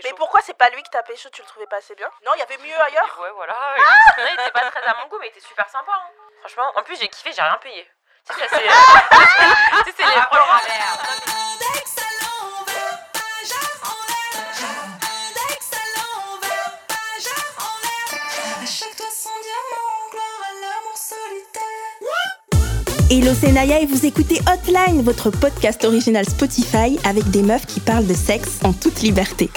pécho. 0.00 0.08
Mais 0.08 0.14
pourquoi 0.16 0.40
c'est 0.42 0.54
pas 0.56 0.68
lui 0.70 0.82
que 0.82 0.88
t'as 0.90 1.02
pécho 1.02 1.28
Tu 1.30 1.42
le 1.42 1.46
trouvais 1.46 1.66
pas 1.66 1.76
assez 1.76 1.94
bien? 1.94 2.10
Non, 2.24 2.32
il 2.34 2.38
y 2.38 2.42
avait 2.42 2.58
mieux 2.58 2.80
ailleurs 2.80 3.18
Ouais, 3.20 3.30
voilà. 3.34 3.56
il 4.18 4.40
était 4.40 4.50
pas 4.50 4.70
très 4.70 4.82
à 4.82 4.94
mon 5.02 5.08
goût, 5.08 5.18
mais 5.20 5.26
il 5.26 5.30
était 5.30 5.40
super 5.40 5.68
sympa. 5.68 5.92
hein. 5.92 6.10
Franchement, 6.40 6.72
en 6.76 6.82
plus, 6.82 6.98
j'ai 6.98 7.08
kiffé, 7.08 7.32
j'ai 7.32 7.42
rien 7.42 7.58
payé. 7.62 7.90
Tu 8.28 8.34
sais, 8.34 8.48
ça, 8.48 8.56
c'est. 8.58 8.64
tu 9.84 9.90
sais, 9.90 9.96
c'est 9.96 10.06
les 10.06 11.33
Hello, 23.10 23.32
c'est 23.38 23.52
et 23.52 23.86
vous 23.86 24.06
écoutez 24.06 24.40
Hotline, 24.50 25.02
votre 25.02 25.28
podcast 25.28 25.84
original 25.84 26.24
Spotify 26.26 26.98
avec 27.04 27.30
des 27.30 27.42
meufs 27.42 27.66
qui 27.66 27.78
parlent 27.80 28.06
de 28.06 28.14
sexe 28.14 28.60
en 28.64 28.72
toute 28.72 29.02
liberté. 29.02 29.50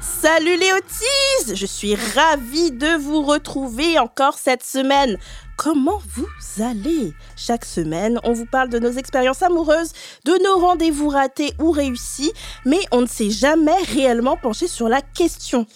Salut 0.00 0.56
les 0.56 0.72
Otis 0.72 1.54
Je 1.54 1.66
suis 1.66 1.94
ravie 1.94 2.72
de 2.72 2.96
vous 2.96 3.22
retrouver 3.22 3.96
encore 4.00 4.38
cette 4.38 4.64
semaine. 4.64 5.18
Comment 5.62 6.02
vous 6.16 6.26
allez? 6.60 7.14
Chaque 7.36 7.64
semaine, 7.64 8.18
on 8.24 8.32
vous 8.32 8.46
parle 8.46 8.68
de 8.68 8.80
nos 8.80 8.90
expériences 8.90 9.42
amoureuses, 9.42 9.92
de 10.24 10.32
nos 10.42 10.58
rendez-vous 10.58 11.08
ratés 11.08 11.52
ou 11.60 11.70
réussis, 11.70 12.32
mais 12.66 12.80
on 12.90 13.02
ne 13.02 13.06
s'est 13.06 13.30
jamais 13.30 13.80
réellement 13.94 14.36
penché 14.36 14.66
sur 14.66 14.88
la 14.88 15.02
question. 15.02 15.68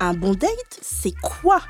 Un 0.00 0.14
bon 0.14 0.32
date, 0.32 0.78
c'est 0.80 1.12
quoi? 1.22 1.60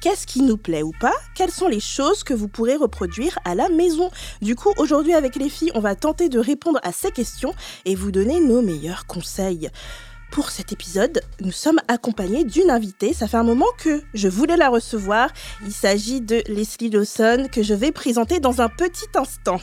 Qu'est-ce 0.00 0.26
qui 0.26 0.40
nous 0.40 0.56
plaît 0.56 0.82
ou 0.82 0.92
pas? 1.02 1.12
Quelles 1.34 1.50
sont 1.50 1.68
les 1.68 1.80
choses 1.80 2.24
que 2.24 2.32
vous 2.32 2.48
pourrez 2.48 2.76
reproduire 2.76 3.38
à 3.44 3.54
la 3.54 3.68
maison? 3.68 4.10
Du 4.40 4.56
coup, 4.56 4.72
aujourd'hui 4.78 5.12
avec 5.12 5.36
les 5.36 5.50
filles, 5.50 5.70
on 5.74 5.80
va 5.80 5.94
tenter 5.94 6.30
de 6.30 6.38
répondre 6.38 6.80
à 6.82 6.92
ces 6.92 7.10
questions 7.10 7.54
et 7.84 7.94
vous 7.94 8.10
donner 8.10 8.40
nos 8.40 8.62
meilleurs 8.62 9.04
conseils. 9.06 9.68
Pour 10.32 10.50
cet 10.50 10.72
épisode, 10.72 11.20
nous 11.42 11.52
sommes 11.52 11.78
accompagnés 11.88 12.44
d'une 12.44 12.70
invitée. 12.70 13.12
Ça 13.12 13.28
fait 13.28 13.36
un 13.36 13.42
moment 13.42 13.66
que 13.76 14.02
je 14.14 14.28
voulais 14.28 14.56
la 14.56 14.70
recevoir. 14.70 15.28
Il 15.62 15.72
s'agit 15.72 16.22
de 16.22 16.42
Leslie 16.46 16.88
Dawson 16.88 17.48
que 17.52 17.62
je 17.62 17.74
vais 17.74 17.92
présenter 17.92 18.40
dans 18.40 18.62
un 18.62 18.70
petit 18.70 19.04
instant. 19.14 19.60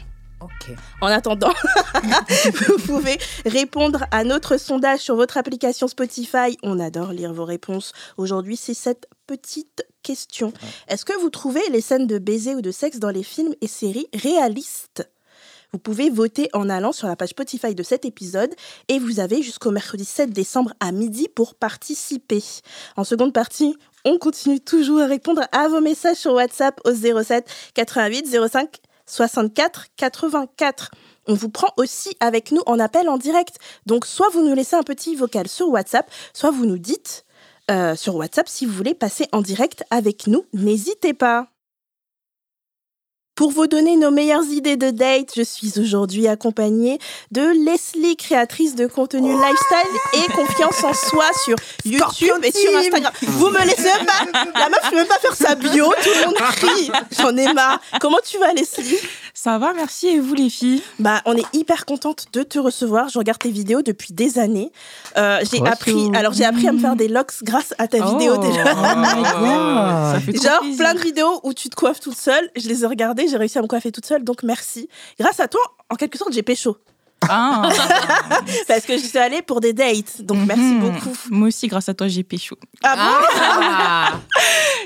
En 1.02 1.08
attendant, 1.08 1.52
vous 2.68 2.78
pouvez 2.86 3.18
répondre 3.48 4.06
à 4.12 4.24
notre 4.24 4.58
sondage 4.58 5.00
sur 5.00 5.16
votre 5.16 5.38
application 5.38 5.88
Spotify. 5.88 6.56
On 6.62 6.80
adore 6.80 7.14
lire 7.14 7.34
vos 7.34 7.46
réponses. 7.46 7.92
Aujourd'hui, 8.18 8.56
c'est 8.56 8.76
cette 8.76 9.08
petite 9.26 9.84
question. 10.04 10.54
Est-ce 10.88 11.04
que 11.04 11.20
vous 11.20 11.32
trouvez 11.32 11.68
les 11.72 11.82
scènes 11.82 12.06
de 12.06 12.20
baiser 12.20 12.54
ou 12.54 12.62
de 12.62 12.72
sexe 12.72 13.00
dans 13.00 13.10
les 13.10 13.24
films 13.24 13.56
et 13.62 13.68
séries 13.68 14.08
réalistes? 14.14 15.10
Vous 15.72 15.80
pouvez 15.80 16.10
voter 16.10 16.50
en 16.54 16.70
allant 16.70 16.92
sur 16.92 17.08
la 17.08 17.16
page 17.16 17.30
Spotify 17.30 17.76
de 17.76 17.84
cet 17.84 18.04
épisode 18.06 18.54
et 18.88 18.98
vous 18.98 19.20
avez 19.20 19.42
jusqu'au 19.44 19.72
mercredi 19.72 20.06
7 20.06 20.32
décembre 20.32 20.74
à 20.80 20.92
midi 20.92 21.28
pour 21.28 21.54
participer. 21.56 22.44
En 22.98 23.04
seconde 23.04 23.34
partie, 23.34 23.76
on 24.06 24.18
continue 24.18 24.60
toujours 24.60 25.02
à 25.02 25.06
répondre 25.06 25.44
à 25.52 25.68
vos 25.68 25.82
messages 25.82 26.18
sur 26.18 26.34
WhatsApp 26.34 26.80
au 26.86 26.94
07 26.94 27.48
88 27.76 28.36
05 28.52 28.78
64 29.06 29.88
84. 29.96 30.92
On 31.28 31.34
vous 31.34 31.50
prend 31.50 31.72
aussi 31.78 32.16
avec 32.20 32.52
nous 32.52 32.62
en 32.66 32.80
appel 32.80 33.08
en 33.10 33.18
direct. 33.18 33.58
Donc 33.86 34.06
soit 34.06 34.30
vous 34.30 34.44
nous 34.44 34.56
laissez 34.56 34.76
un 34.76 34.84
petit 34.84 35.16
vocal 35.16 35.48
sur 35.48 35.70
WhatsApp, 35.70 36.10
soit 36.34 36.52
vous 36.52 36.66
nous 36.66 36.80
dites 36.80 37.26
euh, 37.70 37.96
sur 37.96 38.16
WhatsApp 38.16 38.50
si 38.50 38.66
vous 38.66 38.74
voulez 38.74 38.96
passer 38.96 39.28
en 39.32 39.42
direct 39.42 39.84
avec 39.92 40.26
nous. 40.26 40.46
N'hésitez 40.54 41.14
pas. 41.14 41.50
Pour 43.40 43.52
vous 43.52 43.68
donner 43.68 43.96
nos 43.96 44.12
meilleures 44.12 44.44
idées 44.52 44.76
de 44.76 44.90
date, 44.90 45.32
je 45.34 45.44
suis 45.44 45.80
aujourd'hui 45.80 46.28
accompagnée 46.28 47.00
de 47.32 47.40
Leslie, 47.66 48.18
créatrice 48.18 48.76
de 48.76 48.86
contenu 48.86 49.32
lifestyle 49.32 49.96
et 50.16 50.30
confiance 50.34 50.84
en 50.84 50.94
soi 50.94 51.24
sur 51.46 51.56
YouTube 51.86 52.44
et 52.44 52.52
sur 52.52 52.78
Instagram. 52.78 53.14
Vous 53.22 53.48
me 53.50 53.60
laissez 53.66 53.88
pas, 54.06 54.42
la 54.60 54.68
meuf 54.68 54.84
ne 54.84 54.90
peut 54.90 54.96
même 54.98 55.08
pas 55.08 55.20
faire 55.20 55.36
sa 55.38 55.56
bio, 55.56 55.86
tout 56.04 56.10
le 56.20 56.26
monde 56.26 56.36
crie. 56.36 56.92
J'en 57.18 57.38
ai 57.38 57.54
marre. 57.54 57.80
Comment 58.02 58.18
tu 58.30 58.38
vas, 58.40 58.52
Leslie? 58.52 58.98
Ça 59.34 59.58
va, 59.58 59.72
merci. 59.74 60.08
Et 60.10 60.20
vous, 60.20 60.34
les 60.34 60.50
filles? 60.50 60.84
Bah, 61.00 61.22
on 61.24 61.38
est 61.38 61.46
hyper 61.54 61.86
contente 61.86 62.26
de 62.34 62.44
te 62.44 62.60
recevoir. 62.60 63.08
Je 63.08 63.20
regarde 63.20 63.40
tes 63.40 63.52
vidéos 63.52 63.82
depuis 63.82 64.12
des 64.12 64.38
années. 64.38 64.70
Euh, 65.18 65.40
j'ai 65.50 65.66
appris, 65.66 66.12
alors 66.14 66.34
j'ai 66.34 66.44
appris 66.44 66.68
à 66.68 66.74
me 66.74 66.80
faire 66.80 66.98
des 66.98 67.08
locks 67.08 67.32
grâce 67.44 67.74
à 67.78 67.88
ta 67.88 68.04
vidéo 68.06 68.34
Oh, 68.36 68.42
déjà. 68.46 68.64
oh 68.66 68.98
my 68.98 69.24
God. 69.24 70.14
Ça 70.14 70.20
fait 70.26 70.34
trop 70.34 70.44
Genre 70.46 70.60
plaisir. 70.60 70.78
plein 70.78 70.94
de 70.94 71.00
vidéos 71.00 71.40
où 71.44 71.54
tu 71.54 71.70
te 71.70 71.76
coiffes 71.78 72.02
toute 72.02 72.18
seule. 72.18 72.50
Je 72.58 72.68
les 72.68 72.84
ai 72.84 72.86
regardées, 72.86 73.29
j'ai 73.30 73.38
réussi 73.38 73.58
à 73.58 73.62
me 73.62 73.68
coiffer 73.68 73.92
toute 73.92 74.06
seule, 74.06 74.24
donc 74.24 74.44
merci. 74.44 74.90
Grâce 75.20 75.40
à 75.40 75.48
toi, 75.48 75.62
en 75.90 75.96
quelque 75.96 76.18
sorte, 76.18 76.34
j'ai 76.34 76.44
pécho. 76.44 76.78
Ah. 77.28 77.70
Parce 78.68 78.86
que 78.86 78.94
je 78.98 79.04
suis 79.04 79.18
allée 79.18 79.42
pour 79.42 79.60
des 79.60 79.74
dates, 79.74 80.22
donc 80.22 80.38
merci 80.48 80.62
Mhm. 80.64 80.80
beaucoup. 80.80 81.14
Moi 81.30 81.50
aussi, 81.50 81.68
grâce 81.68 81.90
à 81.90 81.94
toi, 81.94 82.08
j'ai 82.08 82.24
pécho. 82.24 82.56
Ah 82.82 82.96
bon 82.96 84.18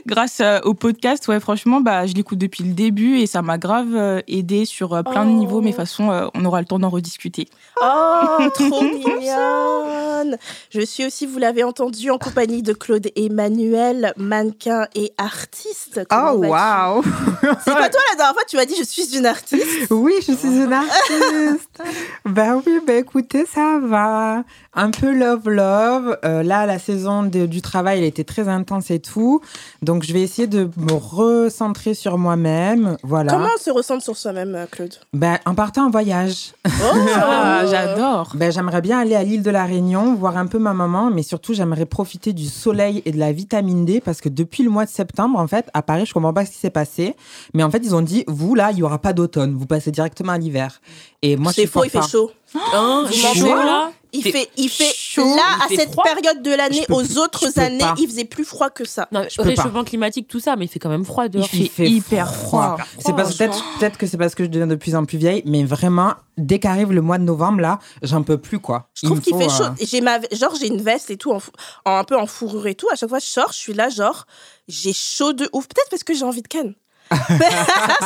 Grâce 0.05 0.39
euh, 0.41 0.59
au 0.63 0.73
podcast, 0.73 1.27
ouais, 1.27 1.39
franchement, 1.39 1.79
bah, 1.81 2.05
je 2.05 2.13
l'écoute 2.13 2.37
depuis 2.39 2.63
le 2.63 2.73
début 2.73 3.17
et 3.19 3.25
ça 3.27 3.41
m'a 3.41 3.57
grave 3.57 3.95
euh, 3.95 4.21
aidé 4.27 4.65
sur 4.65 4.93
euh, 4.93 5.03
plein 5.03 5.25
de 5.25 5.31
Oh. 5.31 5.35
niveaux. 5.37 5.61
Mais 5.61 5.71
de 5.71 5.75
toute 5.75 5.85
façon, 5.85 6.29
on 6.33 6.45
aura 6.45 6.59
le 6.59 6.65
temps 6.67 6.79
d'en 6.79 6.89
rediscuter. 6.89 7.47
Oh, 7.81 8.37
trop 8.53 8.81
mignonne 8.83 10.37
Je 10.69 10.81
suis 10.81 11.05
aussi, 11.05 11.25
vous 11.25 11.37
l'avez 11.39 11.63
entendu, 11.63 12.09
en 12.11 12.17
compagnie 12.17 12.61
de 12.63 12.73
Claude 12.73 13.07
Emmanuel, 13.15 14.13
mannequin 14.17 14.87
et 14.95 15.13
artiste. 15.17 16.01
Comment 16.09 16.31
Oh, 16.33 16.45
waouh 16.45 17.03
C'est 17.63 17.73
pas 17.73 17.89
toi 17.89 18.01
la 18.11 18.15
dernière 18.17 18.33
fois, 18.33 18.43
tu 18.47 18.55
m'as 18.57 18.65
dit 18.65 18.75
je 18.77 18.83
suis 18.83 19.15
une 19.17 19.25
artiste. 19.25 19.91
Oui, 19.91 20.13
je 20.27 20.33
suis 20.33 20.47
une 20.47 20.73
artiste. 20.73 21.81
ben 22.25 22.61
oui, 22.65 22.79
ben 22.85 22.97
écoutez, 22.97 23.45
ça 23.45 23.79
va. 23.81 24.43
Un 24.73 24.89
peu 24.89 25.11
love, 25.13 25.47
love. 25.49 26.17
Euh, 26.25 26.41
là, 26.43 26.65
la 26.65 26.79
saison 26.79 27.23
de- 27.23 27.45
du 27.45 27.61
travail, 27.61 27.99
elle 27.99 28.03
était 28.05 28.23
très 28.23 28.47
intense 28.47 28.89
et 28.89 28.99
tout. 28.99 29.41
Donc, 29.83 29.92
je 30.01 30.13
vais 30.13 30.21
essayer 30.21 30.47
de 30.47 30.71
me 30.77 30.93
recentrer 30.93 31.93
sur 31.93 32.17
moi-même. 32.17 32.97
Voilà. 33.03 33.31
Comment 33.31 33.49
on 33.55 33.61
se 33.61 33.69
ressent 33.69 33.99
sur 33.99 34.17
soi-même, 34.17 34.55
euh, 34.55 34.65
Claude? 34.65 34.95
Ben, 35.13 35.37
en 35.45 35.53
partant 35.53 35.85
en 35.85 35.89
voyage. 35.91 36.53
Oh 36.65 36.69
Ah, 37.15 37.63
j'adore. 37.69 38.31
Ben, 38.33 38.51
j'aimerais 38.51 38.81
bien 38.81 38.97
aller 38.99 39.13
à 39.13 39.23
l'île 39.23 39.43
de 39.43 39.51
la 39.51 39.65
Réunion, 39.65 40.15
voir 40.15 40.37
un 40.37 40.47
peu 40.47 40.57
ma 40.57 40.73
maman, 40.73 41.11
mais 41.11 41.21
surtout, 41.21 41.53
j'aimerais 41.53 41.85
profiter 41.85 42.33
du 42.33 42.45
soleil 42.45 43.01
et 43.05 43.11
de 43.11 43.19
la 43.19 43.31
vitamine 43.31 43.85
D 43.85 44.01
parce 44.01 44.21
que 44.21 44.29
depuis 44.29 44.63
le 44.63 44.69
mois 44.71 44.85
de 44.85 44.89
septembre, 44.89 45.37
en 45.37 45.47
fait, 45.47 45.69
à 45.73 45.81
Paris, 45.83 46.05
je 46.07 46.13
comprends 46.13 46.33
pas 46.33 46.45
ce 46.45 46.51
qui 46.51 46.57
s'est 46.57 46.69
passé. 46.69 47.15
Mais 47.53 47.61
en 47.61 47.69
fait, 47.69 47.81
ils 47.83 47.93
ont 47.93 48.01
dit, 48.01 48.23
vous, 48.27 48.55
là, 48.55 48.71
il 48.71 48.79
y 48.79 48.83
aura 48.83 48.97
pas 48.99 49.13
d'automne. 49.13 49.53
Vous 49.55 49.65
passez 49.67 49.91
directement 49.91 50.31
à 50.31 50.37
l'hiver. 50.37 50.81
Et 51.21 51.37
moi, 51.37 51.51
je 51.51 51.55
C'est 51.55 51.61
suis 51.61 51.69
faux, 51.69 51.83
il 51.83 51.89
fait 51.89 52.01
chaud. 52.01 52.31
Oh, 52.55 53.03
Vous 53.05 53.21
mentez 53.23 53.49
là? 53.53 53.91
Il 54.15 54.21
Fait 54.23 54.47
il 54.57 54.69
fait 54.69 54.93
chaud, 54.95 55.23
là, 55.35 55.41
il 55.57 55.63
à 55.63 55.67
fait 55.69 55.75
cette 55.77 55.91
froid. 55.91 56.03
période 56.03 56.41
de 56.43 56.51
l'année, 56.51 56.85
aux 56.89 57.17
autres 57.17 57.57
années, 57.59 57.79
pas. 57.79 57.95
il 57.97 58.07
faisait 58.07 58.25
plus 58.25 58.45
froid 58.45 58.69
que 58.69 58.85
ça. 58.85 59.07
Non, 59.11 59.25
réchauffement 59.39 59.83
climatique, 59.83 60.27
tout 60.27 60.39
ça, 60.39 60.55
mais 60.55 60.65
il 60.65 60.67
fait 60.67 60.77
quand 60.79 60.89
même 60.89 61.03
froid 61.03 61.27
dehors. 61.27 61.47
Il 61.53 61.69
fait 61.69 61.89
hyper 61.89 62.33
froid. 62.33 62.77
C'est 62.99 63.15
parce 63.15 63.35
peut-être 63.35 63.63
peut-être 63.79 63.97
que 63.97 64.05
c'est 64.07 64.17
parce 64.17 64.35
que 64.35 64.43
je 64.43 64.49
deviens 64.49 64.67
de 64.67 64.75
plus 64.75 64.95
en 64.95 65.05
plus 65.05 65.17
vieille, 65.17 65.41
mais 65.45 65.63
vraiment, 65.63 66.13
dès 66.37 66.59
qu'arrive 66.59 66.91
le 66.91 67.01
mois 67.01 67.17
de 67.17 67.23
novembre, 67.23 67.61
là, 67.61 67.79
j'en 68.03 68.21
peux 68.23 68.37
plus, 68.37 68.59
quoi. 68.59 68.89
Je 68.93 69.07
trouve 69.07 69.19
qu'il 69.19 69.33
faut, 69.33 69.39
fait 69.39 69.47
euh, 69.47 69.49
chaud. 69.49 69.73
Et 69.79 69.85
J'ai 69.87 70.01
ma, 70.01 70.19
genre, 70.31 70.53
j'ai 70.59 70.67
une 70.67 70.81
veste 70.81 71.09
et 71.09 71.17
tout, 71.17 71.31
en- 71.31 71.41
un 71.85 72.03
peu 72.03 72.15
en 72.17 72.27
fourrure 72.27 72.67
et 72.67 72.75
tout. 72.75 72.87
À 72.91 72.95
chaque 72.95 73.09
fois, 73.09 73.19
je 73.19 73.25
sors, 73.25 73.51
je 73.51 73.57
suis 73.57 73.73
là, 73.73 73.89
genre, 73.89 74.27
j'ai 74.67 74.93
chaud 74.93 75.33
de 75.33 75.49
ouf. 75.53 75.67
Peut-être 75.67 75.89
parce 75.89 76.03
que 76.03 76.13
j'ai 76.13 76.23
envie 76.23 76.41
de 76.43 76.47
ken. 76.47 76.75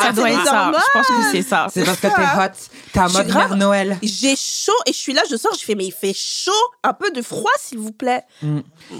Ça 0.01 0.12
doit 0.13 0.31
être 0.31 0.45
ça. 0.45 0.72
Je 0.73 0.97
pense 0.97 1.07
que 1.07 1.31
c'est 1.31 1.41
ça. 1.41 1.68
C'est 1.73 1.84
parce 1.84 1.97
que 2.00 2.07
t'es 2.07 2.13
hot, 2.13 2.69
t'es 2.94 3.00
en 3.00 3.09
mode 3.09 3.28
grave- 3.28 3.56
Noël. 3.56 3.97
J'ai 4.03 4.35
chaud 4.35 4.72
et 4.85 4.91
je 4.94 4.97
suis 4.97 5.13
là, 5.13 5.22
je 5.29 5.35
sors, 5.35 5.53
je 5.59 5.63
fais, 5.63 5.75
mais 5.75 5.85
il 5.85 5.91
fait 5.91 6.13
chaud, 6.16 6.51
un 6.84 6.94
peu 6.94 7.09
de 7.12 7.22
froid, 7.22 7.51
s'il 7.59 7.79
vous 7.79 7.91
plaît. 7.91 8.23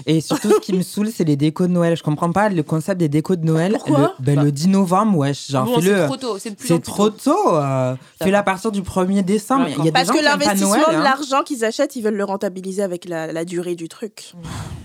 Et 0.06 0.20
surtout, 0.20 0.50
ce 0.50 0.58
qui 0.60 0.72
me 0.72 0.82
saoule, 0.82 1.10
c'est 1.14 1.24
les 1.24 1.36
décos 1.36 1.66
de 1.66 1.72
Noël. 1.72 1.96
Je 1.96 2.02
comprends 2.02 2.32
pas 2.32 2.48
le 2.48 2.62
concept 2.62 2.98
des 2.98 3.08
décos 3.08 3.36
de 3.36 3.44
Noël. 3.44 3.72
Pourquoi? 3.72 4.14
Le, 4.18 4.24
ben, 4.24 4.42
le 4.42 4.52
10 4.52 4.68
novembre, 4.68 5.18
wesh. 5.18 5.50
Genre, 5.50 5.64
Bon, 5.66 5.80
c'est 5.80 6.06
trop 6.06 6.16
tôt. 6.16 6.38
C'est 6.38 6.82
trop 6.82 7.10
tôt. 7.10 7.56
euh, 7.56 7.94
Fais-le 8.22 8.36
à 8.36 8.42
partir 8.42 8.72
du 8.72 8.82
1er 8.82 9.22
décembre. 9.22 9.66
Il 9.68 9.76
y 9.76 9.80
a 9.80 9.84
des 9.84 9.92
Parce 9.92 10.08
gens 10.08 10.14
que 10.14 10.22
l'investissement 10.24 10.74
de 10.76 10.96
hein. 10.96 11.02
l'argent 11.02 11.42
qu'ils 11.44 11.64
achètent, 11.64 11.96
ils 11.96 12.02
veulent 12.02 12.16
le 12.16 12.24
rentabiliser 12.24 12.82
avec 12.82 13.04
la, 13.08 13.32
la 13.32 13.44
durée 13.44 13.74
du 13.74 13.88
truc. 13.88 14.32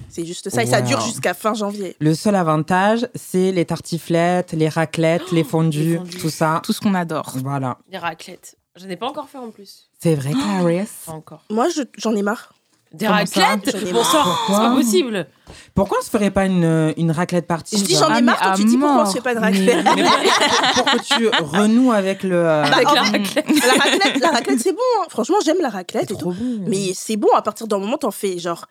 C'est 0.09 0.25
juste 0.25 0.49
ça. 0.51 0.61
Et 0.63 0.67
ça 0.67 0.81
dure 0.81 1.01
jusqu'à 1.01 1.33
fin 1.33 1.53
janvier. 1.55 1.95
Le 1.99 2.13
seul 2.13 2.35
avantage, 2.35 3.07
c'est 3.15 3.51
les 3.51 3.65
tartiflettes, 3.65 4.53
les 4.53 4.69
raclettes, 4.69 5.12
les 5.31 5.44
fondus, 5.44 5.80
les 5.83 5.98
fondus. 5.98 6.18
tout 6.18 6.30
ça. 6.30 6.62
Tout 6.63 6.74
ce 6.74 6.80
qu'on 6.81 6.94
adore. 6.95 7.33
Voilà. 7.44 7.77
Des 7.92 7.98
raclettes. 7.98 8.56
Je 8.75 8.88
n'ai 8.88 8.95
pas 8.98 9.07
encore 9.07 9.30
fait 9.30 9.38
en 9.38 9.51
plus. 9.51 9.89
C'est 10.01 10.15
vrai, 10.15 10.31
Clarisse. 10.31 11.04
Pas 11.06 11.12
encore. 11.12 11.44
Moi, 11.50 11.68
je- 11.69 11.83
j'en 11.98 12.15
ai 12.15 12.21
marre. 12.24 12.54
Des 12.92 13.06
Comment 13.07 13.18
raclettes 13.18 13.75
J'en 13.75 13.88
ai 13.88 13.92
Bon 13.92 14.04
sang, 14.04 14.19
c'est 14.24 14.30
Pourquoi 14.45 14.60
pas 14.69 14.75
possible. 14.75 15.27
Pourquoi 15.74 15.98
on 16.00 16.04
se 16.04 16.10
ferait 16.12 16.30
pas 16.30 16.45
une, 16.45 16.94
une 16.95 17.10
raclette 17.10 17.48
partie 17.48 17.77
Je 17.80 17.83
dis 17.86 17.95
j'en 17.95 18.06
Ah, 18.07 18.12
ai 18.12 18.21
mais 18.21 18.21
marre, 18.21 18.39
toi 18.39 18.51
à 18.51 18.56
tu 18.56 18.65
dis 18.65 18.77
pourquoi 18.77 19.01
on 19.01 19.06
se 19.07 19.13
fait 19.13 19.21
pas 19.21 19.33
de 19.33 19.39
raclette. 19.39 19.83
Mais 19.95 20.04
pour, 20.04 20.83
pour 20.83 20.86
que 20.86 21.15
tu 21.15 21.27
renoues 21.44 21.92
avec 21.92 22.21
le. 22.21 22.36
euh, 22.36 22.62
Bah, 22.63 22.75
Avec 22.75 22.94
la 22.94 23.01
raclette. 23.01 23.45
La 23.65 23.83
raclette, 23.83 24.19
la 24.21 24.30
raclette 24.30 24.60
c'est 24.60 24.74
bon. 24.74 24.77
hein. 25.01 25.06
Franchement, 25.10 25.38
j'aime 25.44 25.57
la 25.60 25.69
raclette 25.69 26.12
et 26.12 26.15
tout. 26.15 26.30
bon. 26.31 26.36
Mais 26.68 26.92
c'est 26.94 27.18
bon 27.18 27.30
à 27.36 27.42
partir 27.42 27.65
d'un 27.68 27.80
moment, 27.80 27.98
t'en 27.98 28.12
fais 28.12 28.38
genre 28.38 28.65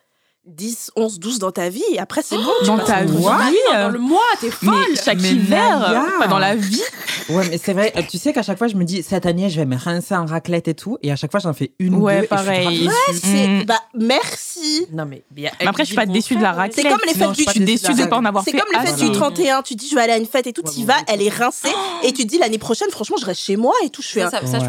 10, 0.46 0.90
11, 0.96 1.20
12 1.20 1.38
dans 1.38 1.52
ta 1.52 1.68
vie 1.68 1.84
et 1.92 2.00
après 2.00 2.20
c'est 2.22 2.36
bon. 2.36 2.50
tu 2.60 2.66
Dans 2.66 2.78
ta 2.78 3.04
vie, 3.04 3.12
prochain. 3.16 3.38
Dans 3.72 3.88
le 3.90 3.98
mois, 4.00 4.20
t'es 4.40 4.50
folle. 4.50 4.74
mais 4.90 4.96
chaque 5.00 5.20
Mais 5.20 5.30
hiver, 5.30 5.78
Naya. 5.78 6.04
enfin, 6.18 6.28
dans 6.28 6.40
la 6.40 6.56
vie. 6.56 6.82
Ouais, 7.28 7.46
mais 7.48 7.58
c'est 7.62 7.72
vrai, 7.72 7.92
euh, 7.96 8.02
tu 8.10 8.18
sais 8.18 8.32
qu'à 8.32 8.42
chaque 8.42 8.58
fois, 8.58 8.66
je 8.66 8.74
me 8.74 8.82
dis, 8.84 9.04
cette 9.04 9.24
année, 9.24 9.48
je 9.50 9.56
vais 9.60 9.66
me 9.66 9.76
rincer 9.76 10.16
en 10.16 10.26
raclette 10.26 10.66
et 10.66 10.74
tout. 10.74 10.98
Et 11.02 11.12
à 11.12 11.16
chaque 11.16 11.30
fois, 11.30 11.38
j'en 11.38 11.52
fais 11.52 11.72
une 11.78 11.94
ou 11.94 12.00
Ouais, 12.02 12.22
deux. 12.22 12.26
pareil. 12.26 12.66
Et 12.66 12.70
je 12.72 12.74
suis 12.80 12.86
grave 12.86 12.96
déçue. 13.12 13.20
C'est- 13.22 13.46
Mm. 13.48 13.64
Bah, 13.66 13.78
merci. 13.94 14.86
Non, 14.92 15.06
mais. 15.06 15.22
Mais 15.36 15.48
après, 15.66 15.84
je 15.84 15.88
suis 15.88 15.96
pas 15.96 16.06
déçue 16.06 16.34
de 16.34 16.42
la 16.42 16.52
raclette. 16.52 16.74
C'est 16.74 16.88
comme 16.90 16.98
les 17.06 17.14
fêtes 17.14 17.22
Non, 17.28 17.32
du 17.32 17.44
je 17.44 17.50
suis 17.50 17.60
déçue 17.60 17.94
de 17.94 18.00
ne 18.02 18.06
pas 18.06 18.16
en 18.18 18.24
avoir 18.24 18.42
C'est 18.44 18.50
fait 18.50 18.58
comme 18.58 18.68
les 18.72 18.84
fêtes 18.86 18.98
du 18.98 19.12
31, 19.12 19.62
tu 19.62 19.74
dis 19.76 19.88
je 19.88 19.94
vais 19.94 20.00
aller 20.02 20.12
à 20.12 20.16
une 20.18 20.26
fête 20.26 20.48
et 20.48 20.52
tout, 20.52 20.62
Ouais, 20.64 20.72
tu 20.72 20.80
ouais, 20.80 20.86
vas, 20.86 20.96
ouais. 20.96 21.02
elle 21.06 21.22
est 21.22 21.28
rincée 21.28 21.68
et 22.02 22.12
tu 22.12 22.24
dis 22.24 22.38
l'année 22.38 22.58
prochaine, 22.58 22.90
franchement, 22.90 23.16
je 23.20 23.26
reste 23.26 23.40
chez 23.42 23.56
moi 23.56 23.74
et 23.84 23.90
tout, 23.90 24.02
je 24.02 24.18
Ouais. 24.18 24.26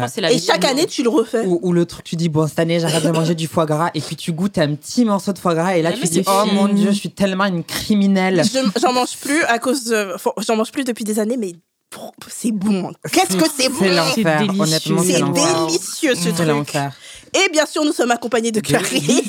c'est 0.08 0.20
la 0.20 0.30
Et 0.32 0.38
chaque 0.38 0.64
année, 0.64 0.86
tu 0.86 1.02
le 1.02 1.08
refais. 1.08 1.44
Ou 1.46 1.72
le 1.72 1.84
truc, 1.86 2.04
tu 2.04 2.14
dis, 2.16 2.28
bon, 2.28 2.46
cette 2.46 2.58
année, 2.60 2.78
j'arrête 2.78 3.04
de 3.04 3.10
manger 3.10 3.34
du 3.34 3.48
foie 3.48 3.66
gras. 3.66 3.90
Et 3.94 4.00
puis 4.00 4.14
tu 4.16 4.32
goûtes 4.32 4.58
un 4.58 4.74
petit 4.76 5.04
morceau 5.04 5.32
de 5.32 5.38
foie 5.38 5.54
gras. 5.54 5.63
Et 5.72 5.82
là, 5.82 5.90
tu 5.92 6.00
dis, 6.08 6.22
oh 6.26 6.44
mon 6.54 6.68
Dieu, 6.68 6.90
je 6.90 6.96
suis 6.98 7.10
tellement 7.10 7.44
une 7.46 7.64
criminelle. 7.64 8.42
Je- 8.44 8.80
J'en 8.80 8.92
mange 8.92 9.16
plus 9.18 9.42
à 9.44 9.58
cause 9.58 9.84
de. 9.84 10.12
enfin, 10.14 10.30
J'en 10.46 10.56
mange 10.56 10.70
plus 10.72 10.84
depuis 10.84 11.04
des 11.04 11.18
années, 11.18 11.36
mais 11.36 11.52
c'est 12.28 12.50
bon. 12.52 12.92
Qu'est-ce 13.12 13.36
que 13.36 13.44
c'est 13.56 13.68
bon? 13.68 13.76
C'est 13.78 13.88
l'enfer. 14.24 14.38
Honnêtement, 14.60 15.02
c'est 15.04 15.18
délicieux 15.68 16.14
ce 16.16 16.28
truc. 16.30 16.46
Et 17.34 17.48
bien 17.50 17.66
sûr, 17.66 17.84
nous 17.84 17.92
sommes 17.92 18.10
accompagnés 18.10 18.52
de 18.52 18.60
Clarisse, 18.66 19.22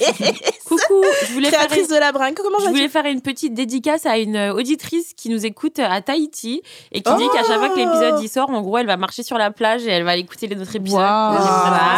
Coucou, 0.66 1.04
je 1.28 1.34
voulais, 1.34 1.50
faire 1.50 1.60
créatrice 1.68 1.88
une, 1.90 1.96
de 1.96 2.00
la 2.00 2.12
brinque. 2.12 2.36
Comment 2.38 2.60
je 2.60 2.68
voulais 2.70 2.90
faire 2.90 3.06
une 3.06 3.22
petite 3.22 3.54
dédicace 3.54 4.06
à 4.06 4.18
une 4.18 4.38
auditrice 4.52 5.14
qui 5.16 5.30
nous 5.30 5.46
écoute 5.46 5.80
à 5.80 6.02
Tahiti 6.02 6.62
et 6.92 7.02
qui 7.02 7.16
dit 7.16 7.28
qu'à 7.34 7.44
chaque 7.44 7.60
fois 7.60 7.70
que 7.70 7.78
l'épisode 7.78 8.22
y 8.24 8.28
sort, 8.28 8.50
en 8.50 8.62
gros, 8.62 8.78
elle 8.80 8.88
va 8.88 8.98
marcher 8.98 9.24
sur 9.24 9.38
la 9.38 9.52
plage 9.52 9.86
et 9.86 9.92
elle 9.92 10.04
va 10.04 10.16
écouter 10.18 10.48
les 10.48 10.60
autres 10.60 10.76
épisodes. 10.76 11.00
La 11.00 11.38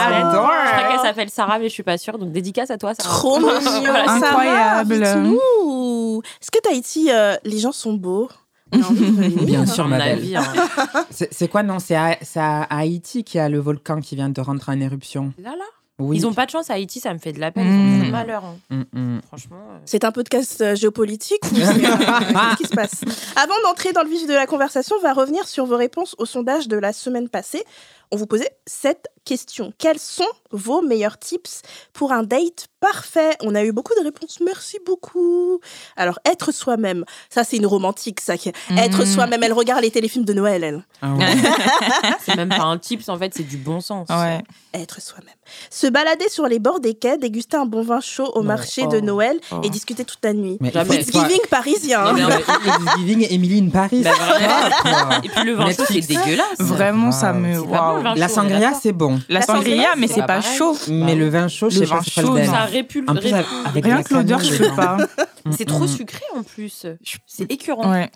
semaine. 0.07 0.27
J'adore. 0.31 0.49
Je 0.65 0.71
crois 0.71 0.87
qu'elle 0.89 0.99
s'appelle 1.05 1.29
Sarah, 1.29 1.59
mais 1.59 1.69
je 1.69 1.73
suis 1.73 1.83
pas 1.83 1.97
sûre. 1.97 2.17
Donc 2.17 2.31
dédicace 2.31 2.71
à 2.71 2.77
toi, 2.77 2.93
Sarah. 2.93 3.09
Trop 3.09 3.39
mignon, 3.39 3.57
Voilà, 3.81 4.11
Incroyable. 4.11 5.03
Est-ce 5.03 6.51
que 6.51 6.59
Tahiti, 6.59 7.09
euh, 7.11 7.35
les 7.43 7.59
gens 7.59 7.71
sont 7.71 7.93
beaux 7.93 8.29
On 8.73 8.81
a 8.81 8.85
envie 8.87 8.99
de 9.11 9.15
venir. 9.21 9.43
Bien 9.43 9.65
sûr, 9.65 9.85
À 9.85 9.87
ma 9.87 9.97
mon 9.97 10.03
belle. 10.03 10.17
avis. 10.17 10.35
hein. 10.35 10.43
C'est 11.11 11.47
quoi, 11.47 11.63
non 11.63 11.79
C'est 11.79 11.95
à, 11.95 12.17
c'est 12.21 12.39
à 12.39 12.63
Haïti 12.63 13.23
qu'il 13.23 13.37
y 13.39 13.41
a 13.41 13.49
le 13.49 13.59
volcan 13.59 14.01
qui 14.01 14.15
vient 14.15 14.29
de 14.29 14.41
rentrer 14.41 14.71
en 14.73 14.81
éruption. 14.81 15.31
Là, 15.41 15.51
là. 15.51 15.63
Oui. 15.99 16.17
Ils 16.17 16.27
ont 16.27 16.33
pas 16.33 16.45
de 16.45 16.51
chance 16.51 16.69
à 16.69 16.73
Haïti, 16.73 16.99
ça 16.99 17.11
me 17.13 17.17
fait 17.17 17.33
de 17.33 17.39
la 17.39 17.51
peine. 17.51 17.65
Ils 17.65 17.71
ont 17.71 17.95
Mm. 17.95 17.97
trop 17.97 18.05
de 18.07 18.11
malheur. 18.11 18.45
hein. 18.45 18.55
Mm, 18.93 18.99
mm. 19.15 19.21
Franchement. 19.27 19.55
euh. 19.71 19.77
C'est 19.85 20.03
un 20.03 20.11
podcast 20.11 20.61
euh, 20.61 20.75
géopolitique 20.75 21.41
euh, 21.45 21.49
Qu'est-ce 21.55 22.57
qui 22.57 22.65
se 22.67 22.75
passe? 22.75 23.01
Avant 23.35 23.55
d'entrer 23.63 23.93
dans 23.93 24.03
le 24.03 24.09
vif 24.09 24.27
de 24.27 24.33
la 24.33 24.45
conversation, 24.45 24.95
on 24.99 25.01
va 25.01 25.13
revenir 25.13 25.47
sur 25.47 25.65
vos 25.65 25.75
réponses 25.77 26.15
au 26.19 26.25
sondage 26.25 26.67
de 26.67 26.77
la 26.77 26.93
semaine 26.93 27.29
passée. 27.29 27.63
On 28.11 28.17
vous 28.17 28.25
posait 28.27 28.51
cette 28.65 29.07
question. 29.25 29.73
Quels 29.77 29.99
sont 29.99 30.23
vos 30.51 30.81
meilleurs 30.81 31.17
tips 31.19 31.61
pour 31.91 32.13
un 32.13 32.23
date 32.23 32.67
parfait? 32.79 33.31
On 33.41 33.53
a 33.53 33.63
eu 33.65 33.73
beaucoup 33.73 33.93
de 33.99 34.03
réponses. 34.05 34.37
Merci 34.45 34.77
beaucoup. 34.85 35.59
Alors, 35.97 36.17
être 36.25 36.53
soi-même, 36.53 37.03
ça 37.29 37.43
c'est 37.43 37.57
une 37.57 37.65
romantique, 37.65 38.21
ça. 38.21 38.35
Être 38.35 38.99
Mhm. 38.99 39.05
soi-même, 39.05 39.43
elle 39.43 39.51
regarde 39.51 39.81
les 39.81 39.91
téléfilms 39.91 40.23
de 40.23 40.33
Noël, 40.33 40.63
elle. 40.63 40.85
Ah 41.01 41.13
ouais. 41.13 41.25
C'est 42.25 42.35
même 42.37 42.49
pas 42.49 42.63
un 42.63 42.77
tips, 42.77 43.09
en 43.09 43.17
fait, 43.17 43.33
c'est 43.35 43.43
du 43.43 43.57
bon 43.57 43.79
sens. 43.81 44.07
Ouais. 44.09 44.41
Être 44.73 45.01
soi-même. 45.01 45.33
Se 45.69 45.87
balader 45.87 46.27
sur 46.29 46.45
les 46.47 46.59
bords 46.59 46.79
des 46.79 46.93
quais, 46.93 47.17
déguster 47.17 47.57
un 47.57 47.65
bon 47.65 47.81
vin 47.83 47.99
chaud 48.01 48.31
au 48.35 48.41
Non. 48.41 48.47
marché 48.47 48.85
de 48.87 48.97
Oh. 48.97 49.01
Noël 49.01 49.39
Oh. 49.51 49.61
et 49.63 49.69
discuter 49.69 50.05
toute 50.05 50.19
la 50.23 50.33
nuit. 50.33 50.57
Mais 50.61 50.71
Thanksgiving 50.71 51.39
parisien. 51.49 52.03
Non, 52.05 52.13
mais 52.13 52.23
hein. 52.23 52.39
Thanksgiving, 52.45 53.27
Emily 53.29 53.59
in 53.65 53.69
Paris. 53.69 54.01
Bah. 54.03 55.19
Et 55.23 55.29
puis 55.29 55.43
le 55.43 55.53
vin 55.55 55.71
chaud, 55.71 55.83
c'est 55.87 55.99
dégueulasse. 56.07 56.59
Vraiment, 56.59 57.11
ça 57.11 57.33
me. 57.33 57.57
Le 57.97 58.03
Waouh. 58.03 58.13
vin 58.15 58.19
La 58.19 58.27
chaud, 58.27 58.33
sangria, 58.33 58.73
c'est 58.81 58.91
bon. 58.93 59.19
La 59.29 59.41
sangria, 59.41 59.89
mais 59.97 60.07
c'est 60.07 60.15
c'est 60.15 60.25
pas 60.25 60.41
chaud. 60.41 60.75
Mais 60.89 61.15
le 61.15 61.29
vin 61.29 61.47
chaud, 61.47 61.69
je 61.69 61.79
Le 61.79 61.85
sais 61.85 61.91
pas 61.91 62.01
chaud. 62.01 62.37
Ça 62.45 62.65
répulse. 62.65 63.07
Rien 63.73 64.03
que 64.03 64.13
l'odeur, 64.13 64.39
je 64.39 64.55
peux 64.57 64.75
pas. 64.75 64.97
C'est 65.55 65.65
trop 65.65 65.85
mm. 65.85 65.87
sucré 65.87 66.23
en 66.35 66.43
plus. 66.43 66.85
C'est 67.25 67.51
écœurant. 67.51 67.91
Ouais. 67.91 68.09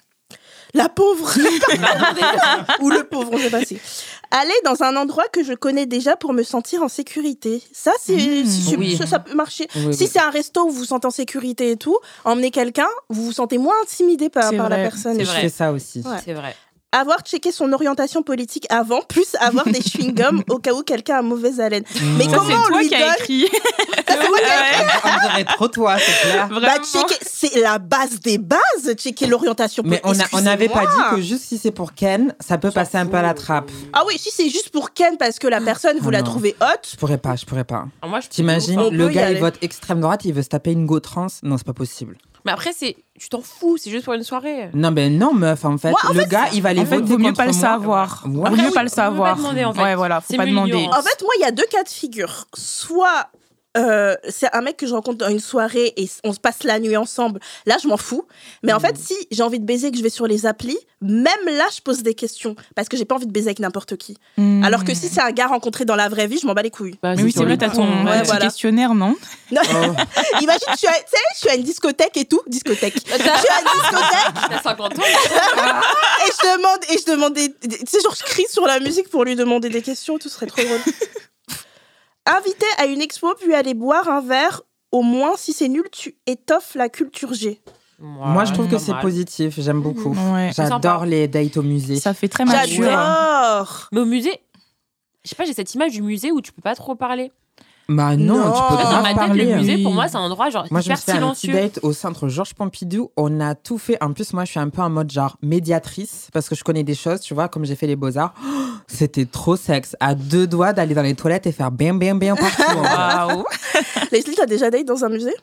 La 0.73 0.87
pauvre 0.87 1.29
Ou 2.79 2.89
le 2.89 3.03
pauvre, 3.03 3.29
on 3.33 3.37
sait 3.37 3.49
pas 3.49 3.63
si. 3.65 3.77
Aller 4.31 4.53
dans 4.63 4.81
un 4.83 4.95
endroit 4.95 5.25
que 5.31 5.43
je 5.43 5.53
connais 5.53 5.85
déjà 5.85 6.15
pour 6.15 6.31
me 6.31 6.43
sentir 6.43 6.81
en 6.81 6.87
sécurité. 6.87 7.61
Ça, 7.73 7.91
c'est, 7.99 8.15
Mmh, 8.15 8.45
si- 8.45 8.75
oui. 8.77 8.95
ça, 8.97 9.05
ça 9.05 9.19
peut 9.19 9.33
marcher. 9.35 9.67
Oui, 9.75 9.93
Si 9.93 10.03
oui. 10.03 10.09
c'est 10.11 10.19
un 10.21 10.29
resto 10.29 10.65
où 10.65 10.69
vous 10.69 10.79
vous 10.79 10.85
sentez 10.85 11.07
en 11.07 11.11
sécurité 11.11 11.71
et 11.71 11.75
tout, 11.77 11.97
emmener 12.23 12.51
quelqu'un, 12.51 12.87
vous 13.09 13.25
vous 13.25 13.31
sentez 13.33 13.57
moins 13.57 13.75
intimidé 13.83 14.29
par, 14.29 14.49
la 14.53 14.77
personne. 14.77 15.15
c'est 15.17 15.25
Je 15.25 15.29
vrai. 15.31 15.41
fais 15.41 15.49
ça 15.49 15.73
aussi. 15.73 15.99
Ouais. 16.05 16.17
C'est 16.23 16.33
vrai. 16.33 16.55
Avoir 16.93 17.19
checké 17.21 17.53
son 17.53 17.71
orientation 17.71 18.21
politique 18.21 18.65
avant, 18.69 19.01
plus 19.01 19.35
avoir 19.39 19.63
des 19.65 19.79
chewing-gums 19.79 20.43
au 20.49 20.57
cas 20.59 20.73
où 20.73 20.83
quelqu'un 20.83 21.19
a 21.19 21.21
mauvaise 21.21 21.61
haleine. 21.61 21.83
Mais 22.17 22.25
Non. 22.25 22.31
Ça, 22.31 22.37
comment 22.37 22.49
c'est 22.49 22.55
on 22.55 22.67
toi 22.67 22.81
lui 22.81 22.89
donne 22.89 22.99
écrit. 23.17 23.47
Ça, 23.47 23.49
c'est 24.07 24.29
moi 24.29 24.39
qui 25.35 25.41
ai- 25.41 25.45
trop 25.45 25.67
toi, 25.69 25.95
c'est 25.97 26.29
clair. 26.29 26.49
Bah, 26.49 26.75
checker, 26.83 27.15
c'est 27.21 27.59
la 27.61 27.79
base 27.79 28.19
des 28.19 28.37
bases, 28.37 28.59
checker 28.97 29.27
l'orientation 29.27 29.83
Mais 29.85 29.99
politique. 29.99 30.27
a- 30.33 30.37
on 30.37 30.41
n'avait 30.41 30.67
pas 30.67 30.81
dit 30.85 31.15
que 31.15 31.21
juste 31.21 31.45
si 31.45 31.57
c'est 31.57 31.71
pour 31.71 31.93
Ken, 31.93 32.35
ça 32.41 32.57
peut 32.57 32.71
passer 32.71 32.97
un 32.97 33.05
peu 33.05 33.15
à 33.17 33.21
la 33.21 33.33
trappe. 33.33 33.71
Ah 33.93 34.03
oui, 34.05 34.17
si 34.17 34.29
c'est 34.29 34.49
juste 34.49 34.69
pour 34.71 34.91
Ken 34.93 35.15
parce 35.17 35.39
que 35.39 35.47
la 35.47 35.61
personne, 35.61 35.97
vous 35.99 36.09
Ah 36.09 36.11
la 36.11 36.23
trouvez 36.23 36.55
haute, 36.59 36.89
Je 36.91 36.97
pourrais 36.97 37.17
pas, 37.17 37.37
je 37.37 37.45
pourrais 37.45 37.63
pas. 37.63 37.85
Moi, 38.05 38.19
je 38.19 38.27
T'imagines, 38.27 38.89
le 38.89 39.07
gars, 39.07 39.31
il 39.31 39.39
vote 39.39 39.55
extrême 39.61 40.01
droite, 40.01 40.25
il 40.25 40.33
veut 40.33 40.41
se 40.43 40.49
taper 40.49 40.71
une 40.73 40.85
go 40.85 40.99
trans. 40.99 41.27
Non, 41.43 41.57
c'est 41.57 41.65
pas 41.65 41.71
possible. 41.73 42.17
Mais 42.45 42.51
après, 42.51 42.71
c'est, 42.73 42.95
tu 43.19 43.29
t'en 43.29 43.41
fous, 43.41 43.77
c'est 43.77 43.89
juste 43.91 44.05
pour 44.05 44.13
une 44.13 44.23
soirée. 44.23 44.69
Non, 44.73 44.91
ben 44.91 45.17
non, 45.17 45.33
meuf, 45.33 45.63
en 45.65 45.77
fait. 45.77 45.93
En 46.07 46.13
le 46.13 46.23
gars, 46.25 46.45
il 46.53 46.61
va 46.61 46.69
aller 46.69 46.81
En 46.81 46.85
fait, 46.85 46.97
voter 46.97 47.11
vaut 47.11 47.17
mieux 47.17 47.33
pas 47.33 47.45
le 47.45 47.53
savoir. 47.53 48.23
Vaut 48.25 48.49
mieux 48.49 48.71
pas 48.71 48.83
le 48.83 48.89
faut 48.89 48.95
pas 48.95 49.03
savoir. 49.03 49.35
demander, 49.37 49.65
en 49.65 49.73
fait. 49.73 49.83
Ouais, 49.83 49.95
voilà, 49.95 50.21
faut 50.21 50.27
C'est 50.31 50.37
pas 50.37 50.45
demander. 50.45 50.87
En 50.91 51.01
fait, 51.01 51.21
moi, 51.21 51.33
il 51.37 51.41
y 51.41 51.45
a 51.45 51.51
deux 51.51 51.65
cas 51.69 51.83
de 51.83 51.89
figure. 51.89 52.47
Soit 52.55 53.27
euh, 53.77 54.15
c'est 54.29 54.53
un 54.53 54.61
mec 54.61 54.77
que 54.77 54.85
je 54.87 54.93
rencontre 54.93 55.17
dans 55.19 55.29
une 55.29 55.39
soirée 55.39 55.93
et 55.97 56.09
on 56.23 56.33
se 56.33 56.39
passe 56.39 56.63
la 56.63 56.79
nuit 56.79 56.97
ensemble. 56.97 57.39
Là, 57.65 57.77
je 57.81 57.87
m'en 57.87 57.97
fous. 57.97 58.25
Mais 58.63 58.73
en 58.73 58.77
Mm. 58.77 58.81
fait, 58.81 58.97
si 58.97 59.15
j'ai 59.31 59.43
envie 59.43 59.59
de 59.59 59.65
baiser 59.65 59.87
et 59.87 59.91
que 59.91 59.97
je 59.97 60.03
vais 60.03 60.09
sur 60.09 60.27
les 60.27 60.45
applis, 60.45 60.77
même 61.01 61.25
là, 61.47 61.65
je 61.75 61.81
pose 61.81 62.03
des 62.03 62.13
questions 62.13 62.55
parce 62.75 62.89
que 62.89 62.97
j'ai 62.97 63.05
pas 63.05 63.15
envie 63.15 63.25
de 63.27 63.31
baiser 63.31 63.47
avec 63.47 63.59
n'importe 63.59 63.95
qui. 63.97 64.17
Hmm. 64.37 64.63
Alors 64.63 64.83
que 64.83 64.93
si 64.93 65.07
c'est 65.07 65.21
un 65.21 65.31
gars 65.31 65.47
rencontré 65.47 65.83
dans 65.85 65.95
la 65.95 66.09
vraie 66.09 66.27
vie, 66.27 66.37
je 66.39 66.45
m'en 66.45 66.53
bats 66.53 66.61
les 66.61 66.69
couilles. 66.69 66.97
Bah, 67.01 67.15
Mais 67.15 67.23
oui, 67.23 67.31
c'est 67.31 67.39
vrai, 67.43 67.53
le 67.53 67.57
t'as 67.57 67.69
ton 67.69 67.87
Ouais, 68.05 68.19
petit 68.19 68.25
voilà. 68.27 68.45
questionnaire, 68.45 68.93
non 68.93 69.15
Non. 69.51 69.61
Oh. 69.73 69.95
Imagine, 70.41 70.67
tu 70.73 70.77
sais, 70.87 70.87
je 71.33 71.39
suis 71.39 71.49
à 71.49 71.55
une 71.55 71.63
discothèque 71.63 72.17
et 72.17 72.25
tout, 72.25 72.41
discothèque. 72.47 72.95
Je 73.07 73.11
suis 73.11 73.29
à 73.29 73.61
une 73.61 73.81
discothèque 73.81 74.49
T'as 74.49 74.61
50 74.61 74.99
ans. 74.99 75.01
et 75.01 76.31
je 76.31 76.55
demande 76.55 76.79
et 76.89 76.97
je 76.97 77.05
demande 77.11 77.33
des, 77.33 77.49
des- 77.63 77.77
tu 77.79 77.85
sais 77.87 78.01
genre 78.01 78.15
je 78.15 78.23
crie 78.23 78.45
sur 78.49 78.65
la 78.67 78.79
musique 78.79 79.09
pour 79.09 79.23
lui 79.25 79.35
demander 79.35 79.69
des 79.69 79.81
questions, 79.81 80.17
tout 80.19 80.29
serait 80.29 80.45
trop 80.47 80.61
drôle. 80.61 80.79
Invité 82.25 82.65
à 82.77 82.85
une 82.85 83.01
expo 83.01 83.33
puis 83.39 83.53
aller 83.53 83.73
boire 83.73 84.07
un 84.07 84.21
verre, 84.21 84.61
au 84.91 85.01
moins 85.01 85.35
si 85.37 85.53
c'est 85.53 85.67
nul, 85.67 85.85
tu 85.91 86.15
étoffes 86.27 86.75
la 86.75 86.89
culture 86.89 87.33
G. 87.33 87.61
Moi, 87.99 88.45
je 88.45 88.53
trouve 88.53 88.67
que 88.67 88.79
c'est 88.79 88.95
positif. 88.99 89.59
J'aime 89.59 89.81
beaucoup. 89.81 90.09
Ouais. 90.33 90.51
sympa. 90.53 90.69
J'adore 90.69 91.05
les 91.05 91.27
dates 91.27 91.57
au 91.57 91.61
musée. 91.61 91.97
Ça 91.97 92.13
fait 92.13 92.27
très 92.27 92.45
mature. 92.45 92.83
J'adore. 92.83 93.89
Mais 93.91 93.99
au 93.99 94.05
musée, 94.05 94.41
je 95.23 95.29
sais 95.29 95.35
pas, 95.35 95.45
j'ai 95.45 95.53
cette 95.53 95.73
image 95.75 95.91
du 95.91 96.01
musée 96.01 96.31
où 96.31 96.41
tu 96.41 96.51
peux 96.51 96.63
pas 96.63 96.75
trop 96.75 96.95
parler. 96.95 97.31
Bah 97.89 98.15
non, 98.15 98.37
Non. 98.37 98.43
tu 98.53 98.59
peux 98.69 98.75
Ah, 98.79 98.91
Dans 98.91 99.01
ma 99.01 99.07
tête, 99.09 99.15
parler. 99.17 99.45
le 99.45 99.55
musée, 99.57 99.75
Oui. 99.75 99.83
pour 99.83 99.93
moi, 99.93 100.07
c'est 100.07 100.15
un 100.15 100.21
endroit 100.21 100.49
genre 100.49 100.65
Moi, 100.71 100.79
je 100.81 100.89
me 100.89 100.93
hyper 100.93 100.97
suis 101.03 101.11
fait 101.11 101.17
un 101.17 101.29
petit 101.31 101.39
silencieux. 101.41 101.53
date 101.69 101.79
au 101.83 101.91
centre 101.93 102.29
Georges 102.29 102.53
Pompidou. 102.53 103.11
On 103.17 103.41
a 103.41 103.53
tout 103.55 103.77
fait. 103.77 104.01
En 104.01 104.13
plus, 104.13 104.31
moi, 104.33 104.45
je 104.45 104.51
suis 104.51 104.59
un 104.59 104.69
peu 104.69 104.81
en 104.81 104.89
mode 104.89 105.11
genre 105.11 105.35
médiatrice 105.41 106.29
parce 106.33 106.47
que 106.47 106.55
je 106.55 106.63
connais 106.63 106.83
des 106.83 106.95
choses, 106.95 107.19
tu 107.21 107.33
vois, 107.33 107.49
comme 107.49 107.65
j'ai 107.65 107.75
fait 107.75 107.87
les 107.87 107.95
beaux-arts. 107.97 108.33
Oh, 108.45 108.49
C'était 108.87 109.25
trop 109.25 109.55
sexe. 109.57 109.95
À 109.99 110.15
deux 110.15 110.47
doigts 110.47 110.71
d'aller 110.73 110.95
dans 110.95 111.01
les 111.01 111.15
toilettes 111.15 111.47
et 111.47 111.51
faire 111.51 111.71
bam, 111.71 111.99
bam, 111.99 112.17
bam 112.19 112.37
partout. 112.37 112.77
Waouh. 112.79 113.43
Leslie, 114.11 114.35
t'as 114.35 114.45
déjà 114.45 114.69
date 114.69 114.85
dans 114.85 115.03
un 115.03 115.09
musée? 115.09 115.35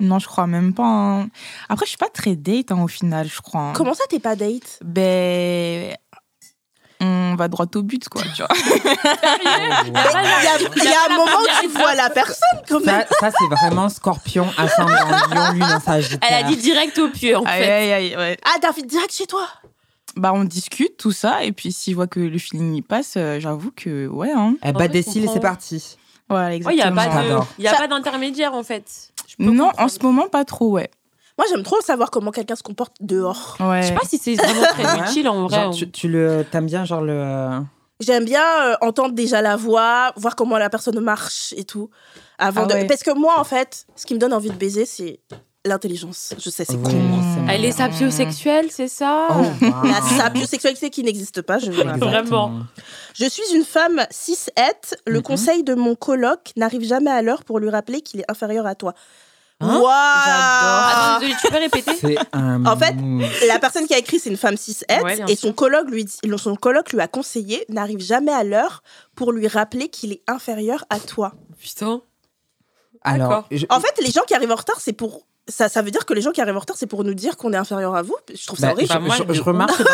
Non, 0.00 0.18
je 0.20 0.26
crois 0.28 0.46
même 0.46 0.74
pas. 0.74 0.84
hein. 0.84 1.28
Après, 1.68 1.84
je 1.86 1.90
suis 1.90 1.98
pas 1.98 2.08
très 2.08 2.36
date 2.36 2.70
hein, 2.70 2.82
au 2.82 2.88
final, 2.88 3.26
je 3.28 3.40
crois. 3.40 3.60
hein. 3.62 3.72
Comment 3.74 3.94
ça 3.94 4.04
t'es 4.08 4.20
pas 4.20 4.36
date? 4.36 4.78
Ben. 4.84 5.94
On 7.00 7.36
va 7.36 7.46
droit 7.48 7.66
au 7.76 7.82
but, 7.82 8.08
quoi, 8.08 8.22
tu 8.34 8.42
vois. 8.42 8.48
Il 9.86 9.92
y 9.92 9.96
a, 9.96 10.58
il 10.76 10.84
y 10.84 10.88
a 10.88 11.12
un 11.12 11.16
moment 11.16 11.38
où 11.38 11.60
tu 11.62 11.68
vois 11.68 11.94
la 11.94 12.10
personne 12.10 12.60
quand 12.68 12.80
même. 12.84 13.04
Ça, 13.20 13.30
ça 13.30 13.36
c'est 13.38 13.46
vraiment 13.54 13.88
scorpion, 13.88 14.46
ascendant 14.56 14.92
lion, 15.30 15.52
lune 15.52 15.62
en 15.62 15.80
sagittaire. 15.80 16.28
Elle 16.30 16.44
a 16.44 16.48
dit 16.48 16.56
direct 16.56 16.98
au 16.98 17.08
pied, 17.08 17.36
en 17.36 17.44
Aïe, 17.44 17.62
fait. 17.62 17.70
aïe, 17.70 17.92
aïe, 17.92 18.16
ouais. 18.16 18.36
Ah, 18.44 18.58
t'as 18.60 18.70
envie 18.70 18.82
de 18.82 18.88
direct 18.88 19.12
chez 19.12 19.26
toi 19.26 19.46
Bah, 20.16 20.32
on 20.34 20.44
discute, 20.44 20.96
tout 20.96 21.12
ça, 21.12 21.44
et 21.44 21.52
puis 21.52 21.70
s'il 21.72 21.94
voit 21.94 22.06
que 22.08 22.18
le 22.20 22.38
feeling 22.38 22.74
y 22.74 22.82
passe, 22.82 23.14
euh, 23.16 23.38
j'avoue 23.40 23.70
que, 23.70 24.06
ouais, 24.08 24.32
hein. 24.32 24.54
Bat 24.62 24.74
fait, 24.78 24.88
des 24.88 25.02
cils 25.02 25.24
et 25.24 25.28
c'est 25.28 25.40
parti. 25.40 25.96
Voilà, 26.28 26.54
Il 26.56 26.60
n'y 26.62 26.66
a 26.66 26.70
exactement. 26.88 26.94
pas 26.96 27.06
de- 27.06 27.28
J'adore. 27.28 27.46
y 27.58 27.68
a 27.68 27.70
Ça- 27.72 27.76
pas 27.78 27.88
d'intermédiaire, 27.88 28.54
en 28.54 28.62
fait. 28.62 28.84
Je 29.28 29.36
peux 29.36 29.44
Non, 29.50 29.70
en 29.78 29.88
ce 29.88 29.98
moment, 30.02 30.28
pas 30.28 30.44
trop, 30.44 30.70
ouais. 30.72 30.90
Moi, 31.38 31.46
j'aime 31.48 31.62
trop 31.62 31.80
savoir 31.80 32.10
comment 32.10 32.32
quelqu'un 32.32 32.56
se 32.56 32.62
comporte 32.64 32.96
dehors. 33.00 33.56
Ouais. 33.60 33.82
Je 33.82 33.88
sais 33.88 33.94
pas 33.94 34.06
si 34.08 34.18
c'est 34.18 34.34
vraiment 34.34 34.62
très 34.62 34.98
utile, 35.10 35.28
en 35.28 35.46
vrai. 35.46 35.56
Genre, 35.56 35.74
tu, 35.74 35.90
tu 35.90 36.08
le, 36.08 36.44
t'aimes 36.50 36.66
bien 36.66 36.84
genre 36.84 37.00
le. 37.00 37.60
J'aime 38.00 38.24
bien 38.24 38.42
euh, 38.64 38.74
entendre 38.80 39.14
déjà 39.14 39.40
la 39.42 39.56
voix, 39.56 40.12
voir 40.16 40.36
comment 40.36 40.58
la 40.58 40.68
personne 40.70 40.98
marche 41.00 41.54
et 41.56 41.64
tout. 41.64 41.90
Avant 42.38 42.62
Ah 42.64 42.66
de... 42.66 42.72
ouais. 42.74 42.86
Parce 42.86 43.02
que 43.02 43.12
moi, 43.16 43.38
en 43.38 43.44
fait, 43.44 43.86
ce 43.96 44.04
qui 44.06 44.14
me 44.14 44.18
donne 44.20 44.32
envie 44.32 44.50
de 44.50 44.54
baiser, 44.56 44.84
c'est 44.86 45.20
l'intelligence. 45.64 46.32
Je 46.38 46.48
sais, 46.50 46.64
c'est 46.64 46.76
Oui, 46.76 46.82
con. 46.84 47.46
Elle 47.48 47.64
est 47.64 47.72
sapiosexuelle, 47.72 48.70
c'est 48.70 48.86
ça 48.88 49.26
Oh, 49.30 49.42
wow. 49.64 49.72
La 49.84 50.00
sapiosexualité 50.00 50.90
qui 50.90 51.02
n'existe 51.02 51.42
pas, 51.42 51.58
je 51.58 51.70
rappelle. 51.72 51.98
Vraiment. 52.00 52.52
Je 53.14 53.24
suis 53.28 53.42
une 53.54 53.64
femme 53.64 54.06
cis-het. 54.10 54.96
Le 55.06 55.18
Mhm. 55.18 55.22
conseil 55.22 55.62
de 55.64 55.74
mon 55.74 55.94
coloc 55.96 56.52
n'arrive 56.56 56.84
jamais 56.84 57.10
à 57.10 57.20
l'heure 57.22 57.42
pour 57.44 57.58
lui 57.58 57.68
rappeler 57.70 58.00
qu'il 58.00 58.20
est 58.20 58.30
inférieur 58.30 58.66
à 58.66 58.74
toi. 58.76 58.94
Hein 59.60 59.80
Waouh 59.80 59.88
Attends, 59.90 61.18
désolé, 61.20 61.34
tu 61.40 61.50
peux 61.50 61.58
répéter 61.58 61.90
C'est 62.00 62.16
un. 62.32 62.64
En 62.64 62.76
fait. 62.76 62.94
La 63.48 63.58
personne 63.58 63.86
qui 63.86 63.94
a 63.94 63.98
écrit, 63.98 64.18
c'est 64.20 64.30
une 64.30 64.36
femme 64.36 64.56
cis 64.56 64.76
Ouais, 65.02 65.16
bien 65.16 65.26
et 65.26 65.34
son 65.36 65.52
colloque, 65.52 65.90
lui, 65.90 66.04
dit- 66.04 66.18
son 66.38 66.54
colloque 66.54 66.92
lui 66.92 67.00
a 67.00 67.08
conseillé 67.08 67.64
n'arrive 67.68 68.00
jamais 68.00 68.32
à 68.32 68.44
l'heure 68.44 68.82
pour 69.16 69.32
lui 69.32 69.48
rappeler 69.48 69.88
qu'il 69.88 70.12
est 70.12 70.22
inférieur 70.28 70.84
à 70.90 71.00
toi. 71.00 71.32
Putain. 71.60 72.02
Alors, 73.02 73.46
je- 73.50 73.66
En 73.70 73.80
fait, 73.80 73.94
les 74.02 74.10
gens 74.10 74.22
qui 74.26 74.34
arrivent 74.34 74.52
en 74.52 74.56
retard, 74.56 74.80
c'est 74.80 74.92
pour. 74.92 75.22
Ça, 75.50 75.70
ça 75.70 75.80
veut 75.80 75.90
dire 75.90 76.04
que 76.04 76.12
les 76.12 76.20
gens 76.20 76.30
qui 76.30 76.42
arrivent 76.42 76.56
en 76.56 76.60
retard, 76.60 76.76
c'est 76.78 76.86
pour 76.86 77.04
nous 77.04 77.14
dire 77.14 77.38
qu'on 77.38 77.54
est 77.54 77.56
inférieur 77.56 77.94
à 77.94 78.02
vous. 78.02 78.14
Je 78.34 78.46
trouve 78.46 78.58
ça 78.58 78.66
bah, 78.66 78.72
horrible. 78.74 78.88
je, 78.92 78.98
Bah, 78.98 79.00
moi, 79.00 79.16
je- 79.16 79.24
je- 79.28 79.32
je 79.32 79.42
remarque, 79.42 79.78
dans- 79.82 79.86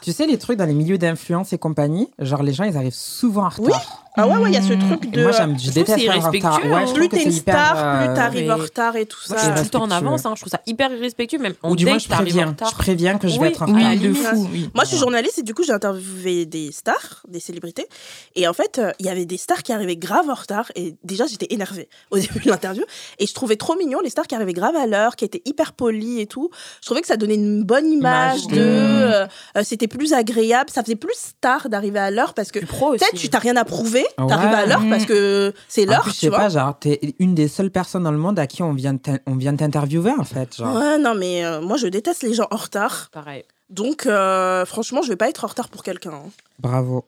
tu 0.00 0.12
sais, 0.12 0.26
les 0.26 0.38
trucs 0.38 0.56
dans 0.58 0.64
les 0.64 0.74
milieux 0.74 0.96
d'influence 0.96 1.52
et 1.52 1.58
compagnie, 1.58 2.08
genre 2.20 2.44
les 2.44 2.52
gens, 2.52 2.62
ils 2.64 2.76
arrivent 2.76 2.94
souvent 2.94 3.46
en 3.46 3.48
retard. 3.48 3.64
Oui, 3.66 3.72
Ah 4.14 4.28
ouais, 4.28 4.36
ouais, 4.36 4.50
il 4.50 4.54
y 4.54 4.56
a 4.58 4.62
ce 4.62 4.74
truc 4.74 5.04
Et 5.06 5.08
de. 5.08 5.22
moi, 5.22 5.32
j'aime, 5.32 5.58
je, 5.58 5.70
déteste 5.70 5.98
c'est 5.98 6.04
irrespectueux, 6.04 6.70
Ouais, 6.70 6.74
hein. 6.82 6.86
je 6.86 6.92
plus 6.92 7.08
t'es 7.08 7.22
une 7.24 7.32
hyper. 7.32 7.54
star, 7.54 7.72
plus 8.02 8.10
euh, 8.10 8.14
t'arrives 8.14 8.50
en 8.50 8.56
retard 8.56 8.96
et 8.96 9.06
tout 9.06 9.18
ça. 9.22 9.34
Moi, 9.34 9.38
je 9.42 9.46
suis 9.46 9.54
tout 9.54 9.62
le 9.64 9.70
temps 9.70 9.82
en 9.84 9.90
avance. 9.90 10.26
hein. 10.26 10.32
Je 10.36 10.40
trouve 10.42 10.50
ça 10.50 10.60
hyper 10.66 10.92
irrespectueux. 10.92 11.38
Même 11.38 11.54
en 11.62 11.70
Ou 11.70 11.76
du 11.76 11.86
moins, 11.86 11.98
je 11.98 12.08
préviens. 12.08 12.48
retard. 12.48 12.68
Je 12.70 12.74
préviens 12.74 13.16
que 13.16 13.26
je 13.28 13.34
vais 13.34 13.40
Oui, 13.40 13.48
être 13.48 13.62
en 13.62 13.66
oui, 13.72 13.72
retard. 13.82 13.90
la 13.90 13.96
de 13.96 14.12
fou, 14.12 14.48
oui. 14.52 14.70
Moi, 14.74 14.84
je 14.84 14.88
suis 14.90 14.98
journaliste 14.98 15.38
et 15.38 15.42
du 15.42 15.54
coup, 15.54 15.62
j'ai 15.64 15.72
interviewé 15.72 16.44
des 16.44 16.72
stars, 16.72 17.22
des 17.26 17.40
célébrités. 17.40 17.86
Et 18.34 18.46
en 18.46 18.52
fait, 18.52 18.78
euh, 18.78 18.92
il 18.98 19.06
y 19.06 19.08
avait 19.08 19.24
des 19.24 19.38
stars 19.38 19.62
qui 19.62 19.72
arrivaient 19.72 19.96
grave 19.96 20.28
en 20.28 20.34
retard. 20.34 20.70
Et 20.76 20.94
déjà, 21.04 21.24
j'étais 21.26 21.46
énervée 21.48 21.88
au 22.10 22.18
début 22.18 22.40
de 22.40 22.50
l'interview. 22.50 22.84
Et 23.18 23.26
je 23.26 23.32
trouvais 23.32 23.56
trop 23.56 23.76
mignon 23.76 24.00
les 24.04 24.10
stars 24.10 24.26
qui 24.26 24.34
arrivaient 24.34 24.52
grave 24.52 24.76
à 24.76 24.86
l'heure, 24.86 25.16
qui 25.16 25.24
étaient 25.24 25.42
hyper 25.46 25.72
polies 25.72 26.20
et 26.20 26.26
tout. 26.26 26.50
Je 26.82 26.86
trouvais 26.86 27.00
que 27.00 27.06
ça 27.06 27.16
donnait 27.16 27.36
une 27.36 27.64
bonne 27.64 27.90
image 27.90 28.46
de. 28.48 28.58
Euh, 28.60 29.26
C'était 29.62 29.88
plus 29.88 30.12
agréable. 30.12 30.68
Ça 30.68 30.82
faisait 30.82 30.96
plus 30.96 31.14
star 31.16 31.70
d'arriver 31.70 31.98
à 31.98 32.10
l'heure 32.10 32.34
parce 32.34 32.50
que. 32.52 32.58
Plus 32.58 32.66
pro 32.68 32.88
aussi. 32.90 32.98
Peut-être 32.98 33.18
tu 33.18 33.30
t'as 33.30 33.38
rien 33.38 33.56
à 33.56 33.64
prouver, 33.64 34.01
Ouais. 34.18 34.26
t'arrives 34.28 34.54
à 34.54 34.66
l'heure 34.66 34.82
parce 34.90 35.04
que 35.06 35.52
c'est 35.68 35.84
l'heure, 35.84 36.04
je 36.06 36.10
tu 36.10 36.16
sais 36.16 36.28
vois. 36.28 36.38
pas, 36.38 36.48
genre, 36.48 36.78
t'es 36.78 37.00
une 37.18 37.34
des 37.34 37.48
seules 37.48 37.70
personnes 37.70 38.02
dans 38.04 38.12
le 38.12 38.18
monde 38.18 38.38
à 38.38 38.46
qui 38.46 38.62
on 38.62 38.72
vient 38.72 38.96
vient 39.26 39.56
t'interviewer, 39.56 40.12
en 40.18 40.24
fait. 40.24 40.56
Genre. 40.56 40.74
Ouais, 40.76 40.98
non, 40.98 41.14
mais 41.14 41.44
euh, 41.44 41.60
moi, 41.60 41.76
je 41.76 41.86
déteste 41.86 42.22
les 42.22 42.34
gens 42.34 42.46
en 42.50 42.56
retard. 42.56 43.08
Pareil. 43.12 43.44
Donc, 43.70 44.06
euh, 44.06 44.64
franchement, 44.66 45.02
je 45.02 45.08
vais 45.08 45.16
pas 45.16 45.28
être 45.28 45.44
en 45.44 45.48
retard 45.48 45.68
pour 45.68 45.82
quelqu'un. 45.82 46.12
hein. 46.12 46.30
Bravo. 46.58 47.04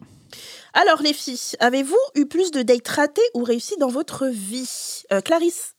Alors, 0.72 1.02
les 1.02 1.12
filles, 1.12 1.38
avez-vous 1.60 1.96
eu 2.16 2.26
plus 2.26 2.50
de 2.50 2.62
dates 2.62 2.88
ratées 2.88 3.22
ou 3.34 3.44
réussies 3.44 3.76
dans 3.78 3.88
votre 3.88 4.26
vie? 4.26 5.02
Euh, 5.12 5.20
Clarisse 5.20 5.74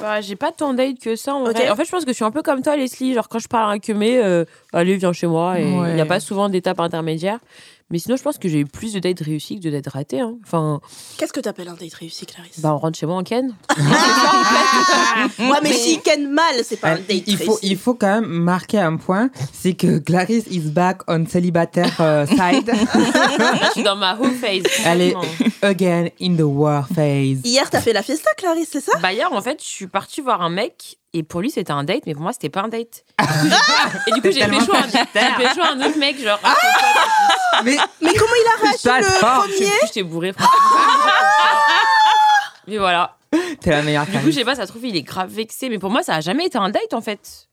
Bah, 0.00 0.20
j'ai 0.20 0.36
pas 0.36 0.52
tant 0.52 0.74
date 0.74 0.98
que 1.00 1.16
ça 1.16 1.34
en 1.34 1.44
Ok. 1.46 1.52
vrai. 1.56 1.70
En 1.70 1.76
fait, 1.76 1.84
je 1.84 1.90
pense 1.90 2.04
que 2.04 2.10
je 2.10 2.16
suis 2.16 2.24
un 2.24 2.30
peu 2.30 2.42
comme 2.42 2.62
toi, 2.62 2.76
Leslie. 2.76 3.14
Genre, 3.14 3.28
quand 3.28 3.38
je 3.38 3.48
parle 3.48 3.70
à 3.70 3.72
un 3.74 3.78
cumé, 3.78 4.18
euh, 4.22 4.44
allez, 4.72 4.96
viens 4.96 5.12
chez 5.12 5.26
moi. 5.26 5.58
Et 5.58 5.64
il 5.68 5.80
Ouais. 5.80 5.94
n'y 5.94 6.00
a 6.00 6.06
pas 6.06 6.20
souvent 6.20 6.48
d'étape 6.48 6.78
intermédiaire. 6.80 7.38
Mais 7.90 7.98
sinon, 7.98 8.16
je 8.16 8.22
pense 8.22 8.38
que 8.38 8.48
j'ai 8.48 8.60
eu 8.60 8.64
plus 8.64 8.92
de 8.94 8.98
dates 8.98 9.20
réussies 9.20 9.60
que 9.60 9.64
de 9.64 9.70
dates 9.70 9.88
ratées. 9.88 10.20
hein. 10.20 10.36
Enfin, 10.44 10.80
Qu'est-ce 11.18 11.32
que 11.32 11.40
t'appelles 11.40 11.68
un 11.68 11.74
date 11.74 11.92
réussi, 11.94 12.24
Clarisse? 12.26 12.60
bah, 12.60 12.74
on 12.74 12.78
rentre 12.78 12.98
chez 12.98 13.06
moi 13.06 13.16
en 13.16 13.22
Ken. 13.22 13.54
Ouais, 15.38 15.58
mais 15.62 15.72
s'il 15.72 16.00
ken 16.02 16.30
mal, 16.30 16.56
c'est 16.64 16.76
pas 16.76 16.90
un 16.92 16.94
date 16.96 17.22
il, 17.26 17.36
faut, 17.36 17.52
réussi. 17.52 17.66
il 17.66 17.76
faut 17.78 17.94
quand 17.94 18.20
même 18.20 18.26
marquer 18.30 18.78
un 18.80 18.96
point, 18.96 19.30
c'est 19.52 19.74
que 19.74 19.98
Clarisse 19.98 20.46
is 20.50 20.60
back 20.70 21.02
on 21.08 21.24
célibataire 21.26 21.94
euh, 22.00 22.26
side, 22.26 22.70
je 22.74 23.70
suis 23.72 23.82
dans 23.82 23.96
ma 23.96 24.16
whole 24.16 24.32
phase. 24.34 24.62
Elle 24.84 25.00
est- 25.02 25.14
again 25.62 26.08
in 26.20 26.34
the 26.36 26.40
war 26.42 26.86
phase. 26.88 27.40
Hier, 27.44 27.68
t'as 27.70 27.80
fait 27.80 27.92
la 27.92 28.02
fiesta, 28.02 28.30
Clarisse, 28.36 28.68
c'est 28.72 28.80
ça? 28.80 28.92
Bah, 29.00 29.12
hier, 29.12 29.32
en 29.32 29.40
fait, 29.42 29.60
je 29.62 29.68
suis 29.68 29.86
partie 29.86 30.20
voir 30.20 30.42
un 30.42 30.50
mec. 30.50 30.98
Et 31.16 31.22
pour 31.22 31.40
lui, 31.40 31.50
c'était 31.50 31.70
un 31.72 31.84
date, 31.84 32.02
mais 32.06 32.12
pour 32.12 32.22
moi, 32.22 32.32
c'était 32.32 32.48
pas 32.50 32.62
un 32.62 32.68
date. 32.68 33.04
J'ai- 33.20 33.48
et 34.08 34.12
du 34.14 34.20
coup, 34.20 34.30
j'ai 34.32 34.42
un, 34.42 34.50
j'ai 34.50 34.56
pécho 34.58 35.62
un 35.62 35.80
autre 35.80 35.96
mec, 35.96 36.20
genre. 36.20 36.40
Mais 37.64 37.76
Mais 38.02 38.12
comment 38.14 38.32
il 38.34 38.48
a 38.52 38.62
réagi 38.62 38.78
Ça, 38.78 38.98
le 38.98 39.04
fort. 39.04 39.44
Je 39.48 39.52
premier 39.54 39.70
j'étais 39.86 40.02
bourrée, 40.02 40.32
franchement. 40.32 40.58
Mais 42.66 42.78
voilà. 42.78 43.16
t'es 43.60 43.70
la 43.70 43.82
meilleure 43.82 44.06
Du 44.06 44.18
coup, 44.18 44.26
je 44.26 44.30
sais 44.32 44.44
pas, 44.44 44.56
ça 44.56 44.66
se 44.66 44.72
trouve, 44.72 44.84
il 44.86 44.96
est 44.96 45.02
grave 45.02 45.30
vexé. 45.30 45.68
Mais 45.68 45.78
pour 45.78 45.90
moi, 45.90 46.02
ça 46.02 46.16
a 46.16 46.20
jamais 46.20 46.46
été 46.46 46.58
un 46.58 46.70
date, 46.70 46.92
en 46.94 47.00
fait. 47.00 47.48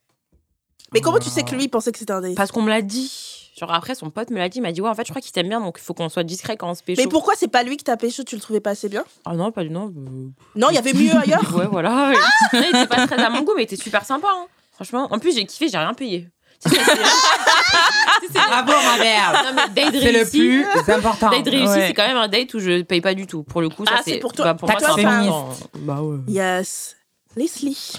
Mais 0.94 1.02
comment 1.02 1.20
tu 1.20 1.30
sais 1.30 1.44
que 1.44 1.54
lui, 1.56 1.66
il 1.66 1.70
pensait 1.70 1.92
que 1.92 2.00
c'était 2.00 2.14
un 2.14 2.22
date? 2.22 2.36
Parce 2.36 2.52
qu'on 2.52 2.62
me 2.64 2.70
l'a 2.70 2.82
dit. 2.82 3.41
Genre, 3.62 3.72
après, 3.72 3.94
son 3.94 4.10
pote 4.10 4.32
me 4.32 4.40
l'a 4.40 4.50
dit. 4.50 4.58
Il 4.58 4.62
m'a 4.64 4.72
dit, 4.72 4.82
ouais, 4.82 4.90
en 4.90 4.96
fait, 4.96 5.06
je 5.06 5.12
crois 5.12 5.22
qu'il 5.22 5.32
t'aime 5.32 5.48
bien, 5.48 5.62
donc 5.62 5.78
il 5.80 5.84
faut 5.84 5.94
qu'on 5.94 6.10
soit 6.10 6.24
discret 6.24 6.58
quand 6.58 6.70
on 6.70 6.74
se 6.74 6.82
pécho. 6.82 7.00
Mais 7.02 7.08
pourquoi 7.08 7.36
c'est 7.38 7.48
pas 7.48 7.62
lui 7.62 7.78
que 7.78 7.84
t'as 7.84 7.96
pécho 7.96 8.24
Tu 8.24 8.34
le 8.36 8.42
trouvais 8.42 8.60
pas 8.60 8.72
assez 8.72 8.90
bien? 8.90 9.04
Ah 9.24 9.36
non, 9.36 9.52
pas 9.52 9.64
du 9.64 9.70
non. 9.70 9.94
euh, 9.96 10.30
Non, 10.56 10.68
il 10.72 10.76
y 10.76 10.78
avait 10.80 10.94
mieux 10.94 11.16
ailleurs? 11.16 11.42
Ouais, 11.56 11.68
voilà. 11.72 12.12
Non, 12.12 12.20
il 12.60 12.60
était 12.76 12.88
pas 12.88 13.06
très 13.06 13.22
à 13.24 13.30
mon 13.30 13.44
goût, 13.44 13.54
mais 13.56 13.62
il 13.62 13.66
était 13.66 13.76
super 13.76 14.04
sympa. 14.04 14.28
hein. 14.32 14.48
Franchement, 14.74 15.08
en 15.12 15.20
plus, 15.20 15.36
j'ai 15.36 15.46
kiffé, 15.46 15.68
j'ai 15.70 15.78
rien 15.78 15.94
payé. 15.94 16.28
Tu 16.64 16.70
sais, 16.70 16.76
c'est- 16.84 16.86
tu 16.96 16.98
sais, 16.98 18.34
c'est- 18.34 18.48
Bravo 18.48 18.72
ma 18.72 18.98
mère 18.98 19.44
Non, 19.46 19.52
mais 19.56 19.84
date 19.84 19.94
C'est 20.02 20.12
le 20.12 20.18
réussi. 20.20 20.64
plus 20.74 20.94
important. 20.94 21.30
Date 21.30 21.46
réussi, 21.48 21.68
Ouais. 21.68 21.88
c'est 21.88 21.94
quand 21.94 22.08
même 22.08 22.18
un 22.18 22.28
date 22.28 22.54
où 22.56 22.60
je 22.60 22.82
paye 22.82 23.02
pas 23.02 23.14
du 23.14 23.28
tout. 23.28 23.44
Pour 23.44 23.62
le 23.62 23.70
coup, 23.70 23.86
ça 23.86 23.94
Ah, 23.98 24.02
c'est 24.04 24.18
pour 24.18 24.34
toi. 24.34 24.46
bah, 24.46 24.54
pour 24.56 24.68
T'as 24.70 24.74
moi, 24.80 24.88
toi, 24.88 24.96
c'est 24.96 25.04
ça- 25.04 25.10
important. 25.20 25.56
Bah 25.80 26.02
ouais. 26.02 26.18
Yes. 26.28 26.96
Leslie. 27.36 27.94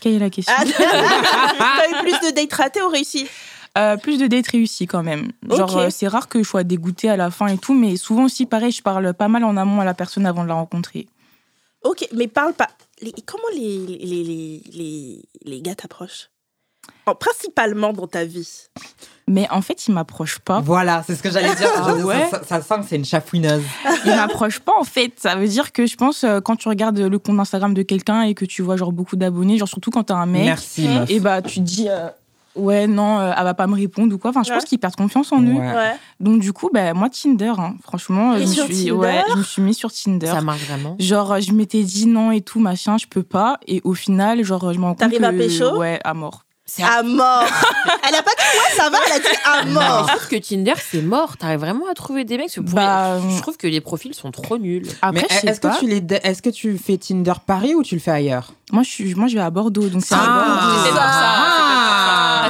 Quelle 0.00 0.14
est 0.14 0.18
la 0.18 0.30
question? 0.30 0.52
Ah, 0.56 0.64
t'as 0.66 1.88
eu 1.88 2.02
plus 2.02 2.28
de 2.28 2.34
dates 2.34 2.52
ratées 2.52 2.82
ou 2.82 2.88
réussies? 2.88 3.26
Euh, 3.76 3.96
Plus 3.96 4.18
de 4.18 4.26
dates 4.28 4.48
réussies 4.48 4.86
quand 4.86 5.02
même. 5.02 5.32
Genre, 5.50 5.76
euh, 5.76 5.90
c'est 5.90 6.06
rare 6.06 6.28
que 6.28 6.42
je 6.42 6.48
sois 6.48 6.62
dégoûtée 6.64 7.10
à 7.10 7.16
la 7.16 7.30
fin 7.30 7.48
et 7.48 7.58
tout, 7.58 7.74
mais 7.74 7.96
souvent 7.96 8.24
aussi, 8.24 8.46
pareil, 8.46 8.70
je 8.70 8.82
parle 8.82 9.12
pas 9.14 9.28
mal 9.28 9.42
en 9.44 9.56
amont 9.56 9.80
à 9.80 9.84
la 9.84 9.94
personne 9.94 10.26
avant 10.26 10.44
de 10.44 10.48
la 10.48 10.54
rencontrer. 10.54 11.08
Ok, 11.82 12.06
mais 12.14 12.28
parle 12.28 12.54
pas. 12.54 12.68
Les- 13.02 13.12
comment 13.26 13.42
les, 13.52 13.78
les, 13.86 13.96
les, 14.24 14.62
les, 14.72 15.22
les 15.44 15.60
gars 15.60 15.74
t'approchent? 15.74 16.30
En- 17.06 17.14
Principalement 17.14 17.92
dans 17.92 18.06
ta 18.06 18.24
vie. 18.24 18.48
Mais 19.26 19.48
en 19.50 19.60
fait, 19.62 19.86
ils 19.88 19.92
m'approchent 19.92 20.38
pas. 20.38 20.60
Voilà, 20.60 21.02
c'est 21.06 21.16
ce 21.16 21.22
que 21.22 21.30
j'allais 21.30 21.54
dire. 21.54 21.68
Ah 21.76 21.94
ouais? 21.94 22.28
ça, 22.30 22.42
ça 22.44 22.62
sent 22.62 22.74
que 22.80 22.86
c'est 22.88 22.96
une 22.96 23.04
chafouineuse. 23.04 23.62
Ils 24.04 24.14
m'approchent 24.14 24.60
pas 24.60 24.74
en 24.78 24.84
fait. 24.84 25.12
Ça 25.18 25.34
veut 25.34 25.48
dire 25.48 25.72
que 25.72 25.86
je 25.86 25.96
pense, 25.96 26.24
euh, 26.24 26.40
quand 26.40 26.56
tu 26.56 26.68
regardes 26.68 26.98
le 26.98 27.18
compte 27.18 27.40
Instagram 27.40 27.74
de 27.74 27.82
quelqu'un 27.82 28.22
et 28.22 28.34
que 28.34 28.44
tu 28.44 28.62
vois 28.62 28.76
genre 28.76 28.92
beaucoup 28.92 29.16
d'abonnés, 29.16 29.58
genre 29.58 29.68
surtout 29.68 29.90
quand 29.90 30.04
t'as 30.04 30.14
un 30.16 30.26
mec, 30.26 30.44
Merci, 30.44 30.86
et 31.08 31.20
bah 31.20 31.42
tu 31.42 31.56
te 31.56 31.60
dis. 31.64 31.86
euh, 31.88 32.08
Ouais, 32.56 32.86
non, 32.86 33.18
euh, 33.18 33.32
elle 33.36 33.44
va 33.44 33.54
pas 33.54 33.66
me 33.66 33.74
répondre 33.74 34.14
ou 34.14 34.18
quoi. 34.18 34.30
Enfin, 34.30 34.42
je 34.44 34.50
Ouais. 34.50 34.56
pense 34.56 34.64
qu'ils 34.64 34.78
perdent 34.78 34.94
confiance 34.96 35.32
en 35.32 35.42
eux. 35.42 35.54
Ouais. 35.54 35.94
Donc, 36.20 36.40
du 36.40 36.52
coup, 36.52 36.70
bah, 36.72 36.94
moi, 36.94 37.08
Tinder, 37.10 37.52
hein, 37.58 37.74
franchement, 37.82 38.34
je 38.38 38.42
me, 38.42 38.46
suis, 38.46 38.62
Tinder 38.62 38.90
ouais, 38.92 39.22
je 39.32 39.36
me 39.38 39.42
suis 39.42 39.62
mis 39.62 39.74
sur 39.74 39.92
Tinder. 39.92 40.26
Ça 40.28 40.40
marche 40.40 40.62
vraiment. 40.66 40.96
Genre, 41.00 41.40
je 41.40 41.52
m'étais 41.52 41.82
dit 41.82 42.06
non 42.06 42.30
et 42.30 42.40
tout, 42.42 42.60
machin, 42.60 42.96
je 42.98 43.06
peux 43.06 43.22
pas. 43.24 43.58
Et 43.66 43.80
au 43.84 43.94
final, 43.94 44.42
genre, 44.44 44.72
je 44.72 44.78
me 44.78 44.84
rends 44.84 44.90
compte 44.90 44.98
T'arrives 44.98 45.24
à 45.24 45.32
pécho? 45.32 45.76
Ouais, 45.78 45.98
à 46.04 46.14
mort. 46.14 46.44
C'est 46.66 46.82
À 46.82 47.02
mort. 47.02 47.44
elle 48.08 48.14
a 48.14 48.22
pas 48.22 48.30
dit 48.30 48.58
ouais, 48.58 48.76
ça 48.76 48.88
va, 48.88 48.96
elle 49.06 49.12
a 49.12 49.18
dit 49.18 49.36
à 49.44 49.64
Mais 49.66 49.70
mort. 49.72 50.08
je 50.10 50.16
trouve 50.16 50.28
que 50.28 50.36
Tinder, 50.36 50.72
c'est 50.78 51.02
mort. 51.02 51.36
T'arrives 51.36 51.58
vraiment 51.60 51.84
à 51.90 51.94
trouver 51.94 52.24
des 52.24 52.38
mecs. 52.38 52.46
parce 52.46 52.54
que 52.54 52.60
pour 52.62 52.74
Bah, 52.74 53.18
les- 53.18 53.36
Je 53.36 53.42
trouve 53.42 53.58
que 53.58 53.66
les 53.66 53.82
profils 53.82 54.14
sont 54.14 54.30
trop 54.30 54.56
nuls. 54.56 54.88
Après, 55.02 55.20
Mais 55.20 55.26
je 55.28 55.34
sais 55.40 55.46
est-ce 55.48 55.60
pas. 55.60 55.74
que, 55.74 55.80
tu 55.80 55.86
les, 55.88 56.02
est-ce 56.22 56.40
que 56.40 56.48
tu 56.48 56.78
fais 56.78 56.96
Tinder 56.96 57.34
Paris 57.46 57.74
ou 57.74 57.82
tu 57.82 57.96
le 57.96 58.00
fais 58.00 58.12
ailleurs? 58.12 58.54
Moi, 58.72 58.82
je, 58.82 58.88
suis... 58.88 59.14
moi, 59.14 59.28
je 59.28 59.34
vais 59.34 59.42
à 59.42 59.50
Bordeaux, 59.50 59.88
donc 59.90 60.02
c'est 60.06 60.14
Ah. 60.14 60.22
à 60.22 60.26
Bordeaux. 60.58 60.82
C'est 60.84 60.90
pour 60.90 60.98
ça, 61.00 61.04
Ah. 61.12 61.93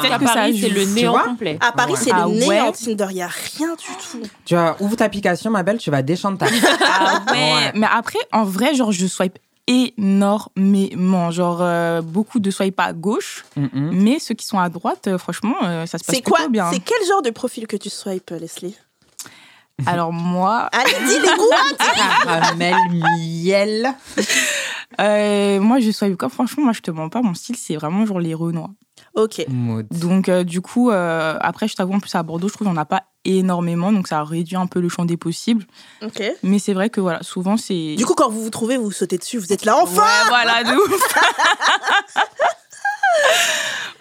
C'est 0.05 0.19
peut-être 0.19 0.21
que 0.31 0.35
Paris, 0.35 0.59
c'est 0.61 0.69
le 0.69 0.85
néant 0.87 1.19
complet. 1.19 1.59
À 1.61 1.73
Paris, 1.73 1.93
Ouais. 1.93 1.99
c'est 2.03 2.11
Ah 2.13 2.25
le 2.27 2.33
ouais 2.33 2.47
néant 2.49 2.73
Tinder, 2.73 3.07
il 3.11 3.17
y 3.17 3.23
a 3.23 3.29
rien 3.29 3.75
du 3.75 3.85
tout. 4.11 4.23
Tu 4.45 4.55
vois, 4.55 4.77
ouvre 4.81 4.97
ta 4.97 5.05
application, 5.05 5.51
ma 5.51 5.63
belle, 5.63 5.79
tu 5.79 5.91
vas 5.91 6.03
déchanter. 6.03 6.47
Ah 6.97 7.23
ouais. 7.33 7.33
Ouais. 7.33 7.73
Mais 7.75 7.87
après, 7.93 8.19
en 8.33 8.45
vrai, 8.45 8.75
genre, 8.75 8.93
je 8.93 9.07
swipe 9.07 9.39
énormément. 9.67 11.31
Genre, 11.31 11.59
euh, 11.61 12.03
beaucoup 12.03 12.39
de 12.39 12.51
swipe 12.51 12.79
à 12.79 12.93
gauche, 12.93 13.45
mais 13.57 14.19
ceux 14.19 14.35
qui 14.35 14.47
sont 14.47 14.59
à 14.59 14.69
droite, 14.69 15.07
euh, 15.09 15.19
franchement, 15.19 15.57
euh, 15.65 15.87
ça 15.87 15.99
se 15.99 16.05
passe 16.05 16.17
C'est 16.17 16.23
quoi 16.23 16.37
plutôt 16.39 16.51
bien. 16.53 16.71
C'est 16.73 16.81
quel 16.81 17.05
genre 17.09 17.23
de 17.23 17.31
profil 17.31 17.67
que 17.67 17.77
tu 17.77 17.91
swipes, 17.91 18.31
Leslie 18.39 18.77
Alors, 19.87 20.13
moi, 20.13 20.69
Allez, 20.73 20.93
dis 21.07 21.19
les 21.21 21.37
goûts 21.37 21.51
Caramel, 22.25 22.75
miel. 23.19 23.95
euh, 25.01 25.61
moi, 25.61 25.81
je 25.81 25.91
swipe 25.91 26.17
comme 26.17 26.31
franchement, 26.31 26.65
moi, 26.65 26.73
je 26.73 26.81
te 26.81 26.91
mens 26.91 27.09
pas, 27.09 27.23
mon 27.23 27.35
style, 27.35 27.57
c'est 27.57 27.75
vraiment 27.77 28.07
genre 28.07 28.21
les 28.21 28.35
renois. 28.35 28.71
Ok. 29.15 29.45
Maud. 29.49 29.87
Donc, 29.91 30.29
euh, 30.29 30.43
du 30.45 30.61
coup, 30.61 30.91
euh, 30.91 31.37
après, 31.41 31.69
je 31.69 31.75
t'avoue, 31.77 31.93
en 31.95 32.01
plus, 32.01 32.15
à 32.17 32.23
Bordeaux, 32.25 32.49
je 32.49 32.55
trouve 32.55 32.67
qu'il 32.67 32.73
n'y 32.73 32.79
en 32.79 32.83
a 32.83 32.85
pas 32.85 33.05
énormément, 33.25 33.93
donc 33.93 34.09
ça 34.09 34.23
réduit 34.25 34.57
un 34.57 34.67
peu 34.67 34.81
le 34.81 34.89
champ 34.89 35.05
des 35.05 35.17
possibles. 35.17 35.65
Ok. 36.03 36.21
Mais 36.43 36.59
c'est 36.59 36.75
vrai 36.75 36.91
que, 36.91 37.01
voilà, 37.01 37.23
souvent, 37.23 37.57
c'est. 37.57 37.95
Du 37.95 38.05
coup, 38.07 38.15
quand 38.15 38.29
vous 38.29 38.43
vous 38.43 38.51
trouvez, 38.51 38.77
vous 38.77 38.91
sautez 38.91 39.17
dessus, 39.19 39.39
vous 39.39 39.53
êtes 39.53 39.65
là, 39.65 39.77
enfin 39.81 40.03
Ouais, 40.03 40.29
voilà, 40.29 40.65
de 40.65 40.75
ouf. 40.77 41.15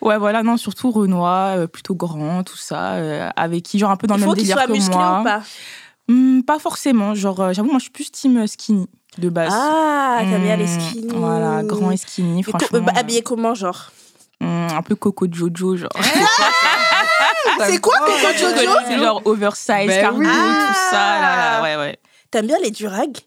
Ouais, 0.01 0.17
voilà, 0.17 0.43
non, 0.43 0.57
surtout 0.57 0.91
Renoir, 0.91 1.53
euh, 1.57 1.67
plutôt 1.67 1.95
grand, 1.95 2.43
tout 2.43 2.57
ça, 2.57 2.93
euh, 2.95 3.29
avec 3.37 3.63
qui, 3.63 3.79
genre, 3.79 3.91
un 3.91 3.95
peu 3.95 4.05
dans 4.07 4.15
Il 4.15 4.19
le 4.19 4.23
faut 4.25 4.31
même 4.31 4.37
qu'il 4.37 4.43
délire 4.47 4.57
soit 4.57 4.67
que 4.67 4.73
musclé 4.73 4.97
moi. 4.97 5.19
ou 5.21 5.23
pas? 5.23 5.41
Hmm, 6.09 6.41
pas 6.41 6.59
forcément, 6.59 7.15
genre, 7.15 7.39
euh, 7.39 7.53
j'avoue, 7.53 7.69
moi, 7.69 7.77
je 7.79 7.83
suis 7.83 7.91
plus 7.91 8.11
team 8.11 8.45
skinny, 8.45 8.89
de 9.17 9.29
base. 9.29 9.53
Ah, 9.55 10.17
t'aimes 10.29 10.43
bien 10.43 10.57
les 10.57 10.65
Hmm, 10.65 10.79
skinny. 10.79 11.13
Voilà, 11.15 11.63
grand 11.63 11.91
et 11.91 11.97
skinny, 11.97 12.41
Et 12.41 12.43
co- 12.43 12.57
franchement. 12.57 12.81
bah, 12.81 12.91
habillé 12.97 13.21
comment, 13.21 13.53
genre? 13.55 13.91
Un 14.43 14.81
peu 14.81 14.95
Coco 14.95 15.25
Jojo, 15.31 15.77
genre. 15.77 15.89
C'est 17.65 17.79
quoi 17.79 17.97
Coco 17.99 18.11
Jojo 18.37 18.77
C'est 18.87 18.97
genre 18.99 19.21
oversize, 19.25 19.87
Ben 19.87 20.01
cargo, 20.01 20.19
oui. 20.19 20.25
tout 20.25 20.73
ça, 20.91 21.19
là, 21.19 21.33
Ah. 21.33 21.57
là, 21.57 21.63
ouais, 21.63 21.75
ouais. 21.77 21.99
T'aimes 22.31 22.47
bien 22.47 22.57
les 22.61 22.71
durags 22.71 23.17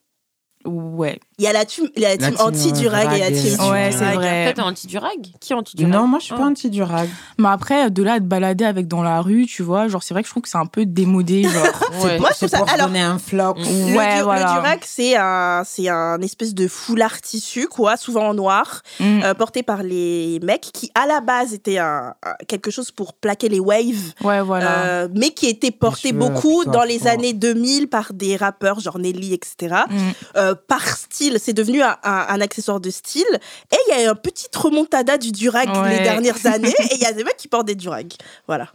ouais. 0.66 1.18
Il 1.38 1.44
y 1.44 1.48
a 1.48 1.52
la 1.52 1.64
team, 1.64 1.88
la 1.96 2.16
team 2.16 2.30
team, 2.34 2.36
anti-durag 2.40 3.12
et 3.14 3.18
la 3.20 3.26
euh, 3.26 3.30
team 3.30 3.56
drag, 3.56 3.70
Ouais, 3.72 3.90
c'est 3.92 4.14
vrai. 4.14 4.44
Toi, 4.44 4.52
t'es 4.54 4.60
anti-durag? 4.62 5.26
Qui 5.40 5.52
est 5.52 5.56
anti-durag? 5.56 5.92
Non, 5.92 6.06
moi, 6.06 6.18
je 6.18 6.24
suis 6.24 6.34
Oh. 6.34 6.38
pas 6.38 6.44
anti-durag. 6.46 7.08
Mais 7.38 7.48
après, 7.48 7.90
de 7.90 8.02
là 8.02 8.14
à 8.14 8.18
te 8.18 8.24
balader 8.24 8.64
avec 8.64 8.88
dans 8.88 9.02
la 9.02 9.20
rue, 9.20 9.46
tu 9.46 9.62
vois, 9.62 9.88
genre, 9.88 10.02
c'est 10.02 10.14
vrai 10.14 10.22
que 10.22 10.28
je 10.28 10.32
trouve 10.32 10.42
que 10.42 10.48
c'est 10.48 10.56
un 10.58 10.66
peu 10.66 10.86
démodé, 10.86 11.42
genre. 11.44 11.52
Ouais. 12.04 12.18
Moi, 12.18 12.30
je 12.32 12.36
trouve 12.36 12.48
ça- 12.48 12.58
pour 12.58 12.68
alors- 12.70 12.86
donner 12.88 13.00
un 13.00 13.18
floc. 13.18 13.58
Le, 13.58 13.96
Ouais, 13.96 14.12
du- 14.14 14.18
le 14.18 14.24
voilà. 14.24 14.52
durag, 14.54 14.80
c'est 14.84 15.16
un, 15.16 15.62
c'est 15.64 15.88
un 15.88 16.20
espèce 16.20 16.54
de 16.54 16.68
foulard 16.68 17.20
tissu, 17.20 17.68
quoi, 17.68 17.96
souvent 17.96 18.28
en 18.28 18.34
noir, 18.34 18.82
Mm. 19.00 19.22
euh, 19.24 19.34
porté 19.34 19.62
par 19.62 19.82
les 19.82 20.40
mecs, 20.42 20.70
qui 20.72 20.90
à 20.94 21.06
la 21.06 21.20
base 21.20 21.52
était 21.54 21.78
un, 21.78 22.14
quelque 22.48 22.70
chose 22.70 22.90
pour 22.90 23.12
plaquer 23.14 23.48
les 23.48 23.60
waves, 23.60 24.12
Ouais, 24.22 24.40
voilà. 24.42 24.78
euh, 24.86 25.08
mais 25.14 25.30
qui 25.30 25.46
était 25.46 25.70
porté 25.70 26.12
beaucoup 26.12 26.64
dans 26.64 26.82
les 26.84 27.06
années 27.06 27.32
2000 27.34 27.88
par 27.88 28.12
des 28.12 28.36
rappeurs, 28.36 28.80
genre 28.80 28.98
Nelly, 28.98 29.34
etc. 29.34 29.74
Mm. 29.90 29.94
Euh, 30.36 30.54
par 30.56 30.86
style, 30.96 31.38
c'est 31.42 31.52
devenu 31.52 31.82
un, 31.82 31.96
un- 32.02 32.26
un 32.28 32.40
accessoire 32.40 32.80
de 32.80 32.90
style. 32.90 33.24
Et 33.72 33.76
il 33.88 33.90
y 33.90 33.98
a 33.98 34.04
eu 34.04 34.06
un 34.08 34.14
petit 34.14 34.46
remontada 34.54 35.18
du 35.18 35.32
durag 35.32 35.68
Ouais. 35.68 35.98
les 35.98 36.02
dernières 36.04 36.44
années, 36.46 36.74
et 36.90 36.94
il 36.94 37.00
y 37.00 37.06
a 37.06 37.12
des 37.12 37.24
mecs 37.24 37.36
qui 37.36 37.48
portent 37.48 37.66
des 37.66 37.74
durags. 37.74 38.14
Voilà. 38.46 38.68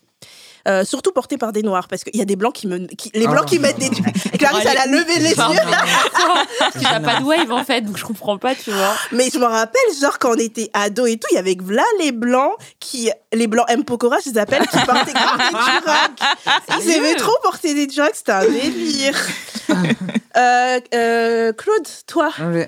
Euh, 0.68 0.84
surtout 0.86 1.12
portés 1.12 1.38
par 1.38 1.52
des 1.52 1.64
noirs, 1.64 1.88
parce 1.88 2.04
qu'il 2.04 2.16
y 2.16 2.22
a 2.22 2.26
des 2.26 2.36
blancs 2.36 2.54
qui 2.54 2.68
me. 2.68 2.86
qui- 2.88 3.10
les 3.14 3.26
Ah, 3.26 3.32
blancs 3.32 3.46
qui 3.46 3.56
non, 3.56 3.62
mettent 3.64 3.80
non, 3.80 3.90
des. 3.90 4.38
Clarisse, 4.38 4.66
elle 4.70 4.78
a 4.78 4.86
levé 4.86 5.16
les 5.20 5.30
yeux. 5.30 5.36
Parce 6.60 6.74
que 6.74 6.80
t'as 6.82 7.00
pas 7.00 7.20
de 7.20 7.24
wave 7.24 7.52
en 7.52 7.64
fait, 7.64 7.82
donc 7.82 7.98
je 7.98 8.06
comprends 8.06 8.38
pas, 8.38 8.54
tu 8.56 8.72
vois. 8.72 8.96
Mais 9.12 9.30
je 9.34 9.38
me 9.40 9.46
rappelle, 9.46 9.82
genre, 10.00 10.20
quand 10.20 10.32
on 10.32 10.38
était 10.40 10.70
ado 10.74 11.06
et 11.06 11.18
tout, 11.18 11.28
il 11.32 11.36
y 11.36 11.38
avait 11.38 11.58
là 11.68 11.84
les 12.00 12.12
blancs 12.12 12.54
qui. 12.80 13.10
Les 13.34 13.48
blancs 13.48 13.66
M. 13.70 13.84
Pokora, 13.86 14.18
je 14.26 14.32
les 14.32 14.38
appelle, 14.38 14.68
qui 14.68 14.78
portaient 14.80 15.14
grave 15.14 15.38
des 15.38 15.50
durags. 15.82 16.82
Ils 16.84 16.90
aimaient 16.92 17.16
trop 17.16 17.36
porter 17.44 17.74
des 17.74 17.88
durags, 17.88 18.14
c'était 18.14 18.32
un 18.34 18.46
délire. 18.46 19.18
Euh, 20.38 20.80
euh, 20.94 21.54
Claude, 21.54 21.88
toi, 22.08 22.30
Euh, 22.40 22.66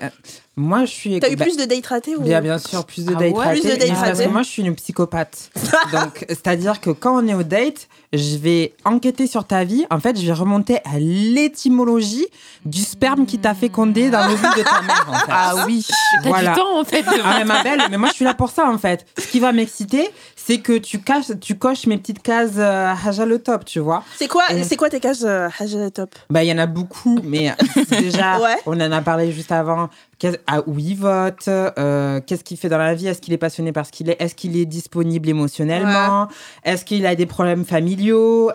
Moi, 0.56 0.84
je 0.84 0.90
suis. 0.90 1.18
t'as 1.20 1.30
eu 1.30 1.36
bah, 1.36 1.44
plus 1.44 1.56
de 1.56 1.64
dates 1.64 1.86
ratés 1.86 2.14
ou... 2.16 2.20
Bien, 2.20 2.40
bien 2.40 2.58
sûr, 2.58 2.84
plus 2.84 3.04
de 3.04 3.12
Ah 3.16 3.18
dates 3.18 3.32
ouais 3.34 3.44
ratées. 3.44 3.60
Plus 3.60 3.68
de 3.70 3.74
dates 3.74 3.80
Mais 3.80 3.86
c'est 3.86 3.92
Parce 3.94 4.10
ratées. 4.10 4.24
que 4.24 4.30
moi, 4.30 4.42
je 4.42 4.48
suis 4.48 4.62
une 4.62 4.74
psychopathe. 4.76 5.50
Donc, 5.92 6.24
c'est-à-dire 6.28 6.80
que 6.80 6.90
quand 6.90 7.22
on 7.22 7.26
est 7.26 7.34
au 7.34 7.42
date, 7.42 7.88
je 8.16 8.36
vais 8.38 8.72
enquêter 8.84 9.26
sur 9.26 9.44
ta 9.44 9.64
vie. 9.64 9.84
En 9.90 10.00
fait, 10.00 10.18
je 10.20 10.24
vais 10.26 10.32
remonter 10.32 10.78
à 10.84 10.98
l'étymologie 10.98 12.26
du 12.64 12.80
sperme 12.82 13.26
qui 13.26 13.38
t'a 13.38 13.54
fécondé 13.54 14.10
dans 14.10 14.26
le 14.26 14.34
vide 14.34 14.50
de 14.56 14.62
ta 14.62 14.82
mère. 14.82 15.06
En 15.08 15.12
fait. 15.14 15.24
Ah 15.28 15.64
oui. 15.66 15.86
T'as 16.22 16.28
Voilà. 16.28 16.50
du 16.52 16.58
temps 16.58 16.80
en 16.80 16.84
fait. 16.84 17.02
de- 17.02 17.20
Ah 17.24 17.36
mais 17.38 17.44
ma 17.44 17.62
belle, 17.62 17.82
mais 17.90 17.96
moi 17.98 18.08
je 18.08 18.14
suis 18.14 18.24
là 18.24 18.34
pour 18.34 18.50
ça 18.50 18.68
en 18.70 18.78
fait. 18.78 19.06
Ce 19.18 19.26
qui 19.26 19.40
va 19.40 19.52
m'exciter, 19.52 20.08
c'est 20.36 20.58
que 20.58 20.76
tu 20.78 21.00
caches, 21.00 21.32
tu 21.40 21.56
coches 21.56 21.86
mes 21.86 21.98
petites 21.98 22.22
cases 22.22 22.52
euh, 22.56 22.92
Haja 23.04 23.26
le 23.26 23.38
top, 23.38 23.64
tu 23.64 23.80
vois. 23.80 24.02
C'est 24.16 24.28
quoi, 24.28 24.44
Et- 24.50 24.62
c'est 24.64 24.76
quoi 24.76 24.88
tes 24.90 25.00
cases 25.00 25.22
euh, 25.24 25.48
Haja 25.58 25.90
Top? 25.90 26.14
Bah 26.30 26.42
il 26.44 26.48
y 26.48 26.52
en 26.52 26.58
a 26.58 26.66
beaucoup, 26.66 27.18
mais 27.24 27.52
déjà 27.90 28.38
Ouais. 28.44 28.56
on 28.66 28.80
en 28.80 28.92
a 28.92 29.00
parlé 29.02 29.32
juste 29.32 29.52
avant. 29.52 29.88
Qu'est- 30.18 30.40
ah, 30.46 30.60
où 30.66 30.78
il 30.78 30.96
vote, 30.96 31.48
euh, 31.48 32.20
qu'est-ce 32.24 32.44
qu'il 32.44 32.56
fait 32.56 32.68
dans 32.68 32.78
la 32.78 32.94
vie, 32.94 33.08
est-ce 33.08 33.20
qu'il 33.20 33.32
est 33.34 33.38
passionné 33.38 33.72
par 33.72 33.84
ce 33.84 33.90
qu'il 33.90 34.08
est, 34.08 34.16
est-ce 34.22 34.34
qu'il 34.36 34.56
est 34.56 34.64
disponible 34.64 35.28
émotionnellement, 35.28 36.28
est-ce 36.64 36.84
qu'il 36.84 37.04
a 37.06 37.14
des 37.16 37.26
problèmes 37.26 37.64
familiaux, 37.64 38.03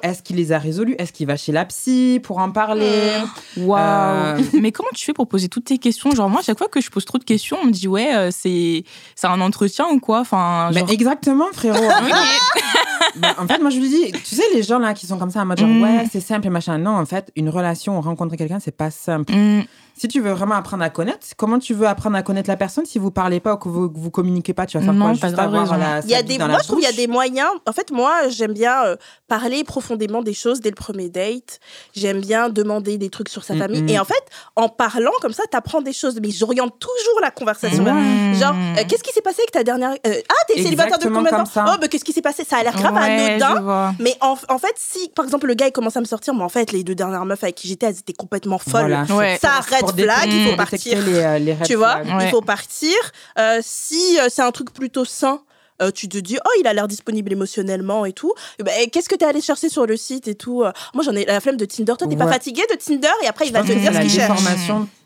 est-ce 0.01 0.22
qu'il 0.24 0.36
les 0.36 0.51
a 0.51 0.60
résolus, 0.60 0.96
est-ce 1.00 1.12
qu'il 1.13 1.27
va 1.27 1.36
chez 1.38 1.51
la 1.51 1.65
psy 1.65 2.20
pour 2.24 2.38
en 2.39 2.51
parler? 2.51 3.12
Waouh. 3.58 3.79
Euh, 3.79 4.41
Mais 4.62 4.72
comment 4.72 4.89
tu 4.96 5.06
fais 5.06 5.13
pour 5.13 5.27
poser 5.27 5.48
toutes 5.50 5.65
tes 5.65 5.77
questions? 5.77 6.12
Genre, 6.12 6.29
moi, 6.29 6.41
à 6.41 6.44
chaque 6.44 6.58
fois 6.58 6.68
que 6.68 6.82
je 6.82 6.89
pose 6.89 7.06
trop 7.06 7.18
de 7.18 7.24
questions, 7.24 7.58
on 7.62 7.68
me 7.68 7.72
dit, 7.72 7.88
ouais, 7.88 8.13
euh, 8.15 8.29
c'est 8.32 8.84
c'est 9.15 9.27
un 9.27 9.41
entretien 9.41 9.86
ou 9.91 10.00
quoi? 10.00 10.20
Enfin, 10.22 10.70
Mais 10.74 10.79
genre. 10.82 10.91
exactement 10.91 11.46
frérot. 11.53 11.77
Bah, 13.15 13.34
en 13.39 13.48
fait, 13.48 13.60
moi, 13.60 13.70
je 13.72 13.79
lui 13.79 13.89
dis, 13.89 14.12
tu 14.12 14.36
sais, 14.36 14.44
les 14.53 14.62
gens 14.62 14.77
là 14.77 14.94
qui 14.94 15.08
sont 15.08 15.18
comme 15.18 15.32
ça 15.32 15.41
en 15.41 15.46
mode 15.46 15.58
genre, 15.60 15.68
Mm. 15.68 15.82
ouais, 15.82 16.06
c'est 16.12 16.20
simple 16.20 16.46
et 16.48 16.50
machin. 16.50 16.77
Non, 16.77 16.91
en 16.91 17.06
fait, 17.06 17.32
une 17.36 17.50
relation 17.50 18.00
rencontrer 18.01 18.38
quelqu'un, 18.38 18.60
c'est 18.60 18.75
pas 18.75 18.91
simple. 18.91 19.34
Mm. 19.34 19.63
Si 20.00 20.08
tu 20.08 20.22
veux 20.22 20.32
vraiment 20.32 20.56
apprendre 20.56 20.82
à 20.84 20.89
connaître, 20.89 21.27
comment 21.36 21.60
tu 21.60 21.74
veux 21.74 21.86
apprendre 21.86 22.15
à 22.15 22.24
connaître 22.24 22.50
la 22.50 22.56
personne 22.56 22.86
si 22.86 23.00
vous 23.00 23.12
parlez 23.12 23.41
pas 23.41 23.56
ou 23.56 23.58
que 23.58 23.68
vous, 23.68 23.91
vous 23.94 24.10
communiquez 24.12 24.53
pas? 24.53 24.65
Tu 24.65 24.77
vas 24.77 24.84
faire 24.84 24.94
Non, 24.94 25.08
quoi? 25.08 25.13
Juste 25.13 25.38
avoir 25.38 25.77
la 25.77 26.00
Il 26.06 26.10
y 26.10 26.15
a 26.15 26.24
des, 26.24 26.38
dans 26.38 26.46
moi, 26.48 26.53
la 26.56 26.60
je 26.62 26.68
trouve 26.68 26.79
qu'il 26.79 26.89
y 26.89 26.94
a 26.94 26.96
des 26.96 27.08
moyens. 27.08 27.50
En 27.68 27.74
fait, 27.74 27.91
moi, 27.91 28.29
j'aime 28.29 28.53
bien 28.53 28.86
euh, 28.86 28.96
parler 29.27 29.65
profondément 29.65 30.22
des 30.22 30.34
choses 30.34 30.62
dès 30.62 30.70
le 30.70 30.75
premier 30.75 31.10
date. 31.10 31.60
J'aime 31.96 32.22
bien 32.22 32.48
demander 32.50 32.98
des 32.98 33.10
trucs 33.10 33.27
sur 33.27 33.44
sa 33.44 33.56
Mm, 33.56 33.58
famille. 33.60 33.84
mm. 33.84 33.89
Et 33.89 34.00
en 34.00 34.06
fait, 34.06 34.24
en 34.56 34.70
parlant 34.70 35.12
comme 35.22 35.34
ça, 35.34 35.44
t'apprends 35.51 35.82
des 35.82 35.91
choses. 35.91 36.18
Mais 36.22 36.32
j'oriente 36.32 36.79
toujours 36.79 37.20
la 37.22 37.32
conversation. 37.32 37.84
Genre, 37.84 38.56
euh, 38.56 38.84
qu'est-ce 38.88 39.03
qui 39.03 39.12
s'est 39.12 39.22
passé 39.22 39.41
avec 39.41 39.51
ta 39.51 39.63
dernière. 39.65 39.91
euh, 40.08 40.13
ah, 40.29 40.34
t'es 40.48 40.53
célibataire 40.63 40.96
Exactement 40.96 41.18
combien 41.24 41.32
de 41.39 41.44
temps? 41.44 41.46
ça. 41.51 41.65
Oh, 41.68 41.77
bah, 41.82 41.88
qu'est-ce 41.89 42.06
qui 42.06 42.13
s'est 42.13 42.22
passé? 42.22 42.46
Ça 42.46 42.58
a 42.58 42.63
l'air 42.63 42.75
grave 42.75 42.94
Ouais, 42.94 43.41
anodin. 43.41 43.94
Mais 44.00 44.15
en, 44.22 44.38
en 44.48 44.58
fait, 44.60 44.75
si, 44.77 45.10
par 45.10 45.25
exemple, 45.25 45.48
le 45.48 45.56
gars, 45.56 45.68
il 45.68 45.72
commence 45.74 45.98
à 45.98 46.00
me 46.00 46.06
sortir, 46.06 46.34
mais 46.34 46.44
en 46.44 46.50
fait, 46.50 46.72
les 46.72 46.86
deux 46.86 46.96
dernières 46.96 47.25
meufs 47.25 47.44
avec 47.44 47.56
qui 47.56 47.68
j'étais, 47.68 47.88
elles 47.88 48.00
étaient 48.00 48.13
complètement 48.13 48.60
folles. 48.60 48.79
Voilà, 48.88 49.06
c'est 49.06 49.13
Ouais. 49.13 49.38
Ça, 49.41 49.60
pour- 49.79 49.88
red 49.89 49.96
pour 49.98 50.05
flag, 50.05 50.29
il 50.33 50.50
faut 50.50 50.55
partir. 50.55 51.01
les, 51.05 51.14
euh, 51.20 51.40
les 51.40 51.55
Tu 51.66 51.75
vois, 51.75 52.01
flags. 52.03 52.18
Ouais. 52.18 52.25
il 52.25 52.29
faut 52.29 52.42
partir. 52.42 52.94
Euh, 53.37 53.59
si 53.61 54.18
euh, 54.20 54.27
c'est 54.29 54.42
un 54.42 54.51
truc 54.51 54.74
plutôt 54.74 55.05
sain, 55.05 55.42
euh, 55.81 55.92
tu 55.92 56.09
te 56.09 56.18
dis, 56.18 56.37
oh, 56.44 56.50
il 56.59 56.68
a 56.68 56.74
l'air 56.74 56.87
disponible 56.87 57.31
émotionnellement 57.31 58.05
et 58.05 58.11
tout. 58.14 58.33
Ben, 58.64 58.90
Qu'est-ce 58.92 59.07
que 59.07 59.16
tu 59.16 59.24
es 59.24 59.27
allé 59.27 59.40
chercher 59.42 59.70
sur 59.70 59.85
le 59.85 59.96
site 59.96 60.27
et 60.27 60.35
tout 60.35 60.64
euh, 60.64 60.72
Moi, 60.94 61.03
j'en 61.05 61.14
ai 61.16 61.24
la 61.25 61.40
flemme 61.40 61.55
de 61.57 61.66
Tinder. 61.66 61.94
Toi, 61.98 62.07
t'es 62.07 62.16
pas 62.18 62.25
Ouais. 62.25 62.33
fatigué 62.33 62.64
de 62.70 62.75
Tinder? 62.75 63.07
Et 63.24 63.27
après, 63.27 63.48
il 63.48 63.53
va 63.53 63.61
te 63.61 63.68
dire 63.68 63.92
c'est 63.94 63.98
ce 63.98 64.01
qu'il 64.01 64.09
cherche. 64.11 64.42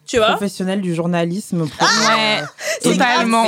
Tu 0.05 0.17
vois? 0.17 0.31
professionnelle 0.31 0.81
du 0.81 0.93
journalisme. 0.93 1.65
pour- 1.65 1.87
Ouais, 1.87 2.41
euh, 2.41 2.45
totalement. 2.81 3.45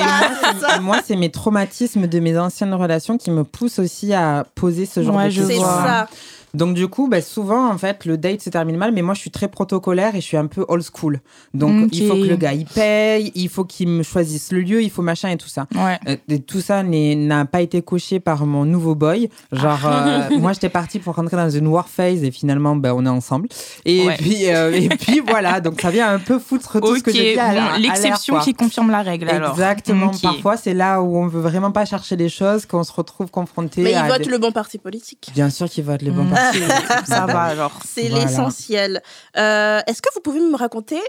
ça, 0.61 0.79
moi, 0.79 1.01
c'est 1.05 1.17
mes 1.17 1.29
traumatismes 1.29 2.07
de 2.07 2.19
mes 2.19 2.37
anciennes 2.37 2.73
relations 2.73 3.17
qui 3.17 3.29
me 3.29 3.43
poussent 3.43 3.79
aussi 3.79 4.13
à 4.13 4.45
poser 4.55 4.85
ce 4.85 5.03
genre 5.03 5.15
Ouais, 5.15 5.25
de 5.25 5.29
je 5.31 5.43
C'est 5.43 5.57
ça. 5.59 6.07
Donc 6.55 6.73
du 6.75 6.87
coup, 6.87 7.07
bah, 7.07 7.21
souvent 7.21 7.69
en 7.71 7.77
fait, 7.77 8.05
le 8.05 8.17
date 8.17 8.41
se 8.41 8.49
termine 8.49 8.77
mal, 8.77 8.91
mais 8.91 9.01
moi 9.01 9.13
je 9.13 9.19
suis 9.19 9.31
très 9.31 9.47
protocolaire 9.47 10.15
et 10.15 10.21
je 10.21 10.25
suis 10.25 10.37
un 10.37 10.47
peu 10.47 10.65
old 10.67 10.83
school. 10.83 11.19
Donc 11.53 11.89
il 11.91 12.07
faut 12.07 12.15
que 12.15 12.27
le 12.27 12.35
gars 12.35 12.53
il 12.53 12.65
paye, 12.65 13.31
il 13.35 13.49
faut 13.49 13.65
qu'il 13.65 13.87
me 13.89 14.03
choisisse 14.03 14.51
le 14.51 14.61
lieu, 14.61 14.81
il 14.81 14.89
faut 14.89 15.01
machin 15.01 15.29
et 15.29 15.37
tout 15.37 15.47
ça. 15.49 15.67
Ouais. 15.75 15.99
Euh, 16.07 16.15
et 16.29 16.39
tout 16.39 16.61
ça 16.61 16.81
n'a 16.83 17.45
pas 17.45 17.61
été 17.61 17.81
coché 17.81 18.19
par 18.19 18.45
mon 18.45 18.65
nouveau 18.65 18.95
boy. 18.95 19.29
Genre 19.51 19.79
Ah. 19.83 20.27
euh, 20.31 20.39
moi 20.39 20.53
j'étais 20.53 20.69
partie 20.69 20.99
pour 20.99 21.15
rentrer 21.15 21.37
dans 21.37 21.49
une 21.49 21.67
war 21.67 21.89
phase 21.89 22.23
et 22.23 22.31
finalement 22.31 22.75
bah, 22.75 22.93
on 22.95 23.05
est 23.05 23.09
ensemble. 23.09 23.49
Et 23.85 24.05
Ouais. 24.05 24.15
puis 24.17 24.47
euh, 24.49 24.71
et 24.73 24.87
puis 24.89 25.21
voilà, 25.27 25.59
donc 25.61 25.81
ça 25.81 25.89
vient 25.91 26.09
un 26.11 26.19
peu 26.19 26.39
foutre 26.39 26.79
tout 26.79 26.95
ce 26.97 27.03
que 27.03 27.11
j'ai 27.11 27.33
dit 27.33 27.39
bon, 27.39 27.79
l'exception 27.81 28.39
qui 28.39 28.53
confirme 28.53 28.91
la 28.91 29.01
règle 29.01 29.29
alors. 29.29 29.51
Exactement. 29.51 30.11
Parfois 30.21 30.57
c'est 30.57 30.73
là 30.73 31.01
où 31.01 31.17
on 31.17 31.27
veut 31.27 31.41
vraiment 31.41 31.71
pas 31.71 31.85
chercher 31.85 32.15
les 32.15 32.29
choses, 32.29 32.65
qu'on 32.65 32.83
se 32.83 32.93
retrouve 32.93 33.29
confronté 33.31 33.81
Mais 33.81 33.91
il 33.91 33.95
à 33.95 34.07
vote 34.07 34.19
des- 34.21 34.29
le 34.29 34.37
bon 34.37 34.51
parti 34.51 34.77
politique. 34.77 35.29
Bien 35.33 35.49
sûr 35.49 35.69
qu'il 35.69 35.83
vote 35.83 36.01
les 36.01 36.11
bons 36.11 36.23
Mm. 36.23 36.29
partis. 36.29 36.44
Ça 37.05 37.25
va 37.25 37.41
alors. 37.43 37.79
C'est 37.85 38.09
Voilà. 38.09 38.25
l'essentiel. 38.25 39.01
Euh, 39.37 39.81
Est-ce 39.87 40.01
que 40.01 40.09
vous 40.13 40.21
pouvez 40.21 40.39
me 40.39 40.55
raconter, 40.55 40.99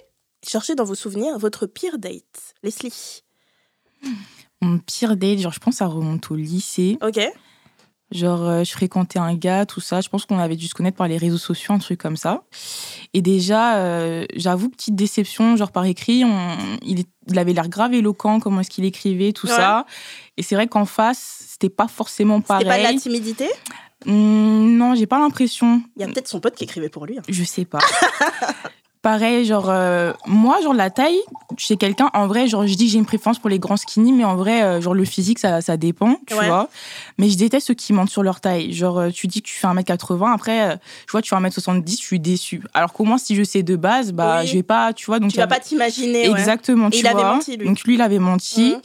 chercher 0.46 0.74
dans 0.74 0.84
vos 0.84 0.94
souvenirs, 0.94 1.38
votre 1.38 1.66
pire 1.66 1.98
date 1.98 2.54
Leslie? 2.62 3.22
Mon 4.62 4.78
pire 4.78 5.16
date, 5.16 5.38
genre, 5.38 5.52
je 5.52 5.58
pense 5.60 5.74
que 5.74 5.78
ça 5.78 5.86
remonte 5.86 6.30
au 6.30 6.34
lycée. 6.36 6.98
Ok. 7.02 7.20
Genre, 8.12 8.42
euh, 8.44 8.62
je 8.64 8.70
fréquentais 8.70 9.18
un 9.18 9.34
gars, 9.34 9.66
tout 9.66 9.80
ça. 9.80 10.00
Je 10.00 10.08
pense 10.08 10.26
qu'on 10.26 10.38
avait 10.38 10.54
dû 10.54 10.68
se 10.68 10.74
connaître 10.74 10.96
par 10.96 11.08
les 11.08 11.16
réseaux 11.18 11.38
sociaux, 11.38 11.74
un 11.74 11.78
truc 11.78 12.00
comme 12.00 12.16
ça. 12.16 12.44
Et 13.14 13.20
déjà, 13.20 13.78
euh, 13.78 14.24
j'avoue, 14.36 14.68
petite 14.68 14.94
déception, 14.94 15.56
genre 15.56 15.72
par 15.72 15.84
écrit, 15.86 16.24
on- 16.24 16.56
il, 16.82 17.00
est- 17.00 17.08
il 17.26 17.36
avait 17.38 17.52
l'air 17.52 17.68
grave 17.68 17.94
éloquent, 17.94 18.38
comment 18.38 18.60
est-ce 18.60 18.70
qu'il 18.70 18.84
écrivait, 18.84 19.32
tout 19.32 19.48
Ouais. 19.48 19.56
ça. 19.56 19.86
Et 20.36 20.42
c'est 20.44 20.54
vrai 20.54 20.68
qu'en 20.68 20.84
face, 20.84 21.46
c'était 21.48 21.68
pas 21.68 21.88
forcément 21.88 22.36
C'était 22.36 22.46
pas 22.46 22.58
de 22.60 22.64
la 22.66 22.76
pareil. 22.76 22.98
timidité? 23.00 23.48
Hum, 24.06 24.76
non, 24.76 24.94
j'ai 24.94 25.06
pas 25.06 25.18
l'impression. 25.18 25.82
Il 25.96 26.02
y 26.02 26.04
a 26.04 26.08
peut-être 26.08 26.28
son 26.28 26.40
pote 26.40 26.54
qui 26.54 26.64
écrivait 26.64 26.88
pour 26.88 27.06
lui. 27.06 27.18
hein. 27.18 27.22
Je 27.28 27.44
sais 27.44 27.64
pas. 27.64 27.78
Pareil, 29.02 29.44
genre, 29.44 29.70
euh, 29.70 30.12
moi, 30.26 30.60
genre, 30.62 30.74
la 30.74 30.90
taille, 30.90 31.20
chez 31.56 31.76
quelqu'un, 31.76 32.10
en 32.12 32.26
vrai, 32.26 32.48
genre, 32.48 32.66
je 32.66 32.74
dis 32.74 32.86
que 32.86 32.90
j'ai 32.92 32.98
une 32.98 33.06
préférence 33.06 33.38
pour 33.38 33.48
les 33.48 33.60
grands 33.60 33.76
skinny, 33.76 34.12
mais 34.12 34.24
en 34.24 34.34
vrai, 34.34 34.64
euh, 34.64 34.80
genre, 34.80 34.94
le 34.94 35.04
physique, 35.04 35.38
ça, 35.38 35.60
ça 35.60 35.76
dépend, 35.76 36.18
tu 36.26 36.34
Ouais. 36.34 36.48
vois. 36.48 36.68
Mais 37.16 37.28
je 37.30 37.36
déteste 37.36 37.68
ceux 37.68 37.74
qui 37.74 37.92
mentent 37.92 38.10
sur 38.10 38.24
leur 38.24 38.40
taille. 38.40 38.72
Genre, 38.72 38.98
euh, 38.98 39.10
tu 39.10 39.28
dis 39.28 39.42
que 39.42 39.46
tu 39.46 39.54
fais 39.54 39.68
1m80, 39.68 40.32
après, 40.32 40.76
je 41.06 41.12
vois, 41.12 41.22
tu 41.22 41.28
fais 41.28 41.36
1m70, 41.36 41.92
je 41.92 41.96
suis 42.04 42.18
déçue. 42.18 42.62
Alors 42.74 42.92
qu'au 42.92 43.04
moins, 43.04 43.18
si 43.18 43.36
je 43.36 43.44
sais 43.44 43.62
de 43.62 43.76
base, 43.76 44.10
bah, 44.12 44.38
Oui. 44.40 44.48
je 44.48 44.54
vais 44.54 44.64
pas, 44.64 44.92
tu 44.92 45.06
vois, 45.06 45.20
donc. 45.20 45.30
Tu 45.30 45.36
vas 45.36 45.46
pas 45.46 45.60
t'imaginer. 45.60 46.28
ouais. 46.28 46.30
Exactement, 46.40 46.90
tu 46.90 46.96
Et 46.96 47.00
il 47.00 47.06
avait 47.06 47.22
menti, 47.22 47.56
lui. 47.56 47.66
Donc, 47.66 47.80
lui, 47.84 47.94
il 47.94 48.02
avait 48.02 48.18
menti. 48.18 48.70
Mhm. 48.74 48.80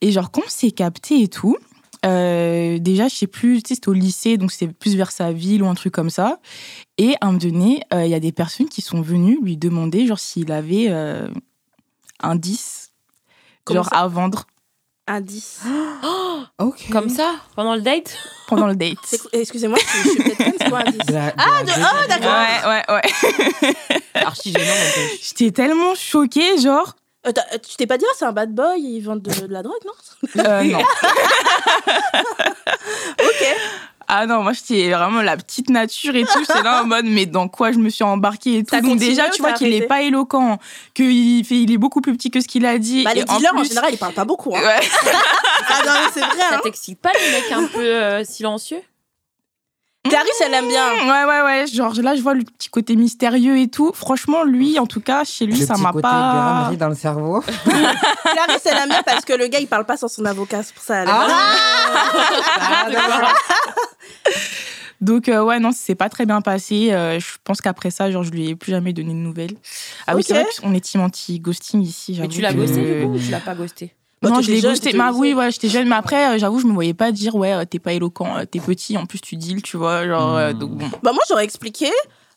Et 0.00 0.12
genre, 0.12 0.30
quand 0.30 0.40
on 0.46 0.48
s'est 0.48 0.70
capté 0.70 1.20
et 1.20 1.28
tout, 1.28 1.58
euh, 2.06 2.78
déjà, 2.78 3.08
je 3.08 3.14
sais 3.14 3.26
plus, 3.26 3.62
tu 3.62 3.68
sais, 3.68 3.74
c'était 3.74 3.88
au 3.88 3.92
lycée, 3.92 4.36
donc 4.38 4.52
c'était 4.52 4.72
plus 4.72 4.96
vers 4.96 5.10
sa 5.10 5.32
ville 5.32 5.62
ou 5.62 5.68
un 5.68 5.74
truc 5.74 5.92
comme 5.92 6.10
ça. 6.10 6.38
Et 6.98 7.14
à 7.20 7.26
un 7.26 7.32
moment 7.32 7.38
donné, 7.38 7.82
euh, 7.92 8.04
il 8.04 8.10
y 8.10 8.14
a 8.14 8.20
des 8.20 8.32
personnes 8.32 8.68
qui 8.68 8.82
sont 8.82 9.00
venues 9.02 9.38
lui 9.42 9.56
demander, 9.56 10.06
genre, 10.06 10.18
s'il 10.18 10.50
avait 10.52 10.86
euh, 10.88 11.28
un 12.22 12.36
10, 12.36 12.90
Comment 13.64 13.82
genre, 13.82 13.90
ça 13.92 13.98
à 14.00 14.08
vendre 14.08 14.46
Un 15.06 15.20
10. 15.20 15.60
Ok. 16.58 16.88
Comme 16.92 17.08
ça, 17.08 17.36
pendant 17.56 17.74
le 17.74 17.80
date? 17.80 18.16
Pendant 18.46 18.66
le 18.66 18.76
date. 18.76 18.98
C'est- 19.04 19.20
Excusez-moi, 19.32 19.78
je, 19.80 20.08
suis 20.10 20.18
peut-être 20.22 20.36
conne, 20.38 20.52
c'est 20.58 20.68
quoi 20.68 20.80
un 20.80 20.90
10 20.90 20.98
De 20.98 21.12
la- 21.12 21.30
de 21.30 21.36
Ah, 21.38 21.64
de- 21.64 21.70
ah, 21.76 22.06
d'accord. 22.08 22.70
Ouais, 22.70 22.82
ouais, 22.94 22.94
ouais. 22.96 23.74
Archi 24.14 24.52
gênant. 24.52 24.64
J'étais 25.22 25.50
tellement 25.52 25.94
choquée, 25.94 26.58
genre. 26.58 26.96
Euh, 27.26 27.32
t'as- 27.32 27.58
Tu 27.58 27.76
t'es 27.76 27.86
pas 27.86 27.98
dit, 27.98 28.04
ah, 28.08 28.14
c'est 28.18 28.24
un 28.24 28.32
bad 28.32 28.54
boy, 28.54 28.80
ils 28.80 29.00
vendent 29.00 29.22
de, 29.22 29.46
de 29.46 29.52
la 29.52 29.62
drogue, 29.62 29.74
non 29.84 30.42
euh, 30.44 30.62
non. 30.64 30.78
Ok. 33.20 33.56
Ah 34.12 34.26
non, 34.26 34.42
moi 34.42 34.52
j'étais 34.52 34.90
vraiment 34.90 35.22
la 35.22 35.36
petite 35.36 35.70
nature 35.70 36.16
et 36.16 36.24
tout. 36.24 36.40
J'étais 36.40 36.62
là 36.64 36.82
en 36.82 36.86
mode, 36.86 37.04
mais 37.04 37.26
dans 37.26 37.46
quoi 37.48 37.70
je 37.70 37.78
me 37.78 37.88
suis 37.90 38.02
embarquée 38.02 38.58
et 38.58 38.64
tout. 38.64 38.80
Donc 38.80 38.98
déjà, 38.98 39.28
tu 39.28 39.40
vois 39.40 39.52
qu'il 39.52 39.72
est 39.72 39.86
pas 39.86 40.02
éloquent, 40.02 40.58
qu'il 40.94 41.44
fait, 41.44 41.56
il 41.62 41.70
est 41.70 41.78
beaucoup 41.78 42.00
plus 42.00 42.12
petit 42.16 42.28
que 42.30 42.40
ce 42.40 42.48
qu'il 42.48 42.66
a 42.66 42.76
dit. 42.78 43.04
Bah, 43.04 43.14
les 43.14 43.20
Et 43.20 43.30
en 43.30 43.36
dealers, 43.36 43.54
en 43.54 43.58
plus- 43.58 43.68
général, 43.68 43.90
ils 43.92 43.98
parlent 43.98 44.12
pas 44.14 44.24
beaucoup. 44.24 44.54
Hein. 44.56 44.60
Ouais. 44.62 44.80
Ah 45.72 45.82
non, 45.86 45.92
mais 45.94 46.10
c'est 46.12 46.20
vrai. 46.20 46.36
Ça 46.38 46.56
Hein. 46.56 46.60
t'excite 46.64 47.00
pas 47.00 47.12
les 47.12 47.30
mecs 47.40 47.52
un 47.52 47.66
peu 47.68 47.78
euh, 47.84 48.24
silencieux? 48.24 48.82
Clarisse, 50.08 50.40
elle 50.44 50.54
aime 50.54 50.66
bien. 50.68 50.92
Ouais, 51.06 51.24
ouais, 51.24 51.42
ouais. 51.42 51.66
Genre 51.66 51.94
là, 52.02 52.14
je 52.16 52.22
vois 52.22 52.32
le 52.34 52.42
petit 52.42 52.70
côté 52.70 52.96
mystérieux 52.96 53.58
et 53.58 53.68
tout. 53.68 53.92
Franchement, 53.94 54.44
lui, 54.44 54.78
en 54.78 54.86
tout 54.86 55.00
cas, 55.00 55.24
chez 55.24 55.44
lui, 55.44 55.58
Le 55.60 55.66
ça 55.66 55.76
m'a 55.76 55.92
côté 55.92 56.02
pas. 56.02 56.08
granerie 56.32 56.76
dans 56.78 56.88
le 56.88 56.94
cerveau. 56.94 57.40
Clarisse, 57.64 58.64
elle 58.64 58.78
aime 58.78 58.88
bien 58.88 59.02
parce 59.04 59.24
que 59.26 59.34
le 59.34 59.46
gars, 59.48 59.58
il 59.60 59.66
parle 59.68 59.84
pas 59.84 59.98
sans 59.98 60.08
son 60.08 60.24
avocat. 60.24 60.62
C'est 60.62 60.74
pour 60.74 60.82
ça. 60.82 61.02
Elle 61.02 61.08
Ah. 61.10 61.26
Ah. 62.60 63.32
Donc, 65.00 65.28
euh, 65.30 65.42
ouais, 65.42 65.58
non, 65.60 65.70
c'est 65.72 65.94
pas 65.94 66.08
très 66.10 66.26
bien 66.26 66.40
passé. 66.42 66.92
Euh, 66.92 67.18
je 67.18 67.26
pense 67.42 67.60
qu'après 67.62 67.90
ça, 67.90 68.10
genre, 68.10 68.22
je 68.22 68.30
lui 68.30 68.48
ai 68.50 68.54
plus 68.56 68.70
jamais 68.72 68.92
donné 68.92 69.10
de 69.12 69.18
nouvelles. 69.18 69.54
Ah 70.06 70.14
oui, 70.14 70.22
c'est 70.22 70.34
vrai 70.34 70.46
qu'on 70.60 70.74
est 70.74 70.80
team 70.80 71.00
anti-ghosting 71.00 71.80
ici. 71.82 72.18
Mais 72.20 72.28
tu 72.28 72.40
l'as 72.42 72.52
ghosté 72.52 72.80
du 72.82 73.06
coup 73.06 73.12
ou 73.14 73.18
tu 73.18 73.30
l'as 73.30 73.40
pas 73.40 73.54
ghosté? 73.54 73.94
Bah, 74.22 74.28
non, 74.30 74.40
je 74.42 74.50
l'ai 74.50 74.60
t'étais 74.60 74.96
Bah, 74.98 75.12
oui, 75.14 75.32
ouais, 75.32 75.50
j'étais 75.50 75.68
jeune, 75.68 75.88
mais 75.88 75.94
après, 75.96 76.34
euh, 76.34 76.38
j'avoue, 76.38 76.58
je 76.60 76.66
me 76.66 76.72
voyais 76.74 76.92
pas 76.94 77.10
dire, 77.10 77.34
ouais, 77.36 77.54
euh, 77.54 77.64
t'es 77.64 77.78
pas 77.78 77.92
éloquent, 77.94 78.36
euh, 78.36 78.44
t'es 78.44 78.60
petit, 78.60 78.98
en 78.98 79.06
plus 79.06 79.20
tu 79.20 79.36
deals, 79.36 79.62
tu 79.62 79.76
vois. 79.78 80.06
Genre, 80.06 80.36
euh, 80.36 80.52
Hmm. 80.52 80.58
donc 80.58 80.70
bon. 80.72 80.86
Bah, 81.02 81.12
moi, 81.12 81.22
j'aurais 81.28 81.44
expliqué. 81.44 81.90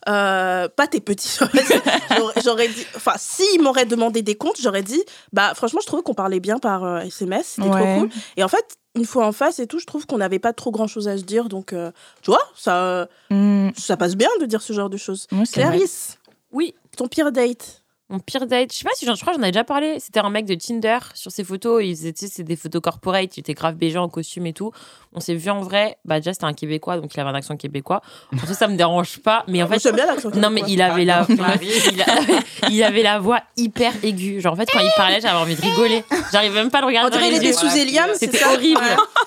euh, 0.09 0.67
pas 0.67 0.85
tes 0.87 0.99
petits. 0.99 1.37
J'aurais- 2.43 2.67
dit. 2.67 2.85
Enfin, 2.95 3.13
s'il 3.17 3.61
m'aurait 3.61 3.85
demandé 3.85 4.21
des 4.21 4.35
comptes, 4.35 4.57
j'aurais 4.61 4.83
dit. 4.83 5.01
Bah, 5.31 5.53
franchement, 5.55 5.79
je 5.81 5.87
trouvais 5.87 6.03
qu'on 6.03 6.13
parlait 6.13 6.41
bien 6.41 6.57
par 6.59 6.83
euh, 6.83 6.99
SMS. 6.99 7.53
C'était 7.55 7.69
trop 7.69 7.99
cool. 7.99 8.09
Et 8.35 8.43
en 8.43 8.49
fait, 8.49 8.65
une 8.95 9.05
fois 9.05 9.25
en 9.25 9.31
face 9.31 9.59
et 9.59 9.67
tout, 9.67 9.79
je 9.79 9.85
trouve 9.85 10.05
qu'on 10.05 10.17
n'avait 10.17 10.39
pas 10.39 10.51
trop 10.51 10.71
grand 10.71 10.87
chose 10.87 11.07
à 11.07 11.17
se 11.17 11.23
dire. 11.23 11.47
Donc, 11.47 11.71
euh, 11.71 11.91
tu 12.21 12.31
vois, 12.31 12.41
ça, 12.53 13.07
Hmm, 13.29 13.69
ça 13.77 13.95
passe 13.95 14.15
bien 14.17 14.27
de 14.41 14.45
dire 14.45 14.61
ce 14.61 14.73
genre 14.73 14.89
de 14.89 14.97
choses. 14.97 15.25
vrai. 15.31 15.45
Clarisse, 15.49 16.17
Oui. 16.51 16.75
ton 16.97 17.07
pire 17.07 17.31
date? 17.31 17.82
Mon 18.13 18.19
pire 18.19 18.45
date, 18.45 18.71
je 18.71 18.77
sais 18.77 18.83
pas 18.83 18.91
si 18.93 19.07
j'en- 19.07 19.15
je 19.15 19.21
crois 19.21 19.33
que 19.33 19.39
j'en 19.39 19.47
ai 19.47 19.51
déjà 19.51 19.63
parlé. 19.63 19.97
C'était 19.99 20.19
un 20.19 20.29
mec 20.29 20.45
de 20.45 20.53
Tinder 20.53 20.99
sur 21.15 21.31
ses 21.31 21.43
photos. 21.43 21.81
Il 21.83 21.95
faisait, 21.95 22.13
tu 22.13 22.27
sais, 22.27 22.31
c'est 22.31 22.43
des 22.43 22.55
photos 22.55 22.79
corporate. 22.79 23.35
Il 23.37 23.39
était 23.39 23.55
grave 23.55 23.73
bégeant 23.73 24.03
en 24.03 24.07
costume 24.07 24.45
et 24.45 24.53
tout. 24.53 24.71
On 25.13 25.19
s'est 25.19 25.33
vu 25.33 25.49
en 25.49 25.61
vrai. 25.61 25.97
Bah, 26.05 26.19
déjà, 26.19 26.31
c'était 26.31 26.45
un 26.45 26.53
Québécois, 26.53 26.97
donc 26.99 27.11
il 27.15 27.19
avait 27.19 27.31
un 27.31 27.33
accent 27.33 27.57
québécois. 27.57 28.01
En 28.31 28.45
tout 28.45 28.53
ça 28.53 28.67
me 28.67 28.75
dérange 28.77 29.17
pas. 29.17 29.43
Mais 29.47 29.63
en 29.63 29.67
Moi, 29.67 29.77
fait, 29.79 29.83
j'aime 29.89 29.95
bien 29.95 30.05
l'accent 30.05 30.29
non, 30.35 30.51
mais 30.51 30.61
il 30.67 30.79
avait 30.83 31.05
la, 31.05 31.25
il, 31.31 32.01
a- 32.03 32.69
il 32.69 32.83
avait 32.83 33.01
la 33.01 33.17
voix 33.17 33.41
hyper 33.57 33.91
aiguë. 34.03 34.41
Genre, 34.41 34.53
en 34.53 34.57
fait, 34.57 34.69
quand 34.71 34.79
il 34.79 34.91
parlait, 34.95 35.19
j'avais 35.19 35.35
envie 35.37 35.55
de 35.55 35.61
rigoler. 35.61 36.03
J'arrivais 36.31 36.53
même 36.61 36.69
pas 36.69 36.77
à 36.77 36.81
le 36.81 36.85
On 36.85 36.89
regarder. 36.89 37.17
dirait 37.17 37.31
dans 37.31 37.35
il 37.37 37.41
les 37.41 37.49
était 37.49 37.59
yeux. 37.65 37.69
sous 37.71 37.75
Eliam, 37.77 38.09
c'est 38.13 38.31
C'était 38.31 38.45
horrible. 38.45 38.79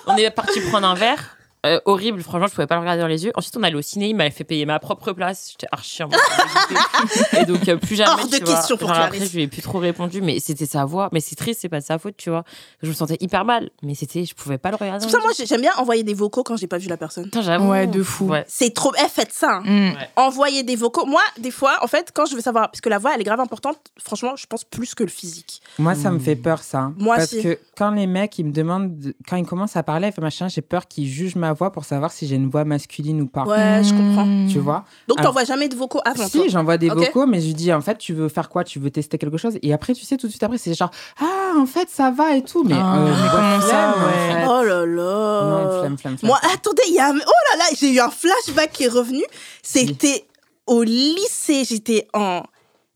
On 0.06 0.14
est 0.16 0.30
parti 0.30 0.60
prendre 0.60 0.86
un 0.86 0.94
verre. 0.94 1.35
Euh, 1.66 1.80
horrible, 1.84 2.22
franchement, 2.22 2.46
je 2.46 2.54
pouvais 2.54 2.66
pas 2.66 2.76
le 2.76 2.80
regarder 2.80 3.02
dans 3.02 3.08
les 3.08 3.24
yeux. 3.24 3.32
Ensuite, 3.34 3.56
on 3.56 3.62
allait 3.62 3.74
au 3.76 3.82
ciné, 3.82 4.08
il 4.08 4.16
m'avait 4.16 4.30
fait 4.30 4.44
payer 4.44 4.64
ma 4.66 4.78
propre 4.78 5.12
place. 5.12 5.50
J'étais 5.52 5.66
archi 5.72 6.02
en. 6.02 6.08
Et 7.40 7.44
donc, 7.44 7.68
euh, 7.68 7.76
plus 7.76 7.96
jamais. 7.96 8.10
Hors 8.10 8.28
de 8.28 8.36
tu 8.36 8.44
vois. 8.44 8.54
question 8.54 8.76
pour. 8.76 8.90
Après, 8.90 9.24
je 9.26 9.34
lui 9.36 9.42
ai 9.42 9.48
plus 9.48 9.62
trop 9.62 9.78
répondu, 9.78 10.20
mais 10.22 10.38
c'était 10.40 10.66
sa 10.66 10.84
voix. 10.84 11.08
Mais 11.12 11.20
c'est 11.20 11.34
triste, 11.36 11.60
c'est 11.62 11.68
pas 11.68 11.80
de 11.80 11.84
sa 11.84 11.98
faute, 11.98 12.16
tu 12.16 12.30
vois. 12.30 12.44
Je 12.82 12.88
me 12.88 12.94
sentais 12.94 13.16
hyper 13.20 13.44
mal, 13.44 13.70
mais 13.82 13.94
c'était, 13.94 14.24
je 14.24 14.34
pouvais 14.34 14.58
pas 14.58 14.70
le 14.70 14.76
regarder. 14.76 15.04
C'est 15.06 15.12
dans 15.12 15.12
pour 15.12 15.12
ça, 15.12 15.18
les 15.18 15.24
moi, 15.24 15.32
j'ai- 15.36 15.46
j'aime 15.46 15.60
bien 15.60 15.72
envoyer 15.78 16.02
des 16.02 16.14
vocaux 16.14 16.42
quand 16.42 16.56
j'ai 16.56 16.66
pas 16.66 16.78
vu 16.78 16.88
la 16.88 16.96
personne. 16.96 17.30
j'avoue. 17.34 17.70
Ouais, 17.70 17.86
de 17.86 18.02
fou. 18.02 18.26
Ouais. 18.26 18.44
C'est 18.48 18.72
trop. 18.74 18.92
Eh, 19.04 19.08
faites 19.08 19.32
ça. 19.32 19.60
hein. 19.64 19.92
Hmm. 19.92 19.94
Envoyer 20.16 20.62
des 20.62 20.76
vocaux. 20.76 21.06
Moi, 21.06 21.22
des 21.38 21.50
fois, 21.50 21.78
en 21.82 21.86
fait, 21.86 22.10
quand 22.14 22.26
je 22.26 22.34
veux 22.34 22.40
savoir, 22.40 22.70
parce 22.70 22.80
que 22.80 22.88
la 22.88 22.98
voix, 22.98 23.12
elle 23.14 23.20
est 23.20 23.24
grave 23.24 23.40
importante, 23.40 23.78
franchement, 24.02 24.36
je 24.36 24.46
pense 24.46 24.64
plus 24.64 24.94
que 24.94 25.02
le 25.02 25.10
physique. 25.10 25.60
Moi, 25.78 25.94
ça 25.94 26.10
me 26.10 26.18
fait 26.18 26.36
peur, 26.36 26.62
ça. 26.62 26.92
Moi 26.96 27.16
Parce 27.16 27.30
que 27.36 27.58
quand 27.76 27.90
les 27.90 28.06
mecs, 28.06 28.38
ils 28.38 28.44
me 28.46 28.52
demandent, 28.52 28.98
de- 28.98 29.14
quand 29.28 29.36
ils 29.36 29.46
commencent 29.46 29.76
à 29.76 29.82
parler, 29.82 30.10
machin, 30.18 30.48
j'ai 30.48 30.62
peur 30.62 30.86
qu'ils 30.88 31.08
jugent 31.08 31.36
ma 31.36 31.52
voix 31.56 31.72
pour 31.72 31.84
savoir 31.84 32.12
si 32.12 32.28
j'ai 32.28 32.36
une 32.36 32.48
voix 32.48 32.64
masculine 32.64 33.20
ou 33.22 33.26
pas. 33.26 33.42
Ouais, 33.44 33.82
je 33.82 33.90
comprends. 33.90 34.24
Hmm. 34.24 34.46
Tu 34.48 34.60
vois? 34.60 34.84
Donc, 35.08 35.20
t'envoies 35.20 35.42
jamais 35.44 35.68
de 35.68 35.74
vocaux 35.74 36.00
avant 36.04 36.28
Si, 36.28 36.48
j'envoie 36.48 36.76
des 36.78 36.88
vocaux, 36.88 37.26
mais 37.26 37.40
je 37.40 37.46
lui 37.48 37.54
dis, 37.54 37.72
en 37.72 37.80
fait, 37.80 37.98
tu 37.98 38.12
veux 38.14 38.28
faire 38.28 38.48
quoi? 38.48 38.62
Tu 38.62 38.78
veux 38.78 38.90
tester 38.90 39.18
quelque 39.18 39.38
chose? 39.38 39.58
Et 39.62 39.72
après, 39.72 39.94
tu 39.94 40.04
sais, 40.04 40.16
tout 40.16 40.26
de 40.28 40.32
suite 40.32 40.42
après, 40.44 40.58
c'est 40.58 40.74
genre, 40.74 40.90
ah, 41.20 41.54
en 41.58 41.66
fait, 41.66 41.88
ça 41.90 42.12
va 42.12 42.36
et 42.36 42.42
tout. 42.42 42.62
Mais, 42.62 42.74
Ah, 42.76 42.98
euh, 42.98 43.06
mais 43.06 43.28
comment 43.30 43.60
ça, 43.60 43.94
ouais. 44.06 44.34
fait. 44.34 44.46
Oh 44.48 44.62
là 44.62 44.86
là. 44.86 45.42
Non, 45.50 45.80
flemme, 45.80 45.98
flemme, 45.98 46.18
flemme. 46.18 46.28
Moi, 46.28 46.38
attendez, 46.54 46.82
il 46.88 46.94
y 46.94 47.00
a 47.00 47.08
un... 47.08 47.16
Oh 47.16 47.40
là 47.50 47.56
là, 47.58 47.64
j'ai 47.76 47.92
eu 47.92 47.98
un 47.98 48.10
flashback 48.10 48.70
qui 48.72 48.84
est 48.84 48.88
revenu. 48.88 49.24
C'était 49.62 50.24
au 50.66 50.82
lycée, 50.82 51.64
j'étais 51.64 52.06
en... 52.14 52.42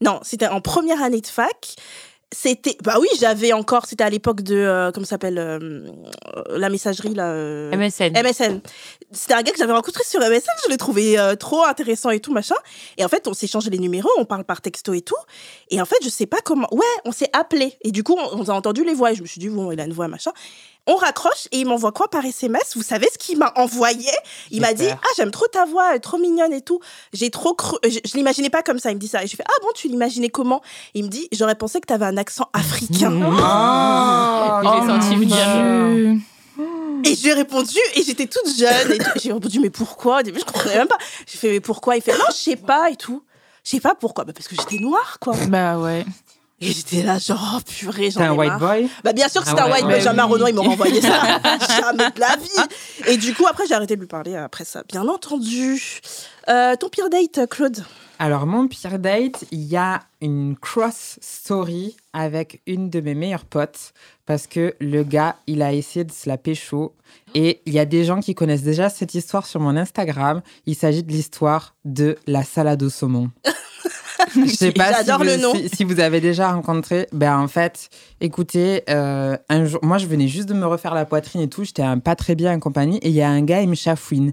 Non, 0.02 0.20
c'était 0.22 0.48
en 0.48 0.60
première 0.60 1.02
année 1.02 1.20
de 1.20 1.26
fac. 1.26 1.74
C'était... 2.32 2.76
Bah 2.84 2.96
oui, 3.00 3.08
j'avais 3.18 3.52
encore... 3.52 3.86
C'était 3.86 4.04
à 4.04 4.10
l'époque 4.10 4.42
de... 4.42 4.54
euh, 4.54 4.92
comment 4.92 5.04
s'appelle 5.06 5.38
euh, 5.38 5.58
euh, 6.36 6.58
La 6.58 6.68
messagerie, 6.68 7.14
là... 7.14 7.32
euh, 7.32 7.76
MSN. 7.76 8.12
MSN. 8.12 8.60
C'était 9.10 9.34
un 9.34 9.42
gars 9.42 9.50
que 9.50 9.58
j'avais 9.58 9.72
rencontré 9.72 10.04
sur 10.04 10.20
MSN, 10.20 10.46
je 10.64 10.70
l'ai 10.70 10.76
trouvé 10.76 11.18
euh, 11.18 11.34
trop 11.34 11.64
intéressant 11.64 12.10
et 12.10 12.20
tout, 12.20 12.32
machin. 12.32 12.54
Et 12.98 13.04
en 13.04 13.08
fait, 13.08 13.26
on 13.26 13.34
s'est 13.34 13.48
changé 13.48 13.68
les 13.70 13.78
numéros, 13.78 14.10
on 14.16 14.24
parle 14.24 14.44
par 14.44 14.60
texto 14.60 14.94
et 14.94 15.00
tout. 15.00 15.16
Et 15.70 15.80
en 15.80 15.84
fait, 15.84 15.96
je 16.04 16.08
sais 16.08 16.26
pas 16.26 16.38
comment. 16.44 16.68
Ouais, 16.72 16.86
on 17.04 17.10
s'est 17.10 17.30
appelé. 17.32 17.76
Et 17.82 17.90
du 17.90 18.04
coup, 18.04 18.16
on, 18.16 18.40
on 18.40 18.44
a 18.44 18.52
entendu 18.52 18.84
les 18.84 18.94
voix. 18.94 19.10
Et 19.10 19.16
je 19.16 19.22
me 19.22 19.26
suis 19.26 19.40
dit, 19.40 19.48
bon, 19.48 19.72
il 19.72 19.80
a 19.80 19.84
une 19.84 19.92
voix, 19.92 20.06
machin. 20.06 20.30
On 20.86 20.96
raccroche 20.96 21.46
et 21.52 21.58
il 21.60 21.66
m'envoie 21.66 21.92
quoi 21.92 22.08
par 22.08 22.24
SMS 22.24 22.72
Vous 22.74 22.82
savez 22.82 23.06
ce 23.12 23.18
qu'il 23.18 23.38
m'a 23.38 23.52
envoyé? 23.56 24.10
Il 24.50 24.60
m'a 24.60 24.72
dit. 24.72 24.88
Ah, 24.90 25.06
j'aime 25.16 25.30
trop 25.30 25.46
ta 25.46 25.64
voix, 25.64 25.90
elle 25.90 25.96
est 25.96 26.00
trop 26.00 26.18
mignonne 26.18 26.52
et 26.52 26.62
tout. 26.62 26.80
J'ai 27.12 27.30
trop 27.30 27.54
cru. 27.54 27.76
Je, 27.84 27.98
je 28.04 28.14
l'imaginais 28.16 28.50
pas 28.50 28.62
comme 28.62 28.78
ça. 28.78 28.90
Il 28.90 28.94
me 28.94 29.00
dit 29.00 29.08
ça. 29.08 29.22
Et 29.22 29.26
je 29.26 29.36
fais 29.36 29.44
Ah 29.46 29.52
bon, 29.62 29.68
tu 29.74 29.88
l'imaginais 29.88 30.30
comment? 30.30 30.62
Il 30.94 31.04
me 31.04 31.08
dit 31.08 31.28
J'aurais 31.32 31.54
pensé 31.54 31.80
que 31.80 31.86
tu 31.86 31.92
avais 31.92 32.06
un 32.06 32.16
accent 32.16 32.48
africain. 32.52 33.12
Oh, 34.62 34.62
J'ai 34.62 34.86
senti 34.86 35.16
mon 35.16 35.26
bien. 35.26 35.94
Dieu. 35.94 36.16
Et 37.04 37.14
j'ai 37.14 37.32
répondu, 37.32 37.78
et 37.94 38.02
j'étais 38.02 38.26
toute 38.26 38.48
jeune. 38.58 38.92
Et 38.92 38.98
j'ai 39.22 39.32
répondu, 39.32 39.58
mais 39.60 39.70
pourquoi? 39.70 40.20
Au 40.20 40.22
début, 40.22 40.40
je 40.40 40.44
comprenais 40.44 40.76
même 40.76 40.88
pas. 40.88 40.98
J'ai 41.26 41.38
fait, 41.38 41.50
mais 41.52 41.60
pourquoi 41.60 41.96
Il 41.96 42.02
fait, 42.02 42.12
non, 42.12 42.24
je 42.28 42.34
sais 42.34 42.56
pas 42.56 42.90
et 42.90 42.96
tout. 42.96 43.22
Je 43.64 43.70
sais 43.70 43.80
pas 43.80 43.94
pourquoi. 43.94 44.24
Bah, 44.24 44.32
parce 44.34 44.48
que 44.48 44.56
j'étais 44.56 44.78
noire, 44.82 45.18
quoi. 45.20 45.34
Bah 45.48 45.78
ouais. 45.78 46.04
Et 46.62 46.72
j'étais 46.72 47.02
là, 47.02 47.18
genre, 47.18 47.54
oh, 47.56 47.60
purée, 47.66 48.10
j'en 48.10 48.20
T'es 48.20 48.26
ai 48.26 48.28
un 48.28 48.34
white 48.34 48.50
marre. 48.50 48.58
boy 48.58 48.88
Bah, 49.02 49.12
bien 49.14 49.28
sûr 49.28 49.42
que 49.42 49.48
Ah 49.48 49.50
c'était 49.50 49.62
un 49.62 49.72
white 49.72 49.84
ouais, 49.86 49.92
boy. 49.94 50.00
Jamais 50.02 50.20
un 50.20 50.26
oui. 50.26 50.32
Renoir, 50.32 50.48
il 50.50 50.54
m'aurait 50.54 50.68
envoyé 50.68 51.00
ça. 51.00 51.40
Jamais 51.80 52.10
de 52.10 52.20
la 52.20 52.36
vie. 52.36 52.74
Et 53.06 53.16
du 53.16 53.32
coup, 53.34 53.46
après, 53.46 53.66
j'ai 53.66 53.74
arrêté 53.74 53.96
de 53.96 54.00
lui 54.00 54.06
parler 54.08 54.36
après 54.36 54.64
ça. 54.64 54.82
Bien 54.88 55.08
entendu. 55.08 56.00
Euh, 56.48 56.76
ton 56.76 56.88
pire 56.90 57.08
date, 57.08 57.48
Claude? 57.48 57.82
Alors, 58.18 58.46
mon 58.46 58.68
pire 58.68 58.98
date, 58.98 59.44
il 59.50 59.62
y 59.62 59.76
a 59.78 60.00
une 60.20 60.54
cross 60.54 61.18
story 61.22 61.96
avec 62.12 62.60
une 62.66 62.90
de 62.90 63.00
mes 63.00 63.14
meilleures 63.14 63.46
potes 63.46 63.94
parce 64.26 64.46
que 64.46 64.74
le 64.80 65.02
gars, 65.02 65.36
il 65.46 65.62
a 65.62 65.72
essayé 65.72 66.04
de 66.04 66.12
se 66.12 66.28
la 66.28 66.36
pécho. 66.36 66.94
Et 67.34 67.60
il 67.66 67.72
y 67.72 67.78
a 67.78 67.84
des 67.84 68.04
gens 68.04 68.20
qui 68.20 68.34
connaissent 68.34 68.62
déjà 68.62 68.88
cette 68.88 69.14
histoire 69.14 69.46
sur 69.46 69.60
mon 69.60 69.76
Instagram. 69.76 70.42
Il 70.66 70.74
s'agit 70.74 71.02
de 71.02 71.12
l'histoire 71.12 71.74
de 71.84 72.16
la 72.26 72.42
salade 72.42 72.82
au 72.82 72.90
saumon. 72.90 73.30
Je 74.34 74.54
sais 74.54 74.72
pas 74.72 74.92
si 74.92 75.06
J'adore 75.06 75.18
vous, 75.18 75.24
le 75.24 75.36
nom. 75.36 75.54
si, 75.54 75.68
si 75.68 75.84
vous 75.84 76.00
avez 76.00 76.20
déjà 76.20 76.52
rencontré. 76.52 77.08
Ben 77.12 77.38
en 77.38 77.48
fait, 77.48 77.88
écoutez, 78.20 78.82
euh, 78.90 79.36
un 79.48 79.64
jour, 79.64 79.80
moi 79.82 79.98
je 79.98 80.06
venais 80.06 80.28
juste 80.28 80.48
de 80.48 80.54
me 80.54 80.66
refaire 80.66 80.94
la 80.94 81.04
poitrine 81.04 81.40
et 81.40 81.48
tout, 81.48 81.64
j'étais 81.64 81.84
pas 82.04 82.14
très 82.14 82.34
bien 82.34 82.54
en 82.54 82.60
compagnie 82.60 82.98
et 82.98 83.08
il 83.08 83.14
y 83.14 83.22
a 83.22 83.28
un 83.28 83.42
gars, 83.42 83.62
il 83.62 83.68
me 83.68 83.74
chafouine. 83.74 84.32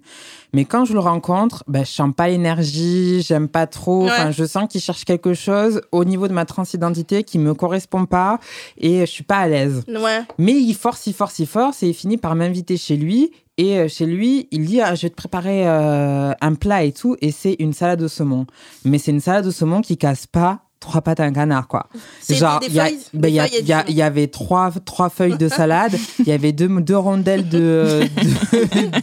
Mais 0.53 0.65
quand 0.65 0.85
je 0.85 0.93
le 0.93 0.99
rencontre, 0.99 1.63
ben 1.67 1.85
je 1.85 1.91
sens 1.91 2.11
pas 2.15 2.27
l'énergie, 2.27 3.21
j'aime 3.21 3.47
pas 3.47 3.67
trop. 3.67 4.05
Ouais. 4.05 4.11
Enfin, 4.11 4.31
je 4.31 4.43
sens 4.45 4.67
qu'il 4.69 4.81
cherche 4.81 5.05
quelque 5.05 5.33
chose 5.33 5.81
au 5.91 6.03
niveau 6.05 6.27
de 6.27 6.33
ma 6.33 6.45
transidentité 6.45 7.23
qui 7.23 7.39
me 7.39 7.53
correspond 7.53 8.05
pas 8.05 8.39
et 8.77 9.01
je 9.01 9.11
suis 9.11 9.23
pas 9.23 9.37
à 9.37 9.47
l'aise. 9.47 9.83
Ouais. 9.87 10.21
Mais 10.37 10.53
il 10.53 10.73
force, 10.73 11.07
il 11.07 11.13
force, 11.13 11.39
il 11.39 11.47
force 11.47 11.83
et 11.83 11.87
il 11.87 11.93
finit 11.93 12.17
par 12.17 12.35
m'inviter 12.35 12.66
chez 12.75 12.97
lui. 12.97 13.31
Et 13.57 13.77
euh, 13.77 13.87
chez 13.87 14.05
lui, 14.05 14.47
il 14.51 14.65
dit 14.65 14.81
ah, 14.81 14.95
Je 14.95 15.03
vais 15.03 15.09
te 15.09 15.15
préparer 15.15 15.67
euh, 15.67 16.33
un 16.41 16.53
plat 16.55 16.83
et 16.83 16.91
tout. 16.91 17.15
Et 17.21 17.31
c'est 17.31 17.55
une 17.59 17.73
salade 17.73 18.01
au 18.01 18.07
saumon. 18.07 18.45
Mais 18.83 18.97
c'est 18.97 19.11
une 19.11 19.21
salade 19.21 19.47
au 19.47 19.51
saumon 19.51 19.81
qui 19.81 19.97
casse 19.97 20.27
pas 20.27 20.66
trois 20.79 21.01
pattes 21.01 21.19
à 21.19 21.23
un 21.23 21.33
canard, 21.33 21.67
quoi. 21.67 21.87
Genre, 22.35 22.59
il 22.67 22.73
y, 22.75 22.79
a- 22.79 22.83
ben, 23.13 23.27
y 23.33 23.39
a- 23.39 24.03
a- 24.03 24.05
avait 24.05 24.27
trois, 24.27 24.71
trois 24.85 25.09
feuilles 25.09 25.37
de 25.37 25.47
salade, 25.49 25.93
il 26.19 26.27
y 26.27 26.31
avait 26.31 26.51
deux, 26.51 26.67
deux 26.81 26.97
rondelles 26.97 27.49
de, 27.49 28.01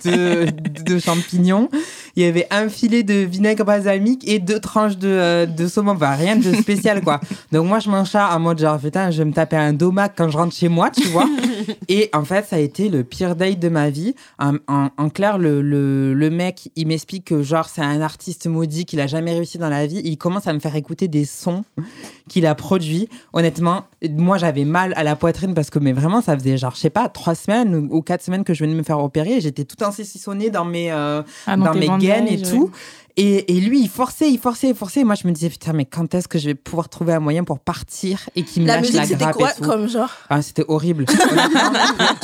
de, 0.04 0.46
de- 0.46 0.82
de 0.94 0.98
champignons, 0.98 1.68
il 2.16 2.22
y 2.22 2.26
avait 2.26 2.46
un 2.50 2.68
filet 2.68 3.02
de 3.02 3.14
vinaigre 3.14 3.64
balsamique 3.64 4.26
et 4.28 4.38
deux 4.38 4.60
tranches 4.60 4.96
de, 4.98 5.08
euh, 5.08 5.46
de 5.46 5.66
saumon. 5.66 5.92
Enfin, 5.92 6.14
rien 6.14 6.37
de 6.37 6.54
spécial, 6.54 7.00
quoi. 7.02 7.20
Donc, 7.52 7.66
moi, 7.66 7.78
je 7.80 7.90
mange 7.90 8.10
ça 8.10 8.34
en 8.34 8.40
mode 8.40 8.58
genre, 8.58 8.78
putain, 8.78 9.10
je 9.10 9.18
vais 9.18 9.24
me 9.24 9.32
taper 9.32 9.56
un 9.56 9.72
domac 9.72 10.14
quand 10.16 10.28
je 10.28 10.37
rentre 10.37 10.54
chez 10.54 10.68
moi, 10.68 10.90
tu 10.90 11.02
vois. 11.08 11.28
Et 11.88 12.10
en 12.12 12.24
fait, 12.24 12.46
ça 12.48 12.56
a 12.56 12.58
été 12.60 12.88
le 12.88 13.04
pire 13.04 13.37
date 13.37 13.58
de 13.58 13.68
ma 13.68 13.90
vie. 13.90 14.14
En, 14.38 14.54
en- 14.68 14.90
en 14.96 15.08
clair, 15.08 15.38
le, 15.38 15.60
le, 15.62 16.14
le 16.14 16.30
mec, 16.30 16.70
il 16.76 16.87
m'explique 16.87 17.24
que 17.26 17.42
genre, 17.42 17.68
c'est 17.68 17.82
un 17.82 18.00
artiste 18.00 18.46
maudit 18.46 18.84
qu'il 18.84 19.00
a 19.00 19.06
jamais 19.06 19.32
réussi 19.32 19.58
dans 19.58 19.68
la 19.68 19.87
vie. 19.87 20.00
Il 20.04 20.16
commence 20.18 20.46
à 20.46 20.52
me 20.52 20.60
faire 20.60 20.76
écouter 20.76 21.08
des 21.08 21.24
sons 21.24 21.63
qu'il 22.29 22.46
a 22.46 22.55
produits. 22.55 23.09
Honnêtement, 23.33 23.85
moi, 24.11 24.38
j'avais 24.38 24.64
mal 24.64 24.92
à 24.96 25.03
la 25.03 25.16
poitrine 25.16 25.55
parce 25.55 25.70
que, 25.70 25.79
mais 25.79 25.92
vraiment, 25.92 26.20
ça 26.22 26.37
faisait 26.38 26.57
genre, 26.57 26.74
je 26.74 26.81
sais 26.81 26.90
pas, 26.90 27.09
trois 27.09 27.35
semaines 27.35 27.74
ou, 27.74 27.96
ou 27.98 28.03
quatre 28.03 28.22
semaines 28.22 28.44
que 28.44 28.55
je 28.55 28.64
venais 28.64 28.74
me 28.74 28.83
faire 28.83 28.98
opérer. 28.98 29.35
et 29.37 29.40
J'étais 29.40 29.64
tout 29.64 29.77
saucissonnée 29.79 30.50
dans 30.50 30.64
mes, 30.64 30.90
euh, 30.92 31.22
Ah, 31.46 31.57
dans 31.57 31.74
mes 31.74 31.88
gaines 31.98 32.29
et 32.29 32.40
tout. 32.42 32.70
Et, 33.16 33.57
et 33.57 33.61
lui, 33.61 33.81
il 33.81 33.88
forçait, 33.88 34.29
il 34.29 34.38
forçait, 34.40 34.70
il 34.70 34.74
forçait. 34.74 35.00
Et 35.00 35.05
moi, 35.05 35.14
je 35.14 35.24
me 35.29 35.33
disais, 35.33 35.48
putain, 35.48 35.72
mais 35.72 35.85
quand 35.85 36.12
est-ce 36.16 36.27
que 36.27 36.37
je 36.37 36.46
vais 36.46 36.55
pouvoir 36.57 36.88
trouver 36.88 37.12
un 37.12 37.20
moyen 37.20 37.44
pour 37.44 37.61
partir 37.61 38.29
et 38.35 38.42
qu'il 38.42 38.62
me 38.62 38.66
La 38.66 38.74
lâche 38.74 38.87
musique, 38.87 38.96
la 39.00 39.07
c'était 39.07 39.16
grappe 39.24 39.37
quoi 39.37 39.50
et 39.50 39.55
tout 39.55 39.62
comme 39.62 39.88
genre? 39.88 40.11
Ah, 40.29 40.42
C'était 40.42 40.64
horrible. 40.66 41.05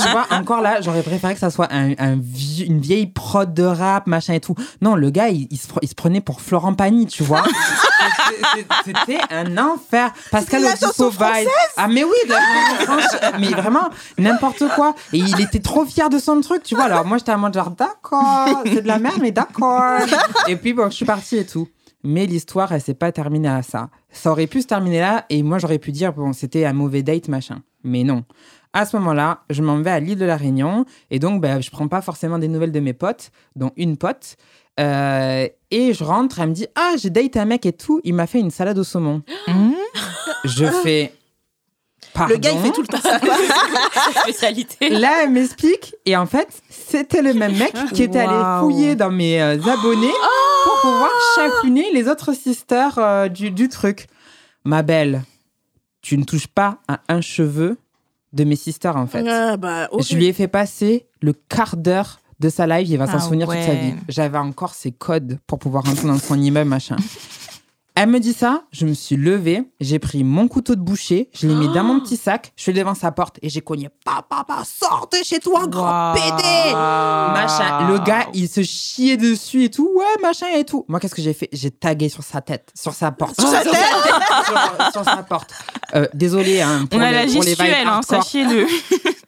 Tu 0.03 0.09
vois, 0.11 0.27
encore 0.33 0.61
là, 0.63 0.81
j'aurais 0.81 1.03
préféré 1.03 1.35
que 1.35 1.41
ça 1.41 1.51
soit 1.51 1.69
un, 1.73 1.93
un 1.99 2.17
vieux- 2.17 2.67
une 2.67 2.81
vieille 2.81 3.07
prod 3.07 3.53
de 3.55 3.63
rap, 3.63 4.07
machin 4.09 4.35
et 4.35 4.41
tout. 4.41 4.55
Non, 4.81 4.97
le 4.97 5.11
gars, 5.11 5.29
il, 5.29 5.47
il 5.51 5.59
se, 5.59 5.69
il 5.83 5.89
se 5.89 5.95
prenait 5.95 6.21
pour 6.21 6.41
Florent 6.41 6.75
Pagny, 6.75 7.07
tu 7.07 7.23
vois. 7.23 7.45
C'était 8.85 9.19
un 9.31 9.57
enfer. 9.59 10.13
Pascal 10.31 10.65
Obispo 10.65 11.11
vibe. 11.11 11.49
Ah, 11.77 11.89
mais 11.89 12.05
oui, 12.05 12.17
de 12.25 12.31
la 12.31 13.39
mais 13.39 13.49
vraiment, 13.49 13.89
n'importe 14.19 14.65
quoi. 14.75 14.95
Et 15.13 15.19
il 15.19 15.41
était 15.41 15.61
trop 15.61 15.85
fier 15.85 16.09
de 16.09 16.19
son 16.19 16.41
truc, 16.41 16.63
tu 16.63 16.75
vois. 16.75 16.85
Alors, 16.85 17.05
moi, 17.05 17.19
j'étais 17.19 17.33
à 17.33 17.37
mode 17.37 17.55
genre, 17.55 17.71
d'accord, 17.71 18.63
c'est 18.65 18.83
de 18.83 18.89
la 18.89 18.99
merde, 18.99 19.19
mais 19.21 19.33
d'accord. 19.33 20.01
Et 20.49 20.57
puis, 20.57 20.73
bon, 20.73 20.91
je 20.91 20.97
suis 20.97 21.05
partie 21.05 21.37
et 21.37 21.47
tout. 21.47 21.69
Mais 22.03 22.27
l'histoire, 22.27 22.73
elle 22.73 22.81
s'est 22.81 22.95
pas 22.95 23.13
terminée 23.13 23.49
à 23.49 23.63
ça. 23.63 23.91
Ça 24.11 24.31
aurait 24.31 24.47
pu 24.47 24.63
se 24.63 24.67
terminer 24.67 25.01
là, 25.01 25.27
et 25.29 25.43
moi, 25.43 25.59
j'aurais 25.59 25.79
pu 25.79 25.93
dire, 25.93 26.13
bon, 26.13 26.33
c'était 26.33 26.65
un 26.65 26.73
mauvais 26.73 27.03
date, 27.03 27.29
machin. 27.29 27.63
Mais 27.85 28.05
non. 28.05 28.25
À 28.73 28.87
ce 28.87 28.97
moment-là, 28.97 29.41
je 29.51 29.63
m'en 29.63 29.79
vais 29.79 29.91
à 29.91 30.01
l'île 30.01 30.19
de 30.19 30.25
la 30.25 30.37
Réunion, 30.37 30.87
et 31.11 31.19
donc, 31.19 31.41
ben, 31.41 31.61
je 31.61 31.71
prends 31.71 31.89
pas 31.89 32.01
forcément 32.01 32.39
des 32.39 32.49
nouvelles 32.49 32.73
de 32.73 32.81
mes 32.81 32.93
potes, 32.93 33.31
dont 33.57 33.73
une 33.77 33.97
pote. 33.97 34.37
Euh, 34.79 35.49
et 35.71 35.95
je 35.95 36.05
rentre, 36.05 36.41
elle 36.41 36.51
me 36.51 36.55
dit, 36.55 36.67
ah, 36.75 36.95
j'ai 36.97 37.11
date 37.11 37.37
un 37.37 37.45
mec 37.45 37.67
et 37.67 37.73
tout, 37.73 38.01
il 38.05 38.15
m'a 38.15 38.27
fait 38.27 38.39
une 38.41 38.51
salade 38.51 38.79
au 38.79 38.85
saumon. 38.85 39.23
Mmh. 39.49 39.73
Je 40.45 40.67
fais. 40.67 41.13
Pardon. 42.15 42.35
Le 42.35 42.41
gars, 42.41 42.53
il 42.53 42.61
fait 42.61 42.71
tout 42.71 42.83
le 42.83 42.89
temps 42.89 43.01
ça. 43.01 43.21
spécialité. 44.23 44.89
Là, 44.89 45.23
elle 45.23 45.31
m'explique. 45.31 45.95
Et 46.07 46.17
en 46.17 46.27
fait, 46.27 46.49
c'était 46.71 47.23
le 47.23 47.35
même 47.35 47.57
mec 47.57 47.75
qui 47.93 48.03
était 48.03 48.21
allé 48.21 48.61
fouiller 48.61 48.97
dans 48.97 49.11
mes 49.11 49.41
euh, 49.41 49.61
abonnés 49.63 50.13
pour 50.65 50.81
pouvoir 50.81 51.11
chafouiner 51.37 51.87
les 51.93 52.09
autres 52.09 52.35
sisters 52.35 52.99
euh, 52.99 53.29
du, 53.29 53.51
du 53.51 53.69
truc. 53.69 54.07
Ma 54.65 54.83
belle, 54.83 55.23
tu 56.03 56.17
ne 56.17 56.25
touches 56.25 56.49
pas 56.49 56.79
à 56.89 57.01
un 57.09 57.21
cheveu 57.21 57.79
de 58.33 58.45
mes 58.45 58.57
sisters, 58.57 58.97
en 58.97 59.07
fait. 59.07 59.23
Bah, 59.59 59.89
ok. 59.93 60.03
Je 60.03 60.17
lui 60.17 60.27
ai 60.27 60.33
fait 60.33 60.49
passer 60.49 61.07
le 61.21 61.33
quart 61.33 61.77
d'heure 61.77 62.21
de 62.41 62.49
sa 62.49 62.67
live, 62.67 62.89
il 62.89 62.99
va 62.99 63.07
s'en 63.07 63.17
Ah 63.17 63.21
souvenir 63.21 63.47
toute 63.47 63.63
sa 63.63 63.75
vie. 63.75 63.95
J'avais 64.09 64.39
encore 64.39 64.75
ses 64.75 64.93
codes 64.93 65.39
pour 65.47 65.59
pouvoir 65.59 65.85
rentrer 65.85 66.09
dans 66.09 66.19
son 66.19 66.41
immeuble, 66.41 66.69
machin. 66.69 66.97
Elle 67.97 68.09
me 68.09 68.19
dit 68.19 68.33
ça, 68.33 68.63
je 68.73 68.87
me 68.87 68.95
suis 68.95 69.17
levée, 69.17 69.63
j'ai 69.81 69.99
pris 69.99 70.25
mon 70.25 70.49
couteau 70.49 70.75
de 70.75 70.81
boucher, 70.81 71.29
je 71.35 71.47
l'ai 71.47 71.55
mis 71.55 71.69
dans 71.69 71.85
mon 71.85 72.01
petit 72.01 72.17
sac, 72.17 72.53
je 72.57 72.63
suis 72.63 72.73
devant 72.73 72.95
sa 72.95 73.13
porte 73.13 73.39
et 73.43 73.51
j'ai 73.51 73.61
cogné. 73.61 73.91
Papa, 74.07 74.25
papa, 74.47 74.63
sors 74.65 75.09
de 75.13 75.19
chez 75.23 75.39
toi, 75.39 75.67
grand 75.67 75.83
Waouh. 75.83 76.15
pédé 76.15 76.73
Machin. 76.73 77.89
Le 77.89 77.99
gars, 77.99 78.27
il 78.33 78.49
se 78.49 78.63
chiait 78.63 79.19
dessus 79.19 79.65
et 79.65 79.71
tout. 79.71 79.91
Ouais, 79.95 80.23
machin 80.23 80.47
et 80.57 80.65
tout. 80.65 80.87
Moi, 80.89 80.99
qu'est-ce 80.99 81.15
que 81.15 81.21
j'ai 81.21 81.35
fait? 81.35 81.51
J'ai 81.53 81.71
tagué 81.73 82.09
sur 82.09 82.23
sa 82.23 82.41
tête, 82.41 82.73
sur 82.75 82.95
sa 82.95 83.11
porte. 83.11 83.39
Sur 83.39 83.51
sa 83.51 83.61
tête? 83.63 83.75
sur, 83.75 84.93
sur 84.93 85.05
sa 85.05 85.23
porte. 85.25 85.53
Euh, 85.95 86.07
désolé 86.15 86.63
hein, 86.63 86.87
pour 86.89 86.99
On 86.99 87.03
a 87.03 87.11
la 87.11 87.27
gestuelle, 87.27 87.87
hein, 87.87 88.01
sachez-le. 88.03 88.67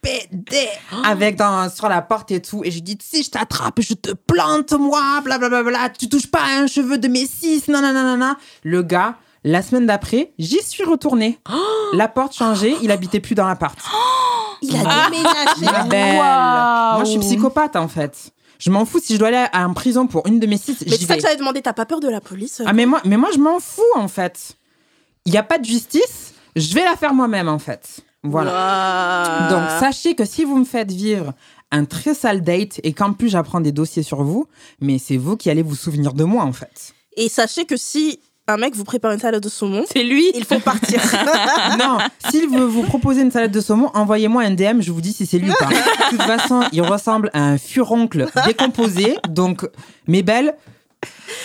Pédé. 0.02 0.68
Avec 1.04 1.36
dans 1.36 1.70
sur 1.70 1.88
la 1.88 2.02
porte 2.02 2.30
et 2.32 2.42
tout. 2.42 2.62
Et 2.64 2.70
je 2.70 2.80
dis 2.80 2.98
si 3.00 3.22
je 3.22 3.30
t'attrape 3.30 3.80
je 3.80 3.94
te 3.94 4.10
plante 4.12 4.72
moi 4.72 5.20
blablabla. 5.24 5.90
Tu 5.90 6.08
touches 6.08 6.26
pas 6.30 6.40
à 6.42 6.58
un 6.62 6.66
cheveu 6.66 6.98
de 6.98 7.08
mes 7.08 7.26
six 7.26 7.68
nanana 7.68 8.36
le 8.64 8.82
gars 8.82 9.16
la 9.44 9.62
semaine 9.62 9.86
d'après 9.86 10.32
j'y 10.38 10.62
suis 10.62 10.84
retournée 10.84 11.38
la 11.94 12.08
porte 12.08 12.34
changée 12.34 12.76
il 12.82 12.90
habitait 12.90 13.20
plus 13.20 13.34
dans 13.34 13.46
l'appart. 13.46 13.78
Il 14.64 14.76
a 14.76 14.82
Ma 14.84 15.10
déménagé. 15.10 15.88
belle. 15.88 16.18
Waouh. 16.18 16.94
moi 16.94 17.02
je 17.04 17.10
suis 17.10 17.18
psychopathe 17.18 17.74
en 17.74 17.88
fait. 17.88 18.30
Je 18.60 18.70
m'en 18.70 18.84
fous 18.84 19.00
si 19.02 19.14
je 19.14 19.18
dois 19.18 19.26
aller 19.28 19.44
en 19.52 19.74
prison 19.74 20.06
pour 20.06 20.24
une 20.28 20.38
de 20.38 20.46
mes 20.46 20.56
six 20.56 20.76
Mais 20.86 20.96
c'est 20.96 21.06
ça 21.06 21.16
que 21.16 21.20
j'avais 21.22 21.34
demandé. 21.36 21.62
T'as 21.62 21.72
pas 21.72 21.84
peur 21.84 21.98
de 21.98 22.08
la 22.08 22.20
police 22.20 22.62
ah 22.64 22.72
mais 22.72 22.86
moi 22.86 23.00
mais 23.04 23.16
moi 23.16 23.30
je 23.34 23.38
m'en 23.38 23.58
fous 23.58 23.82
en 23.96 24.06
fait. 24.06 24.52
Il 25.24 25.32
y 25.32 25.36
a 25.36 25.42
pas 25.42 25.58
de 25.58 25.64
justice 25.64 26.32
je 26.54 26.74
vais 26.74 26.84
la 26.84 26.96
faire 26.96 27.12
moi-même 27.14 27.48
en 27.48 27.58
fait 27.58 28.00
voilà. 28.22 29.48
Donc, 29.50 29.80
sachez 29.80 30.14
que 30.14 30.24
si 30.24 30.44
vous 30.44 30.56
me 30.58 30.64
faites 30.64 30.90
vivre 30.92 31.32
un 31.70 31.84
très 31.84 32.14
sale 32.14 32.42
date 32.42 32.80
et 32.82 32.92
qu'en 32.92 33.12
plus 33.14 33.28
j'apprends 33.28 33.60
des 33.60 33.72
dossiers 33.72 34.02
sur 34.02 34.22
vous, 34.22 34.46
mais 34.80 34.98
c'est 34.98 35.16
vous 35.16 35.36
qui 35.36 35.50
allez 35.50 35.62
vous 35.62 35.74
souvenir 35.74 36.12
de 36.12 36.24
moi 36.24 36.44
en 36.44 36.52
fait. 36.52 36.92
Et 37.16 37.28
sachez 37.28 37.64
que 37.64 37.76
si 37.76 38.20
un 38.48 38.56
mec 38.56 38.74
vous 38.74 38.84
prépare 38.84 39.12
une 39.12 39.18
salade 39.20 39.42
de 39.42 39.48
saumon, 39.48 39.84
C'est 39.90 40.02
lui. 40.02 40.30
il 40.34 40.44
faut 40.44 40.58
partir. 40.58 41.00
non, 41.78 41.98
s'il 42.30 42.48
veut 42.48 42.64
vous 42.64 42.82
proposer 42.82 43.22
une 43.22 43.30
salade 43.30 43.52
de 43.52 43.60
saumon, 43.60 43.90
envoyez-moi 43.94 44.42
un 44.42 44.50
DM, 44.50 44.80
je 44.80 44.92
vous 44.92 45.00
dis 45.00 45.12
si 45.12 45.26
c'est 45.26 45.38
lui 45.38 45.50
ou 45.50 45.54
pas. 45.54 45.68
De 45.68 46.10
toute 46.10 46.22
façon, 46.22 46.62
il 46.72 46.82
ressemble 46.82 47.30
à 47.32 47.42
un 47.42 47.58
furoncle 47.58 48.26
décomposé, 48.46 49.16
donc 49.28 49.66
mes 50.08 50.22
belles, 50.22 50.54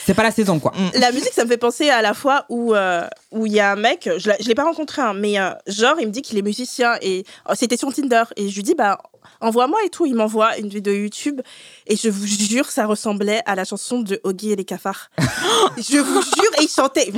c'est 0.05 0.13
pas 0.13 0.23
la 0.23 0.31
saison 0.31 0.59
quoi. 0.59 0.73
La 0.95 1.11
musique, 1.11 1.33
ça 1.33 1.43
me 1.43 1.49
fait 1.49 1.57
penser 1.57 1.89
à 1.89 2.01
la 2.01 2.13
fois 2.13 2.45
où 2.49 2.73
euh, 2.75 3.07
où 3.31 3.45
il 3.45 3.53
y 3.53 3.59
a 3.59 3.71
un 3.71 3.75
mec, 3.75 4.09
je 4.17 4.31
l'ai- 4.47 4.55
pas 4.55 4.63
rencontré, 4.63 5.01
hein, 5.01 5.13
mais 5.13 5.39
euh, 5.39 5.51
genre 5.67 5.95
il 5.99 6.07
me 6.07 6.11
dit 6.11 6.21
qu'il 6.21 6.37
est 6.37 6.41
musicien 6.41 6.95
et 7.01 7.23
oh, 7.49 7.53
c'était 7.55 7.77
sur 7.77 7.93
Tinder 7.93 8.23
et 8.35 8.49
je 8.49 8.55
lui 8.55 8.63
dis 8.63 8.75
bah 8.75 8.97
envoie-moi 9.41 9.79
et 9.85 9.89
tout, 9.89 10.05
il 10.05 10.15
m'envoie 10.15 10.57
une 10.57 10.69
vidéo 10.69 10.93
YouTube 10.93 11.41
et 11.85 11.95
je 11.95 12.09
vous 12.09 12.25
jure 12.25 12.69
ça 12.71 12.85
ressemblait 12.85 13.41
à 13.45 13.55
la 13.55 13.65
chanson 13.65 13.99
de 14.01 14.19
Oggy 14.23 14.51
et 14.51 14.55
les 14.55 14.65
cafards. 14.65 15.09
je 15.77 15.97
vous 15.99 16.21
jure 16.21 16.51
et 16.59 16.63
il 16.63 16.69
chantait 16.69 17.11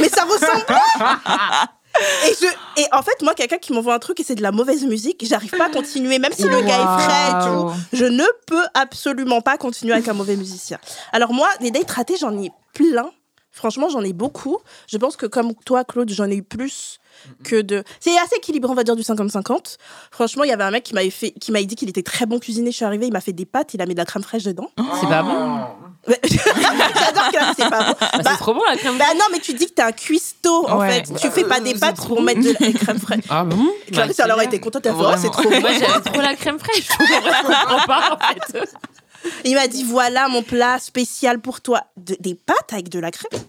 mais 0.00 0.08
ça 0.08 0.24
ressemblait. 0.24 0.76
Et, 2.26 2.34
je, 2.40 2.46
et 2.82 2.86
en 2.92 3.02
fait, 3.02 3.22
moi, 3.22 3.34
quelqu'un 3.34 3.58
qui 3.58 3.72
m'envoie 3.72 3.94
un 3.94 3.98
truc 3.98 4.20
et 4.20 4.24
c'est 4.24 4.34
de 4.34 4.42
la 4.42 4.52
mauvaise 4.52 4.84
musique, 4.84 5.24
j'arrive 5.26 5.50
pas 5.50 5.66
à 5.66 5.70
continuer, 5.70 6.18
même 6.18 6.32
si 6.32 6.44
le 6.44 6.60
gars 6.62 6.80
est 6.80 7.02
frais 7.02 7.30
et 7.30 7.44
tout. 7.44 7.72
Je 7.92 8.04
ne 8.04 8.24
peux 8.46 8.64
absolument 8.74 9.40
pas 9.40 9.56
continuer 9.56 9.92
avec 9.92 10.08
un 10.08 10.14
mauvais 10.14 10.36
musicien. 10.36 10.78
Alors 11.12 11.32
moi, 11.32 11.48
des 11.60 11.70
dates 11.70 11.90
ratées, 11.90 12.16
j'en 12.18 12.36
ai 12.42 12.50
plein. 12.72 13.10
Franchement, 13.50 13.88
j'en 13.88 14.02
ai 14.02 14.12
beaucoup. 14.12 14.58
Je 14.86 14.98
pense 14.98 15.16
que 15.16 15.24
comme 15.24 15.54
toi, 15.64 15.84
Claude, 15.84 16.10
j'en 16.10 16.30
ai 16.30 16.36
eu 16.36 16.42
plus 16.42 16.98
que 17.44 17.60
de... 17.60 17.82
C'est 18.00 18.16
assez 18.18 18.36
équilibré, 18.36 18.70
on 18.70 18.74
va 18.74 18.84
dire, 18.84 18.96
du 18.96 19.02
50-50. 19.02 19.76
Franchement, 20.10 20.44
il 20.44 20.50
y 20.50 20.52
avait 20.52 20.64
un 20.64 20.70
mec 20.70 20.84
qui 20.84 20.94
m'avait 20.94 21.10
fait, 21.10 21.32
qui 21.32 21.52
m'avait 21.52 21.64
dit 21.66 21.74
qu'il 21.76 21.88
était 21.88 22.02
très 22.02 22.26
bon 22.26 22.38
cuisinier. 22.38 22.70
Je 22.70 22.76
suis 22.76 22.84
arrivée, 22.84 23.06
il 23.06 23.12
m'a 23.12 23.20
fait 23.20 23.32
des 23.32 23.46
pâtes, 23.46 23.74
il 23.74 23.82
a 23.82 23.86
mis 23.86 23.94
de 23.94 23.98
la 23.98 24.04
crème 24.04 24.22
fraîche 24.22 24.44
dedans. 24.44 24.70
C'est 25.00 25.08
pas 25.08 25.22
bon. 25.22 25.60
J'adore 26.08 27.30
que 27.32 27.38
c'est 27.58 27.68
pas 27.68 27.84
bon. 27.84 27.94
Bah, 28.00 28.08
Bah, 28.22 28.30
c'est 28.30 28.36
trop 28.38 28.54
bon 28.54 28.62
la 28.68 28.76
crème. 28.76 28.96
bah 28.96 29.06
non, 29.14 29.24
mais 29.32 29.40
tu 29.40 29.54
dis 29.54 29.66
que 29.66 29.72
t'es 29.72 29.82
un 29.82 29.90
cuistot, 29.92 30.68
en 30.68 30.78
Ouais. 30.78 31.02
fait. 31.04 31.14
Tu 31.20 31.28
fais 31.30 31.44
pas 31.44 31.58
des 31.60 31.72
c'est 31.74 31.80
pâtes 31.80 31.96
pour 31.96 32.22
mettre 32.22 32.40
de 32.42 32.54
la 32.60 32.72
crème 32.72 32.98
fraîche. 33.00 33.24
Ah 33.28 33.44
bon 33.44 33.66
Clarisse, 33.90 34.18
elle 34.20 34.30
aurait 34.30 34.44
été 34.44 34.60
contente, 34.60 34.86
elle 34.86 34.92
a 34.92 34.94
fait, 34.94 35.00
oh, 35.04 35.14
c'est 35.20 35.30
trop 35.30 35.42
bon. 35.42 35.60
Moi 35.60 35.70
j'aime 35.72 36.02
trop 36.02 36.20
la 36.20 36.34
crème 36.36 36.58
fraîche. 36.58 36.86
Je 37.00 37.66
comprends 37.66 37.86
pas 37.86 38.18
en 38.20 38.50
fait. 38.52 38.64
Il 39.44 39.54
m'a 39.56 39.66
dit 39.66 39.82
voilà 39.82 40.28
mon 40.28 40.42
plat 40.42 40.78
spécial 40.78 41.40
pour 41.40 41.60
toi. 41.60 41.82
De- 41.96 42.16
des 42.20 42.34
pâtes 42.34 42.72
avec 42.72 42.88
de 42.88 43.00
la 43.00 43.10
crème. 43.10 43.42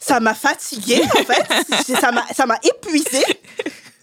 Ça 0.00 0.20
m'a 0.20 0.34
fatiguée 0.34 1.02
en 1.02 1.24
fait. 1.24 1.94
Ça 2.00 2.12
m'a 2.12 2.24
ça 2.34 2.46
m'a 2.46 2.58
épuisée. 2.62 3.24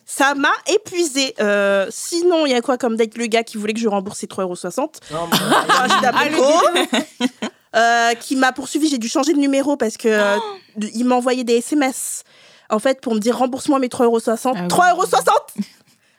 Ça 0.05 0.34
m'a 0.36 0.51
épuisée. 0.73 1.34
Euh, 1.39 1.88
sinon, 1.89 2.45
il 2.45 2.51
y 2.51 2.55
a 2.55 2.62
quoi 2.62 2.77
comme 2.77 2.95
date 2.95 3.17
Le 3.17 3.25
gars 3.27 3.43
qui 3.43 3.58
voulait 3.58 3.73
que 3.73 3.79
je 3.79 3.88
rembourse 3.88 4.19
ses 4.19 4.27
3,60€. 4.27 4.88
Ah, 5.13 5.65
Rachida 5.67 6.12
Beko, 6.12 6.43
euh, 7.75 8.13
qui 8.15 8.36
m'a 8.36 8.51
poursuivi. 8.51 8.88
J'ai 8.89 8.97
dû 8.97 9.10
changer 9.10 9.34
de 9.34 9.39
numéro 9.39 9.75
parce 9.77 9.97
que 9.97 10.08
euh, 10.08 10.38
de- 10.77 10.89
il 10.93 11.05
m'a 11.05 11.15
envoyé 11.15 11.43
des 11.43 11.55
SMS 11.58 12.23
en 12.69 12.79
fait 12.79 13.01
pour 13.01 13.13
me 13.15 13.19
dire 13.19 13.38
rembourse-moi 13.38 13.79
mes 13.79 13.88
3,60€. 13.88 14.53
Ah 14.55 14.62
oui. 14.62 14.67
3,60€ 14.67 15.25
Vous 15.55 15.63
vous 15.63 15.63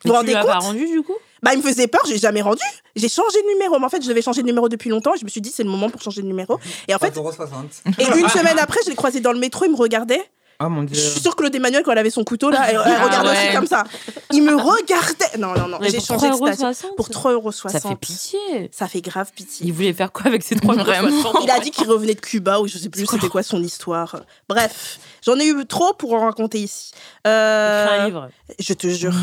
tu 0.05 0.11
rendez 0.11 0.33
l'as 0.35 0.41
compte 0.41 0.51
pas 0.51 0.59
rendu 0.59 0.87
du 0.87 1.03
coup 1.03 1.17
bah, 1.47 1.55
il 1.55 1.63
me 1.63 1.63
faisait 1.63 1.87
peur, 1.87 2.01
j'ai 2.09 2.19
jamais 2.19 2.43
rendu. 2.43 2.61
J'ai 2.97 3.09
changé 3.09 3.41
de 3.41 3.47
numéro. 3.47 3.79
Mais 3.79 3.87
en 3.87 3.89
fait, 3.89 4.03
je 4.03 4.09
devais 4.09 4.21
changer 4.21 4.43
de 4.43 4.47
numéro 4.49 4.69
depuis 4.69 4.91
longtemps. 4.91 5.15
Et 5.15 5.19
je 5.19 5.25
me 5.25 5.31
suis 5.31 5.41
dit, 5.41 5.53
c'est 5.55 5.63
le 5.63 5.71
moment 5.71 5.89
pour 5.89 6.03
changer 6.03 6.21
de 6.21 6.27
numéro. 6.27 6.59
Et 6.89 6.95
en 6.95 6.99
fait, 6.99 7.17
et 7.17 8.19
une 8.19 8.29
semaine 8.29 8.59
après, 8.59 8.81
je 8.85 8.91
l'ai 8.91 8.97
croisé 8.97 9.21
dans 9.21 9.33
le 9.33 9.39
métro, 9.39 9.65
il 9.65 9.71
me 9.71 9.77
regardait. 9.77 10.23
Oh 10.61 10.69
mon 10.69 10.87
Je 10.88 10.95
suis 10.95 11.21
sûre 11.21 11.33
que 11.37 11.42
Claude 11.42 11.55
Emmanuel, 11.55 11.83
quand 11.85 11.92
elle 11.92 11.99
avait 11.99 12.11
son 12.11 12.25
couteau, 12.25 12.49
là, 12.51 12.64
elle, 12.69 12.77
elle 12.85 12.92
Ah 12.99 13.05
regardait 13.05 13.29
ouais. 13.29 13.47
aussi 13.49 13.57
comme 13.57 13.66
ça. 13.66 13.85
Il 14.33 14.42
me 14.42 14.55
regardait. 14.57 15.37
Non, 15.38 15.53
non, 15.55 15.69
non. 15.69 15.79
Mais 15.81 15.90
J'ai 15.90 15.99
pour 15.99 16.07
changé 16.07 16.29
de 16.31 16.35
3,60 16.35 16.55
station. 16.55 16.88
Pour 16.97 17.09
3,60€. 17.11 17.69
Ça 17.71 17.81
fait 17.81 17.97
pitié. 17.97 18.71
Ça 18.73 18.88
fait 18.88 19.03
grave 19.03 19.31
pitié. 19.35 19.66
Il 19.66 19.73
voulait 19.73 19.92
faire 19.92 20.12
quoi 20.12 20.27
avec 20.27 20.42
ces 20.42 20.57
3 20.57 20.75
Vraiment. 20.77 21.33
Il 21.42 21.51
a 21.51 21.61
dit 21.61 21.71
qu'il 21.71 21.87
revenait 21.88 22.14
de 22.14 22.21
Cuba 22.21 22.61
ou 22.61 22.66
je 22.69 22.79
sais 22.79 22.88
plus 22.88 23.07
c'était 23.07 23.29
quoi 23.29 23.42
son 23.42 23.62
histoire. 23.62 24.21
Bref, 24.49 24.99
j'en 25.25 25.38
ai 25.38 25.47
eu 25.47 25.66
trop 25.66 25.92
pour 25.92 26.14
en 26.14 26.21
raconter 26.25 26.59
ici. 26.61 26.92
Euh, 27.27 27.87
un 28.03 28.07
livre. 28.07 28.29
je 28.59 28.73
te 28.73 28.87
jure. 28.88 29.14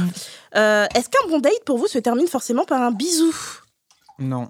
Euh, 0.55 0.85
Est-ce 0.93 1.09
qu'un 1.09 1.27
bon 1.29 1.39
date 1.39 1.63
pour 1.65 1.77
vous 1.79 1.87
se 1.87 1.97
termine 1.97 2.27
forcément 2.27 2.65
par 2.65 2.81
un 2.81 2.91
bisou? 2.91 3.33
Non. 4.19 4.49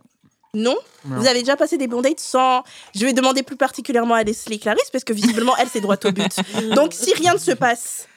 Non, 0.56 0.76
Non. 1.06 1.18
Vous 1.18 1.26
avez 1.26 1.40
déjà 1.40 1.56
passé 1.56 1.78
des 1.80 1.88
bons 1.88 2.02
dates 2.02 2.20
sans. 2.20 2.64
Je 2.94 3.06
vais 3.06 3.14
demander 3.14 3.42
plus 3.42 3.56
particulièrement 3.56 4.14
à 4.14 4.24
Leslie 4.24 4.60
Clarisse 4.60 4.92
parce 4.92 5.04
que 5.04 5.12
visiblement 5.12 5.58
elle 5.58 5.68
c'est 5.68 5.82
droit 5.82 5.98
au 6.04 6.12
but. 6.12 6.32
Donc 6.76 6.94
si 6.94 7.12
rien 7.16 7.34
ne 7.34 7.40
se 7.40 7.52
passe, 7.52 8.08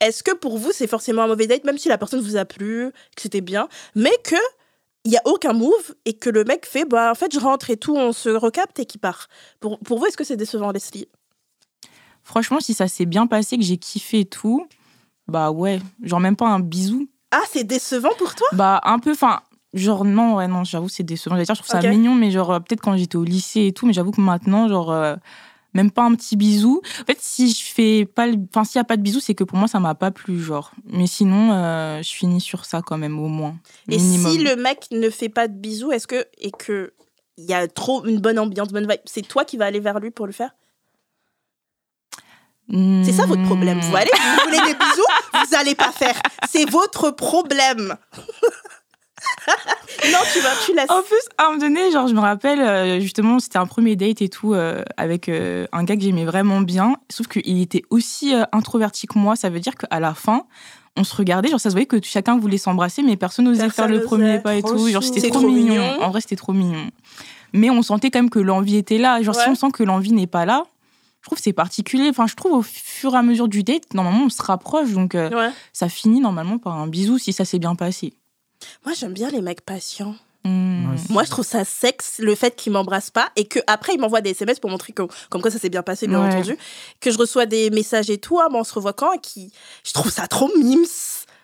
est-ce 0.00 0.22
que 0.22 0.32
pour 0.32 0.58
vous 0.58 0.70
c'est 0.72 0.86
forcément 0.86 1.22
un 1.22 1.28
mauvais 1.28 1.46
date 1.46 1.64
même 1.64 1.78
si 1.78 1.88
la 1.88 1.96
personne 1.96 2.20
vous 2.20 2.36
a 2.36 2.44
plu, 2.44 2.90
que 3.16 3.22
c'était 3.22 3.40
bien, 3.40 3.68
mais 3.94 4.12
que 4.22 4.36
il 5.04 5.12
y 5.12 5.16
a 5.16 5.22
aucun 5.24 5.54
move 5.54 5.94
et 6.04 6.12
que 6.12 6.28
le 6.28 6.44
mec 6.44 6.66
fait 6.66 6.84
bah 6.84 7.10
en 7.10 7.14
fait 7.14 7.32
je 7.32 7.40
rentre 7.40 7.70
et 7.70 7.78
tout, 7.78 7.96
on 7.96 8.12
se 8.12 8.28
recapte 8.28 8.78
et 8.78 8.84
qui 8.84 8.98
part. 8.98 9.28
Pour, 9.58 9.78
pour 9.78 9.98
vous 9.98 10.04
est-ce 10.04 10.18
que 10.18 10.24
c'est 10.24 10.36
décevant 10.36 10.72
Leslie? 10.72 11.08
Franchement, 12.22 12.60
si 12.60 12.74
ça 12.74 12.86
s'est 12.86 13.06
bien 13.06 13.26
passé, 13.26 13.56
que 13.56 13.64
j'ai 13.64 13.78
kiffé 13.78 14.20
et 14.20 14.24
tout, 14.26 14.68
bah 15.26 15.50
ouais, 15.50 15.80
genre 16.02 16.20
même 16.20 16.36
pas 16.36 16.46
un 16.46 16.60
bisou. 16.60 17.08
Ah 17.30 17.40
c'est 17.50 17.64
décevant 17.64 18.12
pour 18.18 18.34
toi? 18.34 18.46
Bah 18.52 18.80
un 18.84 18.98
peu, 18.98 19.12
enfin, 19.12 19.40
Genre, 19.74 20.04
non, 20.04 20.36
ouais, 20.36 20.48
non, 20.48 20.64
j'avoue, 20.64 20.88
c'est 20.88 21.02
décevant. 21.02 21.36
Je 21.38 21.44
trouve 21.44 21.66
ça 21.66 21.80
mignon, 21.80 22.14
mais 22.14 22.30
genre, 22.30 22.52
euh, 22.52 22.60
peut-être 22.60 22.82
quand 22.82 22.96
j'étais 22.96 23.16
au 23.16 23.24
lycée 23.24 23.66
et 23.66 23.72
tout, 23.72 23.86
mais 23.86 23.94
j'avoue 23.94 24.10
que 24.10 24.20
maintenant, 24.20 24.68
genre, 24.68 24.92
euh, 24.92 25.16
même 25.72 25.90
pas 25.90 26.02
un 26.02 26.14
petit 26.14 26.36
bisou. 26.36 26.82
En 27.00 27.04
fait, 27.06 27.18
si 27.20 27.50
je 27.50 27.62
fais 27.64 28.04
pas 28.04 28.26
le... 28.26 28.36
Enfin, 28.50 28.64
s'il 28.64 28.78
y 28.78 28.80
a 28.80 28.84
pas 28.84 28.98
de 28.98 29.02
bisou, 29.02 29.20
c'est 29.20 29.34
que 29.34 29.44
pour 29.44 29.56
moi, 29.56 29.68
ça 29.68 29.80
m'a 29.80 29.94
pas 29.94 30.10
plu, 30.10 30.38
genre. 30.38 30.72
Mais 30.84 31.06
sinon, 31.06 31.52
euh, 31.52 32.02
je 32.02 32.12
finis 32.12 32.42
sur 32.42 32.66
ça 32.66 32.82
quand 32.82 32.98
même, 32.98 33.18
au 33.18 33.28
moins. 33.28 33.56
Et 33.88 33.96
Minimum. 33.96 34.32
si 34.32 34.38
le 34.38 34.56
mec 34.56 34.88
ne 34.90 35.08
fait 35.08 35.30
pas 35.30 35.48
de 35.48 35.54
bisous, 35.54 35.90
est-ce 35.90 36.06
que 36.06 36.26
et 36.38 36.50
que 36.50 36.92
il 37.38 37.44
y 37.44 37.54
a 37.54 37.66
trop 37.66 38.04
une 38.04 38.20
bonne 38.20 38.38
ambiance, 38.38 38.68
bonne 38.68 38.86
vibe, 38.86 39.00
c'est 39.06 39.26
toi 39.26 39.46
qui 39.46 39.56
vas 39.56 39.64
aller 39.64 39.80
vers 39.80 39.98
lui 40.00 40.10
pour 40.10 40.26
le 40.26 40.32
faire? 40.32 40.50
C'est 42.68 43.12
ça 43.12 43.26
votre 43.26 43.42
problème. 43.44 43.80
Vous 43.80 43.96
allez, 43.96 44.10
vous 44.14 44.44
voulez 44.44 44.72
des 44.72 44.78
bisous, 44.78 45.02
vous 45.32 45.54
allez 45.56 45.74
pas 45.74 45.92
faire. 45.92 46.18
C'est 46.50 46.68
votre 46.68 47.10
problème. 47.10 47.96
non, 50.10 50.18
tu 50.32 50.40
vas, 50.40 50.50
tu 50.66 50.74
laisses. 50.74 50.90
En 50.90 51.02
plus, 51.02 51.20
à 51.38 51.44
un 51.44 51.46
moment 51.50 51.58
donné, 51.60 51.90
genre, 51.92 52.08
je 52.08 52.14
me 52.14 52.20
rappelle, 52.20 52.60
euh, 52.60 53.00
justement, 53.00 53.38
c'était 53.38 53.58
un 53.58 53.66
premier 53.66 53.96
date 53.96 54.22
et 54.22 54.28
tout, 54.28 54.54
euh, 54.54 54.82
avec 54.96 55.28
euh, 55.28 55.66
un 55.72 55.84
gars 55.84 55.96
que 55.96 56.02
j'aimais 56.02 56.24
vraiment 56.24 56.60
bien. 56.60 56.96
Sauf 57.10 57.28
qu'il 57.28 57.60
était 57.60 57.82
aussi 57.90 58.34
euh, 58.34 58.44
introverti 58.52 59.06
que 59.06 59.18
moi. 59.18 59.36
Ça 59.36 59.50
veut 59.50 59.60
dire 59.60 59.74
qu'à 59.76 60.00
la 60.00 60.14
fin, 60.14 60.44
on 60.96 61.04
se 61.04 61.14
regardait, 61.14 61.48
genre, 61.48 61.60
ça 61.60 61.70
se 61.70 61.74
voyait 61.74 61.86
que 61.86 61.96
chacun 62.02 62.38
voulait 62.38 62.58
s'embrasser, 62.58 63.02
mais 63.02 63.16
personne 63.16 63.44
n'osait 63.46 63.70
faire 63.70 63.88
le 63.88 64.02
premier 64.02 64.38
pas 64.38 64.54
et 64.56 64.62
tout. 64.62 64.88
Genre, 64.88 65.02
c'était 65.02 65.28
trop, 65.30 65.40
trop 65.40 65.48
mignon. 65.48 65.74
mignon. 65.74 66.02
En 66.02 66.10
vrai, 66.10 66.20
c'était 66.20 66.36
trop 66.36 66.52
mignon. 66.52 66.90
Mais 67.52 67.70
on 67.70 67.82
sentait 67.82 68.10
quand 68.10 68.18
même 68.20 68.30
que 68.30 68.38
l'envie 68.38 68.76
était 68.76 68.98
là. 68.98 69.20
Genre, 69.22 69.34
si 69.34 69.48
on 69.48 69.54
sent 69.54 69.70
que 69.72 69.82
l'envie 69.82 70.12
n'est 70.12 70.26
pas 70.26 70.44
là, 70.46 70.64
je 71.20 71.26
trouve 71.28 71.38
c'est 71.38 71.52
particulier. 71.52 72.08
Enfin, 72.08 72.26
je 72.26 72.34
trouve 72.34 72.52
au 72.52 72.62
fur 72.62 73.14
et 73.14 73.18
à 73.18 73.22
mesure 73.22 73.46
du 73.46 73.62
date, 73.62 73.94
normalement, 73.94 74.24
on 74.24 74.28
se 74.30 74.42
rapproche. 74.42 74.90
Donc, 74.92 75.14
Ouais. 75.14 75.50
ça 75.72 75.88
finit 75.88 76.20
normalement 76.20 76.58
par 76.58 76.76
un 76.78 76.86
bisou 76.86 77.18
si 77.18 77.32
ça 77.32 77.44
s'est 77.44 77.58
bien 77.58 77.74
passé. 77.74 78.14
Moi, 78.84 78.94
j'aime 78.94 79.12
bien 79.12 79.30
les 79.30 79.40
mecs 79.42 79.60
patients. 79.62 80.14
Hmm. 80.44 80.96
Moi 81.08 81.22
je 81.22 81.30
trouve 81.30 81.44
ça 81.46 81.64
sexe 81.64 82.18
le 82.18 82.34
fait 82.34 82.56
qu'il 82.56 82.72
m'embrasse 82.72 83.10
pas 83.10 83.30
et 83.36 83.46
que 83.46 83.60
après 83.68 83.94
il 83.94 84.00
m'envoie 84.00 84.20
des 84.20 84.30
SMS 84.30 84.58
pour 84.58 84.70
montrer 84.70 84.92
que, 84.92 85.04
comme 85.30 85.40
quoi 85.40 85.52
ça 85.52 85.60
s'est 85.60 85.68
bien 85.68 85.84
passé, 85.84 86.08
bien 86.08 86.20
Ouais. 86.20 86.34
entendu. 86.34 86.56
Que 86.98 87.12
je 87.12 87.18
reçois 87.18 87.46
des 87.46 87.70
messages 87.70 88.10
et 88.10 88.18
tout, 88.18 88.40
ah, 88.40 88.48
mais 88.50 88.58
on 88.58 88.64
se 88.64 88.74
revoit 88.74 88.92
quand 88.92 89.12
et 89.12 89.20
qui, 89.20 89.52
je 89.84 89.92
trouve 89.92 90.10
ça 90.10 90.26
trop 90.26 90.50
mimes. 90.58 90.84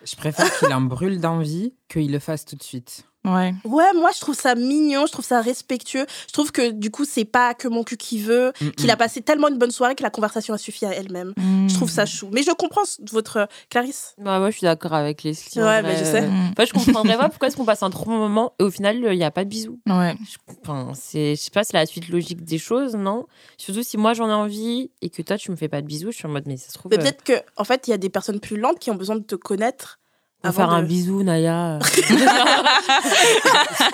Je 0.03 0.15
préfère 0.17 0.53
qu'il 0.59 0.73
en 0.73 0.81
brûle 0.81 1.21
d'envie 1.21 1.73
qu'il 1.87 2.11
le 2.11 2.19
fasse 2.19 2.43
tout 2.43 2.57
de 2.57 2.63
suite. 2.63 3.05
Ouais. 3.25 3.53
Ouais, 3.65 3.93
moi 3.95 4.09
je 4.15 4.19
trouve 4.21 4.35
ça 4.35 4.55
mignon, 4.55 5.05
je 5.05 5.11
trouve 5.11 5.25
ça 5.25 5.41
respectueux. 5.41 6.05
Je 6.27 6.31
trouve 6.33 6.51
que 6.51 6.71
du 6.71 6.89
coup 6.89 7.03
c'est 7.05 7.25
pas 7.25 7.53
que 7.53 7.67
mon 7.67 7.83
cul 7.83 7.97
qui 7.97 8.19
veut, 8.19 8.53
Mm, 8.61 8.69
qu'il 8.71 8.89
a 8.91 8.95
passé 8.97 9.21
tellement 9.21 9.49
une 9.49 9.57
bonne 9.57 9.71
soirée 9.71 9.93
que 9.95 10.03
la 10.03 10.09
conversation 10.09 10.53
a 10.53 10.57
suffi 10.57 10.85
à 10.85 10.93
elle-même. 10.93 11.33
Je 11.37 11.73
trouve 11.73 11.89
ça 11.89 12.05
chou. 12.05 12.29
Mais 12.31 12.43
je 12.43 12.51
comprends 12.51 12.81
votre 13.11 13.47
Clarisse. 13.69 14.15
Bah, 14.17 14.39
moi, 14.39 14.49
je 14.51 14.57
suis 14.57 14.65
d'accord 14.65 14.93
avec 14.93 15.23
Leslie. 15.23 15.61
Ouais, 15.61 15.81
mais 15.81 15.97
je 15.97 16.03
sais. 16.05 16.21
Mm. 16.27 16.51
Enfin, 16.51 16.65
je 16.65 16.73
comprendrais 16.73 17.17
pas 17.17 17.29
pourquoi 17.29 17.47
est-ce 17.49 17.57
qu'on 17.57 17.65
passe 17.65 17.83
un 17.83 17.89
trop 17.89 18.05
bon 18.05 18.17
moment 18.17 18.53
et 18.59 18.63
au 18.63 18.71
final, 18.71 18.97
il 18.97 19.17
n'y 19.17 19.23
a 19.23 19.31
pas 19.31 19.43
de 19.43 19.49
bisous. 19.49 19.79
Ouais. 19.87 20.15
Je- 20.23 20.37
Enfin, 20.61 20.91
c'est, 20.95 21.35
je 21.35 21.41
sais 21.41 21.51
pas, 21.51 21.63
c'est 21.63 21.73
la 21.73 21.85
suite 21.85 22.09
logique 22.09 22.43
des 22.43 22.57
choses, 22.57 22.95
non? 22.95 23.25
Surtout 23.57 23.83
si 23.83 23.97
moi 23.97 24.13
j'en 24.13 24.29
ai 24.29 24.33
envie 24.33 24.91
et 25.01 25.09
que 25.09 25.21
toi 25.21 25.37
tu 25.37 25.51
me 25.51 25.55
fais 25.55 25.67
pas 25.69 25.81
de 25.81 25.87
bisous, 25.87 26.11
je 26.11 26.17
suis 26.17 26.25
en 26.25 26.29
mode, 26.29 26.43
mais 26.47 26.57
ça 26.57 26.69
se 26.69 26.73
trouve. 26.77 26.91
Mais 26.91 26.97
euh, 26.97 27.01
peut-être 27.01 27.23
que 27.23 27.33
en 27.57 27.63
fait 27.63 27.87
il 27.87 27.91
y 27.91 27.93
a 27.93 27.97
des 27.97 28.09
personnes 28.09 28.39
plus 28.39 28.57
lentes 28.57 28.79
qui 28.79 28.91
ont 28.91 28.95
besoin 28.95 29.15
de 29.15 29.23
te 29.23 29.35
connaître. 29.35 29.99
On 30.43 30.49
va 30.49 30.49
avant 30.49 30.55
faire 30.57 30.69
un 30.69 30.83
bisou, 30.83 31.21
Naya. 31.23 31.79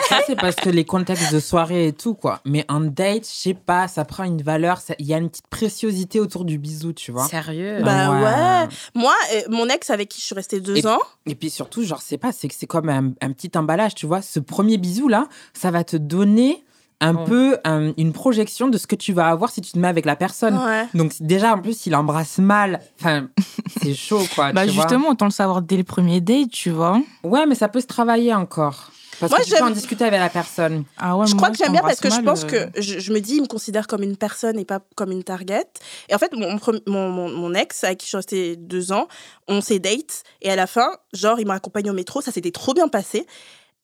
Ça, 0.09 0.19
c'est 0.27 0.35
parce 0.35 0.55
que 0.55 0.69
les 0.69 0.85
contextes 0.85 1.33
de 1.33 1.39
soirée 1.39 1.87
et 1.87 1.93
tout, 1.93 2.13
quoi. 2.13 2.39
Mais 2.45 2.65
en 2.69 2.79
date, 2.81 3.23
je 3.27 3.33
sais 3.33 3.53
pas, 3.53 3.87
ça 3.87 4.05
prend 4.05 4.23
une 4.23 4.41
valeur, 4.41 4.79
ça- 4.79 4.95
il 4.99 5.05
y 5.05 5.13
a 5.13 5.17
une 5.17 5.29
petite 5.29 5.47
préciosité 5.47 6.19
autour 6.19 6.45
du 6.45 6.57
bisou, 6.57 6.93
tu 6.93 7.11
vois. 7.11 7.27
Sérieux 7.27 7.81
Bah 7.83 8.11
Ouais. 8.11 8.23
ouais. 8.23 8.67
Moi, 8.93 9.13
euh, 9.33 9.41
mon 9.49 9.67
ex 9.69 9.89
avec 9.89 10.09
qui 10.09 10.19
je 10.21 10.25
suis 10.25 10.35
restée 10.35 10.59
deux 10.59 10.77
Et- 10.77 10.85
ans, 10.87 10.99
Et 11.25 11.35
puis 11.35 11.49
surtout, 11.49 11.83
genre, 11.83 12.01
c'est 12.01 12.17
pas, 12.17 12.31
c'est 12.31 12.47
que 12.47 12.53
c'est 12.57 12.67
comme 12.67 12.89
un, 12.89 13.11
un 13.21 13.31
petit 13.31 13.51
emballage, 13.57 13.95
tu 13.95 14.05
vois. 14.05 14.21
Ce 14.21 14.39
premier 14.39 14.77
bisou 14.77 15.07
là, 15.07 15.27
ça 15.53 15.71
va 15.71 15.83
te 15.83 15.97
donner 15.97 16.63
un 17.01 17.15
Ouais. 17.15 17.23
peu 17.25 17.57
un- 17.65 17.91
une 17.97 18.13
projection 18.13 18.67
de 18.69 18.77
ce 18.77 18.87
que 18.87 18.95
tu 18.95 19.11
vas 19.13 19.27
avoir 19.27 19.49
si 19.49 19.61
tu 19.61 19.71
te 19.71 19.77
mets 19.79 19.87
avec 19.87 20.05
la 20.05 20.15
personne. 20.15 20.57
ouais. 20.57 20.87
Donc 20.93 21.13
déjà, 21.19 21.53
en 21.53 21.61
plus, 21.61 21.85
il 21.85 21.95
embrasse 21.95 22.37
mal. 22.37 22.79
Enfin, 22.99 23.27
c'est 23.83 23.93
chaud, 23.93 24.23
quoi. 24.33 24.53
Bah 24.53 24.65
tu 24.65 24.71
vois. 24.71 24.83
justement, 24.83 25.09
autant 25.09 25.25
le 25.25 25.31
savoir 25.31 25.61
dès 25.61 25.77
le 25.77 25.83
premier 25.83 26.21
date, 26.21 26.49
tu 26.51 26.69
vois. 26.69 27.01
Ouais, 27.23 27.45
mais 27.45 27.55
ça 27.55 27.67
peut 27.67 27.81
se 27.81 27.87
travailler 27.87 28.33
encore. 28.33 28.91
Parce 29.17 29.29
Moi, 29.31 29.39
que 29.39 29.45
tu 29.45 29.51
peux 29.51 29.55
j'aime- 29.57 29.67
en 29.67 29.71
discuter 29.71 30.03
avec 30.03 30.19
la 30.19 30.27
personne. 30.29 30.83
Ah 30.97 31.15
ouais, 31.15 31.25
je 31.25 31.35
moi, 31.35 31.43
crois 31.43 31.49
que 31.51 31.57
j'aime 31.57 31.71
bien 31.71 31.81
parce 31.81 32.01
que 32.01 32.09
je 32.09 32.19
pense 32.19 32.43
euh, 32.43 32.47
que 32.67 32.81
je, 32.81 32.99
je 32.99 33.13
me 33.13 33.19
dis, 33.21 33.35
il 33.37 33.43
me 33.43 33.47
considère 33.47 33.87
comme 33.87 34.03
une 34.03 34.17
personne 34.17 34.59
et 34.59 34.65
pas 34.65 34.81
comme 34.95 35.11
une 35.13 35.23
target. 35.23 35.63
Et 36.09 36.15
en 36.15 36.17
fait, 36.17 36.33
mon, 36.33 36.59
mon, 36.85 37.29
mon 37.29 37.53
ex, 37.53 37.85
avec 37.85 37.99
qui 37.99 38.05
je 38.05 38.09
suis 38.09 38.17
restée 38.17 38.55
deux 38.57 38.91
ans, 38.91 39.07
on 39.47 39.61
s'est 39.61 39.79
date. 39.79 40.23
Et 40.41 40.51
à 40.51 40.57
la 40.57 40.67
fin, 40.67 40.89
genre, 41.13 41.39
il 41.39 41.47
m'a 41.47 41.53
accompagné 41.53 41.89
au 41.89 41.93
métro. 41.93 42.19
Ça 42.19 42.33
s'était 42.33 42.51
trop 42.51 42.73
bien 42.73 42.89
passé. 42.89 43.25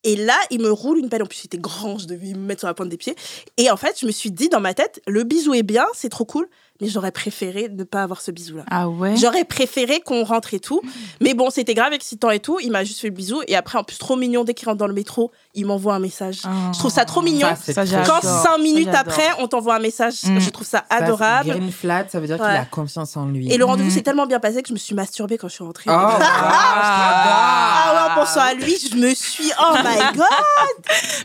Et 0.04 0.16
là, 0.16 0.38
il 0.50 0.62
me 0.62 0.72
roule 0.72 0.98
une 0.98 1.10
pelle. 1.10 1.24
En 1.24 1.28
plus, 1.28 1.44
il 1.44 1.46
était 1.48 1.58
grand, 1.58 1.98
je 1.98 2.08
devais 2.08 2.34
me 2.34 2.40
mettre 2.40 2.62
sur 2.62 2.68
la 2.68 2.74
pointe 2.74 2.90
des 2.90 2.98
pieds. 2.98 3.16
Et 3.58 3.70
en 3.70 3.78
fait, 3.78 4.00
je 4.00 4.06
me 4.06 4.12
suis 4.12 4.32
dit 4.32 4.50
dans 4.50 4.60
ma 4.60 4.74
tête, 4.74 5.02
le 5.08 5.24
bisou 5.24 5.54
est 5.54 5.64
bien, 5.64 5.86
c'est 5.94 6.10
trop 6.10 6.26
cool. 6.26 6.48
Mais 6.82 6.88
j'aurais 6.89 7.12
préféré 7.12 7.70
ne 7.70 7.84
pas 7.84 8.02
avoir 8.04 8.22
ce 8.22 8.32
bisou-là. 8.32 8.63
Ah 8.72 8.89
ouais? 8.89 9.15
J'aurais 9.15 9.44
préféré 9.46 10.02
qu'on 10.02 10.24
rentre 10.24 10.54
et 10.56 10.60
tout. 10.60 10.82
Mais 11.22 11.34
bon, 11.36 11.50
c'était 11.52 11.76
grave 11.76 11.94
excitant 11.94 12.32
et 12.32 12.39
tout. 12.39 12.58
Il 12.62 12.72
m'a 12.72 12.84
juste 12.84 13.00
fait 13.02 13.08
le 13.10 13.13
bisou. 13.13 13.41
Et 13.48 13.56
après, 13.56 13.78
en 13.78 13.84
plus, 13.84 13.98
trop 14.00 14.15
mignon, 14.15 14.44
dès 14.44 14.54
qu'il 14.56 14.67
rentre 14.67 14.80
dans 14.80 14.88
le 14.88 14.94
métro, 14.94 15.32
il 15.54 15.65
m'envoie 15.67 15.94
un 15.94 16.00
message. 16.00 16.39
Ah. 16.44 16.72
Je 16.74 16.80
trouve 16.80 16.91
ça 16.91 17.06
trop 17.06 17.22
mignon. 17.22 17.48
Ça, 17.50 17.56
c'est 17.56 17.74
Ça. 17.74 18.04
Quand 18.06 18.22
cinq 18.22 18.58
minutes 18.58 18.89
après, 18.94 19.28
on 19.39 19.48
t'envoie 19.48 19.76
un 19.76 19.80
message, 19.80 20.15
Mm. 20.24 20.39
je 20.39 20.50
trouve 20.50 20.65
ça 20.67 20.84
adorable. 20.89 21.50
Green 21.52 21.72
flat, 21.72 22.06
ça 22.10 22.20
veut 22.20 22.28
dire 22.28 22.39
Ouais. 22.39 22.48
qu'il 22.48 22.56
a 22.58 22.65
confiance 22.65 23.15
en 23.15 23.26
lui. 23.28 23.52
Et 23.52 23.58
le 23.58 23.65
rendez-vous 23.65 23.89
Mm. 23.89 23.94
s'est 23.94 24.02
tellement 24.02 24.26
bien 24.26 24.39
passé 24.39 24.62
que 24.63 24.67
je 24.70 24.74
me 24.74 24.80
suis 24.80 24.96
masturbée 24.96 25.38
quand 25.38 25.48
je 25.50 25.54
suis 25.54 25.63
rentrée. 25.63 25.84
Oh, 25.88 25.91
wow, 25.94 26.00
Ah 26.20 27.84
je 27.86 27.96
ouais, 27.96 28.12
en 28.12 28.15
pensant 28.26 28.39
à 28.41 28.54
lui, 28.56 28.76
je 28.89 28.96
me 28.96 29.13
suis. 29.13 29.52
Oh 29.60 29.76
my 29.84 29.98
god! 30.17 30.26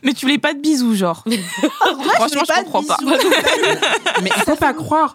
Mais 0.03 0.13
tu 0.13 0.27
voulais 0.27 0.39
pas 0.39 0.53
de 0.55 0.61
bisous, 0.61 0.95
genre. 0.95 1.25
Franchement, 2.15 2.43
je, 2.47 2.55
je 2.55 2.61
comprends 2.63 2.83
pas. 2.83 2.97
Mais 4.23 4.31
il 4.37 4.43
faut 4.43 4.57
pas 4.57 4.75
croire. 4.75 5.15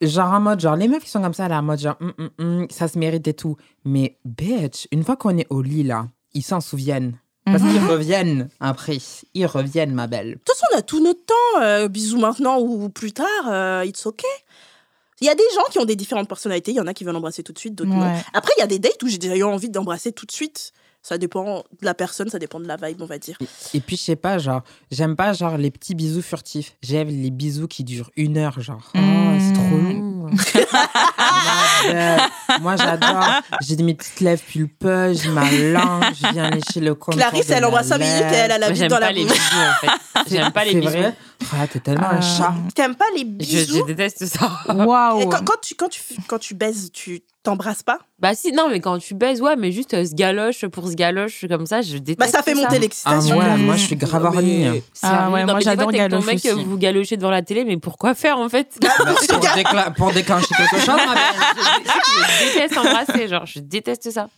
Genre 0.00 0.30
en 0.32 0.40
mode, 0.40 0.60
genre 0.60 0.76
les 0.76 0.88
meufs 0.88 1.04
qui 1.04 1.10
sont 1.10 1.22
comme 1.22 1.34
ça, 1.34 1.48
là, 1.48 1.58
en 1.58 1.62
mode 1.62 1.78
genre, 1.80 1.96
Hum, 2.00 2.12
hum, 2.18 2.30
hum, 2.38 2.66
ça 2.70 2.88
se 2.88 2.98
mérite 2.98 3.26
et 3.28 3.34
tout. 3.34 3.56
Mais 3.84 4.18
bitch, 4.24 4.86
une 4.92 5.04
fois 5.04 5.16
qu'on 5.16 5.36
est 5.38 5.46
au 5.50 5.62
lit 5.62 5.82
là, 5.84 6.08
ils 6.32 6.42
s'en 6.42 6.60
souviennent. 6.60 7.18
Parce 7.46 7.62
Mhm. 7.62 7.70
qu'ils 7.72 7.84
reviennent 7.90 8.48
après. 8.58 8.96
Ils 9.34 9.44
reviennent, 9.46 9.92
ma 9.92 10.06
belle. 10.06 10.28
De 10.30 10.34
toute 10.38 10.48
façon, 10.48 10.64
on 10.74 10.78
a 10.78 10.82
tout 10.82 11.02
notre 11.02 11.24
temps. 11.26 11.34
euh, 11.62 11.88
bisous 11.88 12.18
maintenant 12.18 12.58
ou 12.58 12.88
plus 12.88 13.12
tard, 13.12 13.26
euh, 13.48 13.84
it's 13.84 14.06
okay. 14.06 14.26
Il 15.20 15.26
y 15.26 15.30
a 15.30 15.34
des 15.34 15.44
gens 15.54 15.62
qui 15.70 15.78
ont 15.78 15.84
des 15.84 15.94
différentes 15.96 16.26
personnalités. 16.28 16.72
Il 16.72 16.76
y 16.76 16.80
en 16.80 16.86
a 16.86 16.94
qui 16.94 17.04
veulent 17.04 17.14
embrasser 17.16 17.42
tout 17.42 17.52
de 17.52 17.58
suite, 17.58 17.74
d'autres 17.74 17.90
non. 17.90 18.10
Après, 18.32 18.52
il 18.56 18.60
y 18.60 18.64
a 18.64 18.66
des 18.66 18.78
dates 18.78 19.00
où 19.02 19.08
j'ai 19.08 19.18
déjà 19.18 19.36
eu 19.36 19.42
envie 19.44 19.68
d'embrasser 19.70 20.10
tout 20.12 20.26
de 20.26 20.32
suite. 20.32 20.72
Ça 21.06 21.18
dépend 21.18 21.58
de 21.58 21.64
la 21.84 21.92
personne, 21.92 22.30
ça 22.30 22.38
dépend 22.38 22.58
de 22.58 22.66
la 22.66 22.76
vibe, 22.76 23.02
on 23.02 23.06
va 23.06 23.18
dire. 23.18 23.36
Et 23.74 23.80
puis, 23.80 23.98
je 23.98 24.02
sais 24.02 24.16
pas, 24.16 24.38
genre, 24.38 24.62
j'aime 24.90 25.16
pas, 25.16 25.34
genre, 25.34 25.58
les 25.58 25.70
petits 25.70 25.94
bisous 25.94 26.22
furtifs. 26.22 26.76
J'aime 26.82 27.08
les 27.08 27.30
bisous 27.30 27.68
qui 27.68 27.84
durent 27.84 28.10
une 28.16 28.38
heure, 28.38 28.58
genre. 28.62 28.90
Mm. 28.94 29.00
Oh, 29.00 29.38
c'est 29.38 29.52
trop 29.52 29.76
long. 29.76 30.14
Moi, 32.62 32.76
j'adore. 32.76 33.24
J'ai 33.60 33.76
mes 33.76 33.94
petites 33.94 34.20
lèvres 34.20 34.42
pulpeuses, 34.42 35.26
ma 35.28 35.42
langue, 35.50 36.04
je 36.14 36.32
viens 36.32 36.48
lécher 36.50 36.80
le 36.80 36.94
contour 36.94 37.20
Clarisse, 37.20 37.50
elle 37.50 37.64
embrasse 37.66 37.88
5 37.88 37.98
minutes 37.98 38.22
et 38.32 38.36
elle 38.36 38.52
a 38.52 38.58
la 38.58 38.68
bite 38.68 38.76
J'aime 38.78 38.88
dans 38.88 38.96
pas 38.96 39.00
la 39.00 39.12
les 39.12 39.24
bouche. 39.24 39.32
bisous 39.34 39.60
en 39.60 39.74
fait. 39.86 39.90
J'aime 40.34 40.52
pas 40.52 40.64
les 40.64 40.74
bisous. 40.74 40.88
vrai? 40.90 41.14
Ah, 41.52 41.66
t'es 41.66 41.80
tellement 41.80 42.08
un 42.08 42.18
Ah. 42.18 42.22
chat. 42.22 42.54
T'aimes 42.74 42.94
pas 42.96 43.04
les 43.14 43.20
Je, 43.20 43.24
bisous? 43.24 43.78
je 43.78 43.82
déteste 43.84 44.26
ça. 44.26 44.50
Waouh. 44.74 45.28
Quand 45.28 45.44
tu, 45.62 45.74
quand, 45.74 45.88
tu, 45.88 46.00
quand 46.26 46.38
tu 46.38 46.54
baises, 46.54 46.90
tu 46.92 47.22
t'embrasses 47.44 47.82
pas? 47.84 47.98
Bah 48.18 48.34
si, 48.34 48.50
non, 48.52 48.68
mais 48.70 48.80
quand 48.80 48.98
tu 48.98 49.14
baises, 49.14 49.40
ouais, 49.40 49.54
mais 49.54 49.70
juste 49.70 49.94
euh, 49.94 50.04
se 50.04 50.14
galoche 50.14 50.66
pour 50.66 50.88
se 50.88 50.94
galoche 50.94 51.44
comme 51.48 51.66
ça, 51.66 51.82
je 51.82 51.98
déteste 51.98 52.18
Bah, 52.18 52.26
ça 52.26 52.42
fait 52.42 52.54
monter 52.54 52.66
Ah, 52.76 52.78
l'excitation. 52.78 53.38
ouais, 53.38 53.56
Mm. 53.56 53.62
moi, 53.62 53.76
je 53.76 53.82
suis 53.84 53.96
grave 53.96 54.24
horny. 54.24 54.66
Ah 55.02 55.30
ouais, 55.30 55.44
moi, 55.44 55.60
j'adore 55.60 55.90
Ton 55.92 55.96
galoche 55.96 56.24
mec, 56.26 56.36
aussi. 56.36 56.50
euh, 56.50 56.54
vous 56.54 56.76
galochez 56.78 57.16
devant 57.16 57.30
la 57.30 57.42
télé, 57.42 57.64
mais 57.64 57.76
pourquoi 57.76 58.14
faire 58.14 58.38
en 58.38 58.48
fait? 58.48 58.76
Pour, 59.28 59.38
décla- 59.40 59.94
pour 59.94 60.10
déclencher 60.12 60.54
quelque 60.56 60.76
chose, 60.80 60.96
belle. 60.96 61.54
Je 62.40 62.54
déteste 62.54 62.78
embrasser, 62.78 63.28
genre, 63.28 63.46
je 63.46 63.58
déteste 63.60 64.10
ça. 64.10 64.28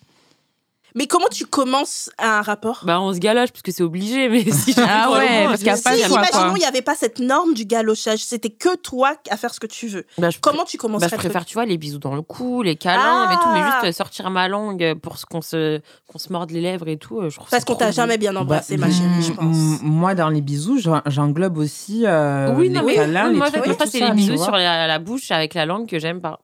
Mais 0.96 1.06
comment 1.06 1.28
tu 1.30 1.44
commences 1.46 2.10
un 2.18 2.40
rapport? 2.42 2.80
Bah 2.84 3.00
on 3.00 3.12
se 3.12 3.18
galoche 3.18 3.50
parce 3.52 3.62
que 3.62 3.70
c'est 3.70 3.82
obligé, 3.82 4.28
mais 4.30 4.40
si 4.50 4.74
Ah 4.78 5.10
ouais, 5.12 5.44
parce 5.44 5.58
qu'il 5.58 5.66
y 5.66 5.70
a 5.70 5.76
je- 5.76 5.82
pas 5.82 5.94
Si, 5.94 6.00
imaginons, 6.10 6.56
il 6.56 6.60
n'y 6.60 6.64
avait 6.64 6.80
pas 6.82 6.94
cette 6.94 7.18
norme 7.20 7.52
du 7.54 7.66
galochage. 7.66 8.20
C'était 8.24 8.48
que 8.50 8.74
toi 8.76 9.12
à 9.30 9.36
faire 9.36 9.52
ce 9.54 9.60
que 9.60 9.66
tu 9.66 9.88
veux. 9.88 10.06
Bah, 10.18 10.30
je 10.30 10.38
Comment 10.40 10.64
tu 10.64 10.78
Bah, 10.78 10.80
commencerais 10.80 11.08
je 11.10 11.14
le 11.14 11.18
truc? 11.18 11.30
préfère, 11.30 11.44
tu 11.44 11.54
vois, 11.54 11.66
les 11.66 11.76
bisous 11.76 11.98
dans 11.98 12.14
le 12.14 12.22
cou, 12.22 12.62
les 12.62 12.76
câlins 12.76 13.26
Ah. 13.28 13.32
et 13.32 13.38
tout, 13.38 13.50
mais 13.52 13.62
juste 13.62 13.84
euh, 13.84 13.92
sortir 13.92 14.30
ma 14.30 14.48
langue 14.48 14.94
pour 15.02 15.18
ce 15.18 15.26
qu'on 15.26 15.42
se, 15.42 15.80
qu'on 16.10 16.18
se 16.18 16.32
morde 16.32 16.50
les 16.50 16.62
lèvres 16.62 16.88
et 16.88 16.96
tout. 16.96 17.20
euh, 17.20 17.28
Je 17.28 17.36
trouve 17.36 17.50
Parce 17.50 17.64
qu'on 17.64 17.74
t'a 17.76 17.90
jamais 17.90 18.16
bien 18.16 18.34
embrassé, 18.34 18.76
Bah, 18.78 18.86
ma 18.86 18.92
chérie, 18.92 19.22
je 19.22 19.32
mm, 19.32 19.36
pense. 19.36 19.56
mm, 19.56 19.78
Moi, 19.82 20.14
dans 20.14 20.30
les 20.30 20.40
bisous, 20.40 20.78
j'en- 20.78 21.02
j'englobe 21.06 21.58
aussi 21.58 22.06
euh, 22.06 22.54
Oui, 22.56 22.68
les 22.70 22.74
non, 22.74 22.82
mais 22.86 22.94
câlins, 22.94 23.26
oui, 23.26 23.32
les 23.32 23.38
moi, 23.38 23.50
c'est 23.50 23.58
ça, 23.98 24.08
les 24.08 24.12
bisous 24.14 24.42
sur 24.42 24.52
la, 24.52 24.86
la 24.86 24.98
bouche 24.98 25.30
avec 25.30 25.52
la 25.52 25.66
langue 25.66 25.86
que 25.86 25.98
j'aime 25.98 26.22
pas. 26.22 26.40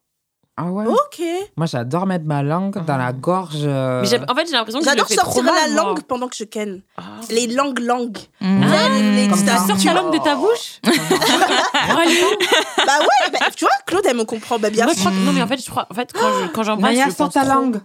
Ah 0.57 0.65
ouais 0.67 0.85
Ok. 0.87 1.23
Moi, 1.57 1.67
j'adore 1.67 2.05
mettre 2.07 2.27
ma 2.27 2.43
langue 2.43 2.85
dans 2.85 2.97
la 2.99 3.12
gorge. 3.15 3.57
euh, 3.65 4.03
Mais 4.03 4.07
j'ai- 4.07 4.21
en 4.21 4.35
fait, 4.35 4.47
j'ai 4.47 4.53
l'impression 4.53 4.81
que 4.81 4.85
je 4.85 4.91
le 4.91 4.97
J'adore 4.97 5.09
fais 5.09 5.17
trop 5.17 5.25
sortir 5.33 5.45
mal, 5.45 5.55
la 5.69 5.75
moi. 5.75 5.83
langue 5.93 6.03
pendant 6.03 6.29
que 6.29 6.37
je 6.37 6.45
ken. 6.45 6.83
Ah. 6.99 7.03
Les 7.31 7.47
langues 7.47 7.79
langues. 7.79 8.19
Mm. 8.43 8.61
Ouais, 8.71 8.88
les- 9.01 9.23
les- 9.23 9.29
comme 9.29 9.43
t'as- 9.45 9.57
ça. 9.59 9.67
Sors 9.67 9.77
tu- 9.79 9.87
ta 9.87 9.95
langue 9.95 10.12
de 10.12 10.19
ta 10.19 10.37
bouche. 10.37 10.81
Bah 11.93 12.99
ouais, 13.01 13.31
bah, 13.33 13.38
tu 13.57 13.65
vois, 13.65 13.71
Claude, 13.87 14.05
elle 14.07 14.17
me 14.17 14.25
comprend. 14.25 14.59
Bah 14.59 14.71
bien 14.71 14.85
Moi, 14.85 14.95
je 14.95 15.01
sûr. 15.01 15.11
crois 15.11 15.19
que- 15.21 15.25
Non, 15.27 15.33
mais 15.33 15.43
en 15.43 15.47
fait, 15.47 15.65
je 15.65 15.71
crois, 15.71 15.87
en 15.91 15.95
fait 15.95 16.12
quand 16.12 16.21
je- 16.43 16.49
quand 16.49 16.62
j'embrasse, 16.62 16.93
Maya, 16.93 17.05
je 17.07 17.11
sors 17.15 17.27
pense 17.29 17.35
ta 17.35 17.45
trop. 17.45 17.55
langue. 17.61 17.81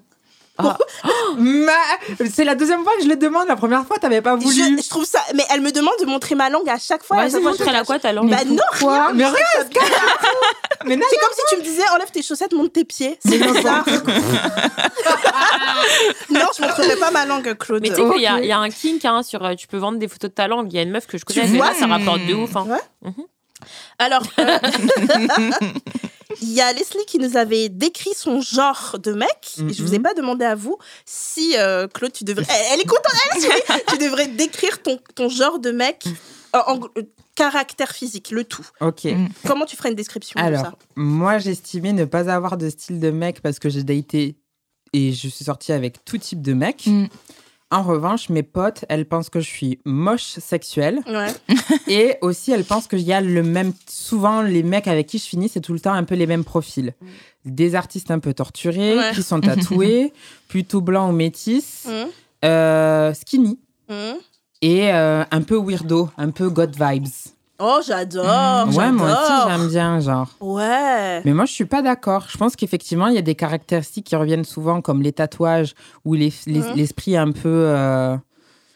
Ah. 0.58 0.78
C'est 2.34 2.44
la 2.44 2.56
deuxième 2.56 2.84
fois 2.84 2.94
que 2.98 3.04
je 3.04 3.10
le 3.10 3.16
demande. 3.16 3.48
La 3.48 3.56
première 3.56 3.86
fois, 3.86 3.98
t'avais 3.98 4.22
pas 4.22 4.36
voulu. 4.36 4.54
Je, 4.56 4.82
je 4.82 4.90
trouve 4.90 5.06
ça. 5.06 5.20
Mais 5.36 5.44
elle 5.54 5.62
me 5.62 5.72
demande 5.72 5.94
de 6.00 6.06
montrer 6.06 6.36
ma 6.36 6.50
langue 6.50 6.68
à 6.70 6.78
chaque 6.80 7.04
fois. 7.04 7.18
Vas-y, 7.28 7.42
montre-la 7.42 7.72
cache. 7.80 7.86
quoi 7.88 8.00
ta 8.00 8.12
langue 8.14 8.30
Bah 8.30 8.38
non, 8.46 8.58
rien. 8.80 9.12
Mais 10.86 10.96
non, 10.96 11.06
C'est 11.10 11.18
comme 11.18 11.34
si 11.34 11.42
tu 11.50 11.58
me 11.58 11.64
disais 11.64 11.84
enlève 11.94 12.10
tes 12.12 12.22
chaussettes, 12.22 12.54
monte 12.54 12.74
tes 12.74 12.86
pieds. 12.86 13.20
C'est 13.26 13.38
bizarre. 13.40 13.84
non, 16.30 16.42
je 16.58 16.62
montrerai 16.62 16.96
pas 16.98 17.12
ma 17.12 17.26
langue, 17.26 17.56
Claude. 17.58 17.82
Mais 17.82 17.90
tu 17.90 17.96
sais 17.96 18.10
qu'il 18.14 18.22
y, 18.22 18.28
a- 18.28 18.36
Ok. 18.36 18.40
il 18.44 18.48
y 18.48 18.52
a 18.52 18.60
un 18.60 18.70
kink 18.70 19.04
hein, 19.06 19.24
sur 19.24 19.44
euh, 19.46 19.56
tu 19.56 19.68
peux 19.68 19.78
vendre 19.78 19.98
des 20.00 20.08
photos 20.08 20.30
de 20.30 20.36
ta 20.36 20.48
langue. 20.48 20.72
Il 20.72 20.76
y 20.76 20.80
a 20.80 20.84
une 20.84 20.92
meuf 20.92 21.08
que 21.08 21.18
je 21.18 21.26
connais, 21.26 21.42
Tu 21.42 21.48
vois 21.58 21.74
ça, 21.74 21.80
ça 21.82 21.88
rapporte 21.88 22.26
de 22.26 22.34
ouf. 22.34 22.56
hein. 22.56 22.66
Ouais. 22.68 23.12
Alors, 24.00 24.24
euh, 24.40 24.60
il 26.42 26.54
y 26.54 26.62
a 26.62 26.72
Leslie 26.74 27.06
qui 27.08 27.18
nous 27.20 27.36
avait 27.38 27.70
décrit 27.70 28.14
son 28.16 28.42
genre 28.42 28.98
de 29.02 29.14
mec. 29.14 29.56
Et 29.70 29.74
je 29.74 29.82
vous 29.84 29.94
ai 29.94 29.98
Mhm. 29.98 30.04
pas 30.04 30.14
demandé 30.14 30.46
à 30.46 30.56
vous 30.56 30.78
si, 31.06 31.56
euh, 31.58 31.88
Claude, 31.88 32.14
tu 32.14 32.24
devrais. 32.24 32.46
Elle, 32.50 32.66
elle 32.74 32.80
est 32.82 32.86
contente, 32.86 33.12
elle, 33.36 33.42
tu, 33.42 33.48
tu 33.94 33.98
devrais 33.98 34.28
décrire 34.28 34.82
ton, 34.84 35.00
ton 35.16 35.30
genre 35.30 35.60
de 35.60 35.72
mec, 35.72 36.04
euh, 36.56 36.60
en, 36.68 36.80
euh, 36.98 37.04
caractère 37.36 37.92
physique, 37.92 38.32
le 38.32 38.44
tout. 38.44 38.68
Ok. 38.82 39.06
Mm. 39.06 39.28
Comment 39.46 39.66
tu 39.66 39.76
ferais 39.76 39.90
une 39.90 39.96
description 39.96 40.40
de 40.40 40.46
Alors, 40.46 40.62
ça 40.62 40.74
moi, 40.96 41.38
j'estimais 41.40 41.94
ne 41.94 42.06
pas 42.06 42.32
avoir 42.32 42.58
de 42.58 42.70
style 42.70 43.00
de 43.00 43.12
mec 43.12 43.42
parce 43.42 43.60
que 43.60 43.70
j'ai 43.70 43.84
daté 43.84 44.36
et 44.94 45.12
je 45.14 45.28
suis 45.28 45.46
sortie 45.46 45.72
avec 45.72 46.04
tout 46.06 46.18
type 46.18 46.42
de 46.42 46.54
mec. 46.54 46.86
Mm. 46.88 47.06
En 47.70 47.84
revanche, 47.84 48.30
mes 48.30 48.44
potes, 48.44 48.86
elles 48.88 49.06
pensent 49.06 49.30
que 49.30 49.42
je 49.42 49.50
suis 49.50 49.80
moche 49.84 50.22
sexuelle 50.40 51.02
Ouais. 51.06 51.34
et 51.88 52.16
aussi 52.22 52.52
elles 52.52 52.64
pensent 52.64 52.88
qu'il 52.88 53.02
y 53.02 53.12
a 53.12 53.20
le 53.20 53.44
même. 53.44 53.74
Souvent, 53.90 54.42
les 54.42 54.64
mecs 54.64 54.88
avec 54.88 55.08
qui 55.08 55.18
je 55.18 55.26
finis, 55.26 55.50
c'est 55.50 55.60
tout 55.60 55.74
le 55.74 55.80
temps 55.82 55.92
un 55.94 56.06
peu 56.06 56.16
les 56.16 56.28
mêmes 56.28 56.46
profils. 56.46 56.94
Des 57.44 57.76
artistes 57.76 58.10
un 58.10 58.20
peu 58.20 58.34
torturés, 58.34 58.96
Ouais. 58.98 59.12
qui 59.14 59.22
sont 59.22 59.42
tatoués, 59.42 60.14
plutôt 60.48 60.80
blancs 60.80 61.10
ou 61.12 61.14
métis, 61.16 61.86
Hum, 61.88 62.08
euh, 62.46 63.14
skinny 63.14 63.60
hum. 63.90 64.16
et 64.62 64.94
euh, 64.94 65.24
un 65.30 65.42
peu 65.42 65.58
weirdo, 65.58 66.10
un 66.18 66.30
peu 66.32 66.50
god 66.50 66.74
vibes. 66.80 67.08
Oh, 67.60 67.80
j'adore. 67.86 68.68
ouais, 68.76 68.92
moi 68.92 69.08
aussi, 69.12 69.34
j'aime 69.50 69.68
bien, 69.68 70.00
genre. 70.00 70.30
Ouais. 70.40 71.22
Mais 71.26 71.34
moi, 71.34 71.46
je 71.46 71.52
suis 71.54 71.66
pas 71.66 71.82
d'accord. 71.82 72.28
Je 72.30 72.38
pense 72.38 72.56
qu'effectivement, 72.56 73.08
il 73.08 73.16
y 73.16 73.18
a 73.18 73.22
des 73.24 73.34
caractéristiques 73.36 74.06
qui 74.06 74.16
reviennent 74.16 74.46
souvent, 74.46 74.82
comme 74.82 75.02
les 75.02 75.12
tatouages 75.14 75.74
ou 76.06 76.14
les- 76.14 76.32
les- 76.46 76.60
Mhm. 76.60 76.76
l'esprit 76.76 77.18
un 77.18 77.32
peu. 77.32 77.42
euh, 77.46 78.16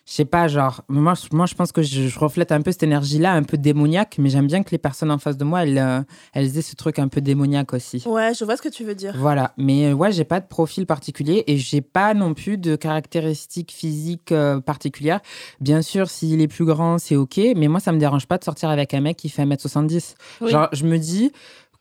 je 0.06 0.14
sais 0.14 0.26
pas, 0.26 0.48
genre. 0.48 0.82
Moi, 0.90 1.14
je- 1.14 1.36
moi, 1.36 1.46
je 1.46 1.54
pense 1.54 1.72
que 1.72 1.82
je, 1.84 2.08
je 2.08 2.20
reflète 2.20 2.52
un 2.52 2.62
peu 2.62 2.72
cette 2.72 2.84
énergie-là, 2.84 3.34
un 3.34 3.44
peu 3.44 3.58
démoniaque, 3.58 4.16
mais 4.18 4.30
j'aime 4.30 4.48
bien 4.48 4.64
que 4.64 4.72
les 4.72 4.78
personnes 4.78 5.12
en 5.12 5.18
face 5.20 5.38
de 5.38 5.44
moi, 5.46 5.64
elles, 5.64 5.78
euh, 5.78 6.02
elles 6.34 6.58
aient 6.58 6.62
ce 6.62 6.76
truc 6.76 7.00
un 7.00 7.08
peu 7.08 7.22
démoniaque 7.22 7.74
aussi. 7.74 8.04
Ouais, 8.08 8.34
je 8.38 8.44
vois 8.44 8.58
ce 8.58 8.62
que 8.62 8.70
tu 8.70 8.84
veux 8.84 8.96
dire. 8.96 9.14
Voilà, 9.18 9.54
mais 9.58 9.88
euh, 9.88 9.94
ouais, 9.94 10.12
j'ai 10.12 10.24
pas 10.26 10.40
de 10.40 10.48
profil 10.48 10.86
particulier 10.86 11.44
et 11.48 11.58
j'ai 11.58 11.82
pas 11.82 12.14
non 12.14 12.34
plus 12.34 12.58
de 12.58 12.76
caractéristiques 12.76 13.72
physiques 13.72 14.32
euh, 14.32 14.60
particulières. 14.60 15.20
Bien 15.60 15.82
sûr, 15.82 16.10
s'il 16.10 16.42
est 16.42 16.48
plus 16.48 16.66
grand, 16.66 16.98
c'est 16.98 17.16
ok, 17.16 17.40
mais 17.56 17.68
moi, 17.68 17.80
ça 17.80 17.92
me 17.92 18.00
dérange 18.00 18.26
pas 18.28 18.38
de 18.38 18.44
sortir 18.44 18.70
avec 18.70 18.94
un 18.94 19.02
mec 19.02 19.18
qui 19.18 19.30
fait 19.30 19.44
1m70. 19.46 20.16
Oui. 20.42 20.52
Genre, 20.52 20.68
je 20.74 20.86
me 20.86 20.98
dis, 20.98 21.32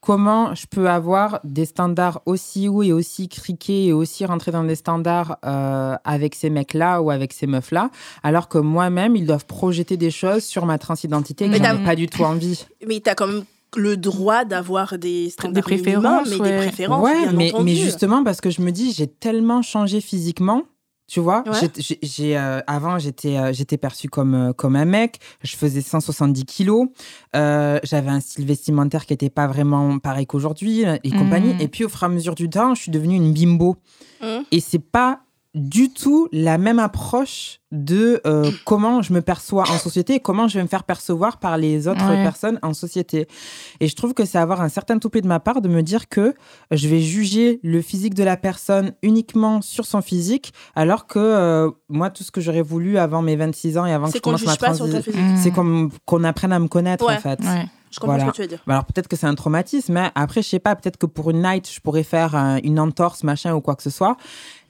comment 0.00 0.54
je 0.54 0.66
peux 0.66 0.88
avoir 0.88 1.40
des 1.44 1.64
standards 1.64 2.22
aussi 2.26 2.68
hauts 2.68 2.82
et 2.82 2.92
aussi 2.92 3.28
criqués 3.28 3.86
et 3.86 3.92
aussi 3.92 4.24
rentrer 4.24 4.50
dans 4.50 4.64
des 4.64 4.74
standards 4.74 5.38
euh, 5.44 5.96
avec 6.04 6.34
ces 6.34 6.50
mecs-là 6.50 7.02
ou 7.02 7.10
avec 7.10 7.32
ces 7.32 7.46
meufs-là, 7.46 7.90
alors 8.22 8.48
que 8.48 8.58
moi-même, 8.58 9.16
ils 9.16 9.26
doivent 9.26 9.46
projeter 9.46 9.96
des 9.96 10.10
choses 10.10 10.44
sur 10.44 10.66
ma 10.66 10.78
transidentité 10.78 11.48
que 11.48 11.56
j'en 11.56 11.80
ai 11.80 11.84
pas 11.84 11.96
du 11.96 12.08
tout 12.08 12.22
envie. 12.22 12.66
Mais 12.86 13.00
t'as 13.00 13.14
quand 13.14 13.26
même 13.26 13.44
le 13.76 13.96
droit 13.96 14.44
d'avoir 14.44 14.98
des 14.98 15.30
standards 15.30 15.54
Des 15.54 15.62
préférences, 15.62 16.30
des 16.30 16.38
préférences. 16.38 17.04
Ouais, 17.04 17.22
bien 17.22 17.32
mais, 17.32 17.52
entendu. 17.52 17.64
mais 17.64 17.76
justement 17.76 18.24
parce 18.24 18.40
que 18.40 18.50
je 18.50 18.62
me 18.62 18.72
dis, 18.72 18.92
j'ai 18.92 19.06
tellement 19.06 19.62
changé 19.62 20.00
physiquement. 20.00 20.64
Tu 21.12 21.18
vois, 21.18 21.42
Ouais. 21.44 21.68
J'ai- 22.02 22.38
euh, 22.38 22.60
avant 22.68 23.00
j'étais 23.00 23.36
euh, 23.36 23.52
j'étais 23.52 23.76
perçue 23.78 24.08
comme 24.08 24.34
euh, 24.34 24.52
comme 24.52 24.76
un 24.76 24.84
mec. 24.84 25.18
Je 25.42 25.56
faisais 25.56 25.80
170 25.80 26.44
kilos. 26.44 26.86
J'avais 27.34 28.10
un 28.10 28.20
style 28.20 28.46
vestimentaire 28.46 29.06
qui 29.06 29.12
était 29.14 29.28
pas 29.28 29.48
vraiment 29.48 29.98
pareil 29.98 30.26
qu'aujourd'hui 30.26 30.82
et 30.82 31.10
Mhm. 31.10 31.18
compagnie. 31.18 31.56
Et 31.58 31.66
puis 31.66 31.84
au 31.84 31.88
fur 31.88 32.04
et 32.04 32.06
à 32.06 32.08
mesure 32.08 32.36
du 32.36 32.48
temps, 32.48 32.76
je 32.76 32.82
suis 32.82 32.92
devenue 32.92 33.16
une 33.16 33.32
bimbo. 33.32 33.76
Mhm. 34.22 34.44
Et 34.52 34.60
c'est 34.60 34.78
pas 34.78 35.20
du 35.54 35.92
tout 35.92 36.28
la 36.32 36.58
même 36.58 36.78
approche 36.78 37.58
de 37.72 38.20
euh, 38.26 38.50
comment 38.66 39.02
je 39.02 39.12
me 39.12 39.20
perçois 39.20 39.62
en 39.70 39.78
société 39.78 40.14
et 40.14 40.20
comment 40.20 40.46
je 40.48 40.58
vais 40.58 40.62
me 40.62 40.68
faire 40.68 40.84
percevoir 40.84 41.38
par 41.38 41.56
les 41.58 41.88
autres 41.88 42.04
Ouais. 42.08 42.22
personnes 42.22 42.58
en 42.62 42.72
société. 42.72 43.26
Et 43.80 43.88
je 43.88 43.96
trouve 43.96 44.14
que 44.14 44.24
c'est 44.24 44.38
avoir 44.38 44.60
un 44.60 44.68
certain 44.68 44.98
toupet 44.98 45.20
de 45.22 45.26
ma 45.28 45.40
part 45.40 45.60
de 45.60 45.68
me 45.68 45.82
dire 45.82 46.08
que 46.08 46.34
je 46.70 46.88
vais 46.88 47.00
juger 47.00 47.58
le 47.62 47.82
physique 47.82 48.14
de 48.14 48.22
la 48.24 48.36
personne 48.36 48.92
uniquement 49.02 49.60
sur 49.62 49.86
son 49.86 50.02
physique, 50.02 50.52
alors 50.76 51.06
que 51.06 51.18
euh, 51.18 51.70
moi, 51.88 52.10
tout 52.10 52.22
ce 52.22 52.30
que 52.30 52.40
j'aurais 52.40 52.62
voulu 52.62 52.96
avant 52.98 53.22
mes 53.22 53.36
26 53.36 53.78
ans 53.78 53.86
et 53.86 53.92
avant 53.92 54.06
que 54.08 54.16
je 54.16 54.20
commence 54.20 54.44
ma 54.44 54.56
transition, 54.56 55.02
c'est 55.36 55.50
qu'on 55.50 55.88
qu'on 56.06 56.22
apprenne 56.24 56.52
à 56.52 56.58
me 56.58 56.68
connaître 56.68 57.06
Ouais. 57.06 57.14
en 57.16 57.20
fait. 57.20 57.40
Ouais. 57.40 57.66
Je 57.90 57.98
comprends 57.98 58.14
Voilà. 58.16 58.26
ce 58.26 58.30
que 58.30 58.36
tu 58.36 58.42
veux 58.42 58.48
dire. 58.48 58.62
Bah 58.66 58.74
Alors 58.74 58.84
peut-être 58.84 59.08
que 59.08 59.16
c'est 59.16 59.26
un 59.26 59.34
traumatisme, 59.34 59.92
mais 59.94 60.10
après, 60.14 60.42
je 60.42 60.48
sais 60.48 60.58
pas, 60.60 60.76
peut-être 60.76 60.96
que 60.96 61.06
pour 61.06 61.30
une 61.30 61.42
night, 61.42 61.68
je 61.70 61.80
pourrais 61.80 62.04
faire 62.04 62.34
euh, 62.36 62.58
une 62.62 62.78
entorse, 62.78 63.24
machin 63.24 63.54
ou 63.54 63.60
quoi 63.60 63.74
que 63.76 63.82
ce 63.82 63.90
soit. 63.90 64.16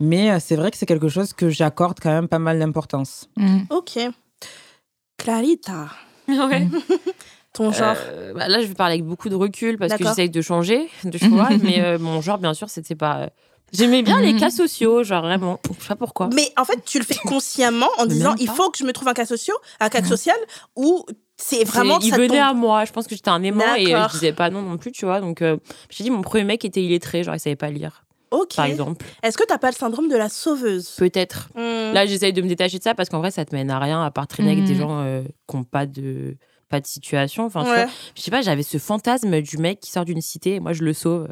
Mais 0.01 0.31
euh, 0.31 0.39
c'est 0.41 0.57
vrai 0.57 0.71
que 0.71 0.77
c'est 0.79 0.87
quelque 0.87 1.09
chose 1.09 1.33
que 1.35 1.51
j'accorde 1.51 1.99
quand 2.01 2.11
même 2.11 2.29
pas 2.29 2.39
mal 2.39 2.59
d'importance. 2.59 3.29
Mm. 3.37 3.59
Ok. 3.71 3.99
Clarita, 5.19 5.89
Ouais. 6.29 6.67
ton 7.53 7.73
genre. 7.73 7.97
Euh, 8.09 8.33
bah 8.35 8.49
là, 8.49 8.61
je 8.63 8.67
vais 8.67 8.75
parler 8.75 8.95
avec 8.95 9.05
beaucoup 9.05 9.29
de 9.29 9.35
recul 9.35 9.77
parce 9.77 9.93
que 9.95 10.05
j'essaye 10.05 10.31
de 10.31 10.41
changer 10.41 10.89
de 11.05 11.19
choix. 11.19 11.49
mais 11.63 11.81
euh, 11.83 11.99
mon 11.99 12.21
genre, 12.21 12.39
bien 12.39 12.55
sûr, 12.55 12.71
c'était 12.71 12.95
pas. 12.95 13.29
J'aimais 13.73 14.03
bien 14.03 14.21
les 14.21 14.35
cas 14.35 14.51
sociaux, 14.51 15.05
genre 15.05 15.23
vraiment. 15.23 15.61
Je 15.79 15.83
sais 15.83 15.89
pas 15.89 15.97
pourquoi. 15.97 16.29
Mais 16.35 16.53
en 16.57 16.65
fait, 16.65 16.85
tu 16.85 16.99
le 16.99 17.05
fais 17.05 17.15
consciemment 17.25 17.89
en 17.99 18.07
disant 18.07 18.35
il 18.41 18.49
faut 18.49 18.69
que 18.71 18.79
je 18.79 18.85
me 18.85 18.93
trouve 18.93 19.07
un 19.09 19.13
cas, 19.15 19.27
social, 19.27 19.55
un 19.79 19.89
cas 19.89 20.03
social 20.03 20.37
où 20.75 21.05
c'est 21.43 21.65
vraiment. 21.65 21.99
Il 22.01 22.11
ça 22.11 22.17
venait 22.17 22.29
tombe- 22.29 22.37
à 22.39 22.53
moi. 22.55 22.85
Je 22.85 22.93
pense 22.93 23.07
que 23.07 23.15
j'étais 23.15 23.31
un 23.31 23.43
aimant 23.43 23.75
et 23.77 23.95
euh, 23.95 24.07
je 24.09 24.13
disais 24.13 24.33
pas 24.33 24.51
non 24.51 24.63
non 24.63 24.77
plus, 24.77 24.93
tu 24.93 25.05
vois. 25.07 25.21
Donc, 25.21 25.43
euh, 25.43 25.57
j'ai 25.89 26.05
dit 26.05 26.11
mon 26.11 26.23
premier 26.23 26.45
mec 26.45 26.65
était 26.65 26.83
illettré, 26.83 27.25
genre 27.25 27.35
il 27.35 27.41
savait 27.41 27.57
pas 27.57 27.71
lire, 27.71 28.05
Ok. 28.31 28.55
par 28.57 28.67
exemple. 28.67 29.05
Est-ce 29.23 29.37
que 29.39 29.45
t'as 29.45 29.59
pas 29.59 29.71
le 29.71 29.77
syndrome 29.77 30.09
de 30.09 30.17
la 30.17 30.29
sauveuse? 30.29 30.91
Peut-être. 30.99 31.49
Hmm. 31.55 31.93
Là, 31.95 32.07
j'essaye 32.07 32.33
de 32.33 32.43
me 32.43 32.49
détacher 32.49 32.79
de 32.79 32.83
ça 32.83 32.95
parce 32.95 33.09
qu'en 33.09 33.19
vrai, 33.19 33.31
ça 33.31 33.45
te 33.45 33.55
mène 33.55 33.71
à 33.71 33.79
rien 33.79 34.03
à 34.05 34.11
part 34.11 34.27
traîner 34.27 34.53
avec 34.53 34.65
des 34.65 34.75
gens 34.77 35.01
euh, 35.01 35.23
qui 35.49 35.57
ont 35.57 35.65
pas 35.65 35.87
de 35.87 36.37
pas 36.69 36.81
de 36.81 36.87
situation. 36.87 37.47
Enfin, 37.47 37.65
Ouais. 37.65 37.87
je 38.15 38.23
sais 38.23 38.31
pas, 38.31 38.43
j'avais 38.43 38.63
ce 38.63 38.79
fantasme 38.79 39.41
du 39.41 39.57
mec 39.59 39.81
qui 39.81 39.91
sort 39.91 40.05
d'une 40.05 40.21
cité 40.21 40.55
et 40.57 40.61
moi 40.61 40.73
je 40.73 40.85
le 40.85 40.93
sauve. 40.93 41.27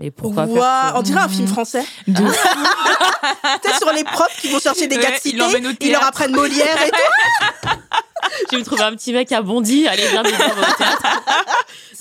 Mais 0.00 0.12
pourquoi 0.12 0.46
faire 0.46 0.92
on 0.94 1.02
dirait 1.02 1.18
un 1.18 1.28
film 1.28 1.48
français. 1.48 1.82
De- 2.06 2.14
sur 3.80 3.92
les 3.92 4.04
profs 4.04 4.36
qui 4.40 4.48
vont 4.48 4.60
chercher 4.60 4.86
des 4.86 4.96
gars 4.96 5.10
de 5.10 5.14
ils 5.24 5.30
cité, 5.32 5.42
au 5.42 5.70
ils 5.80 5.90
leur 5.90 6.04
apprennent 6.06 6.30
Molière 6.30 6.80
et 6.86 6.90
tout. 6.90 7.67
Je 8.50 8.56
vais 8.56 8.60
me 8.60 8.64
trouver 8.64 8.82
un 8.82 8.92
petit 8.94 9.12
mec 9.12 9.30
à 9.32 9.42
Bondy, 9.42 9.86
allez 9.88 10.06
viens 10.08 10.22
m'aider 10.22 10.36
au 10.36 10.76
théâtre. 10.76 11.22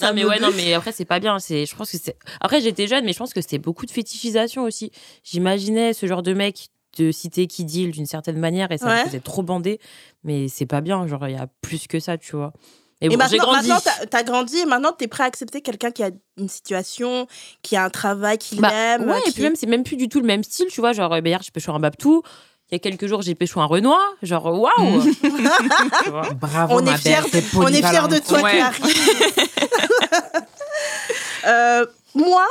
non 0.02 0.14
mais 0.14 0.26
ouais 0.26 0.40
non 0.40 0.50
mais 0.56 0.74
après 0.74 0.92
c'est 0.92 1.06
pas 1.06 1.20
bien, 1.20 1.40
c'est 1.40 1.66
je 1.66 1.76
pense 1.76 1.92
que 1.92 1.98
c'est 2.02 2.16
après 2.42 2.62
j'étais 2.62 2.88
jeune 2.88 3.06
mais 3.06 3.14
je 3.14 3.18
pense 3.18 3.34
que 3.34 3.42
c'était 3.42 3.58
beaucoup 3.58 3.86
de 3.86 3.92
fétichisation 3.92 4.64
aussi. 4.64 4.92
J'imaginais 5.24 5.94
ce 5.94 6.06
genre 6.06 6.24
de 6.24 6.34
mec 6.34 6.68
de 6.98 7.12
cité 7.12 7.48
qui 7.48 7.64
deal 7.66 7.92
d'une 7.92 8.06
certaine 8.06 8.38
manière 8.38 8.72
et 8.72 8.78
ça 8.78 8.88
Ouais. 8.88 9.00
me 9.02 9.06
faisait 9.08 9.20
trop 9.20 9.42
bander 9.44 9.80
mais 10.24 10.48
c'est 10.48 10.66
pas 10.66 10.82
bien, 10.82 11.06
genre 11.08 11.28
il 11.28 11.36
y 11.36 11.40
a 11.40 11.48
plus 11.62 11.88
que 11.88 12.00
ça, 12.00 12.18
tu 12.18 12.36
vois. 12.36 12.54
Et, 13.02 13.06
Et 13.06 13.10
bon, 13.10 13.16
j'ai 13.30 13.38
maintenant, 13.38 13.54
grandi. 13.54 13.68
maintenant 13.70 13.92
t'as 14.10 14.24
grandi 14.24 14.58
et 14.58 14.66
maintenant 14.66 14.92
t'es 14.92 15.08
prêt 15.08 15.24
à 15.24 15.28
accepter 15.28 15.62
quelqu'un 15.62 15.92
qui 15.92 16.02
a 16.04 16.10
une 16.38 16.50
situation, 16.50 17.28
qui 17.62 17.76
a 17.76 17.84
un 17.84 17.90
travail 17.92 18.38
qu'il 18.40 18.60
Bah, 18.60 18.72
aime. 18.74 19.08
ouais, 19.10 19.20
et 19.28 19.32
puis 19.32 19.44
même, 19.44 19.56
c'est 19.56 19.68
même 19.68 19.84
plus 19.84 19.98
du 19.98 20.10
tout 20.10 20.20
le 20.20 20.26
même 20.26 20.44
style, 20.44 20.66
tu 20.72 20.82
vois. 20.82 20.94
Genre, 20.94 21.14
euh, 21.14 21.22
bah, 21.22 21.30
hier, 21.30 21.40
j'ai 21.44 21.52
pêché 21.52 21.70
un 21.70 21.78
Babtou. 21.80 22.24
Il 22.70 22.74
y 22.74 22.76
a 22.76 22.80
quelques 22.80 23.08
jours, 23.08 23.22
j'ai 23.22 23.34
pêché 23.34 23.54
un 23.60 23.66
Renoir. 23.66 24.00
Genre, 24.22 24.46
waouh! 24.46 25.00
Vois. 26.10 26.30
Bravo, 26.42 26.80
on 26.80 26.82
ma 26.82 26.94
est 26.94 26.98
fiers 26.98 27.14
belle, 27.14 27.24
de, 27.24 27.30
t'es 27.30 27.44
on 27.56 27.68
est 27.68 27.82
fiers 27.82 28.08
de 28.10 28.20
toi, 28.20 28.42
Ouais. 28.42 28.52
Clarisse. 28.58 29.40
Euh, 31.46 31.86
moi, 32.14 32.46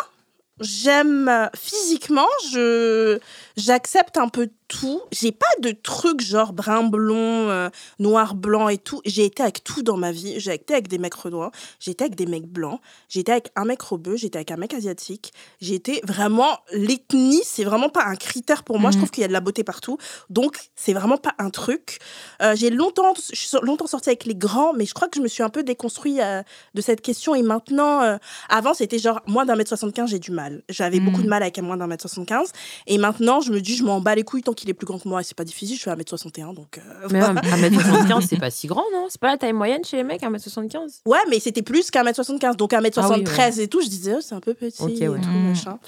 j'aime 0.60 1.28
euh, 1.28 1.46
physiquement, 1.54 2.26
je 2.50 3.18
j'accepte 3.56 4.16
un 4.18 4.28
peu 4.28 4.48
tout. 4.68 5.00
J'ai 5.12 5.30
pas 5.32 5.46
de 5.60 5.70
trucs 5.70 6.20
genre 6.20 6.52
brun 6.52 6.82
blond, 6.84 7.48
euh, 7.50 7.68
noir 7.98 8.34
blanc 8.34 8.68
et 8.68 8.78
tout. 8.78 9.00
J'ai 9.04 9.24
été 9.24 9.42
avec 9.42 9.62
tout 9.62 9.82
dans 9.82 9.96
ma 9.96 10.10
vie. 10.12 10.40
J'ai 10.40 10.54
été 10.54 10.74
avec 10.74 10.88
des 10.88 10.98
mecs 10.98 11.14
renois, 11.14 11.52
j'ai 11.78 11.92
été 11.92 12.04
avec 12.04 12.16
des 12.16 12.26
mecs 12.26 12.46
blancs, 12.46 12.80
j'ai 13.08 13.20
été 13.20 13.30
avec 13.32 13.50
un 13.54 13.64
mec 13.64 13.80
rebeu, 13.82 14.16
j'ai 14.16 14.26
été 14.26 14.38
avec 14.38 14.50
un 14.50 14.56
mec 14.56 14.74
asiatique. 14.74 15.32
J'ai 15.60 15.74
été 15.74 16.00
vraiment 16.04 16.58
l'ethnie, 16.72 17.40
c'est 17.44 17.64
vraiment 17.64 17.88
pas 17.88 18.04
un 18.04 18.16
critère 18.16 18.64
pour 18.64 18.78
moi. 18.80 18.90
Je 18.90 18.96
Mhm. 18.96 19.02
trouve 19.02 19.10
qu'il 19.12 19.22
y 19.22 19.24
a 19.24 19.28
de 19.28 19.32
la 19.32 19.40
beauté 19.40 19.62
partout, 19.64 19.98
donc 20.30 20.58
c'est 20.74 20.92
vraiment 20.92 21.16
pas 21.18 21.34
un 21.38 21.50
truc. 21.50 21.98
Euh, 22.42 22.54
j'ai 22.56 22.70
longtemps, 22.70 23.14
je 23.32 23.36
suis 23.36 23.56
longtemps 23.62 23.86
sortie 23.86 24.08
avec 24.08 24.24
les 24.24 24.34
grands, 24.34 24.72
mais 24.74 24.84
je 24.84 24.94
crois 24.94 25.08
que 25.08 25.16
je 25.16 25.22
me 25.22 25.28
suis 25.28 25.42
un 25.44 25.48
peu 25.48 25.62
déconstruit 25.62 26.20
euh, 26.20 26.42
de 26.74 26.80
cette 26.80 27.00
question. 27.02 27.34
Et 27.34 27.42
maintenant, 27.42 28.02
euh, 28.02 28.16
avant, 28.48 28.74
c'était 28.74 28.98
genre, 28.98 29.20
moins 29.26 29.44
d'un 29.46 29.54
mètre 29.54 29.68
75, 29.68 30.10
j'ai 30.10 30.18
du 30.18 30.32
mal. 30.32 30.62
J'avais 30.68 30.98
Mm. 31.00 31.04
beaucoup 31.04 31.22
de 31.22 31.28
mal 31.28 31.42
avec 31.42 31.58
moins 31.58 31.76
d'un 31.76 31.86
mètre 31.86 32.02
75. 32.02 32.50
Et 32.88 32.98
maintenant, 32.98 33.40
je 33.46 33.52
me 33.52 33.60
dis, 33.60 33.76
je 33.76 33.84
m'en 33.84 34.00
bats 34.00 34.14
les 34.14 34.22
couilles 34.24 34.42
tant 34.42 34.52
qu'il 34.52 34.68
est 34.70 34.74
plus 34.74 34.86
grand 34.86 34.98
que 34.98 35.08
moi, 35.08 35.22
c'est 35.22 35.36
pas 35.36 35.44
difficile, 35.44 35.76
je 35.76 35.82
fais 35.82 35.90
1m61, 35.90 36.54
donc. 36.54 36.78
euh, 36.78 37.08
Mais 37.10 37.20
1m75, 37.20 38.26
c'est 38.28 38.38
pas 38.38 38.50
si 38.50 38.66
grand, 38.66 38.84
non? 38.92 39.06
C'est 39.08 39.20
pas 39.20 39.28
la 39.28 39.38
taille 39.38 39.52
moyenne 39.52 39.84
chez 39.84 39.96
les 39.98 40.04
mecs, 40.04 40.22
1m75 40.22 41.00
Ouais, 41.06 41.18
mais 41.30 41.40
c'était 41.40 41.62
plus 41.62 41.90
qu'un 41.90 42.02
mètre 42.02 42.16
75 42.16 42.56
donc 42.56 42.72
1m73 42.72 42.92
Ah 42.98 43.08
oui, 43.16 43.24
ouais. 43.26 43.62
et 43.62 43.68
tout. 43.68 43.80
Je 43.80 43.88
disais, 43.88 44.14
oh, 44.16 44.20
c'est 44.20 44.34
un 44.34 44.40
peu 44.40 44.54
petit 44.54 44.82
Ok, 44.82 44.90
et 45.00 45.08
ouais. 45.08 45.20
tout, 45.20 45.28
Mm. 45.28 45.48
machin. 45.48 45.78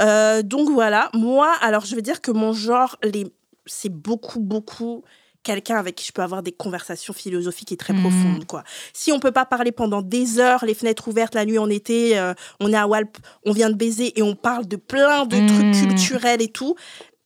Euh, 0.00 0.42
donc 0.42 0.70
voilà, 0.70 1.10
moi, 1.14 1.52
alors 1.60 1.84
je 1.86 1.94
vais 1.96 2.02
dire 2.02 2.20
que 2.20 2.30
mon 2.30 2.52
genre, 2.52 2.96
les... 3.02 3.26
c'est 3.66 3.88
beaucoup, 3.92 4.40
beaucoup 4.40 5.02
quelqu'un 5.46 5.76
avec 5.76 5.94
qui 5.94 6.04
je 6.06 6.12
peux 6.12 6.22
avoir 6.22 6.42
des 6.42 6.52
conversations 6.52 7.12
philosophiques 7.14 7.70
et 7.72 7.76
très 7.76 7.92
Mm. 7.94 8.00
profondes, 8.00 8.44
quoi. 8.46 8.64
Si 8.92 9.12
on 9.12 9.20
peut 9.20 9.30
pas 9.32 9.46
parler 9.46 9.70
pendant 9.72 10.02
des 10.02 10.40
heures, 10.40 10.64
les 10.64 10.74
fenêtres 10.74 11.06
ouvertes, 11.08 11.34
la 11.34 11.44
nuit 11.44 11.58
en 11.58 11.70
été, 11.70 12.18
euh, 12.18 12.34
on 12.60 12.72
est 12.72 12.76
à 12.76 12.86
Walp, 12.88 13.16
on 13.44 13.52
vient 13.52 13.70
de 13.70 13.76
baiser 13.76 14.18
et 14.18 14.22
on 14.22 14.34
parle 14.34 14.66
de 14.66 14.76
plein 14.76 15.24
de 15.24 15.36
trucs 15.46 15.88
culturels 15.88 16.42
et 16.42 16.48
tout, 16.48 16.74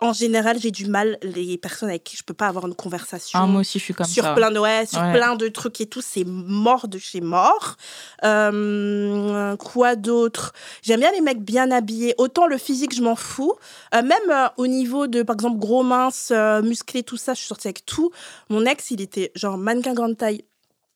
en 0.01 0.13
général, 0.13 0.59
j'ai 0.59 0.71
du 0.71 0.87
mal, 0.87 1.19
les 1.23 1.59
personnes 1.59 1.89
avec 1.91 2.05
qui 2.05 2.17
je 2.17 2.23
peux 2.23 2.35
pas 2.35 2.47
avoir 2.49 2.67
une 2.67 2.75
conversation 2.75 3.39
Ah, 3.43 3.47
moi 3.47 3.61
aussi, 3.61 3.79
je 3.79 3.85
suis 3.85 3.95
comme 3.95 4.07
sur 4.07 4.25
ça. 4.25 4.35
plein 4.35 4.51
de 4.51 4.59
ouais, 4.59 4.87
sur 4.87 5.01
Ouais. 5.01 5.13
plein 5.13 5.37
de 5.37 5.49
trucs 5.49 5.81
et 5.81 5.87
tout 5.87 6.01
c'est 6.03 6.25
mort 6.27 6.89
de 6.89 6.99
chez 6.99 7.21
mort. 7.21 7.77
Euh, 8.25 9.57
quoi 9.57 9.97
d'autre? 9.97 10.53
J'aime 10.83 11.01
bien 11.01 11.13
les 11.13 11.21
mecs 11.21 11.43
bien 11.43 11.71
habillés. 11.71 12.15
Autant 12.19 12.47
le 12.47 12.59
physique 12.59 12.95
je 12.95 13.03
m'en 13.03 13.17
fous. 13.17 13.55
Euh, 13.95 14.03
même 14.03 14.31
euh, 14.31 14.47
au 14.57 14.67
niveau 14.67 15.07
de 15.07 15.23
par 15.23 15.35
exemple 15.35 15.59
gros 15.59 15.83
mince 15.83 16.33
musclé 16.63 17.03
tout 17.03 17.17
ça 17.17 17.35
je 17.35 17.39
suis 17.41 17.49
sortie 17.49 17.69
avec 17.69 17.85
tout. 17.87 18.11
Mon 18.49 18.65
ex 18.67 18.91
il 18.91 19.01
était 19.01 19.33
genre 19.35 19.59
mannequin 19.59 19.95
grande 19.95 20.17
taille. 20.17 20.45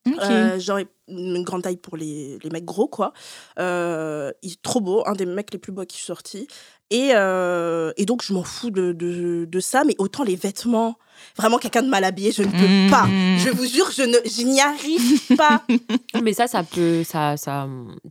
Ok. 0.07 0.21
euh, 0.23 0.59
genre 0.59 0.81
une 1.09 1.43
grande 1.45 1.63
taille 1.63 1.79
pour 1.79 1.97
les, 1.97 2.39
les 2.43 2.51
mecs 2.51 2.65
gros 2.67 2.89
quoi. 2.89 3.15
Euh, 3.59 4.31
il 4.43 4.53
est 4.53 4.63
trop 4.63 4.81
beau 4.83 5.03
un 5.07 5.13
des 5.15 5.25
mecs 5.25 5.51
les 5.53 5.59
plus 5.59 5.73
beaux 5.73 5.85
qui 5.87 5.97
suis 5.97 6.07
sortie 6.07 6.47
et, 6.95 7.11
euh, 7.15 7.93
et 7.97 8.05
donc 8.07 8.23
je 8.23 8.33
m'en 8.33 8.45
fous 8.45 8.71
de, 8.71 8.93
de, 8.93 9.47
de 9.51 9.61
ça 9.61 9.85
mais 9.85 9.95
autant 9.99 10.23
les 10.25 10.37
vêtements 10.37 10.97
vraiment 11.37 11.59
quelqu'un 11.59 11.83
de 11.83 11.89
mal 11.89 12.05
habillé 12.05 12.33
je 12.33 12.43
ne 12.43 12.49
peux 12.51 12.69
Mm. 12.87 12.91
pas 12.91 13.07
je 13.39 13.51
vous 13.51 13.65
jure 13.67 13.91
je 13.91 14.03
ne 14.03 14.17
je 14.25 14.43
n'y 14.43 14.61
arrive 14.61 15.37
pas 15.37 15.63
Mais 16.23 16.33
ça, 16.33 16.47
ça 16.47 16.63
peut. 16.63 17.03
Ça, 17.05 17.37
ça, 17.37 17.67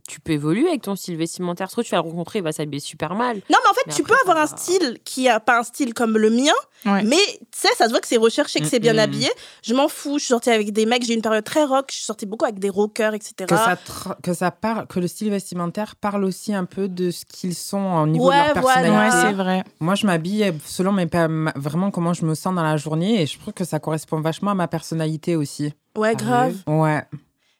tu 0.06 0.20
peux 0.20 0.32
évoluer 0.32 0.68
avec 0.68 0.82
ton 0.82 0.94
style 0.94 1.16
vestimentaire. 1.16 1.70
Soit 1.70 1.82
tu 1.84 1.90
vas 1.92 1.96
le 1.96 2.02
rencontrer, 2.08 2.40
il 2.40 2.42
va 2.42 2.52
s'habiller 2.52 2.80
super 2.80 3.14
mal. 3.14 3.36
non 3.50 3.58
mais 3.62 3.70
en 3.70 3.74
fait 3.74 3.80
Mais 3.86 3.94
tu 3.94 4.02
après, 4.02 4.14
peux 4.14 4.30
avoir 4.30 4.44
un 4.44 4.46
style 4.46 4.98
qui 5.04 5.26
a 5.28 5.40
pas 5.40 5.58
un 5.58 5.62
style 5.62 5.94
comme 5.94 6.16
le 6.18 6.30
mien 6.30 6.52
Ouais. 6.86 7.02
mais 7.02 7.16
tu 7.50 7.60
sais 7.62 7.68
ça 7.78 7.86
se 7.86 7.90
voit 7.92 8.00
que 8.02 8.06
c'est 8.06 8.18
recherché 8.18 8.60
que 8.60 8.66
c'est 8.66 8.78
bien 8.78 8.98
habillé 8.98 9.30
je 9.62 9.72
m'en 9.72 9.88
fous 9.88 10.18
je 10.18 10.24
suis 10.24 10.28
sortie 10.34 10.50
avec 10.50 10.70
des 10.70 10.84
mecs 10.84 11.02
j'ai 11.02 11.14
eu 11.14 11.16
une 11.16 11.22
période 11.22 11.42
très 11.42 11.64
rock 11.64 11.86
je 11.88 11.94
suis 11.96 12.04
sortie 12.04 12.26
beaucoup 12.26 12.44
avec 12.44 12.58
des 12.58 12.68
rockers 12.68 13.14
etc 13.14 13.32
Que 13.48 13.56
ça, 13.56 13.78
que 14.22 14.34
ça 14.34 14.50
parle, 14.50 14.86
que 14.86 15.00
le 15.00 15.08
style 15.08 15.30
vestimentaire 15.30 15.96
parle 15.96 16.24
aussi 16.24 16.52
un 16.52 16.66
peu 16.66 16.88
de 16.88 17.10
ce 17.10 17.24
qu'ils 17.24 17.54
sont 17.54 17.78
au 18.02 18.06
niveau 18.06 18.28
Ouais, 18.28 18.38
de 18.38 18.44
leur 18.44 18.52
personnalité. 18.52 18.66
Ouais, 18.73 18.73
c'est 19.10 19.32
vrai. 19.32 19.64
Moi, 19.80 19.94
je 19.94 20.06
m'habille 20.06 20.52
selon 20.64 20.92
mes 20.92 21.06
vraiment 21.56 21.90
comment 21.90 22.12
je 22.12 22.24
me 22.24 22.34
sens 22.34 22.54
dans 22.54 22.62
la 22.62 22.76
journée 22.76 23.22
et 23.22 23.26
je 23.26 23.38
trouve 23.38 23.52
que 23.54 23.64
ça 23.64 23.78
correspond 23.78 24.20
vachement 24.20 24.50
à 24.52 24.54
ma 24.54 24.68
personnalité 24.68 25.36
aussi. 25.36 25.72
ouais 25.96 26.14
grave 26.14 26.56
Ouais. 26.66 27.02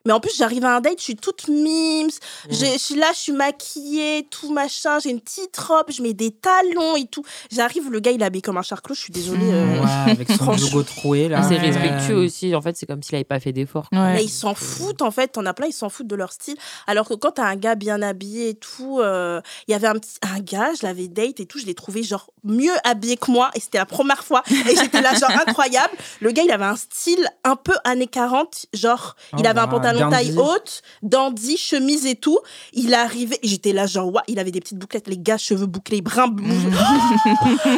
Mais 0.06 0.12
en 0.12 0.20
plus, 0.20 0.36
j'arrive 0.36 0.64
à 0.64 0.76
un 0.76 0.80
date, 0.80 0.98
je 0.98 1.04
suis 1.04 1.16
toute 1.16 1.48
mimes. 1.48 2.06
Mm. 2.08 2.10
Je 2.50 2.56
je 2.74 2.78
suis 2.78 2.94
là, 2.96 3.06
je 3.14 3.18
suis 3.18 3.32
maquillée, 3.32 4.26
tout 4.30 4.52
machin. 4.52 4.98
J'ai 4.98 5.10
une 5.10 5.20
petite 5.20 5.56
robe, 5.56 5.86
je 5.90 6.02
mets 6.02 6.12
des 6.12 6.30
talons 6.30 6.96
et 6.96 7.06
tout. 7.06 7.24
J'arrive, 7.50 7.90
le 7.90 8.00
gars, 8.00 8.10
il 8.10 8.20
est 8.20 8.24
habillé 8.24 8.42
comme 8.42 8.58
un 8.58 8.62
charclos. 8.62 8.94
Je 8.94 9.00
suis 9.00 9.12
désolée. 9.12 9.40
euh, 9.50 9.80
Ouais, 9.80 10.10
avec 10.12 10.30
son 10.30 10.52
logo 10.52 10.82
troué 10.82 11.28
là. 11.28 11.42
C'est 11.42 11.54
Ouais. 11.54 11.70
respectueux 11.70 12.16
aussi. 12.16 12.54
En 12.54 12.60
fait, 12.60 12.76
c'est 12.76 12.84
comme 12.86 13.02
s'il 13.02 13.14
avait 13.14 13.24
pas 13.24 13.40
fait 13.40 13.52
d'effort. 13.52 13.88
Ouais. 13.92 14.14
Mais 14.14 14.24
ils 14.24 14.28
s'en 14.28 14.54
foutent, 14.54 15.00
en 15.02 15.10
fait. 15.10 15.28
T'en 15.28 15.46
as 15.46 15.54
plein, 15.54 15.66
ils 15.68 15.72
s'en 15.72 15.88
foutent 15.88 16.06
de 16.06 16.16
leur 16.16 16.32
style. 16.32 16.56
Alors 16.86 17.08
que 17.08 17.14
quand 17.14 17.32
t'as 17.32 17.44
un 17.46 17.56
gars 17.56 17.74
bien 17.74 18.02
habillé 18.02 18.50
et 18.50 18.54
tout, 18.54 19.00
euh, 19.00 19.40
il 19.68 19.72
y 19.72 19.74
avait 19.74 19.86
un, 19.86 19.94
petit, 19.94 20.18
un 20.22 20.40
gars, 20.40 20.70
je 20.78 20.86
l'avais 20.86 21.08
date 21.08 21.40
et 21.40 21.46
tout, 21.46 21.58
je 21.58 21.66
l'ai 21.66 21.74
trouvé 21.74 22.02
genre 22.02 22.26
mieux 22.42 22.74
habillé 22.84 23.16
que 23.16 23.30
moi. 23.30 23.50
Et 23.54 23.60
c'était 23.60 23.78
la 23.78 23.86
première 23.86 24.22
fois. 24.24 24.42
Et 24.50 24.76
j'étais 24.76 25.00
là, 25.00 25.14
genre 25.14 25.30
incroyable. 25.46 25.94
Le 26.20 26.30
gars, 26.30 26.42
il 26.44 26.50
avait 26.50 26.64
un 26.64 26.76
style 26.76 27.26
un 27.44 27.56
peu 27.56 27.74
années 27.84 28.06
40. 28.06 28.66
Genre, 28.74 29.16
il 29.38 29.42
Oh, 29.44 29.46
avait 29.48 29.60
un 29.60 29.64
wow, 29.64 29.70
pantalon 29.98 30.10
taille 30.10 30.38
haute, 30.38 30.82
dandy, 31.02 31.56
chemise 31.56 32.06
et 32.06 32.16
tout. 32.16 32.38
Il 32.72 32.94
arrivait, 32.94 33.38
et 33.42 33.48
j'étais 33.48 33.72
là, 33.72 33.86
genre, 33.86 34.12
ouais, 34.12 34.22
il 34.28 34.38
avait 34.38 34.50
des 34.50 34.60
petites 34.60 34.78
bouclettes, 34.78 35.08
les 35.08 35.18
gars, 35.18 35.38
cheveux 35.38 35.66
bouclés, 35.66 36.00
bruns, 36.02 36.28
bleu. 36.32 36.46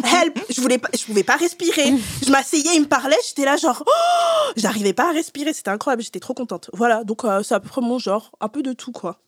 Help! 0.04 0.38
Je 0.50 0.60
voulais 0.60 0.78
pas, 0.78 0.88
je 0.96 1.04
pouvais 1.04 1.24
pas 1.24 1.36
respirer. 1.36 1.94
Je 2.24 2.30
m'asseyais, 2.30 2.74
il 2.74 2.82
me 2.82 2.86
parlait, 2.86 3.16
j'étais 3.26 3.44
là, 3.44 3.56
genre, 3.56 3.82
oh 3.86 4.52
j'arrivais 4.56 4.92
pas 4.92 5.10
à 5.10 5.12
respirer, 5.12 5.52
c'était 5.52 5.70
incroyable, 5.70 6.02
j'étais 6.02 6.20
trop 6.20 6.34
contente. 6.34 6.70
Voilà, 6.72 7.04
donc 7.04 7.24
euh, 7.24 7.42
c'est 7.42 7.54
à 7.54 7.60
peu 7.60 7.68
près 7.68 7.80
mon 7.80 7.98
genre, 7.98 8.32
un 8.40 8.48
peu 8.48 8.62
de 8.62 8.72
tout, 8.72 8.92
quoi. 8.92 9.18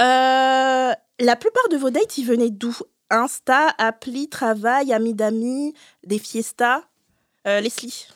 Euh, 0.00 0.92
la 1.20 1.36
plupart 1.36 1.68
de 1.70 1.76
vos 1.76 1.90
dates, 1.90 2.18
ils 2.18 2.24
venaient 2.24 2.50
d'où? 2.50 2.76
Insta, 3.10 3.74
appli, 3.78 4.28
travail, 4.28 4.92
amis 4.92 5.14
d'amis, 5.14 5.74
des 6.06 6.18
fiestas? 6.18 6.82
Euh, 7.46 7.60
Leslie 7.60 8.06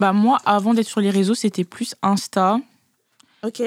Bah, 0.00 0.12
moi, 0.12 0.38
avant 0.44 0.74
d'être 0.74 0.88
sur 0.88 1.00
les 1.00 1.10
réseaux, 1.10 1.34
c'était 1.34 1.64
plus 1.64 1.94
Insta. 2.02 2.58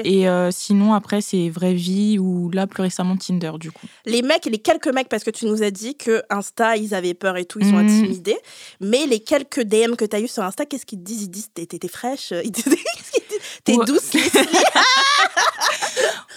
Et 0.04 0.28
euh, 0.28 0.50
sinon, 0.52 0.94
après, 0.94 1.20
c'est 1.20 1.48
vraie 1.48 1.74
vie 1.74 2.18
ou 2.18 2.48
là, 2.50 2.66
plus 2.66 2.82
récemment, 2.82 3.16
Tinder, 3.16 3.52
du 3.58 3.72
coup. 3.72 3.86
Les 4.06 4.22
mecs, 4.22 4.44
les 4.46 4.58
quelques 4.58 4.86
mecs, 4.88 5.08
parce 5.08 5.24
que 5.24 5.30
tu 5.30 5.46
nous 5.46 5.62
as 5.62 5.70
dit 5.72 5.96
que 5.96 6.22
Insta, 6.30 6.76
ils 6.76 6.94
avaient 6.94 7.14
peur 7.14 7.36
et 7.36 7.44
tout, 7.44 7.58
ils 7.60 7.66
sont 7.66 7.76
Mhm. 7.78 7.84
intimidés. 7.86 8.36
Mais 8.80 9.06
les 9.06 9.20
quelques 9.20 9.60
DM 9.62 9.96
que 9.96 10.04
tu 10.04 10.14
as 10.14 10.20
eu 10.20 10.28
sur 10.28 10.42
Insta, 10.44 10.64
qu'est-ce 10.64 10.86
qu'ils 10.86 11.00
te 11.00 11.04
disent? 11.04 11.22
Ils 11.24 11.28
disent 11.30 11.50
t'es 11.54 11.88
fraîche, 11.88 12.32
ils 12.44 12.52
te 12.52 12.60
disent 12.68 12.76
qu'est-ce 12.76 13.10
qu'ils 13.12 13.22
te 13.24 13.28
disent 13.30 13.40
t'es 13.62 13.76
Ouais. 13.76 13.84
douce. 13.84 14.10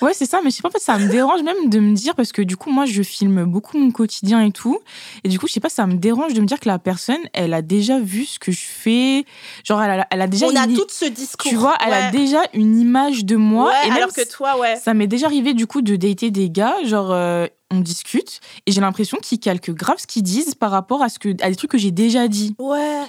Ouais, 0.01 0.13
c'est 0.13 0.27
ça, 0.27 0.41
mais 0.43 0.51
je 0.51 0.57
sais 0.57 0.61
pas, 0.61 0.67
en 0.67 0.71
fait, 0.71 0.79
ça 0.79 0.99
me 0.99 1.09
dérange 1.09 1.41
même 1.41 1.69
de 1.69 1.79
me 1.79 1.95
dire, 1.95 2.13
parce 2.13 2.31
que 2.31 2.43
du 2.43 2.55
coup, 2.55 2.69
moi, 2.69 2.85
je 2.85 3.01
filme 3.01 3.45
beaucoup 3.45 3.79
mon 3.79 3.89
quotidien 3.89 4.45
et 4.45 4.51
tout. 4.51 4.79
Et 5.23 5.29
du 5.29 5.39
coup, 5.39 5.47
je 5.47 5.53
sais 5.53 5.59
pas, 5.59 5.69
ça 5.69 5.87
me 5.87 5.95
dérange 5.95 6.35
de 6.35 6.41
me 6.41 6.45
dire 6.45 6.59
que 6.59 6.69
la 6.69 6.77
personne, 6.77 7.17
elle 7.33 7.51
a 7.53 7.63
déjà 7.63 7.99
vu 7.99 8.25
ce 8.25 8.37
que 8.37 8.51
je 8.51 8.63
fais. 8.63 9.25
Genre, 9.63 9.81
elle 9.81 10.01
a, 10.01 10.07
elle 10.11 10.21
a 10.21 10.27
déjà. 10.27 10.45
On 10.45 10.55
a 10.55 10.67
tout 10.67 10.85
ce 10.89 11.05
discours. 11.05 11.49
Tu 11.49 11.55
vois, 11.55 11.75
elle 11.83 11.93
a 11.93 12.11
déjà 12.11 12.41
une 12.53 12.79
image 12.79 13.25
de 13.25 13.37
moi. 13.37 13.69
Ouais, 13.69 13.85
et 13.85 13.89
même 13.89 13.97
alors 13.97 14.13
que 14.13 14.27
toi, 14.29 14.59
ouais. 14.59 14.75
Ça 14.75 14.93
m'est 14.93 15.07
déjà 15.07 15.25
arrivé 15.25 15.55
du 15.55 15.65
coup 15.65 15.81
de 15.81 15.95
dater 15.95 16.29
des 16.29 16.51
gars, 16.51 16.75
genre 16.85 17.11
euh, 17.11 17.47
on 17.69 17.81
discute 17.81 18.39
et 18.65 18.71
j'ai 18.71 18.79
l'impression 18.79 19.17
qu'ils 19.21 19.39
calquent 19.39 19.71
grave 19.71 19.97
ce 19.99 20.07
qu'ils 20.07 20.23
disent 20.23 20.55
par 20.55 20.71
rapport 20.71 21.03
à 21.03 21.09
ce 21.09 21.19
que 21.19 21.29
à 21.43 21.49
des 21.49 21.55
trucs 21.55 21.71
que 21.71 21.77
j'ai 21.77 21.91
déjà 21.91 22.27
dit. 22.29 22.55
Ouais. 22.59 23.03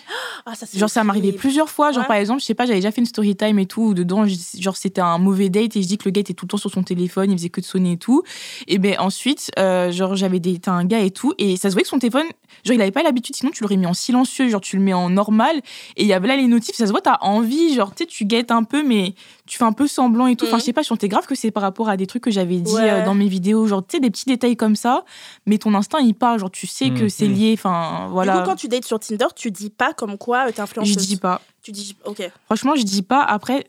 Ah, 0.46 0.54
ça, 0.54 0.66
Genre 0.74 0.90
ça 0.90 1.04
horrible. 1.04 1.36
plusieurs 1.36 1.68
fois, 1.68 1.92
genre 1.92 2.02
Ouais. 2.02 2.08
par 2.08 2.16
exemple, 2.16 2.40
je 2.40 2.46
sais 2.46 2.54
pas, 2.54 2.66
j'avais 2.66 2.78
déjà 2.78 2.90
fait 2.90 3.00
une 3.00 3.06
story 3.06 3.36
time 3.36 3.58
et 3.60 3.66
tout, 3.66 3.82
où 3.82 3.94
dedans 3.94 4.24
genre 4.58 4.76
c'était 4.76 5.00
un 5.00 5.18
mauvais 5.18 5.48
date 5.48 5.76
et 5.76 5.82
je 5.82 5.86
dis 5.88 5.96
que 5.98 6.04
le 6.06 6.10
gars 6.10 6.20
était 6.22 6.34
tout 6.34 6.44
le 6.46 6.50
temps 6.50 6.56
sur 6.56 6.70
son 6.72 6.82
téléphone, 6.82 7.30
il 7.30 7.38
faisait 7.38 7.50
que 7.50 7.60
de 7.60 7.66
sonner 7.66 7.92
et 7.92 7.96
tout. 7.98 8.22
Et 8.66 8.78
ben 8.78 8.96
ensuite, 8.98 9.50
euh, 9.58 9.92
genre 9.92 10.16
j'avais 10.16 10.40
daté 10.40 10.68
un 10.70 10.84
gars 10.84 11.00
et 11.00 11.10
tout 11.12 11.34
et 11.38 11.56
ça 11.56 11.68
se 11.70 11.74
voyait 11.74 11.84
que 11.84 11.88
son 11.90 11.98
téléphone, 12.00 12.26
genre 12.64 12.74
il 12.74 12.82
avait 12.82 12.90
pas 12.90 13.02
l'habitude, 13.04 13.36
sinon 13.36 13.52
tu 13.52 13.62
l'aurais 13.62 13.76
mis 13.76 13.86
en 13.86 13.94
silencieux, 13.94 14.48
genre 14.48 14.60
tu 14.60 14.76
le 14.76 14.82
mets 14.82 14.92
en 14.94 15.08
normal 15.10 15.56
et 15.96 16.02
il 16.02 16.08
y 16.08 16.12
avait 16.12 16.26
là 16.28 16.36
les 16.36 16.46
notifs, 16.48 16.74
ça 16.74 16.86
se 16.86 16.90
voit 16.90 17.00
t'as 17.00 17.18
envie, 17.20 17.74
genre 17.74 17.94
tu 17.94 18.02
sais 18.02 18.06
tu 18.06 18.24
guettes 18.24 18.50
un 18.50 18.64
peu 18.64 18.82
mais 18.82 19.14
tu 19.48 19.58
fais 19.58 19.64
un 19.64 19.72
peu 19.72 19.86
semblant 19.88 20.26
et 20.28 20.36
tout. 20.36 20.44
Enfin 20.44 20.56
Mhm. 20.56 20.60
je 20.60 20.64
sais 20.66 20.72
pas, 20.72 20.82
je 20.82 20.86
sentais 20.88 21.08
grave 21.08 21.26
que 21.26 21.34
c'est 21.34 21.50
par 21.50 21.62
rapport 21.62 21.88
à 21.88 21.96
des 21.96 22.06
trucs 22.06 22.22
que 22.22 22.30
j'avais 22.30 22.58
dit 22.60 22.74
Ouais. 22.74 22.90
euh, 22.90 23.04
dans 23.04 23.14
mes 23.14 23.26
vidéos, 23.28 23.66
genre 23.66 23.82
tu 23.86 23.96
sais 23.96 24.00
des 24.00 24.10
petits 24.10 24.26
détails 24.26 24.56
comme 24.56 24.76
ça, 24.76 25.04
mais 25.46 25.58
ton 25.58 25.74
instinct 25.74 25.98
il 26.00 26.14
parle, 26.14 26.38
genre 26.38 26.50
tu 26.50 26.66
sais 26.66 26.90
que 26.90 27.04
Mhm. 27.04 27.08
c'est 27.08 27.26
lié, 27.26 27.54
enfin 27.58 28.08
voilà. 28.10 28.34
Du 28.36 28.38
coup, 28.42 28.50
quand 28.50 28.56
tu 28.56 28.68
dates 28.68 28.84
sur 28.84 29.00
Tinder, 29.00 29.26
tu 29.34 29.50
dis 29.50 29.70
pas 29.70 29.92
comme 29.94 30.16
quoi 30.18 30.44
euh, 30.44 30.48
t'es 30.48 30.56
je 30.56 30.62
influenceuse. 30.62 30.96
dis 31.08 31.16
pas. 31.16 31.40
Tu 31.62 31.72
dis, 31.72 31.96
ok. 32.04 32.30
Franchement, 32.46 32.74
je 32.76 32.82
dis 32.82 33.02
pas. 33.02 33.22
Après, 33.22 33.66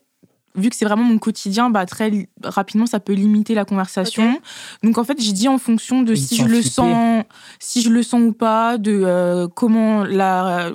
vu 0.55 0.69
que 0.69 0.75
c'est 0.75 0.85
vraiment 0.85 1.03
mon 1.03 1.17
quotidien, 1.17 1.69
bah, 1.69 1.85
très 1.85 2.27
rapidement, 2.43 2.85
ça 2.85 2.99
peut 2.99 3.13
limiter 3.13 3.53
la 3.55 3.65
conversation. 3.65 4.39
Donc, 4.83 4.97
en 4.97 5.03
fait, 5.03 5.19
j'ai 5.21 5.31
dit 5.31 5.47
en 5.47 5.57
fonction 5.57 6.01
de 6.01 6.13
Ils 6.13 6.17
si 6.27 6.35
je 6.37 6.43
le 6.43 6.55
flippés. 6.61 6.69
sens, 6.69 7.23
si 7.59 7.81
je 7.81 7.89
le 7.89 8.03
sens 8.03 8.21
ou 8.21 8.33
pas, 8.33 8.77
de 8.77 9.01
euh, 9.05 9.47
comment 9.47 10.03
la, 10.03 10.71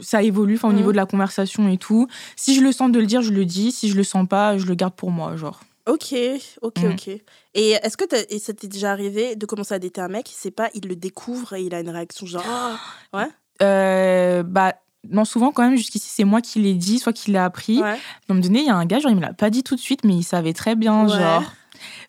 ça 0.00 0.22
évolue, 0.22 0.54
enfin, 0.56 0.68
au 0.68 0.72
Mhm. 0.72 0.76
niveau 0.78 0.92
de 0.92 0.96
la 0.96 1.06
conversation 1.06 1.68
et 1.68 1.78
tout. 1.78 2.06
Si 2.36 2.54
je 2.54 2.60
le 2.60 2.72
sens 2.72 2.90
de 2.90 2.98
le 3.00 3.06
dire, 3.06 3.22
je 3.22 3.32
le 3.32 3.44
dis. 3.44 3.72
Si 3.72 3.88
je 3.88 3.96
le 3.96 4.04
sens 4.04 4.26
pas, 4.28 4.56
je 4.58 4.66
le 4.66 4.74
garde 4.74 4.94
pour 4.94 5.10
moi, 5.10 5.36
genre. 5.36 5.60
Ok, 5.88 6.14
ok, 6.62 6.82
Mm. 6.82 6.86
ok. 6.90 7.08
Et 7.54 7.70
est-ce 7.82 7.96
que 7.96 8.04
et 8.34 8.38
ça 8.40 8.52
t'est 8.52 8.66
déjà 8.66 8.90
arrivé 8.90 9.36
de 9.36 9.46
commencer 9.46 9.72
à 9.74 9.78
dater 9.78 10.00
un 10.00 10.08
mec, 10.08 10.30
il 10.30 10.34
sait 10.34 10.50
pas, 10.50 10.68
il 10.74 10.88
le 10.88 10.96
découvre 10.96 11.52
et 11.54 11.62
il 11.62 11.74
a 11.74 11.80
une 11.80 11.90
réaction 11.90 12.26
genre. 12.26 12.42
Ah, 13.12 13.28
Euh, 13.62 14.42
bah, 14.42 14.74
non, 15.10 15.24
souvent, 15.24 15.52
quand 15.52 15.62
même, 15.62 15.76
jusqu'ici, 15.76 16.08
c'est 16.10 16.24
moi 16.24 16.40
qui 16.40 16.58
l'ai 16.60 16.74
dit, 16.74 16.98
soit 16.98 17.12
qui 17.12 17.30
l'ai 17.30 17.38
appris. 17.38 17.78
ouais. 17.82 17.88
À 17.90 17.92
un 17.92 17.98
moment 18.28 18.40
donné, 18.40 18.60
il 18.60 18.66
y 18.66 18.70
a 18.70 18.76
un 18.76 18.84
gars, 18.86 18.98
genre, 18.98 19.10
il 19.10 19.16
me 19.16 19.20
l'a 19.22 19.32
pas 19.32 19.50
dit 19.50 19.62
tout 19.62 19.74
de 19.76 19.80
suite, 19.80 20.04
mais 20.04 20.14
il 20.14 20.22
savait 20.22 20.52
très 20.52 20.74
bien, 20.76 21.06
Ouais. 21.08 21.16
genre. 21.18 21.52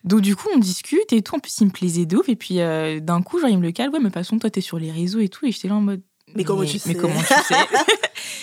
Donc, 0.04 0.20
du 0.22 0.34
coup, 0.34 0.48
on 0.54 0.58
discute 0.58 1.12
et 1.12 1.20
tout. 1.22 1.34
En 1.36 1.40
plus, 1.40 1.54
il 1.60 1.66
me 1.66 1.70
plaisait 1.70 2.06
de 2.06 2.16
ouf. 2.16 2.28
Et 2.28 2.36
puis, 2.36 2.60
euh, 2.60 3.00
d'un 3.00 3.20
coup, 3.20 3.38
genre, 3.38 3.50
il 3.50 3.58
me 3.58 3.62
le 3.62 3.72
cale. 3.72 3.90
Ouais, 3.90 3.98
mais 3.98 4.04
de 4.04 4.08
toute 4.08 4.14
façon, 4.14 4.38
toi, 4.38 4.48
t'es 4.48 4.60
sur 4.62 4.78
les 4.78 4.90
réseaux 4.90 5.20
et 5.20 5.28
tout. 5.28 5.44
Et 5.46 5.52
j'étais 5.52 5.68
là 5.68 5.74
en 5.74 5.80
mode. 5.82 6.02
Mais 6.34 6.44
comment 6.44 6.64
tu 6.64 6.78
sais 6.78 6.88
Mais 6.88 6.94
comment 6.94 7.20
tu 7.20 7.26
sais 7.26 7.54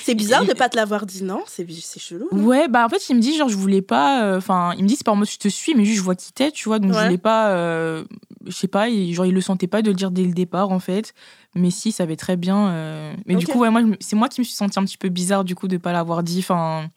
C'est 0.04 0.16
bizarre 0.16 0.46
de 0.46 0.54
pas 0.54 0.70
te 0.70 0.76
l'avoir 0.76 1.06
dit, 1.06 1.24
non? 1.24 1.42
C'est 1.48 1.66
c'est 1.72 2.00
chelou. 2.00 2.28
non? 2.32 2.44
Ouais, 2.46 2.68
bah, 2.68 2.86
en 2.86 2.90
fait, 2.90 3.10
il 3.10 3.16
me 3.16 3.22
dit, 3.22 3.38
genre, 3.38 3.50
je 3.50 3.56
voulais 3.58 3.82
pas. 3.82 4.24
euh, 4.26 4.38
Enfin, 4.38 4.74
il 4.78 4.84
me 4.84 4.88
dit, 4.88 4.96
c'est 4.96 5.06
pas 5.06 5.12
en 5.12 5.16
mode 5.16 5.30
je 5.30 5.38
te 5.38 5.48
suis, 5.48 5.74
mais 5.76 5.86
juste, 5.86 5.98
je 5.98 6.04
vois 6.04 6.16
qui 6.16 6.32
t'es, 6.34 6.52
tu 6.52 6.68
vois. 6.70 6.80
Donc, 6.80 6.92
je 6.94 6.98
Ouais. 6.98 7.06
voulais 7.06 7.18
pas. 7.18 7.50
euh, 7.52 8.04
je 8.46 8.52
sais 8.52 8.68
pas, 8.68 8.90
il- 8.90 9.14
genre, 9.14 9.26
il 9.26 9.34
le 9.34 9.42
sentait 9.42 9.68
pas 9.68 9.82
de 9.82 9.90
le 9.90 9.96
dire 9.96 10.12
dès 10.12 10.24
le 10.24 10.34
départ, 10.34 10.72
en 10.72 10.80
fait. 10.80 11.14
Mais 11.56 11.72
si, 11.72 11.90
il 11.90 11.92
savait 11.94 12.16
très 12.18 12.36
bien. 12.36 12.68
euh, 12.70 13.14
Mais 13.26 13.36
du 13.36 13.48
coup, 13.48 13.60
ouais, 13.60 13.70
moi, 13.70 13.82
je 13.82 13.86
me- 13.88 13.98
c'est 14.00 14.16
moi 14.16 14.28
qui 14.30 14.42
me 14.42 14.46
suis 14.46 14.56
sentie 14.56 14.78
un 14.78 14.84
petit 14.84 14.98
peu 14.98 15.10
bizarre, 15.10 15.44
du 15.44 15.56
coup, 15.56 15.68
de 15.68 15.78
pas 15.78 15.92
l'avoir 15.94 16.22
dit. 16.24 16.40
Enfin. 16.40 16.88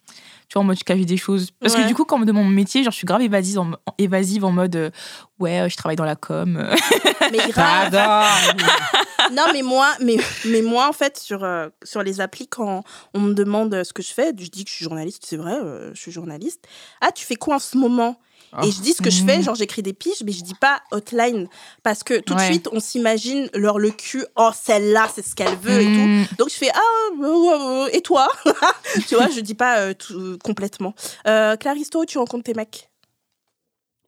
Tu 0.49 0.55
vois, 0.55 0.63
en 0.63 0.65
mode 0.65 0.79
je 0.79 0.85
cavais 0.85 1.05
des 1.05 1.17
choses. 1.17 1.51
Parce 1.61 1.75
Ouais. 1.75 1.83
que 1.83 1.89
du 1.89 1.95
coup, 1.95 2.05
quand 2.05 2.19
de 2.21 2.33
mon 2.33 2.45
métier, 2.45 2.83
genre, 2.83 2.91
je 2.93 2.97
suis 2.97 3.07
grave 3.07 3.21
évasive 3.23 3.59
en, 3.59 3.71
évasive 3.99 4.45
en 4.45 4.51
mode, 4.53 4.77
euh, 4.77 4.91
ouais, 5.39 5.61
euh, 5.61 5.69
je 5.69 5.77
travaille 5.77 5.97
dans 5.97 6.05
la 6.05 6.17
com. 6.17 6.67
Mais 7.33 7.39
grave. 7.51 7.93
J'adore. 7.93 8.27
Non, 9.33 9.45
mais 9.53 9.63
moi, 9.63 9.91
mais, 10.01 10.17
mais 10.47 10.63
moi, 10.63 10.89
en 10.89 10.93
fait, 10.93 11.19
sur, 11.19 11.45
euh, 11.45 11.69
sur 11.85 12.03
les 12.03 12.21
applis, 12.23 12.49
quand 12.49 12.83
on 13.13 13.21
me 13.21 13.35
demande 13.35 13.83
ce 13.85 13.93
que 13.93 14.03
je 14.03 14.13
fais, 14.13 14.29
je 14.39 14.49
dis 14.49 14.65
que 14.65 14.71
je 14.71 14.77
suis 14.77 14.85
journaliste, 14.85 15.25
c'est 15.27 15.37
vrai, 15.37 15.53
euh, 15.55 15.91
je 15.95 16.01
suis 16.01 16.13
journaliste. 16.13 16.65
Ah, 17.03 17.13
tu 17.13 17.27
fais 17.27 17.35
quoi 17.37 17.57
en 17.57 17.59
ce 17.59 17.77
moment? 17.77 18.19
Et 18.63 18.71
je 18.71 18.81
dis 18.81 18.93
ce 18.95 19.03
que 19.03 19.11
je 19.11 19.23
fais, 19.25 19.37
Mhm. 19.39 19.43
genre 19.45 19.55
j'écris 19.55 19.83
des 19.83 19.93
piges, 19.93 20.23
mais 20.25 20.33
je 20.33 20.43
dis 20.43 20.55
pas 20.55 20.81
hotline. 20.91 21.49
Parce 21.83 22.03
que 22.03 22.19
tout 22.21 22.35
de 22.35 22.39
Ouais. 22.41 22.47
suite, 22.47 22.69
on 22.73 22.81
s'imagine 22.81 23.49
leur 23.55 23.79
le 23.79 23.91
cul, 23.91 24.25
oh, 24.37 24.51
celle-là, 24.55 25.09
c'est 25.15 25.25
ce 25.27 25.35
qu'elle 25.35 25.57
veut 25.57 25.81
et 25.83 25.85
tout. 25.85 26.01
Mm. 26.01 26.25
Donc 26.39 26.49
je 26.51 26.55
fais 26.55 26.71
ah 26.75 27.89
et 27.93 28.01
toi 28.01 28.29
tu 29.09 29.15
vois 29.15 29.29
je 29.29 29.41
dis 29.41 29.55
pas 29.55 29.79
euh, 29.81 29.95
tout, 29.95 30.39
complètement 30.43 30.95
euh, 31.27 31.57
Claristo 31.57 32.05
tu 32.05 32.19
rencontres 32.19 32.45
tes 32.45 32.55
mecs? 32.55 32.88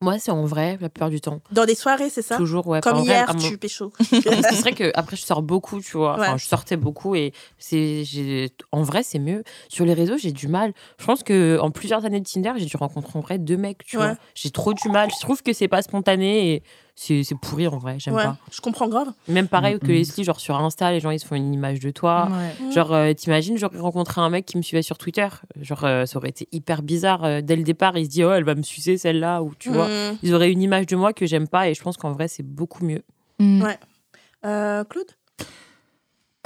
Moi, 0.03 0.19
c'est 0.19 0.31
en 0.31 0.47
vrai, 0.47 0.79
la 0.81 0.89
plupart 0.89 1.11
du 1.11 1.21
temps. 1.21 1.41
dans 1.53 1.67
des 1.67 1.75
soirées 1.75 2.09
c'est 2.09 2.23
ça? 2.23 2.37
Toujours, 2.39 2.67
ouais. 2.69 2.81
comme 2.81 2.99
vrai, 3.01 3.05
hier 3.05 3.37
tu 3.37 3.59
pécho 3.59 3.93
c'est 4.01 4.61
vrai 4.61 4.73
que 4.73 4.91
après 4.95 5.15
je 5.17 5.23
sors 5.23 5.43
beaucoup, 5.43 5.81
tu 5.83 5.99
vois. 5.99 6.15
Enfin, 6.15 6.39
je 6.39 6.47
sortais 6.47 6.79
beaucoup 6.79 7.15
et 7.15 7.33
c'est 7.59 8.49
en 8.73 8.83
vrai 8.83 9.03
c'est 9.03 9.19
mieux. 9.19 9.45
Sur 9.69 9.85
les 9.85 9.93
réseaux, 9.93 10.17
j'ai 10.17 10.33
du 10.33 10.49
mal. 10.49 10.73
Je 10.99 11.05
pense 11.05 11.23
que 11.23 11.59
en 11.61 11.71
plusieurs 11.71 12.07
années 12.07 12.21
de 12.21 12.27
Tinder, 12.27 12.53
j'ai 12.57 12.65
dû 12.65 12.77
rencontrer 12.79 13.19
en 13.19 13.21
vrai 13.23 13.39
deux 13.39 13.59
mecs, 13.59 13.85
tu 13.85 13.99
Ouais. 13.99 14.07
vois. 14.07 14.17
J'ai 14.35 14.51
trop 14.51 14.73
du 14.73 14.89
mal. 14.89 15.11
Je 15.15 15.21
trouve 15.21 15.43
que 15.43 15.53
c'est 15.53 15.69
pas 15.69 15.83
spontané 15.83 16.55
et 16.55 16.63
c'est 17.03 17.23
c'est 17.25 17.35
pourri 17.35 17.67
en 17.67 17.79
vrai. 17.79 17.97
J'aime 17.99 18.15
ouais 18.15 18.25
pas. 18.25 18.37
je 18.53 18.61
comprends 18.61 18.87
grave 18.87 19.09
Même 19.27 19.49
pareil 19.49 19.79
que 19.79 19.87
Mhm. 19.87 19.93
Leslie, 19.93 20.23
genre 20.25 20.39
sur 20.39 20.55
Insta, 20.57 20.93
les 20.93 21.01
gens 21.01 21.09
ils 21.11 21.19
se 21.19 21.25
font 21.27 21.35
une 21.35 21.55
image 21.55 21.81
de 21.81 21.91
toi. 21.91 22.29
Ouais. 22.31 22.73
Genre, 22.73 22.93
euh, 22.93 23.15
t'imagines, 23.15 23.57
j'aurais 23.57 23.79
rencontré 23.79 24.21
un 24.21 24.29
mec 24.29 24.45
qui 24.45 24.59
me 24.59 24.63
suivait 24.63 24.83
sur 24.83 24.99
Twitter. 24.99 25.27
Genre, 25.63 25.83
euh, 25.85 26.05
ça 26.05 26.19
aurait 26.19 26.29
été 26.29 26.47
hyper 26.53 26.83
bizarre. 26.83 27.25
euh, 27.25 27.41
dès 27.41 27.57
le 27.57 27.63
départ, 27.63 27.97
il 27.97 28.05
se 28.05 28.11
dit, 28.11 28.23
oh, 28.23 28.33
elle 28.33 28.45
va 28.45 28.55
me 28.55 28.63
sucer 28.63 28.99
celle-là, 28.99 29.43
ou 29.43 29.53
tu 29.59 29.71
vois. 29.71 29.87
Mm. 29.89 30.19
Ils 30.23 30.35
auraient 30.35 30.53
une 30.53 30.61
image 30.61 30.87
de 30.87 30.97
moi 30.97 31.15
que 31.15 31.25
j'aime 31.25 31.49
pas, 31.49 31.69
et 31.71 31.75
je 31.75 31.83
pense 31.83 31.97
qu'en 31.97 32.13
vrai, 32.13 32.29
c'est 32.29 32.43
beaucoup 32.43 32.85
mieux. 32.85 33.03
Mm. 33.39 33.63
Ouais. 33.63 33.79
Euh, 34.45 34.85
Claude? 34.85 35.07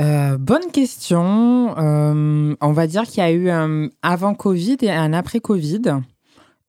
Euh, 0.00 0.36
bonne 0.38 0.70
question. 0.72 1.76
Euh, 1.78 2.54
on 2.60 2.72
va 2.72 2.86
dire 2.86 3.02
qu'il 3.04 3.18
y 3.18 3.26
a 3.26 3.30
eu 3.30 3.48
un 3.50 3.88
avant 4.02 4.34
Covid 4.34 4.76
et 4.82 4.90
un 4.90 5.12
après 5.12 5.40
Covid. 5.40 5.82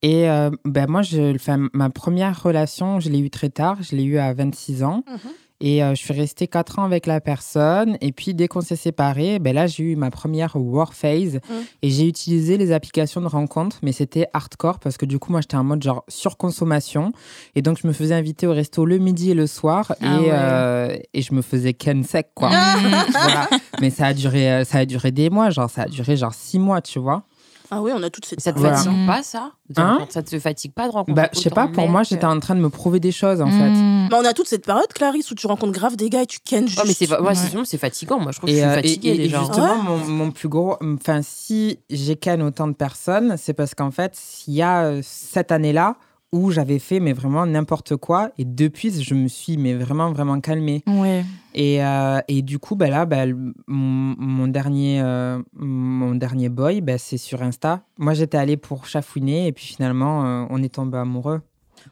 Et 0.06 0.30
euh, 0.30 0.50
ben 0.64 0.88
moi, 0.88 1.02
je, 1.02 1.36
ma 1.76 1.90
première 1.90 2.40
relation, 2.40 3.00
je 3.00 3.08
l'ai 3.08 3.18
eue 3.18 3.28
très 3.28 3.48
tard. 3.48 3.78
Je 3.82 3.96
l'ai 3.96 4.04
eue 4.04 4.18
à 4.18 4.32
26 4.32 4.84
ans. 4.84 5.02
Mhm. 5.10 5.30
Et 5.58 5.82
euh, 5.82 5.96
je 5.96 6.00
suis 6.00 6.12
restée 6.12 6.46
4 6.46 6.78
ans 6.78 6.84
avec 6.84 7.06
la 7.06 7.20
personne. 7.20 7.98
Et 8.00 8.12
puis, 8.12 8.32
dès 8.32 8.46
qu'on 8.46 8.60
s'est 8.60 8.76
séparés, 8.76 9.40
ben 9.40 9.52
là, 9.52 9.66
j'ai 9.66 9.82
eu 9.82 9.96
ma 9.96 10.12
première 10.12 10.54
war 10.54 10.94
phase. 10.94 11.40
Et 11.82 11.90
j'ai 11.90 12.06
utilisé 12.06 12.56
les 12.56 12.70
applications 12.70 13.20
de 13.20 13.26
rencontre, 13.26 13.78
mais 13.82 13.90
c'était 13.90 14.28
hardcore 14.32 14.78
parce 14.78 14.96
que 14.96 15.06
du 15.06 15.18
coup, 15.18 15.32
moi, 15.32 15.40
j'étais 15.40 15.56
en 15.56 15.64
mode 15.64 15.82
genre 15.82 16.04
surconsommation. 16.06 17.10
Et 17.56 17.62
donc, 17.62 17.80
je 17.82 17.88
me 17.88 17.92
faisais 17.92 18.14
inviter 18.14 18.46
au 18.46 18.52
resto 18.52 18.84
le 18.84 18.98
midi 18.98 19.32
et 19.32 19.34
le 19.34 19.48
soir. 19.48 19.92
Ah 20.00 20.04
et, 20.04 20.20
ouais. 20.20 20.30
euh, 20.30 20.96
et 21.14 21.22
je 21.22 21.34
me 21.34 21.42
faisais 21.42 21.72
ken 21.72 22.04
sec, 22.04 22.28
quoi. 22.32 22.50
Voilà. 23.10 23.48
Mais 23.80 23.90
ça 23.90 24.06
a 24.06 24.14
duré, 24.14 24.64
ça 24.64 24.78
a 24.78 24.84
duré 24.84 25.10
des 25.10 25.30
mois, 25.30 25.50
genre 25.50 25.68
ça 25.68 25.82
a 25.82 25.86
duré 25.88 26.16
genre 26.16 26.34
six 26.34 26.60
mois, 26.60 26.80
tu 26.80 27.00
vois. 27.00 27.24
Ah 27.70 27.82
oui 27.82 27.92
on 27.94 28.02
a 28.02 28.10
toutes 28.10 28.24
cette 28.26 28.40
Ça 28.40 28.52
te 28.52 28.58
Voilà. 28.58 28.76
fatigue 28.76 29.06
pas, 29.06 29.22
ça 29.22 29.50
Hein 29.76 29.92
rencontrer- 29.94 30.12
Ça 30.12 30.22
te 30.22 30.38
fatigue 30.38 30.72
pas 30.72 30.86
de 30.86 30.92
rencontrer 30.92 31.22
Bah, 31.22 31.28
je 31.32 31.40
sais 31.40 31.50
pas, 31.50 31.66
pour 31.68 31.88
moi, 31.88 32.02
euh, 32.02 32.04
j'étais 32.08 32.24
en 32.24 32.38
train 32.40 32.54
de 32.54 32.60
me 32.60 32.68
prouver 32.70 33.00
des 33.00 33.10
choses 33.12 33.40
en 33.40 33.50
fait. 33.50 33.70
Mm. 33.70 34.08
Mais 34.10 34.16
on 34.16 34.24
a 34.24 34.32
toute 34.32 34.46
cette 34.48 34.64
période 34.64 34.86
Clarisse 34.94 35.30
où 35.30 35.34
tu 35.34 35.46
rencontres 35.46 35.72
grave 35.72 35.96
des 35.96 36.08
gars 36.10 36.22
et 36.22 36.26
tu 36.26 36.38
kennes 36.38 36.68
juste 36.68 36.78
Oh, 36.80 36.86
mais 36.86 36.92
c'est 36.94 37.10
ouais, 37.10 37.78
fatigant. 37.78 38.18
Moi, 38.20 38.32
je 38.32 38.38
trouve 38.38 38.48
que 38.48 38.54
je 38.54 38.60
Et, 38.60 38.60
suis 38.62 38.68
euh, 38.70 38.74
fatiguée 38.74 39.08
et- 39.08 39.14
et 39.14 39.18
déjà. 39.18 39.40
justement, 39.40 39.66
Ouais. 39.72 39.82
mon, 39.82 39.98
mon 40.06 40.30
plus 40.30 40.48
gros, 40.48 40.76
enfin, 40.80 41.20
si 41.22 41.78
j'ai 41.90 42.16
ken 42.16 42.42
autant 42.42 42.68
de 42.68 42.74
personnes, 42.74 43.36
c'est 43.36 43.54
parce 43.54 43.74
qu'en 43.74 43.90
fait, 43.90 44.16
il 44.46 44.54
y 44.54 44.62
a 44.62 44.84
euh, 44.84 45.00
cette 45.02 45.50
année-là 45.52 45.96
où 46.32 46.50
j'avais 46.50 46.78
fait 46.78 47.00
mais 47.00 47.12
vraiment 47.12 47.46
n'importe 47.46 47.96
quoi 47.96 48.30
et 48.38 48.44
depuis, 48.44 49.02
je 49.02 49.14
me 49.14 49.28
suis 49.28 49.56
mais 49.56 49.74
vraiment 49.74 50.12
vraiment 50.12 50.40
calmée. 50.40 50.82
Ouais. 50.86 51.24
Et, 51.54 51.82
euh, 51.82 52.20
et 52.28 52.42
du 52.42 52.58
coup, 52.58 52.76
bah 52.76 52.90
là, 52.90 53.06
bah, 53.06 53.24
mon 53.66 54.46
dernier, 54.48 55.00
euh, 55.00 55.40
mon 55.54 56.14
dernier 56.14 56.50
boy, 56.50 56.82
bah, 56.82 56.98
c'est 56.98 57.16
sur 57.16 57.42
Insta. 57.42 57.82
Moi, 57.96 58.12
j'étais 58.12 58.36
allée 58.36 58.58
pour 58.58 58.86
chafouiner 58.86 59.46
et 59.46 59.52
puis 59.52 59.64
finalement, 59.64 60.26
euh, 60.26 60.46
on 60.50 60.62
est 60.62 60.74
tombé 60.74 60.98
amoureux. 60.98 61.40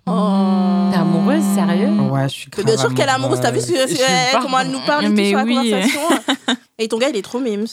Oh. 0.07 0.91
T'es 0.93 0.99
amoureuse, 0.99 1.43
sérieux? 1.55 1.89
Ouais, 2.11 2.25
je 2.29 2.35
suis 2.35 2.51
grave 2.51 2.65
bien 2.67 2.77
sûr 2.77 2.93
qu'elle 2.95 3.09
est 3.09 3.13
amoureuse 3.13 3.41
t'as 3.41 3.51
vu 3.51 3.61
ce 3.61 3.73
que- 3.73 4.33
pas. 4.33 4.41
comment 4.43 4.59
elle 4.61 4.71
nous 4.71 4.81
parle 4.87 5.05
et 5.07 5.09
tout 5.09 5.15
Mais 5.15 5.29
sur 5.31 5.39
la 5.39 5.45
oui. 5.45 5.55
conversation 5.57 6.01
et 6.79 6.89
ton 6.89 6.99
gars 6.99 7.09
il 7.09 7.17
est 7.17 7.23
trop 7.23 7.41
mimes 7.41 7.67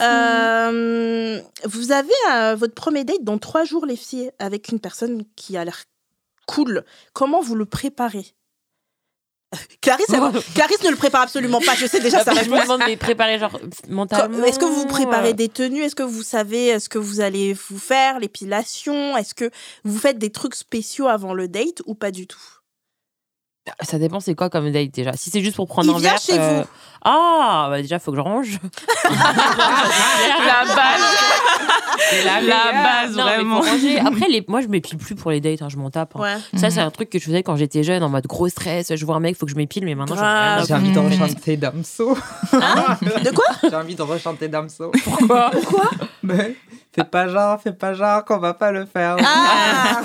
Euh, 0.00 1.40
vous 1.64 1.92
avez 1.92 2.08
euh, 2.32 2.54
votre 2.56 2.74
premier 2.74 3.04
date 3.04 3.22
dans 3.22 3.38
trois 3.38 3.64
jours 3.64 3.84
les 3.86 3.96
filles 3.96 4.30
avec 4.38 4.68
une 4.70 4.80
personne 4.80 5.24
qui 5.36 5.56
a 5.56 5.64
l'air 5.64 5.82
cool 6.46 6.84
comment 7.12 7.40
vous 7.40 7.54
le 7.54 7.66
préparez? 7.66 8.26
Clarisse, 9.80 10.06
elle 10.10 10.20
Clarisse 10.54 10.82
ne 10.84 10.90
le 10.90 10.96
prépare 10.96 11.22
absolument 11.22 11.60
pas. 11.60 11.74
Je 11.74 11.86
sais 11.86 12.00
déjà 12.00 12.22
sa 12.22 12.30
Après, 12.30 12.44
je 12.44 12.50
me 12.50 12.62
demande, 12.62 12.82
mais 12.86 12.96
préparer 12.96 13.38
genre 13.38 13.58
mentalement. 13.88 14.44
Est-ce 14.44 14.58
que 14.58 14.64
vous 14.64 14.86
préparez 14.86 15.30
euh, 15.30 15.32
des 15.32 15.48
tenues? 15.48 15.82
Est-ce 15.82 15.96
que 15.96 16.02
vous 16.02 16.22
savez 16.22 16.78
ce 16.78 16.88
que 16.88 16.98
vous 16.98 17.20
allez 17.20 17.54
vous 17.54 17.78
faire? 17.78 18.20
L'épilation? 18.20 19.16
Est-ce 19.16 19.34
que 19.34 19.50
vous 19.84 19.98
faites 19.98 20.18
des 20.18 20.30
trucs 20.30 20.54
spéciaux 20.54 21.08
avant 21.08 21.34
le 21.34 21.48
date 21.48 21.82
ou 21.86 21.94
pas 21.94 22.10
du 22.10 22.26
tout? 22.26 22.59
Ça 23.82 23.98
dépend, 23.98 24.20
c'est 24.20 24.34
quoi 24.34 24.48
comme 24.50 24.70
date 24.72 24.90
déjà? 24.90 25.12
Si 25.14 25.30
c'est 25.30 25.42
juste 25.42 25.56
pour 25.56 25.68
prendre 25.68 25.92
Il 25.92 25.96
un 25.96 25.98
vient 25.98 26.10
verre. 26.10 26.20
chez 26.20 26.38
vous. 26.38 26.64
Ah, 27.04 27.68
bah 27.70 27.80
déjà, 27.80 27.98
faut 27.98 28.10
que 28.10 28.16
je 28.16 28.22
range. 28.22 28.58
La 29.04 30.64
base. 30.64 32.24
la, 32.24 32.40
La 32.40 32.72
base, 32.72 33.16
Non, 33.16 33.24
mais 33.24 33.30
vraiment. 33.36 33.62
faut 33.62 33.70
ranger. 33.70 33.98
Après, 34.00 34.28
les... 34.28 34.44
moi, 34.48 34.60
je 34.60 34.66
m'épile 34.68 34.98
plus 34.98 35.14
pour 35.14 35.30
les 35.30 35.40
dates, 35.40 35.62
hein, 35.62 35.68
je 35.70 35.76
m'en 35.76 35.90
tape. 35.90 36.14
hein. 36.16 36.20
Ouais. 36.20 36.58
Ça, 36.58 36.66
Mhm. 36.68 36.70
c'est 36.72 36.80
un 36.80 36.90
truc 36.90 37.10
que 37.10 37.18
je 37.18 37.24
faisais 37.24 37.42
quand 37.42 37.56
j'étais 37.56 37.82
jeune, 37.82 38.02
en 38.02 38.08
mode 38.08 38.26
gros 38.26 38.48
stress. 38.48 38.94
Je 38.94 39.04
vois 39.06 39.16
un 39.16 39.20
mec, 39.20 39.36
faut 39.36 39.46
que 39.46 39.52
je 39.52 39.56
m'épile, 39.56 39.84
mais 39.84 39.94
maintenant, 39.94 40.16
j'en 40.16 40.22
ai 40.22 40.26
rien 40.26 40.34
à 40.34 40.56
Grave. 40.56 40.66
J'ai 40.68 40.74
envie 40.74 40.92
de 40.92 40.98
rechanter 40.98 41.56
Damso. 41.56 42.14
De 42.52 43.30
quoi? 43.34 43.44
J'ai 43.68 43.76
envie 43.76 43.94
de 43.94 44.02
rechanter 44.02 44.48
Damso. 44.48 44.90
Pourquoi? 45.04 45.50
Mais 46.22 46.56
fais 46.94 47.04
pas 47.04 47.28
genre, 47.28 47.60
fais 47.60 47.72
pas 47.72 47.94
genre 47.94 48.24
qu'on 48.24 48.38
va 48.38 48.54
pas 48.54 48.72
le 48.72 48.84
faire. 48.86 49.16
Ah. 49.24 50.00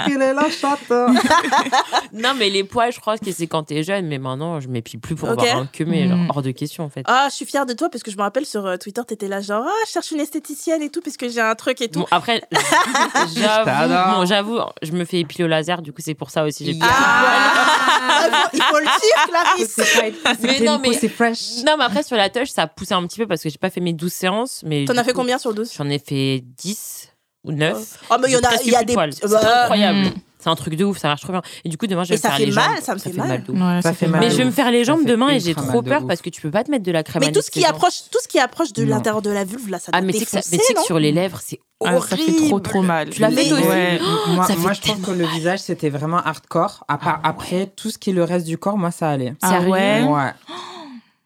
Il 0.08 0.20
est 0.20 0.32
là, 0.34 0.46
chante. 0.50 0.78
Non, 2.12 2.30
mais 2.36 2.50
les 2.50 2.64
poils, 2.64 2.92
je 2.92 3.00
crois 3.00 3.16
que 3.18 3.30
c'est 3.30 3.46
quand 3.46 3.62
t'es 3.62 3.82
jeune, 3.82 4.06
mais 4.06 4.18
maintenant, 4.18 4.60
je 4.60 4.68
m'épile 4.68 4.98
plus 5.00 5.14
pour 5.14 5.28
Ok. 5.30 5.40
voir 5.40 5.56
un 5.58 5.66
que 5.66 5.84
mais 5.84 6.08
genre, 6.08 6.16
Mhm. 6.18 6.30
hors 6.30 6.42
de 6.42 6.50
question, 6.50 6.84
en 6.84 6.88
fait. 6.88 7.02
Ah, 7.06 7.28
je 7.30 7.34
suis 7.36 7.46
fière 7.46 7.66
de 7.66 7.72
toi 7.72 7.88
parce 7.88 8.02
que 8.02 8.10
je 8.10 8.16
me 8.16 8.22
rappelle 8.22 8.44
sur 8.46 8.66
euh, 8.66 8.76
Twitter, 8.76 9.00
t'étais 9.06 9.28
là 9.28 9.40
genre 9.40 9.64
ah, 9.66 9.70
je 9.86 9.92
cherche 9.92 10.10
une 10.10 10.20
esthéticienne 10.20 10.82
et 10.82 10.90
tout 10.90 11.00
parce 11.00 11.16
que 11.16 11.28
j'ai 11.28 11.40
un 11.40 11.54
truc 11.54 11.80
et 11.80 11.88
tout. 11.88 12.00
Bon, 12.00 12.06
après, 12.10 12.42
j'avoue, 13.36 14.10
bon, 14.16 14.26
j'avoue, 14.26 14.58
je 14.82 14.92
me 14.92 15.04
fais 15.04 15.20
épiler 15.20 15.44
au 15.44 15.48
laser, 15.48 15.82
du 15.82 15.92
coup, 15.92 16.00
c'est 16.04 16.14
pour 16.14 16.30
ça 16.30 16.44
aussi. 16.44 16.66
J'ai 16.66 16.78
Ah, 16.82 18.26
il, 18.26 18.30
faut, 18.32 18.48
il 18.54 18.62
faut 18.62 18.78
le 18.78 18.84
dire, 18.84 19.26
Clarisse. 19.28 20.38
Mais 20.42 20.60
non, 20.60 20.78
mais- 20.78 20.92
c'est 20.94 21.08
fresh. 21.08 21.62
Non, 21.66 21.76
mais 21.78 21.84
après, 21.84 22.02
sur 22.02 22.16
la 22.16 22.28
touche, 22.28 22.48
ça 22.50 22.62
a 22.62 22.66
poussé 22.66 22.94
un 22.94 23.06
petit 23.06 23.18
peu 23.18 23.26
parce 23.26 23.42
que 23.42 23.48
j'ai 23.48 23.58
pas 23.58 23.70
fait 23.70 23.80
mes 23.80 23.92
12 23.92 24.12
séances. 24.12 24.62
Mais 24.64 24.84
T'en 24.84 24.96
as 24.96 25.04
fait 25.04 25.12
coup, 25.12 25.18
combien 25.20 25.38
sur 25.38 25.54
12 25.54 25.72
J'en 25.76 25.88
ai 25.88 25.98
fait 25.98 26.09
10 26.10 27.08
ou 27.44 27.52
9. 27.52 27.98
Oh, 28.10 28.14
mais 28.20 28.28
il 28.28 28.32
y 28.32 28.36
en 28.36 28.40
a, 28.40 28.52
il 28.64 28.70
y 28.70 28.76
a 28.76 28.84
des. 28.84 28.94
C'est 29.12 29.28
Bah, 29.28 29.62
incroyable. 29.62 29.98
Mm. 29.98 30.12
C'est 30.42 30.48
un 30.48 30.54
truc 30.54 30.74
de 30.74 30.86
ouf, 30.86 30.96
ça 30.96 31.08
marche 31.08 31.20
trop 31.20 31.32
bien. 31.32 31.42
Et 31.64 31.68
du 31.68 31.76
coup, 31.76 31.86
demain, 31.86 32.02
je 32.02 32.08
vais 32.10 32.14
me 32.16 32.20
faire 32.20 32.34
fait 32.34 32.46
les 32.46 32.52
mal, 32.52 32.64
jambes. 32.70 32.82
ça 32.82 32.94
me 32.94 32.98
fait 32.98 33.12
mal. 33.12 33.44
de 33.44 33.52
ouf. 33.52 33.60
Ouais, 33.60 33.82
Ça 33.82 33.92
fait 33.92 34.06
mal. 34.06 34.20
Mais 34.20 34.30
je 34.30 34.36
vais 34.38 34.46
me 34.46 34.50
faire 34.50 34.70
les 34.70 34.84
jambes 34.86 35.00
fait 35.00 35.04
demain 35.10 35.28
et 35.28 35.38
j'ai 35.38 35.54
trop 35.54 35.82
mal 35.82 35.82
peur 35.84 36.06
parce 36.06 36.22
que 36.22 36.30
tu 36.30 36.40
peux 36.40 36.50
pas 36.50 36.64
te 36.64 36.70
mettre 36.70 36.82
de 36.82 36.92
la 36.92 37.02
crème 37.02 37.22
Mais 37.26 37.30
tout 37.30 37.42
ce 37.42 37.50
qui 37.50 37.62
approche, 37.66 38.04
tout 38.10 38.18
ce 38.22 38.26
qui 38.26 38.38
approche 38.38 38.72
de 38.72 38.82
l'intérieur 38.84 39.20
de 39.20 39.28
la 39.28 39.44
vulve, 39.44 39.68
là, 39.68 39.78
ça 39.78 39.92
doit 39.92 39.98
Ah, 39.98 40.02
mais 40.02 40.14
tu 40.14 40.20
sais 40.20 40.24
que 40.24 40.30
ça- 40.30 40.38
défoncer, 40.38 40.50
mais 40.52 40.58
tu 40.60 40.64
sais 40.64 40.72
que 40.72 40.78
non 40.78 40.84
sur 40.86 40.98
les 40.98 41.12
lèvres, 41.12 41.40
c'est 41.44 41.60
Ah, 41.84 41.94
horrible. 41.96 42.08
ça 42.08 42.16
fait 42.16 42.46
trop 42.48 42.58
trop 42.60 42.80
mal. 42.80 43.10
Tu 43.10 43.20
l'as 43.20 43.30
fait, 43.30 43.48
toi 43.50 43.58
aussi 43.58 43.68
Ouais. 43.68 44.00
moi, 44.28 44.44
fait 44.46 44.54
je 44.74 44.80
trouve 44.80 45.00
que 45.02 45.10
le 45.10 45.26
visage, 45.26 45.58
c'était 45.58 45.90
vraiment 45.90 46.18
hardcore. 46.24 46.84
Part, 46.88 47.20
Après, 47.22 47.66
tout 47.76 47.90
ce 47.90 47.98
qui 47.98 48.08
est 48.08 48.14
le 48.14 48.24
reste 48.24 48.46
du 48.46 48.56
corps, 48.56 48.78
moi, 48.78 48.90
ça 48.92 49.10
allait. 49.10 49.34
Ah 49.42 49.60
ouais 49.60 50.04
Ouais. 50.04 50.30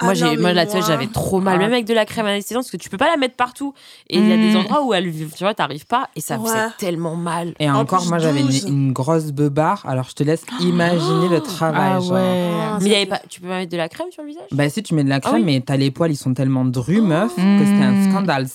Ah 0.00 0.06
moi, 0.06 0.14
j'ai, 0.14 0.24
non, 0.36 0.42
moi, 0.42 0.52
la 0.52 0.64
moi- 0.66 0.80
j'avais 0.80 1.06
trop 1.06 1.40
mal. 1.40 1.54
Ah. 1.54 1.58
Même 1.58 1.72
avec 1.72 1.84
de 1.84 1.94
la 1.94 2.04
crème 2.04 2.26
anesthésiante, 2.26 2.64
parce 2.64 2.72
que 2.72 2.76
tu 2.76 2.88
peux 2.90 2.96
pas 2.96 3.08
la 3.08 3.16
mettre 3.16 3.36
partout. 3.36 3.74
Et 4.10 4.18
il 4.18 4.28
y 4.28 4.32
a 4.32 4.36
des 4.36 4.52
Mm. 4.52 4.56
endroits 4.56 4.84
où 4.84 4.92
elle, 4.92 5.04
tu 5.12 5.44
vois, 5.44 5.54
t'arrives 5.54 5.86
pas 5.86 6.08
et 6.16 6.20
ça 6.20 6.36
Ouais. 6.36 6.48
faisait 6.50 6.66
tellement 6.78 7.14
mal. 7.14 7.54
Et 7.60 7.70
En 7.70 7.76
encore, 7.76 8.00
plus, 8.00 8.08
moi, 8.08 8.18
j'avais 8.18 8.42
12. 8.42 8.64
une, 8.64 8.68
une 8.86 8.92
grosse 8.92 9.30
beubare. 9.30 9.84
Alors, 9.86 10.08
je 10.08 10.14
te 10.14 10.24
laisse 10.24 10.44
imaginer 10.60 11.28
le 11.28 11.40
travail. 11.40 11.92
Ah 11.96 12.00
genre. 12.00 12.12
ouais. 12.12 12.50
Ah, 12.60 12.78
Mais 12.82 12.90
y 12.90 12.94
avait 12.96 13.06
pas, 13.06 13.20
tu 13.28 13.40
peux 13.40 13.46
pas 13.48 13.58
mettre 13.58 13.70
de 13.72 13.76
la 13.76 13.88
crème 13.88 14.08
sur 14.10 14.22
le 14.22 14.28
visage? 14.30 14.42
Bah 14.50 14.68
si 14.68 14.82
tu 14.82 14.94
mets 14.94 15.04
de 15.04 15.08
la 15.08 15.20
crème, 15.20 15.34
Ah 15.36 15.38
oui. 15.38 15.44
mais 15.44 15.60
t'as 15.60 15.76
les 15.76 15.92
poils, 15.92 16.10
ils 16.10 16.16
sont 16.16 16.34
tellement 16.34 16.64
drus, 16.64 17.00
meuf, 17.00 17.34
que 17.36 17.40
c'était 17.64 17.84
un 17.84 18.10
scandale. 18.10 18.48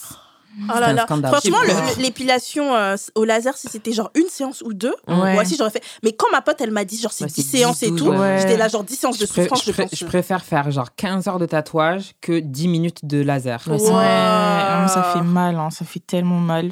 Oh 0.68 0.80
là 0.80 0.94
là. 0.94 1.06
Franchement, 1.08 1.58
l'épilation 2.00 2.74
euh, 2.76 2.96
au 3.16 3.24
laser, 3.24 3.56
si 3.58 3.68
c'était 3.70 3.92
genre 3.94 4.12
une 4.16 4.28
séance 4.30 4.62
ou 4.66 4.74
deux, 4.74 4.94
Ouais. 5.08 5.34
moi 5.34 5.44
aussi 5.44 5.56
j'aurais 5.58 5.70
fait. 5.70 5.82
Mais 6.04 6.12
quand 6.14 6.28
ma 6.32 6.42
pote, 6.42 6.60
elle 6.60 6.72
m'a 6.72 6.86
dit 6.86 6.98
genre 7.00 7.12
c'est 7.14 7.26
Ouais, 7.26 7.30
10 7.30 7.42
c'est 7.44 7.58
séances 7.58 7.80
10, 7.80 7.86
et 7.86 7.90
12, 7.92 8.00
tout, 8.00 8.10
ouais. 8.10 8.38
j'étais 8.42 8.58
là 8.58 8.68
genre 8.68 8.84
10 8.84 8.96
séances 8.96 9.18
de 9.18 9.26
souffrance, 9.26 9.64
je 9.66 9.72
je 9.72 9.82
pense. 9.82 9.96
je 9.96 10.06
préfère 10.06 10.44
faire 10.44 10.70
genre 10.72 10.90
15 10.96 11.28
heures 11.28 11.40
de 11.40 11.46
tatouage 11.46 12.12
que 12.22 12.40
10 12.40 12.68
minutes 12.68 13.06
de 13.06 13.22
laser. 13.22 13.62
Ouais, 13.68 13.78
c'est 13.80 13.90
Wow. 13.92 13.98
Ouais, 14.00 14.82
non, 14.82 14.88
ça 14.88 15.04
fait 15.14 15.22
mal, 15.22 15.56
hein, 15.56 15.70
ça 15.70 15.86
fait 15.86 16.00
tellement 16.06 16.40
mal. 16.40 16.72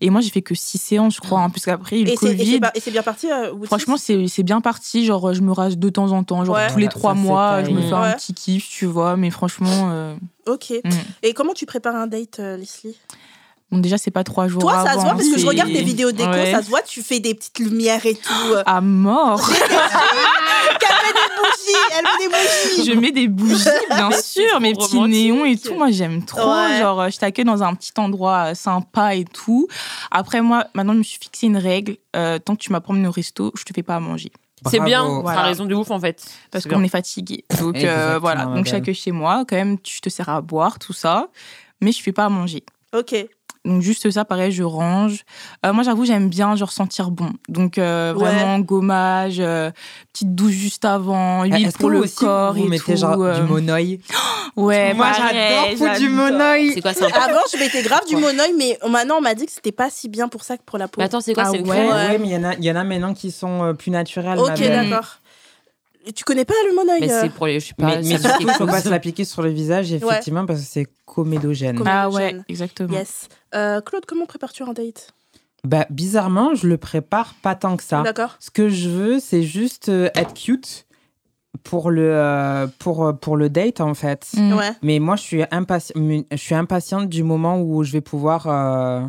Et 0.00 0.10
moi, 0.10 0.20
j'ai 0.20 0.30
fait 0.30 0.42
que 0.42 0.54
six 0.54 0.78
séances, 0.78 1.14
je 1.16 1.20
crois, 1.20 1.40
hein, 1.40 1.50
parce 1.50 1.64
qu'après, 1.64 1.98
il 1.98 2.06
y 2.06 2.10
a 2.10 2.12
eu 2.12 2.16
Et 2.16 2.16
le 2.16 2.18
c'est- 2.20 2.34
et 2.34 2.36
Covid. 2.60 2.60
et 2.74 2.80
c'est 2.80 2.90
bien 2.90 3.02
parti 3.02 3.30
euh, 3.32 3.52
Franchement, 3.64 3.96
c'est 3.96 4.28
c'est 4.28 4.42
bien 4.42 4.60
parti. 4.60 5.06
Genre, 5.06 5.32
je 5.32 5.40
me 5.40 5.52
rase 5.52 5.78
de 5.78 5.88
temps 5.88 6.12
en 6.12 6.22
temps, 6.24 6.44
genre 6.44 6.54
Ouais. 6.56 6.66
tous 6.68 6.76
les 6.78 6.84
Voilà, 6.84 6.90
trois 6.90 7.14
ça, 7.14 7.20
c'est 7.20 7.26
mois, 7.26 7.64
je 7.64 7.70
me 7.70 7.80
fais 7.80 7.92
un 7.92 8.12
petit 8.12 8.34
kiff, 8.34 8.68
tu 8.68 8.86
vois. 8.86 9.16
Mais 9.16 9.30
franchement, 9.30 9.90
euh, 9.90 10.14
Ok. 10.46 10.70
Mm. 10.84 10.90
Et 11.22 11.32
comment 11.34 11.54
tu 11.54 11.66
prépares 11.66 11.96
un 11.96 12.06
date, 12.06 12.40
euh, 12.40 12.56
Leslie? 12.56 12.96
Bon, 13.70 13.78
déjà, 13.78 13.96
c'est 13.98 14.10
pas 14.10 14.24
trois 14.24 14.46
jours 14.46 14.60
Toi, 14.60 14.84
ça 14.84 14.92
se 14.92 14.98
voit 14.98 15.12
parce 15.14 15.28
que 15.28 15.38
je 15.38 15.46
regarde 15.46 15.72
tes 15.72 15.82
vidéos 15.82 16.12
déco, 16.12 16.30
Ouais. 16.30 16.52
ça 16.52 16.62
se 16.62 16.68
voit, 16.68 16.82
tu 16.82 17.02
fais 17.02 17.18
des 17.18 17.34
petites 17.34 17.58
lumières 17.58 18.04
et 18.06 18.14
tout. 18.14 18.54
À 18.66 18.80
mort. 18.80 19.40
Elle 19.50 19.64
met 21.04 21.12
des 21.12 21.28
bougies, 21.36 21.82
elle 21.96 22.04
met 22.04 22.18
des 22.18 22.28
bougies. 22.28 22.84
Je 22.86 22.92
mets 22.98 23.12
des 23.12 23.28
bougies, 23.28 23.86
bien 23.88 24.10
sûr, 24.22 24.60
mes 24.60 24.74
petits 24.74 25.00
néons 25.00 25.44
et 25.44 25.56
tout. 25.56 25.74
Moi, 25.74 25.90
j'aime 25.90 26.24
trop. 26.24 26.50
Ouais. 26.52 26.78
Genre, 26.78 27.00
euh, 27.00 27.08
je 27.10 27.18
t'accueille 27.18 27.44
dans 27.44 27.62
un 27.62 27.74
petit 27.74 27.92
endroit 27.96 28.50
euh, 28.50 28.54
sympa 28.54 29.14
et 29.14 29.24
tout. 29.24 29.66
Après, 30.10 30.40
moi, 30.40 30.66
maintenant, 30.74 30.92
je 30.92 30.98
me 30.98 31.02
suis 31.02 31.18
fixé 31.20 31.46
une 31.46 31.56
règle. 31.56 31.96
euh, 32.16 32.38
tant 32.38 32.54
que 32.54 32.60
tu 32.62 32.70
m'apprends 32.70 33.02
au 33.04 33.10
resto, 33.10 33.50
je 33.56 33.64
te 33.64 33.72
fais 33.74 33.82
pas 33.82 33.96
à 33.96 34.00
manger. 34.00 34.30
C'est 34.70 34.80
bien, 34.80 35.04
Voilà. 35.04 35.40
t'as 35.40 35.46
raison 35.46 35.64
de 35.64 35.74
ouf 35.74 35.90
en 35.90 36.00
fait. 36.00 36.24
Parce 36.50 36.66
qu'on 36.66 36.82
est 36.82 36.88
fatigué. 36.88 37.44
Donc, 37.60 37.76
euh, 37.82 38.18
voilà. 38.20 38.46
Donc, 38.46 38.66
chaque 38.66 38.92
chez 38.92 39.12
moi, 39.12 39.44
quand 39.48 39.56
même, 39.56 39.78
tu 39.80 40.00
te 40.00 40.08
sers 40.08 40.28
à 40.28 40.40
boire, 40.40 40.78
tout 40.78 40.92
ça. 40.92 41.28
Mais 41.80 41.92
je 41.92 42.02
fais 42.02 42.12
pas 42.12 42.24
à 42.26 42.28
manger. 42.28 42.64
Ok. 42.96 43.14
Donc 43.64 43.80
juste 43.80 44.10
ça, 44.10 44.24
pareil, 44.26 44.52
je 44.52 44.62
range. 44.62 45.24
Euh, 45.64 45.72
moi, 45.72 45.84
j'avoue, 45.84 46.04
j'aime 46.04 46.28
bien 46.28 46.54
genre 46.54 46.70
sentir 46.72 47.10
bon. 47.10 47.30
Donc 47.48 47.78
euh, 47.78 48.12
Ouais. 48.12 48.18
vraiment 48.24 48.58
gommage, 48.58 49.36
euh, 49.40 49.70
petite 50.12 50.34
douche 50.34 50.52
juste 50.52 50.84
avant, 50.84 51.44
huile 51.44 51.54
Eh, 51.58 51.62
Est-ce 51.68 51.78
pour 51.78 51.88
que 51.88 51.94
le 51.94 52.00
aussi, 52.00 52.14
corps 52.16 52.52
vous 52.54 52.66
et 52.66 52.68
mettez 52.68 52.92
tout. 52.94 53.00
genre 53.00 53.22
euh, 53.22 53.40
du 53.40 53.42
monoï 53.50 54.00
Ouais, 54.56 54.92
Moi, 54.94 55.06
j'adore 55.16 55.76
foutre 55.78 55.98
du 55.98 56.08
monoï. 56.10 56.72
C'est 56.74 56.80
quoi, 56.82 56.90
un 56.90 57.06
Avant, 57.28 57.40
je 57.52 57.58
mettais 57.58 57.82
grave 57.82 58.06
du 58.06 58.16
monoï, 58.16 58.52
mais 58.56 58.78
maintenant, 58.88 59.16
on 59.18 59.20
m'a 59.22 59.34
dit 59.34 59.46
que 59.46 59.52
c'était 59.52 59.72
pas 59.72 59.88
si 59.90 60.08
bien 60.08 60.28
pour 60.28 60.44
ça 60.44 60.56
que 60.58 60.62
pour 60.64 60.78
la 60.78 60.86
peau. 60.86 61.00
Mais 61.00 61.04
attends, 61.06 61.20
c'est 61.20 61.32
quoi 61.34 61.44
Ah 61.46 61.50
C'est 61.50 61.60
ouais. 61.60 61.68
crème 61.68 61.86
Ouais. 61.88 61.92
Ouais, 61.92 62.18
mais 62.18 62.28
il 62.28 62.32
y, 62.32 62.36
en 62.36 62.44
a- 62.44 62.54
il 62.54 62.64
y 62.64 62.70
en 62.70 62.76
a 62.76 62.84
maintenant 62.84 63.14
qui 63.14 63.30
sont 63.32 63.74
plus 63.76 63.90
naturels. 63.90 64.38
Ok, 64.38 64.58
d'accord. 64.60 65.16
Tu 66.14 66.24
connais 66.24 66.44
pas 66.44 66.54
le 66.68 66.74
monoï 66.74 66.98
Mais 67.00 67.12
euh 67.12 67.20
c'est 67.22 67.30
pour 67.30 67.46
les. 67.46 67.60
Je 67.60 67.66
sais 67.68 67.74
pas. 67.74 67.86
Mais, 67.86 68.02
mais 68.02 68.18
surtout, 68.18 68.48
faut 68.48 68.66
pas 68.66 68.80
se 68.80 68.88
l'appliquer 68.88 69.24
sur 69.24 69.42
le 69.42 69.50
visage, 69.50 69.92
effectivement, 69.92 70.44
parce 70.46 70.60
que 70.60 70.66
c'est 70.66 70.86
comédogène. 71.06 71.78
Comme- 71.78 71.86
Ah 71.88 72.10
ouais, 72.10 72.36
exactement. 72.48 72.92
Yes. 72.92 73.28
Euh, 73.54 73.80
Claude, 73.80 74.04
comment 74.06 74.26
prépares-tu 74.26 74.62
un 74.62 74.72
date? 74.72 75.12
Bah, 75.64 75.86
bizarrement, 75.88 76.54
je 76.54 76.66
le 76.66 76.76
prépare 76.76 77.34
pas 77.42 77.54
tant 77.54 77.76
que 77.76 77.82
ça. 77.82 78.02
D'accord. 78.02 78.36
Ce 78.38 78.50
que 78.50 78.68
je 78.68 78.88
veux, 78.90 79.18
c'est 79.18 79.42
juste 79.42 79.88
euh, 79.88 80.10
être 80.14 80.34
cute 80.34 80.86
pour 81.62 81.90
le, 81.90 82.02
euh, 82.12 82.66
pour, 82.78 83.06
euh, 83.06 83.12
pour 83.14 83.36
le 83.38 83.48
date, 83.48 83.80
en 83.80 83.94
fait. 83.94 84.26
Mm. 84.36 84.52
Ouais. 84.54 84.72
Mais 84.82 84.98
moi, 84.98 85.16
je 85.16 85.22
suis, 85.22 85.42
impati- 85.44 86.26
je 86.30 86.36
suis 86.36 86.54
impatiente 86.54 87.08
du 87.08 87.22
moment 87.22 87.60
où 87.62 87.82
je 87.82 87.92
vais 87.92 88.00
pouvoir, 88.02 88.46
euh, 88.46 89.00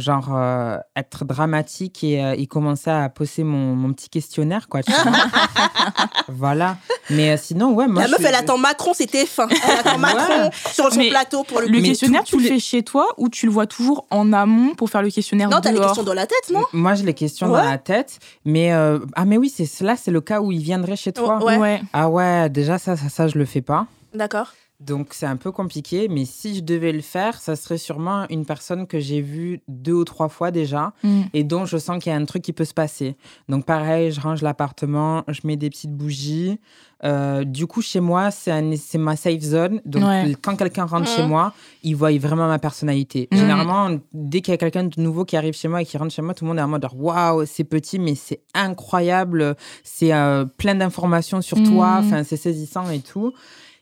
genre, 0.00 0.28
euh, 0.34 0.76
être 0.96 1.24
dramatique 1.24 2.02
et, 2.04 2.22
euh, 2.24 2.34
et 2.36 2.46
commencer 2.46 2.90
à 2.90 3.08
poser 3.08 3.44
mon, 3.44 3.74
mon 3.76 3.92
petit 3.92 4.08
questionnaire, 4.08 4.68
quoi. 4.68 4.82
tu 4.82 4.90
vois. 4.92 5.12
voilà. 6.28 6.76
Mais 7.10 7.30
euh, 7.32 7.36
sinon, 7.36 7.72
ouais, 7.72 7.86
moi, 7.88 8.02
la 8.02 8.06
je 8.06 8.12
meuf, 8.12 8.20
suis- 8.20 8.28
elle 8.28 8.34
attend 8.34 8.58
Macron, 8.58 8.92
c'était 8.94 9.26
fin. 9.26 9.48
Elle 9.48 9.78
attend 9.80 9.98
Macron 9.98 10.50
sur 10.72 10.92
son 10.92 10.98
Mais 10.98 11.10
plateau 11.10 11.44
pour 11.44 11.60
le 11.60 11.66
Le 11.68 11.80
questionnaire, 11.80 12.24
tu 12.24 12.38
le 12.38 12.46
fais 12.48 12.58
chez 12.58 12.82
toi 12.82 13.06
ou 13.16 13.28
tu 13.28 13.46
le 13.46 13.52
vois 13.52 13.66
toujours 13.66 14.06
en 14.10 14.32
amont 14.32 14.74
pour 14.74 14.90
faire 14.90 15.02
le 15.02 15.10
questionnaire 15.10 15.48
Non, 15.48 15.60
t'as 15.60 15.72
les 15.72 15.80
questions 15.80 16.02
dans 16.02 16.14
la 16.14 16.26
tête, 16.26 16.50
non? 16.52 16.64
Moi, 16.72 16.94
j'ai 16.94 17.04
les 17.04 17.14
questions 17.14 17.48
Ouais. 17.50 17.58
dans 17.62 17.70
la 17.70 17.78
tête. 17.78 18.18
Mais, 18.44 18.72
euh, 18.72 18.98
ah, 19.14 19.24
mais 19.24 19.36
oui, 19.38 19.52
c'est 19.54 19.66
cela, 19.66 19.96
c'est 19.96 20.10
le 20.10 20.20
cas 20.20 20.40
où 20.40 20.52
il 20.52 20.62
viendrait 20.62 20.96
chez 20.96 21.12
toi. 21.12 21.42
Ouais. 21.44 21.56
Ouais. 21.56 21.80
Ah 21.92 22.08
ouais, 22.08 22.48
déjà, 22.48 22.78
ça, 22.78 22.96
ça, 22.96 23.08
ça, 23.08 23.28
je 23.28 23.38
le 23.38 23.44
fais 23.44 23.62
pas. 23.62 23.86
D'accord. 24.14 24.52
Donc 24.80 25.08
c'est 25.12 25.26
un 25.26 25.36
peu 25.36 25.52
compliqué, 25.52 26.08
mais 26.08 26.24
si 26.24 26.54
je 26.56 26.60
devais 26.62 26.92
le 26.92 27.02
faire, 27.02 27.38
ça 27.40 27.54
serait 27.54 27.76
sûrement 27.78 28.26
une 28.30 28.46
personne 28.46 28.86
que 28.86 28.98
j'ai 28.98 29.20
vue 29.20 29.60
deux 29.68 29.92
ou 29.92 30.04
trois 30.04 30.28
fois 30.30 30.50
déjà 30.50 30.92
Mm. 31.02 31.20
et 31.34 31.44
dont 31.44 31.66
je 31.66 31.76
sens 31.76 32.02
qu'il 32.02 32.10
y 32.10 32.14
a 32.14 32.18
un 32.18 32.24
truc 32.24 32.42
qui 32.42 32.52
peut 32.54 32.64
se 32.64 32.72
passer. 32.74 33.16
Donc 33.48 33.66
pareil, 33.66 34.10
je 34.10 34.20
range 34.20 34.40
l'appartement, 34.42 35.22
je 35.28 35.40
mets 35.44 35.56
des 35.56 35.68
petites 35.70 35.92
bougies. 35.94 36.58
Euh, 37.02 37.44
du 37.44 37.66
coup, 37.66 37.80
chez 37.80 38.00
moi, 38.00 38.30
c'est 38.30 38.52
ma 38.98 39.16
safe 39.16 39.40
zone. 39.40 39.80
Donc 39.86 40.02
Ouais. 40.04 40.34
quand 40.42 40.56
quelqu'un 40.56 40.84
rentre 40.84 41.08
chez 41.08 41.26
moi, 41.26 41.52
il 41.82 41.94
voit 41.96 42.16
vraiment 42.18 42.46
ma 42.48 42.58
personnalité. 42.58 43.28
Mhm. 43.32 43.38
Généralement, 43.38 43.98
dès 44.12 44.40
qu'il 44.42 44.52
y 44.52 44.54
a 44.54 44.58
quelqu'un 44.58 44.84
de 44.84 45.00
nouveau 45.00 45.24
qui 45.24 45.36
arrive 45.36 45.54
chez 45.54 45.68
moi 45.68 45.80
et 45.80 45.86
qui 45.86 45.96
rentre 45.98 46.12
chez 46.14 46.20
moi, 46.22 46.34
tout 46.34 46.44
le 46.44 46.48
monde 46.48 46.58
est 46.58 46.62
en 46.62 46.68
mode 46.68 46.86
waouh, 46.94 47.44
c'est 47.46 47.64
petit, 47.64 47.98
mais 47.98 48.14
c'est 48.14 48.40
incroyable. 48.54 49.56
C'est 49.82 50.12
euh, 50.12 50.44
plein 50.44 50.74
d'informations 50.74 51.40
sur 51.42 51.62
toi. 51.62 52.00
Enfin, 52.02 52.22
c'est 52.24 52.36
saisissant 52.36 52.90
et 52.90 53.00
tout. 53.00 53.32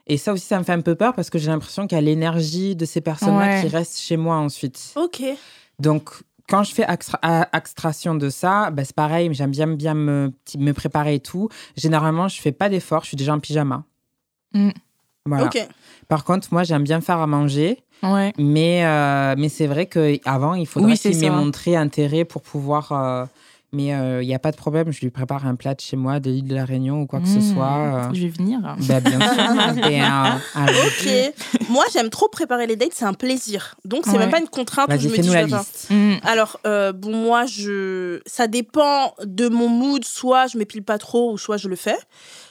Et 0.08 0.16
ça 0.16 0.32
aussi, 0.32 0.46
ça 0.46 0.58
me 0.58 0.64
fait 0.64 0.72
un 0.72 0.80
peu 0.80 0.94
peur 0.94 1.14
parce 1.14 1.28
que 1.30 1.38
j'ai 1.38 1.48
l'impression 1.50 1.86
qu'il 1.86 1.96
y 1.96 1.98
a 1.98 2.02
l'énergie 2.02 2.74
de 2.74 2.84
ces 2.84 3.00
personnes-là 3.00 3.56
Ouais. 3.56 3.60
qui 3.62 3.68
restent 3.68 3.98
chez 4.00 4.16
moi 4.16 4.36
ensuite. 4.36 4.94
Ok. 4.96 5.22
Donc, 5.78 6.10
quand 6.48 6.62
je 6.62 6.72
fais 6.74 6.86
extraction 7.52 8.14
de 8.14 8.30
ça, 8.30 8.70
bah, 8.70 8.84
c'est 8.84 8.94
pareil, 8.96 9.28
j'aime 9.32 9.50
bien, 9.50 9.66
bien 9.66 9.94
me, 9.94 10.32
préparer 10.72 11.16
et 11.16 11.20
tout. 11.20 11.48
Généralement, 11.76 12.26
je 12.28 12.40
fais 12.40 12.52
pas 12.52 12.68
d'effort, 12.70 13.02
je 13.02 13.08
suis 13.08 13.16
déjà 13.16 13.34
en 13.34 13.38
pyjama. 13.38 13.84
Mm. 14.54 14.70
Voilà. 15.26 15.44
Ok. 15.44 15.68
Par 16.08 16.24
contre, 16.24 16.48
moi, 16.52 16.62
j'aime 16.64 16.84
bien 16.84 17.02
faire 17.02 17.18
à 17.18 17.26
manger, 17.26 17.82
Ouais. 18.02 18.32
mais, 18.38 18.86
euh, 18.86 19.34
mais 19.36 19.50
c'est 19.50 19.66
vrai 19.66 19.86
qu'avant, 19.86 20.54
il 20.54 20.66
faudrait 20.66 20.92
Oui, 20.92 20.98
qu'il 20.98 21.18
m'ait 21.18 21.28
montré 21.30 21.76
intérêt 21.76 22.24
pour 22.24 22.40
pouvoir. 22.40 22.92
euh, 22.92 23.26
mais 23.72 23.88
il 24.22 24.26
n'y 24.26 24.34
a 24.34 24.38
pas 24.38 24.50
de 24.50 24.56
problème, 24.56 24.90
je 24.92 25.00
lui 25.00 25.10
prépare 25.10 25.46
un 25.46 25.54
plat 25.54 25.74
de 25.74 25.80
chez 25.80 25.96
moi, 25.96 26.20
de 26.20 26.30
l'île 26.30 26.48
de 26.48 26.54
la 26.54 26.64
Réunion 26.64 27.02
ou 27.02 27.06
quoi 27.06 27.20
que 27.20 27.28
ce 27.28 27.38
Mm. 27.38 27.54
soit. 27.54 27.76
euh. 28.10 28.14
Je 28.14 28.22
vais 28.22 28.28
venir. 28.28 28.60
Bah, 28.88 29.00
bien 29.00 29.20
sûr. 29.20 29.86
Et, 29.90 30.02
euh. 30.02 30.68
Ok. 30.86 31.68
Moi, 31.68 31.84
j'aime 31.92 32.10
trop 32.10 32.28
préparer 32.28 32.66
les 32.66 32.76
dates, 32.76 32.92
c'est 32.94 33.04
un 33.04 33.14
plaisir. 33.14 33.74
Donc, 33.84 34.04
c'est 34.04 34.12
Ouais. 34.12 34.18
même 34.18 34.30
pas 34.30 34.40
une 34.40 34.48
contrainte 34.48 34.88
où 34.92 34.98
je 34.98 35.08
me 35.08 35.18
dis 35.18 35.28
la 35.28 35.44
vais 35.44 35.56
liste. 35.56 35.88
Mm. 35.90 36.14
Alors, 36.22 36.60
euh, 36.66 36.92
bon, 36.92 37.14
moi, 37.14 37.46
je... 37.46 38.20
ça 38.26 38.46
dépend 38.46 39.14
de 39.24 39.48
mon 39.48 39.68
mood. 39.68 40.04
Soit 40.04 40.46
je 40.46 40.58
m'épile 40.58 40.82
pas 40.82 40.98
trop, 40.98 41.32
ou 41.32 41.38
soit 41.38 41.56
je 41.58 41.68
le 41.68 41.76
fais. 41.76 41.96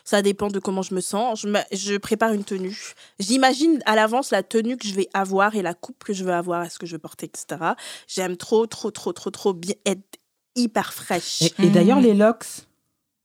Ça 0.03 0.21
dépend 0.21 0.47
de 0.47 0.59
comment 0.59 0.81
je 0.83 0.93
me 0.93 1.01
sens. 1.01 1.41
Je, 1.41 1.47
me- 1.49 1.59
je 1.71 1.97
prépare 1.97 2.31
une 2.31 2.43
tenue. 2.43 2.93
J'imagine 3.19 3.79
à 3.85 3.95
l'avance 3.95 4.31
la 4.31 4.43
tenue 4.43 4.77
que 4.77 4.87
je 4.87 4.93
vais 4.93 5.09
avoir 5.13 5.55
et 5.55 5.61
la 5.61 5.73
coupe 5.73 6.03
que 6.03 6.13
je 6.13 6.23
veux 6.23 6.31
avoir, 6.33 6.63
est-ce 6.63 6.79
que 6.79 6.85
je 6.85 6.93
veux 6.93 6.99
porter, 6.99 7.25
etc. 7.25 7.71
J'aime 8.07 8.37
trop, 8.37 8.67
trop, 8.67 8.91
trop, 8.91 9.11
trop, 9.11 9.31
trop 9.31 9.53
bien 9.53 9.75
être 9.85 10.17
hyper 10.57 10.93
fraîche. 10.93 11.41
Et, 11.43 11.53
et 11.63 11.69
d'ailleurs, 11.69 11.99
Mm. 11.99 12.03
les 12.03 12.13
locks, 12.13 12.45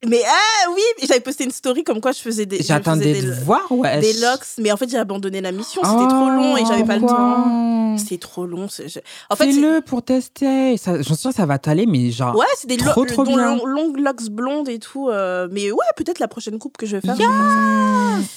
Mais 0.04 0.20
ah 0.26 0.70
oui, 0.74 0.82
j'avais 1.06 1.20
posté 1.20 1.44
une 1.44 1.52
story 1.52 1.84
comme 1.84 2.00
quoi 2.00 2.10
je 2.10 2.18
faisais 2.18 2.44
des. 2.44 2.60
j'attendais 2.60 3.14
de 3.14 3.20
des, 3.20 3.30
voir. 3.44 3.70
Ouais. 3.70 4.00
des 4.00 4.12
locks, 4.14 4.44
mais 4.58 4.72
en 4.72 4.76
fait 4.76 4.90
j'ai 4.90 4.98
abandonné 4.98 5.40
la 5.40 5.52
mission. 5.52 5.80
C'était 5.84 5.96
Oh, 6.04 6.08
trop 6.08 6.28
long 6.28 6.56
et 6.56 6.64
j'avais 6.66 6.82
pas 6.84 6.96
le 6.96 7.06
temps. 7.06 7.96
C'était 7.96 8.18
trop 8.18 8.44
long. 8.46 8.68
c'est- 8.68 8.88
je- 8.88 8.98
En 9.30 9.36
fait, 9.36 9.44
c'est- 9.52 9.60
Fais-le 9.60 9.80
pour 9.80 10.02
tester. 10.02 10.74
J'en 10.84 11.02
suis 11.04 11.14
sûre 11.14 11.30
que 11.30 11.36
ça 11.36 11.46
va 11.46 11.58
t'aller, 11.60 11.86
mais 11.86 12.10
genre. 12.10 12.34
Ouais, 12.34 12.46
c'est 12.56 12.66
des 12.66 12.78
lo- 12.78 12.90
Trop, 12.90 13.04
trop 13.04 13.22
long- 13.24 13.64
longues 13.64 13.98
locks 14.00 14.28
blondes 14.28 14.68
et 14.68 14.80
tout. 14.80 15.08
euh, 15.08 15.46
mais 15.52 15.70
ouais, 15.70 15.78
peut-être 15.96 16.18
la 16.18 16.26
prochaine 16.26 16.58
coupe 16.58 16.76
que 16.76 16.86
je 16.86 16.96
vais 16.96 17.00
faire. 17.00 17.14
je 17.14 17.20
vais 17.22 17.28
faire 17.28 18.20
ça. 18.22 18.28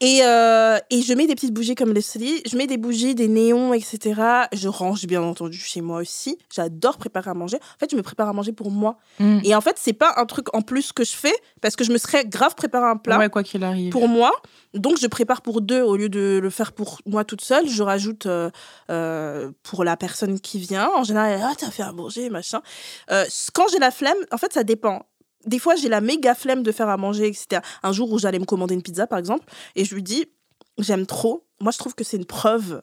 Et, 0.00 0.20
euh, 0.22 0.78
et 0.90 1.02
je 1.02 1.12
mets 1.14 1.26
des 1.26 1.34
petites 1.34 1.52
bougies 1.52 1.74
comme 1.74 1.92
Leslie. 1.92 2.42
Je 2.50 2.56
mets 2.56 2.66
des 2.66 2.76
bougies, 2.76 3.14
des 3.14 3.28
néons, 3.28 3.72
etc. 3.74 4.20
Je 4.52 4.68
range 4.68 5.06
bien 5.06 5.22
entendu 5.22 5.58
chez 5.58 5.80
moi 5.80 6.00
aussi. 6.00 6.38
J'adore 6.52 6.98
préparer 6.98 7.30
à 7.30 7.34
manger. 7.34 7.56
En 7.56 7.78
fait, 7.78 7.90
je 7.90 7.96
me 7.96 8.02
prépare 8.02 8.28
à 8.28 8.32
manger 8.32 8.52
pour 8.52 8.70
moi. 8.70 8.98
Mm. 9.20 9.40
Et 9.44 9.54
en 9.54 9.60
fait, 9.60 9.76
c'est 9.78 9.92
pas 9.92 10.14
un 10.16 10.26
truc 10.26 10.54
en 10.54 10.62
plus 10.62 10.92
que 10.92 11.04
je 11.04 11.14
fais 11.14 11.34
parce 11.60 11.76
que 11.76 11.84
je 11.84 11.92
me 11.92 11.98
serais 11.98 12.24
grave 12.24 12.54
préparé 12.54 12.86
un 12.86 12.96
plat 12.96 13.18
Ouais, 13.18 13.28
quoi 13.28 13.42
qu'il 13.42 13.62
arrive. 13.64 13.90
pour 13.90 14.08
moi. 14.08 14.32
Donc, 14.74 14.98
je 15.00 15.06
prépare 15.06 15.42
pour 15.42 15.60
deux 15.60 15.82
au 15.82 15.96
lieu 15.96 16.08
de 16.08 16.40
le 16.42 16.50
faire 16.50 16.72
pour 16.72 16.98
moi 17.06 17.24
toute 17.24 17.42
seule. 17.42 17.68
Je 17.68 17.82
rajoute 17.82 18.26
euh, 18.26 18.50
euh, 18.90 19.52
pour 19.62 19.84
la 19.84 19.96
personne 19.96 20.40
qui 20.40 20.58
vient. 20.58 20.90
En 20.96 21.04
général, 21.04 21.40
ah, 21.42 21.52
t'as 21.56 21.70
fait 21.70 21.84
à 21.84 21.92
manger, 21.92 22.30
machin. 22.30 22.60
Quand 23.08 23.68
j'ai 23.70 23.78
la 23.78 23.90
flemme, 23.90 24.18
en 24.32 24.36
fait, 24.36 24.52
ça 24.52 24.64
dépend. 24.64 25.06
Des 25.46 25.58
fois, 25.58 25.74
j'ai 25.76 25.88
la 25.88 26.00
méga 26.00 26.34
flemme 26.34 26.62
de 26.62 26.72
faire 26.72 26.88
à 26.88 26.96
manger, 26.96 27.26
etc. 27.28 27.60
Un 27.82 27.92
jour 27.92 28.10
où 28.12 28.18
j'allais 28.18 28.38
me 28.38 28.44
commander 28.46 28.74
une 28.74 28.82
pizza, 28.82 29.06
par 29.06 29.18
exemple, 29.18 29.44
et 29.76 29.84
je 29.84 29.94
lui 29.94 30.02
dis, 30.02 30.26
j'aime 30.78 31.06
trop. 31.06 31.44
Moi, 31.60 31.72
je 31.72 31.78
trouve 31.78 31.94
que 31.94 32.04
c'est 32.04 32.16
une 32.16 32.24
preuve 32.26 32.82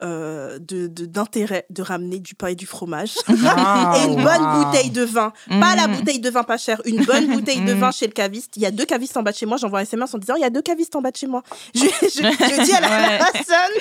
euh, 0.00 0.60
de 0.60 0.86
de- 0.86 1.06
d'intérêt 1.06 1.66
de, 1.70 1.82
ramener 1.82 2.20
du 2.20 2.36
pain 2.36 2.46
et 2.48 2.54
du 2.54 2.66
fromage. 2.66 3.14
Ah, 3.44 3.96
et 3.98 4.06
une 4.06 4.22
bonne 4.22 4.42
wow. 4.42 4.64
bouteille 4.64 4.90
de 4.90 5.02
vin. 5.02 5.32
Pas 5.48 5.74
la 5.74 5.88
Mm. 5.88 5.96
bouteille 5.96 6.20
de 6.20 6.30
vin 6.30 6.44
pas 6.44 6.56
chère, 6.56 6.80
une 6.84 7.04
bonne 7.04 7.26
bouteille 7.34 7.62
de 7.64 7.74
Mm. 7.74 7.78
vin 7.80 7.90
chez 7.90 8.06
le 8.06 8.12
caviste. 8.12 8.52
Il 8.56 8.62
y 8.62 8.66
a 8.66 8.70
deux 8.70 8.84
cavistes 8.84 9.16
en 9.16 9.24
bas 9.24 9.32
de 9.32 9.36
chez 9.36 9.46
moi. 9.46 9.56
J'envoie 9.56 9.80
un 9.80 9.82
SMS 9.82 10.14
en 10.14 10.18
disant 10.18 10.36
il 10.36 10.42
y 10.42 10.44
a 10.44 10.50
deux 10.50 10.62
cavistes 10.62 10.94
en 10.94 11.02
bas 11.02 11.10
de 11.10 11.16
chez 11.16 11.26
moi. 11.26 11.42
Je, 11.74 11.80
je, 11.80 11.86
je 12.22 12.64
dis 12.64 12.72
à 12.74 12.80
la 12.80 12.88
Ouais. 12.88 13.18
personne. 13.32 13.74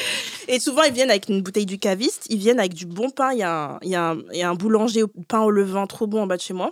Et 0.48 0.60
souvent, 0.60 0.82
ils 0.84 0.94
viennent 0.94 1.12
avec 1.12 1.30
une 1.30 1.44
bouteille 1.44 1.68
du 1.68 1.78
caviste. 1.78 2.26
Ils 2.32 2.40
viennent 2.40 2.60
avec 2.60 2.74
du 2.74 2.88
bon 2.88 3.12
pain. 3.12 3.32
Il 3.34 3.38
y 3.38 3.44
a 3.44 3.74
un, 3.74 3.80
il 3.84 3.90
y 3.92 3.96
a 3.96 4.10
un, 4.10 4.18
il 4.34 4.40
y 4.40 4.42
a 4.42 4.50
un 4.50 4.56
boulanger 4.56 5.04
au 5.04 5.08
pain 5.28 5.42
au 5.42 5.52
levain 5.52 5.86
trop 5.86 6.08
bon 6.08 6.24
en 6.24 6.26
bas 6.28 6.38
de 6.38 6.42
chez 6.42 6.56
moi. 6.56 6.72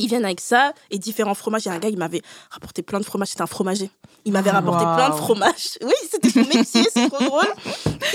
Ils 0.00 0.08
viennent 0.08 0.24
avec 0.24 0.40
ça 0.40 0.72
et 0.90 0.98
différents 0.98 1.34
fromages. 1.34 1.62
Il 1.66 1.68
y 1.68 1.70
a 1.70 1.74
un 1.74 1.78
gars, 1.78 1.88
il 1.88 1.98
m'avait 1.98 2.22
rapporté 2.50 2.82
plein 2.82 2.98
de 2.98 3.04
fromages. 3.04 3.28
C'était 3.28 3.42
un 3.42 3.46
fromager. 3.46 3.90
Il 4.24 4.32
m'avait 4.32 4.50
rapporté 4.50 4.84
plein 4.84 5.10
de 5.10 5.14
fromages. 5.14 5.78
Oui, 5.82 5.92
c'était 6.10 6.30
son 6.30 6.40
métier, 6.40 6.82
c'est 6.92 7.08
trop 7.08 7.24
drôle. 7.24 7.46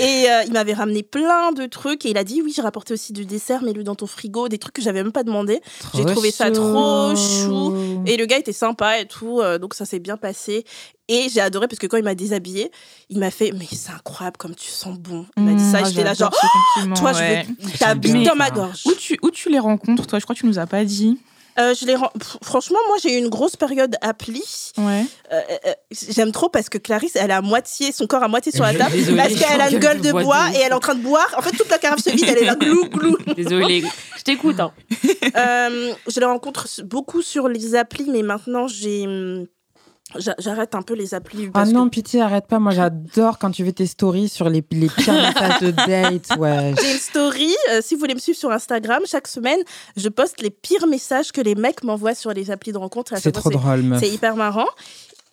Et 0.00 0.30
euh, 0.30 0.42
il 0.46 0.52
m'avait 0.52 0.74
ramené 0.74 1.02
plein 1.02 1.52
de 1.52 1.66
trucs. 1.66 2.04
Et 2.06 2.10
il 2.10 2.18
a 2.18 2.24
dit 2.24 2.42
Oui, 2.42 2.52
j'ai 2.54 2.62
rapporté 2.62 2.92
aussi 2.94 3.12
du 3.12 3.24
dessert, 3.24 3.62
mets-le 3.62 3.82
dans 3.84 3.94
ton 3.94 4.06
frigo. 4.06 4.48
Des 4.48 4.58
trucs 4.58 4.74
que 4.74 4.82
j'avais 4.82 5.02
même 5.02 5.12
pas 5.12 5.22
demandé. 5.24 5.60
J'ai 5.94 6.04
trouvé 6.04 6.30
ça 6.30 6.50
trop 6.50 7.14
chou. 7.16 8.02
Et 8.06 8.16
le 8.16 8.26
gars 8.26 8.38
était 8.38 8.52
sympa 8.52 9.00
et 9.00 9.06
tout, 9.06 9.40
euh, 9.40 9.58
donc 9.58 9.74
ça 9.74 9.84
s'est 9.84 9.98
bien 9.98 10.16
passé. 10.16 10.64
Et 11.08 11.28
j'ai 11.32 11.40
adoré 11.40 11.68
parce 11.68 11.78
que 11.78 11.86
quand 11.86 11.96
il 11.96 12.02
m'a 12.04 12.16
déshabillé, 12.16 12.70
il 13.10 13.18
m'a 13.20 13.30
fait 13.30 13.52
Mais 13.56 13.66
c'est 13.70 13.92
incroyable 13.92 14.36
comme 14.38 14.54
tu 14.56 14.68
sens 14.70 14.98
bon. 14.98 15.24
Il 15.36 15.44
m'a 15.44 15.52
dit 15.52 15.70
ça 15.70 15.80
et 15.80 15.82
Mm, 15.82 15.86
j'étais 15.86 16.02
là, 16.04 16.14
genre, 16.14 16.32
compliment, 16.74 16.96
Toi, 16.96 17.12
ouais. 17.12 17.46
je 17.60 17.66
veux 17.66 17.72
t'habiller 17.78 18.14
Mais- 18.14 18.24
dans 18.24 18.34
ma 18.34 18.50
gorge. 18.50 18.82
Où 18.86 18.92
tu, 18.94 19.16
où 19.22 19.30
tu 19.30 19.48
les 19.48 19.60
rencontres, 19.60 20.06
toi? 20.06 20.18
Je 20.18 20.24
crois 20.24 20.34
que 20.34 20.40
tu 20.40 20.46
nous 20.46 20.58
as 20.58 20.66
pas 20.66 20.84
dit. 20.84 21.18
Euh, 21.58 21.74
je 21.74 21.86
les 21.86 21.94
Pff, 21.94 22.36
Franchement, 22.42 22.78
moi, 22.88 22.96
j'ai 23.02 23.14
eu 23.14 23.18
une 23.18 23.28
grosse 23.28 23.56
période 23.56 23.96
appli. 24.00 24.42
Ouais. 24.78 25.04
Euh, 25.32 25.40
euh, 25.66 25.72
J'aime 25.90 26.32
trop 26.32 26.48
parce 26.48 26.68
que 26.68 26.78
Clarisse, 26.78 27.16
elle 27.16 27.30
a 27.30 27.38
à 27.38 27.40
moitié, 27.42 27.92
son 27.92 28.06
corps 28.06 28.22
à 28.22 28.28
moitié 28.28 28.52
sur 28.52 28.64
la 28.64 28.74
table. 28.74 28.92
Désolée, 28.92 29.16
parce 29.16 29.34
qu'elle 29.34 29.60
a 29.60 29.70
une 29.70 29.78
gueule 29.78 30.00
de 30.00 30.12
bois 30.12 30.50
et 30.54 30.58
elle 30.58 30.72
est 30.72 30.74
en 30.74 30.80
train 30.80 30.94
de 30.94 31.02
boire. 31.02 31.34
En 31.36 31.42
fait, 31.42 31.52
toute 31.52 31.70
la 31.70 31.78
carafe 31.78 32.00
se 32.00 32.10
vide, 32.10 32.26
elle 32.28 32.38
est 32.38 32.44
là, 32.44 32.54
glou, 32.60 32.88
glou. 32.88 33.16
Désolée, 33.34 33.84
je 34.16 34.22
t'écoute. 34.22 34.60
Hein. 34.60 34.72
Euh, 35.36 35.92
je 36.08 36.20
les 36.20 36.26
rencontre 36.26 36.66
beaucoup 36.82 37.20
sur 37.20 37.48
les 37.48 37.74
applis, 37.74 38.08
mais 38.08 38.22
maintenant, 38.22 38.68
j'ai. 38.68 39.06
J'a- 40.18 40.34
J'arrête 40.38 40.74
un 40.74 40.82
peu 40.82 40.94
les 40.94 41.14
applis. 41.14 41.46
Ah 41.48 41.50
parce 41.52 41.70
non, 41.72 41.88
pitié, 41.88 42.20
arrête 42.20 42.46
pas. 42.46 42.58
Moi, 42.58 42.72
j'adore 42.72 43.38
quand 43.38 43.50
tu 43.50 43.64
fais 43.64 43.72
tes 43.72 43.86
stories 43.86 44.28
sur 44.28 44.48
les, 44.48 44.64
les 44.70 44.88
pires 44.88 45.12
messages 45.34 45.60
de 45.60 45.70
date. 45.72 46.28
Ouais. 46.38 46.74
que 46.76 46.82
J'ai 46.82 46.92
une 46.92 46.98
story. 46.98 47.54
euh, 47.72 47.80
si 47.82 47.94
vous 47.94 48.00
voulez 48.00 48.14
me 48.14 48.20
suivre 48.20 48.38
sur 48.38 48.50
Instagram, 48.50 49.02
chaque 49.06 49.28
semaine, 49.28 49.60
je 49.96 50.08
poste 50.08 50.40
les 50.40 50.50
pires 50.50 50.86
messages 50.86 51.32
que 51.32 51.40
les 51.40 51.54
mecs 51.54 51.82
m'envoient 51.84 52.14
sur 52.14 52.32
les 52.32 52.50
applis 52.50 52.72
de 52.72 52.78
rencontre. 52.78 53.14
C'est 53.18 53.32
trop 53.32 53.50
drôle. 53.50 53.96
C'est 54.00 54.08
hyper 54.10 54.36
marrant. 54.36 54.68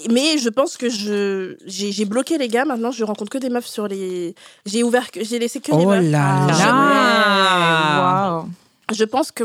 Mais 0.10 0.40
je 0.40 0.50
pense 0.50 0.76
que 0.76 0.90
je 0.90 1.56
j'ai 1.68 2.06
bloqué 2.06 2.40
les 2.40 2.48
gars. 2.48 2.66
Maintenant, 2.66 2.90
je 2.92 3.04
rencontre 3.04 3.30
que 3.32 3.38
des 3.38 3.50
meufs 3.50 3.68
sur 3.68 3.88
les. 3.88 4.34
J'ai 4.66 4.82
ouvert 4.84 5.12
que 5.12 5.24
j'ai 5.24 5.38
laissé 5.38 5.60
que 5.60 5.72
des 5.72 5.78
Oh 5.78 5.86
meufs. 5.88 6.04
là 6.12 6.48
là 6.48 8.02
Waouh. 8.40 8.48
Je 8.94 9.04
pense 9.06 9.32
que 9.32 9.44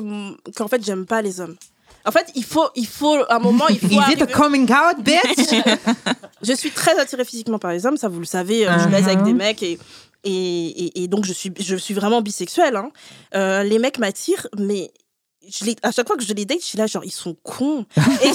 qu'en 0.56 0.66
fait, 0.68 0.82
j'aime 0.84 1.04
pas 1.06 1.20
les 1.22 1.40
hommes. 1.40 1.54
En 2.08 2.10
fait, 2.10 2.32
il 2.34 2.44
faut 2.44 2.68
il 2.74 2.86
faut 2.86 3.18
un 3.28 3.38
moment. 3.38 3.68
Il 3.68 3.78
faut 3.80 3.86
Is 3.86 3.94
it 3.94 3.98
a 3.98 4.24
arriver- 4.24 4.32
coming 4.32 4.68
out, 4.70 4.96
bitch? 5.04 5.62
Je 6.42 6.52
suis 6.54 6.70
très 6.70 6.98
attirée 6.98 7.24
physiquement 7.24 7.58
par 7.58 7.72
les 7.72 7.84
hommes, 7.86 7.96
ça 7.96 8.08
vous 8.08 8.18
le 8.20 8.24
savez. 8.26 8.66
euh, 8.66 8.78
Je 8.78 8.88
baise 8.88 9.04
avec 9.06 9.22
des 9.22 9.34
mecs 9.34 9.62
et 9.62 9.78
et, 10.24 10.30
et, 10.84 11.02
et 11.04 11.08
donc 11.08 11.24
je 11.24 11.32
suis 11.32 11.52
je 11.60 11.76
suis 11.76 11.94
vraiment 11.94 12.22
bisexuelle. 12.22 12.76
hein. 12.76 12.90
Euh, 13.34 13.62
les 13.62 13.78
mecs 13.78 13.98
m'attirent, 13.98 14.46
mais 14.58 14.90
je 15.48 15.64
les, 15.64 15.76
à 15.82 15.92
chaque 15.92 16.06
fois 16.08 16.16
que 16.16 16.24
je 16.24 16.32
les 16.34 16.44
date, 16.44 16.60
je 16.60 16.66
suis 16.66 16.78
là 16.78 16.86
genre 16.86 17.04
ils 17.04 17.12
sont 17.12 17.34
cons 17.42 17.86
et, 18.24 18.28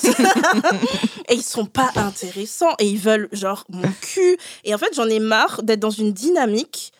et 1.30 1.36
ils 1.36 1.44
sont 1.44 1.66
pas 1.66 1.92
intéressants 1.96 2.74
et 2.80 2.88
ils 2.88 2.98
veulent 2.98 3.28
genre 3.34 3.66
mon 3.70 3.88
cul. 4.02 4.38
Et 4.64 4.74
en 4.74 4.78
fait, 4.78 4.90
j'en 4.96 5.08
ai 5.08 5.20
marre 5.20 5.62
d'être 5.64 5.80
dans 5.82 5.90
une 5.92 6.14
dynamique 6.14 6.92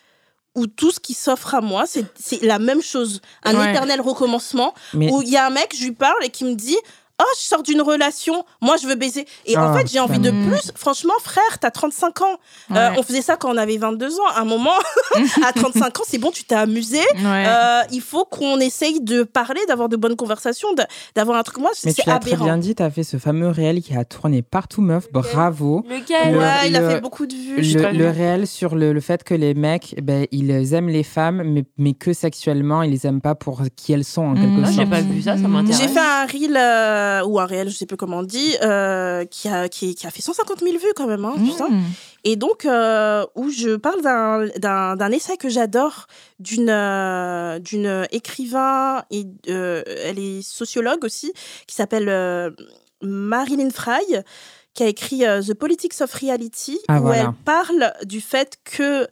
où 0.54 0.66
tout 0.66 0.90
ce 0.90 1.00
qui 1.00 1.14
s'offre 1.14 1.54
à 1.54 1.60
moi, 1.60 1.84
c'est 1.86 2.42
la 2.42 2.58
même 2.58 2.80
chose, 2.82 3.20
un 3.42 3.56
Ouais. 3.58 3.70
éternel 3.70 4.00
recommencement 4.00 4.72
Mais 4.92 5.10
où 5.10 5.22
il 5.22 5.28
y 5.28 5.36
a 5.36 5.46
un 5.46 5.50
mec, 5.50 5.74
je 5.76 5.84
lui 5.84 5.92
parle 5.92 6.24
et 6.24 6.30
qui 6.30 6.44
me 6.44 6.54
dit 6.54 6.76
Oh, 7.22 7.24
je 7.38 7.44
sors 7.44 7.62
d'une 7.62 7.80
relation, 7.80 8.44
moi 8.60 8.74
je 8.76 8.88
veux 8.88 8.96
baiser. 8.96 9.24
Et 9.46 9.56
en 9.56 9.72
Ah, 9.72 9.78
fait, 9.78 9.86
j'ai 9.88 10.00
envie 10.00 10.18
de 10.18 10.30
plus. 10.30 10.72
Franchement, 10.74 11.12
frère, 11.22 11.58
t'as 11.60 11.70
35 11.70 12.22
ans. 12.22 12.38
Euh, 12.74 12.90
on 12.98 13.04
faisait 13.04 13.22
ça 13.22 13.36
quand 13.36 13.54
on 13.54 13.56
avait 13.56 13.76
22 13.76 14.18
ans. 14.18 14.26
À 14.34 14.40
un 14.40 14.44
moment, 14.44 14.72
à 15.46 15.52
35 15.52 16.00
ans, 16.00 16.02
c'est 16.04 16.18
bon, 16.18 16.32
tu 16.32 16.42
t'es 16.42 16.56
amusé. 16.56 16.98
Ouais. 16.98 17.44
Euh, 17.46 17.82
il 17.92 18.00
faut 18.00 18.24
qu'on 18.24 18.58
essaye 18.58 19.00
de 19.00 19.22
parler, 19.22 19.60
d'avoir 19.68 19.88
de 19.88 19.96
bonnes 19.96 20.16
conversations, 20.16 20.68
d'avoir 21.14 21.38
un 21.38 21.44
truc. 21.44 21.58
Moi, 21.58 21.70
Mais 21.84 21.92
c'est 21.92 21.94
tu 21.94 22.02
très 22.02 22.10
aberrant. 22.10 22.44
bien 22.46 22.58
dit, 22.58 22.74
t'as 22.74 22.90
fait 22.90 23.04
ce 23.04 23.16
fameux 23.18 23.48
réel 23.48 23.80
qui 23.80 23.96
a 23.96 24.04
tourné 24.04 24.42
partout, 24.42 24.80
meuf. 24.82 25.06
Bravo. 25.12 25.84
Lequel 25.88 26.32
Le- 26.32 26.38
Ouais, 26.40 26.68
il 26.68 26.74
a 26.76 26.90
fait 26.90 27.00
beaucoup 27.00 27.26
de 27.26 27.34
vues. 27.34 27.62
Le, 27.62 27.92
le 27.92 28.10
réel 28.10 28.48
sur 28.48 28.74
le, 28.74 28.92
le 28.92 29.00
fait 29.00 29.22
que 29.22 29.34
les 29.34 29.54
mecs, 29.54 29.94
ben, 30.02 30.26
ils 30.32 30.74
aiment 30.74 30.88
les 30.88 31.04
femmes, 31.04 31.42
mais, 31.44 31.64
mais 31.78 31.92
que 31.94 32.12
sexuellement, 32.12 32.82
ils 32.82 32.90
les 32.90 33.06
aiment 33.06 33.20
pas 33.20 33.36
pour 33.36 33.62
qui 33.76 33.92
elles 33.92 34.04
sont, 34.04 34.22
en 34.22 34.34
quelque 34.34 34.46
Mmh. 34.54 34.62
Ah, 34.64 34.66
sorte. 34.66 34.78
j'ai 34.80 34.86
pas 34.90 35.00
vu 35.00 35.22
ça, 35.22 35.36
ça 35.36 35.46
m'intéresse. 35.48 35.80
J'ai 35.80 35.88
fait 35.88 36.00
un 36.00 36.26
reel 36.26 36.56
euh, 36.56 37.03
ou 37.24 37.38
un 37.40 37.46
réel, 37.46 37.68
je 37.68 37.76
sais 37.76 37.86
plus 37.86 37.96
comment 37.96 38.18
on 38.18 38.22
dit, 38.22 38.54
euh, 38.62 39.24
qui, 39.24 39.48
a, 39.48 39.68
qui, 39.68 39.94
qui 39.94 40.06
a 40.06 40.10
fait 40.10 40.22
150 40.22 40.60
000 40.60 40.72
vues 40.78 40.92
quand 40.96 41.06
même. 41.06 41.24
Hein. 41.24 41.34
Mmh. 41.36 41.80
Et 42.24 42.36
donc, 42.36 42.64
euh, 42.64 43.24
où 43.34 43.50
je 43.50 43.76
parle 43.76 44.00
d'un- 44.02 45.10
essai 45.10 45.36
que 45.36 45.48
j'adore 45.48 46.06
d'une 46.38 46.70
euh, 46.70 47.58
d'une 47.58 48.06
écrivain, 48.12 49.04
et 49.10 49.26
euh, 49.48 49.82
elle 50.04 50.18
est 50.18 50.42
sociologue 50.42 51.04
aussi, 51.04 51.32
qui 51.66 51.74
s'appelle 51.74 52.08
euh, 52.08 52.50
Marilyn 53.02 53.70
Fry, 53.70 54.02
qui 54.72 54.82
a 54.82 54.86
écrit 54.86 55.24
euh, 55.26 55.40
The 55.42 55.54
Politics 55.54 56.00
of 56.00 56.12
Reality, 56.14 56.78
Ah, 56.88 56.98
où 56.98 57.02
voilà. 57.02 57.20
elle 57.22 57.44
parle 57.44 57.92
du 58.04 58.20
fait 58.20 58.58
que 58.64 59.06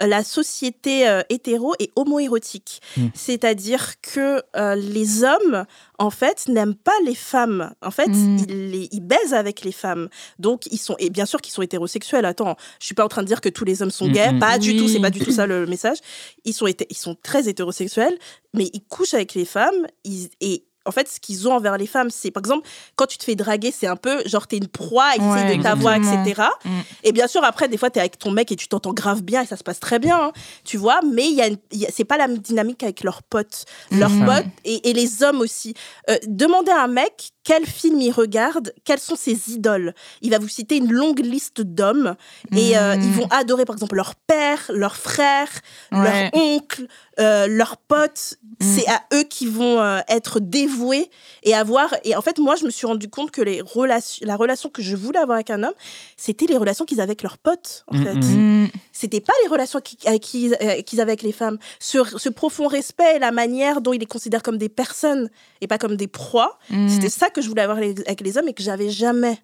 la 0.00 0.22
société 0.24 1.08
euh, 1.08 1.22
hétéro 1.30 1.74
est 1.78 1.90
homoérotique. 1.96 2.80
Mm. 2.96 3.06
C'est-à-dire 3.14 4.00
que 4.02 4.42
euh, 4.56 4.74
les 4.74 5.24
hommes, 5.24 5.64
en 5.98 6.10
fait, 6.10 6.48
n'aiment 6.48 6.74
pas 6.74 6.92
les 7.04 7.14
femmes. 7.14 7.72
En 7.82 7.90
fait, 7.90 8.08
Mm. 8.08 8.36
ils, 8.48 8.70
les- 8.70 8.88
ils 8.92 9.00
baisent 9.00 9.32
avec 9.32 9.62
les 9.64 9.72
femmes. 9.72 10.08
Donc, 10.38 10.66
ils 10.70 10.78
sont, 10.78 10.96
et 10.98 11.08
bien 11.08 11.24
sûr 11.24 11.40
qu'ils 11.40 11.54
sont 11.54 11.62
hétérosexuels. 11.62 12.24
Attends, 12.26 12.56
je 12.78 12.84
suis 12.86 12.94
pas 12.94 13.04
en 13.04 13.08
train 13.08 13.22
de 13.22 13.26
dire 13.26 13.40
que 13.40 13.48
tous 13.48 13.64
les 13.64 13.80
hommes 13.82 13.90
sont 13.90 14.08
gays. 14.08 14.32
Mm, 14.32 14.36
mm. 14.36 14.40
Pas 14.40 14.58
du 14.58 14.76
tout, 14.76 14.86
c'est 14.88 15.00
pas 15.00 15.10
du 15.10 15.20
tout 15.20 15.30
ça 15.32 15.46
le 15.46 15.66
message. 15.66 15.98
Ils 16.44 16.52
sont, 16.52 16.66
ils 16.66 16.96
sont 16.96 17.16
très 17.22 17.48
hétérosexuels, 17.48 18.18
mais 18.52 18.68
ils 18.74 18.82
couchent 18.84 19.14
avec 19.14 19.32
les 19.34 19.46
femmes. 19.46 19.86
Ils, 20.04 20.28
et 20.42 20.65
en 20.86 20.90
fait, 20.92 21.08
ce 21.08 21.20
qu'ils 21.20 21.48
ont 21.48 21.52
envers 21.52 21.76
les 21.76 21.86
femmes, 21.86 22.10
c'est 22.10 22.30
par 22.30 22.40
exemple, 22.42 22.66
quand 22.96 23.06
tu 23.06 23.18
te 23.18 23.24
fais 23.24 23.34
draguer, 23.34 23.72
c'est 23.76 23.86
un 23.86 23.96
peu 23.96 24.22
genre 24.26 24.46
t'es 24.46 24.56
une 24.58 24.68
proie, 24.68 25.10
ils 25.16 25.22
Ouais, 25.22 25.42
essayent 25.44 25.58
de 25.58 25.62
t'avoir, 25.62 25.94
etc. 25.96 26.42
Mm. 26.64 26.70
Et 27.04 27.12
bien 27.12 27.26
sûr, 27.26 27.42
après, 27.44 27.68
des 27.68 27.76
fois, 27.76 27.90
t'es 27.90 28.00
avec 28.00 28.18
ton 28.18 28.30
mec 28.30 28.50
et 28.52 28.56
tu 28.56 28.68
t'entends 28.68 28.92
grave 28.92 29.22
bien 29.22 29.42
et 29.42 29.46
ça 29.46 29.56
se 29.56 29.64
passe 29.64 29.80
très 29.80 29.98
bien, 29.98 30.16
hein, 30.18 30.32
tu 30.64 30.76
vois. 30.76 31.00
Mais 31.12 31.28
y 31.28 31.42
a, 31.42 31.48
y 31.72 31.86
a- 31.86 31.90
c'est 31.94 32.04
pas 32.04 32.16
la 32.16 32.28
même 32.28 32.38
dynamique 32.38 32.82
avec 32.82 33.02
leurs 33.02 33.22
potes, 33.22 33.64
leurs 33.90 34.10
Mhm. 34.10 34.26
potes 34.26 34.46
et, 34.64 34.90
et 34.90 34.92
les 34.92 35.22
hommes 35.22 35.40
aussi. 35.40 35.74
Euh, 36.10 36.16
demandez 36.26 36.70
à 36.72 36.82
un 36.82 36.88
mec 36.88 37.30
quel 37.48 37.64
film 37.64 38.00
il 38.00 38.10
regarde, 38.10 38.72
quelles 38.84 38.98
sont 38.98 39.14
ses 39.14 39.52
idoles. 39.52 39.94
Il 40.20 40.30
va 40.32 40.38
vous 40.40 40.48
citer 40.48 40.76
une 40.78 40.90
longue 40.92 41.20
liste 41.20 41.60
d'hommes 41.60 42.16
et 42.50 42.76
euh, 42.76 42.96
ils 42.96 43.12
vont 43.12 43.28
adorer, 43.30 43.64
par 43.64 43.76
exemple, 43.76 43.94
leur 43.94 44.16
père, 44.16 44.58
leur 44.74 44.96
frère, 44.96 45.48
Ouais. 45.92 46.30
leur 46.32 46.34
oncle, 46.34 46.86
euh, 47.20 47.46
leurs 47.46 47.76
potes. 47.76 48.34
Mm. 48.60 48.64
C'est 48.74 48.88
à 48.88 49.02
eux 49.14 49.22
qui 49.22 49.46
vont 49.46 49.80
euh, 49.80 50.00
être 50.08 50.40
dévoués 50.40 51.08
et 51.44 51.54
avoir. 51.54 51.94
Et 52.04 52.16
en 52.16 52.20
fait, 52.22 52.38
moi, 52.38 52.56
je 52.56 52.64
me 52.64 52.70
suis 52.70 52.86
rendu 52.86 53.08
compte 53.08 53.30
que 53.30 53.42
les 53.42 53.60
relations, 53.60 54.26
la 54.26 54.34
relation 54.34 54.68
que 54.68 54.82
je 54.82 54.96
voulais 54.96 55.20
avoir 55.20 55.36
avec 55.36 55.50
un 55.50 55.62
homme, 55.62 55.74
c'était 56.16 56.46
les 56.46 56.56
relations 56.56 56.84
qu'ils 56.84 57.00
avaient 57.00 57.10
avec 57.10 57.22
leurs 57.22 57.38
potes, 57.38 57.84
en 57.92 57.96
Mm, 57.96 58.04
fait. 58.04 58.14
mm. 58.14 58.62
Mmh. 58.64 58.68
C'était 58.92 59.20
pas 59.20 59.34
les 59.44 59.48
relations 59.48 59.80
qui- 59.80 59.98
avec 60.06 60.22
qui- 60.22 60.52
euh, 60.60 60.80
qu'ils 60.82 61.00
avaient 61.00 61.12
avec 61.12 61.22
les 61.22 61.32
femmes. 61.32 61.58
Ce, 61.78 61.98
ce 62.18 62.28
profond 62.30 62.66
respect 62.66 63.16
et 63.16 63.18
la 63.20 63.30
manière 63.30 63.80
dont 63.82 63.92
ils 63.92 64.00
les 64.00 64.06
considèrent 64.06 64.42
comme 64.42 64.58
des 64.58 64.70
personnes 64.70 65.30
et 65.60 65.66
pas 65.66 65.78
comme 65.78 65.96
des 65.96 66.08
proies, 66.08 66.58
Mmh. 66.70 66.88
c'était 66.88 67.08
ça 67.08 67.30
que 67.30 67.40
je 67.42 67.48
voulais 67.48 67.62
avoir 67.62 67.78
avec 67.78 68.20
les 68.20 68.38
hommes 68.38 68.48
et 68.48 68.54
que 68.54 68.62
j'avais 68.62 68.90
jamais. 68.90 69.38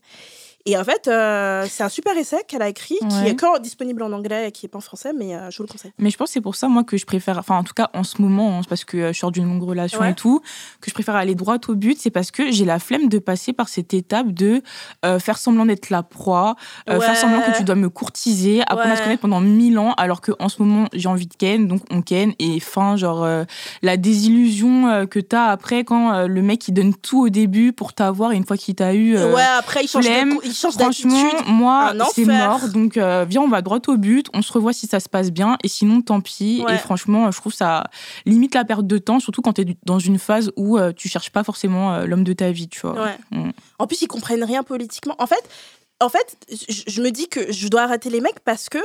Et 0.65 0.77
en 0.79 0.85
fait, 0.85 1.09
euh, 1.09 1.67
c'est 1.69 1.83
un 1.83 1.89
super 1.89 2.17
essai 2.17 2.37
qu'elle 2.47 2.63
a 2.63 2.69
écrit, 2.69 2.97
qui 3.09 3.27
est 3.27 3.33
encore 3.33 3.59
disponible 3.59 4.03
en 4.03 4.13
anglais 4.13 4.49
et 4.49 4.53
qui 4.53 4.67
est 4.67 4.69
pas 4.69 4.79
en 4.79 4.83
français, 4.83 5.13
mais 5.17 5.35
euh, 5.35 5.51
je 5.51 5.57
vous 5.57 5.65
le 5.65 5.69
conseille. 5.69 5.93
Mais 5.99 6.09
je 6.11 6.17
pense 6.17 6.29
que 6.29 6.35
c'est 6.35 6.41
pour 6.41 6.55
ça, 6.55 6.69
moi, 6.69 6.85
que 6.85 6.97
je 6.97 7.05
préfère, 7.05 7.37
enfin, 7.39 7.57
en 7.57 7.65
tout 7.65 7.75
cas, 7.75 7.91
en 7.95 8.05
ce 8.05 8.23
moment, 8.23 8.59
hein, 8.59 8.63
parce 8.69 8.85
que 8.85 8.97
euh, 8.97 9.13
je 9.13 9.19
sors 9.19 9.33
d'une 9.33 9.47
longue 9.47 9.63
relation 9.65 9.99
Ouais. 10.01 10.13
et 10.13 10.15
tout, 10.15 10.41
que 10.81 10.89
je 10.89 10.95
préfère 10.95 11.17
aller 11.17 11.35
droit 11.35 11.57
au 11.69 11.75
but, 11.75 11.99
c'est 12.01 12.11
parce 12.11 12.31
que 12.31 12.51
j'ai 12.53 12.65
la 12.65 12.79
flemme 12.79 13.09
de 13.09 13.19
passer 13.19 13.53
par 13.53 13.69
cette 13.69 13.93
étape 13.93 14.29
de 14.31 14.63
euh, 15.05 15.19
faire 15.19 15.37
semblant 15.39 15.67
d'être 15.67 15.91
la 15.91 16.03
proie, 16.05 16.55
Ouais. 16.89 17.01
faire 17.01 17.17
semblant 17.17 17.41
que 17.43 17.57
tu 17.57 17.65
dois 17.65 17.75
me 17.75 17.89
courtiser, 17.89 18.61
apprendre 18.63 18.93
à 18.93 18.97
se 18.97 19.03
connaître 19.03 19.23
pendant 19.23 19.41
mille 19.41 19.79
ans, 19.79 19.95
alors 19.97 20.21
qu'en 20.21 20.49
ce 20.49 20.63
moment, 20.63 20.87
j'ai 20.93 21.09
envie 21.09 21.27
de 21.27 21.35
ken, 21.35 21.67
donc 21.67 21.83
on 21.91 22.03
ken, 22.03 22.35
et 22.39 22.61
fin, 22.61 22.97
genre, 22.97 23.27
la 23.83 23.97
désillusion 23.97 25.07
que 25.07 25.19
t'as 25.19 25.47
après 25.47 25.85
quand 25.85 26.27
le 26.27 26.43
mec, 26.43 26.69
il 26.69 26.73
donne 26.75 26.95
tout 26.95 27.23
au 27.25 27.29
début 27.29 27.73
pour 27.73 27.93
t'avoir, 27.95 28.33
et 28.33 28.37
une 28.37 28.47
fois 28.47 28.57
qu'il 28.57 28.75
t'a 28.75 28.95
eu, 28.95 29.17
ouais, 29.17 29.43
après, 29.59 29.85
il 29.85 29.89
change, 29.89 30.05
change 30.53 30.74
Franchement, 30.74 31.30
moi, 31.46 31.94
c'est 32.14 32.24
mort. 32.24 32.68
Donc, 32.68 32.96
euh, 32.96 33.24
viens, 33.28 33.42
on 33.42 33.48
va 33.48 33.62
droit 33.62 33.78
au 33.88 33.96
but. 33.96 34.26
On 34.34 34.42
se 34.42 34.53
revoit 34.53 34.72
si 34.72 34.86
ça 34.86 35.00
se 35.00 35.09
passe 35.09 35.30
bien. 35.30 35.57
Et 35.62 35.68
sinon, 35.68 36.03
tant 36.03 36.20
pis. 36.20 36.62
Ouais. 36.66 36.74
Et 36.74 36.78
franchement, 36.78 37.30
je 37.30 37.38
trouve 37.38 37.53
ça 37.53 37.84
limite 38.26 38.55
la 38.55 38.64
perte 38.64 38.86
de 38.86 38.98
temps, 38.98 39.20
surtout 39.20 39.42
quand 39.42 39.55
tu 39.55 39.62
es 39.62 39.76
dans 39.84 39.98
une 39.98 40.18
phase 40.18 40.53
où 40.57 40.78
euh, 40.78 40.92
tu 40.92 41.09
cherches 41.09 41.30
pas 41.30 41.44
forcément 41.44 41.94
euh, 41.94 42.07
l'homme 42.07 42.24
de 42.24 42.32
ta 42.32 42.50
vie, 42.53 42.68
tu 42.68 42.80
vois. 42.80 42.94
Ouais. 42.94 43.16
Mm. 43.30 43.50
En 43.78 43.86
plus, 43.86 44.03
ils 44.03 44.09
comprennent 44.09 44.44
rien 44.44 44.62
politiquement. 44.62 45.14
En 45.18 45.26
fait, 45.26 45.42
en 46.00 46.09
fait, 46.09 46.36
je, 46.68 47.00
me 47.03 47.11
dis 47.11 47.28
que 47.28 47.53
je 47.53 47.68
dois 47.68 47.82
arrêter 47.82 48.11
les 48.11 48.20
mecs 48.20 48.40
parce 48.44 48.68
que 48.68 48.78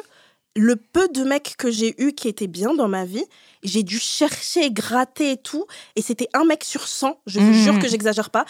le 0.56 0.76
peu 0.76 1.08
de 1.10 1.24
mecs 1.24 1.56
que 1.58 1.70
j'ai 1.70 1.94
eu 2.02 2.14
qui 2.14 2.28
étaient 2.28 2.48
bien 2.48 2.74
dans 2.74 2.88
ma 2.88 3.06
vie, 3.06 3.24
j'ai 3.64 3.84
dû 3.84 4.00
chercher, 4.00 4.72
gratter 4.72 5.32
et 5.32 5.38
tout, 5.38 5.66
et 5.96 6.02
c'était 6.02 6.30
un 6.34 6.46
mec 6.46 6.64
sur 6.64 6.88
100. 6.88 7.20
Je 7.28 7.40
vous 7.40 7.48
Mhm. 7.48 7.54
jure 7.54 7.80
que 7.80 7.88
j'exagère 7.88 8.30
pas. 8.30 8.46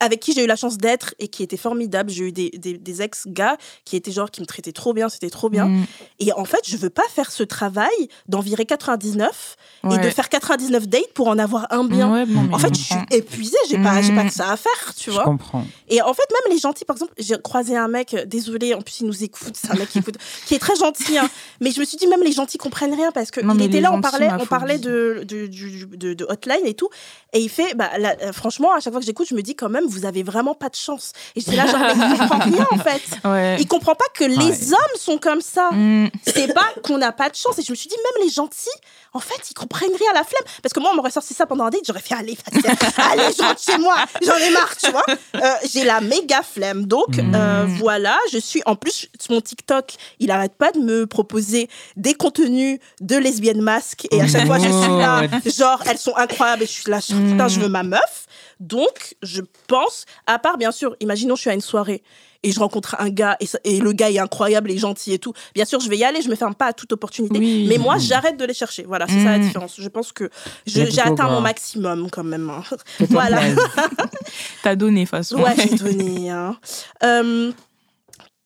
Avec 0.00 0.20
qui 0.20 0.32
j'ai 0.32 0.44
eu 0.44 0.46
la 0.46 0.56
chance 0.56 0.76
d'être 0.76 1.14
et 1.18 1.28
qui 1.28 1.42
était 1.42 1.56
formidable. 1.56 2.10
J'ai 2.10 2.24
eu 2.24 2.32
des, 2.32 2.50
des, 2.50 2.76
des 2.76 3.02
ex-gars 3.02 3.56
qui 3.84 3.96
étaient 3.96 4.10
genre, 4.12 4.30
qui 4.30 4.40
me 4.40 4.46
traitaient 4.46 4.72
trop 4.72 4.92
bien, 4.92 5.08
c'était 5.08 5.30
trop 5.30 5.48
bien. 5.48 5.66
Mm. 5.66 5.84
Et 6.18 6.32
en 6.32 6.44
fait, 6.44 6.60
je 6.66 6.76
veux 6.76 6.90
pas 6.90 7.04
faire 7.08 7.30
ce 7.30 7.42
travail 7.42 7.88
d'en 8.28 8.40
virer 8.40 8.66
99 8.66 9.56
et 9.92 9.98
de 9.98 10.08
faire 10.10 10.28
99 10.28 10.88
dates 10.88 11.12
pour 11.14 11.28
en 11.28 11.38
avoir 11.38 11.66
un 11.70 11.84
bien. 11.84 12.10
Ouais, 12.12 12.24
En 12.52 12.58
fait, 12.58 12.74
je 12.76 12.80
suis 12.82 12.94
épuisée, 13.10 13.56
j'ai 13.68 13.78
pas, 13.78 14.00
j'ai 14.02 14.14
pas 14.14 14.22
Mhm. 14.24 14.28
que 14.28 14.34
ça 14.34 14.50
à 14.50 14.56
faire, 14.56 14.94
tu 14.96 15.10
Je 15.10 15.14
vois. 15.14 15.24
comprends. 15.24 15.64
Et 15.88 16.00
en 16.02 16.12
fait, 16.14 16.22
même 16.30 16.52
les 16.54 16.58
gentils, 16.58 16.84
par 16.84 16.96
exemple, 16.96 17.12
j'ai 17.18 17.36
croisé 17.42 17.76
un 17.76 17.88
mec, 17.88 18.14
euh, 18.14 18.24
désolé, 18.24 18.72
en 18.74 18.80
plus 18.80 19.00
il 19.00 19.06
nous 19.06 19.22
écoute, 19.24 19.52
c'est 19.54 19.70
un 19.70 19.74
mec 19.76 19.88
qui 19.90 19.98
écoute, 19.98 20.16
qui 20.46 20.54
est 20.54 20.58
très 20.58 20.74
gentil, 20.76 21.18
hein. 21.18 21.28
mais 21.60 21.70
je 21.70 21.80
me 21.80 21.84
suis 21.84 21.96
dit, 21.98 22.06
même 22.06 22.22
les 22.22 22.32
gentils 22.32 22.58
comprennent 22.58 22.94
rien 22.94 23.12
parce 23.12 23.30
que 23.30 23.40
Non, 23.40 23.52
il 23.54 23.58
mais 23.58 23.64
était 23.66 23.80
là, 23.80 23.92
on 23.92 24.00
parlait, 24.00 24.28
on 24.40 24.46
parlait 24.46 24.78
de, 24.78 25.24
de, 25.28 25.46
du- 25.46 25.86
de, 25.86 26.14
de 26.14 26.24
hotline 26.28 26.64
et 26.66 26.74
tout, 26.74 26.88
et 27.34 27.40
il 27.40 27.48
fait, 27.50 27.74
bah, 27.74 27.90
là, 27.98 28.16
euh, 28.22 28.32
franchement, 28.32 28.72
à 28.72 28.80
chaque 28.80 28.92
fois 28.92 29.00
que 29.00 29.06
j'écoute, 29.06 29.26
je 29.28 29.34
me 29.34 29.42
dis 29.42 29.54
quand 29.54 29.68
même, 29.68 29.83
vous 29.88 30.04
avez 30.06 30.22
vraiment 30.22 30.54
pas 30.54 30.68
de 30.68 30.74
chance. 30.76 31.12
Et 31.36 31.40
j'étais 31.40 31.56
là, 31.56 31.66
genre, 31.66 31.80
mais 31.80 32.04
il 32.12 32.18
comprend 32.18 32.38
rien, 32.38 32.66
en 32.70 32.78
fait. 32.78 33.02
Ouais. 33.24 33.56
Il 33.58 33.66
comprend 33.66 33.94
pas 33.94 34.04
que 34.14 34.24
les 34.24 34.36
Ouais. 34.36 34.72
hommes 34.72 34.98
sont 35.00 35.18
comme 35.18 35.40
ça. 35.40 35.70
Mm. 35.72 36.10
C'est 36.26 36.52
pas 36.52 36.66
qu'on 36.82 36.98
n'a 36.98 37.12
pas 37.12 37.30
de 37.30 37.34
chance. 37.34 37.58
Et 37.58 37.62
je 37.62 37.70
me 37.72 37.76
suis 37.76 37.88
dit, 37.88 37.96
même 37.96 38.24
les 38.26 38.30
gentils, 38.32 38.68
en 39.12 39.20
fait, 39.20 39.40
ils 39.50 39.54
comprennent 39.54 39.94
rien 39.98 40.10
à 40.10 40.14
la 40.14 40.24
flemme. 40.24 40.42
Parce 40.62 40.72
que 40.72 40.80
moi, 40.80 40.90
on 40.92 40.96
m'aurait 40.96 41.10
sorti 41.10 41.32
ça 41.34 41.46
pendant 41.46 41.64
un 41.64 41.70
date, 41.70 41.82
j'aurais 41.86 42.00
fait, 42.00 42.14
allez, 42.14 42.36
allez, 42.52 43.32
je 43.36 43.42
rentre 43.42 43.60
chez 43.62 43.78
moi, 43.78 43.96
j'en 44.24 44.36
ai 44.36 44.50
marre, 44.50 44.76
tu 44.76 44.90
vois. 44.90 45.04
Euh, 45.36 45.40
J'ai 45.72 45.84
la 45.84 46.00
méga 46.00 46.42
flemme. 46.42 46.86
Donc, 46.86 47.16
Mm. 47.16 47.34
euh, 47.34 47.66
voilà, 47.78 48.18
je 48.32 48.38
suis, 48.38 48.62
en 48.66 48.76
plus, 48.76 49.08
mon 49.30 49.40
TikTok, 49.40 49.92
il 50.18 50.30
arrête 50.30 50.54
pas 50.54 50.72
de 50.72 50.78
me 50.80 51.06
proposer 51.06 51.68
des 51.96 52.14
contenus 52.14 52.78
de 53.00 53.16
lesbiennes 53.16 53.60
masques. 53.62 54.06
Et 54.10 54.20
à 54.20 54.26
chaque 54.28 54.46
fois, 54.46 54.58
je 54.58 54.64
suis 54.64 54.98
là, 54.98 55.22
genre, 55.46 55.82
elles 55.86 55.98
sont 55.98 56.16
incroyables. 56.16 56.62
Et 56.62 56.66
je 56.66 56.72
suis 56.72 56.90
là, 56.90 56.98
genre, 57.00 57.18
putain, 57.20 57.48
je 57.48 57.60
veux 57.60 57.68
ma 57.68 57.82
meuf. 57.82 58.23
Donc, 58.60 59.16
je 59.22 59.42
pense, 59.68 60.04
à 60.26 60.38
part, 60.38 60.58
bien 60.58 60.72
sûr, 60.72 60.96
imaginons, 61.00 61.36
je 61.36 61.40
suis 61.42 61.50
à 61.50 61.54
une 61.54 61.60
soirée 61.60 62.02
et 62.42 62.52
je 62.52 62.58
rencontre 62.60 62.96
un 62.98 63.08
gars 63.08 63.36
et, 63.40 63.46
ça- 63.46 63.58
et 63.64 63.80
le 63.80 63.92
gars 63.92 64.10
est 64.10 64.18
incroyable 64.18 64.70
et 64.70 64.76
gentil 64.78 65.12
et 65.14 65.18
tout. 65.18 65.32
Bien 65.54 65.64
sûr, 65.64 65.80
je 65.80 65.88
vais 65.88 65.96
y 65.96 66.04
aller, 66.04 66.20
je 66.22 66.28
me 66.28 66.34
ferme 66.34 66.54
pas 66.54 66.66
à 66.66 66.72
toute 66.72 66.92
opportunité. 66.92 67.38
Oui. 67.38 67.66
Mais 67.68 67.78
moi, 67.78 67.96
j'arrête 67.98 68.36
de 68.36 68.44
les 68.44 68.52
chercher. 68.54 68.82
Voilà, 68.84 69.06
c'est 69.08 69.22
ça 69.22 69.30
la 69.30 69.38
Mm. 69.38 69.42
différence. 69.42 69.74
Je 69.78 69.88
pense 69.88 70.12
que 70.12 70.28
j'ai 70.66 70.82
atteint 71.00 71.28
mon 71.28 71.40
maximum 71.40 72.10
quand 72.10 72.24
même. 72.24 72.50
hein. 72.50 72.62
Voilà. 73.10 73.40
T'as 74.62 74.76
donné, 74.76 75.00
de 75.00 75.04
toute 75.06 75.10
façon. 75.10 75.36
Ouais, 75.42 75.54
j'ai 75.56 75.74
donné. 75.76 76.30
hein. 76.30 76.56
Euh, 77.02 77.50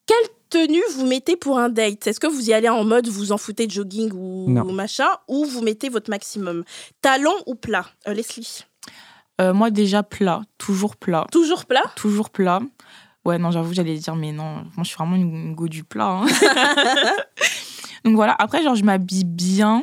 quelle 0.06 0.28
tenue 0.48 0.82
vous 0.94 1.06
mettez 1.06 1.36
pour 1.36 1.59
un 1.59 1.68
date? 1.68 2.06
Est-ce 2.06 2.20
que 2.20 2.26
vous 2.26 2.48
y 2.48 2.52
allez 2.52 2.68
en 2.68 2.84
mode 2.84 3.09
vous 3.09 3.32
en 3.32 3.36
foutez 3.38 3.68
jogging 3.68 4.11
ou 4.14 4.48
machin 4.72 5.09
Ou 5.28 5.44
vous 5.44 5.61
mettez 5.61 5.88
votre 5.88 6.09
maximum? 6.09 6.64
Talon 7.02 7.34
ou 7.46 7.54
plat? 7.54 7.84
Euh, 8.06 8.14
Leslie 8.14 8.64
Euh, 9.41 9.53
moi, 9.55 9.70
déjà, 9.70 10.03
plat. 10.03 10.43
Toujours 10.59 10.97
plat. 10.97 11.26
Toujours 11.30 11.66
plat? 11.66 11.82
Toujours 11.97 12.30
plat. 12.30 12.61
Ouais, 13.24 13.39
non, 13.39 13.51
j'avoue, 13.51 13.72
j'allais 13.74 13.97
dire, 13.97 14.16
mais 14.16 14.32
non, 14.32 14.55
moi, 14.76 14.82
je 14.82 14.84
suis 14.84 14.97
vraiment 14.97 15.16
une, 15.16 15.34
une 15.34 15.55
go 15.55 15.68
du 15.68 15.84
plat. 15.84 16.22
hein. 16.22 16.26
Donc 18.05 18.14
voilà, 18.14 18.34
après, 18.39 18.62
genre, 18.62 18.74
je 18.74 18.84
m'habille 18.84 19.24
bien, 19.24 19.82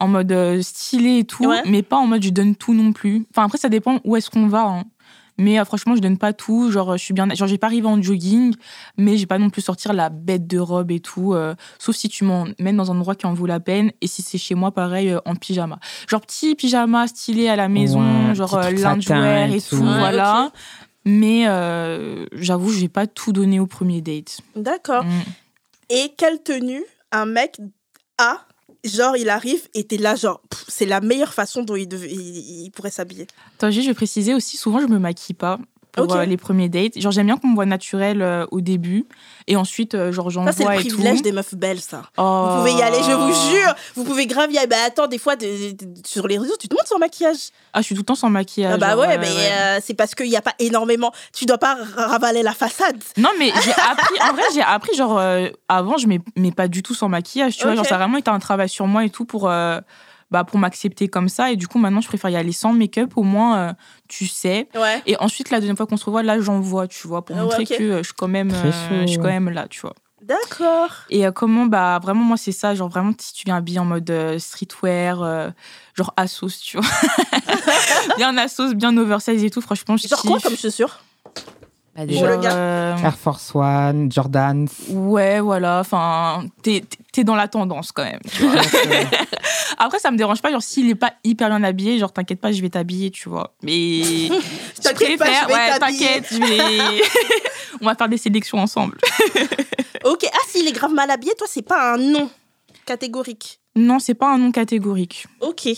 en 0.00 0.08
mode 0.08 0.30
euh, 0.32 0.62
stylé 0.62 1.18
et 1.18 1.24
tout, 1.24 1.46
Ouais. 1.46 1.62
mais 1.66 1.82
pas 1.82 1.96
en 1.96 2.06
mode 2.06 2.22
je 2.22 2.30
donne 2.30 2.54
tout 2.54 2.74
non 2.74 2.92
plus. 2.92 3.26
Enfin, 3.30 3.44
après, 3.46 3.58
ça 3.58 3.68
dépend 3.68 4.00
où 4.04 4.16
est-ce 4.16 4.30
qu'on 4.30 4.46
va. 4.46 4.62
hein. 4.62 4.84
Mais 5.38 5.58
euh, 5.60 5.64
franchement, 5.64 5.94
je 5.94 6.00
donne 6.00 6.18
pas 6.18 6.32
tout. 6.32 6.70
Genre, 6.70 6.96
je 6.96 7.02
suis 7.02 7.14
bien. 7.14 7.28
Genre, 7.34 7.46
j'ai 7.48 7.58
pas 7.58 7.68
arrivé 7.68 7.86
en 7.86 8.00
jogging, 8.02 8.54
mais 8.96 9.16
j'ai 9.16 9.26
pas 9.26 9.38
non 9.38 9.50
plus 9.50 9.62
sortir 9.62 9.92
la 9.92 10.08
bête 10.10 10.46
de 10.46 10.58
robe 10.58 10.90
et 10.90 11.00
tout. 11.00 11.34
euh, 11.34 11.54
sauf 11.78 11.94
si 11.96 12.08
tu 12.08 12.24
m'emmènes 12.24 12.76
dans 12.76 12.90
un 12.90 12.96
endroit 12.96 13.14
qui 13.14 13.26
en 13.26 13.34
vaut 13.34 13.46
la 13.46 13.60
peine. 13.60 13.92
Et 14.00 14.06
si 14.08 14.22
c'est 14.22 14.38
chez 14.38 14.54
moi, 14.54 14.72
pareil, 14.72 15.10
euh, 15.10 15.20
en 15.24 15.34
pyjama. 15.36 15.78
Genre, 16.08 16.20
petit 16.20 16.54
pyjama 16.54 17.06
stylé 17.06 17.48
à 17.48 17.56
la 17.56 17.68
maison, 17.68 18.00
Ouais, 18.28 18.34
genre 18.34 18.60
loungewear 18.60 19.50
et, 19.52 19.60
tout. 19.60 19.76
tout. 19.76 19.82
Ouais, 19.82 19.98
voilà. 19.98 20.50
Mais 21.04 21.44
euh, 21.46 22.26
j'avoue, 22.32 22.72
j'ai 22.72 22.88
pas 22.88 23.06
tout 23.06 23.32
donné 23.32 23.60
au 23.60 23.66
premier 23.66 24.00
date. 24.02 24.40
D'accord. 24.56 25.04
Mm. 25.04 25.22
Et 25.90 26.12
quelle 26.18 26.42
tenue 26.42 26.82
un 27.12 27.24
mec 27.24 27.56
a 28.18 28.40
Genre, 28.84 29.16
il 29.16 29.28
arrive 29.28 29.68
et 29.74 29.84
t'es 29.84 29.96
là, 29.96 30.14
genre, 30.14 30.40
c'est 30.68 30.86
la 30.86 31.00
meilleure 31.00 31.34
façon 31.34 31.62
dont 31.62 31.74
il, 31.76 31.88
devait- 31.88 32.12
il, 32.12 32.70
pourrait 32.70 32.90
s'habiller. 32.90 33.26
Attends, 33.56 33.70
je 33.70 33.80
vais 33.80 33.94
préciser 33.94 34.34
aussi, 34.34 34.56
souvent, 34.56 34.80
je 34.80 34.86
me 34.86 34.98
maquille 34.98 35.34
pas 35.34 35.58
pour 36.06 36.16
euh, 36.16 36.24
les 36.24 36.36
premiers 36.36 36.68
dates. 36.68 36.98
Genre, 36.98 37.12
j'aime 37.12 37.26
bien 37.26 37.36
qu'on 37.36 37.48
me 37.48 37.54
voit 37.54 37.66
naturel 37.66 38.22
euh, 38.22 38.46
au 38.50 38.60
début. 38.60 39.06
Et 39.46 39.56
ensuite, 39.56 39.94
euh, 39.94 40.12
genre, 40.12 40.30
j'en 40.30 40.44
Ça, 40.46 40.52
c'est 40.52 40.64
le 40.64 40.74
privilège 40.76 41.22
des 41.22 41.32
meufs 41.32 41.54
belles, 41.54 41.80
ça. 41.80 42.02
Oh. 42.16 42.46
Vous 42.50 42.56
pouvez 42.58 42.72
y 42.72 42.82
aller, 42.82 42.98
je 43.02 43.12
vous 43.12 43.32
jure. 43.50 43.74
Vous 43.96 44.04
pouvez 44.04 44.26
grave 44.26 44.52
y 44.52 44.58
aller. 44.58 44.66
Bah, 44.66 44.76
attends, 44.86 45.06
des 45.06 45.18
fois, 45.18 45.36
de- 45.36 45.72
de- 45.72 45.84
de- 45.84 46.06
sur 46.06 46.26
les 46.28 46.38
réseaux, 46.38 46.54
tu 46.60 46.68
te 46.68 46.74
montres 46.74 46.88
sans 46.88 46.98
maquillage. 46.98 47.48
Ah, 47.72 47.80
je 47.80 47.86
suis 47.86 47.94
tout 47.94 48.02
le 48.02 48.06
temps 48.06 48.14
sans 48.14 48.30
maquillage. 48.30 48.74
Ah 48.74 48.78
bah 48.78 48.96
ouais, 48.96 49.06
ouais, 49.06 49.18
mais 49.18 49.26
ouais. 49.28 49.50
euh, 49.52 49.78
c'est 49.82 49.94
parce 49.94 50.14
qu'il 50.14 50.28
n'y 50.28 50.36
a 50.36 50.42
pas 50.42 50.54
énormément. 50.58 51.12
Tu 51.34 51.46
dois 51.46 51.58
pas 51.58 51.76
ravaler 51.96 52.42
la 52.42 52.52
façade. 52.52 53.02
Non, 53.16 53.30
mais 53.38 53.52
j'ai 53.64 53.72
appris, 53.90 54.14
en 54.22 54.32
vrai, 54.34 54.42
j'ai 54.54 54.62
appris, 54.62 54.94
genre, 54.96 55.20
avant, 55.68 55.96
je 55.96 56.06
mets, 56.06 56.20
mets 56.36 56.52
pas 56.52 56.68
du 56.68 56.82
tout 56.82 56.94
sans 56.94 57.08
maquillage, 57.08 57.56
tu 57.56 57.64
vois. 57.64 57.74
Genre, 57.74 57.86
ça 57.86 57.94
a 57.94 57.98
vraiment 57.98 58.18
été 58.18 58.30
un 58.30 58.38
travail 58.38 58.68
sur 58.68 58.86
moi 58.86 59.04
et 59.04 59.10
tout 59.10 59.24
pour, 59.24 59.50
bah, 60.30 60.44
pour 60.44 60.58
m'accepter 60.58 61.08
comme 61.08 61.28
ça. 61.28 61.50
Et 61.52 61.56
du 61.56 61.68
coup, 61.68 61.78
maintenant, 61.78 62.00
je 62.00 62.08
préfère 62.08 62.30
y 62.30 62.36
aller 62.36 62.52
sans 62.52 62.72
make-up, 62.72 63.12
au 63.16 63.22
moins, 63.22 63.58
euh, 63.58 63.72
tu 64.08 64.26
sais. 64.26 64.68
Ouais. 64.74 65.02
Et 65.06 65.16
ensuite, 65.18 65.50
la 65.50 65.58
deuxième 65.60 65.76
fois 65.76 65.86
qu'on 65.86 65.96
se 65.96 66.04
revoit, 66.04 66.22
là, 66.22 66.40
j'en 66.40 66.60
vois, 66.60 66.86
tu 66.88 67.06
vois, 67.06 67.24
pour 67.24 67.36
ouais, 67.36 67.42
montrer 67.42 67.64
que 67.64 67.82
euh, 67.82 67.98
je 67.98 68.04
suis 68.04 68.14
quand 68.14 68.28
même, 68.28 68.50
euh, 68.52 69.02
je 69.02 69.06
suis 69.06 69.18
quand 69.18 69.24
même 69.24 69.50
là, 69.50 69.66
tu 69.68 69.80
vois. 69.80 69.94
D'accord. 70.28 70.90
Et 71.08 71.26
euh, 71.26 71.32
comment, 71.32 71.64
bah, 71.66 71.98
vraiment, 72.02 72.22
moi, 72.22 72.36
c'est 72.36 72.52
ça. 72.52 72.74
Genre, 72.74 72.88
vraiment, 72.88 73.12
si 73.18 73.32
tu 73.32 73.44
viens 73.46 73.56
habillé 73.56 73.78
en 73.78 73.86
mode 73.86 74.10
euh, 74.10 74.38
streetwear, 74.38 75.22
euh, 75.22 75.48
genre 75.94 76.12
Asos, 76.18 76.60
tu 76.60 76.76
vois. 76.76 76.86
bien 78.18 78.36
Asos, 78.36 78.74
bien 78.74 78.94
oversize 78.98 79.42
et 79.42 79.50
tout, 79.50 79.62
franchement, 79.62 79.96
je 79.96 80.06
Genre 80.06 80.20
quoi 80.20 80.38
comme 80.40 80.56
chaussure 80.56 81.00
Gars. 82.06 82.56
euh, 82.56 82.96
Air 82.96 83.16
Force 83.18 83.54
One, 83.54 84.10
Jordan. 84.10 84.68
Ouais, 84.90 85.40
voilà. 85.40 85.80
Enfin, 85.80 86.44
t'es 86.62 86.84
t'es 87.12 87.24
dans 87.24 87.34
la 87.34 87.48
tendance 87.48 87.92
quand 87.92 88.04
même. 88.04 88.20
tu 88.30 88.44
vois. 88.44 88.60
Après, 89.78 89.98
ça 89.98 90.10
me 90.10 90.16
dérange 90.16 90.40
pas. 90.42 90.50
Genre, 90.50 90.62
s'il 90.62 90.88
est 90.90 90.94
pas 90.94 91.12
hyper 91.24 91.48
bien 91.48 91.62
habillé, 91.62 91.98
genre, 91.98 92.12
t'inquiète 92.12 92.40
pas, 92.40 92.52
je 92.52 92.60
vais 92.62 92.68
t'habiller, 92.70 93.10
tu 93.10 93.28
vois. 93.28 93.54
Mais. 93.62 94.02
je 94.02 94.82
T'inquiète 94.82 95.18
pas, 95.18 95.26
je 95.26 95.46
vais 95.46 95.54
ouais, 95.54 95.78
t'inquiète, 95.78 96.26
je 96.30 96.38
vais. 96.38 97.02
On 97.80 97.86
va 97.86 97.94
faire 97.94 98.08
des 98.08 98.18
sélections 98.18 98.58
ensemble. 98.58 98.98
Ok. 100.04 100.24
Ah, 100.32 100.36
s'il 100.48 100.66
est 100.66 100.72
grave 100.72 100.92
mal 100.92 101.10
habillé, 101.10 101.32
toi, 101.36 101.46
c'est 101.48 101.62
pas 101.62 101.94
un 101.94 101.98
nom 101.98 102.30
catégorique. 102.86 103.60
Non, 103.76 103.98
c'est 103.98 104.14
pas 104.14 104.32
un 104.32 104.38
nom 104.38 104.50
catégorique. 104.50 105.26
Ok. 105.40 105.68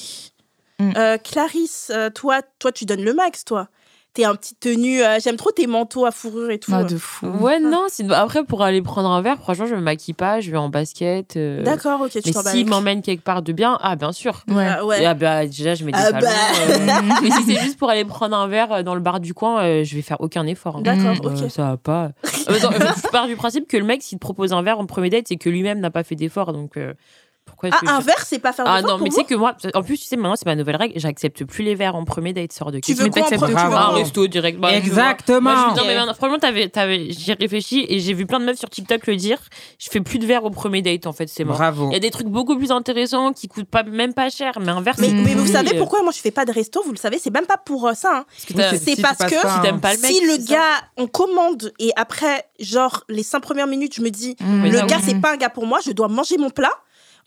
Mm. 0.79 0.93
Euh, 0.97 1.18
Clarisse, 1.18 1.91
euh, 1.95 2.09
toi, 2.09 2.41
toi, 2.59 2.73
tu 2.73 2.87
donnes 2.87 3.05
le 3.05 3.12
max, 3.12 3.45
toi. 3.45 3.68
T'es 4.13 4.25
un 4.25 4.35
petit 4.35 4.57
tenue. 4.57 5.03
euh, 5.03 5.19
J'aime 5.23 5.37
trop 5.37 5.53
tes 5.53 5.69
manteaux 5.69 6.05
à 6.05 6.11
fourrure 6.11 6.51
et 6.51 6.59
tout. 6.59 6.73
Ah, 6.75 6.83
de 6.83 6.97
fou. 6.99 7.27
Ouais, 7.41 7.61
non, 7.61 7.87
après, 8.13 8.43
pour 8.45 8.63
aller 8.63 8.83
prendre 8.83 9.09
un 9.09 9.23
verre, 9.23 9.39
franchement, 9.39 9.67
je 9.67 9.77
me 9.77 9.81
maquille 9.81 10.15
pas, 10.15 10.41
je 10.41 10.51
vais 10.51 10.57
en 10.57 10.69
basket. 10.69 11.37
euh, 11.37 11.63
D'accord, 11.63 12.01
ok, 12.01 12.11
tu 12.11 12.21
Mais 12.27 12.33
t'en 12.33 12.43
bats 12.43 12.51
s'il 12.51 12.65
les 12.65 12.71
m'emmène 12.71 13.03
quelque 13.03 13.23
part 13.23 13.43
de 13.43 13.53
bien, 13.53 13.79
ah, 13.83 13.95
bien 13.95 14.11
sûr. 14.11 14.43
Ouais. 14.49 14.67
Ah, 14.69 14.85
ouais. 14.85 15.05
Ah, 15.07 15.15
bah, 15.15 15.47
déjà, 15.47 15.77
je 15.77 15.85
mets 15.85 15.93
des 15.93 15.99
Ah, 16.01 16.11
talons. 16.11 16.27
bah. 16.27 16.33
euh, 16.71 17.01
mais 17.23 17.31
si 17.31 17.43
c'est 17.45 17.61
juste 17.61 17.79
pour 17.79 17.89
aller 17.89 18.05
prendre 18.05 18.37
un 18.37 18.49
verre 18.49 18.83
dans 18.83 18.95
le 18.97 19.01
bar 19.01 19.21
du 19.21 19.33
coin, 19.33 19.63
euh, 19.63 19.85
je 19.85 19.95
vais 19.95 20.03
faire 20.03 20.21
aucun 20.21 20.45
effort. 20.47 20.79
hein. 20.79 20.83
D'accord, 20.83 21.25
Euh, 21.25 21.45
ok. 21.45 21.51
ça 21.51 21.63
va 21.63 21.77
pas. 21.77 22.11
Je 22.49 23.09
pars 23.13 23.29
du 23.29 23.37
principe 23.37 23.69
que 23.69 23.77
le 23.77 23.85
mec, 23.85 24.03
s'il 24.03 24.19
te 24.19 24.21
propose 24.25 24.53
un 24.53 24.63
verre 24.63 24.81
en 24.81 24.87
premier 24.87 25.09
date, 25.11 25.27
c'est 25.29 25.37
que 25.37 25.49
lui-même 25.49 25.79
n'a 25.79 25.91
pas 25.91 26.03
fait 26.03 26.17
d'effort. 26.17 26.53
Donc, 26.53 26.77
euh, 26.77 26.95
pourquoi 27.51 27.71
Ah, 27.87 27.97
un 27.97 28.01
je- 28.01 28.07
verre, 28.07 28.25
c'est 28.25 28.39
pas 28.39 28.53
faire 28.53 28.65
Ah 28.69 28.81
non, 28.83 28.89
pour 28.97 29.01
mais 29.03 29.09
tu 29.11 29.17
sais 29.17 29.25
que 29.25 29.35
moi, 29.35 29.55
en 29.75 29.83
plus, 29.83 29.99
tu 29.99 30.05
sais, 30.07 30.17
maintenant, 30.17 30.37
c'est 30.37 30.47
ma 30.47 30.57
nouvelle 30.57 30.77
règle, 30.77 30.99
j'accepte 30.99 31.45
plus 31.45 31.65
les 31.65 31.75
verres 31.75 31.95
en 31.95 32.05
premier 32.05 32.33
date, 32.33 32.53
sort 32.53 32.71
de 32.73 32.81
Tu 32.81 32.95
veux 32.95 33.09
quoi 33.11 33.23
en 33.23 33.93
resto 33.93 34.27
direct. 34.27 34.59
Bah. 34.59 34.73
Exactement. 34.73 35.41
Moi, 35.41 35.75
je- 35.77 35.81
non, 35.81 35.87
mais 36.07 36.15
franchement, 36.15 36.39
t'avais, 36.39 36.69
t'avais, 36.69 37.11
j'y 37.11 37.31
ai 37.31 37.35
réfléchi 37.35 37.85
et 37.89 37.99
j'ai 38.01 38.13
vu 38.15 38.27
plein 38.27 38.41
de 38.41 38.45
meufs 38.45 38.59
sur 38.59 38.71
TikTok 38.71 39.07
le 39.07 39.17
dire. 39.17 39.39
Je 39.79 39.89
fais 39.91 40.01
plus 40.01 40.19
de 40.19 40.27
verre 40.27 40.45
au 40.45 40.51
premier 40.51 40.83
date, 40.83 41.07
en 41.07 41.13
fait, 41.13 41.29
c'est 41.29 41.45
mort. 41.45 41.57
Bravo. 41.57 41.89
Il 41.91 41.95
y 41.95 41.97
a 41.97 42.01
des 42.01 42.11
trucs 42.11 42.29
beaucoup 42.29 42.57
plus 42.57 42.71
intéressants 42.71 43.33
qui 43.33 43.49
coûtent 43.49 43.69
pas, 43.69 43.83
même 43.83 44.15
pas 44.15 44.31
cher, 44.31 44.59
mais 44.61 44.69
un 44.71 44.81
verre, 44.81 44.95
Mais, 44.99 45.09
mais 45.13 45.35
vous 45.35 45.47
savez 45.47 45.77
pourquoi 45.79 46.03
moi 46.03 46.13
je 46.15 46.21
fais 46.21 46.31
pas 46.31 46.45
de 46.45 46.53
resto 46.53 46.83
Vous 46.85 46.93
le 46.93 46.97
savez, 46.99 47.19
c'est 47.19 47.33
même 47.33 47.47
pas 47.47 47.57
pour 47.57 47.87
euh, 47.89 47.95
ça. 47.95 48.11
hein. 48.19 48.25
C'est 48.37 48.79
si 48.97 49.03
parce 49.03 49.19
que 49.19 49.29
si 49.31 49.37
un- 49.47 49.59
t'aimes 49.61 49.81
pas 49.81 49.95
le 49.95 50.01
mec. 50.01 50.11
si 50.11 50.21
le 50.25 50.35
c'est 50.35 50.41
ça. 50.43 50.53
gars, 50.55 50.81
on 50.97 51.07
commande 51.07 51.73
et 51.79 51.91
après, 51.97 52.45
genre, 52.59 53.05
les 53.09 53.23
cinq 53.23 53.41
premières 53.41 53.67
minutes, 53.67 53.95
je 53.97 54.03
me 54.03 54.11
dis, 54.11 54.37
le 54.41 54.87
gars, 54.87 54.99
c'est 55.03 55.21
pas 55.21 55.33
un 55.33 55.37
gars 55.37 55.51
pour 55.51 55.67
moi, 55.67 55.81
je 55.85 55.93
dois 55.93 56.09
manger 56.09 56.37
mon 56.39 56.51
plat. 56.51 56.71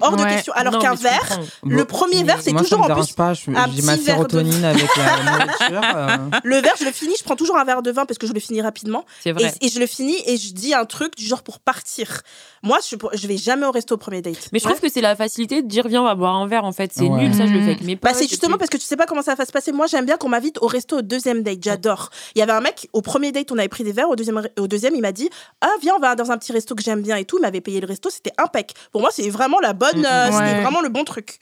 Hors 0.02 0.16
de 0.16 0.24
Ouais. 0.24 0.30
question. 0.36 0.54
Alors 0.56 0.80
qu'un 0.80 0.96
verre, 0.96 1.20
comprends. 1.22 1.44
le 1.64 1.86
premier 1.86 2.24
verre, 2.24 2.40
c'est 2.42 2.52
toujours 2.52 2.68
ça 2.68 2.76
en 2.76 2.80
me 2.80 2.84
plus. 2.86 2.94
dérange 2.94 3.16
pas. 3.16 3.34
je- 3.34 3.52
un 3.52 3.68
J'ai 3.76 3.82
ma 3.84 3.96
de- 3.98 4.02
sérotonine 4.02 4.64
avec 4.66 4.88
la 4.98 5.24
nourriture. 5.46 5.82
euh. 5.96 6.18
Le 6.44 6.56
verre, 6.58 6.74
je 6.80 6.86
le 6.86 6.92
finis, 6.92 7.16
je 7.18 7.24
prends 7.24 7.36
toujours 7.36 7.58
un 7.58 7.64
verre 7.64 7.82
de 7.82 7.92
vin 7.92 8.06
parce 8.06 8.18
que 8.18 8.28
je 8.28 8.34
le 8.34 8.40
finis 8.40 8.62
rapidement. 8.62 9.06
C'est 9.22 9.30
Et, 9.30 9.34
vrai. 9.34 9.54
et 9.62 9.70
je 9.70 9.80
le 9.80 9.86
finis 9.88 10.18
et 10.26 10.38
je 10.38 10.54
dis 10.54 10.74
un 10.74 10.86
truc 10.86 11.16
du 11.16 11.26
genre 11.26 11.44
pour 11.44 11.60
partir. 11.60 12.22
Moi, 12.64 12.80
je, 12.90 12.96
je 13.14 13.28
vais 13.28 13.38
jamais 13.38 13.66
au 13.66 13.72
resto 13.72 13.96
au 13.96 13.98
premier 13.98 14.22
date. 14.22 14.50
Mais 14.52 14.60
je 14.60 14.66
Ouais. 14.66 14.72
trouve 14.72 14.82
que 14.82 14.92
c'est 14.94 15.02
la 15.02 15.16
facilité 15.16 15.62
de 15.62 15.68
dire 15.68 15.88
viens 15.88 16.02
on 16.02 16.06
va 16.06 16.16
boire 16.16 16.36
un 16.36 16.48
verre 16.48 16.64
en 16.66 16.72
fait 16.72 16.92
c'est 16.94 17.04
Ouais. 17.08 17.24
nul 17.24 17.34
ça 17.34 17.46
je 17.46 17.52
le 17.52 17.60
fais 17.60 17.64
Mhm. 17.66 17.70
avec 17.70 17.82
mes 17.82 17.96
Bah, 17.96 18.10
potes 18.10 18.20
c'est 18.20 18.28
justement 18.30 18.58
parce 18.58 18.70
que 18.70 18.78
tu 18.78 18.86
sais 18.86 18.96
pas 18.96 19.06
comment 19.06 19.22
ça 19.22 19.36
va 19.36 19.46
se 19.46 19.52
passer. 19.52 19.72
Moi, 19.72 19.88
j'aime 19.88 20.06
bien 20.06 20.18
qu'on 20.18 20.30
m'invite 20.30 20.58
au 20.62 20.68
resto 20.68 20.98
au 20.98 21.02
deuxième 21.02 21.44
date. 21.44 21.60
J'adore. 21.62 22.10
Il 22.36 22.40
y 22.40 22.42
avait 22.42 22.52
un 22.54 22.62
mec, 22.62 22.90
au 22.94 23.02
premier 23.02 23.32
date, 23.32 23.52
on 23.52 23.58
avait 23.58 23.68
pris 23.68 23.84
des 23.84 23.92
verres. 23.92 24.10
Au 24.10 24.16
deuxième, 24.16 24.42
au 24.58 24.68
deuxième 24.68 24.96
il 24.96 25.02
m'a 25.02 25.12
dit 25.12 25.30
Ah, 25.62 25.70
viens, 25.82 25.94
on 25.96 26.00
va 26.00 26.16
dans 26.16 26.32
un 26.32 26.38
petit 26.38 26.52
resto 26.52 26.74
que 26.76 26.84
j'aime 26.84 27.02
bien 27.02 27.16
et 27.18 27.26
tout. 27.26 27.38
Il 27.38 27.42
m'avait 27.42 27.62
payé 27.62 27.80
le 27.82 27.88
resto. 27.88 28.10
C'était 28.10 28.34
impec. 28.38 28.74
Pour 28.92 29.02
moi, 29.02 29.10
c'est 29.14 29.30
vraiment 29.30 29.60
la 29.60 29.74
bonne. 29.92 30.00
Mhm. 30.02 30.06
euh, 30.06 30.26
C'était 30.32 30.44
Ouais. 30.44 30.62
vraiment 30.62 30.82
le 30.82 30.90
bon 30.90 31.04
truc. 31.04 31.40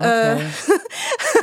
Euh, 0.00 0.36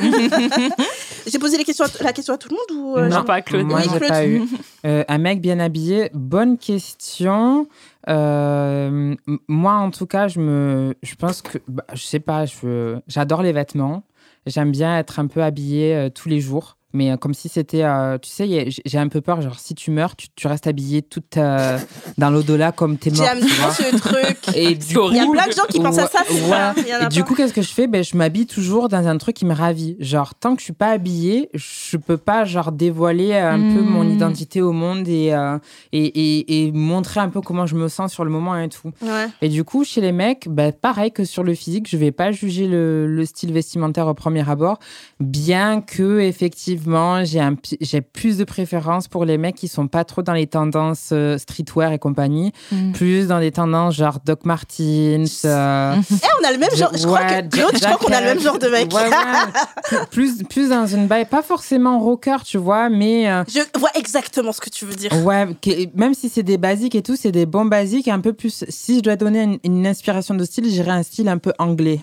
J'ai 1.26 1.38
posé 1.38 1.58
les 1.58 1.64
questions 1.64 1.84
à- 1.84 2.02
la 2.04 2.12
question 2.12 2.34
à 2.34 2.38
tout 2.38 2.48
le 2.50 2.56
monde 2.56 2.84
ou 2.86 2.96
euh, 2.98 3.08
Non, 3.08 3.24
pas 3.24 3.42
Claude. 3.42 3.66
Moi, 3.66 3.80
Oui, 3.82 3.88
Claude. 3.88 4.08
pas 4.08 4.26
eu. 4.26 4.42
Euh, 4.86 5.02
un 5.08 5.18
mec 5.18 5.40
bien 5.40 5.58
habillé, 5.58 6.10
bonne 6.14 6.58
question. 6.58 7.66
Euh, 8.08 9.16
moi, 9.48 9.72
en 9.72 9.90
tout 9.90 10.06
cas, 10.06 10.28
je 10.28 10.38
me, 10.38 10.94
je 11.02 11.16
pense 11.16 11.42
que, 11.42 11.58
bah, 11.66 11.82
je 11.92 12.02
sais 12.04 12.20
pas, 12.20 12.46
je, 12.46 12.96
j'adore 13.08 13.42
les 13.42 13.50
vêtements. 13.52 14.04
J'aime 14.46 14.70
bien 14.70 14.96
être 14.96 15.18
un 15.18 15.26
peu 15.26 15.42
habillée 15.42 15.92
euh, 15.96 16.08
tous 16.08 16.28
les 16.28 16.38
jours. 16.40 16.75
Mais 16.92 17.10
euh, 17.10 17.16
comme 17.16 17.34
si 17.34 17.48
c'était, 17.48 17.82
euh, 17.82 18.16
tu 18.16 18.30
sais, 18.30 18.70
j'ai- 18.84 18.98
un 18.98 19.08
peu 19.08 19.20
peur, 19.20 19.42
genre 19.42 19.58
si 19.58 19.74
tu 19.74 19.90
meurs, 19.90 20.16
tu, 20.16 20.28
tu 20.34 20.46
restes 20.46 20.66
habillé 20.66 21.02
toute 21.02 21.36
euh, 21.36 21.78
dans 22.16 22.30
l'au-delà 22.30 22.72
comme 22.72 22.96
t'es 22.96 23.10
mort. 23.10 23.26
J'aime 23.26 23.40
trop 23.46 23.70
ce 23.70 23.96
truc. 23.96 24.38
Et 24.56 24.74
du 24.76 24.96
horrible. 24.96 25.14
Il 25.14 25.18
y 25.18 25.20
a 25.20 25.26
coup- 25.26 25.32
plein 25.32 25.46
de 25.48 25.52
gens 25.52 25.64
qui 25.68 25.80
pensent 25.80 25.98
à 25.98 26.06
ça, 26.06 26.20
Et 26.28 27.08
du 27.08 27.20
pas. 27.20 27.26
coup, 27.26 27.34
qu'est-ce 27.34 27.52
que 27.52 27.60
je 27.60 27.68
fais? 27.72 27.86
Ben, 27.86 28.02
Je 28.04 28.16
m'habille 28.16 28.46
toujours 28.46 28.88
dans 28.88 29.06
un 29.08 29.18
truc 29.18 29.36
qui 29.36 29.44
me 29.44 29.52
ravit. 29.52 29.96
Genre, 30.00 30.34
tant 30.36 30.54
que 30.54 30.60
je 30.60 30.64
suis 30.64 30.72
pas 30.72 30.90
habillée, 30.90 31.50
je 31.54 31.96
peux 31.98 32.16
pas 32.16 32.44
genre 32.44 32.72
dévoiler 32.72 33.34
un 33.34 33.58
peu 33.58 33.82
Hmm. 33.82 33.90
mon 33.90 34.08
identité 34.08 34.62
au 34.62 34.72
monde 34.72 35.06
et, 35.08 35.32
euh, 35.34 35.58
et, 35.92 36.04
et, 36.06 36.66
et 36.68 36.72
montrer 36.72 37.20
un 37.20 37.28
peu 37.28 37.40
comment 37.42 37.66
je 37.66 37.74
me 37.74 37.88
sens 37.88 38.12
sur 38.12 38.24
le 38.24 38.30
moment 38.30 38.56
et 38.58 38.68
tout. 38.68 38.92
Ouais. 39.02 39.26
Et 39.42 39.48
du 39.48 39.64
coup, 39.64 39.84
chez 39.84 40.00
les 40.00 40.12
mecs, 40.12 40.46
ben, 40.48 40.72
pareil 40.72 41.10
que 41.10 41.24
sur 41.24 41.42
le 41.42 41.54
physique, 41.54 41.88
je 41.90 41.96
vais 41.96 42.12
pas 42.12 42.30
juger 42.32 42.68
le, 42.68 43.06
le 43.06 43.24
style 43.26 43.52
vestimentaire 43.52 44.06
au 44.06 44.14
premier 44.14 44.48
abord, 44.48 44.78
bien 45.20 45.80
que 45.82 46.20
effectivement, 46.20 46.75
j'ai 47.24 47.40
un 47.40 47.54
pi- 47.54 47.76
j'ai 47.80 48.00
plus 48.00 48.36
de 48.38 48.44
préférence 48.44 49.08
pour 49.08 49.24
les 49.24 49.38
mecs 49.38 49.54
qui 49.56 49.68
sont 49.68 49.88
pas 49.88 50.04
trop 50.04 50.22
dans 50.22 50.32
les 50.32 50.46
tendances 50.46 51.10
euh, 51.12 51.38
streetwear 51.38 51.92
et 51.92 51.98
compagnie, 51.98 52.52
Mm. 52.72 52.92
plus 52.92 53.26
dans 53.28 53.40
des 53.40 53.52
tendances 53.52 53.94
genre 53.94 54.18
Doc 54.24 54.44
Martens. 54.44 55.42
euh, 55.44 55.94
Eh, 56.10 56.26
on 56.42 56.48
a 56.48 56.52
le 56.52 56.58
même 56.58 56.74
genre. 56.74 56.90
Je 56.96 57.06
crois 57.06 57.20
Ouais, 57.20 57.42
que 57.48 57.56
Claude, 57.56 57.72
je 57.74 57.80
crois 57.84 57.96
qu'on 57.96 58.12
a 58.12 58.20
le 58.20 58.26
même 58.26 58.40
genre 58.40 58.58
de 58.58 58.68
mec. 58.68 58.92
Ouais, 58.92 59.02
ouais. 59.08 59.98
plus, 60.10 60.42
plus 60.44 60.68
dans 60.70 60.86
une 60.86 61.06
baille, 61.06 61.24
pas 61.26 61.42
forcément 61.42 61.98
rocker, 61.98 62.36
tu 62.44 62.58
vois, 62.58 62.88
mais 62.88 63.28
euh, 63.30 63.44
Je 63.48 63.60
vois 63.78 63.90
exactement 63.94 64.52
ce 64.52 64.60
que 64.60 64.70
tu 64.70 64.84
veux 64.84 64.94
dire. 64.94 65.10
ouais, 65.24 65.46
même 65.94 66.14
si 66.14 66.28
c'est 66.28 66.42
des 66.42 66.58
basiques 66.58 66.94
et 66.94 67.02
tout, 67.02 67.16
c'est 67.16 67.32
des 67.32 67.46
bons 67.46 67.64
basiques, 67.66 68.08
un 68.08 68.20
peu 68.20 68.32
plus. 68.32 68.64
Si 68.68 68.96
je 68.96 69.00
dois 69.02 69.16
donner 69.16 69.42
une, 69.42 69.58
une 69.64 69.86
inspiration 69.86 70.34
de 70.34 70.44
style, 70.44 70.68
j'irais 70.68 70.90
un 70.92 71.02
style 71.02 71.28
un 71.28 71.38
peu 71.38 71.52
anglais. 71.58 72.00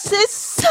C'est 0.00 0.28
ça, 0.30 0.68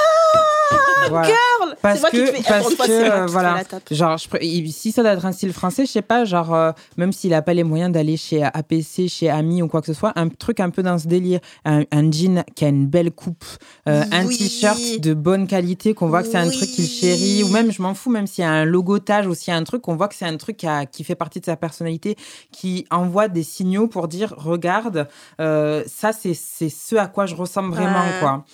Voilà. 1.10 1.28
girl. 1.28 1.76
Parce 1.82 2.02
qui 2.10 2.12
que- 2.18 2.28
te 2.32 2.36
fais. 2.38 2.44
parce 2.44 2.76
que, 2.76 2.92
euh, 2.92 3.26
voilà. 3.28 3.62
Genre, 3.92 4.18
je, 4.18 4.28
si 4.72 4.92
ça 4.92 5.02
doit 5.04 5.12
être 5.12 5.26
un 5.26 5.32
style 5.32 5.52
français, 5.54 5.86
je 5.86 5.92
sais 5.92 6.02
pas, 6.02 6.24
genre, 6.26 6.54
euh, 6.54 6.72
même 6.98 7.12
s'il 7.12 7.34
a 7.34 7.42
pas 7.42 7.54
les 7.54 7.64
moyens 7.64 7.92
d'aller 7.92 8.16
chez 8.18 8.42
APC, 8.44 9.08
chez 9.10 9.30
Ami 9.30 9.62
ou 9.62 9.68
quoi 9.68 9.82
que 9.82 9.88
ce 9.88 9.94
soit, 9.94 10.14
un 10.16 10.30
truc 10.30 10.60
un 10.62 10.70
peu 10.70 10.82
dans 10.82 10.98
ce 10.98 11.08
délire. 11.08 11.40
Un, 11.66 11.84
un 11.92 12.10
jean 12.12 12.44
qui 12.56 12.64
a 12.66 12.70
une 12.70 12.88
belle 12.88 13.12
coupe, 13.12 13.46
euh, 13.88 14.04
un 14.12 14.28
t-shirt 14.28 14.80
de 15.00 15.14
bonne 15.14 15.46
qualité, 15.48 15.94
qu'on 15.94 16.08
voit 16.08 16.24
que 16.24 16.30
c'est 16.30 16.38
un 16.38 16.50
truc 16.50 16.70
qu'il 16.70 16.88
chérit, 16.88 17.44
ou 17.44 17.50
même, 17.50 17.72
je 17.72 17.82
m'en 17.82 17.94
fous, 17.94 18.10
même 18.10 18.28
s'il 18.28 18.44
y 18.44 18.48
a 18.48 18.52
un 18.52 18.66
logotage 18.66 19.28
ou 19.28 19.34
s'il 19.36 19.52
y 19.54 19.56
a 19.56 19.60
un 19.60 19.64
truc, 19.64 19.82
qu'on 19.82 19.96
voit 19.96 20.08
que 20.08 20.16
c'est 20.16 20.26
un 20.26 20.38
truc 20.38 20.58
qui, 20.58 20.68
a- 20.68 20.86
qui 20.86 21.04
fait 21.04 21.16
partie 21.16 21.40
de 21.42 21.46
sa 21.46 21.58
personnalité, 21.58 22.16
qui 22.52 22.86
envoie 22.92 23.28
des 23.28 23.44
signaux 23.44 23.88
pour 23.88 24.08
dire, 24.08 24.34
regarde, 24.38 25.08
euh, 25.42 25.84
ça, 25.86 26.12
c'est 26.14 26.34
ce 26.34 26.96
à 26.96 27.08
quoi 27.08 27.26
je 27.26 27.36
ressemble 27.36 27.74
vraiment, 27.74 28.04
quoi. 28.22 28.46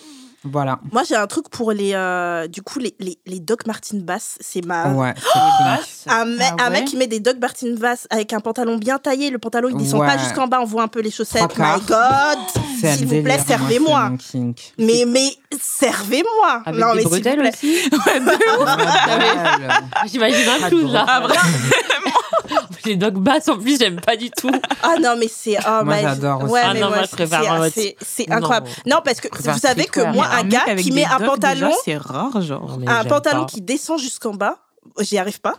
Voilà. 0.46 0.80
Moi, 0.92 1.04
j'ai 1.08 1.16
un 1.16 1.28
truc 1.28 1.50
pour 1.50 1.72
les. 1.72 1.94
euh, 1.94 2.48
du 2.48 2.62
coup, 2.62 2.80
les, 2.80 2.94
les, 3.00 3.18
les 3.26 3.40
Doc 3.40 3.66
Martin 3.66 3.98
basses. 4.02 4.38
C'est 4.42 4.64
ma. 4.66 4.90
Ouais. 4.92 5.14
Un, 6.06 6.26
me- 6.26 6.38
Ah 6.42 6.66
un 6.66 6.70
mec 6.70 6.80
ouais 6.82 6.86
qui 6.86 6.98
met 6.98 7.08
des 7.08 7.22
Doc 7.22 7.38
Martin 7.40 7.76
basses 7.78 8.08
avec 8.10 8.34
un 8.34 8.42
pantalon 8.42 8.78
bien 8.78 8.98
taillé. 9.00 9.30
Le 9.30 9.40
pantalon, 9.40 9.70
il 9.72 9.78
descend 9.78 10.02
Ouais. 10.02 10.08
pas 10.08 10.18
jusqu'en 10.18 10.48
bas. 10.48 10.60
On 10.62 10.66
voit 10.66 10.84
un 10.84 10.90
peu 10.90 11.00
les 11.00 11.12
chaussettes. 11.12 11.58
My. 11.58 11.80
God. 11.88 12.40
S'il 12.98 13.08
vous 13.08 13.24
plaît, 13.24 13.40
servez-moi. 13.48 14.12
Mais, 14.78 15.06
mais, 15.08 15.30
servez-moi. 15.62 16.62
Avec 16.66 16.82
non, 16.82 16.90
des 16.94 16.96
mais 16.96 17.02
s'il 17.04 17.10
vous 17.10 17.16
bretelles 17.16 17.40
plaît. 17.40 17.52
aussi. 17.54 17.90
J'imagine 20.12 20.50
un 20.50 20.68
clown 20.70 20.92
là. 20.92 21.20
bretelles. 21.22 21.40
Les 22.86 22.96
dog 22.96 23.16
basses 23.16 23.48
en 23.48 23.58
plus, 23.58 23.80
j'aime 23.80 24.00
pas 24.02 24.16
du 24.16 24.30
tout. 24.32 24.52
Ah 24.82 24.96
non, 25.02 25.16
mais 25.18 25.28
c'est. 25.28 25.58
Oh, 25.68 25.84
Moi, 25.84 25.96
j'adore. 26.02 26.44
Ouais, 26.50 26.62
Ah 26.64 26.74
mais 26.74 26.80
non, 26.82 26.90
moi, 26.90 26.98
c'est- 27.06 28.32
incroyable. 28.32 28.68
Non, 28.86 28.98
parce 29.04 29.22
que 29.22 29.28
vous 29.36 29.58
savez 29.60 29.86
que 29.86 30.02
moi, 30.14 30.26
un 30.32 30.44
gars 30.44 30.76
qui 30.76 30.92
met 30.92 31.06
un 31.06 31.20
pantalon, 31.20 31.72
c'est 31.86 31.98
rare, 31.98 32.42
genre. 32.42 32.78
Un 32.88 33.04
j'aime 33.04 33.08
pantalon 33.10 33.46
qui 33.46 33.62
descend 33.62 34.00
jusqu'en 34.00 34.34
bas, 34.34 34.58
j'y 35.00 35.18
arrive 35.18 35.40
pas. 35.42 35.56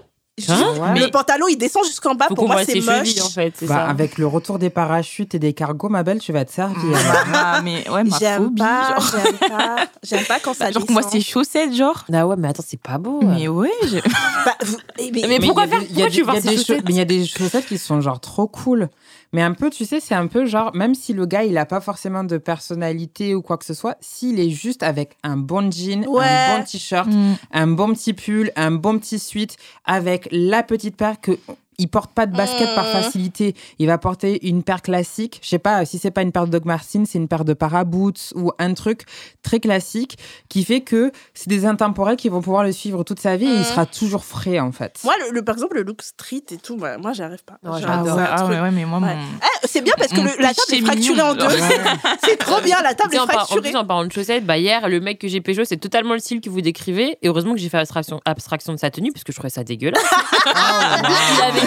Hein 0.49 0.75
Ouais. 0.95 0.99
Le 1.01 1.11
pantalon, 1.13 1.47
il 1.49 1.57
descend 1.57 1.85
jusqu'en 1.85 2.17
bas. 2.17 2.27
Faut 2.29 2.35
Pour 2.35 2.49
moi, 2.49 2.65
c'est 2.65 2.81
moche. 2.81 3.05
chevilles 3.07 3.23
en 3.23 3.29
fait, 3.29 3.55
Bah, 3.63 3.69
ça. 3.69 3.85
avec 3.89 4.19
le 4.19 4.27
retour 4.27 4.59
des 4.59 4.69
parachutes 4.69 5.33
et 5.37 5.39
des 5.39 5.53
cargos, 5.53 5.89
ma 5.89 6.03
belle, 6.03 6.19
tu 6.19 6.33
vas 6.33 6.45
te 6.45 6.51
servir. 6.53 6.99
Ah, 7.33 7.61
mais 7.63 7.89
ouais, 7.89 8.03
ma 8.03 8.19
J'aime 8.19 8.45
phobie. 8.47 8.61
pas, 8.61 8.89
genre. 8.97 9.13
j'aime 9.23 9.49
pas, 9.49 9.77
j'aime 10.03 10.25
pas 10.25 10.41
quand 10.41 10.53
ça 10.55 10.65
Bah, 10.67 10.71
genre, 10.73 10.83
descend. 10.83 11.03
moi, 11.03 11.09
c'est 11.11 11.21
chaussettes, 11.21 11.73
genre. 11.73 12.05
Ah 12.13 12.27
ouais, 12.27 12.35
mais 12.37 12.49
attends, 12.49 12.65
c'est 12.67 12.81
pas 12.81 12.99
beau. 12.99 13.21
Mais 13.23 13.47
ouais, 13.47 13.71
je- 13.85 13.99
Bah, 14.45 14.55
vous- 14.65 14.77
eh, 14.99 15.13
mais- 15.13 15.23
Mais 15.29 15.39
pourquoi 15.39 15.67
y 15.67 15.69
faire 15.69 15.83
y 15.83 15.85
a 15.85 15.87
Pourquoi 16.07 16.11
tu 16.11 16.25
y 16.25 16.29
a 16.31 16.41
des 16.41 16.57
chaussettes 16.57 16.67
chau- 16.79 16.83
Mais 16.85 16.93
il 16.95 16.97
y 16.97 17.01
a 17.01 17.05
des 17.05 17.27
chaussettes 17.27 17.67
qui 17.67 17.79
sont 17.79 18.01
genre 18.01 18.19
trop 18.21 18.49
cool. 18.49 18.89
Mais 19.35 19.43
un 19.43 19.53
peu, 19.53 19.69
tu 19.69 19.85
sais, 19.85 19.99
c'est 20.01 20.15
un 20.15 20.29
peu 20.29 20.47
genre, 20.47 20.71
même 20.75 20.95
si 20.95 21.13
le 21.13 21.27
gars, 21.27 21.43
il 21.45 21.59
a 21.59 21.67
pas 21.67 21.81
forcément 21.81 22.23
de 22.25 22.39
personnalité 22.39 23.35
ou 23.35 23.43
quoi 23.43 23.59
que 23.59 23.65
ce 23.65 23.75
soit, 23.75 23.97
s'il 24.01 24.39
est 24.39 24.49
juste 24.51 24.83
avec 24.85 25.17
un 25.25 25.37
bon 25.37 25.71
jean, 25.73 26.07
Ouais. 26.07 26.25
un 26.25 26.59
bon 26.59 26.65
t-shirt, 26.65 27.09
Mm. 27.09 27.35
un 27.53 27.67
bon 27.67 27.93
petit 27.95 28.13
pull, 28.15 28.53
un 28.55 28.71
bon 28.71 28.99
petit 28.99 29.19
suite, 29.19 29.57
avec 29.85 30.29
la 30.31 30.63
petite 30.63 30.97
paire 30.97 31.21
que 31.21 31.33
il 31.79 31.89
porte 31.89 32.13
pas 32.13 32.27
de 32.27 32.37
basket 32.37 32.75
par 32.75 32.85
Mm. 32.85 32.93
facilité. 33.03 33.55
Il 33.79 33.87
va 33.87 33.99
porter 33.99 34.47
une 34.49 34.63
paire 34.63 34.83
classique. 34.83 35.41
Je 35.43 35.49
sais 35.49 35.59
pas 35.59 35.85
si 35.85 35.99
c'est 35.99 36.11
pas 36.11 36.23
une 36.23 36.33
paire 36.33 36.47
de 36.47 36.51
Doc 36.53 36.65
Martens, 36.65 37.07
c'est 37.09 37.19
une 37.19 37.29
paire 37.29 37.45
de 37.45 37.53
Paraboots 37.55 38.33
ou 38.35 38.53
un 38.59 38.75
truc 38.75 39.05
très 39.43 39.61
classique 39.61 40.19
qui 40.49 40.65
fait 40.65 40.81
que 40.81 41.11
c'est 41.35 41.49
des 41.49 41.67
intemporels 41.67 42.17
qui 42.17 42.29
vont 42.29 42.41
pouvoir 42.41 42.63
le 42.65 42.73
suivre 42.73 43.05
toute 43.05 43.21
sa 43.21 43.37
vie 43.37 43.47
et 43.47 43.55
il 43.55 43.61
Mm. 43.61 43.65
sera 43.65 43.87
toujours 43.87 44.25
frais 44.25 44.59
en 44.61 44.73
fait. 44.73 45.01
Moi, 45.05 45.15
le, 45.27 45.33
le- 45.35 45.43
par 45.45 45.55
exemple, 45.55 45.77
le 45.77 45.83
look 45.83 46.03
street 46.03 46.45
et 46.51 46.57
tout, 46.57 46.77
bah, 46.77 46.99
moi, 46.99 47.13
j'arrive 47.13 47.45
pas. 47.45 47.55
Ouais, 47.63 47.71
Ah 47.85 48.03
j'adore. 48.05 48.19
ah 48.21 48.47
ouais, 48.47 48.61
ouais, 48.61 48.71
mais 48.71 48.85
moi, 48.85 48.99
Ouais. 49.01 49.15
mon. 49.17 49.23
Eh, 49.43 49.67
c'est 49.67 49.81
bien 49.83 49.95
parce 49.97 50.11
que 50.13 50.21
le- 50.21 50.43
la 50.43 50.55
table 50.55 50.73
est 50.73 50.81
fracturée 50.85 50.97
mignon, 51.17 51.25
en 51.31 51.35
deux. 51.35 51.47
c'est 52.25 52.37
trop 52.37 52.61
bien, 52.61 52.81
la 52.83 52.95
table 52.95 53.15
est 53.15 53.19
en, 53.19 53.25
en 53.25 53.27
fracturée. 53.27 53.61
plus, 53.63 53.77
en 53.77 53.85
parlant 53.85 54.05
de 54.07 54.13
chaussettes, 54.13 54.45
bah 54.47 54.59
hier, 54.59 54.89
le 54.89 55.01
mec 55.01 55.19
que 55.19 55.29
j'ai 55.29 55.41
pécho, 55.41 55.65
c'est 55.65 55.77
totalement 55.77 56.13
le 56.15 56.19
style 56.21 56.41
que 56.41 56.51
vous 56.51 56.61
décrivez. 56.61 57.19
Et 57.23 57.29
heureusement 57.29 57.53
que 57.55 57.59
j'ai 57.61 57.69
fait 57.69 57.79
abstraction, 57.79 58.21
abstraction 58.25 58.73
de 58.73 58.79
sa 58.79 58.91
tenue, 58.91 59.13
parce 59.13 59.25
que 59.25 59.33
je 59.33 59.37
trouvais 59.37 59.51
ça 59.51 59.65
dégueulasse. 59.65 60.03
Il 60.47 61.43
avait 61.43 61.64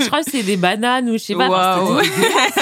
je 0.00 0.06
crois 0.06 0.22
que 0.22 0.30
c'est 0.30 0.42
des 0.42 0.56
bananes 0.56 1.08
ou 1.10 1.12
je 1.14 1.18
sais 1.18 1.34
pas. 1.34 1.48
c'était 1.98 2.10
dégueulasse. 2.18 2.52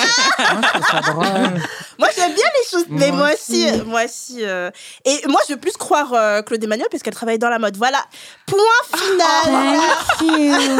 Moi, 0.53 0.61
je 0.63 0.69
trouve 0.69 0.87
ça 0.91 1.01
drôle. 1.13 1.61
Moi, 1.99 2.09
j'aime 2.17 2.35
bien 2.35 2.45
les 2.45 2.69
choses, 2.71 2.87
mais 2.91 3.09
Moi 3.13 3.17
moi 3.19 3.31
aussi, 3.35 3.69
euh, 3.69 3.85
moi 3.87 4.05
aussi. 4.05 4.39
euh, 4.41 4.71
Et 5.05 5.21
moi, 5.29 5.41
je 5.49 5.55
veux 5.55 5.61
plus 5.61 5.73
croire 5.77 6.13
euh, 6.13 6.43
Claude 6.43 6.63
Emmanuel 6.63 6.89
parce 6.91 7.03
qu'elle 7.03 7.15
travaille 7.15 7.39
dans 7.39 7.49
la 7.49 7.59
mode. 7.59 7.77
Voilà, 7.77 7.99
point 8.47 8.59
final. 8.97 9.79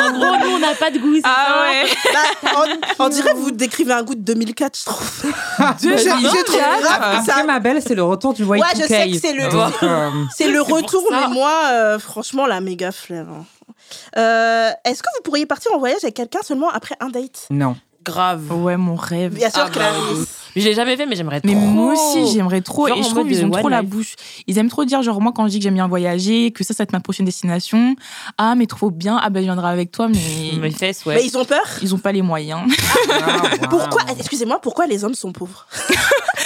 En 0.01 0.13
gros, 0.13 0.37
nous, 0.45 0.57
on 0.57 0.59
n'a 0.59 0.75
pas 0.75 0.91
de 0.91 0.99
goût. 0.99 1.15
Ah 1.25 1.47
ça 1.49 1.61
ouais. 1.63 1.85
Bah, 2.13 2.53
on, 2.99 3.05
on 3.05 3.09
dirait 3.09 3.33
que 3.33 3.39
vous 3.39 3.51
décrivez 3.53 3.93
un 3.93 4.03
goût 4.03 4.15
de 4.15 4.21
2004, 4.23 4.79
je 4.79 4.85
trouve. 4.85 5.33
J'ai- 5.81 5.89
minutes, 6.15 6.31
j'ai 6.37 6.45
trouvé 6.45 6.61
là. 6.61 6.79
grave 6.81 7.25
ça- 7.25 7.33
Après, 7.33 7.45
ma 7.45 7.61
belle, 7.61 7.81
c'est 7.87 7.95
le 7.95 8.03
retour 8.05 8.35
du 8.35 8.45
white 8.45 8.63
Ouais, 8.63 8.69
je 8.75 8.87
sais 8.87 9.11
que 9.11 9.19
c'est 9.19 9.33
le- 9.33 9.45
C'est 10.37 10.49
le 10.49 10.61
retour, 10.61 11.05
mais 11.11 11.29
moi, 11.29 11.53
euh, 11.73 11.99
franchement, 11.99 12.47
la 12.47 12.61
méga 12.61 12.91
flemme. 12.93 13.45
Euh, 14.17 14.71
Est-ce 14.85 15.03
que 15.03 15.09
vous 15.17 15.23
pourriez 15.23 15.47
partir 15.47 15.73
en 15.75 15.79
voyage 15.79 16.03
avec 16.03 16.15
quelqu'un 16.15 16.41
seulement 16.43 16.71
après 16.71 16.97
un 17.01 17.09
date 17.09 17.47
non. 17.51 17.77
Grave. 18.05 18.53
Ouais, 18.63 18.77
mon 18.77 18.97
rêve. 18.97 19.35
Bien 19.35 19.51
sûr, 19.51 19.61
Ah 19.63 19.65
bah, 19.67 19.71
Clarisse. 19.73 20.29
Je 20.55 20.61
l'ai 20.63 20.75
jamais 20.75 20.97
fait, 20.97 21.07
mais 21.07 21.17
j'aimerais 21.17 21.41
trop. 21.41 21.51
Mais 21.51 21.57
moi 21.59 21.95
aussi, 21.95 22.33
j'aimerais 22.33 22.61
trop. 22.61 22.87
Genre 22.87 22.99
et 22.99 23.03
je 23.03 23.09
trouve 23.09 23.27
qu'ils 23.27 23.45
ont 23.45 23.51
trop 23.51 23.69
la 23.69 23.83
bouche. 23.83 24.15
Ils 24.47 24.59
aiment 24.59 24.69
trop 24.69 24.85
dire, 24.85 25.03
genre, 25.03 25.21
moi, 25.21 25.33
quand 25.35 25.47
je 25.47 25.53
dis 25.53 25.59
que 25.59 25.65
j'aime 25.65 25.75
bien 25.75 25.89
voyager, 25.89 26.53
que 26.53 26.63
ça, 26.63 26.75
ça 26.75 26.83
va 26.83 26.85
être 26.85 26.93
ma 26.93 27.01
prochaine 27.01 27.27
destination. 27.27 27.97
Ah, 28.39 28.55
mais 28.55 28.67
trop 28.67 28.91
bien. 28.91 29.19
Ah, 29.21 29.31
ben, 29.31 29.41
je 29.41 29.45
viendrai 29.45 29.69
avec 29.69 29.91
toi, 29.91 30.09
mais. 30.09 30.59
Mes 30.61 30.71
fesses, 30.71 31.07
Mais 31.07 31.25
ils 31.25 31.37
ont 31.37 31.45
peur 31.45 31.65
Ils 31.83 31.95
ont 31.95 31.99
pas 31.99 32.13
les 32.13 32.23
moyens. 32.23 32.61
Pourquoi 33.71 34.03
Excusez-moi, 34.19 34.61
pourquoi 34.61 34.87
les 34.87 35.05
hommes 35.05 35.15
sont 35.15 35.33
pauvres 35.33 35.67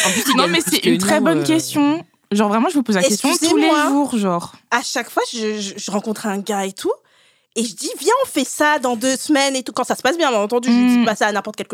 En 0.07 0.11
plus, 0.11 0.24
ils 0.28 0.36
non, 0.36 0.49
mais 0.49 0.61
c'est 0.61 0.80
que 0.80 0.88
une 0.88 0.99
très 0.99 1.20
bonne 1.20 1.40
euh, 1.40 1.44
question. 1.44 2.05
Genre, 2.30 2.49
vraiment, 2.49 2.68
je 2.68 2.78
me 2.78 2.82
pose 2.82 2.94
la 2.94 3.03
question 3.03 3.30
tous 3.36 3.57
les 3.57 3.68
jours, 3.88 4.16
genre. 4.16 4.53
À 4.70 4.82
chaque 4.82 5.11
fois, 5.11 5.22
je, 5.32 5.61
je, 5.61 5.74
je 5.76 5.90
rencontre 5.90 6.26
un 6.26 6.38
gars 6.38 6.64
et 6.66 6.72
tout. 6.72 6.92
Et 7.59 7.64
je 7.64 7.74
dis, 7.74 7.90
viens, 7.98 8.12
on 8.24 8.26
fait 8.28 8.44
ça 8.46 8.78
dans 8.78 8.94
deux 8.94 9.16
semaines 9.16 9.56
et 9.56 9.62
tout. 9.64 9.72
Quand 9.72 9.82
ça 9.84 9.96
se 9.96 10.02
passe 10.02 10.16
bien, 10.16 10.30
bien 10.30 10.38
entendu, 10.40 10.68
je 10.68 10.74
dis 10.88 10.98
Mm. 10.98 11.04
pas 11.04 11.16
ça 11.16 11.26
à 11.26 11.32
n'importe 11.32 11.56
quel 11.56 11.66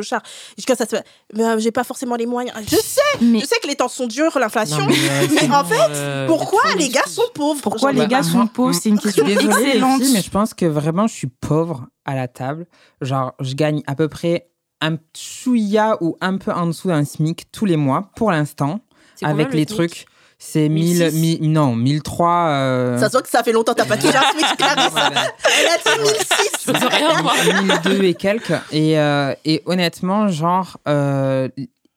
dis, 0.57 0.64
quand 0.64 0.76
ça 0.76 0.87
se 0.87 0.97
mais 1.35 1.45
euh, 1.45 1.59
j'ai 1.59 1.70
pas 1.72 1.85
forcément 1.85 2.16
les 2.16 2.24
moyens. 2.26 2.57
Je 2.70 2.76
sais, 2.76 3.01
Mais 3.20 3.41
je 3.41 3.47
sais 3.47 3.57
que 3.62 3.66
les 3.66 3.74
temps 3.76 3.89
sont 3.89 4.07
durs, 4.07 4.39
l'inflation. 4.39 4.87
Mais, 4.87 4.95
euh, 4.95 5.26
Mais 5.49 5.55
en 5.55 5.64
fait, 5.64 5.91
euh, 5.91 6.26
Pourquoi 6.26 6.62
les 6.78 6.89
gars 6.89 7.05
sont 7.07 7.22
pauvres 7.35 7.61
pourquoi 7.62 7.93
Genre, 7.93 8.01
les 8.03 8.09
gars 8.09 8.18
bah, 8.22 8.28
sont 8.28 8.37
moi- 8.39 8.51
pauvres 8.53 8.72
C'est 8.74 8.89
une 8.89 8.99
question 9.01 9.26
excellente. 9.26 10.03
mais 10.12 10.22
je 10.22 10.30
pense 10.30 10.55
que 10.55 10.64
vraiment 10.66 11.07
je 11.07 11.14
suis 11.14 11.26
pauvre 11.28 11.87
à 12.07 12.14
la 12.14 12.28
table. 12.28 12.66
Genre, 13.03 13.32
je 13.41 13.55
gagne 13.55 13.82
à 13.87 13.95
peu 13.95 14.09
près 14.09 14.49
un 14.80 14.97
chouïa 15.16 15.97
ou 16.01 16.16
un 16.20 16.37
peu 16.39 16.53
en 16.53 16.66
dessous 16.66 16.89
d'un 16.89 17.05
SMIC 17.05 17.51
tous 17.53 17.64
les 17.66 17.76
mois 17.76 18.11
pour 18.16 18.30
l'instant 18.30 18.80
avec 19.22 19.49
le 19.53 19.59
les 19.59 19.64
SMIC 19.64 19.76
trucs. 19.76 20.07
C'est 20.39 20.68
1000, 20.68 20.99
1006. 21.11 21.20
mi- 21.41 21.49
non, 21.49 21.74
1003. 21.74 22.28
euh, 22.49 22.99
Ça 22.99 23.07
se 23.07 23.12
voit 23.12 23.22
que 23.22 23.28
ça 23.28 23.43
fait 23.43 23.53
longtemps 23.53 23.72
que 23.72 23.78
t'as 23.78 23.87
pas 23.87 23.97
touché 23.97 24.16
un 24.16 24.22
SMIC, 24.32 24.57
Clarisse. 24.59 24.93
Elle 25.61 25.66
a 25.68 25.97
dit 25.97 26.03
1006. 26.03 26.51
Je 26.66 26.87
rien, 26.87 27.22
moi. 27.22 27.32
1002 27.62 28.03
et 28.05 28.14
quelques. 28.14 28.53
Et, 28.72 28.99
euh, 28.99 29.35
et 29.45 29.62
honnêtement, 29.66 30.28
genre, 30.28 30.76
euh, 30.89 31.49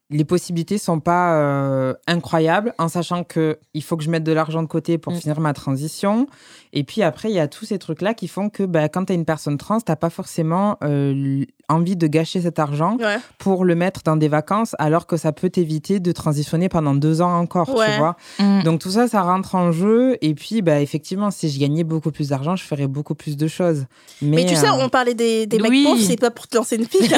les 0.10 0.24
possibilités 0.24 0.78
sont 0.78 1.02
pas 1.02 1.34
euh, 1.36 1.94
incroyables, 2.08 2.74
en 2.78 2.88
sachant 2.88 3.26
que 3.26 3.60
il 3.74 3.84
faut 3.84 3.98
que 3.98 4.04
je 4.04 4.10
mette 4.10 4.24
de 4.24 4.32
l'argent 4.32 4.64
de 4.64 4.68
côté 4.68 4.98
pour 4.98 5.12
Mm. 5.14 5.18
finir 5.18 5.40
ma 5.42 5.52
transition. 5.54 6.28
Et 6.74 6.84
puis 6.84 7.02
après, 7.02 7.30
il 7.30 7.36
y 7.36 7.40
a 7.40 7.48
tous 7.48 7.66
ces 7.66 7.80
trucs-là 7.80 8.14
qui 8.14 8.28
font 8.28 8.50
que 8.50 8.64
bah, 8.64 8.90
quand 8.90 9.06
tu 9.06 9.14
es 9.14 9.16
une 9.16 9.26
personne 9.26 9.58
trans, 9.58 9.80
t'as 9.80 9.96
pas 9.96 10.10
forcément 10.10 10.78
euh, 10.84 11.44
envie 11.70 11.96
de 11.96 12.08
gâcher 12.08 12.42
cet 12.42 12.60
argent 12.60 12.98
Ouais. 13.00 13.18
pour 13.38 13.66
le 13.66 13.76
mettre 13.76 14.02
dans 14.04 14.16
des 14.18 14.28
vacances, 14.28 14.76
alors 14.80 15.08
que 15.08 15.18
ça 15.18 15.32
peut 15.32 15.50
t'éviter 15.50 16.00
de 16.00 16.12
transitionner 16.12 16.70
pendant 16.70 16.94
deux 16.94 17.22
ans 17.22 17.38
encore, 17.40 17.70
Ouais. 17.76 17.86
tu 17.94 17.98
vois. 18.00 18.16
Mm. 18.40 18.64
Donc 18.64 18.80
tout 18.82 18.92
ça, 18.92 19.08
ça 19.08 19.22
rentre 19.22 19.56
en 19.56 19.72
jeu. 19.72 20.18
Et 20.22 20.34
puis, 20.36 20.62
bah, 20.62 20.82
effectivement, 20.82 21.32
si 21.32 21.50
je 21.50 21.60
gagnais 21.60 21.84
beaucoup 21.84 22.12
plus 22.12 22.30
d'argent, 22.30 22.56
je 22.56 22.64
ferais 22.64 22.88
beaucoup 22.88 23.16
plus 23.16 23.38
de 23.38 23.48
choses. 23.48 23.86
Mais, 24.22 24.38
Mais, 24.38 24.46
tu 24.46 24.56
sais, 24.56 24.68
euh, 24.68 24.74
on 24.74 24.90
parlait 24.90 25.14
des, 25.16 25.46
des 25.48 25.60
mecs 25.60 25.72
Oui. 25.72 25.84
pauvres, 25.84 26.02
c'est 26.02 26.20
pas 26.20 26.32
pour 26.32 26.48
te 26.48 26.58
lancer 26.58 26.76
une 26.76 26.84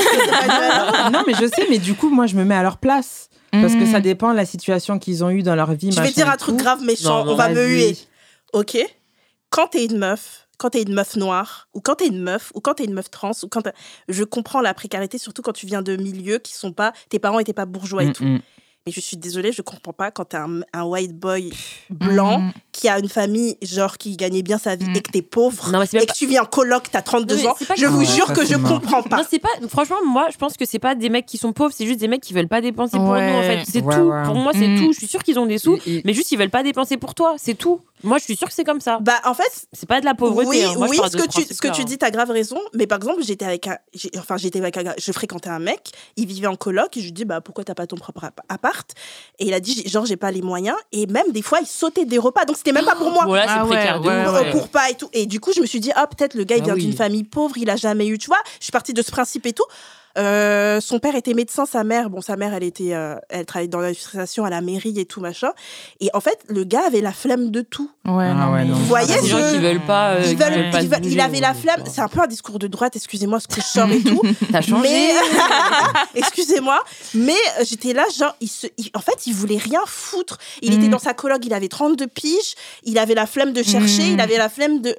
valeur. 0.47 1.11
non, 1.11 1.23
mais 1.27 1.33
je 1.33 1.45
sais, 1.47 1.65
mais 1.69 1.77
du 1.79 1.93
coup, 1.95 2.09
moi, 2.09 2.25
je 2.25 2.35
me 2.35 2.43
mets 2.45 2.55
à 2.55 2.63
leur 2.63 2.77
place. 2.77 3.29
Parce 3.51 3.73
que 3.73 3.87
ça 3.87 3.99
dépend 3.99 4.29
de 4.31 4.35
la 4.35 4.45
situation 4.45 4.99
qu'ils 4.99 5.23
ont 5.23 5.31
eue 5.31 5.41
dans 5.41 5.55
leur 5.55 5.73
vie. 5.73 5.91
Je 5.91 5.99
vais 5.99 6.11
dire 6.11 6.29
un 6.29 6.37
truc 6.37 6.55
grave 6.57 6.83
méchant, 6.83 7.25
Non, 7.25 7.31
on 7.31 7.35
va 7.35 7.49
me 7.49 7.65
huer. 7.67 7.97
Ok 8.53 8.77
Quand 9.49 9.67
t'es 9.67 9.85
une 9.85 9.97
meuf, 9.97 10.47
quand 10.57 10.71
t'es 10.71 10.81
une 10.83 10.93
meuf 10.93 11.15
noire, 11.15 11.67
ou 11.73 11.81
quand 11.81 11.95
t'es 11.95 12.07
une 12.07 12.21
meuf, 12.21 12.51
ou 12.53 12.59
quand 12.61 12.75
t'es 12.75 12.83
une 12.85 12.93
meuf 12.93 13.09
trans, 13.09 13.31
ou 13.43 13.47
quand 13.47 13.63
je 14.07 14.23
comprends 14.23 14.61
la 14.61 14.73
précarité, 14.73 15.17
surtout 15.17 15.41
quand 15.41 15.53
tu 15.53 15.65
viens 15.65 15.81
de 15.81 15.95
milieux 15.95 16.37
qui 16.39 16.53
sont 16.53 16.73
pas, 16.73 16.93
tes 17.09 17.19
parents 17.19 17.39
étaient 17.39 17.53
pas 17.53 17.65
bourgeois 17.65 18.03
et 18.03 18.07
Mm, 18.07 18.13
tout. 18.13 18.23
mm. 18.25 18.39
Mais 18.85 18.91
je 18.93 18.99
suis 19.01 19.17
désolée, 19.17 19.51
je 19.51 19.61
comprends 19.61 19.93
pas 19.93 20.09
quand 20.11 20.25
t'es 20.25 20.37
un, 20.37 20.61
un 20.73 20.83
white 20.83 21.17
boy 21.17 21.51
blanc 21.89 22.39
Mm. 22.41 22.51
Qui 22.79 22.87
a 22.87 22.97
une 22.97 23.09
famille, 23.09 23.57
genre, 23.61 23.97
qui 23.97 24.15
gagnait 24.15 24.41
bien 24.41 24.57
sa 24.57 24.75
vie 24.75 24.85
Mm. 24.89 24.95
et 24.95 25.01
que 25.01 25.11
t'es 25.11 25.21
pauvre. 25.21 25.69
Non, 25.71 25.79
mais 25.79 25.85
c'est 25.85 26.01
Et 26.01 26.05
que 26.05 26.13
tu 26.13 26.25
vis 26.25 26.39
en 26.39 26.45
coloc, 26.45 26.83
t'as 26.91 27.01
32 27.01 27.35
Non, 27.35 27.41
mais 27.41 27.47
ans, 27.49 27.55
je 27.75 27.81
que- 27.85 27.89
vous 27.89 27.99
Ouais, 27.99 28.05
jure 28.05 28.31
que 28.33 28.45
je 28.45 28.55
comprends 28.55 29.03
pas. 29.03 29.17
Non, 29.17 29.23
c'est 29.29 29.39
pas. 29.39 29.49
Franchement, 29.67 29.97
moi, 30.05 30.27
je 30.31 30.37
pense 30.37 30.55
que 30.55 30.65
c'est 30.65 30.79
pas 30.79 30.95
des 30.95 31.09
mecs 31.09 31.25
qui 31.25 31.37
sont 31.37 31.51
pauvres, 31.53 31.73
c'est 31.75 31.85
juste 31.85 31.99
des 31.99 32.07
mecs 32.07 32.21
qui 32.21 32.33
veulent 32.33 32.47
pas 32.47 32.61
dépenser 32.61 32.97
pour 32.97 33.07
nous, 33.07 33.13
en 33.13 33.41
fait. 33.41 33.63
C'est 33.69 33.81
Ouais, 33.83 33.95
tout. 33.95 34.01
ouais. 34.01 34.23
Pour 34.23 34.35
moi, 34.35 34.53
c'est 34.53 34.67
Mm. 34.67 34.77
tout. 34.79 34.93
Je 34.93 34.97
suis 34.97 35.07
sûre 35.07 35.23
qu'ils 35.23 35.37
ont 35.39 35.45
des 35.45 35.57
sous, 35.57 35.77
Et- 35.85 35.97
et- 35.97 36.01
mais 36.05 36.13
juste 36.13 36.31
ils 36.31 36.37
veulent 36.37 36.49
pas 36.49 36.63
dépenser 36.63 36.97
pour 36.97 37.13
toi. 37.15 37.35
C'est 37.37 37.55
tout. 37.55 37.81
Moi, 38.01 38.17
je 38.17 38.23
suis 38.23 38.37
sûre 38.37 38.47
que 38.47 38.53
c'est 38.53 38.63
comme 38.63 38.79
ça. 38.79 38.99
Bah, 39.01 39.19
en 39.25 39.33
fait, 39.33 39.43
C'est 39.73 39.87
pas 39.89 39.99
de 39.99 40.05
la 40.05 40.13
pauvreté. 40.15 40.47
Oui, 40.47 40.63
hein. 40.63 40.73
Moi, 40.77 40.87
oui 40.89 40.97
ce, 41.03 41.17
que 41.17 41.27
tu, 41.27 41.41
ce 41.53 41.61
que 41.61 41.67
tu 41.67 41.81
hein. 41.81 41.85
dis, 41.85 41.97
t'as 41.97 42.11
grave 42.11 42.29
raison. 42.31 42.57
Mais 42.73 42.87
par 42.87 42.97
exemple, 42.99 43.21
j'étais 43.23 43.43
avec 43.43 43.67
un, 43.67 43.77
enfin, 44.17 44.37
j'étais 44.37 44.59
avec 44.59 44.77
un, 44.77 44.93
je 44.97 45.11
fréquentais 45.11 45.49
un 45.49 45.59
mec, 45.59 45.91
il 46.15 46.25
vivait 46.25 46.47
en 46.47 46.55
coloc, 46.55 46.95
et 46.95 47.01
je 47.01 47.05
lui 47.07 47.11
dis, 47.11 47.25
bah, 47.25 47.41
pourquoi 47.41 47.65
t'as 47.65 47.73
pas 47.75 47.87
ton 47.87 47.97
propre 47.97 48.23
app- 48.23 48.39
appart? 48.47 48.89
Et 49.39 49.47
il 49.47 49.53
a 49.53 49.59
dit, 49.59 49.83
genre, 49.85 50.05
j'ai 50.05 50.15
pas 50.15 50.31
les 50.31 50.41
moyens. 50.41 50.77
Et 50.93 51.07
même 51.07 51.31
des 51.33 51.41
fois, 51.41 51.59
il 51.61 51.67
sautait 51.67 52.05
des 52.05 52.17
repas. 52.17 52.45
Donc, 52.45 52.55
c'était 52.55 52.68
même 52.71 52.85
pas 52.85 52.95
pour 52.95 53.11
moi. 53.11 53.25
Bon, 53.25 53.33
là, 53.33 53.43
c'est 53.47 53.53
Ah 53.57 53.65
précaire 53.65 54.01
ouais, 54.01 54.27
ouais. 54.45 54.51
Pour 54.51 54.69
pas 54.69 54.89
et 54.89 54.95
tout. 54.95 55.09
Et 55.13 55.25
du 55.25 55.39
coup, 55.39 55.51
je 55.55 55.61
me 55.61 55.65
suis 55.65 55.79
dit, 55.79 55.91
ah, 55.95 56.07
peut-être 56.07 56.33
le 56.33 56.43
gars, 56.43 56.55
il 56.57 56.61
Ah 56.61 56.65
vient 56.65 56.73
oui. 56.75 56.85
d'une 56.85 56.95
famille 56.95 57.23
pauvre, 57.23 57.57
il 57.57 57.69
a 57.69 57.75
jamais 57.75 58.07
eu, 58.07 58.17
tu 58.17 58.27
vois. 58.27 58.39
Je 58.59 58.65
suis 58.65 58.71
partie 58.71 58.93
de 58.93 59.01
ce 59.01 59.11
principe 59.11 59.45
et 59.45 59.53
tout. 59.53 59.65
Euh, 60.19 60.81
son 60.81 60.99
père 60.99 61.15
était 61.15 61.33
médecin, 61.33 61.65
sa 61.65 61.83
mère, 61.83 62.09
bon, 62.09 62.19
sa 62.21 62.35
mère, 62.35 62.53
elle 62.53 62.63
était, 62.63 62.93
euh, 62.93 63.15
elle 63.29 63.45
travaillait 63.45 63.69
dans 63.69 63.79
l'administration 63.79 64.43
à 64.43 64.49
la 64.49 64.59
mairie 64.61 64.93
et 64.99 65.05
tout 65.05 65.21
machin. 65.21 65.51
Et 66.01 66.09
en 66.13 66.19
fait, 66.19 66.39
le 66.49 66.63
gars 66.65 66.81
avait 66.87 66.99
la 67.01 67.13
flemme 67.13 67.51
de 67.51 67.61
tout. 67.61 67.89
Ouais, 68.05 68.27
Ah 68.29 68.33
non, 68.33 68.51
ouais, 68.53 68.59
mais- 68.63 68.69
non. 68.69 68.75
Vous 68.75 68.85
voyez, 68.85 69.07
Des 69.21 69.27
gens 69.27 69.37
je- 69.39 69.53
qui 69.55 69.59
veulent 69.59 69.85
pas. 69.85 70.11
euh, 70.15 70.23
qui 70.23 70.35
veulent- 70.35 70.53
veulent 70.53 70.71
pas 70.71 70.81
il, 71.03 71.19
avait 71.21 71.39
la 71.39 71.53
flemme. 71.53 71.83
C'est 71.85 72.01
un 72.01 72.07
peu 72.09 72.19
un 72.19 72.27
discours 72.27 72.59
de 72.59 72.67
droite, 72.67 72.95
excusez-moi 72.95 73.39
ce 73.39 73.47
que 73.47 73.55
je 73.61 73.65
sors 73.65 73.89
et 73.89 73.99
tout. 74.03 74.21
T'as 74.51 74.61
changé. 74.61 74.83
Mais 74.83 75.09
excusez-moi, 76.15 76.83
mais 77.13 77.33
j'étais 77.63 77.93
là, 77.93 78.03
genre, 78.17 78.35
il 78.41 78.47
se, 78.49 78.67
il- 78.77 78.89
en 78.93 78.99
fait, 79.01 79.25
il 79.27 79.33
voulait 79.33 79.57
rien 79.57 79.81
foutre. 79.85 80.37
Il 80.61 80.73
était 80.73 80.87
Mm. 80.87 80.91
dans 80.91 80.99
sa 80.99 81.13
coloc, 81.13 81.45
il 81.45 81.53
avait 81.53 81.67
32 81.69 82.07
piges, 82.07 82.55
il 82.83 82.97
avait 82.97 83.15
la 83.15 83.25
flemme 83.25 83.53
de 83.53 83.63
chercher, 83.63 84.03
Mm. 84.09 84.13
il 84.13 84.19
avait 84.21 84.37
la 84.37 84.49
flemme 84.49 84.81
de. 84.81 84.95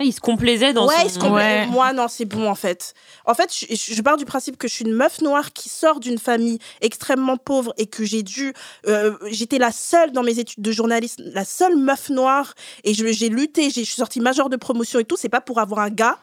Il 0.00 0.12
se 0.12 0.20
complaisait 0.20 0.72
dans 0.72 0.88
ouais, 0.88 0.94
son... 1.02 1.06
il 1.06 1.10
se 1.10 1.18
compla- 1.20 1.32
Ouais. 1.34 1.66
Moi, 1.66 1.92
non, 1.92 2.08
c'est 2.08 2.24
bon 2.24 2.48
en 2.50 2.56
fait. 2.56 2.94
En 3.26 3.34
fait, 3.34 3.54
je, 3.54 3.94
je 3.94 4.02
pars 4.02 4.16
du 4.16 4.24
principe 4.24 4.56
que 4.56 4.66
je 4.66 4.74
suis 4.74 4.84
une 4.84 4.92
meuf 4.92 5.20
noire 5.20 5.52
qui 5.52 5.68
sort 5.68 6.00
d'une 6.00 6.18
famille 6.18 6.58
extrêmement 6.80 7.36
pauvre 7.36 7.72
et 7.78 7.86
que 7.86 8.04
j'ai 8.04 8.22
dû. 8.24 8.52
euh, 8.88 9.16
J'étais 9.30 9.58
la 9.58 9.70
seule 9.70 10.10
dans 10.10 10.24
mes 10.24 10.38
études 10.40 10.62
de 10.64 10.72
journaliste, 10.72 11.20
la 11.24 11.44
seule 11.44 11.76
meuf 11.76 12.10
noire 12.10 12.54
et 12.82 12.92
j'ai 12.92 13.28
lutté, 13.28 13.70
j'ai- 13.70 13.82
je 13.84 13.86
suis 13.90 13.96
sortie 13.96 14.20
majeure 14.20 14.48
de 14.50 14.56
promotion 14.56 14.98
et 14.98 15.04
tout. 15.04 15.16
C'est 15.16 15.28
pas 15.28 15.40
pour 15.40 15.60
avoir 15.60 15.80
un 15.80 15.90
gars 15.90 16.18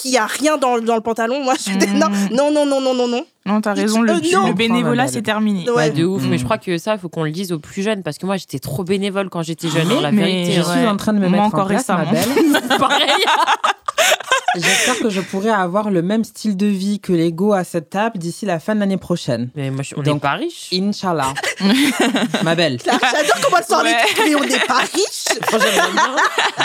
qui 0.00 0.16
a 0.16 0.26
rien 0.26 0.56
dans, 0.56 0.76
le- 0.76 0.82
dans 0.82 0.94
le 0.94 1.00
pantalon. 1.00 1.42
Moi, 1.42 1.54
je 1.54 1.72
Mm. 1.72 1.98
non, 1.98 2.08
non, 2.30 2.50
non, 2.52 2.66
non, 2.66 2.80
non, 2.80 2.94
non, 2.94 3.08
non. 3.08 3.24
Non, 3.46 3.60
t'as 3.60 3.72
raison, 3.74 4.02
le, 4.02 4.12
Euh, 4.12 4.20
non. 4.32 4.46
le 4.48 4.52
bénévolat, 4.52 5.08
c'est 5.08 5.22
terminé. 5.22 5.64
Ouais. 5.70 5.76
Ouais, 5.76 5.90
de 5.90 6.04
ouf. 6.04 6.22
Mm. 6.22 6.28
Mais 6.28 6.38
je 6.38 6.44
crois 6.44 6.58
que 6.58 6.76
ça, 6.78 6.94
il 6.94 6.98
faut 7.00 7.08
qu'on 7.08 7.24
le 7.24 7.30
dise 7.30 7.50
aux 7.52 7.58
plus 7.58 7.82
jeunes. 7.82 8.02
Parce 8.02 8.18
que 8.18 8.26
moi, 8.26 8.36
j'étais 8.36 8.58
trop 8.58 8.84
bénévole 8.84 9.30
quand 9.30 9.42
j'étais 9.42 9.68
jeune. 9.68 9.90
hein, 9.90 10.00
la 10.02 10.12
Mais 10.12 10.22
vérité. 10.22 10.52
Je 10.52 10.62
suis 10.62 10.70
Ouais. 10.80 10.86
en 10.88 10.96
train 10.96 11.12
de 11.12 11.18
me 11.18 11.28
Moi 11.28 11.38
mettre 11.38 11.44
encore 11.46 11.64
en 11.64 11.68
place, 11.68 11.88
ma 11.88 11.96
récemment. 11.96 12.34
belle. 12.34 12.62
Pareil. 12.78 13.24
J'espère 14.54 14.98
que 14.98 15.10
je 15.10 15.20
pourrai 15.20 15.50
avoir 15.50 15.90
le 15.90 16.02
même 16.02 16.24
style 16.24 16.56
de 16.56 16.66
vie 16.66 17.00
que 17.00 17.12
l'ego 17.12 17.52
à 17.52 17.64
cette 17.64 17.90
table 17.90 18.18
d'ici 18.18 18.46
la 18.46 18.58
fin 18.58 18.74
de 18.74 18.80
l'année 18.80 18.96
prochaine. 18.96 19.50
Mais 19.54 19.70
moi, 19.70 19.82
je- 19.82 19.94
on 19.96 20.02
n'est 20.02 20.18
pas 20.18 20.32
riches. 20.34 20.68
Inch'Allah. 20.72 21.34
ma 22.44 22.54
belle. 22.54 22.78
J'adore 22.84 23.40
comment 23.42 23.56
elle 23.58 23.64
sort 23.64 23.82
les 23.82 23.90
Ouais. 23.90 23.96
mais 24.28 24.34
on 24.36 24.44
n'est 24.44 24.66
pas 24.66 24.78
riche. 24.78 25.24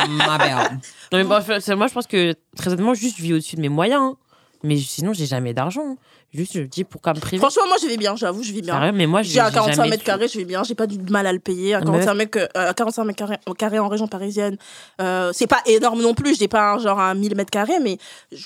Moi, 0.10 0.28
ma 0.28 0.38
belle. 0.38 0.80
Non, 1.12 1.24
mais 1.40 1.60
c'est- 1.60 1.76
moi, 1.76 1.88
je 1.88 1.94
pense 1.94 2.08
que 2.08 2.34
très 2.56 2.72
honnêtement, 2.72 2.94
juste, 2.94 3.18
je 3.18 3.24
vis 3.24 3.34
au-dessus 3.34 3.56
de 3.58 3.62
mes 3.62 3.70
moyens. 3.70 4.02
hein. 4.02 4.18
Mais 4.64 4.78
sinon, 4.78 5.12
j'ai 5.14 5.26
jamais 5.26 5.54
d'argent. 5.54 5.98
Juste, 6.34 6.54
je 6.54 6.62
me 6.62 6.66
dis 6.66 6.84
pourquoi 6.84 7.14
me 7.14 7.20
priver. 7.20 7.38
Franchement, 7.38 7.68
moi, 7.68 7.78
je 7.80 7.88
vais 7.88 7.98
bien, 7.98 8.16
j'avoue, 8.16 8.42
je 8.42 8.52
vis 8.52 8.64
bien. 8.64 8.74
Sérieux, 8.74 8.92
mais 8.92 9.06
moi, 9.06 9.22
J'ai 9.22 9.40
un 9.40 9.52
45 9.52 9.76
jamais 9.76 9.90
mètres 9.92 10.04
carrés, 10.04 10.28
je 10.28 10.40
vais 10.40 10.46
bien, 10.46 10.64
j'ai 10.64 10.74
pas 10.74 10.88
du 10.88 10.98
mal 11.12 11.28
à 11.28 11.34
le 11.34 11.38
payer. 11.40 11.76
Un 11.76 11.80
Mais- 11.82 11.86
45 11.86 12.14
mètres, 12.16 12.38
euh, 12.58 12.70
un 12.70 12.74
45 12.74 13.04
mètres 13.04 13.18
carrés, 13.20 13.38
au 13.46 13.54
carré 13.54 13.78
en 13.78 13.88
région 13.88 14.08
parisienne, 14.08 14.58
euh, 15.00 15.32
c'est 15.34 15.46
pas 15.46 15.60
énorme 15.68 16.02
non 16.02 16.16
plus, 16.16 16.36
j'ai 16.38 16.48
pas 16.48 16.72
un, 16.74 16.80
genre 16.80 17.00
un 17.00 17.14
1000 17.14 17.36
mètres 17.36 17.52
carrés, 17.52 17.80
mais 17.82 17.98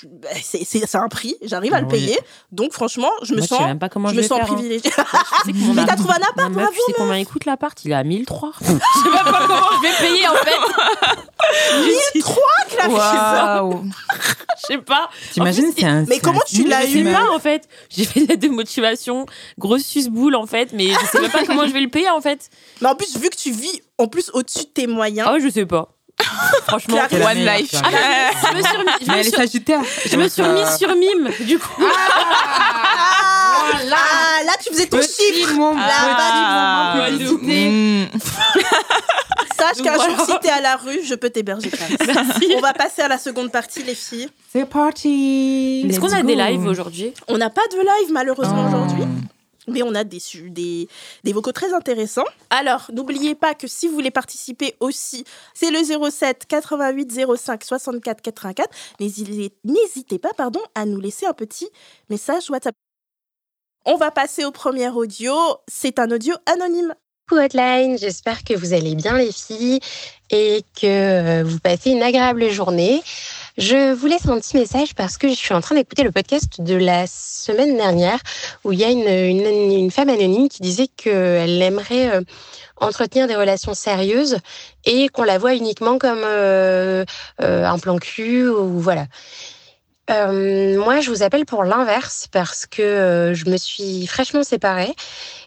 bah, 0.04 0.28
c'est 0.42 0.94
un 0.96 1.08
prix, 1.08 1.36
j'arrive 1.42 1.72
à 1.72 1.80
le 1.80 1.86
Oui. 1.86 1.92
payer. 1.92 2.18
Donc 2.52 2.72
franchement, 2.72 3.10
je 3.22 3.32
me 3.32 3.38
Moi, 3.38 3.44
je 3.46 3.48
sais 3.48 3.54
sens, 3.56 3.66
même 3.66 3.78
pas 3.78 3.88
comment 3.88 4.08
je 4.10 4.16
me 4.16 4.22
sens 4.22 4.38
hein. 4.42 4.44
privilégiée. 4.44 4.90
Mon 5.54 5.72
Mais 5.72 5.86
t'as 5.86 5.96
trouvé 5.96 6.12
un 6.14 6.28
appart, 6.30 6.52
bravo 6.52 6.70
tu 6.70 6.76
sais 6.92 6.92
combien 6.94 7.16
il 7.16 7.26
coûte 7.26 7.46
l'appart 7.46 7.78
Il 7.86 7.92
est 7.92 7.94
à 7.94 8.04
1003. 8.04 8.52
je 8.60 8.66
sais 8.66 8.72
même 8.74 9.24
pas 9.24 9.44
comment 9.46 9.60
je 9.76 9.88
vais 9.88 10.08
payer 10.08 10.28
en 10.28 10.34
fait. 10.34 11.18
1003 12.14 12.42
que 12.70 12.76
la 12.76 12.88
Waouh. 12.88 13.84
Je 14.60 14.66
sais 14.74 14.78
pas. 14.78 15.08
T'imagines, 15.32 15.72
c'est 15.76 15.84
un. 15.86 16.04
Mais 16.08 16.18
comment 16.18 16.40
tu 16.46 16.66
l'as 16.66 16.86
eu 16.86 17.04
pas 17.04 17.30
en 17.34 17.38
fait. 17.38 17.66
J'ai 17.90 18.04
fait 18.04 18.36
de 18.36 18.48
motivation, 18.48 19.26
grosse 19.58 19.84
suce-boule 19.84 20.34
en 20.36 20.46
fait, 20.46 20.70
mais 20.72 20.88
je 20.88 21.06
sais 21.10 21.20
même 21.20 21.30
pas 21.30 21.44
comment 21.44 21.66
je 21.66 21.72
vais 21.72 21.80
le 21.80 21.88
payer 21.88 22.10
en 22.10 22.20
fait. 22.20 22.50
Mais 22.80 22.88
en 22.88 22.94
plus, 22.94 23.16
vu 23.18 23.30
que 23.30 23.36
tu 23.36 23.50
vis 23.50 23.80
en 23.98 24.08
plus 24.08 24.30
au-dessus 24.34 24.60
de 24.64 24.70
tes 24.72 24.86
moyens, 24.86 25.28
ouais, 25.30 25.40
je 25.40 25.48
sais 25.48 25.66
pas. 25.66 25.88
Franchement, 26.66 26.96
Claire, 26.96 27.08
C'est 27.10 27.18
la 27.20 27.26
One 27.30 27.38
life. 27.38 27.70
Je 27.72 28.56
me 28.56 28.62
suis 28.62 28.76
remis, 28.76 28.90
je 29.00 29.06
Mais 29.06 29.12
me 29.14 29.18
elle 29.20 29.26
est 29.26 29.30
suis- 29.48 30.10
je 30.10 30.16
me 30.16 30.28
suis 30.28 30.42
remise 30.42 30.76
sur 30.76 30.94
mime, 30.96 31.30
du 31.46 31.58
coup. 31.60 31.80
ah, 31.80 33.54
ah, 33.92 34.44
là 34.44 34.52
tu 34.62 34.70
faisais 34.72 34.86
ton 34.86 35.00
chiffre. 35.00 35.52
Là, 35.74 35.94
Ah, 37.00 37.10
de 37.10 37.24
moment. 37.24 38.08
Sache 39.56 39.82
qu'un 39.82 39.94
voilà. 39.96 40.16
jour, 40.16 40.26
si 40.26 40.32
t'es 40.40 40.50
à 40.50 40.60
la 40.60 40.76
rue, 40.76 41.02
je 41.02 41.14
peux 41.14 41.30
t'héberger. 41.30 41.70
Clarisse. 41.70 41.96
On 42.56 42.60
va 42.60 42.72
passer 42.72 43.02
à 43.02 43.08
la 43.08 43.18
seconde 43.18 43.50
partie, 43.50 43.82
les 43.82 43.94
filles. 43.94 44.28
C'est 44.52 44.68
parti. 44.68 45.84
Est-ce 45.88 45.98
qu'on 46.00 46.12
a 46.12 46.22
des 46.22 46.34
lives 46.36 46.64
aujourd'hui? 46.66 47.12
On 47.28 47.38
n'a 47.38 47.50
pas 47.50 47.66
de 47.72 47.76
live 47.76 48.12
malheureusement 48.12 48.64
Oh. 48.64 48.76
aujourd'hui. 48.76 49.04
Mais 49.70 49.82
on 49.82 49.94
a 49.94 50.02
des, 50.04 50.18
des, 50.46 50.88
des 51.24 51.32
vocaux 51.34 51.52
très 51.52 51.74
intéressants. 51.74 52.24
Alors, 52.48 52.86
n'oubliez 52.92 53.34
pas 53.34 53.52
que 53.54 53.66
si 53.66 53.86
vous 53.86 53.92
voulez 53.94 54.10
participer 54.10 54.74
aussi, 54.80 55.24
c'est 55.52 55.70
le 55.70 55.80
07 56.10 56.46
88 56.46 57.12
05 57.36 57.64
64 57.64 58.22
84. 58.22 58.70
N'hésitez 58.98 59.52
n'hésitez 59.64 60.18
pas 60.18 60.32
pardon, 60.34 60.60
à 60.74 60.86
nous 60.86 61.00
laisser 61.00 61.26
un 61.26 61.34
petit 61.34 61.68
message 62.08 62.48
WhatsApp. 62.48 62.74
On 63.84 63.96
va 63.96 64.10
passer 64.10 64.44
au 64.46 64.52
premier 64.52 64.88
audio. 64.88 65.34
C'est 65.66 65.98
un 65.98 66.10
audio 66.10 66.34
anonyme. 66.46 66.94
Coucou 67.28 67.42
Hotline, 67.42 67.98
j'espère 67.98 68.42
que 68.42 68.54
vous 68.54 68.72
allez 68.72 68.94
bien 68.94 69.18
les 69.18 69.32
filles 69.32 69.80
et 70.30 70.62
que 70.80 70.86
euh, 70.86 71.44
vous 71.44 71.58
passez 71.58 71.90
une 71.90 72.02
agréable 72.02 72.48
journée. 72.48 73.02
Je 73.58 73.92
vous 73.92 74.06
laisse 74.06 74.26
un 74.26 74.38
petit 74.40 74.56
message 74.56 74.94
parce 74.94 75.18
que 75.18 75.28
je 75.28 75.34
suis 75.34 75.52
en 75.52 75.60
train 75.60 75.74
d'écouter 75.74 76.04
le 76.04 76.10
podcast 76.10 76.62
de 76.62 76.74
la 76.74 77.06
semaine 77.06 77.76
dernière 77.76 78.18
où 78.64 78.72
il 78.72 78.78
y 78.78 78.84
a 78.84 78.90
une, 78.90 79.70
une, 79.70 79.90
femme 79.90 80.08
anonyme 80.08 80.48
qui 80.48 80.62
disait 80.62 80.86
qu'elle 80.86 81.60
aimerait 81.60 82.14
euh, 82.14 82.22
entretenir 82.76 83.26
des 83.26 83.36
relations 83.36 83.74
sérieuses 83.74 84.38
et 84.86 85.08
qu'on 85.10 85.24
la 85.24 85.36
voit 85.36 85.54
uniquement 85.54 85.98
comme 85.98 86.22
euh, 86.24 87.04
un 87.40 87.78
plan 87.78 87.98
cul 87.98 88.48
ou 88.48 88.80
voilà. 88.80 89.04
Euh, 90.10 90.78
moi, 90.78 91.00
je 91.00 91.10
vous 91.10 91.22
appelle 91.22 91.44
pour 91.44 91.64
l'inverse 91.64 92.28
parce 92.32 92.66
que 92.66 92.80
euh, 92.80 93.34
je 93.34 93.44
me 93.50 93.58
suis 93.58 94.06
fraîchement 94.06 94.42
séparée 94.42 94.94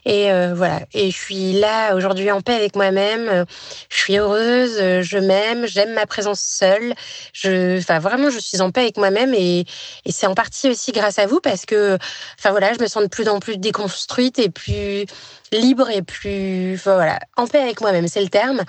et 0.04 0.30
euh, 0.30 0.54
voilà. 0.54 0.80
Et 0.94 1.10
je 1.10 1.16
suis 1.16 1.52
là 1.54 1.96
aujourd'hui 1.96 2.30
en 2.30 2.40
paix 2.40 2.54
avec 2.54 2.76
moi-même. 2.76 3.44
Je 3.88 3.96
suis 3.96 4.18
heureuse, 4.18 5.02
je 5.02 5.18
m'aime, 5.18 5.66
j'aime 5.66 5.92
ma 5.94 6.06
présence 6.06 6.40
seule. 6.40 6.94
Je, 7.32 7.78
enfin 7.78 7.98
vraiment, 7.98 8.30
je 8.30 8.38
suis 8.38 8.60
en 8.60 8.70
paix 8.70 8.82
avec 8.82 8.98
moi-même 8.98 9.34
et, 9.34 9.64
et 10.04 10.12
c'est 10.12 10.26
en 10.26 10.34
partie 10.34 10.70
aussi 10.70 10.92
grâce 10.92 11.18
à 11.18 11.26
vous 11.26 11.40
parce 11.40 11.66
que, 11.66 11.98
enfin 12.38 12.52
voilà, 12.52 12.72
je 12.72 12.80
me 12.80 12.86
sens 12.86 13.02
de 13.02 13.08
plus 13.08 13.28
en 13.28 13.40
plus 13.40 13.58
déconstruite 13.58 14.38
et 14.38 14.48
plus 14.48 15.06
libre 15.52 15.90
et 15.90 16.02
plus, 16.02 16.76
voilà, 16.84 17.18
en 17.36 17.46
paix 17.46 17.60
avec 17.60 17.80
moi-même, 17.80 18.06
c'est 18.06 18.22
le 18.22 18.28
terme. 18.28 18.62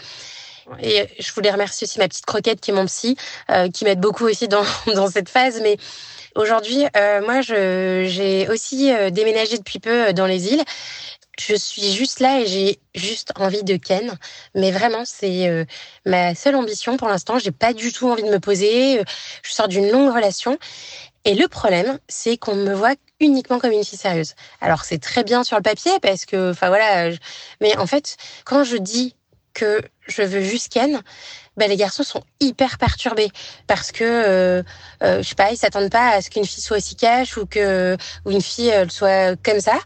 Et 0.81 1.07
je 1.19 1.31
voulais 1.33 1.51
remercier 1.51 1.85
aussi 1.85 1.99
ma 1.99 2.07
petite 2.07 2.25
croquette 2.25 2.61
qui 2.61 2.71
est 2.71 2.73
mon 2.73 2.85
psy, 2.85 3.17
euh, 3.49 3.69
qui 3.69 3.85
m'aide 3.85 3.99
beaucoup 3.99 4.25
aussi 4.25 4.47
dans, 4.47 4.63
cette 5.11 5.29
phase. 5.29 5.59
Mais 5.61 5.77
aujourd'hui, 6.35 6.85
euh, 6.95 7.21
moi, 7.25 7.41
j'ai 7.41 8.47
aussi 8.49 8.93
euh, 8.93 9.09
déménagé 9.09 9.57
depuis 9.57 9.79
peu 9.79 10.13
dans 10.13 10.25
les 10.25 10.53
îles. 10.53 10.63
Je 11.39 11.55
suis 11.55 11.93
juste 11.93 12.19
là 12.19 12.41
et 12.41 12.45
j'ai 12.45 12.79
juste 12.93 13.33
envie 13.37 13.63
de 13.63 13.75
Ken. 13.75 14.17
Mais 14.53 14.71
vraiment, 14.71 15.03
c'est 15.03 15.65
ma 16.05 16.35
seule 16.35 16.55
ambition 16.55 16.95
pour 16.95 17.07
l'instant. 17.07 17.39
J'ai 17.39 17.51
pas 17.51 17.73
du 17.73 17.91
tout 17.91 18.07
envie 18.07 18.21
de 18.21 18.29
me 18.29 18.39
poser. 18.39 19.01
Je 19.41 19.51
sors 19.51 19.67
d'une 19.67 19.89
longue 19.89 20.13
relation. 20.13 20.59
Et 21.25 21.33
le 21.33 21.47
problème, 21.47 21.97
c'est 22.07 22.37
qu'on 22.37 22.53
me 22.53 22.73
voit 22.75 22.93
uniquement 23.19 23.57
comme 23.57 23.71
une 23.71 23.83
fille 23.83 23.97
sérieuse. 23.97 24.35
Alors 24.61 24.83
c'est 24.83 24.99
très 24.99 25.23
bien 25.23 25.43
sur 25.43 25.57
le 25.57 25.63
papier 25.63 25.93
parce 26.03 26.25
que, 26.25 26.51
enfin 26.51 26.67
voilà, 26.67 27.09
mais 27.61 27.75
en 27.77 27.87
fait, 27.87 28.17
quand 28.45 28.63
je 28.63 28.77
dis 28.77 29.15
que 29.53 29.81
je 30.07 30.23
veux 30.23 30.41
juste 30.41 30.71
ben, 31.57 31.69
les 31.69 31.77
garçons 31.77 32.03
sont 32.03 32.23
hyper 32.39 32.77
perturbés 32.77 33.29
parce 33.67 33.91
que, 33.91 34.03
euh, 34.03 34.63
euh, 35.03 35.21
je 35.21 35.29
sais 35.29 35.35
pas, 35.35 35.51
ils 35.51 35.57
s'attendent 35.57 35.91
pas 35.91 36.09
à 36.09 36.21
ce 36.21 36.29
qu'une 36.29 36.45
fille 36.45 36.63
soit 36.63 36.77
aussi 36.77 36.95
cash 36.95 37.37
ou 37.37 37.45
que 37.45 37.97
ou 38.25 38.31
une 38.31 38.41
fille 38.41 38.73
soit 38.89 39.35
comme 39.43 39.59
ça. 39.59 39.77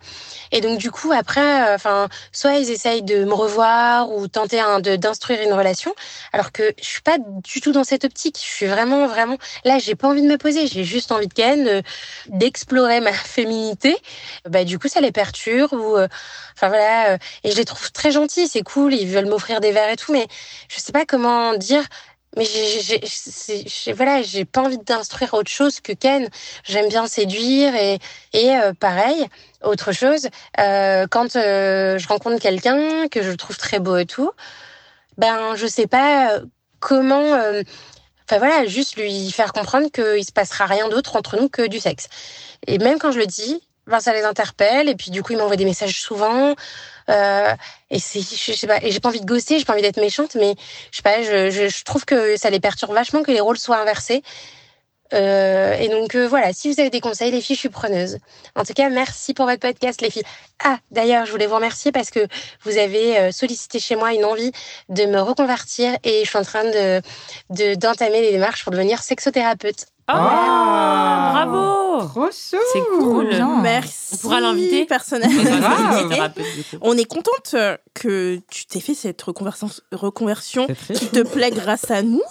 Et 0.51 0.61
donc 0.61 0.79
du 0.79 0.91
coup 0.91 1.11
après, 1.11 1.73
enfin, 1.73 2.07
soit 2.31 2.55
ils 2.55 2.71
essayent 2.71 3.03
de 3.03 3.25
me 3.25 3.33
revoir 3.33 4.09
ou 4.11 4.27
tenter 4.27 4.61
de 4.81 4.95
d'instruire 4.95 5.41
une 5.41 5.53
relation, 5.53 5.93
alors 6.33 6.51
que 6.51 6.73
je 6.81 6.85
suis 6.87 7.01
pas 7.01 7.17
du 7.19 7.61
tout 7.61 7.71
dans 7.71 7.83
cette 7.83 8.05
optique. 8.05 8.37
Je 8.37 8.55
suis 8.55 8.65
vraiment 8.65 9.07
vraiment 9.07 9.37
là, 9.65 9.79
j'ai 9.79 9.95
pas 9.95 10.07
envie 10.07 10.21
de 10.21 10.27
me 10.27 10.37
poser, 10.37 10.67
j'ai 10.67 10.83
juste 10.83 11.11
envie 11.11 11.27
de 11.27 11.33
Ken, 11.33 11.67
euh, 11.67 11.81
d'explorer 12.27 12.99
ma 13.01 13.13
féminité. 13.13 13.95
Bah 14.49 14.63
du 14.63 14.79
coup 14.79 14.87
ça 14.87 15.01
les 15.01 15.11
perturbe 15.11 15.73
ou, 15.73 15.97
euh, 15.97 16.07
enfin 16.55 16.69
voilà. 16.69 17.11
euh, 17.13 17.17
et 17.43 17.51
je 17.51 17.57
les 17.57 17.65
trouve 17.65 17.91
très 17.91 18.11
gentils, 18.11 18.47
c'est 18.47 18.63
cool, 18.63 18.93
ils 18.93 19.07
veulent 19.07 19.27
m'offrir 19.27 19.59
des 19.61 19.71
verres 19.71 19.89
et 19.91 19.95
tout, 19.97 20.11
mais 20.13 20.27
je 20.69 20.79
sais 20.79 20.91
pas 20.91 21.05
comment 21.05 21.56
dire. 21.57 21.83
Mais 22.35 22.45
j'ai, 22.45 23.93
voilà, 23.93 24.21
j'ai 24.21 24.45
pas 24.45 24.61
envie 24.61 24.77
d'instruire 24.77 25.33
autre 25.33 25.49
chose 25.49 25.79
que 25.79 25.93
Ken. 25.93 26.29
J'aime 26.63 26.87
bien 26.89 27.07
séduire 27.07 27.73
et 27.75 27.99
et 28.33 28.51
euh, 28.55 28.73
pareil, 28.73 29.25
autre 29.63 29.91
chose. 29.91 30.27
euh, 30.59 31.07
quand 31.09 31.35
euh, 31.35 31.97
je 31.97 32.07
rencontre 32.07 32.39
quelqu'un 32.39 33.07
que 33.07 33.23
je 33.23 33.31
trouve 33.31 33.57
très 33.57 33.79
beau 33.79 33.97
et 33.97 34.05
tout, 34.05 34.31
ben 35.17 35.55
je 35.55 35.65
sais 35.67 35.87
pas 35.87 36.39
comment. 36.79 37.33
Enfin 38.29 38.39
voilà, 38.39 38.65
juste 38.67 38.97
lui 38.97 39.31
faire 39.31 39.53
comprendre 39.53 39.89
qu'il 39.91 40.23
se 40.25 40.33
passera 40.33 40.65
rien 40.65 40.89
d'autre 40.89 41.15
entre 41.15 41.37
nous 41.39 41.49
que 41.49 41.65
du 41.67 41.79
sexe. 41.79 42.07
Et 42.67 42.77
même 42.77 42.99
quand 42.99 43.11
je 43.11 43.19
le 43.19 43.25
dis, 43.25 43.61
ben 43.87 43.99
ça 44.01 44.13
les 44.13 44.23
interpelle 44.23 44.89
et 44.89 44.95
puis 44.95 45.11
du 45.11 45.23
coup 45.23 45.31
ils 45.33 45.37
m'envoient 45.37 45.55
des 45.55 45.65
messages 45.65 45.99
souvent. 46.01 46.55
Euh, 47.09 47.53
et 47.89 47.99
c'est, 47.99 48.19
je 48.21 48.53
sais 48.53 48.67
pas, 48.67 48.79
et 48.83 48.91
j'ai 48.91 48.99
pas 48.99 49.09
envie 49.09 49.21
de 49.21 49.25
gosser, 49.25 49.59
j'ai 49.59 49.65
pas 49.65 49.73
envie 49.73 49.81
d'être 49.81 49.99
méchante, 50.01 50.35
mais 50.35 50.55
je 50.91 50.97
sais 50.97 51.03
pas, 51.03 51.21
je, 51.23 51.49
je, 51.49 51.67
je 51.69 51.83
trouve 51.83 52.05
que 52.05 52.35
ça 52.37 52.49
les 52.49 52.59
perturbe 52.59 52.93
vachement 52.93 53.23
que 53.23 53.31
les 53.31 53.39
rôles 53.39 53.57
soient 53.57 53.77
inversés. 53.77 54.23
Euh, 55.13 55.73
et 55.79 55.87
donc 55.87 56.15
euh, 56.15 56.27
voilà, 56.27 56.51
si 56.51 56.69
vous 56.71 56.79
avez 56.81 56.89
des 56.89 56.99
conseils, 56.99 57.31
les 57.31 57.39
filles, 57.39 57.55
je 57.55 57.61
suis 57.61 57.69
preneuse. 57.69 58.17
En 58.55 58.65
tout 58.65 58.73
cas, 58.73 58.89
merci 58.89 59.33
pour 59.33 59.45
votre 59.45 59.61
podcast, 59.61 60.01
les 60.01 60.09
filles. 60.09 60.23
Ah, 60.63 60.79
d'ailleurs, 60.91 61.25
je 61.25 61.31
voulais 61.31 61.47
vous 61.47 61.55
remercier 61.55 61.93
parce 61.93 62.09
que 62.09 62.27
vous 62.63 62.77
avez 62.77 63.17
euh, 63.17 63.31
sollicité 63.31 63.79
chez 63.79 63.95
moi 63.95 64.13
une 64.13 64.25
envie 64.25 64.51
de 64.89 65.05
me 65.05 65.21
reconvertir 65.21 65.97
et 66.03 66.25
je 66.25 66.29
suis 66.29 66.37
en 66.37 66.43
train 66.43 66.65
de 66.65 67.01
de- 67.51 67.75
d'entamer 67.75 68.21
les 68.21 68.31
démarches 68.31 68.63
pour 68.63 68.71
devenir 68.73 69.01
sexothérapeute. 69.01 69.85
Oh, 70.09 70.13
Ah. 70.13 71.31
bravo 71.33 72.07
Trop 72.07 72.25
chou. 72.27 72.57
C'est 72.73 72.81
cool. 72.99 73.29
bien. 73.29 73.61
Merci. 73.61 74.13
On 74.13 74.17
pourra 74.17 74.39
l'inviter 74.39 74.85
personnellement. 74.85 75.41
On 76.81 76.95
est 76.97 77.05
contente 77.05 77.51
euh, 77.55 77.75
que 77.93 78.39
tu 78.49 78.65
t'aies 78.67 78.79
fait 78.79 78.93
cette 78.93 79.21
reconversion, 79.21 80.67
qui 80.93 81.07
te 81.07 81.23
plaît 81.23 81.51
grâce 81.51 81.89
à 81.91 82.03
nous. 82.03 82.21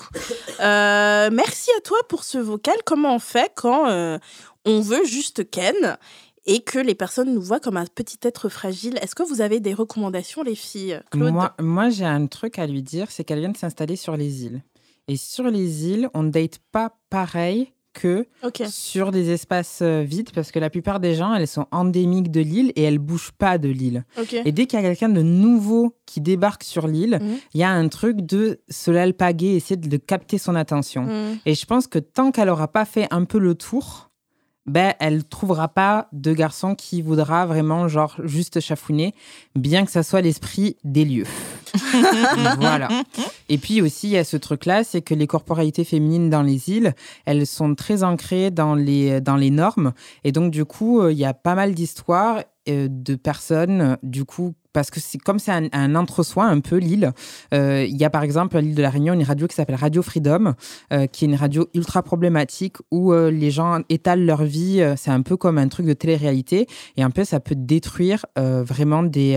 Euh, 0.61 1.29
merci 1.33 1.71
à 1.77 1.81
toi 1.83 1.99
pour 2.09 2.25
ce 2.25 2.39
vocal. 2.39 2.77
Comment 2.85 3.15
on 3.17 3.19
fait 3.19 3.51
quand 3.55 3.89
euh, 3.89 4.19
on 4.65 4.81
veut 4.81 5.05
juste 5.05 5.51
Ken 5.51 5.99
et 6.47 6.61
que 6.61 6.79
les 6.79 6.95
personnes 6.95 7.35
nous 7.35 7.43
voient 7.43 7.61
comme 7.61 7.77
un 7.77 7.87
petit 7.87 8.19
être 8.23 8.49
fragile? 8.49 8.99
Est-ce 9.03 9.15
que 9.15 9.23
vous 9.25 9.41
avez 9.41 9.61
des 9.61 9.75
recommandations, 9.75 10.43
les 10.43 10.55
filles 10.55 11.01
Claude? 11.11 11.33
Moi, 11.33 11.53
moi 11.61 11.91
j'ai 11.91 12.07
un 12.07 12.27
truc 12.27 12.59
à 12.59 12.67
lui 12.67 12.83
dire, 12.83 13.09
c'est 13.11 13.25
qu'elle 13.25 13.41
vient 13.41 13.51
de 13.51 13.57
s'installer 13.57 13.97
sur 13.97 14.17
les 14.17 14.45
îles. 14.45 14.63
Et 15.09 15.17
sur 15.17 15.45
les 15.51 15.87
îles, 15.87 16.09
on 16.15 16.23
ne 16.25 16.31
date 16.31 16.59
pas 16.73 16.97
pareil 17.11 17.73
que 17.93 18.27
sur 18.69 19.11
des 19.11 19.31
espaces 19.31 19.79
euh, 19.81 20.03
vides, 20.07 20.31
parce 20.35 20.51
que 20.53 20.59
la 20.59 20.69
plupart 20.69 21.01
des 21.01 21.15
gens, 21.15 21.33
elles 21.33 21.49
sont 21.49 21.67
endémiques 21.71 22.31
de 22.31 22.41
l'île 22.43 22.71
et 22.77 22.83
elles 22.83 22.99
bougent 22.99 23.33
pas 23.33 23.57
de 23.57 23.71
l'île. 23.71 24.05
Et 24.45 24.53
dès 24.53 24.67
qu'il 24.67 24.79
y 24.79 24.83
a 24.85 24.87
quelqu'un 24.87 25.09
de 25.09 25.23
nouveau 25.23 25.95
qui 26.05 26.21
débarque 26.21 26.63
sur 26.63 26.89
l'île, 26.89 27.19
il 27.23 27.27
Mhm. 27.27 27.37
y 27.55 27.63
a 27.63 27.71
un 27.71 27.89
truc 27.89 28.19
de 28.21 28.61
se 28.69 28.91
l'alpaguer, 28.91 29.55
essayer 29.55 29.77
de, 29.77 29.89
de 29.89 29.97
capter 29.97 30.37
son 30.37 30.55
attention. 30.57 31.05
Hmm. 31.05 31.39
Et 31.47 31.55
je 31.55 31.65
pense 31.65 31.87
que 31.87 31.99
tant 31.99 32.33
qu'elle 32.33 32.51
aura 32.51 32.69
pas 32.69 32.85
fait 32.85 33.07
un 33.11 33.25
peu 33.25 33.39
le 33.39 33.55
tour, 33.55 34.11
ben 34.67 34.93
elle 34.99 35.23
trouvera 35.25 35.69
pas 35.69 36.09
de 36.13 36.35
garçon 36.35 36.75
qui 36.75 37.01
voudra 37.01 37.47
vraiment 37.47 37.87
genre 37.89 38.17
juste 38.25 38.59
chafouiner, 38.61 39.15
bien 39.55 39.85
que 39.87 39.91
ça 39.93 40.03
soit 40.03 40.21
l'esprit 40.21 40.77
des 40.85 41.05
lieux. 41.05 41.27
voilà. 42.61 42.89
Et 43.49 43.59
puis 43.59 43.81
aussi 43.83 44.09
il 44.09 44.13
y 44.13 44.19
a 44.19 44.25
ce 44.25 44.37
truc 44.37 44.67
là, 44.67 44.85
c'est 44.85 45.03
que 45.03 45.15
les 45.15 45.27
corporalités 45.27 45.85
féminines 45.85 46.31
dans 46.31 46.43
les 46.43 46.71
îles, 46.71 46.95
elles 47.25 47.47
sont 47.47 47.75
très 47.75 48.03
ancrées 48.03 48.51
dans 48.51 48.75
les 48.75 49.21
dans 49.21 49.37
les 49.37 49.51
normes 49.51 49.93
et 50.25 50.33
donc 50.33 50.51
du 50.51 50.65
coup 50.65 51.01
euh, 51.01 51.13
il 51.13 51.19
y 51.19 51.25
a 51.25 51.35
pas 51.35 51.55
mal 51.55 51.75
d'histoires 51.75 52.43
euh, 52.69 52.89
de 52.91 53.15
personnes 53.15 53.97
du 54.03 54.25
coup 54.25 54.55
parce 54.77 54.91
que 54.91 55.01
c'est 55.01 55.17
comme 55.17 55.39
c'est 55.39 55.53
un, 55.53 55.69
un 55.73 55.95
entre-soi 55.95 56.45
un 56.45 56.61
peu 56.61 56.77
l'île. 56.77 57.13
Euh, 57.55 57.87
Il 57.89 57.97
y 57.97 58.05
a 58.05 58.11
par 58.11 58.23
exemple 58.23 58.59
à 58.59 58.61
l'île 58.61 58.75
de 58.75 58.83
la 58.83 58.91
Réunion 58.91 59.15
une 59.15 59.23
radio 59.23 59.47
qui 59.47 59.55
s'appelle 59.57 59.77
Radio 59.77 60.03
Freedom, 60.03 60.53
euh, 60.93 61.07
qui 61.07 61.25
est 61.25 61.29
une 61.29 61.35
radio 61.35 61.67
ultra 61.73 62.03
problématique 62.03 62.77
où 62.91 63.15
euh, 63.15 63.31
les 63.31 63.51
gens 63.51 63.81
étalent 63.89 64.27
leur 64.27 64.45
vie. 64.45 64.83
c'est 64.99 65.11
un 65.11 65.23
peu 65.23 65.39
comme 65.39 65.57
un 65.57 65.69
truc 65.69 65.87
de 65.87 65.95
télé-réalité 65.95 66.67
et 66.99 67.03
un 67.03 67.09
peu 67.09 67.25
ça 67.25 67.41
peut 67.41 67.55
détruire 67.57 68.27
vraiment 68.37 69.03
des, 69.03 69.33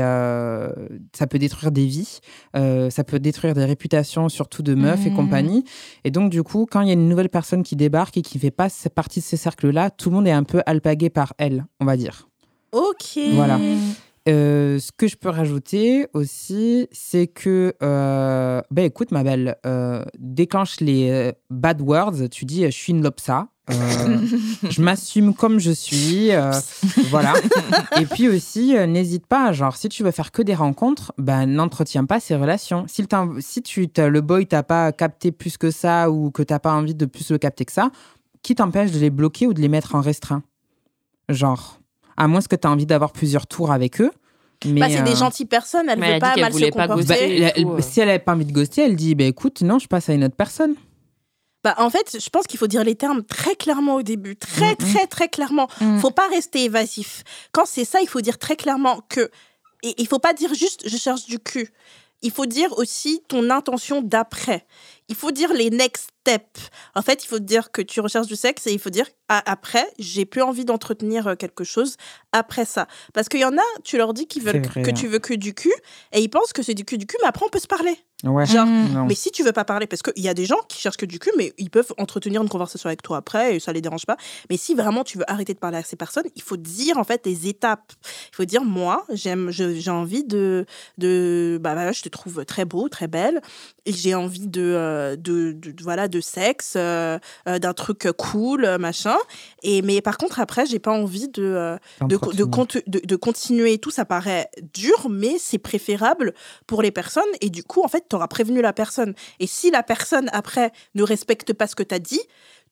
ça 1.13 1.25
peut 1.27 1.39
détruire 1.39 1.71
des 1.71 1.85
vies, 1.85 2.19
ça 2.53 3.03
peut 3.05 3.19
détruire 3.19 3.53
des 3.53 3.63
réputations 3.65 4.27
surtout 4.27 4.61
de 4.61 4.75
meufs 4.75 5.05
et 5.05 5.09
Mhm. 5.09 5.15
compagnie. 5.15 5.63
Et 6.03 6.11
donc 6.11 6.29
du 6.31 6.43
coup, 6.43 6.65
quand 6.69 6.81
il 6.81 6.87
y 6.87 6.91
a 6.91 6.93
une 6.93 7.07
nouvelle 7.07 7.29
personne 7.29 7.63
qui 7.63 7.77
débarque 7.77 8.17
et 8.17 8.21
qui 8.21 8.37
fait 8.39 8.51
pas 8.51 8.67
partie 8.93 9.19
de 9.21 9.25
ces 9.25 9.37
cercles-là, 9.37 9.89
tout 9.89 10.09
le 10.09 10.15
monde 10.17 10.27
est 10.27 10.31
un 10.31 10.43
peu 10.43 10.61
alpagué 10.65 11.09
par 11.09 11.33
elle, 11.37 11.65
on 11.79 11.85
va 11.85 11.95
dire. 11.95 12.27
Ok. 12.71 13.17
Voilà. 13.33 13.57
Euh, 14.27 14.79
ce 14.79 14.91
que 14.91 15.07
je 15.07 15.15
peux 15.15 15.29
rajouter 15.29 16.07
aussi, 16.13 16.87
c'est 16.91 17.27
que, 17.27 17.73
euh, 17.81 18.61
ben 18.71 18.85
écoute, 18.85 19.11
ma 19.11 19.23
belle, 19.23 19.55
euh, 19.65 20.03
déclenche 20.17 20.79
les 20.81 21.31
bad 21.49 21.81
words. 21.81 22.29
Tu 22.29 22.45
dis, 22.45 22.65
je 22.65 22.69
suis 22.69 22.91
une 22.91 23.03
lopsa. 23.03 23.47
je 24.69 24.81
m'assume 24.81 25.35
comme 25.35 25.59
je 25.59 25.71
suis. 25.71 26.29
voilà. 27.09 27.33
Et 27.99 28.05
puis 28.05 28.27
aussi, 28.27 28.73
n'hésite 28.87 29.27
pas. 29.27 29.51
Genre, 29.53 29.75
si 29.75 29.89
tu 29.89 30.03
veux 30.03 30.11
faire 30.11 30.31
que 30.31 30.41
des 30.41 30.55
rencontres, 30.55 31.13
ben 31.19 31.45
n'entretiens 31.45 32.05
pas 32.05 32.19
ces 32.19 32.35
relations. 32.35 32.85
Si, 32.87 33.03
tu, 33.61 33.87
le 33.95 34.21
boy 34.21 34.47
t'a 34.47 34.63
pas 34.63 34.91
capté 34.91 35.31
plus 35.31 35.57
que 35.57 35.69
ça 35.69 36.09
ou 36.09 36.31
que 36.31 36.41
t'as 36.41 36.59
pas 36.59 36.73
envie 36.73 36.95
de 36.95 37.05
plus 37.05 37.29
le 37.29 37.37
capter 37.37 37.63
que 37.63 37.71
ça, 37.71 37.91
qui 38.41 38.55
t'empêche 38.55 38.91
de 38.91 38.99
les 38.99 39.11
bloquer 39.11 39.45
ou 39.45 39.53
de 39.53 39.61
les 39.61 39.69
mettre 39.69 39.93
en 39.93 40.01
restreint? 40.01 40.41
Genre. 41.29 41.78
À 42.19 42.27
moins 42.27 42.41
que 42.41 42.55
tu 42.55 42.67
as 42.67 42.71
envie 42.71 42.85
d'avoir 42.85 43.11
plusieurs 43.11 43.47
tours 43.47 43.71
avec 43.71 43.99
eux. 44.01 44.11
Mais, 44.65 44.81
Bah, 44.81 44.87
c'est 44.89 45.03
des 45.03 45.11
euh, 45.13 45.15
gentilles 45.15 45.45
personnes, 45.45 45.87
elle 45.89 46.03
a 46.03 46.19
pas 46.19 46.27
dit 46.29 46.33
qu'elle 46.35 46.43
mal 46.43 46.53
se 46.53 46.59
pas 46.71 46.87
comporter. 46.87 47.05
bah, 47.07 47.15
elle- 47.17 47.51
elle- 47.55 47.65
euh. 47.65 47.81
si 47.81 48.01
elle 48.01 48.07
n'avait 48.07 48.19
pas 48.19 48.33
envie 48.33 48.45
de 48.45 48.51
ghoster, 48.51 48.81
elle 48.83 48.95
dit 48.97 49.15
bah, 49.15 49.23
écoute, 49.23 49.61
non, 49.61 49.79
je 49.79 49.87
passe 49.87 50.09
à 50.09 50.13
une 50.13 50.25
autre 50.25 50.35
personne. 50.35 50.75
Bah, 51.63 51.75
en 51.77 51.89
fait, 51.89 52.17
je 52.21 52.29
pense 52.29 52.45
qu'il 52.47 52.59
faut 52.59 52.67
dire 52.67 52.83
les 52.83 52.95
termes 52.95 53.23
très 53.23 53.55
clairement 53.55 53.95
au 53.95 54.01
début. 54.01 54.35
Très, 54.37 54.75
très, 54.75 55.07
très 55.07 55.27
clairement. 55.29 55.67
Mhm. 55.81 55.99
Faut 55.99 56.11
pas 56.11 56.27
rester 56.29 56.63
évasif. 56.63 57.23
Quand 57.51 57.63
c'est 57.65 57.83
ça, 57.85 57.99
il 58.01 58.07
faut 58.07 58.21
dire 58.21 58.37
très 58.37 58.55
clairement 58.55 59.01
que. 59.09 59.29
Et 59.83 59.93
il 59.97 60.07
faut 60.07 60.19
pas 60.19 60.33
dire 60.33 60.53
juste 60.53 60.87
je 60.89 60.97
cherche 60.97 61.25
du 61.25 61.39
cul. 61.39 61.69
Il 62.21 62.31
faut 62.31 62.45
dire 62.45 62.77
aussi 62.77 63.21
ton 63.29 63.49
intention 63.49 64.01
d'après. 64.01 64.65
Il 65.09 65.15
faut 65.15 65.31
dire 65.31 65.53
les 65.53 65.69
next 65.69 66.09
steps. 66.21 66.69
En 66.95 67.01
fait, 67.01 67.23
il 67.23 67.27
faut 67.27 67.39
dire 67.39 67.71
que 67.71 67.81
tu 67.81 67.99
recherches 67.99 68.27
du 68.27 68.35
sexe 68.35 68.67
et 68.67 68.71
il 68.71 68.79
faut 68.79 68.89
dire 68.89 69.07
ah, 69.27 69.41
après, 69.45 69.85
j'ai 69.97 70.25
plus 70.25 70.41
envie 70.41 70.65
d'entretenir 70.65 71.27
euh, 71.27 71.35
quelque 71.35 71.63
chose 71.63 71.97
après 72.31 72.65
ça. 72.65 72.87
Parce 73.13 73.27
qu'il 73.27 73.39
y 73.39 73.45
en 73.45 73.57
a, 73.57 73.81
tu 73.83 73.97
leur 73.97 74.13
dis 74.13 74.27
qu'ils 74.27 74.43
veulent 74.43 74.65
vrai, 74.65 74.83
que 74.83 74.89
hein. 74.89 74.93
tu 74.93 75.07
veux 75.07 75.19
que 75.19 75.33
du 75.33 75.53
cul 75.53 75.73
et 76.11 76.21
ils 76.21 76.29
pensent 76.29 76.53
que 76.53 76.63
c'est 76.63 76.73
du 76.73 76.85
cul 76.85 76.97
du 76.97 77.05
cul, 77.05 77.17
mais 77.21 77.27
après 77.27 77.45
on 77.45 77.49
peut 77.49 77.59
se 77.59 77.67
parler. 77.67 77.97
Ouais. 78.25 78.45
Genre, 78.45 78.65
Non. 78.65 79.05
mais 79.05 79.15
si 79.15 79.31
tu 79.31 79.43
veux 79.43 79.53
pas 79.53 79.63
parler, 79.63 79.87
parce 79.87 80.01
qu'il 80.01 80.21
y 80.21 80.27
a 80.27 80.33
des 80.33 80.45
gens 80.45 80.59
qui 80.67 80.77
cherchent 80.79 80.97
que 80.97 81.05
du 81.05 81.19
cul, 81.19 81.31
mais 81.37 81.53
ils 81.57 81.69
peuvent 81.69 81.93
entretenir 81.97 82.41
une 82.41 82.49
conversation 82.49 82.87
avec 82.87 83.01
toi 83.01 83.15
après 83.17 83.55
et 83.55 83.59
ça 83.61 83.71
les 83.71 83.79
dérange 83.81 84.05
pas. 84.05 84.17
Mais 84.49 84.57
si 84.57 84.75
vraiment 84.75 85.05
tu 85.05 85.17
veux 85.17 85.29
arrêter 85.31 85.53
de 85.53 85.59
parler 85.59 85.77
à 85.77 85.83
ces 85.83 85.95
personnes, 85.95 86.25
il 86.35 86.41
faut 86.41 86.57
dire 86.57 86.97
en 86.97 87.05
fait 87.05 87.25
les 87.25 87.47
étapes. 87.47 87.93
Il 88.31 88.35
faut 88.35 88.43
dire 88.43 88.63
moi, 88.63 89.05
j'aime, 89.13 89.51
j'ai 89.51 89.89
envie 89.91 90.25
de, 90.25 90.65
de, 90.97 91.59
bah 91.61 91.73
voilà, 91.75 91.93
je 91.93 92.01
te 92.01 92.09
trouve 92.09 92.43
très 92.43 92.65
beau, 92.65 92.89
très 92.89 93.07
belle, 93.07 93.41
et 93.85 93.93
j'ai 93.93 94.13
envie 94.15 94.47
de, 94.47 94.61
euh, 94.61 95.15
de, 95.15 95.53
de- 95.53 95.71
de- 95.71 95.83
voilà, 95.83 96.09
de 96.09 96.19
sexe, 96.19 96.73
euh, 96.75 97.17
euh, 97.47 97.57
d'un 97.57 97.73
truc 97.73 98.05
cool, 98.17 98.67
machin. 98.79 99.15
Et 99.63 99.81
mais 99.81 100.01
par 100.01 100.17
contre 100.17 100.41
après, 100.41 100.65
j'ai 100.65 100.79
pas 100.79 100.91
envie 100.91 101.29
de, 101.29 101.77
de, 102.01 102.17
de, 102.17 102.45
de, 102.87 102.99
de 103.05 103.15
continuer 103.15 103.77
tout, 103.77 103.91
ça 103.91 104.03
paraît 104.03 104.49
dur, 104.73 105.07
mais 105.09 105.37
c'est 105.39 105.57
préférable 105.57 106.33
pour 106.67 106.81
les 106.81 106.91
personnes. 106.91 107.23
Et 107.39 107.49
du 107.49 107.63
coup, 107.63 107.81
en 107.81 107.87
fait, 107.87 108.03
t'auras 108.09 108.27
prévenu 108.27 108.61
la 108.61 108.73
personne. 108.73 109.13
Et 109.39 109.47
si 109.47 109.71
la 109.71 109.83
personne, 109.83 110.29
après, 110.33 110.71
ne 110.95 111.03
respecte 111.03 111.53
pas 111.53 111.67
ce 111.67 111.75
que 111.75 111.83
t'as 111.83 111.99
dit, 111.99 112.21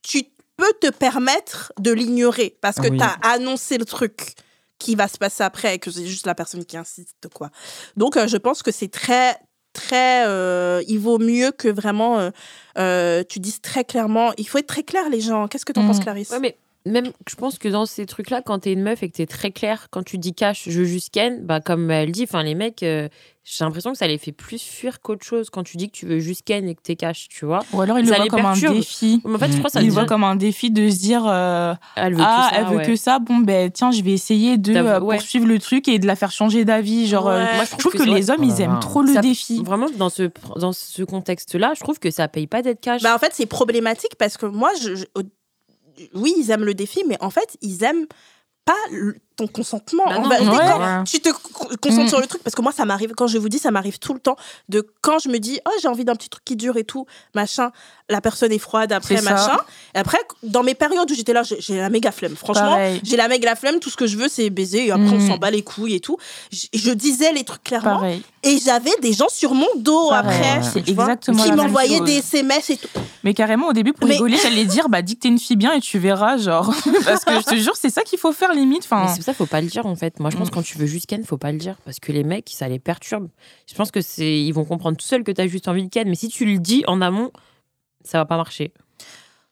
tu 0.01 0.23
peux 0.57 0.73
te 0.81 0.89
permettre 0.89 1.71
de 1.79 1.91
l'ignorer 1.91 2.57
parce 2.61 2.77
que 2.77 2.89
Oui. 2.89 2.97
t'as 2.97 3.15
annoncé 3.21 3.77
le 3.77 3.85
truc 3.85 4.33
qui 4.79 4.95
va 4.95 5.07
se 5.07 5.17
passer 5.17 5.43
après 5.43 5.75
et 5.75 5.79
que 5.79 5.89
c'est 5.91 6.05
juste 6.05 6.25
la 6.27 6.35
personne 6.35 6.65
qui 6.65 6.77
insiste, 6.77 7.27
quoi. 7.33 7.49
Donc, 7.95 8.17
euh, 8.17 8.27
je 8.27 8.37
pense 8.37 8.61
que 8.63 8.71
c'est 8.71 8.89
très, 8.89 9.35
très... 9.73 10.25
euh, 10.27 10.83
il 10.87 10.99
vaut 10.99 11.17
mieux 11.19 11.51
que 11.51 11.67
vraiment 11.67 12.19
euh, 12.19 12.29
euh, 12.77 13.23
tu 13.27 13.39
dises 13.39 13.61
très 13.61 13.83
clairement... 13.83 14.33
Il 14.37 14.47
faut 14.47 14.57
être 14.59 14.67
très 14.67 14.83
clair, 14.83 15.09
les 15.09 15.21
gens. 15.21 15.47
Qu'est-ce 15.47 15.65
que 15.65 15.73
t'en 15.73 15.83
Mm. 15.83 15.87
penses, 15.87 15.99
Clarisse? 15.99 16.29
Ouais, 16.31 16.39
mais 16.39 16.57
même, 16.91 17.11
je 17.29 17.35
pense 17.35 17.57
que 17.57 17.67
dans 17.69 17.85
ces 17.85 18.05
trucs-là, 18.05 18.41
quand 18.41 18.59
t'es 18.59 18.73
une 18.73 18.81
meuf 18.83 19.03
et 19.03 19.09
que 19.09 19.15
t'es 19.17 19.25
très 19.25 19.51
clair, 19.51 19.87
quand 19.91 20.03
tu 20.03 20.17
dis 20.17 20.33
cash, 20.33 20.63
je 20.67 20.79
veux 20.79 20.85
juste 20.85 21.13
ken, 21.13 21.45
bah, 21.45 21.59
comme 21.61 21.89
elle 21.91 22.11
dit, 22.11 22.23
enfin, 22.23 22.43
les 22.43 22.55
mecs, 22.55 22.83
euh, 22.83 23.07
j'ai 23.43 23.63
l'impression 23.63 23.93
que 23.93 23.97
ça 23.97 24.07
les 24.07 24.17
fait 24.17 24.33
plus 24.33 24.61
fuir 24.61 24.99
qu'autre 25.01 25.25
chose 25.25 25.49
quand 25.49 25.63
tu 25.63 25.77
dis 25.77 25.87
que 25.89 25.95
tu 25.95 26.05
veux 26.05 26.19
juste 26.19 26.43
ken 26.43 26.67
et 26.67 26.75
que 26.75 26.81
t'es 26.81 26.97
cash, 26.97 27.27
tu 27.29 27.45
vois. 27.45 27.59
Ou 27.71 27.79
alors 27.79 27.97
il 27.97 28.05
Ça 28.07 28.17
le 28.17 28.23
les 28.23 28.29
comme 28.29 28.41
perturbe. 28.41 28.73
un 28.73 28.77
défi. 28.79 29.21
Mais 29.23 29.35
en 29.35 29.37
fait, 29.37 29.47
je 29.51 29.57
crois 29.57 29.69
que 29.69 29.71
ça 29.71 29.81
Il 29.81 29.87
le 29.87 29.93
voit 29.93 30.05
comme 30.05 30.25
un 30.25 30.35
défi 30.35 30.69
de 30.69 30.89
se 30.89 30.97
dire 30.99 31.23
euh, 31.25 31.73
Elle 31.95 32.13
veut 32.15 32.21
ah 32.25 32.49
que 32.49 32.55
ça, 32.55 32.61
elle 32.61 32.67
veut 32.67 32.77
ouais. 32.79 32.85
que 32.85 32.95
ça 32.97 33.19
bon 33.19 33.37
ben 33.37 33.71
tiens 33.71 33.91
je 33.91 34.01
vais 34.01 34.11
essayer 34.11 34.57
de 34.57 34.75
euh, 34.75 34.99
ouais. 34.99 35.15
poursuivre 35.15 35.45
le 35.47 35.59
truc 35.59 35.87
et 35.87 35.97
de 35.97 36.05
la 36.05 36.17
faire 36.17 36.31
changer 36.31 36.65
d'avis 36.65 37.07
genre 37.07 37.29
euh, 37.29 37.37
Ouais. 37.45 37.55
Moi, 37.55 37.63
je 37.71 37.77
trouve 37.77 37.93
que, 37.93 38.03
les 38.03 38.29
hommes 38.29 38.43
ils 38.43 38.49
Voilà. 38.49 38.65
aiment 38.65 38.79
trop 38.81 39.01
le 39.01 39.13
Ça- 39.13 39.21
défi 39.21 39.63
Vraiment, 39.63 39.87
dans 39.95 40.09
ce, 40.09 40.29
dans 40.57 40.73
ce 40.73 41.03
contexte-là, 41.03 41.71
je 41.75 41.79
trouve 41.79 41.99
que 41.99 42.11
ça 42.11 42.27
paye 42.27 42.47
pas 42.47 42.61
d'être 42.61 42.81
cash. 42.81 43.01
Bah, 43.01 43.15
en 43.15 43.19
fait, 43.19 43.31
c'est 43.33 43.45
problématique 43.45 44.15
parce 44.19 44.35
que 44.35 44.45
moi, 44.45 44.71
je, 44.81 45.05
oui, 46.13 46.33
ils 46.37 46.51
aiment 46.51 46.65
le 46.65 46.73
défi, 46.73 47.03
mais 47.07 47.17
en 47.21 47.29
fait, 47.29 47.57
ils 47.61 47.83
aiment 47.83 48.07
pas 48.65 48.75
ton 49.37 49.47
consentement. 49.47 50.03
Bah 50.07 50.17
En 50.17 50.21
non, 50.23 50.29
vérité, 50.29 50.49
ouais. 50.51 50.57
quand 50.67 50.79
Ouais. 50.79 51.03
tu 51.05 51.19
te 51.21 51.29
co- 51.29 51.69
concentres 51.81 52.05
Mm. 52.05 52.09
sur 52.09 52.19
le 52.19 52.27
truc, 52.27 52.43
parce 52.43 52.55
que 52.55 52.61
moi, 52.61 52.71
ça 52.71 52.85
m'arrive, 52.85 53.11
quand 53.15 53.27
je 53.27 53.37
vous 53.37 53.49
dis, 53.49 53.59
ça 53.59 53.71
m'arrive 53.71 53.99
tout 53.99 54.13
le 54.13 54.19
temps, 54.19 54.35
de 54.67 54.85
quand 55.01 55.19
je 55.19 55.29
me 55.29 55.37
dis, 55.37 55.59
oh, 55.67 55.71
j'ai 55.81 55.87
envie 55.87 56.03
d'un 56.05 56.15
petit 56.15 56.27
truc 56.29 56.43
qui 56.43 56.55
dure 56.55 56.75
et 56.77 56.83
tout, 56.83 57.05
machin, 57.35 57.71
la 58.09 58.19
personne 58.19 58.51
est 58.51 58.57
froide 58.59 58.91
après, 58.93 59.21
machin. 59.21 59.57
Et 59.93 59.99
après, 59.99 60.17
dans 60.43 60.63
mes 60.63 60.73
périodes 60.75 61.09
où 61.11 61.13
j'étais 61.13 61.33
là, 61.33 61.43
j'ai 61.43 61.77
la 61.77 61.89
méga 61.89 62.11
flemme. 62.11 62.35
Franchement, 62.35 62.77
j'ai 63.03 63.15
la 63.17 63.27
méga 63.27 63.55
flemme, 63.55 63.79
tout 63.79 63.89
ce 63.89 63.95
que 63.97 64.07
je 64.07 64.17
veux, 64.17 64.27
c'est 64.27 64.49
baiser, 64.49 64.87
et 64.87 64.91
après, 64.91 65.07
on 65.09 65.17
Mm. 65.19 65.27
s'en 65.29 65.37
bat 65.37 65.51
les 65.51 65.61
couilles 65.61 65.95
et 65.95 65.99
tout. 65.99 66.17
Je, 66.51 66.65
je 66.73 66.91
disais 66.91 67.31
les 67.31 67.43
trucs 67.43 67.63
clairement, 67.63 67.95
pareil 67.95 68.23
et 68.43 68.59
j'avais 68.63 68.91
des 69.01 69.11
gens 69.13 69.27
sur 69.29 69.53
mon 69.53 69.67
dos 69.77 70.09
Pareil. 70.09 70.39
après. 70.41 70.63
c'est 70.63 70.87
exactement 70.87 71.43
qui 71.43 71.51
m'envoyaient 71.51 71.99
des 72.01 72.17
SMS 72.19 72.69
et 72.69 72.77
tout. 72.77 72.87
mais 73.23 73.33
carrément 73.33 73.67
au 73.67 73.73
début 73.73 73.91
pour 73.93 74.07
Mais- 74.07 74.13
rigoler 74.13 74.37
j'allais 74.41 74.63
dire 74.63 74.87
bah 74.87 75.01
dis 75.01 75.15
que 75.15 75.21
t'es 75.21 75.27
une 75.27 75.39
fille 75.39 75.57
bien 75.57 75.73
et 75.73 75.81
tu 75.81 75.99
verras 75.99 76.37
genre 76.37 76.71
parce 77.05 77.25
que 77.25 77.33
je 77.33 77.43
te 77.43 77.55
jure 77.55 77.73
c'est 77.75 77.89
ça 77.89 78.03
qu'il 78.03 78.19
faut 78.19 78.31
faire 78.31 78.53
limite 78.53 78.83
enfin 78.89 79.13
ça 79.27 79.33
faut 79.33 79.45
pas 79.45 79.59
le 79.59 79.67
dire 79.67 79.85
en 79.85 79.95
fait. 79.97 80.21
Moi, 80.21 80.29
je 80.29 80.37
pense 80.37 80.49
que 80.49 80.55
quand 80.55 80.61
tu 80.61 80.77
veux 80.77 80.85
juste 80.85 81.05
ken, 81.05 81.21
faut 81.25 81.37
pas 81.37 81.51
le 81.51 81.57
dire 81.57 81.75
parce 81.83 81.99
que 81.99 82.13
les 82.13 82.23
mecs, 82.23 82.49
ça 82.49 82.69
les 82.69 82.79
perturbe. 82.79 83.27
Je 83.69 83.75
pense 83.75 83.91
que 83.91 83.99
c'est, 83.99 84.41
ils 84.41 84.53
vont 84.53 84.63
comprendre 84.63 84.95
tout 84.95 85.05
seuls 85.05 85.25
que 85.25 85.33
t'as 85.33 85.47
juste 85.47 85.67
envie 85.67 85.83
de 85.83 85.89
ken, 85.89 86.07
mais 86.07 86.15
si 86.15 86.29
tu 86.29 86.45
le 86.45 86.59
dis 86.59 86.85
en 86.87 87.01
amont, 87.01 87.31
ça 88.05 88.19
va 88.19 88.25
pas 88.25 88.37
marcher. 88.37 88.71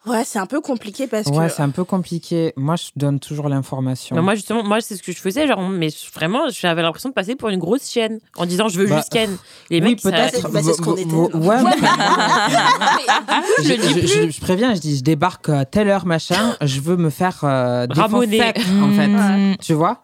Ouais, 0.07 0.23
c'est 0.23 0.39
un 0.39 0.45
peu 0.45 0.61
compliqué 0.61 1.07
parce 1.07 1.27
Ouais, 1.27 1.47
que. 1.47 1.53
c'est 1.53 1.61
un 1.63 1.69
peu 1.69 1.83
compliqué. 1.83 2.53
Moi, 2.55 2.75
je 2.75 2.89
donne 2.95 3.19
toujours 3.19 3.49
l'information. 3.49 4.15
Mais 4.15 4.21
moi 4.21 4.35
justement, 4.35 4.63
moi 4.63 4.79
c'est 4.81 4.95
ce 4.95 5.03
que 5.03 5.11
je 5.11 5.17
faisais, 5.17 5.47
genre, 5.47 5.61
mais 5.67 5.89
vraiment, 6.13 6.43
j'avais 6.49 6.81
l'impression 6.83 7.09
de 7.09 7.13
passer 7.13 7.35
pour 7.35 7.49
une 7.49 7.59
grosse 7.59 7.89
chienne 7.89 8.19
en 8.37 8.45
disant 8.45 8.67
je 8.67 8.79
veux 8.79 8.87
Bah, 8.87 8.97
juste 8.97 9.11
ken. 9.11 9.35
Les 9.69 9.77
oui, 9.81 9.89
mecs, 9.89 10.01
ça- 10.01 10.11
peut-être. 10.11 10.49
Bah, 10.51 10.59
c'est 10.63 10.73
ce 10.73 10.81
qu'on 10.81 10.95
était, 10.95 11.09
là. 11.09 11.37
Ouais, 11.37 11.63
mais- 11.63 11.87
je 13.63 13.63
je, 13.63 13.69
le 13.69 13.77
dis 13.77 13.87
je- 13.89 13.99
plus. 13.99 14.07
je- 14.07 14.29
je 14.29 14.41
préviens, 14.41 14.73
je 14.75 14.79
dis, 14.79 14.97
je 14.97 15.03
débarque 15.03 15.49
à 15.49 15.65
telle 15.65 15.89
heure, 15.89 16.05
machin, 16.05 16.55
je 16.61 16.79
veux 16.81 16.97
me 16.97 17.09
faire 17.09 17.39
euh, 17.43 17.87
en 17.87 18.91
fait. 18.91 19.07
Mm. 19.07 19.55
Tu 19.61 19.73
vois? 19.73 20.01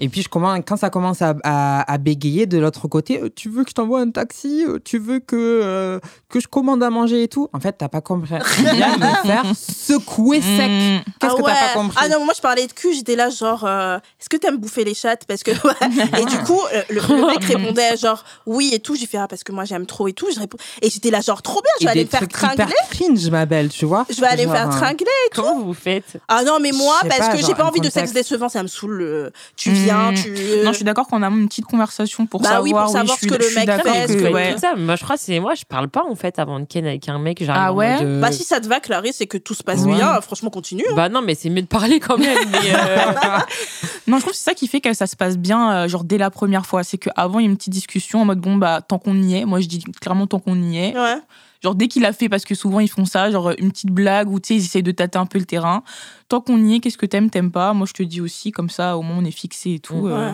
Et 0.00 0.08
puis, 0.08 0.22
je 0.22 0.28
commence, 0.28 0.58
quand 0.66 0.76
ça 0.76 0.90
commence 0.90 1.22
à, 1.22 1.34
à- 1.44 1.92
à 1.92 1.98
bégayer 1.98 2.46
de 2.46 2.58
l'autre 2.58 2.88
côté, 2.88 3.20
euh, 3.22 3.28
tu 3.34 3.48
veux 3.48 3.62
que 3.64 3.70
je 3.70 3.74
t'envoie 3.74 4.00
un 4.00 4.10
taxi 4.10 4.64
Euh, 4.66 4.78
Tu 4.84 4.98
veux 4.98 5.20
que, 5.20 5.36
euh, 5.36 6.00
que 6.28 6.40
je 6.40 6.48
commande 6.48 6.82
à 6.82 6.90
manger 6.90 7.22
et 7.22 7.28
tout 7.28 7.48
En 7.52 7.60
fait, 7.60 7.72
t'as 7.78 7.88
pas 7.88 8.00
compris. 8.00 8.34
Il 8.58 8.64
vient 8.70 8.96
me 8.96 9.26
faire 9.26 9.44
secouer 9.56 10.40
sec. 10.40 10.70
Mm. 10.70 10.98
Qu'est-ce 11.20 11.32
ah 11.32 11.36
que 11.36 11.42
ouais. 11.42 11.52
t'as 11.52 11.68
pas 11.68 11.74
compris 11.74 11.96
Ah 12.00 12.08
non, 12.08 12.24
moi 12.24 12.34
je 12.36 12.40
parlais 12.40 12.66
de 12.66 12.72
cul, 12.72 12.92
j'étais 12.94 13.16
là 13.16 13.30
genre, 13.30 13.64
euh, 13.64 13.96
est-ce 14.20 14.28
que 14.28 14.36
t'aimes 14.36 14.56
bouffer 14.56 14.84
les 14.84 14.94
chattes? 14.94 15.24
Parce 15.26 15.42
que 15.42 15.50
et 16.20 16.24
du 16.26 16.38
coup, 16.44 16.60
le, 16.90 17.00
le 17.00 17.26
mec 17.26 17.44
répondait 17.44 17.96
genre 17.96 18.24
oui 18.46 18.70
et 18.72 18.80
tout. 18.80 18.96
J'ai 18.96 19.06
fait 19.06 19.18
ah 19.18 19.28
parce 19.28 19.44
que 19.44 19.52
moi 19.52 19.64
j'aime 19.64 19.86
trop 19.86 20.08
et 20.08 20.12
tout. 20.12 20.26
Je 20.34 20.40
réponds 20.40 20.58
et 20.82 20.90
j'étais 20.90 21.10
là 21.10 21.20
genre 21.20 21.42
trop 21.42 21.60
bien, 21.62 21.70
je 21.80 21.84
Et 21.84 21.86
vais 21.86 21.90
aller 21.92 22.00
des 22.00 22.06
me 22.06 22.10
faire 22.10 22.20
trucs 22.20 22.32
tringler. 22.32 22.74
cringe, 22.90 23.30
ma 23.30 23.46
belle, 23.46 23.68
tu 23.68 23.84
vois 23.84 24.06
Je 24.10 24.20
vais 24.20 24.26
aller 24.26 24.46
me 24.46 24.52
faire 24.52 24.68
tringler. 24.70 25.06
Comment 25.34 25.60
vous 25.60 25.74
faites? 25.74 26.18
Ah 26.28 26.42
non 26.44 26.58
mais 26.60 26.72
moi 26.72 26.96
parce 27.02 27.18
pas, 27.28 27.36
que 27.36 27.44
j'ai 27.46 27.54
pas 27.54 27.64
envie 27.66 27.80
de 27.80 27.90
sexe 27.90 28.12
décevant, 28.12 28.48
ça 28.48 28.62
me 28.62 28.68
saoule. 28.68 29.30
Tu 29.56 29.70
viens, 29.84 30.10
Mm. 30.12 30.14
tu. 30.14 30.30
non 30.64 30.70
je 30.72 30.76
suis 30.76 30.84
d'accord 30.84 31.06
qu'on 31.06 31.22
a 31.22 31.28
une 31.28 31.48
petite 31.48 31.64
conversation 31.66 32.26
pour 32.26 32.40
Bah 32.40 32.48
savoir 32.48 32.64
oui, 32.64 32.70
pour 32.72 32.88
savoir 32.88 33.18
ce 33.18 33.26
que 33.26 33.34
le 33.34 33.54
mec 33.54 33.70
fait, 33.70 34.06
que- 34.06 34.12
ce 34.12 34.16
que- 34.18 34.32
ouais. 34.32 34.54
Tout 34.54 34.60
ça, 34.60 34.74
moi 34.76 34.96
je 34.96 35.04
crois 35.04 35.16
que 35.16 35.22
c'est 35.22 35.38
moi, 35.40 35.54
je 35.54 35.64
parle 35.64 35.88
pas 35.88 36.02
en 36.08 36.14
fait 36.14 36.38
avant 36.38 36.60
de 36.60 36.64
ken 36.64 36.86
avec 36.86 37.08
un 37.08 37.18
mec. 37.18 37.42
Ah 37.48 37.72
ouais 37.72 37.94
mode, 37.96 38.02
euh, 38.06 38.20
Bah 38.20 38.32
si 38.32 38.44
ça 38.44 38.60
te 38.60 38.66
va, 38.66 38.80
Clarisse, 38.80 39.20
et 39.20 39.26
que 39.26 39.38
tout 39.38 39.54
se 39.54 39.62
passe 39.62 39.80
Ouais. 39.82 39.94
bien, 39.94 40.20
franchement 40.20 40.50
continue. 40.50 40.84
hein. 40.90 40.94
Bah 40.96 41.08
non, 41.08 41.22
mais 41.22 41.34
c'est 41.34 41.50
mieux 41.50 41.62
de 41.62 41.66
parler 41.66 42.00
quand 42.00 42.18
même. 42.18 42.36
mais, 42.52 42.74
euh, 42.74 43.38
Non, 44.06 44.16
je 44.18 44.22
trouve 44.22 44.32
que 44.32 44.38
c'est 44.38 44.44
ça 44.50 44.54
qui 44.54 44.68
fait 44.68 44.80
que 44.80 44.92
ça 44.92 45.06
se 45.06 45.16
passe 45.16 45.38
bien, 45.38 45.72
euh, 45.72 45.88
genre 45.88 46.04
dès 46.04 46.18
la 46.18 46.30
première 46.30 46.66
fois. 46.66 46.82
C'est 46.84 46.98
qu'avant, 46.98 47.38
il 47.38 47.44
y 47.44 47.48
a 47.48 47.50
une 47.50 47.56
petite 47.56 47.72
discussion 47.72 48.20
en 48.20 48.24
mode 48.26 48.38
bon, 48.40 48.56
bah, 48.56 48.80
tant 48.86 48.98
qu'on 48.98 49.14
y 49.22 49.36
est. 49.36 49.44
Moi, 49.46 49.60
je 49.60 49.66
dis 49.68 49.82
clairement 50.00 50.26
tant 50.26 50.38
qu'on 50.40 50.60
y 50.62 50.76
est. 50.78 50.94
Ouais. 50.96 51.16
Genre, 51.64 51.74
dès 51.74 51.88
qu'il 51.88 52.04
a 52.04 52.12
fait, 52.12 52.28
parce 52.28 52.44
que 52.44 52.54
souvent, 52.54 52.78
ils 52.78 52.88
font 52.90 53.06
ça, 53.06 53.30
genre 53.30 53.52
une 53.58 53.70
petite 53.72 53.90
blague 53.90 54.30
ou 54.30 54.38
tu 54.38 54.48
sais, 54.48 54.54
ils 54.60 54.64
essayent 54.66 54.82
de 54.82 54.92
tâter 54.92 55.18
un 55.18 55.24
peu 55.26 55.38
le 55.38 55.46
terrain. 55.46 55.82
Tant 56.28 56.40
qu'on 56.42 56.58
y 56.62 56.74
est, 56.76 56.80
qu'est-ce 56.80 56.98
que 56.98 57.06
t'aimes, 57.06 57.30
t'aimes 57.30 57.50
pas? 57.50 57.72
Moi, 57.72 57.86
je 57.88 57.94
te 57.94 58.02
dis 58.02 58.20
aussi, 58.20 58.52
comme 58.52 58.68
ça, 58.70 58.96
au 58.98 59.02
moins, 59.02 59.16
on 59.18 59.24
est 59.24 59.30
fixé 59.30 59.72
et 59.72 59.78
tout. 59.80 59.94
Ouais. 59.94 60.12
euh. 60.12 60.32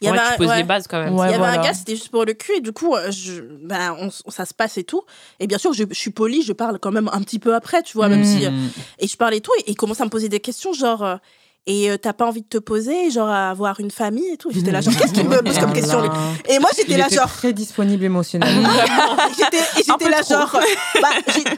Il 0.00 0.08
y 0.08 0.10
ouais, 0.10 0.18
avait 0.18 0.26
tu 0.26 0.34
un- 0.34 0.36
poses 0.38 0.48
ouais. 0.48 0.56
les 0.56 0.62
bases 0.64 0.88
quand 0.88 0.98
même. 1.00 1.14
Ouais, 1.14 1.28
il 1.28 1.30
y 1.30 1.34
avait 1.34 1.38
voilà. 1.38 1.60
un 1.60 1.62
gars, 1.62 1.74
c'était 1.74 1.94
juste 1.94 2.08
pour 2.10 2.24
le 2.24 2.32
cul, 2.34 2.56
et 2.56 2.60
du 2.60 2.72
coup, 2.72 2.92
euh, 2.96 3.12
je, 3.12 3.40
ben, 3.62 3.94
on, 4.00 4.10
ça 4.10 4.44
se 4.44 4.52
passe 4.52 4.76
et 4.76 4.82
tout. 4.82 5.02
Et 5.38 5.46
bien 5.46 5.58
sûr, 5.58 5.72
je, 5.72 5.84
je 5.88 5.94
suis 5.94 6.10
polie, 6.10 6.42
je 6.42 6.52
parle 6.52 6.80
quand 6.80 6.90
même 6.90 7.08
un 7.12 7.20
petit 7.22 7.38
peu 7.38 7.54
après, 7.54 7.84
tu 7.84 7.96
vois, 7.96 8.08
même 8.08 8.22
Mm. 8.22 8.24
si. 8.24 8.44
euh, 8.44 8.50
et 8.98 9.06
je 9.06 9.16
parle 9.16 9.34
et 9.34 9.40
tout, 9.40 9.52
et, 9.60 9.68
et 9.68 9.70
il 9.70 9.76
commence 9.76 10.00
à 10.00 10.04
me 10.04 10.10
poser 10.10 10.28
des 10.28 10.40
questions, 10.40 10.72
genre. 10.72 11.18
Et 11.66 11.90
euh, 11.90 11.96
t'as 11.96 12.12
pas 12.12 12.26
envie 12.26 12.42
de 12.42 12.48
te 12.48 12.58
poser, 12.58 13.10
genre 13.10 13.28
à 13.28 13.50
avoir 13.50 13.78
une 13.80 13.90
famille 13.90 14.28
et 14.32 14.36
tout? 14.36 14.50
J'étais 14.50 14.70
là, 14.72 14.80
genre, 14.80 14.94
qu'est-ce 14.98 15.12
qu'il 15.12 15.28
me 15.28 15.40
pose 15.42 15.58
comme 15.58 15.72
question 15.72 16.00
lui? 16.02 16.08
Et 16.48 16.58
moi, 16.58 16.68
j'étais 16.76 16.92
Il 16.92 16.98
là, 16.98 17.06
était 17.06 17.16
genre. 17.16 17.32
très 17.32 17.52
disponible 17.52 18.04
émentionnellement. 18.04 18.68
Et 19.78 19.82
j'étais, 19.84 20.08
là, 20.10 20.22
trop. 20.22 20.34
genre. 20.34 20.60
Bah, 21.00 21.08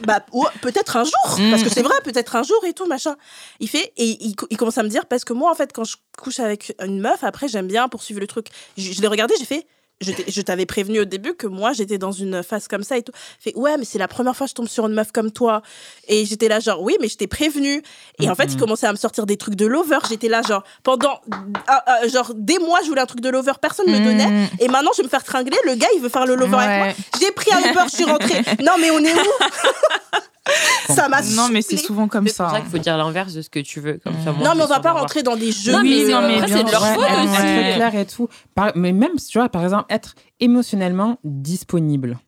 bah, 0.05 0.25
ouais, 0.33 0.47
peut-être 0.61 0.97
un 0.97 1.03
jour, 1.03 1.13
Mm. 1.39 1.49
parce 1.51 1.63
que 1.63 1.69
c'est 1.69 1.81
vrai, 1.81 1.95
peut-être 2.03 2.35
un 2.35 2.43
jour 2.43 2.63
et 2.67 2.73
tout, 2.73 2.85
machin. 2.85 3.15
Il 3.59 3.67
fait, 3.69 3.91
et 3.97 4.17
il, 4.23 4.35
co- 4.35 4.47
il 4.49 4.57
commence 4.57 4.77
à 4.77 4.83
me 4.83 4.89
dire, 4.89 5.05
parce 5.07 5.23
que 5.25 5.33
moi, 5.33 5.51
en 5.51 5.55
fait, 5.55 5.71
quand 5.73 5.83
je 5.83 5.95
couche 6.17 6.39
avec 6.39 6.75
une 6.83 6.99
meuf, 7.01 7.23
après, 7.23 7.47
j'aime 7.47 7.67
bien 7.67 7.87
poursuivre 7.89 8.19
le 8.19 8.27
truc. 8.27 8.47
Je, 8.77 8.91
je 8.93 9.01
l'ai 9.01 9.07
regardé, 9.07 9.33
j'ai 9.39 9.45
fait. 9.45 9.65
Je 10.01 10.41
t'avais 10.41 10.65
prévenu 10.65 10.99
au 10.99 11.05
début 11.05 11.35
que 11.35 11.47
moi 11.47 11.71
j'étais 11.71 11.97
dans 11.97 12.11
une 12.11 12.43
phase 12.43 12.67
comme 12.67 12.83
ça 12.83 12.97
et 12.97 13.03
tout. 13.03 13.13
Fait 13.39 13.55
ouais 13.55 13.77
mais 13.77 13.85
c'est 13.85 13.97
la 13.97 14.09
première 14.09 14.35
fois 14.35 14.45
que 14.45 14.49
je 14.49 14.55
tombe 14.55 14.67
sur 14.67 14.87
une 14.87 14.93
meuf 14.93 15.11
comme 15.13 15.31
toi. 15.31 15.61
Et 16.07 16.25
j'étais 16.25 16.49
là 16.49 16.59
genre 16.59 16.81
oui 16.81 16.97
mais 16.99 17.07
je 17.07 17.15
t'ai 17.15 17.27
prévenu. 17.27 17.81
Et 18.19 18.29
en 18.29 18.35
fait 18.35 18.45
il 18.51 18.57
commençait 18.57 18.87
à 18.87 18.91
me 18.91 18.97
sortir 18.97 19.25
des 19.25 19.37
trucs 19.37 19.55
de 19.55 19.65
lover. 19.65 19.99
J'étais 20.09 20.27
là 20.27 20.41
genre 20.41 20.63
pendant 20.83 21.21
ah, 21.67 21.83
ah, 21.85 22.07
genre 22.09 22.33
des 22.35 22.59
mois 22.59 22.79
je 22.83 22.89
voulais 22.89 23.01
un 23.01 23.05
truc 23.05 23.21
de 23.21 23.29
lover. 23.29 23.53
Personne 23.61 23.89
me 23.89 23.97
donnait. 24.03 24.27
Mm. 24.27 24.47
et 24.59 24.67
maintenant 24.67 24.91
je 24.93 25.01
vais 25.01 25.05
me 25.05 25.09
faire 25.09 25.23
tringler. 25.23 25.57
Le 25.65 25.75
gars 25.75 25.87
il 25.95 26.01
veut 26.01 26.09
faire 26.09 26.25
le 26.25 26.35
lover 26.35 26.57
avec 26.57 26.83
moi. 26.97 27.05
J'ai 27.19 27.31
pris 27.31 27.51
un 27.53 27.59
Uber, 27.71 27.83
je 27.89 27.95
suis 27.95 28.05
rentrée. 28.05 28.41
Non, 28.65 28.73
mais 28.79 28.89
on 28.89 28.99
est 28.99 29.13
où? 29.13 29.17
Ça 30.89 31.09
m'a 31.09 31.21
Non, 31.21 31.49
mais 31.51 31.61
c'est 31.61 31.77
souvent 31.77 32.07
comme 32.07 32.27
C'est 32.27 32.37
pour 32.37 32.45
ça. 32.47 32.55
ça 32.55 32.61
qu'il 32.61 32.69
faut 32.69 32.77
dire 32.77 32.95
l'inverse 32.97 33.33
de 33.33 33.41
ce 33.41 33.49
que 33.49 33.59
tu 33.59 33.79
veux. 33.79 33.99
Comme 34.03 34.13
ça, 34.23 34.31
moi, 34.31 34.47
Non, 34.47 34.53
mais 34.55 34.63
on 34.63 34.67
va 34.67 34.79
pas 34.79 34.91
rentrer 34.91 35.23
dans 35.23 35.35
des 35.35 35.51
jeux. 35.51 35.71
Non, 35.71 35.81
mais 35.81 36.05
Oui, 36.05 36.11
non, 36.11 36.21
mais 36.21 36.47
c'est 36.47 36.63
de 36.63 36.71
leur 36.71 36.85
sûr. 36.85 36.93
faute 36.93 37.03
aussi. 37.03 37.35
clair 37.75 37.95
et 37.95 38.05
tout. 38.05 38.29
Par- 38.53 38.71
mais 38.75 38.91
même, 38.91 39.15
tu 39.15 39.37
vois, 39.39 39.49
par 39.49 39.63
exemple, 39.63 39.85
être 39.89 40.13
émotionnellement 40.39 41.17
disponible. 41.23 42.19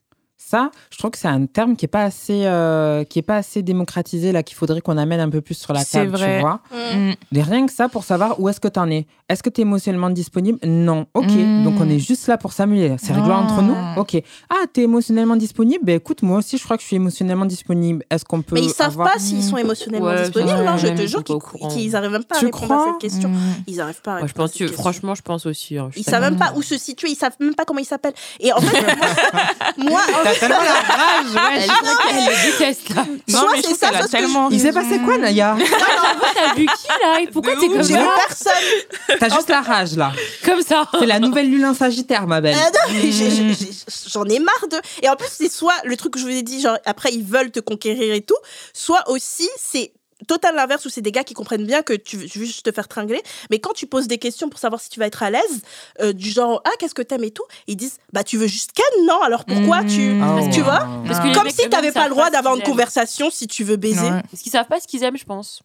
Ça, 0.49 0.72
je 0.91 0.98
trouve 0.98 1.11
que 1.11 1.18
c'est 1.18 1.28
un 1.28 1.45
terme 1.45 1.76
qui 1.76 1.84
est 1.84 1.90
pas 1.90 2.03
assez, 2.03 2.45
euh, 2.45 3.03
qui 3.03 3.19
est 3.19 3.24
pas 3.24 3.36
assez 3.36 3.64
démocratisé 3.64 4.32
là, 4.32 4.44
qu'il 4.44 4.56
faudrait 4.56 4.80
qu'on 4.80 4.98
amène 4.98 5.19
un 5.19 5.30
peu 5.30 5.41
plus 5.41 5.56
sur 5.56 5.74
la 5.74 5.82
C'est 5.82 5.98
table, 5.99 6.11
vrai. 6.11 6.36
tu 6.38 6.41
vois. 6.41 6.61
Mm. 6.72 7.10
Mm. 7.10 7.15
Mais 7.34 7.41
rien 7.41 7.65
que 7.65 7.74
ça 7.74 7.90
pour 7.90 8.06
savoir 8.06 8.40
où 8.40 8.48
est-ce 8.48 8.61
que 8.61 8.69
t'en 8.69 8.90
es. 8.90 9.07
Est-ce 9.28 9.44
que 9.44 9.49
t'es 9.49 9.64
émotionnellement 9.64 10.10
disponible? 10.10 10.57
Non. 10.64 11.06
Ok. 11.14 11.26
Mm. 11.28 11.65
Donc 11.65 11.74
on 11.82 11.90
est 11.90 11.99
juste 11.99 12.28
là 12.28 12.38
pour 12.38 12.53
s'amuser. 12.53 12.95
C'est 12.98 13.11
rigolo 13.11 13.34
Ah. 13.36 13.41
entre 13.44 13.61
nous? 13.61 13.76
Ok. 13.98 14.24
Ah, 14.49 14.64
t'es 14.72 14.84
émotionnellement 14.84 15.36
disponible? 15.36 15.84
Ben 15.84 15.98
écoute, 15.98 16.22
moi 16.22 16.38
aussi, 16.38 16.57
je 16.57 16.64
crois 16.64 16.78
que 16.78 16.82
je 16.84 16.88
suis 16.88 16.95
émotionnellement 16.95 17.45
disponible. 17.45 18.06
Est-ce 18.10 18.24
qu'on 18.24 18.41
peut 18.41 18.56
Mais 18.56 18.61
ils 18.61 18.69
savent 18.69 18.91
avoir- 18.91 19.11
pas 19.11 19.19
s'ils 19.19 19.44
sont 19.44 19.57
émotionnellement 19.57 20.07
Ouais, 20.07 20.22
disponibles. 20.24 20.53
c'est 20.57 20.65
hein, 20.68 20.78
je 20.78 20.88
te 20.88 21.06
jure 21.07 21.24
qu'ils 21.26 21.36
courant. 21.40 21.68
qu'ils 21.68 21.94
arrivent 21.94 22.11
même 22.11 22.24
pas 22.24 22.38
à 22.38 22.40
Tu 22.40 22.45
répondre 22.45 22.74
à 22.74 22.86
cette 22.94 23.02
question. 23.02 23.28
Mm. 23.30 23.38
Ils 23.68 23.82
arrivent 23.82 24.02
pas 24.02 24.11
à 24.11 24.15
Ouais, 24.15 24.22
je 24.22 24.28
répondre 24.28 24.44
pense 24.45 24.49
à 24.52 24.53
cette 24.53 24.60
que, 24.60 24.64
question. 24.69 24.82
franchement, 24.82 25.14
je 25.14 25.22
pense 25.24 25.45
aussi. 25.45 25.78
hein, 25.78 25.90
je 25.94 25.99
Ils 25.99 26.03
savent 26.06 26.22
même 26.22 26.38
pas 26.38 26.53
où 26.56 26.61
se 26.61 26.78
situer, 26.78 27.10
ils 27.10 27.15
savent 27.15 27.36
même 27.41 27.53
pas 27.53 27.65
comment 27.65 27.82
ils 27.82 27.86
s'appellent. 27.86 28.14
Et 28.40 28.53
en 28.53 28.61
fait, 28.61 28.78
moi, 29.78 29.99
en 30.26 30.34
tellement 30.39 30.55
la 30.57 30.95
rage, 30.95 31.26
ouais. 31.35 31.61
Elle, 31.64 32.18
elle 32.18 32.26
le 32.26 32.51
déteste 32.51 32.89
là. 32.95 33.05
Non, 33.27 33.39
Soit 33.39 33.49
mais 33.51 33.57
je 33.57 33.61
c'est 33.61 33.64
trouve 33.64 33.77
ça, 33.77 33.88
qu'elle 33.88 33.95
a 33.95 33.99
soit 33.99 34.07
ce 34.07 34.11
que 34.11 34.18
tellement 34.18 34.49
Il 34.49 34.59
s'est 34.61 34.72
passé 34.72 34.99
quoi, 34.99 35.18
Naya? 35.18 35.57
T'as 35.59 36.53
vu 36.55 36.65
qui 36.65 36.88
là? 36.88 37.19
Et 37.22 37.27
Pourquoi 37.27 37.55
De 37.55 37.59
t'es 37.61 37.68
ouf. 37.68 37.73
comme 37.73 37.84
j'ai 37.84 37.93
vu 37.97 38.03
ça 38.03 38.11
personne. 38.27 39.18
T'as 39.19 39.30
juste 39.30 39.49
la 39.49 39.61
rage, 39.61 39.95
là. 39.95 40.11
Comme 40.45 40.61
ça. 40.61 40.88
C'est 40.99 41.05
la 41.05 41.19
nouvelle 41.19 41.49
lune 41.49 41.65
en 41.65 41.73
Sagittaire, 41.73 42.27
ma 42.27 42.41
belle. 42.41 42.57
Ah 42.59 42.69
non, 42.88 42.93
mais 42.93 43.11
j'ai- 43.11 43.30
j'ai- 43.31 43.53
j'ai- 43.53 43.72
J'en 44.07 44.26
ai 44.26 44.39
marre 44.39 44.68
de. 44.72 44.77
Et 45.01 45.09
en 45.09 45.15
plus, 45.15 45.27
c'est 45.31 45.51
soit 45.51 45.73
le 45.84 45.95
truc 45.97 46.14
que 46.14 46.19
je 46.19 46.26
vous 46.26 46.31
ai 46.31 46.41
dit, 46.43 46.61
genre 46.61 46.77
après 46.85 47.09
ils 47.14 47.23
veulent 47.23 47.51
te 47.51 47.59
conquérir 47.59 48.14
et 48.14 48.22
tout, 48.22 48.35
soit 48.73 49.03
aussi 49.09 49.49
c'est 49.57 49.91
total 50.27 50.56
l'inverse 50.56 50.85
où 50.85 50.89
c'est 50.89 51.02
des 51.02 51.11
gars 51.11 51.23
qui 51.23 51.34
comprennent 51.34 51.65
bien 51.65 51.84
que 51.84 51.94
tu 51.94 52.18
veux 52.18 52.26
juste 52.27 52.65
te 52.65 52.72
faire 52.72 52.88
tringler. 52.88 53.22
Mais 53.52 53.60
quand 53.60 53.73
tu 53.73 53.85
poses 53.85 54.07
des 54.07 54.18
questions 54.18 54.49
pour 54.49 54.60
savoir 54.60 54.81
si 54.81 54.89
tu 54.89 54.99
vas 54.99 55.06
être 55.07 55.22
à 55.22 55.30
l'aise, 55.30 55.61
euh, 56.02 56.14
du 56.14 56.30
genre 56.31 56.61
ah 56.65 56.72
qu'est-ce 56.80 56.95
que 56.95 57.02
t'aimes 57.03 57.23
et 57.23 57.31
tout, 57.31 57.44
ils 57.68 57.76
disent 57.76 57.98
bah 58.14 58.23
tu 58.23 58.38
veux 58.38 58.48
juste 58.48 58.72
Ken 58.73 59.06
non? 59.06 59.22
Alors 59.22 59.45
pourquoi 59.45 59.84
tu 59.84 60.14
Mmh. 60.14 60.49
tu 60.52 60.61
vois 60.61 60.88
Parce 61.06 61.19
que 61.19 61.27
les 61.27 61.34
comme 61.34 61.49
si 61.49 61.69
t'avais 61.69 61.91
pas 61.91 62.02
savent 62.02 62.10
le 62.10 62.15
droit 62.15 62.30
d'avoir 62.30 62.56
une 62.56 62.64
conversation 62.64 63.30
si 63.30 63.48
tu 63.48 63.64
veux 63.64 63.76
baiser. 63.76 64.02
Ouais. 64.10 64.22
Parce 64.31 64.41
qu'ils 64.41 64.52
savent 64.52 64.68
pas 64.68 64.80
ce 64.80 64.88
qu'ils 64.88 65.03
aiment, 65.03 65.18
je 65.18 65.26
pense. 65.26 65.61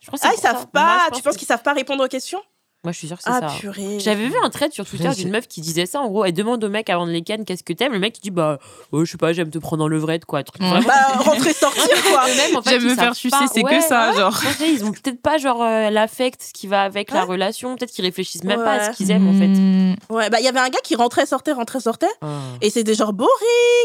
Je 0.00 0.10
pense 0.10 0.20
que 0.20 0.26
Ah 0.28 0.32
ils 0.36 0.40
savent 0.40 0.60
ça. 0.60 0.66
pas. 0.72 0.84
Moi, 0.84 1.04
tu 1.06 1.10
pense 1.14 1.22
penses 1.22 1.36
qu'ils 1.36 1.48
savent 1.48 1.62
pas 1.62 1.72
répondre 1.72 2.04
aux 2.04 2.08
questions? 2.08 2.40
Moi, 2.84 2.92
je 2.92 2.98
suis 2.98 3.08
sûre 3.08 3.16
que 3.16 3.24
c'est 3.24 3.30
Ah 3.32 3.40
ça. 3.48 3.56
purée. 3.58 3.98
J'avais 3.98 4.26
vu 4.28 4.34
un 4.42 4.50
thread 4.50 4.72
sur 4.72 4.86
Twitter 4.86 5.08
d'une 5.16 5.30
meuf 5.30 5.48
qui 5.48 5.60
disait 5.60 5.84
ça. 5.84 6.00
En 6.00 6.06
gros, 6.08 6.24
elle 6.24 6.32
demande 6.32 6.62
au 6.62 6.68
mec 6.68 6.88
avant 6.90 7.06
de 7.06 7.10
les 7.10 7.22
ken 7.22 7.44
qu'est-ce 7.44 7.64
que 7.64 7.72
t'aimes. 7.72 7.92
Le 7.92 7.98
mec 7.98 8.16
il 8.18 8.20
dit 8.20 8.30
bah 8.30 8.58
oh, 8.92 9.04
je 9.04 9.10
sais 9.10 9.18
pas, 9.18 9.32
j'aime 9.32 9.50
te 9.50 9.58
prendre 9.58 9.82
en 9.82 9.88
levrette 9.88 10.24
quoi. 10.24 10.44
Truc 10.44 10.62
Mm. 10.62 10.68
vraiment. 10.68 10.86
Bah 10.86 11.18
rentrer 11.18 11.52
sortir 11.52 11.82
quoi. 12.12 12.22
En 12.56 12.62
fait, 12.62 12.70
J'aime 12.70 12.84
me 12.84 12.94
faire 12.94 13.16
sucer, 13.16 13.36
pas. 13.36 13.46
c'est 13.52 13.62
que 13.64 13.80
ça, 13.80 14.10
ouais. 14.12 14.16
genre. 14.20 14.40
Ils 14.64 14.84
ont 14.84 14.92
peut-être 14.92 15.20
pas 15.20 15.38
genre 15.38 15.60
euh, 15.60 15.90
l'affect, 15.90 16.40
ce 16.40 16.52
qui 16.52 16.68
va 16.68 16.82
avec 16.82 17.10
la 17.10 17.24
relation. 17.24 17.74
Peut-être 17.76 17.90
qu'ils 17.90 18.04
réfléchissent 18.04 18.44
même 18.44 18.62
pas 18.62 18.74
à 18.74 18.92
ce 18.92 18.96
qu'ils 18.96 19.10
aiment 19.10 19.28
en 19.28 19.32
fait. 19.38 19.48
Mmh. 19.48 19.96
Ouais 20.10 20.30
bah 20.30 20.38
il 20.40 20.44
y 20.44 20.48
avait 20.48 20.60
un 20.60 20.68
gars 20.68 20.78
qui 20.84 20.94
rentrait 20.94 21.26
sortait 21.26 21.52
rentrait 21.52 21.80
sortait 21.80 22.06
Ah. 22.22 22.26
et 22.62 22.70
c'était 22.70 22.94
genre 22.94 23.12
boring. 23.12 23.32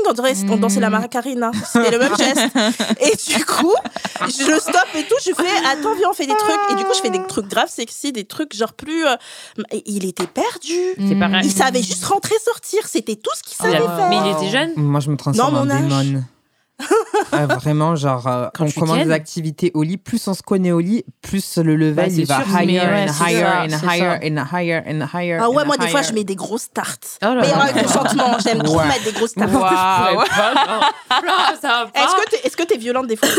On 0.07 0.13
dirait 0.13 0.33
on 0.49 0.57
dansait 0.57 0.79
la 0.79 0.89
Mm. 0.89 0.99
Macarena. 1.01 1.51
C'était 1.65 1.89
le 1.91 1.97
même 1.97 2.15
geste. 2.15 2.41
Et 3.01 3.15
du 3.33 3.43
coup 3.43 3.73
je 4.21 4.51
le 4.51 4.59
stoppe 4.59 4.87
et 4.95 5.03
tout. 5.03 5.15
Je 5.25 5.31
fais 5.33 5.67
attends 5.67 5.95
viens 5.95 6.09
on 6.11 6.13
fait 6.13 6.27
des 6.27 6.35
trucs 6.37 6.59
et 6.71 6.75
du 6.75 6.83
coup 6.85 6.93
je 6.95 7.01
fais 7.01 7.09
des 7.09 7.23
trucs 7.25 7.47
graves 7.47 7.69
sexy, 7.69 8.11
des 8.11 8.25
trucs 8.25 8.55
genre 8.55 8.73
plus. 8.83 9.05
euh, 9.07 9.15
Il 9.85 10.05
était 10.05 10.27
perdu. 10.27 10.77
C'est 11.07 11.15
pareil. 11.19 11.41
Il 11.45 11.51
savait 11.51 11.81
juste 11.83 12.05
rentrer 12.05 12.35
sortir. 12.43 12.81
C'était 12.87 13.15
tout 13.15 13.31
ce 13.35 13.43
qu'il 13.43 13.55
Il 13.59 13.63
savait 13.63 13.77
faire. 13.77 14.09
Mais 14.09 14.17
il 14.17 14.35
était 14.37 14.49
jeune. 14.51 14.71
Moi, 14.75 14.99
je 14.99 15.09
me 15.09 15.17
transforme 15.17 15.55
en 15.57 15.65
démon. 15.65 16.23
Ah, 17.31 17.45
vraiment, 17.45 17.95
genre, 17.95 18.27
euh, 18.27 18.47
Quand 18.53 18.65
on 18.65 18.71
commence 18.71 19.05
des 19.05 19.11
activités 19.11 19.71
au 19.73 19.83
lit, 19.83 19.97
plus 19.97 20.27
on 20.27 20.33
se 20.33 20.41
connaît 20.41 20.71
au 20.71 20.79
lit, 20.79 21.03
plus 21.21 21.57
le 21.57 21.75
level 21.75 21.95
Bah, 21.95 22.07
il 22.07 22.25
va 22.25 22.43
sûr, 22.43 22.59
higher 22.59 22.81
and 22.81 23.07
higher 23.25 23.39
ça, 23.39 23.63
and 23.63 23.87
higher 23.87 24.19
and 24.23 24.37
higher 24.51 24.83
and 24.87 25.01
higher. 25.13 25.37
Ah 25.41 25.49
ouais, 25.49 25.63
and 25.63 25.65
moi 25.65 25.77
des 25.77 25.87
fois 25.87 26.01
je 26.01 26.11
mets 26.13 26.23
des 26.23 26.35
grosses 26.35 26.71
tartes. 26.71 27.19
Oh 27.23 27.33
là 27.33 27.41
Mais 27.41 27.51
avec 27.51 27.83
consentement, 27.85 28.37
j'aime 28.43 28.61
trop 28.63 28.77
Ouais. 28.79 28.87
mettre 28.87 29.03
des 29.05 29.11
grosses 29.13 29.33
tartes. 29.33 29.51
Est-ce 32.43 32.55
que 32.55 32.63
t'es 32.63 32.73
t'es 32.73 32.77
violente 32.77 33.07
des 33.07 33.15
fois? 33.15 33.27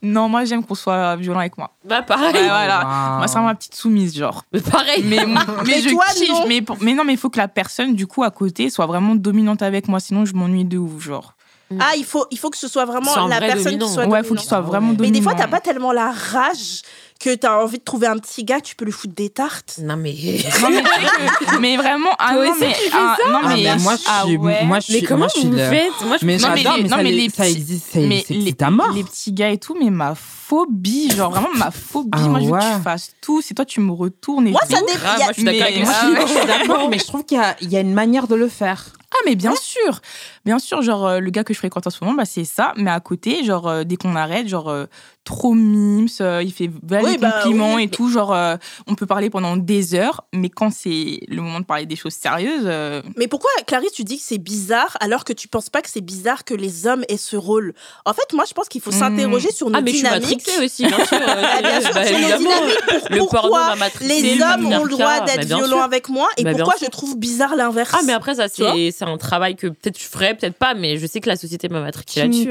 Non, 0.00 0.28
moi 0.28 0.44
j'aime 0.44 0.64
qu'on 0.64 0.76
soit 0.76 1.16
violent 1.16 1.40
avec 1.40 1.58
moi. 1.58 1.72
Bah 1.84 2.02
pareil. 2.02 2.32
Ouais, 2.32 2.48
voilà. 2.48 2.84
Wow. 2.84 3.18
Moi, 3.18 3.26
c'est 3.28 3.40
ma 3.40 3.54
petite 3.56 3.74
soumise, 3.74 4.16
genre. 4.16 4.44
Mais 4.52 4.60
pareil. 4.60 5.02
Mais, 5.04 5.16
mais, 5.26 5.34
Mais 5.66 5.80
je 5.80 5.90
toi, 5.90 6.04
kiffe. 6.14 6.28
non. 6.28 6.44
Mais, 6.46 6.62
mais 6.80 6.94
non, 6.94 7.02
mais 7.04 7.14
il 7.14 7.18
faut 7.18 7.30
que 7.30 7.38
la 7.38 7.48
personne, 7.48 7.94
du 7.94 8.06
coup, 8.06 8.22
à 8.22 8.30
côté, 8.30 8.70
soit 8.70 8.86
vraiment 8.86 9.16
dominante 9.16 9.60
avec 9.60 9.88
moi. 9.88 9.98
Sinon, 9.98 10.24
je 10.24 10.34
m'ennuie 10.34 10.64
de 10.64 10.78
ouf, 10.78 11.02
genre. 11.02 11.34
Ah, 11.80 11.92
il 11.96 12.04
faut 12.04 12.26
il 12.30 12.38
faut 12.38 12.48
que 12.50 12.56
ce 12.56 12.68
soit 12.68 12.84
vraiment 12.86 13.14
la 13.26 13.36
vrai 13.38 13.48
personne 13.48 13.64
dominant. 13.76 13.86
qui 13.86 13.92
soit 13.92 14.06
ouais, 14.06 14.20
il 14.20 14.24
faut 14.26 14.34
qu'il 14.34 14.48
soit 14.48 14.60
vraiment 14.60 14.92
dominant. 14.92 15.02
Mais 15.02 15.10
des 15.10 15.22
fois, 15.22 15.34
t'as 15.34 15.48
pas 15.48 15.60
tellement 15.60 15.92
la 15.92 16.10
rage 16.10 16.82
que 17.20 17.34
t'as 17.34 17.60
envie 17.60 17.78
de 17.78 17.82
trouver 17.84 18.06
un 18.06 18.16
petit 18.16 18.44
gars, 18.44 18.60
tu 18.60 18.76
peux 18.76 18.84
lui 18.84 18.92
foutre 18.92 19.14
des 19.14 19.28
tartes. 19.28 19.78
Non 19.82 19.96
mais. 19.96 20.14
Non, 20.62 20.68
mais, 20.70 20.82
que- 21.46 21.58
mais 21.58 21.76
vraiment, 21.76 22.10
ah 22.18 22.34
non, 22.34 22.40
aussi, 22.42 22.60
mais, 22.60 22.72
tu 22.72 22.80
fais 22.90 22.90
ah, 22.94 23.16
non, 23.28 23.38
Ah, 23.42 23.48
mais, 23.48 23.62
mais 23.64 23.76
moi, 23.78 23.96
je 23.96 24.02
ah 24.06 24.22
suis, 24.24 24.36
ouais. 24.36 24.64
moi, 24.64 24.78
je 24.80 24.92
Mais 24.92 24.98
suis, 24.98 25.06
comment 25.06 25.18
moi, 25.18 25.28
je 25.34 25.40
suis 25.40 25.48
vous 25.48 25.56
le- 25.56 25.68
faites 25.68 25.92
Moi, 26.06 26.16
je 26.20 26.26
Mais 26.26 26.36
Non, 26.38 26.48
mais 26.54 26.56
j'adore, 26.62 26.76
les- 26.76 26.82
mais, 26.84 26.88
non, 26.88 26.96
ça, 26.96 27.02
mais 27.02 27.10
les 27.12 27.28
ça 27.28 27.42
petits- 27.42 27.56
existe, 27.56 27.92
ça 27.92 27.98
mais 27.98 28.20
existe, 28.20 28.30
les, 28.30 28.50
c'est 28.50 28.62
à 28.62 28.70
mort. 28.70 28.92
les 28.92 29.04
petits 29.04 29.32
gars 29.32 29.50
et 29.50 29.58
tout, 29.58 29.76
mais 29.82 29.90
ma 29.90 30.14
phobie, 30.14 31.10
genre 31.10 31.30
vraiment 31.32 31.48
ma 31.56 31.70
phobie. 31.72 32.10
Ah 32.12 32.28
moi, 32.28 32.40
je 32.40 32.44
veux 32.46 32.50
que 32.52 32.56
ouais. 32.56 32.76
tu 32.76 32.82
fasses 32.82 33.10
tout. 33.20 33.42
C'est 33.42 33.54
toi, 33.54 33.64
tu 33.64 33.80
me 33.80 33.92
retournes 33.92 34.46
et 34.46 34.52
Moi, 34.52 34.60
tout. 34.68 34.74
ça 34.76 34.80
dépend. 34.80 34.98
grave, 35.00 35.18
moi, 35.18 35.26
je 35.28 35.32
suis 35.34 35.44
d'accord 35.44 35.66
Mais- 35.68 35.84
je 35.84 35.90
suis- 35.92 36.08
ouais. 36.08 36.20
je 36.22 36.26
suis 36.38 36.46
d'accord, 36.46 36.88
mais 36.90 36.98
je 36.98 37.06
trouve 37.06 37.24
qu'il 37.24 37.36
y 37.38 37.40
a, 37.40 37.56
il 37.60 37.70
y 37.70 37.76
a 37.76 37.80
une 37.80 37.92
manière 37.94 38.26
de 38.28 38.34
le 38.36 38.48
faire. 38.48 38.86
Ah, 39.14 39.16
mais 39.24 39.36
bien 39.36 39.54
sûr. 39.56 40.00
Bien 40.44 40.58
sûr, 40.58 40.82
genre, 40.82 41.06
euh, 41.06 41.18
le 41.20 41.30
gars 41.30 41.42
que 41.44 41.54
je 41.54 41.58
fréquente 41.58 41.86
en 41.86 41.90
ce 41.90 42.04
moment, 42.04 42.14
bah, 42.16 42.24
c'est 42.26 42.44
ça. 42.44 42.74
Mais 42.76 42.90
à 42.90 43.00
côté, 43.00 43.42
genre, 43.44 43.66
euh, 43.66 43.84
dès 43.84 43.96
qu'on 43.96 44.14
arrête, 44.16 44.48
genre, 44.48 44.68
euh, 44.68 44.84
trop 45.28 45.54
mimes, 45.54 46.08
euh, 46.22 46.42
il 46.42 46.52
fait 46.52 46.70
valer 46.82 47.04
Oui, 47.04 47.18
bah, 47.18 47.40
compliments 47.42 47.74
oui, 47.74 47.84
et 47.84 47.88
tout. 47.88 48.08
Genre, 48.10 48.32
euh, 48.34 48.56
on 48.86 48.94
peut 48.94 49.04
parler 49.06 49.28
pendant 49.30 49.56
des 49.58 49.94
heures, 49.94 50.24
mais 50.32 50.48
quand 50.48 50.72
c'est 50.72 51.20
le 51.28 51.42
moment 51.42 51.60
de 51.60 51.64
parler 51.66 51.84
des 51.86 51.96
choses 51.96 52.14
sérieuses, 52.14 52.62
euh, 52.64 53.02
Mais 53.16 53.28
pourquoi, 53.28 53.50
Clarisse, 53.66 53.92
tu 53.92 54.04
dis 54.04 54.16
que 54.16 54.22
c'est 54.24 54.38
bizarre 54.38 54.96
alors 55.00 55.24
que 55.24 55.32
tu 55.34 55.46
penses 55.48 55.68
pas 55.68 55.82
que 55.82 55.90
c'est 55.90 56.00
bizarre 56.00 56.44
que 56.44 56.54
les 56.54 56.86
hommes 56.86 57.04
aient 57.08 57.18
ce 57.18 57.36
rôle? 57.36 57.74
En 58.06 58.14
fait, 58.14 58.32
moi, 58.32 58.44
je 58.48 58.54
pense 58.54 58.68
qu'il 58.68 58.80
faut 58.80 58.90
Hmm. 58.90 58.98
s'interroger 59.00 59.52
sur 59.52 59.68
nos 59.70 59.78
Ah 59.78 59.82
mais 59.82 59.90
je 59.92 59.96
suis 59.98 60.04
dynamiques. 60.04 60.48
aussi, 60.64 60.86
bien 60.86 61.04
sûr. 61.04 61.18
Ah, 61.28 61.60
bien 61.62 61.80
sûr, 61.82 61.92
Bah, 61.94 62.04
sur 62.04 62.18
nos 62.18 62.36
dynamiques. 62.38 63.18
Pour- 63.18 63.28
pourquoi 63.28 63.74
les 64.00 64.34
le 64.36 64.42
hommes 64.44 64.66
ont 64.72 64.84
le 64.84 64.90
droit 64.90 65.20
d'être 65.20 65.36
bah, 65.48 65.56
violents 65.56 65.66
sûr. 65.76 65.82
avec 65.82 66.08
moi 66.08 66.28
et 66.38 66.44
Bah, 66.44 66.52
pourquoi 66.54 66.74
je 66.80 66.86
trouve 66.86 67.16
bizarre 67.18 67.54
l'inverse? 67.56 67.94
Ah 67.94 68.00
mais 68.06 68.12
après 68.12 68.34
ça 68.36 68.48
c'est 68.48 68.90
c'est 68.96 69.04
un 69.04 69.16
travail 69.18 69.56
que 69.56 69.66
peut-être 69.66 69.98
je 69.98 70.04
ferais, 70.06 70.34
peut-être 70.34 70.56
pas, 70.56 70.74
mais 70.74 70.96
je 70.98 71.06
sais 71.06 71.20
que 71.20 71.28
la 71.28 71.36
société 71.36 71.68
m'a 71.68 71.80
matrixée 71.80 72.20
là-dessus. 72.20 72.48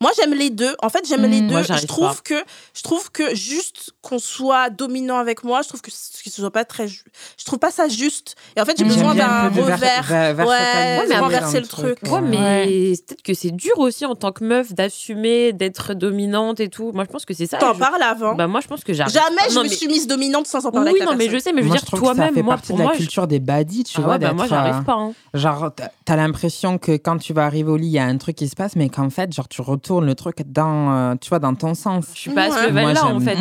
Moi, 0.00 0.10
j'aime 0.16 0.34
les 0.34 0.50
deux. 0.50 0.74
En 0.82 0.88
fait, 0.88 1.06
j'aime 1.08 1.22
les 1.26 1.40
Hmm, 1.40 1.46
deux. 1.48 1.52
moi, 1.54 1.62
je 1.62 1.86
trouve 1.86 2.14
pas. 2.16 2.22
que 2.24 2.44
je 2.74 2.82
trouve 2.82 3.10
que 3.10 3.34
juste 3.34 3.92
qu'on 4.02 4.18
soit 4.18 4.70
dominant 4.70 5.16
avec 5.18 5.42
moi, 5.44 5.62
je 5.62 5.68
trouve 5.68 5.80
que 5.80 5.90
ce 5.90 5.96
ce 6.28 6.42
soit 6.42 6.50
pas 6.50 6.64
très. 6.64 6.86
Je 6.88 7.44
trouve 7.44 7.58
pas 7.58 7.70
ça 7.70 7.88
juste. 7.88 8.34
Et 8.56 8.60
en 8.60 8.64
fait, 8.64 8.76
j'ai 8.78 8.84
Hmm. 8.84 8.88
besoin 8.88 9.14
d'un 9.14 9.48
revers. 9.48 9.78
ver- 9.78 10.02
versatiliser 10.34 10.44
Ouais, 10.44 11.06
mais 11.08 11.18
renverser 11.18 11.60
le 11.60 11.66
truc. 11.66 11.98
Ouais, 12.10 12.20
mais 12.20 12.94
peut-être 13.06 13.22
que 13.22 13.32
c'est 13.34 13.50
dur 13.52 13.78
aussi 13.78 14.04
en 14.04 14.14
tant 14.14 14.32
que 14.32 14.44
meuf 14.44 14.72
d'assumer, 14.74 15.52
d'être 15.52 15.94
dominante 15.94 16.60
et 16.60 16.68
tout. 16.68 16.92
Moi, 16.92 17.04
je 17.04 17.10
pense 17.12 17.24
que 17.24 17.34
c'est 17.34 17.46
ça. 17.46 17.58
T'en 17.58 17.74
Je- 17.74 17.78
parles 17.78 18.02
avant. 18.02 18.34
Bah 18.34 18.46
moi, 18.46 18.60
je 18.60 18.66
pense 18.68 18.84
que 18.84 18.92
j'arrive. 18.92 19.14
Jamais 19.14 19.48
je 19.50 19.54
Non, 19.54 19.62
me 19.64 19.68
mais- 19.68 19.74
suis 19.74 19.86
mise 19.88 20.06
dominante 20.06 20.46
sans 20.46 20.64
en 20.66 20.70
parler 20.72 20.92
Oui, 20.92 20.98
avec 21.00 21.08
la 21.08 21.12
non, 21.12 21.18
mais 21.18 21.30
je 21.30 21.38
sais, 21.38 21.52
mais 21.52 21.62
je 21.62 21.66
veux 21.66 21.68
moi, 21.70 21.78
dire 21.78 21.86
toi-même, 21.98 22.34
moi, 22.42 22.54
partie 22.54 22.68
pour 22.68 22.76
de 22.76 22.82
la 22.82 22.84
moi, 22.88 22.92
je- 22.94 22.98
culture 22.98 23.26
des 23.26 23.40
baddies, 23.40 23.84
tu 23.84 23.94
Ah 23.98 24.00
vois. 24.02 24.18
bah 24.18 24.26
d'être, 24.28 24.36
moi, 24.36 24.46
j'arrive 24.48 24.74
euh, 24.76 24.82
pas. 24.82 24.92
hein. 24.94 25.12
Genre, 25.34 25.70
t'as- 25.74 25.90
t'as 26.04 26.16
l'impression 26.16 26.78
que 26.78 26.92
quand 26.96 27.18
tu 27.18 27.32
vas 27.32 27.44
arriver 27.46 27.70
au 27.70 27.76
lit, 27.76 27.86
il 27.86 27.92
y 27.92 27.98
a 27.98 28.04
un 28.04 28.16
truc 28.18 28.36
qui 28.36 28.48
se 28.48 28.56
passe, 28.56 28.76
mais 28.76 28.88
qu'en 28.88 29.10
fait, 29.10 29.32
genre, 29.32 29.48
tu 29.48 29.62
retournes 29.86 30.06
le 30.06 30.14
truc 30.14 30.42
dans, 30.46 30.92
euh, 30.92 31.14
tu 31.20 31.28
vois, 31.28 31.38
dans 31.38 31.54
ton 31.54 31.74
sens. 31.74 32.06
Je 32.14 32.18
suis 32.18 32.30
pas 32.30 32.44
à 32.44 32.50
ce 32.50 32.66
level-là, 32.68 33.02
Moi, 33.04 33.12
en 33.12 33.20
fait. 33.20 33.38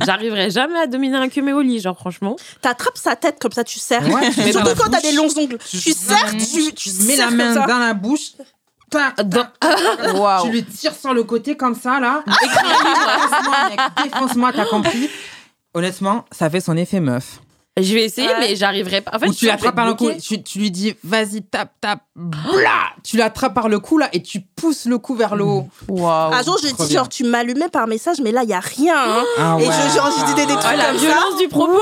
J'arriverai 0.06 0.50
jamais 0.50 0.78
à 0.78 0.86
dominer 0.86 1.16
un 1.16 1.28
cumé 1.28 1.52
au 1.52 1.60
lit, 1.60 1.80
genre, 1.80 1.96
franchement. 1.96 2.36
T'attrapes 2.60 2.96
sa 2.96 3.16
tête 3.16 3.38
comme 3.40 3.52
ça, 3.52 3.64
tu 3.64 3.78
serres. 3.78 4.08
Ouais, 4.08 4.30
tu 4.30 4.42
Surtout 4.52 4.68
la 4.68 4.74
quand 4.74 4.90
t'as 4.90 5.00
des 5.00 5.12
longs 5.12 5.28
ongles. 5.36 5.58
Tu, 5.58 5.78
serres, 5.92 6.32
tu, 6.32 6.72
tu 6.74 6.90
mets 7.06 7.16
la 7.16 7.30
main 7.30 7.54
comme 7.54 7.62
ça. 7.62 7.66
dans 7.66 7.78
la 7.78 7.94
bouche. 7.94 8.32
Tu 8.90 10.50
lui 10.50 10.64
tires 10.64 10.94
sur 10.94 11.14
le 11.14 11.22
côté 11.24 11.56
comme 11.56 11.74
ça, 11.74 12.00
là. 12.00 12.24
Défonce-moi, 12.26 13.68
mec, 13.68 13.80
défonce-moi, 14.04 14.52
t'as 14.54 14.64
compris 14.64 15.10
Honnêtement, 15.74 16.24
ça 16.32 16.48
fait 16.48 16.60
son 16.60 16.76
effet 16.76 17.00
meuf. 17.00 17.40
Je 17.80 17.94
vais 17.94 18.04
essayer, 18.04 18.28
Ouais. 18.28 18.40
mais 18.40 18.56
j'arriverai 18.56 19.00
pas. 19.00 19.12
En 19.14 19.18
fait, 19.18 19.28
Ou 19.28 19.34
tu 19.34 19.46
l'attrapes 19.46 19.74
par 19.74 19.86
le 19.86 19.94
cou, 19.94 20.10
tu, 20.20 20.42
tu 20.42 20.58
lui 20.58 20.70
dis, 20.70 20.94
vas-y, 21.04 21.42
tape, 21.42 21.72
tape, 21.80 22.00
bla 22.16 22.90
Tu 23.04 23.16
l'attrapes 23.16 23.54
par 23.54 23.68
le 23.68 23.78
cou, 23.80 23.98
là, 23.98 24.08
et 24.12 24.22
tu 24.22 24.40
pousses 24.40 24.86
le 24.86 24.98
cou 24.98 25.14
vers 25.14 25.36
le 25.36 25.44
haut. 25.44 25.68
Waouh. 25.88 26.32
Un 26.34 26.42
jour, 26.42 26.58
je 26.62 26.68
Trop 26.68 26.82
dis, 26.84 26.90
bien. 26.90 26.98
genre, 27.00 27.08
tu 27.08 27.24
m'allumais 27.24 27.68
par 27.68 27.86
message, 27.86 28.16
mais 28.22 28.32
là, 28.32 28.42
il 28.42 28.50
y 28.50 28.54
a 28.54 28.60
rien. 28.60 28.96
hein. 28.96 29.24
Ah 29.38 29.56
Et 29.60 29.64
je- 29.64 29.94
genre, 29.96 30.10
j'ai 30.18 30.24
dit 30.26 30.34
des 30.34 30.46
trucs 30.46 30.58
Ah, 30.64 30.76
la 30.76 30.84
comme 30.86 30.98
ça. 30.98 31.06
violence 31.06 31.36
du 31.38 31.48
propos. 31.48 31.72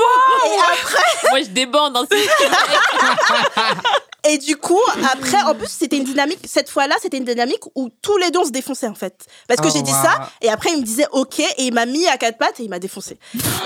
Et 0.45 0.81
après, 0.81 1.29
Moi, 1.31 1.41
je 1.43 1.49
débande. 1.49 1.97
Hein, 1.97 2.05
c'est- 2.11 2.17
Et 4.29 4.37
du 4.39 4.57
coup, 4.57 4.79
après, 5.13 5.41
en 5.43 5.53
plus, 5.55 5.69
c'était 5.69 5.97
une 5.97 6.03
dynamique. 6.03 6.39
Cette 6.45 6.69
fois-là, 6.69 6.95
c'était 7.01 7.17
une 7.17 7.23
dynamique 7.25 7.61
où 7.75 7.89
tous 8.01 8.17
les 8.17 8.29
deux 8.31 8.39
on 8.39 8.45
se 8.45 8.51
défonçaient 8.51 8.87
en 8.87 8.95
fait. 8.95 9.25
Parce 9.47 9.61
que 9.61 9.67
Oh, 9.67 9.71
j'ai 9.73 9.81
dit 9.83 9.91
wow. 9.91 9.97
ça, 10.03 10.29
et 10.41 10.49
après 10.49 10.71
il 10.73 10.79
me 10.79 10.83
disait 10.83 11.05
OK, 11.11 11.39
et 11.39 11.45
il 11.59 11.73
m'a 11.73 11.85
mis 11.85 12.05
à 12.07 12.17
quatre 12.17 12.37
pattes 12.37 12.59
et 12.59 12.63
il 12.63 12.69
m'a 12.69 12.79
défoncé. 12.79 13.17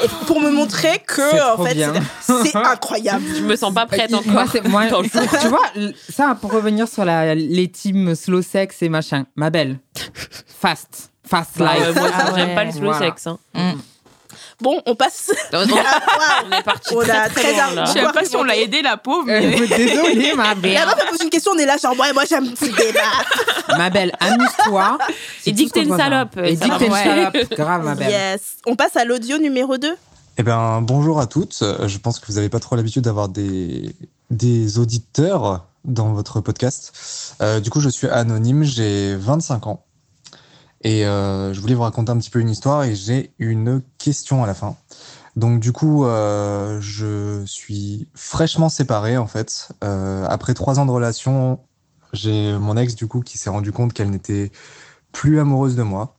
Et 0.04 0.08
pour 0.28 0.40
me 0.42 0.50
montrer 0.52 1.00
que, 1.08 1.54
en 1.56 1.64
fait, 1.66 1.78
c'est- 2.46 2.56
incroyable. 2.56 3.24
Je 3.36 3.42
me 3.42 3.56
sens 3.56 3.74
pas 3.74 3.86
prête 3.86 4.14
encore. 4.14 4.32
Moi, 4.32 4.46
c'est- 4.52 4.68
moi, 4.68 4.84
tu 5.42 5.48
vois, 5.48 5.62
ça, 6.10 6.38
pour 6.40 6.52
revenir 6.52 6.88
sur 6.88 7.06
la, 7.06 7.34
les 7.34 7.68
teams 7.72 8.14
slow 8.16 8.42
sex 8.42 8.82
et 8.82 8.90
machin, 8.90 9.26
ma 9.36 9.50
belle, 9.50 9.80
fast, 10.60 11.12
fast 11.26 11.58
Bah, 11.58 11.74
life. 11.76 11.88
euh, 11.88 11.94
moi, 11.94 12.10
Ah 12.14 12.32
j'aime 12.36 12.50
ouais. 12.50 12.56
pas 12.56 12.64
le 12.66 12.72
slow 12.72 12.82
Voilà. 12.92 13.00
sexe. 13.08 13.28
hein. 13.28 13.40
Bon, 14.62 14.82
on 14.86 14.96
passe. 14.96 15.32
On 15.54 15.58
on 15.64 16.52
est 16.58 16.64
parti 16.64 16.94
On 16.96 17.00
très, 17.02 17.12
a 17.12 17.30
très 17.30 17.42
très 17.42 17.54
loin, 17.54 17.74
là. 17.76 17.86
Je 17.86 17.92
sais 17.94 18.02
pas 18.14 18.24
si 18.26 18.36
on 18.36 18.44
l'a 18.44 18.56
aidé, 18.58 18.82
la 18.82 18.98
pauvre, 18.98 19.28
Euh, 19.30 19.40
mais. 19.42 19.68
Désolée, 19.78 20.34
ma 20.36 20.50
La 20.50 20.56
belle. 20.56 20.74
meuf, 20.86 20.96
elle 21.02 21.10
pose 21.10 21.24
une 21.24 21.30
question, 21.30 21.52
on 21.56 21.58
est 21.58 21.66
là, 21.66 21.78
genre, 21.78 21.98
ouais, 22.00 22.14
moi 22.14 22.24
j'aime 22.30 22.46
foutre 22.56 22.76
des. 22.76 22.94
Ma 23.78 23.90
belle, 23.90 24.12
amuse-toi. 24.20 24.98
Et 25.46 25.52
dis 25.52 25.68
que 25.68 25.72
t'es 25.72 25.84
une 25.84 25.96
salope, 25.98 26.38
Et 26.44 26.56
ça 26.56 26.66
dis 26.66 26.70
que 26.72 26.78
t'es 26.78 26.88
une 26.88 26.94
salope. 26.94 27.38
Grave, 27.56 27.86
ma 27.86 27.96
belle. 27.96 28.10
Yes. 28.10 28.42
On 28.66 28.76
passe 28.76 28.96
à 28.98 29.06
l'audio 29.06 29.38
numéro 29.38 29.78
2. 29.78 29.96
Eh 30.38 30.44
ben, 30.44 30.82
bonjour 30.82 31.20
à 31.20 31.26
toutes. 31.28 31.58
Euh, 31.62 31.88
Je 31.88 31.98
pense 31.98 32.20
que 32.20 32.26
vous 32.28 32.34
n'avez 32.34 32.50
pas 32.50 32.60
trop 32.60 32.76
l'habitude 32.76 33.04
d'avoir 33.04 33.30
des, 33.30 33.96
des 34.30 34.78
auditeurs 34.78 35.66
dans 35.86 36.14
votre 36.14 36.42
podcast. 36.42 37.36
Euh, 37.42 37.60
du 37.60 37.70
coup, 37.70 37.80
je 37.80 37.90
suis 37.90 38.08
anonyme, 38.08 38.64
j'ai 38.64 39.16
25 39.16 39.68
ans. 39.68 39.84
Et 40.84 41.06
euh, 41.06 41.54
je 41.54 41.62
voulais 41.62 41.76
vous 41.76 41.84
raconter 41.84 42.12
un 42.12 42.18
petit 42.18 42.30
peu 42.30 42.40
une 42.40 42.50
histoire 42.50 42.84
et 42.84 42.96
j'ai 42.96 43.34
une 43.38 43.82
question 43.98 44.44
à 44.44 44.48
la 44.48 44.54
fin. 44.54 44.76
Donc 45.36 45.60
du 45.60 45.72
coup, 45.72 46.06
euh, 46.06 46.80
je 46.82 47.44
suis 47.46 48.08
fraîchement 48.16 48.70
séparé 48.70 49.18
en 49.18 49.28
fait. 49.28 49.70
Euh, 49.84 50.26
après 50.28 50.54
trois 50.54 50.80
ans 50.80 50.86
de 50.86 50.92
relation, 50.92 51.60
j'ai 52.14 52.58
mon 52.58 52.76
ex 52.78 52.96
du 52.96 53.08
coup 53.08 53.22
qui 53.22 53.38
s'est 53.38 53.50
rendu 53.50 53.72
compte 53.72 53.94
qu'elle 53.94 54.10
n'était 54.10 54.52
plus 55.12 55.40
amoureuse 55.40 55.76
de 55.76 55.84
moi 55.84 56.18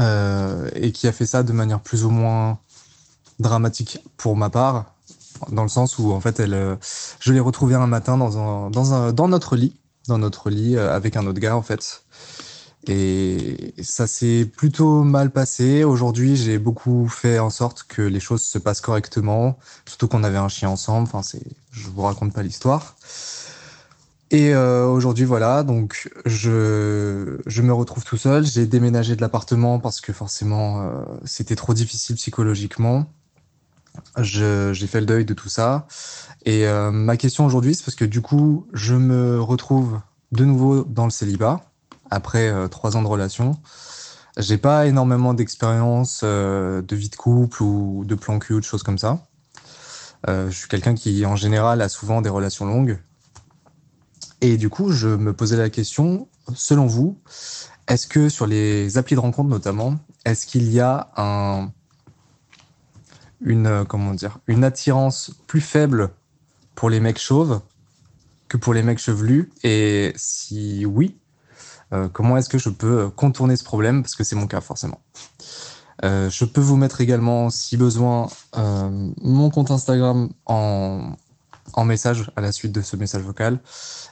et 0.00 0.92
qui 0.92 1.06
a 1.06 1.12
fait 1.12 1.26
ça 1.26 1.42
de 1.42 1.52
manière 1.52 1.80
plus 1.80 2.04
ou 2.04 2.10
moins 2.10 2.58
dramatique 3.40 3.98
pour 4.16 4.36
ma 4.36 4.50
part, 4.50 4.94
dans 5.50 5.62
le 5.62 5.68
sens 5.68 5.98
où 5.98 6.12
en 6.12 6.20
fait 6.20 6.40
elle, 6.40 6.78
je 7.20 7.32
l'ai 7.32 7.40
retrouvée 7.40 7.74
un 7.74 7.86
matin 7.86 8.16
dans 8.16 8.38
un, 8.38 8.70
dans 8.70 8.94
un, 8.94 9.12
dans 9.12 9.28
notre 9.28 9.56
lit, 9.56 9.76
dans 10.06 10.18
notre 10.18 10.50
lit 10.50 10.76
avec 10.76 11.16
un 11.16 11.26
autre 11.26 11.40
gars 11.40 11.56
en 11.56 11.62
fait. 11.62 12.04
Et 12.86 13.74
ça 13.82 14.06
s'est 14.06 14.44
plutôt 14.44 15.02
mal 15.02 15.30
passé. 15.30 15.84
Aujourd'hui, 15.84 16.36
j'ai 16.36 16.58
beaucoup 16.58 17.08
fait 17.08 17.38
en 17.38 17.50
sorte 17.50 17.84
que 17.88 18.02
les 18.02 18.20
choses 18.20 18.42
se 18.42 18.58
passent 18.58 18.80
correctement. 18.80 19.58
Surtout 19.84 20.08
qu'on 20.08 20.24
avait 20.24 20.38
un 20.38 20.48
chien 20.48 20.70
ensemble. 20.70 21.08
Enfin, 21.08 21.22
c'est, 21.22 21.42
je 21.72 21.88
vous 21.88 22.02
raconte 22.02 22.32
pas 22.32 22.42
l'histoire. 22.42 22.96
Et 24.30 24.54
euh, 24.54 24.86
aujourd'hui, 24.86 25.24
voilà, 25.24 25.62
donc 25.62 26.10
je, 26.26 27.38
je 27.46 27.62
me 27.62 27.72
retrouve 27.72 28.04
tout 28.04 28.18
seul. 28.18 28.44
J'ai 28.44 28.66
déménagé 28.66 29.16
de 29.16 29.22
l'appartement 29.22 29.80
parce 29.80 30.00
que 30.00 30.12
forcément, 30.12 30.82
euh, 30.82 31.02
c'était 31.24 31.56
trop 31.56 31.74
difficile 31.74 32.16
psychologiquement. 32.16 33.06
Je, 34.18 34.72
j'ai 34.72 34.86
fait 34.86 35.00
le 35.00 35.06
deuil 35.06 35.24
de 35.24 35.34
tout 35.34 35.48
ça. 35.48 35.86
Et 36.44 36.66
euh, 36.66 36.90
ma 36.90 37.16
question 37.16 37.46
aujourd'hui, 37.46 37.74
c'est 37.74 37.84
parce 37.84 37.96
que 37.96 38.04
du 38.04 38.20
coup, 38.20 38.66
je 38.72 38.94
me 38.94 39.40
retrouve 39.40 39.98
de 40.32 40.44
nouveau 40.44 40.84
dans 40.84 41.04
le 41.04 41.10
célibat 41.10 41.67
après 42.10 42.48
euh, 42.48 42.68
trois 42.68 42.96
ans 42.96 43.02
de 43.02 43.08
relation. 43.08 43.58
J'ai 44.36 44.58
pas 44.58 44.86
énormément 44.86 45.34
d'expérience 45.34 46.20
euh, 46.22 46.80
de 46.82 46.96
vie 46.96 47.08
de 47.08 47.16
couple 47.16 47.62
ou 47.62 48.04
de 48.04 48.14
plan 48.14 48.38
cul 48.38 48.54
ou 48.54 48.60
de 48.60 48.64
choses 48.64 48.82
comme 48.82 48.98
ça. 48.98 49.26
Euh, 50.28 50.50
je 50.50 50.56
suis 50.56 50.68
quelqu'un 50.68 50.94
qui, 50.94 51.24
en 51.26 51.36
général, 51.36 51.80
a 51.82 51.88
souvent 51.88 52.22
des 52.22 52.30
relations 52.30 52.66
longues. 52.66 52.98
Et 54.40 54.56
du 54.56 54.68
coup, 54.68 54.92
je 54.92 55.08
me 55.08 55.32
posais 55.32 55.56
la 55.56 55.70
question, 55.70 56.28
selon 56.54 56.86
vous, 56.86 57.18
est-ce 57.88 58.06
que 58.06 58.28
sur 58.28 58.46
les 58.46 58.98
applis 58.98 59.16
de 59.16 59.20
rencontre 59.20 59.48
notamment, 59.48 59.98
est-ce 60.24 60.46
qu'il 60.46 60.70
y 60.70 60.78
a 60.78 61.10
un, 61.16 61.72
une, 63.40 63.84
comment 63.88 64.14
dire, 64.14 64.38
une 64.46 64.62
attirance 64.62 65.32
plus 65.46 65.60
faible 65.60 66.10
pour 66.74 66.90
les 66.90 67.00
mecs 67.00 67.18
chauves 67.18 67.60
que 68.46 68.56
pour 68.56 68.74
les 68.74 68.82
mecs 68.84 68.98
chevelus? 68.98 69.50
Et 69.64 70.12
si 70.16 70.86
oui, 70.86 71.16
comment 72.12 72.36
est-ce 72.36 72.48
que 72.48 72.58
je 72.58 72.68
peux 72.68 73.08
contourner 73.08 73.56
ce 73.56 73.64
problème? 73.64 74.02
Parce 74.02 74.14
que 74.14 74.24
c'est 74.24 74.36
mon 74.36 74.46
cas 74.46 74.60
forcément. 74.60 75.00
Euh, 76.04 76.30
je 76.30 76.44
peux 76.44 76.60
vous 76.60 76.76
mettre 76.76 77.00
également, 77.00 77.50
si 77.50 77.76
besoin, 77.76 78.28
euh, 78.56 79.10
mon 79.20 79.50
compte 79.50 79.70
Instagram 79.70 80.28
en, 80.46 81.14
message 81.84 82.30
à 82.34 82.40
la 82.40 82.50
suite 82.50 82.72
de 82.72 82.82
ce 82.82 82.96
message 82.96 83.22
vocal. 83.22 83.60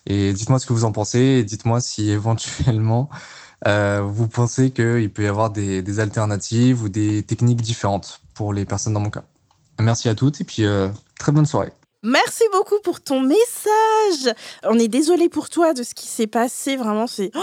Et 0.07 0.33
dites-moi 0.33 0.59
ce 0.59 0.67
que 0.67 0.73
vous 0.73 0.85
en 0.85 0.93
pensez. 0.93 1.19
Et 1.19 1.45
dites-moi 1.45 1.81
si 1.81 2.11
éventuellement 2.11 3.09
euh, 3.67 4.03
vous 4.03 4.29
pensez 4.29 4.71
qu'il 4.71 5.13
peut 5.13 5.25
y 5.25 5.27
avoir 5.27 5.51
des, 5.51 5.83
des, 5.83 6.01
alternatives 6.01 6.83
ou 6.83 6.89
des 6.89 7.23
techniques 7.23 7.63
différentes 7.63 8.21
pour 8.35 8.53
les 8.53 8.65
personnes 8.65 8.93
dans 8.93 9.01
mon 9.01 9.11
cas. 9.11 9.25
Merci 9.81 10.09
à 10.09 10.15
toutes 10.15 10.41
et 10.41 10.45
puis 10.45 10.65
euh, 10.65 10.89
très 11.19 11.33
bonne 11.33 11.47
soirée. 11.47 11.73
Merci 12.07 12.45
beaucoup 12.53 12.79
pour 12.85 13.01
ton 13.01 13.21
message. 13.21 14.33
On 14.63 14.79
est 14.79 14.87
désolé 14.87 15.29
pour 15.29 15.51
toi 15.51 15.75
de 15.75 15.83
ce 15.83 15.93
qui 15.93 16.07
s'est 16.07 16.29
passé. 16.29 16.77
Vraiment, 16.77 17.09
c'est 17.09 17.33
oh, 17.35 17.41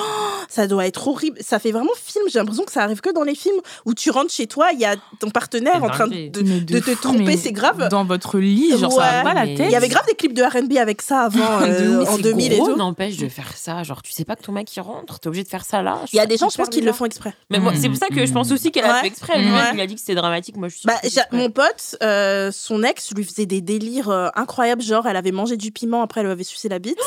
ça 0.48 0.68
doit 0.68 0.88
être 0.88 1.06
horrible. 1.06 1.38
Ça 1.41 1.60
fait 1.60 1.73
vraiment 1.73 1.91
film. 2.02 2.23
J'ai 2.31 2.40
l'impression 2.40 2.64
que 2.64 2.72
ça 2.72 2.84
arrive 2.84 3.02
que 3.02 3.14
dans 3.14 3.23
les 3.23 3.35
films 3.35 3.60
où 3.85 3.94
tu 3.94 4.10
rentres 4.10 4.31
chez 4.31 4.48
toi, 4.48 4.69
il 4.72 4.80
y 4.80 4.85
a 4.85 4.95
ton 5.19 5.30
partenaire 5.31 5.84
en 5.84 5.90
train 5.90 6.07
de, 6.07 6.30
de, 6.30 6.41
de, 6.41 6.60
de 6.60 6.80
te 6.80 6.91
tromper. 6.91 7.35
C'est 7.35 7.52
grave. 7.52 7.90
Dans 7.90 8.06
votre 8.06 8.40
lit, 8.40 8.69
genre 8.77 8.94
ouais. 8.94 9.03
ça 9.03 9.11
va 9.11 9.23
pas 9.23 9.34
la 9.34 9.48
tête. 9.48 9.65
Il 9.65 9.72
y 9.72 9.76
avait 9.76 9.90
grave 9.90 10.06
des 10.07 10.15
clips 10.15 10.34
de 10.34 10.44
R&B 10.44 10.77
avec 10.77 11.02
ça 11.02 11.22
avant 11.23 11.61
euh, 11.64 12.06
en 12.06 12.18
2000 12.18 12.56
gros, 12.56 12.68
et 12.69 12.72
tout. 12.72 12.77
n'empêche 12.77 13.18
de 13.18 13.27
faire 13.27 13.52
ça. 13.57 13.84
Genre, 13.84 14.02
tu 14.02 14.14
sais 14.14 14.23
pas 14.23 14.38
que 14.38 14.44
ton 14.44 14.53
mec 14.53 14.73
il 14.73 14.80
rentre, 14.80 15.19
t'es 15.19 15.27
obligé 15.27 15.44
de 15.44 15.49
faire 15.49 15.65
ça 15.65 15.81
là. 15.81 15.99
Il 16.14 16.15
y 16.15 16.19
a 16.22 16.26
des 16.26 16.38
gens, 16.38 16.48
je 16.48 16.56
pense, 16.56 16.69
qui 16.69 16.80
le 16.80 16.94
font 16.94 17.03
exprès. 17.06 17.34
Mais 17.49 17.60
moi, 17.60 17.73
c'est 17.76 17.90
pour 17.90 17.98
ça 17.98 18.07
que 18.07 18.26
je 18.26 18.31
pense 18.31 18.49
aussi 18.52 18.72
qu'elle 18.72 18.85
a 18.85 19.02
fait 19.02 19.07
exprès. 19.07 19.41
Lui, 19.41 19.52
il 19.73 19.81
a 19.81 19.88
dit 19.88 19.95
que 19.95 19.99
c'était 19.99 20.15
dramatique. 20.15 20.56
Moi, 20.56 20.69
je 20.69 20.77
suis. 20.77 20.88
Bah, 20.88 20.95
mon 21.31 21.49
pote, 21.49 21.98
euh, 22.02 22.52
son 22.53 22.81
ex 22.84 23.11
lui 23.14 23.26
faisait 23.26 23.45
des 23.45 23.60
délires 23.60 24.10
euh, 24.10 24.30
incroyables. 24.54 24.82
Genre, 24.82 25.06
elle 25.08 25.16
avait 25.16 25.32
mangé 25.32 25.58
du 25.58 25.72
piment, 25.72 26.04
après 26.04 26.22
elle 26.22 26.28
lui 26.28 26.34
avait 26.34 26.44
sucé 26.44 26.70
la 26.70 26.80
bite. 26.80 27.00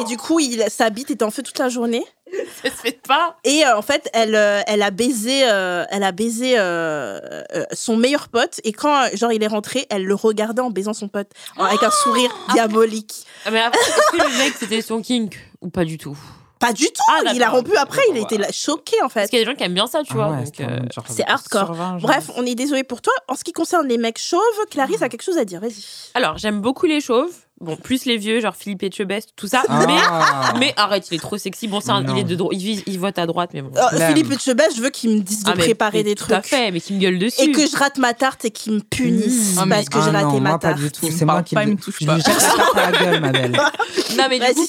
et 0.00 0.04
du 0.04 0.16
coup, 0.16 0.40
il, 0.40 0.64
sa 0.68 0.90
bite 0.90 1.10
était 1.10 1.24
en 1.24 1.30
feu 1.30 1.42
toute 1.42 1.58
la 1.58 1.68
journée. 1.68 2.04
Ça 2.62 2.70
se 2.70 2.76
fait 2.76 3.00
pas. 3.06 3.36
Et 3.44 3.64
euh, 3.64 3.76
en 3.76 3.82
fait, 3.82 4.08
elle, 4.12 4.34
euh, 4.34 4.60
elle 4.66 4.82
a 4.82 4.90
baisé, 4.90 5.42
euh, 5.44 5.84
elle 5.90 6.02
a 6.02 6.10
baisé 6.10 6.56
son 7.72 7.96
meilleur 7.96 8.28
pote. 8.28 8.60
Et 8.64 8.72
quand 8.72 9.06
genre 9.14 9.32
il 9.32 9.42
est 9.42 9.48
rentré, 9.48 9.86
elle 9.90 10.04
le 10.04 10.14
regardait 10.14 10.62
en 10.62 10.70
baisant 10.70 10.94
son 10.94 11.08
pote 11.08 11.30
avec 11.56 11.82
un 11.82 11.90
sourire 11.90 12.34
diabolique. 12.52 13.24
Ah, 13.44 13.50
mais 13.52 13.60
après, 13.60 13.78
est-ce 13.78 14.16
que 14.16 14.16
le 14.16 14.38
mec 14.38 14.54
c'était 14.58 14.82
son 14.82 15.00
kink 15.00 15.38
ou 15.60 15.68
pas 15.68 15.84
du 15.84 15.98
tout? 15.98 16.18
Pas 16.58 16.72
du 16.72 16.86
tout. 16.86 17.02
Ah, 17.08 17.32
il 17.34 17.42
a 17.42 17.50
rompu 17.50 17.76
après. 17.76 18.02
Il 18.10 18.16
était 18.16 18.38
là, 18.38 18.48
choqué 18.52 18.96
en 19.02 19.08
fait. 19.08 19.20
Parce 19.20 19.30
qu'il 19.30 19.38
y 19.38 19.42
a 19.42 19.44
des 19.44 19.50
gens 19.50 19.56
qui 19.56 19.64
aiment 19.64 19.74
bien 19.74 19.86
ça, 19.86 20.02
tu 20.02 20.14
vois. 20.14 20.30
Ouais, 20.30 20.44
euh... 20.60 20.80
C'est 21.08 21.26
hardcore. 21.26 21.74
Bref, 22.00 22.30
on 22.36 22.46
est 22.46 22.54
désolé 22.54 22.84
pour 22.84 23.02
toi. 23.02 23.12
En 23.28 23.34
ce 23.34 23.44
qui 23.44 23.52
concerne 23.52 23.86
les 23.86 23.98
mecs 23.98 24.18
chauves, 24.18 24.40
Clarisse 24.70 25.02
a 25.02 25.08
quelque 25.08 25.22
chose 25.22 25.38
à 25.38 25.44
dire. 25.44 25.60
Vas-y. 25.60 25.84
Alors, 26.14 26.38
j'aime 26.38 26.60
beaucoup 26.60 26.86
les 26.86 27.00
chauves. 27.00 27.34
Bon, 27.64 27.76
plus 27.76 28.04
les 28.04 28.16
vieux, 28.16 28.40
genre 28.40 28.54
Philippe 28.56 28.82
Etchebest, 28.82 29.30
tout 29.36 29.48
ça. 29.48 29.62
Ah. 29.68 29.84
Mais, 29.86 30.58
mais 30.60 30.74
arrête, 30.76 31.08
il 31.10 31.14
est 31.14 31.18
trop 31.18 31.38
sexy. 31.38 31.68
Bon, 31.68 31.80
ça, 31.80 32.02
il 32.08 32.18
est 32.18 32.24
de 32.24 32.34
droite. 32.34 32.52
Il, 32.58 32.82
il, 32.86 32.98
vote 32.98 33.18
à 33.18 33.26
droite, 33.26 33.50
mais 33.54 33.62
bon. 33.62 33.70
Euh, 33.76 34.08
Philippe 34.08 34.30
Etchebest, 34.32 34.76
je 34.76 34.82
veux 34.82 34.90
qu'il 34.90 35.10
me 35.10 35.20
dise 35.20 35.42
de 35.44 35.50
ah, 35.50 35.54
mais, 35.56 35.64
préparer 35.64 35.98
mais 35.98 36.04
des 36.04 36.14
tout 36.14 36.24
trucs. 36.24 36.36
à 36.36 36.42
fait, 36.42 36.70
mais 36.70 36.80
qu'il 36.80 36.96
me 36.96 37.00
gueule 37.00 37.18
dessus. 37.18 37.42
Et 37.42 37.52
que 37.52 37.66
je 37.66 37.76
rate 37.76 37.98
ma 37.98 38.14
tarte 38.14 38.44
et 38.44 38.50
qu'il 38.50 38.74
me 38.74 38.80
punisse 38.80 39.54
Mmh. 39.54 39.68
parce 39.68 39.88
que 39.88 39.98
Ah 39.98 40.02
j'ai 40.04 40.10
raté 40.10 40.24
non, 40.24 40.40
ma 40.40 40.50
moi, 40.50 40.58
pas 40.58 40.68
tarte. 40.68 40.80
du 40.80 40.90
tout. 40.90 41.08
C'est 41.10 41.24
moi 41.24 41.42
qui 41.42 41.56
me 41.56 41.76
touche 41.76 41.96
je 42.00 42.06
pas. 42.06 42.18
tarte. 42.18 42.34
Non, 44.16 44.24
mais 44.28 44.38
du 44.38 44.46
coup, 44.54 44.66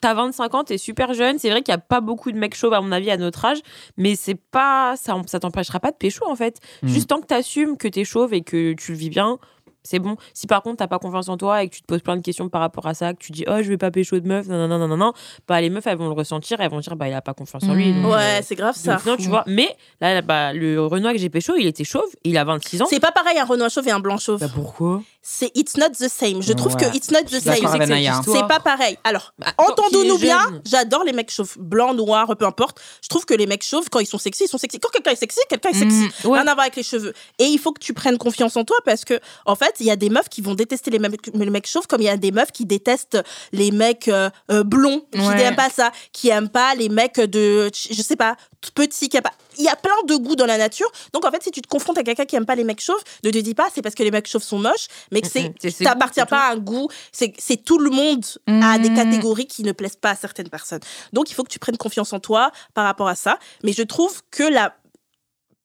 t'as 0.00 0.14
25 0.14 0.54
ans, 0.54 0.64
t'es 0.64 0.78
super 0.78 1.14
jeune. 1.14 1.38
C'est 1.38 1.48
vrai 1.50 1.62
qu'il 1.62 1.72
y 1.72 1.74
a 1.74 1.78
pas 1.78 2.00
beaucoup 2.00 2.30
de 2.32 2.36
mecs 2.38 2.54
chauves, 2.54 2.74
à 2.74 2.80
mon 2.80 2.92
avis, 2.92 3.10
à 3.10 3.16
notre 3.16 3.44
âge. 3.44 3.58
Mais 3.96 4.14
c'est 4.14 4.34
pas, 4.34 4.94
ça, 5.00 5.16
ça 5.26 5.40
t'empêchera 5.40 5.80
pas 5.80 5.90
de 5.90 5.96
pécho, 5.96 6.28
en 6.28 6.36
fait. 6.36 6.58
Mm. 6.82 6.88
Juste 6.88 7.08
tant 7.08 7.20
que 7.20 7.26
t'assumes 7.26 7.76
que 7.76 7.88
t'es 7.88 8.04
chauve 8.04 8.34
et 8.34 8.42
que 8.42 8.74
tu 8.74 8.92
le 8.92 8.98
vis 8.98 9.10
bien, 9.10 9.38
c'est 9.84 9.98
bon. 9.98 10.16
Si 10.32 10.46
par 10.46 10.62
contre 10.62 10.78
t'as 10.78 10.88
pas 10.88 10.98
confiance 10.98 11.28
en 11.28 11.36
toi 11.36 11.62
et 11.62 11.68
que 11.68 11.74
tu 11.76 11.82
te 11.82 11.86
poses 11.86 12.00
plein 12.02 12.16
de 12.16 12.22
questions 12.22 12.48
par 12.48 12.60
rapport 12.60 12.86
à 12.86 12.94
ça, 12.94 13.12
que 13.14 13.18
tu 13.18 13.32
dis 13.32 13.44
oh 13.46 13.58
je 13.62 13.68
vais 13.68 13.76
pas 13.76 13.90
pécho 13.90 14.18
de 14.18 14.26
meuf, 14.26 14.48
non 14.48 14.66
non 14.66 14.78
non 14.78 14.88
non 14.88 14.96
non, 14.96 15.12
bah 15.46 15.60
les 15.60 15.70
meufs 15.70 15.86
elles 15.86 15.96
vont 15.98 16.06
le 16.08 16.14
ressentir, 16.14 16.60
elles 16.60 16.70
vont 16.70 16.80
dire 16.80 16.96
bah 16.96 17.08
il 17.08 17.14
a 17.14 17.22
pas 17.22 17.34
confiance 17.34 17.62
en 17.64 17.74
lui. 17.74 17.92
Mm. 17.92 18.02
donc, 18.02 18.12
euh, 18.12 18.16
Ouais, 18.16 18.40
c'est 18.42 18.54
grave 18.54 18.74
ça. 18.74 18.98
non, 19.06 19.16
tu 19.16 19.28
vois. 19.28 19.44
Mais 19.46 19.68
là, 20.00 20.22
bah, 20.22 20.52
le 20.52 20.84
Renoir 20.84 21.12
que 21.12 21.18
j'ai 21.18 21.28
pécho, 21.30 21.54
il 21.58 21.66
était 21.66 21.84
chauve, 21.84 22.08
il 22.24 22.36
a 22.38 22.44
26 22.44 22.82
ans. 22.82 22.86
C'est 22.88 23.00
pas 23.00 23.12
pareil 23.12 23.38
un 23.38 23.44
Renoir 23.44 23.70
chauve 23.70 23.86
et 23.88 23.90
un 23.90 24.00
blanc 24.00 24.16
chauve. 24.18 24.40
Bah, 24.40 24.46
pourquoi? 24.54 25.02
C'est 25.26 25.50
it's 25.54 25.78
not 25.78 25.88
the 25.98 26.08
same. 26.08 26.42
Je 26.42 26.52
trouve 26.52 26.74
Ouais. 26.74 26.90
que 26.90 26.94
it's 26.96 27.10
not 27.10 27.22
the 27.22 27.40
same. 27.40 27.64
avec 27.64 27.88
C'est 28.24 28.46
pas 28.46 28.60
pareil. 28.60 28.98
Alors, 29.04 29.32
Bah, 29.38 29.46
entendons-nous 29.56 30.18
bien, 30.18 30.60
j'adore 30.66 31.02
les 31.02 31.14
mecs 31.14 31.30
chauves, 31.30 31.54
blancs, 31.58 31.96
noirs, 31.96 32.36
peu 32.38 32.44
importe. 32.44 32.78
Je 33.02 33.08
trouve 33.08 33.24
que 33.24 33.32
les 33.32 33.46
mecs 33.46 33.64
chauves, 33.64 33.86
quand 33.90 34.00
ils 34.00 34.06
sont 34.06 34.18
sexy, 34.18 34.44
ils 34.44 34.48
sont 34.48 34.58
sexy. 34.58 34.78
Quand 34.78 34.90
quelqu'un 34.90 35.12
est 35.12 35.16
sexy, 35.16 35.38
quelqu'un 35.48 35.70
est 35.70 35.78
sexy. 35.78 35.96
Mm, 36.24 36.28
ouais. 36.28 36.38
Rien 36.40 36.46
à 36.46 36.54
voir 36.54 36.60
avec 36.64 36.76
les 36.76 36.82
cheveux. 36.82 37.14
Et 37.38 37.44
il 37.46 37.58
faut 37.58 37.72
que 37.72 37.80
tu 37.80 37.94
prennes 37.94 38.18
confiance 38.18 38.54
en 38.58 38.64
toi 38.64 38.76
parce 38.84 39.06
que, 39.06 39.18
en 39.46 39.56
fait, 39.56 39.74
il 39.80 39.86
y 39.86 39.90
a 39.90 39.96
des 39.96 40.10
meufs 40.10 40.28
qui 40.28 40.42
vont 40.42 40.54
détester 40.54 40.90
les 40.90 40.98
mecs, 40.98 41.26
les 41.32 41.50
mecs 41.50 41.66
chauves 41.66 41.86
comme 41.86 42.02
il 42.02 42.04
y 42.04 42.08
a 42.10 42.18
des 42.18 42.30
meufs 42.30 42.52
qui 42.52 42.66
détestent 42.66 43.18
les 43.52 43.70
mecs 43.70 44.08
euh, 44.08 44.28
euh, 44.50 44.62
blonds, 44.62 45.06
qui 45.10 45.20
Ouais. 45.20 45.36
n'aiment 45.36 45.56
pas 45.56 45.70
ça, 45.70 45.90
qui 46.12 46.28
aiment 46.28 46.50
pas 46.50 46.74
les 46.74 46.90
mecs 46.90 47.18
de, 47.18 47.70
je 47.72 48.02
sais 48.02 48.16
pas, 48.16 48.36
petits, 48.74 49.08
qui 49.08 49.16
aiment 49.16 49.22
pas. 49.22 49.32
Il 49.58 49.64
y 49.64 49.68
a 49.68 49.76
plein 49.76 49.92
de 50.06 50.14
goûts 50.16 50.36
dans 50.36 50.46
la 50.46 50.58
nature. 50.58 50.90
Donc, 51.12 51.24
en 51.24 51.30
fait, 51.30 51.42
si 51.42 51.50
tu 51.50 51.60
te 51.62 51.68
confrontes 51.68 51.98
à 51.98 52.02
quelqu'un 52.02 52.24
qui 52.24 52.36
aime 52.36 52.46
pas 52.46 52.54
les 52.54 52.64
mecs 52.64 52.80
chauves, 52.80 53.02
ne 53.22 53.30
te 53.30 53.38
dis 53.38 53.54
pas 53.54 53.68
c'est 53.74 53.82
parce 53.82 53.94
que 53.94 54.02
les 54.02 54.10
mecs 54.10 54.26
chauves 54.28 54.42
sont 54.42 54.58
moches, 54.58 54.86
mais 55.12 55.20
que 55.20 55.28
c'est, 55.28 55.48
mm, 55.50 55.70
ses 55.70 55.84
t'appartiens 55.84 56.26
pas 56.26 56.48
à 56.48 56.52
un 56.52 56.56
goût. 56.56 56.88
C'est, 57.12 57.32
tout 57.64 57.78
le 57.78 57.90
monde 57.90 58.24
a 58.46 58.78
des 58.78 58.90
Mm. 58.90 58.94
catégories 58.96 59.46
qui 59.46 59.62
ne 59.62 59.72
plaisent 59.72 59.96
pas 59.96 60.10
à 60.10 60.16
certaines 60.16 60.48
personnes. 60.48 60.80
Donc, 61.12 61.30
il 61.30 61.34
faut 61.34 61.42
que 61.44 61.50
tu 61.52 61.58
prennes 61.58 61.76
confiance 61.76 62.12
en 62.12 62.20
toi 62.20 62.50
par 62.74 62.84
rapport 62.84 63.08
à 63.08 63.14
ça. 63.14 63.38
Mais 63.62 63.72
je 63.72 63.82
trouve 63.82 64.22
que 64.30 64.42
la 64.44 64.74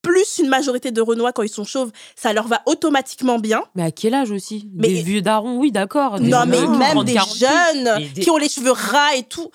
plus 0.02 0.40
une 0.40 0.48
majorité 0.48 0.92
de 0.92 1.02
Renois, 1.02 1.34
quand 1.34 1.44
ils 1.44 1.50
sont 1.50 1.66
chauves, 1.66 1.92
ça 2.16 2.32
leur 2.32 2.48
va 2.48 2.62
automatiquement 2.66 3.38
bien. 3.38 3.62
Mais 3.76 3.84
à 3.84 3.92
quel 3.92 4.14
âge 4.14 4.32
aussi? 4.32 4.70
Mais- 4.74 4.88
Des 4.88 5.02
vieux 5.02 5.22
darons, 5.22 5.58
oui, 5.58 5.72
d'accord. 5.74 6.22
Non, 6.22 6.46
mais 6.48 6.66
même 6.66 7.04
des 7.04 7.16
40 7.16 7.36
jeunes 7.38 8.10
des- 8.14 8.22
qui 8.22 8.30
ont 8.30 8.38
les 8.38 8.48
cheveux 8.48 8.72
ras 8.72 9.16
et 9.18 9.24
tout. 9.24 9.52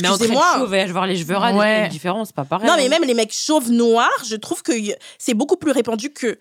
Mais 0.00 0.08
entre 0.08 0.16
Excusez-moi. 0.22 0.44
chauve 0.58 0.74
et 0.74 0.80
avoir 0.80 1.06
les 1.06 1.16
cheveux 1.16 1.36
ras, 1.36 1.52
Ouais. 1.52 1.58
ouais. 1.58 1.82
une 1.84 1.88
différence, 1.90 2.28
c'est 2.28 2.36
pas 2.36 2.44
pareil. 2.44 2.66
Non, 2.68 2.74
mais 2.76 2.88
même 2.88 3.04
les 3.04 3.14
mecs 3.14 3.32
chauves 3.32 3.70
noirs, 3.70 4.08
je 4.28 4.36
trouve 4.36 4.62
que 4.62 4.72
c'est 5.18 5.34
beaucoup 5.34 5.56
plus 5.56 5.70
répandu 5.72 6.10
que 6.10 6.38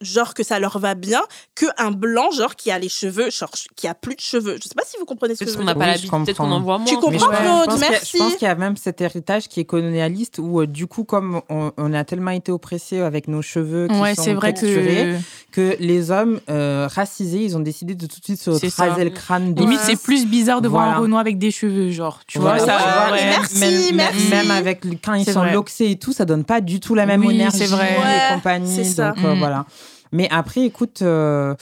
genre 0.00 0.34
que 0.34 0.42
ça 0.42 0.58
leur 0.58 0.78
va 0.78 0.94
bien 0.94 1.20
qu'un 1.54 1.90
blanc 1.90 2.30
genre 2.30 2.56
qui 2.56 2.70
a 2.70 2.78
les 2.78 2.88
cheveux 2.88 3.30
genre 3.30 3.50
qui 3.76 3.86
a 3.86 3.94
plus 3.94 4.14
de 4.16 4.20
cheveux. 4.20 4.56
Je 4.62 4.68
sais 4.68 4.74
pas 4.74 4.84
si 4.86 4.96
vous 4.98 5.04
comprenez 5.04 5.34
ce 5.34 5.40
que 5.40 5.44
Parce 5.44 5.52
je 5.52 5.56
qu'on 5.58 5.62
veux 5.62 5.66
n'a 5.66 5.74
dire. 5.74 5.78
pas 5.80 5.84
Oui, 5.86 5.90
l'habitude, 5.92 6.10
je 6.18 6.24
peut-être 6.24 6.36
qu'on 6.38 6.50
en 6.52 6.60
voit 6.60 6.78
moins. 6.78 6.86
Tu 6.86 6.94
mais 6.94 7.00
comprends, 7.00 7.28
ouais. 7.30 7.36
Claude 7.36 7.70
a- 7.70 7.76
merci. 7.90 8.16
Je 8.18 8.22
pense 8.22 8.34
qu'il 8.36 8.48
y 8.48 8.50
a 8.50 8.54
même 8.54 8.76
cet 8.76 9.00
héritage 9.00 9.48
qui 9.48 9.60
est 9.60 9.64
colonialiste 9.64 10.38
où, 10.38 10.60
euh, 10.60 10.66
du 10.66 10.86
coup, 10.86 11.04
comme 11.04 11.40
on, 11.48 11.72
on 11.76 11.92
a 11.92 12.04
tellement 12.04 12.30
été 12.30 12.52
oppressés 12.52 13.00
avec 13.00 13.28
nos 13.28 13.42
cheveux 13.42 13.88
qui 13.88 13.94
Ouais, 13.98 14.14
sont 14.14 14.34
vrai 14.34 14.54
que 14.54 15.16
que 15.50 15.76
les 15.80 16.10
hommes 16.10 16.40
euh, 16.50 16.88
racisés, 16.90 17.42
ils 17.42 17.56
ont 17.56 17.60
décidé 17.60 17.94
de 17.94 18.06
tout 18.06 18.20
de 18.20 18.24
suite 18.24 18.38
se 18.40 18.68
ça. 18.68 18.84
raser 18.86 19.04
le 19.04 19.10
crâne. 19.10 19.54
de 19.54 19.60
limite 19.62 19.78
Ouais. 19.78 19.84
c'est 19.86 20.00
plus 20.02 20.26
bizarre 20.26 20.60
de 20.60 20.68
voir 20.68 20.88
un 20.88 20.98
Renoir 20.98 21.20
avec 21.20 21.38
des 21.38 21.50
cheveux, 21.50 21.90
genre 21.90 22.20
tu 22.26 22.38
Voilà, 22.38 22.58
vois 22.58 22.66
ça. 22.66 22.77
Tu 22.78 22.82
vois, 22.84 23.10
ouais. 23.12 23.22
et 23.22 23.26
merci, 23.26 23.60
même, 23.60 23.96
merci. 23.96 24.28
Même 24.30 24.50
avec 24.50 24.84
quand 25.04 25.14
ils 25.14 25.24
sont 25.30 25.40
vrai. 25.40 25.52
loxés 25.52 25.90
et 25.90 25.98
tout, 25.98 26.12
ça 26.12 26.24
donne 26.24 26.44
pas 26.44 26.60
du 26.60 26.80
tout 26.80 26.94
la 26.94 27.06
même 27.06 27.24
Oui, 27.24 27.34
énergie 27.34 27.58
c'est 27.58 27.66
vrai. 27.66 27.94
et 27.94 27.98
Ouais, 27.98 28.34
compagnie. 28.34 28.74
c'est 28.74 28.84
ça. 28.84 29.10
Donc 29.12 29.24
euh, 29.24 29.34
Mm. 29.34 29.38
voilà. 29.38 29.66
Mais 30.12 30.28
après, 30.30 30.62
écoute. 30.62 31.02
euh, 31.02 31.54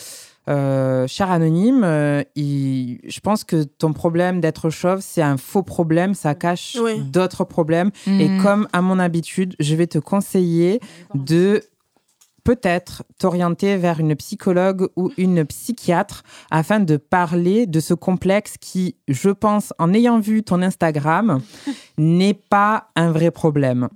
euh, 0.48 1.08
cher 1.08 1.32
anonyme, 1.32 1.82
euh, 1.82 2.22
il- 2.36 3.00
je 3.08 3.18
pense 3.18 3.42
que 3.42 3.64
ton 3.64 3.92
problème 3.92 4.40
d'être 4.40 4.70
chauve, 4.70 5.00
c'est 5.02 5.20
un 5.22 5.36
faux 5.36 5.64
problème, 5.64 6.14
ça 6.14 6.36
cache 6.36 6.76
Oui. 6.80 7.00
d'autres 7.00 7.42
problèmes. 7.42 7.90
Et 8.06 8.28
Mm. 8.28 8.42
comme 8.44 8.68
à 8.72 8.80
mon 8.80 9.00
habitude, 9.00 9.56
je 9.58 9.74
vais 9.74 9.88
te 9.88 9.98
conseiller 9.98 10.78
de 11.16 11.62
peut-être 12.46 13.02
t'orienter 13.18 13.76
vers 13.76 13.98
une 13.98 14.14
psychologue 14.14 14.88
ou 14.94 15.10
une 15.16 15.44
psychiatre 15.44 16.22
afin 16.52 16.78
de 16.78 16.96
parler 16.96 17.66
de 17.66 17.80
ce 17.80 17.92
complexe 17.92 18.54
qui, 18.60 18.94
je 19.08 19.30
pense, 19.30 19.74
en 19.80 19.92
ayant 19.92 20.20
vu 20.20 20.44
ton 20.44 20.62
Instagram, 20.62 21.40
n'est 21.98 22.34
pas 22.34 22.90
un 22.94 23.10
vrai 23.10 23.32
problème. 23.32 23.88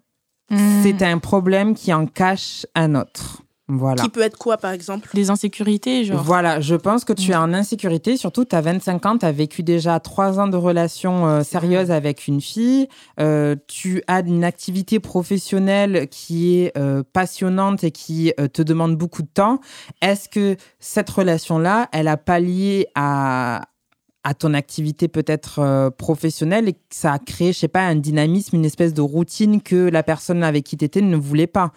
Hmm. 0.50 0.82
C'est 0.82 1.00
un 1.02 1.18
problème 1.18 1.74
qui 1.74 1.94
en 1.94 2.06
cache 2.06 2.66
un 2.74 2.96
autre. 2.96 3.42
Voilà. 3.70 4.02
Qui 4.02 4.08
peut 4.08 4.22
être 4.22 4.36
quoi, 4.36 4.56
par 4.56 4.72
exemple? 4.72 5.10
Des 5.14 5.30
insécurités, 5.30 6.04
genre. 6.04 6.22
Voilà, 6.22 6.60
je 6.60 6.74
pense 6.74 7.04
que 7.04 7.12
tu 7.12 7.30
es 7.30 7.36
en 7.36 7.54
insécurité, 7.54 8.16
surtout 8.16 8.44
tu 8.44 8.56
as 8.56 8.60
25 8.60 9.06
ans, 9.06 9.18
tu 9.18 9.26
as 9.26 9.32
vécu 9.32 9.62
déjà 9.62 10.00
3 10.00 10.40
ans 10.40 10.48
de 10.48 10.56
relation 10.56 11.26
euh, 11.26 11.42
sérieuse 11.42 11.90
avec 11.90 12.26
une 12.26 12.40
fille, 12.40 12.88
euh, 13.20 13.54
tu 13.68 14.02
as 14.08 14.20
une 14.20 14.44
activité 14.44 14.98
professionnelle 14.98 16.08
qui 16.10 16.56
est 16.56 16.76
euh, 16.76 17.02
passionnante 17.12 17.84
et 17.84 17.92
qui 17.92 18.32
euh, 18.40 18.48
te 18.48 18.62
demande 18.62 18.96
beaucoup 18.96 19.22
de 19.22 19.30
temps. 19.32 19.60
Est-ce 20.02 20.28
que 20.28 20.56
cette 20.80 21.10
relation-là, 21.10 21.88
elle 21.92 22.08
a 22.08 22.16
pallié 22.16 22.88
à 22.94 23.62
à 24.22 24.34
ton 24.34 24.52
activité 24.52 25.08
peut-être 25.08 25.60
euh, 25.60 25.90
professionnelle 25.90 26.68
et 26.68 26.72
que 26.74 26.78
ça 26.90 27.14
a 27.14 27.18
créé, 27.18 27.52
je 27.52 27.58
sais 27.58 27.68
pas, 27.68 27.80
un 27.86 27.96
dynamisme, 27.96 28.56
une 28.56 28.64
espèce 28.64 28.92
de 28.92 29.00
routine 29.00 29.62
que 29.62 29.88
la 29.88 30.02
personne 30.02 30.42
avec 30.44 30.64
qui 30.64 30.76
tu 30.76 30.84
étais 30.84 31.00
ne 31.00 31.16
voulait 31.16 31.46
pas? 31.46 31.72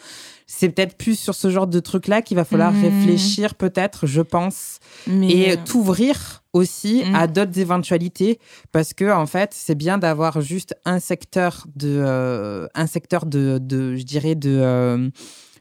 C'est 0.47 0.69
peut-être 0.69 0.95
plus 0.97 1.17
sur 1.17 1.35
ce 1.35 1.49
genre 1.49 1.67
de 1.67 1.79
truc-là 1.79 2.21
qu'il 2.21 2.35
va 2.37 2.45
falloir 2.45 2.71
Mhm. 2.71 2.81
réfléchir 2.83 3.55
peut-être, 3.55 4.05
je 4.07 4.21
pense, 4.21 4.79
Mais, 5.07 5.29
et 5.31 5.51
euh, 5.51 5.55
t'ouvrir 5.65 6.43
aussi 6.53 7.03
Mm. 7.05 7.15
à 7.15 7.27
d'autres 7.27 7.57
éventualités 7.59 8.39
parce 8.71 8.93
que 8.93 9.11
en 9.11 9.25
fait 9.25 9.49
c'est 9.53 9.73
bien 9.75 9.97
d'avoir 9.97 10.41
juste 10.41 10.75
un 10.85 10.99
secteur 10.99 11.65
de 11.75 11.87
euh, 11.99 12.67
un 12.75 12.85
secteur 12.85 13.25
de, 13.25 13.57
de 13.59 13.95
je 13.95 14.03
dirais 14.03 14.35
de 14.35 14.51
euh, 14.61 15.09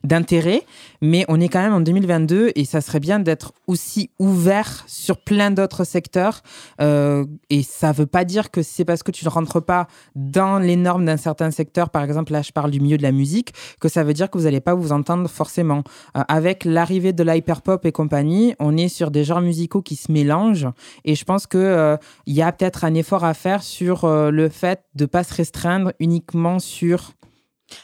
d'intérêt 0.04 0.62
mais 1.00 1.24
on 1.28 1.40
est 1.40 1.48
quand 1.48 1.62
même 1.62 1.74
en 1.74 1.80
2022 1.80 2.52
et 2.54 2.64
ça 2.64 2.80
serait 2.80 3.00
bien 3.00 3.18
d'être 3.18 3.52
aussi 3.66 4.10
ouvert 4.18 4.84
sur 4.86 5.18
plein 5.18 5.50
d'autres 5.50 5.84
secteurs 5.84 6.42
Euh, 6.80 7.24
et 7.50 7.62
ça 7.62 7.92
veut 7.92 8.06
pas 8.06 8.24
dire 8.24 8.50
que 8.50 8.62
c'est 8.62 8.84
parce 8.84 9.02
que 9.02 9.10
tu 9.10 9.24
ne 9.24 9.30
rentres 9.30 9.62
pas 9.62 9.86
dans 10.14 10.58
les 10.58 10.76
normes 10.76 11.04
d'un 11.04 11.16
certain 11.16 11.50
secteur 11.50 11.90
par 11.90 12.02
exemple 12.02 12.32
là 12.32 12.42
je 12.42 12.52
parle 12.52 12.70
du 12.70 12.80
milieu 12.80 12.96
de 12.96 13.02
la 13.02 13.12
musique 13.12 13.52
que 13.80 13.88
ça 13.88 14.04
veut 14.04 14.14
dire 14.14 14.30
que 14.30 14.38
vous 14.38 14.44
n'allez 14.44 14.60
pas 14.60 14.74
vous 14.74 14.92
entendre 14.92 15.28
forcément 15.28 15.82
euh, 16.16 16.22
avec 16.28 16.64
l'arrivée 16.64 17.12
de 17.12 17.22
l'hyperpop 17.22 17.84
et 17.84 17.92
compagnie, 17.92 18.54
on 18.58 18.76
est 18.76 18.88
sur 18.88 19.10
des 19.10 19.24
genres 19.24 19.40
musicaux 19.40 19.82
qui 19.82 19.96
se 19.96 20.10
mélangent. 20.10 20.68
Et 21.04 21.14
je 21.14 21.24
pense 21.24 21.46
que 21.46 21.58
euh, 21.58 21.96
y 22.26 22.42
a 22.42 22.52
peut-être 22.52 22.84
un 22.84 22.94
effort 22.94 23.24
à 23.24 23.34
faire 23.34 23.62
sur 23.62 24.04
euh, 24.04 24.30
le 24.30 24.48
fait 24.48 24.84
de 24.94 25.06
pas 25.06 25.24
se 25.24 25.34
restreindre 25.34 25.92
uniquement 25.98 26.58
sur 26.58 27.12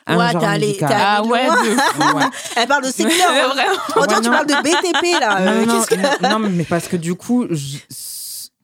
un 0.06 0.18
Ouais, 0.18 0.32
genre 0.32 0.44
allé- 0.44 0.66
musical. 0.68 0.92
Ah 0.94 1.22
ouais, 1.24 1.46
de 1.46 2.14
Ouais. 2.16 2.22
Elle 2.56 2.68
parle 2.68 2.84
de 2.84 2.90
secteur. 2.90 3.26
hein. 3.30 3.48
Vraiment. 3.54 3.72
Autant 3.96 4.14
Ouais, 4.16 4.20
tu 4.22 4.30
parles 4.30 4.46
de 4.46 4.54
BTP, 4.62 5.20
là. 5.20 5.40
Non, 5.40 5.50
euh, 5.52 5.64
non, 5.66 5.74
qu'est-ce 5.74 5.86
que- 5.86 6.22
non, 6.22 6.38
non, 6.38 6.48
mais 6.50 6.64
parce 6.64 6.88
que 6.88 6.96
du 6.96 7.14
coup, 7.14 7.46
je- 7.50 7.78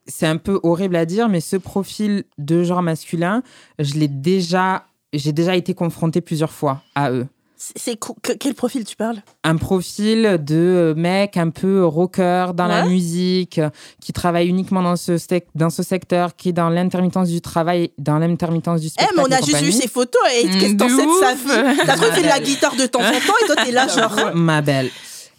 c'est 0.06 0.26
un 0.26 0.36
peu 0.36 0.60
horrible 0.62 0.96
à 0.96 1.06
dire, 1.06 1.28
mais 1.28 1.40
ce 1.40 1.56
profil 1.56 2.24
de 2.38 2.62
genre 2.62 2.82
masculin, 2.82 3.42
je 3.78 3.94
l'ai 3.94 4.08
déjà, 4.08 4.84
j'ai 5.12 5.32
déjà 5.32 5.56
été 5.56 5.74
confrontée 5.74 6.20
plusieurs 6.20 6.52
fois 6.52 6.82
à 6.94 7.10
eux. 7.10 7.26
C'est 7.56 7.98
quel 8.40 8.54
profil 8.54 8.84
tu 8.84 8.96
parles? 8.96 9.22
Un 9.44 9.56
profil 9.56 10.38
de 10.44 10.92
mec 10.96 11.36
un 11.36 11.50
peu 11.50 11.84
rocker 11.86 12.48
dans 12.54 12.66
la 12.66 12.82
Ouais. 12.82 12.88
musique, 12.90 13.60
qui 14.00 14.12
travaille 14.12 14.48
uniquement 14.48 14.82
dans 14.82 14.96
ce, 14.96 15.12
dans 15.54 15.70
ce 15.70 15.82
secteur, 15.82 16.34
qui 16.36 16.48
est 16.50 16.52
dans 16.52 16.68
l'intermittence 16.68 17.28
du 17.28 17.40
travail, 17.40 17.90
dans 17.96 18.18
l'intermittence 18.18 18.80
du 18.80 18.88
Eh, 18.88 18.90
spectacle. 18.90 19.14
mais 19.16 19.22
on 19.22 19.32
a 19.32 19.36
juste 19.36 19.46
vu 19.48 19.52
compagnie. 19.54 19.72
ses 19.72 19.88
photos 19.88 20.20
et 20.36 20.46
Mm, 20.46 20.50
qu'est-ce 20.58 20.72
que 20.72 20.78
t'en 20.78 20.88
sais 20.88 21.06
de 21.06 21.12
sa 21.20 21.34
vie? 21.34 21.76
T'as 21.86 21.96
trouvé 21.96 22.22
de 22.22 22.26
la 22.26 22.40
guitare 22.40 22.74
de 22.76 22.86
temps 22.86 23.00
en 23.00 23.04
temps 23.04 23.34
et 23.42 23.46
toi 23.46 23.56
t'es 23.64 23.72
là 23.72 23.86
genre. 23.88 24.34
Ma 24.34 24.60
belle. 24.60 24.90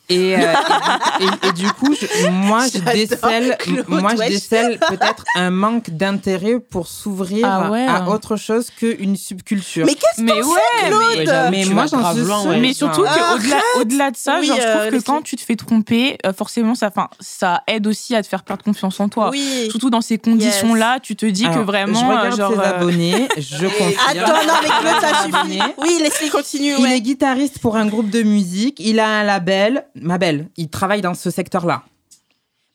Et, 0.10 0.36
euh, 0.36 0.40
et, 1.19 1.23
et- 1.45 1.48
et 1.49 1.52
du 1.53 1.68
coup, 1.73 1.94
je- 1.99 2.30
moi, 2.30 2.65
je 2.72 2.80
décèle, 2.80 3.57
moi, 3.88 4.11
je 4.15 4.27
décèle 4.27 4.80
peut-être 4.88 5.23
un 5.36 5.49
manque 5.49 5.90
d'intérêt 5.90 6.60
pour 6.60 6.88
s'ouvrir 6.88 7.45
Ah 7.49 7.72
ouais. 7.72 7.86
à 7.88 8.10
autre 8.10 8.36
chose 8.36 8.69
qu'une 8.77 9.15
subculture. 9.15 9.86
Mais 9.86 9.95
qu'est-ce 9.95 10.18
que 10.18 10.26
Mais 10.26 10.34
ouais, 10.34 10.44
sais, 10.44 10.88
Claude 10.90 11.27
mais 11.27 11.49
Mais 11.52 11.64
tu 11.64 11.73
moi, 11.73 11.86
j'en 11.88 12.14
suis 12.14 12.22
ouais. 12.22 12.60
Mais 12.60 12.73
surtout 12.73 13.03
Arrête 13.03 13.22
qu'au-delà 13.32 13.57
au-delà 13.80 14.11
de 14.11 14.18
ça, 14.18 14.38
Oui, 14.40 14.48
genre, 14.48 14.57
je 14.57 14.61
euh, 14.61 14.72
trouve 14.73 14.86
que 14.88 14.91
Leslie. 14.91 15.03
quand 15.06 15.22
tu 15.23 15.36
te 15.38 15.41
fais 15.41 15.56
tromper, 15.56 16.18
euh, 16.26 16.34
forcément, 16.34 16.76
ça, 16.76 16.91
fin, 16.91 17.10
ça 17.19 17.61
aide 17.68 17.88
aussi 17.88 18.15
à 18.15 18.22
te 18.22 18.27
faire 18.27 18.44
perdre 18.44 18.64
confiance 18.64 18.99
en 18.99 19.10
toi. 19.10 19.30
Oui. 19.32 19.68
Surtout 19.69 19.90
dans 19.90 20.02
ces 20.02 20.18
conditions-là, 20.18 20.99
tu 21.02 21.15
te 21.15 21.26
dis 21.26 21.45
Alors, 21.45 21.57
que 21.57 21.61
vraiment, 21.64 21.99
je 21.99 22.06
regarde 22.06 22.34
euh, 22.34 22.38
genre, 22.38 22.52
ses 22.53 22.60
euh, 22.60 22.76
abonnés, 22.76 23.27
je 23.38 23.65
confirme. 23.68 23.95
Attends, 24.07 24.48
non, 24.48 24.53
mais 24.61 24.69
Claude, 24.69 25.02
ça 25.02 25.23
suffit. 25.23 25.60
Oui, 25.80 25.98
laisse-les 26.02 26.30
continuer. 26.30 26.76
Il 26.80 26.86
est 26.91 27.02
guitariste 27.02 27.60
pour 27.60 27.76
un 27.76 27.86
groupe 27.88 28.10
de 28.10 28.22
musique. 28.23 28.80
Il 28.80 28.99
a 28.99 29.07
un 29.07 29.23
label. 29.23 29.86
Ma 29.95 30.17
belle, 30.17 30.49
il 30.57 30.69
travaille 30.69 31.01
dans 31.01 31.13
ce 31.13 31.30
secteur-là. 31.30 31.84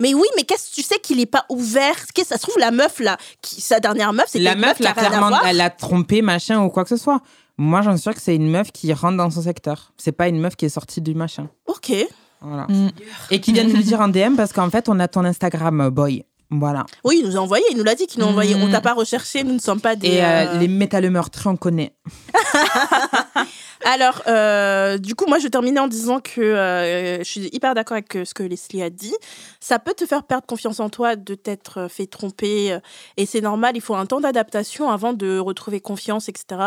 Mais 0.01 0.14
oui, 0.14 0.26
mais 0.36 0.44
qu'est-ce 0.44 0.70
que 0.70 0.74
tu 0.76 0.82
sais 0.82 0.98
qu'il 0.98 1.20
est 1.20 1.26
pas 1.26 1.44
ouvert? 1.51 1.94
Qu'est-ce 2.14 2.28
que 2.28 2.34
ça 2.34 2.38
se 2.38 2.42
trouve 2.42 2.59
la 2.59 2.70
meuf 2.70 3.01
là, 3.01 3.18
qui, 3.42 3.60
sa 3.60 3.80
dernière 3.80 4.14
meuf, 4.14 4.28
c'était 4.28 4.44
La 4.44 4.55
une 4.55 4.60
meuf, 4.60 4.78
qui 4.78 4.86
a 4.86 4.94
l'a 4.94 4.94
clairement, 4.94 5.42
elle 5.44 5.59
l'a 5.59 5.68
trompé, 5.68 6.22
machin 6.22 6.62
ou 6.62 6.70
quoi 6.70 6.84
que 6.84 6.90
ce 6.90 6.97
soit. 6.97 7.20
Moi, 7.59 7.82
j'en 7.82 7.92
suis 7.92 8.02
sûre 8.02 8.14
que 8.14 8.22
c'est 8.22 8.34
une 8.34 8.51
meuf 8.51 8.72
qui 8.72 8.90
rentre 8.94 9.18
dans 9.18 9.28
son 9.28 9.42
secteur. 9.42 9.92
C'est 9.98 10.12
pas 10.12 10.28
une 10.28 10.40
meuf 10.40 10.56
qui 10.56 10.64
est 10.64 10.70
sortie 10.70 11.02
du 11.02 11.14
machin. 11.14 11.48
Ok. 11.66 11.92
Voilà. 12.40 12.66
Mm. 12.68 12.90
Et 13.30 13.40
qui 13.40 13.52
vient 13.52 13.64
de 13.64 13.70
nous 13.70 13.76
le 13.76 13.82
dire 13.82 14.01
en 14.01 14.09
DM 14.09 14.34
parce 14.36 14.55
qu'en 14.55 14.70
fait, 14.70 14.88
on 14.88 14.98
a 14.98 15.09
ton 15.09 15.26
Instagram, 15.26 15.80
euh, 15.82 15.90
boy. 15.90 16.24
Voilà. 16.51 16.84
Oui, 17.05 17.20
il 17.22 17.28
nous 17.28 17.36
a 17.36 17.40
envoyé, 17.40 17.64
il 17.70 17.76
nous 17.76 17.84
l'a 17.84 17.94
dit 17.94 18.06
qu'il 18.06 18.20
nous 18.20 18.26
a 18.26 18.30
envoyé. 18.30 18.55
Mm. 18.55 18.62
On 18.62 18.70
t'a 18.70 18.80
pas 18.80 18.94
recherché, 18.94 19.44
nous 19.44 19.52
ne 19.52 19.60
sommes 19.60 19.80
pas 19.80 19.94
des. 19.94 20.09
Et 20.09 20.24
euh, 20.24 20.26
euh, 20.26 20.59
les 20.59 20.68
métalleux 20.68 21.10
meurtriers, 21.10 21.51
on 21.51 21.56
connaît. 21.56 21.94
Alors, 23.85 24.23
euh, 24.27 24.98
du 24.98 25.15
coup, 25.15 25.27
moi, 25.27 25.39
je 25.39 25.48
terminais 25.48 25.81
en 25.81 25.89
disant 25.89 26.20
que 26.20 26.40
euh, 26.40 27.19
je 27.19 27.24
suis 27.24 27.48
hyper 27.52 27.74
d'accord 27.74 27.94
avec 27.97 28.15
euh, 28.15 28.24
ce 28.24 28.35
que 28.35 28.43
Leslie 28.43 28.82
a 28.82 28.90
dit. 28.90 29.15
Ça 29.62 29.78
peut 29.78 29.92
te 29.94 30.06
faire 30.06 30.24
perdre 30.24 30.46
confiance 30.46 30.80
en 30.80 30.88
toi 30.88 31.16
de 31.16 31.34
t'être 31.34 31.78
euh, 31.80 31.88
fait 31.88 32.06
tromper. 32.06 32.72
euh, 32.72 32.80
Et 33.18 33.26
c'est 33.26 33.42
normal, 33.42 33.72
il 33.76 33.82
faut 33.82 33.94
un 33.94 34.06
temps 34.06 34.20
d'adaptation 34.20 34.90
avant 34.90 35.12
de 35.12 35.38
retrouver 35.38 35.80
confiance, 35.80 36.28
etc. 36.30 36.62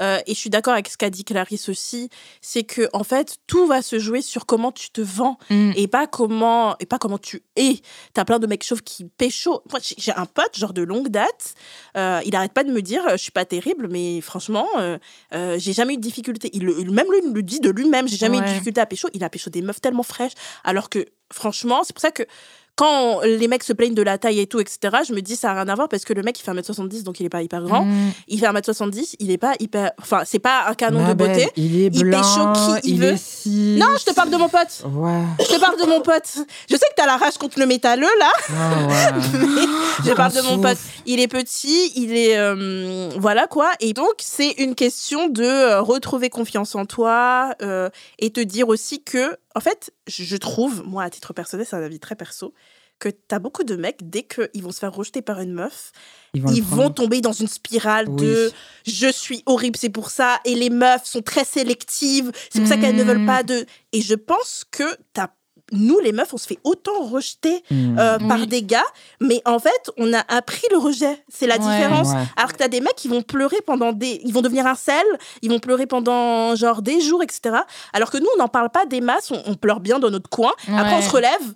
Euh, 0.00 0.18
et 0.26 0.32
je 0.34 0.38
suis 0.38 0.48
d'accord 0.50 0.72
avec 0.72 0.88
ce 0.88 0.96
qu'a 0.96 1.10
dit 1.10 1.24
Clarisse 1.24 1.68
aussi. 1.68 2.08
C'est 2.40 2.62
que, 2.64 2.88
en 2.94 3.04
fait, 3.04 3.36
tout 3.46 3.66
va 3.66 3.82
se 3.82 3.98
jouer 3.98 4.22
sur 4.22 4.46
comment 4.46 4.72
tu 4.72 4.90
te 4.90 5.02
vends 5.02 5.38
mm. 5.50 5.72
et 5.76 5.88
pas 5.88 6.06
comment 6.06 6.74
et 6.80 6.86
pas 6.86 6.98
comment 6.98 7.18
tu 7.18 7.42
es. 7.56 7.76
T'as 8.14 8.24
plein 8.24 8.38
de 8.38 8.46
mecs 8.46 8.64
chauves 8.64 8.82
qui 8.82 9.04
pécho. 9.04 9.62
Moi, 9.70 9.80
j'ai- 9.98 10.12
un 10.12 10.26
pote 10.26 10.56
genre 10.58 10.72
de 10.72 10.82
longue 10.82 11.08
date. 11.08 11.54
euh, 11.96 12.20
il 12.24 12.34
arrête 12.34 12.52
pas 12.52 12.64
de 12.64 12.72
me 12.72 12.80
dire, 12.80 13.02
je 13.10 13.16
suis 13.16 13.30
pas 13.30 13.44
terrible, 13.44 13.88
mais 13.90 14.20
franchement, 14.22 14.66
euh, 14.78 14.98
j'ai 15.58 15.72
jamais 15.74 15.94
eu 15.94 15.96
de 15.96 16.02
difficulté. 16.02 16.48
Il, 16.54 16.64
le- 16.64 16.84
même 16.90 17.10
lui 17.10 17.18
il 17.24 17.32
le 17.32 17.42
dit 17.42 17.60
de 17.60 17.68
lui-même, 17.70 18.08
j'ai 18.08 18.16
jamais 18.16 18.38
eu 18.38 18.40
de 18.40 18.46
difficulté 18.46 18.80
à 18.80 18.86
pécho. 18.86 19.08
Il 19.12 19.22
a 19.22 19.28
pécho 19.28 19.50
des 19.50 19.60
meufs 19.62 19.80
tellement 19.82 20.02
fraîches, 20.02 20.32
alors 20.64 20.88
que 20.88 21.04
franchement, 21.32 21.82
c'est 21.84 21.92
pour 21.92 22.00
ça 22.02 22.10
que 22.10 22.22
quand 22.74 23.20
les 23.20 23.48
mecs 23.48 23.64
se 23.64 23.74
plaignent 23.74 23.94
de 23.94 24.00
la 24.02 24.16
taille 24.16 24.40
et 24.40 24.46
tout, 24.46 24.58
etc., 24.58 24.78
je 25.06 25.12
me 25.12 25.20
dis 25.20 25.36
ça 25.36 25.50
a 25.50 25.54
rien 25.62 25.68
à 25.68 25.74
voir 25.74 25.90
parce 25.90 26.06
que 26.06 26.14
le 26.14 26.22
mec 26.22 26.40
il 26.40 26.42
fait 26.42 26.52
1m70 26.52 27.02
donc 27.02 27.20
il 27.20 27.26
est 27.26 27.28
pas 27.28 27.42
hyper 27.42 27.62
grand. 27.62 27.84
Mm. 27.84 28.12
Il 28.28 28.40
fait 28.40 28.46
1m70, 28.46 29.16
il 29.18 29.30
est 29.30 29.36
pas 29.36 29.52
hyper. 29.60 29.92
Enfin, 30.00 30.22
c'est 30.24 30.38
pas 30.38 30.64
un 30.68 30.74
canon 30.74 31.02
Ma 31.02 31.08
de 31.10 31.14
beauté. 31.14 31.32
belle, 31.34 31.48
il 31.56 31.82
est 31.82 31.90
Il 31.94 32.02
blanc, 32.02 32.18
pécho 32.22 32.80
qui 32.80 32.88
il 32.88 32.94
il 32.94 33.00
veut. 33.00 33.12
est. 33.12 33.78
Non, 33.78 33.88
je 34.00 34.04
te 34.06 34.14
parle 34.14 34.30
de 34.30 34.36
mon 34.38 34.48
pote. 34.48 34.84
Ouais. 34.90 35.20
Je 35.40 35.54
te 35.54 35.60
parle 35.60 35.78
de 35.78 35.86
mon 35.86 36.00
pote. 36.00 36.38
Je 36.70 36.74
sais 36.74 36.86
que 36.88 36.94
t'as 36.96 37.04
la 37.04 37.18
rage 37.18 37.36
contre 37.36 37.58
le 37.60 37.66
métalleux 37.66 38.08
là. 38.18 38.32
Ah 38.48 38.86
ouais. 38.88 39.20
mais 39.38 40.08
je 40.10 40.12
parle 40.14 40.32
de 40.32 40.40
mon 40.40 40.58
pote. 40.58 40.78
Il 41.04 41.20
est 41.20 41.28
petit, 41.28 41.92
il 41.94 42.16
est 42.16 42.38
euh, 42.38 43.10
voilà 43.18 43.46
quoi. 43.48 43.70
Et 43.80 43.92
donc 43.92 44.14
c'est 44.18 44.52
une 44.52 44.74
question 44.74 45.28
de 45.28 45.44
euh, 45.44 45.82
retrouver 45.82 46.30
confiance 46.30 46.74
en 46.74 46.86
toi 46.86 47.54
euh, 47.60 47.90
et 48.18 48.30
te 48.30 48.40
dire 48.40 48.68
aussi 48.68 49.02
que 49.02 49.36
en 49.54 49.60
fait, 49.60 49.92
je 50.06 50.36
trouve 50.36 50.82
moi 50.86 51.04
à 51.04 51.10
titre 51.10 51.32
personnel, 51.32 51.66
c'est 51.68 51.76
un 51.76 51.82
avis 51.82 52.00
très 52.00 52.16
perso, 52.16 52.54
que 52.98 53.08
t'as 53.08 53.40
beaucoup 53.40 53.64
de 53.64 53.74
mecs 53.74 54.08
dès 54.08 54.22
qu'ils 54.22 54.62
vont 54.62 54.70
se 54.70 54.78
faire 54.78 54.94
rejeter 54.94 55.22
par 55.22 55.40
une 55.40 55.52
meuf, 55.52 55.90
Ils 56.34 56.42
vont, 56.62 56.88
ils 56.88 56.94
tomber 56.94 57.20
dans 57.20 57.32
une 57.32 57.48
spirale 57.48 58.08
Oui. 58.08 58.22
de 58.22 58.52
je 58.86 59.10
suis 59.10 59.42
horrible, 59.46 59.76
c'est 59.76 59.88
pour 59.88 60.10
ça. 60.10 60.38
Et 60.44 60.54
les 60.54 60.70
meufs 60.70 61.04
sont 61.04 61.20
très 61.22 61.44
sélectives, 61.44 62.30
c'est 62.50 62.60
pour 62.60 62.68
ça 62.68 62.76
qu'elles 62.76 62.94
ne 62.94 63.02
veulent 63.02 63.26
pas 63.26 63.42
de. 63.42 63.66
Et 63.92 64.02
je 64.02 64.14
pense 64.14 64.64
que 64.70 64.84
t'as 65.12 65.28
nous, 65.70 65.98
les 66.00 66.12
meufs, 66.12 66.34
on 66.34 66.36
se 66.36 66.46
fait 66.46 66.58
autant 66.64 67.04
rejeter 67.06 67.62
Hmm. 67.70 67.98
euh, 67.98 68.18
par 68.18 68.40
Oui. 68.40 68.46
des 68.46 68.62
gars, 68.62 68.84
mais 69.20 69.40
en 69.44 69.58
fait, 69.58 69.90
on 69.96 70.12
a 70.12 70.20
appris 70.28 70.62
le 70.70 70.78
rejet. 70.78 71.22
C'est 71.28 71.46
la 71.46 71.54
Ouais. 71.54 71.60
différence. 71.60 72.08
Ouais. 72.08 72.22
Alors 72.36 72.52
que 72.52 72.58
t'as 72.58 72.68
des 72.68 72.80
mecs 72.80 72.96
qui 72.96 73.08
vont 73.08 73.22
pleurer 73.22 73.58
pendant 73.64 73.92
des. 73.92 74.20
Ils 74.24 74.32
vont 74.32 74.42
devenir 74.42 74.66
un 74.66 74.74
sel, 74.74 75.04
ils 75.42 75.50
vont 75.50 75.60
pleurer 75.60 75.86
pendant 75.86 76.54
genre 76.56 76.82
des 76.82 77.00
jours, 77.00 77.22
etc. 77.22 77.56
Alors 77.92 78.10
que 78.10 78.18
nous, 78.18 78.26
on 78.34 78.38
n'en 78.38 78.48
parle 78.48 78.70
pas 78.70 78.86
des 78.86 79.00
masses, 79.00 79.30
on, 79.30 79.42
on 79.46 79.54
pleure 79.54 79.80
bien 79.80 79.98
dans 79.98 80.10
notre 80.10 80.28
coin. 80.28 80.52
Après, 80.68 80.94
on 80.96 81.02
se 81.02 81.10
relève. 81.10 81.54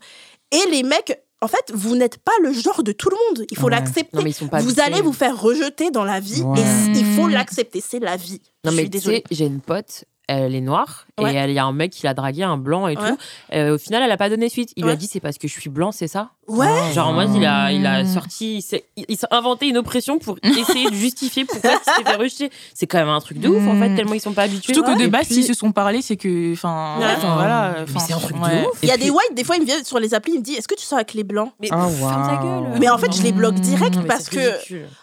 Et 0.52 0.70
les 0.70 0.82
mecs, 0.84 1.20
en 1.42 1.48
fait, 1.48 1.70
vous 1.74 1.96
n'êtes 1.96 2.18
pas 2.18 2.32
le 2.42 2.52
genre 2.52 2.82
de 2.82 2.92
tout 2.92 3.10
le 3.10 3.16
monde. 3.28 3.46
Il 3.50 3.56
faut 3.58 3.64
Ouais. 3.64 3.70
l'accepter. 3.72 4.16
Vous 4.16 4.20
habitués. 4.22 4.80
allez 4.82 5.02
vous 5.02 5.12
faire 5.12 5.38
rejeter 5.40 5.90
dans 5.90 6.04
la 6.04 6.20
vie 6.20 6.42
Ouais. 6.42 6.60
et 6.60 6.98
il 6.98 7.04
faut 7.16 7.28
l'accepter. 7.28 7.82
C'est 7.86 7.98
la 7.98 8.16
vie. 8.16 8.40
Non, 8.64 8.70
Je 8.70 8.76
mais 8.76 8.82
suis 8.82 9.22
tu 9.22 9.22
j'ai 9.32 9.44
une 9.46 9.60
pote, 9.60 10.04
elle 10.28 10.54
est 10.54 10.60
noire 10.60 11.06
Ouais. 11.20 11.34
et 11.34 11.44
il 11.48 11.52
y 11.52 11.58
a 11.58 11.64
un 11.64 11.72
mec 11.72 11.92
qui 11.92 12.04
l'a 12.04 12.14
dragué, 12.14 12.42
un 12.42 12.56
blanc 12.58 12.88
et 12.88 12.96
Ouais. 12.96 13.10
tout. 13.10 13.16
Euh, 13.52 13.74
au 13.74 13.78
final, 13.78 14.02
elle 14.02 14.10
a 14.12 14.16
pas 14.16 14.28
donné 14.28 14.48
suite. 14.48 14.72
Il 14.76 14.84
lui 14.84 14.90
a 14.90 14.96
dit 14.96 15.06
c'est 15.06 15.20
parce 15.20 15.38
que 15.38 15.48
je 15.48 15.58
suis 15.58 15.70
blanc, 15.70 15.92
c'est 15.92 16.08
ça? 16.08 16.30
Ouais. 16.48 16.92
Genre 16.94 17.08
en 17.08 17.12
mode, 17.12 17.34
il 17.34 17.44
a, 17.44 17.72
il 17.72 17.84
a 17.86 18.02
Mm. 18.02 18.06
sorti, 18.14 18.56
il 18.58 18.62
s'est, 18.62 18.84
il- 18.96 19.16
s'est 19.16 19.26
inventé 19.30 19.66
une 19.68 19.78
oppression 19.78 20.18
pour 20.18 20.36
essayer 20.42 20.90
de 20.90 20.94
justifier 20.94 21.44
pourquoi 21.44 21.70
il 21.72 21.78
s'était 21.92 22.10
fait 22.10 22.16
rejeter. 22.16 22.50
C'est 22.74 22.86
quand 22.86 22.98
même 22.98 23.08
un 23.08 23.20
truc 23.20 23.38
de 23.40 23.48
ouf 23.48 23.66
en 23.66 23.78
fait, 23.80 23.88
Mm. 23.88 23.96
tellement 23.96 24.14
ils 24.14 24.20
sont 24.20 24.32
pas 24.32 24.42
habitués. 24.42 24.74
Surtout 24.74 24.94
que 24.94 25.02
de 25.02 25.08
base, 25.08 25.26
s'ils 25.26 25.44
se 25.44 25.54
sont 25.54 25.72
parlé, 25.72 26.02
c'est 26.02 26.16
que. 26.16 26.52
Enfin, 26.52 26.96
Ouais. 27.00 27.06
voilà. 27.22 27.74
C'est 27.98 28.12
un 28.12 28.18
truc 28.18 28.36
de 28.36 28.66
ouf. 28.68 28.78
Il 28.82 28.88
y 28.88 28.92
a 28.92 28.96
des 28.96 29.10
whites, 29.10 29.34
des 29.34 29.44
fois, 29.44 29.56
ils 29.56 29.60
me 29.62 29.66
viennent 29.66 29.84
sur 29.84 29.98
les 29.98 30.14
applis, 30.14 30.32
ils 30.34 30.38
me 30.38 30.44
disent 30.44 30.58
Est-ce 30.58 30.68
que 30.68 30.74
tu 30.76 30.84
sors 30.84 30.98
avec 30.98 31.14
les 31.14 31.24
blancs? 31.24 31.52
Mais 31.60 31.68
Oh, 31.72 31.76
ta 32.00 32.40
gueule. 32.42 32.78
Mais 32.80 32.88
en 32.88 32.98
fait, 32.98 33.12
je 33.14 33.22
les 33.22 33.32
bloque 33.32 33.54
direct 33.56 33.98
parce 34.06 34.28
que. 34.28 34.38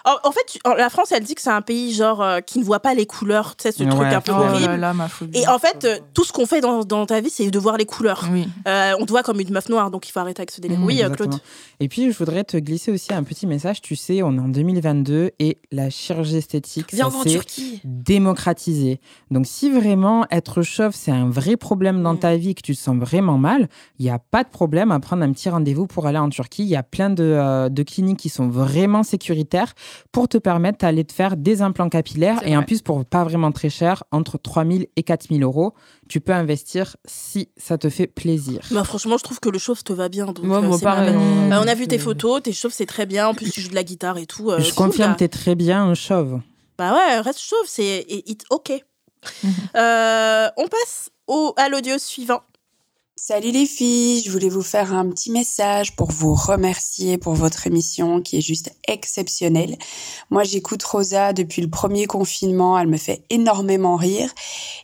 En, 0.05 0.15
en 0.27 0.31
fait, 0.31 0.59
la 0.77 0.89
France, 0.89 1.11
elle 1.11 1.23
dit 1.23 1.35
que 1.35 1.41
c'est 1.41 1.49
un 1.49 1.61
pays 1.61 1.93
genre 1.93 2.21
euh, 2.21 2.39
qui 2.39 2.59
ne 2.59 2.63
voit 2.63 2.79
pas 2.79 2.93
les 2.93 3.05
couleurs, 3.05 3.55
tu 3.55 3.63
sais, 3.63 3.71
ce 3.71 3.83
truc 3.83 4.07
un 4.13 4.21
peu 4.21 4.31
Oh 4.35 4.41
horrible. 4.41 4.71
là 4.71 4.77
là, 4.77 4.93
ma 4.93 5.07
phobie. 5.09 5.37
Et 5.39 5.47
en 5.47 5.59
fait, 5.59 5.83
euh, 5.85 5.97
tout 6.13 6.23
ce 6.23 6.31
qu'on 6.31 6.45
fait 6.45 6.61
dans, 6.61 6.83
dans 6.83 7.05
ta 7.05 7.19
vie, 7.21 7.29
c'est 7.29 7.49
de 7.51 7.59
voir 7.59 7.77
les 7.77 7.85
couleurs. 7.85 8.23
Oui. 8.31 8.47
Euh, 8.67 8.93
on 8.99 9.05
te 9.05 9.11
voit 9.11 9.23
comme 9.23 9.39
une 9.39 9.49
meuf 9.51 9.69
noire, 9.69 9.91
donc 9.91 10.07
il 10.07 10.11
faut 10.11 10.19
arrêter 10.19 10.41
avec 10.41 10.51
ce 10.51 10.61
délire. 10.61 10.79
Mm, 10.79 10.85
oui, 10.85 11.03
euh, 11.03 11.09
Exactement. 11.33 11.79
Et 11.79 11.87
puis, 11.89 12.11
je 12.11 12.17
voudrais 12.17 12.43
te 12.43 12.55
glisser 12.57 12.91
aussi 12.91 13.13
un 13.13 13.23
petit 13.23 13.45
message. 13.47 13.81
Tu 13.81 13.95
sais, 13.95 14.23
on 14.23 14.33
est 14.37 14.39
en 14.39 14.47
2022 14.47 15.31
et 15.39 15.57
la 15.71 15.89
chirurgie 15.89 16.37
esthétique, 16.37 16.93
Viens, 16.93 17.09
ça 17.09 17.23
s'est 17.23 17.79
démocratisé. 17.83 18.99
Donc, 19.31 19.45
si 19.47 19.69
vraiment 19.71 20.25
être 20.31 20.61
chauve, 20.61 20.93
c'est 20.93 21.11
un 21.11 21.29
vrai 21.29 21.57
problème 21.57 22.03
dans 22.03 22.13
Mm. 22.13 22.19
ta 22.19 22.37
vie, 22.37 22.55
que 22.55 22.61
tu 22.61 22.75
te 22.75 22.79
sens 22.79 22.95
vraiment 22.97 23.37
mal, 23.37 23.67
il 23.99 24.05
n'y 24.05 24.11
a 24.11 24.19
pas 24.19 24.43
de 24.43 24.49
problème 24.49 24.91
à 24.91 24.99
prendre 24.99 25.23
un 25.23 25.31
petit 25.31 25.49
rendez-vous 25.49 25.87
pour 25.87 26.05
aller 26.05 26.19
en 26.19 26.29
Turquie. 26.29 26.63
Il 26.63 26.69
y 26.69 26.75
a 26.75 26.83
plein 26.83 27.09
de, 27.09 27.23
euh, 27.23 27.69
de 27.69 27.83
cliniques 27.83 28.19
qui 28.19 28.29
sont 28.29 28.47
vraiment 28.47 29.03
sécuritaires 29.03 29.73
pour 30.11 30.27
te 30.27 30.37
permettre 30.37 30.79
d'aller 30.79 31.03
te 31.03 31.13
faire 31.13 31.35
des 31.37 31.61
implants 31.61 31.89
capillaires. 31.89 32.39
Et 32.45 32.55
en 32.55 32.63
plus, 32.63 32.81
pour 32.81 33.03
pas 33.05 33.23
vraiment 33.23 33.51
très 33.51 33.69
cher, 33.69 34.03
entre 34.11 34.37
3 34.37 34.65
000 34.65 34.83
et 34.95 35.03
4 35.03 35.27
000 35.29 35.41
euros, 35.41 35.73
tu 36.07 36.19
peux 36.21 36.33
investir 36.33 36.95
si 37.05 37.49
ça 37.57 37.77
te 37.77 37.89
fait 37.89 38.07
plaisir. 38.07 38.61
Bah, 38.71 38.83
franchement, 38.83 39.17
je 39.17 39.23
trouve 39.23 39.39
que 39.39 39.49
le 39.49 39.57
chauve 39.59 39.83
te 39.83 39.93
va 39.93 40.09
bien. 40.09 40.25
Donc, 40.27 40.43
Moi, 40.43 40.63
euh, 40.63 40.77
pareil, 40.79 41.13
on- 41.23 41.49
Bah, 41.49 41.61
on 41.63 41.67
a 41.67 41.75
vu 41.75 41.87
tes 41.87 41.97
photos, 41.99 42.41
tes 42.43 42.53
chauves, 42.53 42.73
c'est 42.73 42.85
très 42.85 43.05
bien. 43.05 43.27
En 43.27 43.33
plus, 43.33 43.49
tu 43.51 43.61
joues 43.61 43.69
de 43.69 43.75
la 43.75 43.83
guitare 43.83 44.17
et 44.17 44.25
tout. 44.25 44.49
euh, 44.51 44.59
je 44.59 44.73
cool, 44.73 44.87
confirme, 44.87 45.11
là. 45.11 45.15
tu 45.17 45.23
es 45.23 45.27
très 45.27 45.55
bien 45.55 45.93
chauve. 45.93 46.39
Bah 46.77 46.93
ouais, 46.93 47.19
reste 47.19 47.39
chauve, 47.39 47.65
c'est 47.67 48.05
it's 48.09 48.45
ok. 48.49 48.71
Euh, 49.75 50.49
on 50.57 50.67
passe 50.67 51.09
au, 51.27 51.53
à 51.57 51.69
l'audio 51.69 51.97
suivant. 51.97 52.41
Salut 53.15 53.51
les 53.51 53.67
filles, 53.67 54.23
je 54.25 54.31
voulais 54.31 54.49
vous 54.49 54.63
faire 54.63 54.91
un 54.91 55.07
petit 55.07 55.29
message 55.29 55.95
pour 55.95 56.11
vous 56.11 56.33
remercier 56.33 57.19
pour 57.19 57.35
votre 57.35 57.67
émission 57.67 58.21
qui 58.21 58.37
est 58.39 58.41
juste 58.41 58.73
exceptionnelle. 58.87 59.77
Moi 60.31 60.43
j'écoute 60.43 60.81
Rosa 60.81 61.31
depuis 61.31 61.61
le 61.61 61.69
premier 61.69 62.07
confinement, 62.07 62.77
elle 62.77 62.87
me 62.87 62.97
fait 62.97 63.23
énormément 63.29 63.97
rire. 63.97 64.33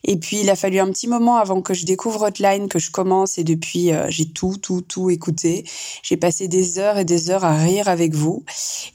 Et 0.03 0.15
puis 0.15 0.41
il 0.41 0.49
a 0.51 0.56
fallu 0.56 0.77
un 0.77 0.89
petit 0.91 1.07
moment 1.07 1.38
avant 1.38 1.64
que 1.64 1.73
je 1.73 1.85
découvre 1.85 2.27
Hotline, 2.27 2.69
que 2.69 2.77
je 2.77 2.91
commence 2.91 3.39
et 3.39 3.43
depuis 3.43 3.91
euh, 3.91 4.06
j'ai 4.10 4.30
tout, 4.30 4.57
tout, 4.61 4.81
tout 4.81 5.10
écouté. 5.10 5.65
J'ai 6.03 6.15
passé 6.15 6.47
des 6.47 6.77
heures 6.77 6.99
et 6.99 7.06
des 7.06 7.31
heures 7.31 7.43
à 7.43 7.57
rire 7.57 7.88
avec 7.88 8.14
vous. 8.14 8.45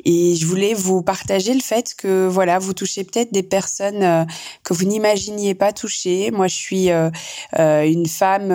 Et 0.05 0.36
je 0.36 0.47
voulais 0.47 0.74
vous 0.74 1.02
partager 1.02 1.55
le 1.55 1.61
fait 1.61 1.94
que 1.97 2.28
voilà, 2.28 2.61
vous 2.61 2.73
touchez 2.73 3.02
peut-être 3.02 3.32
des 3.32 3.43
personnes 3.43 4.02
euh, 4.05 4.24
que 4.62 4.73
vous 4.74 4.85
n'imaginiez 4.85 5.56
pas 5.56 5.73
toucher. 5.73 6.31
Moi 6.31 6.47
je 6.47 6.55
suis... 6.55 6.90
euh, 6.90 7.11
une 7.85 8.06
femme 8.06 8.51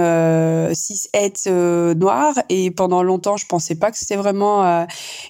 euh, 0.70 0.74
cis 0.74 1.10
het 1.14 1.48
euh, 1.48 1.94
noire 1.94 2.34
et 2.50 2.72
pendant 2.72 3.04
longtemps 3.04 3.38
je 3.38 3.46
pensais 3.46 3.76
pas 3.76 3.92
que 3.92 3.98
c'était 3.98 4.16
vraiment 4.16 4.66
euh, 4.66 4.86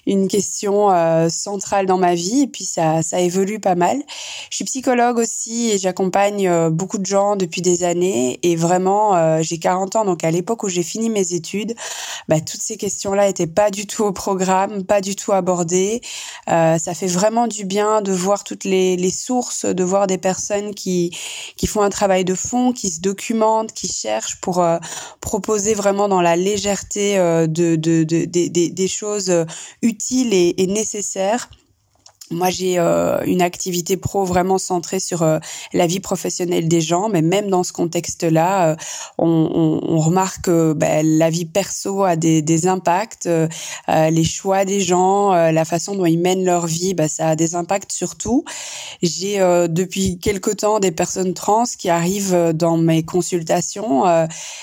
une 0.06 0.28
question 0.28 0.90
euh, 0.90 1.28
centrale 1.28 1.86
dans 1.86 1.98
ma 1.98 2.14
vie 2.14 2.42
et 2.42 2.46
puis 2.46 2.64
ça 2.64 3.02
ça 3.02 3.20
évolue 3.20 3.60
pas 3.60 3.74
mal. 3.74 4.02
Je 4.50 4.56
suis 4.56 4.64
psychologue 4.64 5.18
aussi 5.18 5.70
et 5.70 5.78
j'accompagne 5.78 6.48
euh, 6.48 6.70
beaucoup 6.70 6.98
de 6.98 7.06
gens 7.06 7.36
depuis 7.36 7.62
des 7.62 7.84
années 7.84 8.38
et 8.42 8.56
vraiment 8.56 9.40
j'ai 9.42 9.58
40 9.58 9.96
ans 9.96 10.04
donc 10.04 10.24
à 10.24 10.30
l'époque 10.30 10.62
où 10.62 10.68
j'ai 10.68 10.82
fini 10.82 11.10
mes 11.10 11.32
études, 11.32 11.74
bah, 12.28 12.40
toutes 12.40 12.60
ces 12.60 12.76
questions-là 12.76 13.28
étaient 13.28 13.46
pas 13.46 13.70
du 13.70 13.86
tout 13.86 14.04
au 14.04 14.12
programme, 14.12 14.84
pas 14.84 15.00
du 15.00 15.16
tout 15.16 15.32
abordées. 15.32 16.00
Ça 16.46 16.94
fait 16.94 17.06
vraiment 17.06 17.46
du 17.46 17.64
bien 17.64 18.02
de 18.02 18.12
voir 18.12 18.44
toutes 18.44 18.64
les, 18.64 18.96
les 18.96 19.10
sources, 19.10 19.64
de 19.64 19.84
voir 19.84 20.06
des 20.06 20.18
personnes 20.18 20.74
qui 20.74 21.16
qui 21.56 21.66
font 21.66 21.82
un 21.82 21.90
travail 21.90 22.24
de 22.24 22.34
fond, 22.34 22.72
qui 22.72 22.90
se 22.90 23.00
documentent, 23.00 23.72
qui 23.72 23.88
cherchent 23.88 24.40
pour 24.40 24.64
proposer 25.30 25.74
vraiment 25.74 26.08
dans 26.08 26.20
la 26.22 26.34
légèreté 26.34 27.16
euh, 27.16 27.46
de, 27.46 27.76
de, 27.76 28.02
de- 28.02 28.24
des- 28.24 28.48
choses 28.88 29.30
euh, 29.30 29.44
utiles 29.80 30.34
et 30.58 30.66
nécessaires. 30.66 31.48
Moi, 32.32 32.48
j'ai 32.50 32.78
euh, 32.78 33.20
une 33.24 33.42
activité 33.42 33.96
pro 33.96 34.24
vraiment 34.24 34.58
centrée 34.58 35.00
sur 35.00 35.22
euh, 35.22 35.40
la 35.72 35.88
vie 35.88 35.98
professionnelle 35.98 36.68
des 36.68 36.80
gens, 36.80 37.08
mais 37.08 37.22
même 37.22 37.50
dans 37.50 37.64
ce 37.64 37.72
contexte-là, 37.72 38.70
euh, 38.70 38.76
on, 39.18 39.98
remarque 39.98 40.42
que 40.42 40.72
ben, 40.72 41.04
la 41.04 41.28
vie 41.28 41.44
perso 41.44 42.04
a 42.04 42.14
des, 42.14 42.66
impacts, 42.66 43.28
les 43.88 44.24
choix 44.24 44.64
des 44.64 44.80
gens, 44.80 45.32
la 45.32 45.64
façon 45.64 45.94
dont 45.94 46.06
ils 46.06 46.18
mènent 46.18 46.44
leur 46.44 46.66
vie, 46.66 46.94
ben, 46.94 47.06
ça 47.08 47.30
a 47.30 47.36
des 47.36 47.54
impacts 47.54 47.92
sur 47.92 48.16
tout. 48.16 48.44
J'ai 49.02 49.38
depuis 49.68 50.18
quelque 50.18 50.50
temps 50.50 50.80
des 50.80 50.90
personnes 50.90 51.34
trans 51.34 51.64
qui 51.78 51.90
arrivent 51.90 52.52
dans 52.54 52.78
mes 52.78 53.02
consultations. 53.02 54.04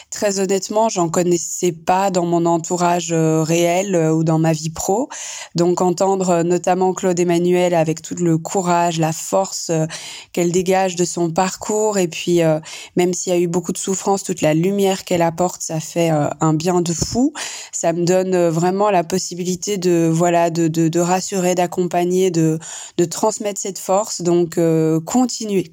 Très 0.10 0.40
honnêtement, 0.40 0.90
j'en 0.90 1.10
connaissais 1.10 1.72
pas 1.72 2.10
dans 2.10 2.26
mon 2.26 2.46
entourage 2.46 3.14
réel 3.14 3.96
ou 3.96 4.24
dans 4.24 4.40
ma 4.40 4.54
vie 4.54 4.72
pro. 4.72 5.10
Donc 5.54 5.82
entendre 5.82 6.42
notamment 6.42 6.94
Claude 6.94 7.20
Emmanuel 7.20 7.57
avec 7.66 8.02
tout 8.02 8.16
le 8.16 8.38
courage, 8.38 9.00
la 9.00 9.12
force 9.12 9.70
euh, 9.70 9.86
qu'elle 10.32 10.52
dégage 10.52 10.96
de 10.96 11.06
son 11.06 11.32
parcours 11.32 11.98
et 11.98 12.08
puis 12.08 12.42
euh, 12.42 12.60
même 12.96 13.14
s'il 13.14 13.34
y 13.34 13.36
a 13.36 13.40
eu 13.40 13.48
beaucoup 13.48 13.72
de 13.72 13.78
souffrance, 13.78 14.24
toute 14.24 14.42
la 14.42 14.54
lumière 14.54 15.04
qu'elle 15.04 15.22
apporte, 15.22 15.62
ça 15.62 15.80
fait 15.80 16.12
euh, 16.12 16.30
un 16.40 16.54
bien 16.54 16.82
de 16.82 16.94
fou. 16.94 17.34
Ça 17.72 17.94
me 17.94 18.06
donne 18.06 18.48
vraiment 18.48 18.90
la 18.92 19.04
possibilité 19.04 19.78
de 19.78 20.10
voilà 20.12 20.50
de 20.50 20.68
de, 20.68 20.88
de 20.88 21.00
rassurer, 21.00 21.56
d'accompagner, 21.56 22.32
de 22.32 22.60
de 22.98 23.06
transmettre 23.06 23.60
cette 23.60 23.80
force. 23.80 24.22
Donc 24.22 24.60
continuez. 25.06 25.72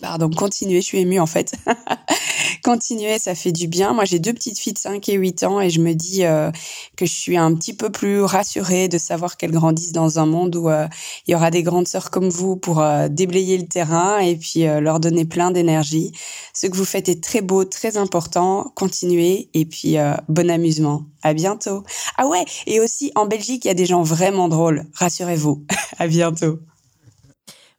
Pardon, 0.00 0.28
continuez, 0.28 0.80
je 0.80 0.86
suis 0.86 0.98
émue 0.98 1.20
en 1.20 1.26
fait. 1.26 1.54
continuez, 2.64 3.18
ça 3.18 3.34
fait 3.34 3.52
du 3.52 3.68
bien. 3.68 3.92
Moi, 3.92 4.04
j'ai 4.04 4.18
deux 4.18 4.32
petites 4.32 4.58
filles 4.58 4.72
de 4.72 4.78
5 4.78 5.08
et 5.08 5.14
8 5.14 5.44
ans 5.44 5.60
et 5.60 5.70
je 5.70 5.80
me 5.80 5.94
dis 5.94 6.24
euh, 6.24 6.50
que 6.96 7.06
je 7.06 7.12
suis 7.12 7.36
un 7.36 7.54
petit 7.54 7.74
peu 7.74 7.90
plus 7.90 8.22
rassurée 8.22 8.88
de 8.88 8.98
savoir 8.98 9.36
qu'elles 9.36 9.52
grandissent 9.52 9.92
dans 9.92 10.18
un 10.18 10.26
monde 10.26 10.56
où 10.56 10.68
euh, 10.68 10.86
il 11.26 11.32
y 11.32 11.34
aura 11.34 11.50
des 11.50 11.62
grandes 11.62 11.86
sœurs 11.86 12.10
comme 12.10 12.28
vous 12.28 12.56
pour 12.56 12.80
euh, 12.80 13.08
déblayer 13.08 13.56
le 13.56 13.66
terrain 13.66 14.18
et 14.18 14.36
puis 14.36 14.64
leur 14.64 14.98
donner 14.98 15.24
plein 15.24 15.50
d'énergie. 15.50 16.12
Ce 16.52 16.66
que 16.66 16.76
vous 16.76 16.84
faites 16.84 17.08
est 17.08 17.22
très 17.22 17.40
beau, 17.40 17.64
très 17.64 17.96
important. 17.96 18.72
Continuez 18.74 19.48
et 19.54 19.64
puis 19.64 19.96
bon 20.28 20.50
amusement. 20.50 21.04
À 21.22 21.32
bientôt. 21.32 21.84
Ah 22.18 22.26
ouais, 22.26 22.44
et 22.66 22.80
aussi 22.80 23.12
en 23.14 23.26
Belgique, 23.26 23.64
il 23.64 23.68
y 23.68 23.70
a 23.70 23.74
des 23.74 23.86
gens 23.86 24.02
vraiment 24.02 24.48
drôles. 24.48 24.84
Rassurez-vous. 24.94 25.64
à 25.98 26.06
bientôt. 26.06 26.58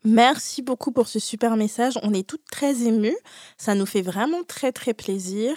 Merci 0.06 0.62
beaucoup 0.62 0.92
pour 0.92 1.08
ce 1.08 1.20
super 1.20 1.58
message. 1.58 2.00
On 2.04 2.14
est 2.14 2.28
toutes 2.28 2.46
très 2.50 2.84
émues. 2.84 3.18
Ça 3.58 3.76
nous 3.76 3.86
fait 3.86 4.02
vraiment 4.02 4.44
très 4.48 4.72
très 4.72 4.94
plaisir. 4.94 5.56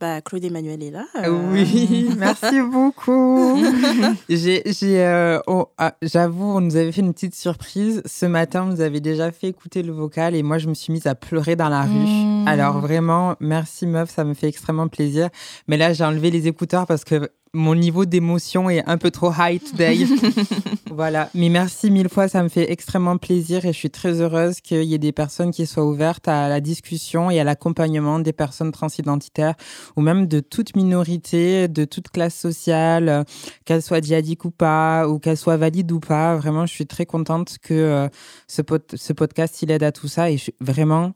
Bah, 0.00 0.20
Claude 0.20 0.44
Emmanuel 0.44 0.82
est 0.82 0.90
là. 0.90 1.04
euh, 1.24 1.50
Oui, 1.52 2.10
merci 2.18 2.60
beaucoup. 2.60 3.62
J'ai, 4.28 4.62
euh, 4.82 5.38
oh, 5.46 5.68
ah, 5.78 5.94
j'avoue, 6.02 6.56
on 6.56 6.60
nous 6.60 6.74
avait 6.76 6.90
fait 6.90 7.00
une 7.00 7.14
petite 7.14 7.36
surprise. 7.36 8.02
Ce 8.04 8.26
matin, 8.26 8.68
vous 8.68 8.80
avez 8.80 9.00
déjà 9.00 9.30
fait 9.30 9.46
écouter 9.46 9.82
le 9.84 9.92
vocal 9.92 10.34
et 10.34 10.42
moi, 10.42 10.58
je 10.58 10.68
me 10.68 10.74
suis 10.74 10.92
mise 10.92 11.06
à 11.06 11.14
pleurer 11.14 11.54
dans 11.54 11.68
la 11.68 11.82
rue. 11.82 11.90
Mmh. 11.90 12.48
Alors 12.48 12.80
vraiment, 12.80 13.36
merci 13.38 13.86
meuf, 13.86 14.10
ça 14.10 14.24
me 14.24 14.34
fait 14.34 14.48
extrêmement 14.48 14.88
plaisir. 14.88 15.28
Mais 15.68 15.76
là, 15.76 15.92
j'ai 15.92 16.04
enlevé 16.04 16.32
les 16.32 16.48
écouteurs 16.48 16.86
parce 16.86 17.04
que 17.04 17.30
mon 17.54 17.74
niveau 17.74 18.04
d'émotion 18.04 18.68
est 18.68 18.84
un 18.86 18.98
peu 18.98 19.10
trop 19.10 19.32
high 19.38 19.62
today. 19.62 20.06
voilà. 20.90 21.30
Mais 21.34 21.48
merci 21.48 21.90
mille 21.90 22.08
fois, 22.08 22.28
ça 22.28 22.42
me 22.42 22.48
fait 22.48 22.70
extrêmement 22.70 23.16
plaisir 23.16 23.64
et 23.64 23.72
je 23.72 23.78
suis 23.78 23.90
très 23.90 24.20
heureuse 24.20 24.60
qu'il 24.60 24.82
y 24.82 24.94
ait 24.94 24.98
des 24.98 25.12
personnes 25.12 25.50
qui 25.52 25.66
soient 25.66 25.84
ouvertes 25.86 26.28
à 26.28 26.48
la 26.48 26.60
discussion 26.60 27.30
et 27.30 27.40
à 27.40 27.44
l'accompagnement 27.44 28.18
des 28.18 28.32
personnes 28.32 28.72
transidentitaires 28.72 29.54
ou 29.96 30.00
même 30.02 30.26
de 30.26 30.40
toute 30.40 30.76
minorité, 30.76 31.68
de 31.68 31.84
toute 31.84 32.08
classe 32.08 32.34
sociale, 32.34 33.24
qu'elle 33.64 33.82
soit 33.82 34.02
djihadique 34.04 34.44
ou 34.44 34.50
pas, 34.50 35.08
ou 35.08 35.18
qu'elle 35.18 35.36
soit 35.36 35.56
valide 35.56 35.90
ou 35.92 36.00
pas. 36.00 36.36
Vraiment, 36.36 36.66
je 36.66 36.72
suis 36.72 36.86
très 36.86 37.06
contente 37.06 37.56
que 37.62 37.74
euh, 37.74 38.08
ce, 38.48 38.62
pod- 38.62 38.82
ce 38.94 39.12
podcast, 39.12 39.62
il 39.62 39.70
aide 39.70 39.82
à 39.82 39.92
tout 39.92 40.08
ça. 40.08 40.30
Et 40.30 40.36
je 40.36 40.42
suis 40.44 40.54
vraiment, 40.60 41.12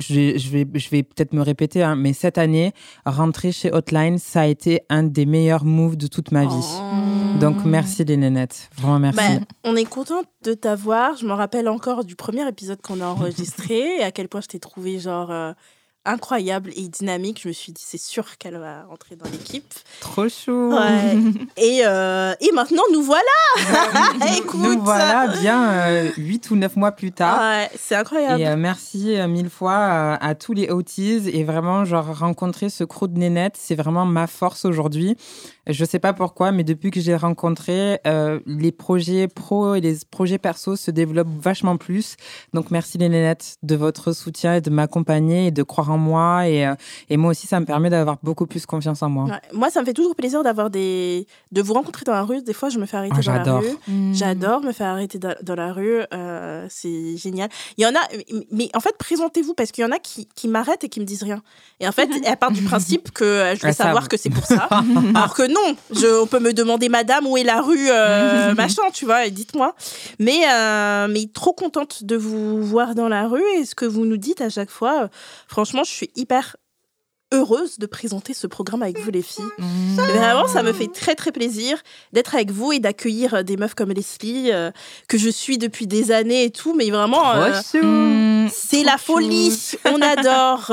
je 0.00 0.14
vais, 0.14 0.38
je 0.38 0.50
vais, 0.50 0.66
je 0.74 0.90
vais 0.90 1.02
peut-être 1.02 1.32
me 1.32 1.42
répéter, 1.42 1.82
hein, 1.82 1.94
mais 1.94 2.12
cette 2.12 2.38
année, 2.38 2.72
rentrer 3.06 3.52
chez 3.52 3.72
Hotline, 3.72 4.18
ça 4.18 4.42
a 4.42 4.46
été 4.46 4.82
un 4.88 5.04
des 5.04 5.26
meilleurs 5.26 5.64
moves 5.64 5.96
de 5.96 6.06
toute 6.06 6.32
ma 6.32 6.44
vie. 6.46 6.78
Oh. 6.80 7.38
Donc, 7.38 7.64
merci 7.64 8.04
les 8.04 8.16
nénettes. 8.16 8.70
Vraiment, 8.76 8.98
merci. 8.98 9.18
Bah, 9.18 9.46
on 9.64 9.76
est 9.76 9.84
contente 9.84 10.26
de 10.42 10.54
t'avoir. 10.54 11.16
Je 11.16 11.26
me 11.26 11.32
rappelle 11.32 11.68
encore 11.68 12.04
du 12.04 12.16
premier 12.16 12.46
épisode 12.48 12.80
qu'on 12.80 13.00
a 13.00 13.06
enregistré 13.06 13.98
et 13.98 14.02
à 14.02 14.10
quel 14.10 14.28
point 14.28 14.40
je 14.40 14.48
t'ai 14.48 14.60
trouvé 14.60 14.98
genre 14.98 15.30
euh, 15.30 15.52
incroyable 16.04 16.70
et 16.76 16.88
dynamique. 16.88 17.40
Je 17.42 17.48
me 17.48 17.52
suis 17.52 17.72
dit, 17.72 17.82
c'est 17.84 18.00
sûr 18.00 18.36
qu'elle 18.38 18.58
va 18.58 18.86
entrer 18.90 19.16
dans 19.16 19.28
l'équipe. 19.30 19.72
Trop. 20.00 20.24
Ouais. 20.24 21.18
et, 21.56 21.82
euh, 21.84 22.34
et 22.40 22.52
maintenant, 22.52 22.82
nous 22.92 23.02
voilà. 23.02 23.22
Écoute. 24.36 24.60
Nous 24.60 24.82
voilà 24.82 25.28
bien 25.40 25.70
euh, 25.70 26.10
8 26.16 26.50
ou 26.50 26.56
9 26.56 26.76
mois 26.76 26.92
plus 26.92 27.12
tard. 27.12 27.40
Ouais, 27.40 27.70
c'est 27.76 27.94
incroyable. 27.94 28.40
Et 28.40 28.46
euh, 28.46 28.56
merci 28.56 29.16
euh, 29.16 29.28
mille 29.28 29.50
fois 29.50 30.14
à 30.14 30.34
tous 30.34 30.52
les 30.52 30.70
OTs. 30.70 31.26
Et 31.32 31.44
vraiment, 31.44 31.84
genre, 31.84 32.16
rencontrer 32.18 32.70
ce 32.70 32.84
crew 32.84 33.08
de 33.08 33.18
nénettes, 33.18 33.56
c'est 33.58 33.74
vraiment 33.74 34.06
ma 34.06 34.26
force 34.26 34.64
aujourd'hui. 34.64 35.16
Je 35.66 35.84
sais 35.84 35.98
pas 35.98 36.12
pourquoi, 36.12 36.52
mais 36.52 36.62
depuis 36.62 36.90
que 36.90 37.00
j'ai 37.00 37.16
rencontré, 37.16 37.98
les 38.46 38.72
projets 38.72 39.28
pro 39.28 39.74
et 39.74 39.80
les 39.80 39.96
projets 40.10 40.36
perso 40.36 40.76
se 40.76 40.90
développent 40.90 41.40
vachement 41.40 41.78
plus. 41.78 42.16
Donc, 42.52 42.70
merci 42.70 42.98
les 42.98 43.08
nénettes 43.08 43.56
de 43.62 43.74
votre 43.74 44.12
soutien 44.12 44.56
et 44.56 44.60
de 44.60 44.68
m'accompagner 44.68 45.46
et 45.46 45.50
de 45.50 45.62
croire 45.62 45.90
en 45.90 45.93
moi. 45.96 46.46
Et, 46.48 46.66
euh, 46.66 46.74
et 47.10 47.16
moi 47.16 47.30
aussi, 47.32 47.46
ça 47.46 47.60
me 47.60 47.66
permet 47.66 47.90
d'avoir 47.90 48.16
beaucoup 48.22 48.46
plus 48.46 48.66
confiance 48.66 49.02
en 49.02 49.08
moi. 49.08 49.24
Ouais. 49.24 49.40
Moi, 49.52 49.70
ça 49.70 49.80
me 49.80 49.86
fait 49.86 49.92
toujours 49.94 50.14
plaisir 50.16 50.42
d'avoir 50.42 50.70
des, 50.70 51.26
de 51.52 51.62
vous 51.62 51.74
rencontrer 51.74 52.04
dans 52.04 52.12
la 52.12 52.22
rue. 52.22 52.42
Des 52.42 52.52
fois, 52.52 52.68
je 52.68 52.78
me 52.78 52.86
fais 52.86 52.96
arrêter 52.96 53.14
Ah, 53.18 53.22
dans 53.22 53.32
la 53.32 53.38
j'adore. 53.38 53.60
rue. 53.60 53.76
Mm. 53.92 54.14
J'adore 54.14 54.60
me 54.62 54.72
faire 54.72 54.88
arrêter 54.88 55.18
dans, 55.18 55.34
dans 55.42 55.54
la 55.54 55.72
rue. 55.72 56.00
euh, 56.12 56.66
c'est 56.70 57.16
génial. 57.16 57.48
Il 57.76 57.84
y 57.84 57.86
en 57.86 57.90
a, 57.94 58.00
mais 58.50 58.68
en 58.74 58.80
fait, 58.80 58.96
présentez-vous 58.98 59.54
parce 59.54 59.70
qu'il 59.72 59.82
y 59.82 59.86
en 59.86 59.92
a 59.92 59.98
qui, 59.98 60.26
qui 60.34 60.48
m'arrêtent 60.48 60.84
et 60.84 60.88
qui 60.88 61.00
me 61.00 61.04
disent 61.04 61.22
rien. 61.22 61.42
Et 61.80 61.88
en 61.88 61.92
fait, 61.92 62.08
elles 62.24 62.36
partent 62.36 62.54
du 62.54 62.62
principe 62.62 63.10
que 63.12 63.54
je 63.56 63.62
vais 63.66 63.72
savoir 63.72 64.08
que 64.08 64.16
c'est 64.16 64.30
pour 64.30 64.44
ça. 64.46 64.68
Alors 65.14 65.34
que 65.34 65.42
non, 65.46 65.76
je, 65.92 66.20
on 66.22 66.26
peut 66.26 66.40
me 66.40 66.52
demander, 66.52 66.88
madame, 66.88 67.26
où 67.26 67.36
est 67.36 67.44
la 67.44 67.60
rue, 67.60 67.88
euh, 67.90 68.54
machin, 68.56 68.82
tu 68.92 69.04
vois, 69.04 69.26
et 69.26 69.30
dites-moi. 69.30 69.74
Mais, 70.18 70.40
euh, 70.50 71.08
mais 71.08 71.26
trop 71.32 71.52
contente 71.52 72.04
de 72.04 72.16
vous 72.16 72.62
voir 72.64 72.94
dans 72.94 73.08
la 73.08 73.26
rue 73.28 73.42
et 73.58 73.64
ce 73.64 73.74
que 73.74 73.84
vous 73.84 74.04
nous 74.06 74.16
dites 74.16 74.40
à 74.40 74.48
chaque 74.48 74.70
fois. 74.70 75.04
euh, 75.04 75.08
franchement, 75.84 75.90
je 75.90 75.92
suis 75.92 76.10
hyper 76.16 76.56
heureuse 77.32 77.78
de 77.78 77.86
présenter 77.86 78.32
ce 78.32 78.46
programme 78.46 78.82
avec 78.82 78.98
vous, 79.00 79.10
les 79.10 79.22
filles. 79.22 79.44
Mm. 79.58 79.94
Vraiment, 79.96 80.46
ça 80.46 80.62
me 80.62 80.72
fait 80.72 80.86
très 80.92 81.16
très 81.16 81.32
plaisir 81.32 81.78
d'être 82.12 82.34
avec 82.36 82.52
vous 82.52 82.70
et 82.72 82.78
d'accueillir 82.78 83.34
euh, 83.34 83.42
des 83.42 83.56
meufs 83.56 83.74
comme 83.74 83.90
Leslie, 83.90 84.52
euh, 84.52 84.70
que 85.08 85.18
je 85.18 85.28
suis 85.30 85.58
depuis 85.58 85.88
des 85.88 86.12
années 86.12 86.44
et 86.44 86.50
tout, 86.50 86.74
mais 86.74 86.90
vraiment, 86.90 87.32
euh, 87.32 87.50
Mm. 87.82 88.48
c'est 88.52 88.84
la 88.84 88.98
folie, 88.98 89.52
on 89.86 90.00
adore. 90.00 90.70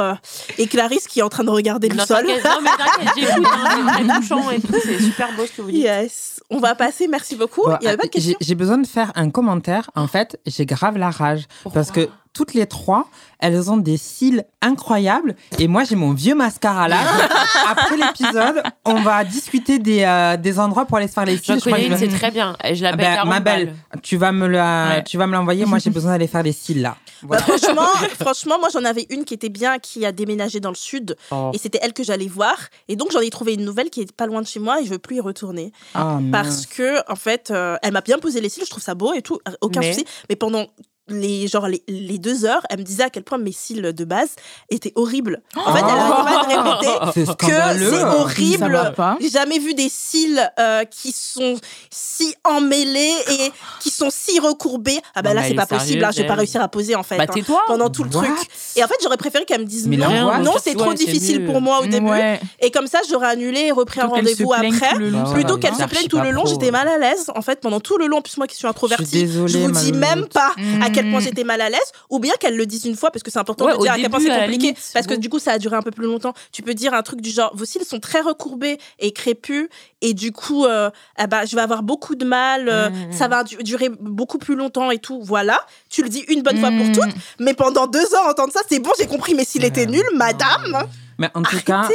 Et 0.59 0.67
Clarisse 0.67 1.07
qui 1.07 1.19
est 1.19 1.23
en 1.23 1.29
train 1.29 1.45
de 1.45 1.49
regarder 1.49 1.89
le 1.89 1.95
Non, 1.95 2.05
sol. 2.05 2.25
non, 2.27 2.33
mais 2.61 2.69
j'écoute, 3.15 3.45
hein, 3.47 3.81
c'est 3.97 4.03
très 4.03 4.19
touchant 4.19 4.51
et 4.51 4.59
tout, 4.61 4.75
c'est 4.83 4.99
super 4.99 5.35
beau 5.35 5.45
ce 5.47 5.51
que 5.53 5.61
vous 5.63 5.71
dites. 5.71 5.81
Yes, 5.83 6.41
on 6.51 6.59
va 6.59 6.75
passer, 6.75 7.07
merci 7.07 7.35
beaucoup. 7.35 7.63
Bon, 7.63 7.77
Il 7.81 7.85
y 7.85 7.87
avait 7.87 7.97
pas 7.97 8.03
de 8.03 8.09
j'ai 8.13 8.19
question. 8.19 8.37
j'ai 8.39 8.55
besoin 8.55 8.77
de 8.77 8.85
faire 8.85 9.11
un 9.15 9.31
commentaire. 9.31 9.89
En 9.95 10.07
fait, 10.07 10.39
j'ai 10.45 10.65
grave 10.67 10.97
la 10.97 11.09
rage. 11.09 11.45
parce 11.73 11.89
que 11.91 12.07
toutes 12.33 12.53
les 12.53 12.65
trois, 12.65 13.07
elles 13.39 13.69
ont 13.69 13.77
des 13.77 13.97
cils 13.97 14.45
incroyables. 14.61 15.35
Et 15.59 15.67
moi, 15.67 15.83
j'ai 15.83 15.95
mon 15.95 16.13
vieux 16.13 16.35
mascara 16.35 16.87
là. 16.87 16.97
Après 17.67 17.97
l'épisode, 17.97 18.63
on 18.85 18.95
va 19.01 19.23
discuter 19.23 19.79
des, 19.79 20.03
euh, 20.03 20.37
des 20.37 20.59
endroits 20.59 20.85
pour 20.85 20.97
aller 20.97 21.07
se 21.07 21.13
faire 21.13 21.25
les 21.25 21.37
cils. 21.37 21.59
Je 21.59 21.63
connais 21.63 21.83
je 21.89 21.93
vais- 21.93 21.97
c'est 22.09 22.17
très 22.17 22.31
bien. 22.31 22.55
Et 22.63 22.75
Je 22.75 22.85
Ah 22.85 22.91
l'appelle 22.91 23.05
ben, 23.07 23.15
40 23.15 23.29
ma 23.29 23.39
belle, 23.39 23.75
tu 24.01 24.17
vas 24.17 24.31
me 24.31 24.47
la, 24.47 24.87
Ouais. 24.89 25.03
tu 25.03 25.17
vas 25.17 25.27
me 25.27 25.33
l'envoyer. 25.33 25.65
Moi, 25.65 25.79
j'ai 25.79 25.89
besoin 25.89 26.11
d'aller 26.11 26.27
faire 26.27 26.43
les 26.43 26.51
cils 26.53 26.81
là. 26.81 26.95
Bah, 27.23 27.37
franchement, 27.39 27.81
franchement, 28.19 28.57
moi 28.59 28.69
j'en 28.73 28.83
avais 28.83 29.05
une 29.09 29.25
qui 29.25 29.33
était 29.35 29.49
bien, 29.49 29.77
qui 29.77 30.05
a 30.05 30.11
déménagé 30.11 30.59
dans 30.59 30.69
le 30.69 30.75
sud, 30.75 31.15
Oh. 31.31 31.51
et 31.53 31.57
c'était 31.59 31.79
elle 31.81 31.93
que 31.93 32.03
j'allais 32.03 32.27
voir. 32.27 32.55
Et 32.87 32.95
donc 32.95 33.11
j'en 33.11 33.19
ai 33.19 33.29
trouvé 33.29 33.53
une 33.53 33.63
nouvelle 33.65 33.89
qui 33.91 34.01
est 34.01 34.11
pas 34.11 34.25
loin 34.25 34.41
de 34.41 34.47
chez 34.47 34.59
moi, 34.59 34.81
et 34.81 34.85
je 34.85 34.89
veux 34.89 34.97
plus 34.99 35.17
y 35.17 35.19
retourner. 35.21 35.71
Ah, 35.93 36.17
parce 36.31 36.47
mince. 36.47 36.65
que 36.67 37.11
en 37.11 37.15
fait 37.15 37.51
euh, 37.51 37.77
elle 37.83 37.91
m'a 37.93 38.01
bien 38.01 38.17
posé 38.17 38.41
les 38.41 38.49
cils 38.49 38.63
je 38.65 38.69
trouve 38.71 38.81
ça 38.83 38.95
beau 38.95 39.13
et 39.13 39.21
tout 39.21 39.37
aucun 39.61 39.81
Mais- 39.81 39.93
souci 39.93 40.05
mais 40.29 40.35
pendant 40.35 40.65
les 41.13 41.47
genre 41.47 41.67
les, 41.67 41.83
les 41.87 42.17
deux 42.17 42.45
heures 42.45 42.61
elle 42.69 42.79
me 42.79 42.83
disait 42.83 43.03
à 43.03 43.09
quel 43.09 43.23
point 43.23 43.37
mes 43.37 43.51
cils 43.51 43.81
de 43.81 44.03
base 44.05 44.29
étaient 44.69 44.93
horribles. 44.95 45.41
En 45.55 45.73
fait 45.73 45.79
elle 45.79 45.85
arrêtait 45.85 46.23
pas 46.23 46.43
de 46.43 46.69
répéter 46.69 47.25
C'est 47.25 47.37
que 47.37 47.89
c'est 47.91 48.03
horrible. 48.03 48.93
j'ai 49.19 49.29
jamais 49.29 49.59
vu 49.59 49.73
des 49.73 49.89
cils 49.89 50.51
euh, 50.59 50.83
qui 50.85 51.11
sont 51.11 51.55
si 51.89 52.33
emmêlés 52.43 53.13
et 53.29 53.51
qui 53.79 53.89
sont 53.89 54.09
si 54.11 54.39
recourbés. 54.39 54.99
Ah 55.15 55.21
bah 55.21 55.29
Non, 55.33 55.41
là 55.41 55.47
c'est 55.47 55.53
pas 55.55 55.65
possible 55.65 56.03
hein, 56.03 56.09
je 56.15 56.21
vais 56.21 56.27
pas 56.27 56.35
réussir 56.35 56.61
à 56.61 56.67
poser 56.67 56.95
en 56.95 57.03
fait 57.03 57.17
Bah 57.17 57.25
hein, 57.27 57.41
pendant 57.67 57.89
tout 57.89 58.03
le 58.03 58.09
What 58.09 58.23
truc. 58.23 58.37
Et 58.75 58.83
en 58.83 58.87
fait 58.87 58.95
j'aurais 59.03 59.17
préféré 59.17 59.45
qu'elle 59.45 59.61
me 59.61 59.65
dise 59.65 59.87
Mais 59.87 59.97
non. 59.97 60.09
non 60.39 60.53
c'est 60.63 60.75
trop 60.75 60.93
difficile 60.93 61.41
mieux. 61.41 61.45
pour 61.47 61.61
moi 61.61 61.81
au 61.81 61.85
début. 61.87 62.07
Ouais. 62.07 62.39
et 62.59 62.71
comme 62.71 62.87
ça 62.87 62.99
j'aurais 63.09 63.27
annulé 63.27 63.61
et 63.67 63.71
repris 63.71 64.01
un 64.01 64.07
rendez-vous 64.07 64.53
après. 64.53 64.95
Plutôt 65.33 65.57
qu'elle 65.57 65.75
se 65.75 65.83
plaigne 65.85 66.07
tout 66.07 66.19
le 66.19 66.31
long, 66.31 66.45
j'étais 66.45 66.71
mal 66.71 66.87
à 66.87 66.97
l'aise. 66.97 67.29
En 67.35 67.41
fait, 67.41 67.59
pendant 67.61 67.79
tout 67.79 67.97
le 67.97 68.07
long, 68.07 68.17
en 68.17 68.21
plus 68.21 68.37
moi 68.37 68.47
qui 68.47 68.55
suis 68.55 68.67
introvertie, 68.67 69.27
Je 69.47 69.57
vous 69.57 69.71
dis 69.71 69.93
même 69.93 70.27
pas 70.27 70.51
à 70.81 70.89
quel 70.89 71.00
point 71.09 71.19
Mm. 71.19 71.23
j'étais 71.23 71.43
mal 71.43 71.61
à 71.61 71.69
l'aise, 71.69 71.79
ou 72.09 72.19
bien 72.19 72.33
qu'elle 72.39 72.55
le 72.57 72.65
dise 72.65 72.85
une 72.85 72.95
fois 72.95 73.09
parce 73.11 73.23
que 73.23 73.31
c'est 73.31 73.39
important 73.39 73.65
Ouais, 73.65 73.73
de 73.77 73.81
dire 73.81 73.93
à 73.93 73.95
quel 73.97 74.09
point 74.09 74.19
c'est 74.19 74.29
compliqué, 74.29 74.57
limite, 74.67 74.91
parce 74.93 75.07
que 75.07 75.13
bon. 75.15 75.19
du 75.19 75.29
coup 75.29 75.39
ça 75.39 75.53
a 75.53 75.57
duré 75.59 75.75
un 75.75 75.81
peu 75.81 75.91
plus 75.91 76.05
longtemps. 76.05 76.33
Tu 76.51 76.61
peux 76.61 76.73
dire 76.73 76.93
un 76.93 77.01
truc 77.01 77.21
du 77.21 77.29
genre, 77.29 77.51
vos 77.55 77.65
cils 77.65 77.83
sont 77.85 77.99
très 77.99 78.21
recourbés 78.21 78.77
et 78.99 79.11
crépus, 79.11 79.69
et 80.01 80.13
du 80.13 80.31
coup, 80.31 80.65
euh, 80.65 80.89
ah 81.17 81.27
bah, 81.27 81.45
je 81.45 81.55
vais 81.55 81.61
avoir 81.61 81.83
beaucoup 81.83 82.15
de 82.15 82.25
mal, 82.25 82.67
euh, 82.69 82.89
Mm. 82.89 83.11
ça 83.11 83.27
va 83.27 83.43
du- 83.43 83.57
durer 83.57 83.89
beaucoup 83.89 84.37
plus 84.37 84.55
longtemps 84.55 84.91
et 84.91 84.97
tout. 84.99 85.21
Voilà, 85.23 85.65
tu 85.89 86.03
le 86.03 86.09
dis 86.09 86.23
une 86.27 86.41
bonne 86.41 86.57
fois 86.59 86.69
pour 86.69 86.85
Mm. 86.87 86.91
toutes, 86.91 87.13
mais 87.39 87.53
pendant 87.53 87.87
deux 87.87 88.13
heures 88.15 88.27
entendre 88.27 88.51
ça, 88.53 88.61
c'est 88.69 88.79
bon, 88.79 88.91
j'ai 88.99 89.07
compris, 89.07 89.33
mais 89.35 89.45
s'il 89.45 89.63
était 89.65 89.85
nul, 89.85 90.03
madame, 90.15 90.85
Mais 91.17 91.29
en 91.35 91.43
tout 91.43 91.59
cas. 91.63 91.87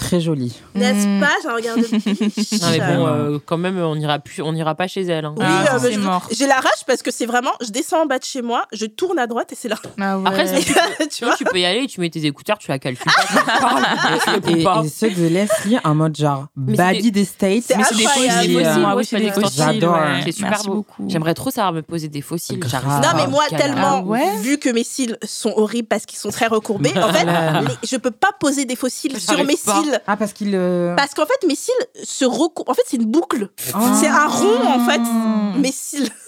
Très 0.00 0.20
joli. 0.20 0.56
n'est-ce 0.74 1.06
Mm. 1.06 1.20
pas 1.20 1.30
J'ai 1.42 1.48
regardé. 1.50 1.82
Non 2.62 2.68
mais 2.70 2.96
bon, 2.96 3.06
Euh, 3.06 3.38
quand 3.44 3.56
même, 3.58 3.78
on 3.78 3.94
n'ira 3.96 4.18
plus, 4.18 4.42
on 4.42 4.52
n'ira 4.52 4.74
pas 4.74 4.88
chez 4.88 5.02
elle. 5.02 5.24
hein. 5.24 5.34
Oui, 5.36 5.44
Ah, 5.46 5.74
euh, 5.74 5.78
c'est 5.80 5.92
je- 5.92 5.98
mort. 5.98 6.26
J'ai 6.30 6.46
la 6.46 6.56
rage 6.56 6.84
parce 6.86 7.02
que 7.02 7.10
c'est 7.10 7.26
vraiment, 7.26 7.52
je 7.60 7.70
descends 7.70 8.02
en 8.02 8.06
bas 8.06 8.18
de 8.18 8.24
chez 8.24 8.42
moi, 8.42 8.64
je 8.72 8.86
tourne 8.86 9.18
à 9.18 9.26
droite 9.26 9.52
et 9.52 9.54
c'est 9.54 9.68
là. 9.68 9.76
Ah 10.00 10.18
ouais. 10.18 10.24
Après, 10.26 10.44
tu, 10.62 10.72
peux, 10.72 10.80
tu 11.04 11.08
sinon, 11.10 11.28
vois 11.30 11.36
tu 11.36 11.44
peux 11.44 11.58
y 11.60 11.64
aller, 11.64 11.86
tu 11.86 12.00
mets 12.00 12.10
tes 12.10 12.24
écouteurs, 12.26 12.58
tu 12.58 12.70
la 12.70 12.78
calcules 12.78 13.10
pas. 13.12 13.22
tu 13.22 13.60
parles, 13.60 13.84
tu 14.24 14.30
réponds 14.30 14.54
Et, 14.56 14.62
pas. 14.64 14.82
et 14.84 14.88
ceux 14.88 15.10
de 15.10 15.26
Leslie 15.28 15.78
en 15.84 15.94
mode 15.94 16.16
genre 16.16 16.46
Mais 16.56 16.72
c'est 16.72 16.78
Baddy 16.78 17.12
des 17.12 17.24
States. 17.24 17.64
C'est 17.66 17.76
Mais 17.76 17.84
c'est 17.84 17.94
des 17.96 18.06
incroyable. 18.06 18.36
fossiles. 18.38 18.56
Des 18.56 18.64
fossiles, 18.64 18.80
Moi, 18.80 18.90
ouais, 18.90 18.96
oui, 18.96 19.04
c'est 19.04 19.10
c'est 19.10 19.16
pas 19.16 19.20
des 19.34 19.40
des 19.40 19.42
fossiles. 19.46 19.64
J'adore, 19.64 19.92
ouais. 19.94 20.20
C'est 20.24 20.32
super 20.32 20.50
Merci 20.50 20.66
beau. 20.68 20.74
beaucoup. 20.74 21.04
J'aimerais 21.08 21.34
trop 21.34 21.50
savoir 21.50 21.72
me 21.72 21.82
poser 21.82 22.08
des 22.08 22.22
fossiles. 22.22 22.58
Grave. 22.58 22.70
J'arrive 22.70 23.02
Non, 23.06 23.10
pas. 23.12 23.14
mais 23.14 23.26
moi, 23.26 23.44
tellement, 23.56 23.98
Ah 23.98 24.02
ouais 24.02 24.36
vu 24.38 24.58
que 24.58 24.70
mes 24.70 24.84
cils 24.84 25.16
sont 25.24 25.52
horribles 25.56 25.88
parce 25.88 26.06
qu'ils 26.06 26.18
sont 26.18 26.30
très 26.30 26.46
recourbés, 26.46 26.92
en 26.96 27.12
fait, 27.12 27.24
les- 27.24 27.88
je 27.88 27.96
peux 27.96 28.10
pas 28.10 28.30
poser 28.38 28.64
des 28.64 28.76
fossiles 28.76 29.18
sur 29.20 29.38
mes 29.44 29.56
pas. 29.56 29.80
cils. 29.82 29.89
Ah, 30.06 30.16
parce 30.16 30.32
qu'il. 30.32 30.52
euh, 30.54 30.94
Parce 30.96 31.14
qu'en 31.14 31.26
fait, 31.26 31.46
mes 31.46 31.54
cils 31.54 31.72
se 32.02 32.24
recourbent. 32.24 32.68
En 32.70 32.74
fait, 32.74 32.82
c'est 32.86 32.96
une 32.96 33.06
boucle. 33.06 33.48
Oh. 33.74 33.78
C'est 34.00 34.08
un 34.08 34.26
rond, 34.26 34.66
en 34.66 34.86
fait. 34.86 34.98
Mm. 34.98 35.60
Mes 35.60 35.72
cils. 35.72 36.08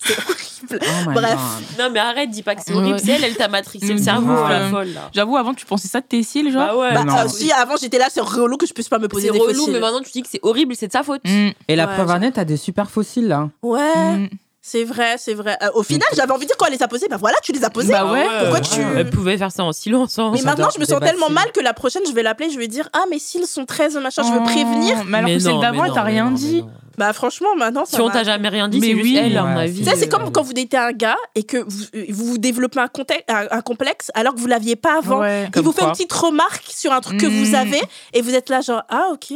C'est 0.00 0.16
horrible. 0.16 0.78
Oh 1.08 1.10
Bref. 1.12 1.36
God. 1.36 1.78
Non, 1.78 1.90
mais 1.92 1.98
arrête, 1.98 2.30
dis 2.30 2.44
pas 2.44 2.54
que 2.54 2.60
c'est 2.64 2.72
horrible. 2.72 2.94
Ouais. 2.94 3.00
C'est 3.04 3.10
elle, 3.12 3.24
elle 3.24 3.36
t'a 3.36 3.48
matrixé 3.48 3.92
le 3.92 3.98
cerveau, 3.98 4.32
Ouais. 4.44 4.50
la 4.50 4.68
folle, 4.70 4.92
là. 4.92 5.10
J'avoue, 5.12 5.36
avant, 5.36 5.52
tu 5.54 5.66
pensais 5.66 5.88
ça 5.88 6.00
de 6.00 6.06
tes 6.06 6.22
cils, 6.22 6.52
genre 6.52 6.66
Bah 6.68 6.76
ouais. 6.76 6.94
Bah, 6.94 7.02
non. 7.04 7.16
euh, 7.16 7.28
si 7.28 7.50
avant 7.50 7.74
j'étais 7.76 7.98
là, 7.98 8.06
c'est 8.08 8.20
relou 8.20 8.56
que 8.56 8.66
je 8.66 8.72
puisse 8.72 8.88
pas 8.88 8.98
me 9.00 9.08
poser 9.08 9.26
C'est 9.28 9.32
des 9.32 9.38
relou, 9.40 9.54
fossiles. 9.54 9.72
mais 9.72 9.80
maintenant 9.80 10.00
tu 10.00 10.10
dis 10.12 10.22
que 10.22 10.28
c'est 10.30 10.38
horrible, 10.44 10.76
c'est 10.76 10.86
de 10.86 10.92
sa 10.92 11.02
faute. 11.02 11.22
Mm. 11.24 11.48
Et 11.66 11.74
la 11.76 11.86
Ouais, 11.88 11.94
preuve 11.94 12.22
est, 12.22 12.30
t'as 12.32 12.44
des 12.44 12.56
super 12.56 12.88
fossiles 12.90 13.26
là. 13.28 13.48
Ouais, 13.62 14.16
Mm. 14.16 14.28
C'est 14.68 14.84
vrai, 14.84 15.16
c'est 15.18 15.34
vrai. 15.34 15.56
Euh, 15.62 15.68
au 15.74 15.82
final, 15.82 16.06
j'avais 16.14 16.30
envie 16.32 16.44
de 16.44 16.48
dire 16.48 16.56
quand 16.58 16.66
elle 16.66 16.72
les 16.74 16.82
a 16.82 16.88
posés, 16.88 17.06
bah 17.08 17.16
voilà, 17.18 17.36
tu 17.42 17.52
les 17.52 17.64
as 17.64 17.70
posés. 17.70 17.92
Bah 17.92 18.10
ouais. 18.12 18.26
Pourquoi 18.40 18.58
ouais. 18.58 18.60
tu- 18.60 18.80
Elle 18.98 19.10
pouvait 19.10 19.38
faire 19.38 19.50
ça 19.52 19.64
en 19.64 19.72
silence. 19.72 20.18
hein. 20.18 20.30
Mais 20.34 20.42
maintenant, 20.42 20.68
je 20.74 20.78
me 20.80 20.84
sens 20.84 21.00
tellement 21.00 21.30
mal 21.30 21.50
que 21.52 21.60
la 21.60 21.72
prochaine, 21.74 22.02
je 22.06 22.12
vais 22.12 22.22
l'appeler, 22.22 22.50
je 22.50 22.58
vais 22.58 22.68
dire 22.68 22.88
Ah, 22.92 23.04
mes 23.10 23.18
cils 23.18 23.46
sont 23.46 23.64
très 23.64 23.88
machin, 24.00 24.22
je 24.22 24.32
veux 24.32 24.40
Oh, 24.42 24.44
prévenir. 24.44 25.04
Mais 25.06 25.18
alors 25.18 25.30
que 25.30 25.38
celle 25.38 25.60
d'avant, 25.60 25.82
mais 25.82 25.88
elle 25.88 25.94
t'a 25.94 26.00
non, 26.00 26.04
mais 26.06 26.10
rien 26.12 26.24
non, 26.24 26.30
mais 26.32 26.36
dit. 26.36 26.64
Bah, 26.98 27.12
franchement, 27.12 27.54
maintenant, 27.56 27.84
ça 27.84 27.96
Si 27.96 28.00
on 28.00 28.10
t'a 28.10 28.24
jamais 28.24 28.48
rien 28.48 28.68
dit, 28.68 28.80
Mais 28.80 28.88
c'est 28.88 28.94
oui. 28.94 29.02
juste 29.14 29.22
elle, 29.24 29.36
à 29.38 29.44
Ouais, 29.44 29.48
mon 29.50 29.56
c'est- 29.56 29.62
avis. 29.62 29.78
Tu 29.84 29.88
sais, 29.88 29.96
c'est 29.96 30.08
comme 30.08 30.32
quand 30.32 30.42
vous 30.42 30.52
datez 30.52 30.76
un 30.76 30.90
gars 30.90 31.16
et 31.36 31.44
que 31.44 31.58
vous 31.58 31.84
vous, 32.10 32.24
vous 32.32 32.38
développez 32.38 32.80
un, 32.80 32.88
contexte, 32.88 33.24
un, 33.30 33.46
un 33.52 33.60
complexe 33.60 34.10
alors 34.14 34.34
que 34.34 34.40
vous 34.40 34.48
l'aviez 34.48 34.74
pas 34.74 34.98
avant. 34.98 35.20
Ouais. 35.20 35.48
Il 35.54 35.62
vous 35.62 35.70
fait 35.70 35.84
une 35.84 35.92
petite 35.92 36.12
remarque 36.12 36.64
sur 36.68 36.92
un 36.92 37.00
truc 37.00 37.20
que 37.20 37.26
vous 37.26 37.52
Mm. 37.52 37.54
avez 37.54 37.80
et 38.14 38.20
vous 38.20 38.34
êtes 38.34 38.48
là 38.50 38.60
genre 38.62 38.82
ah 38.88 39.10
ok. 39.12 39.32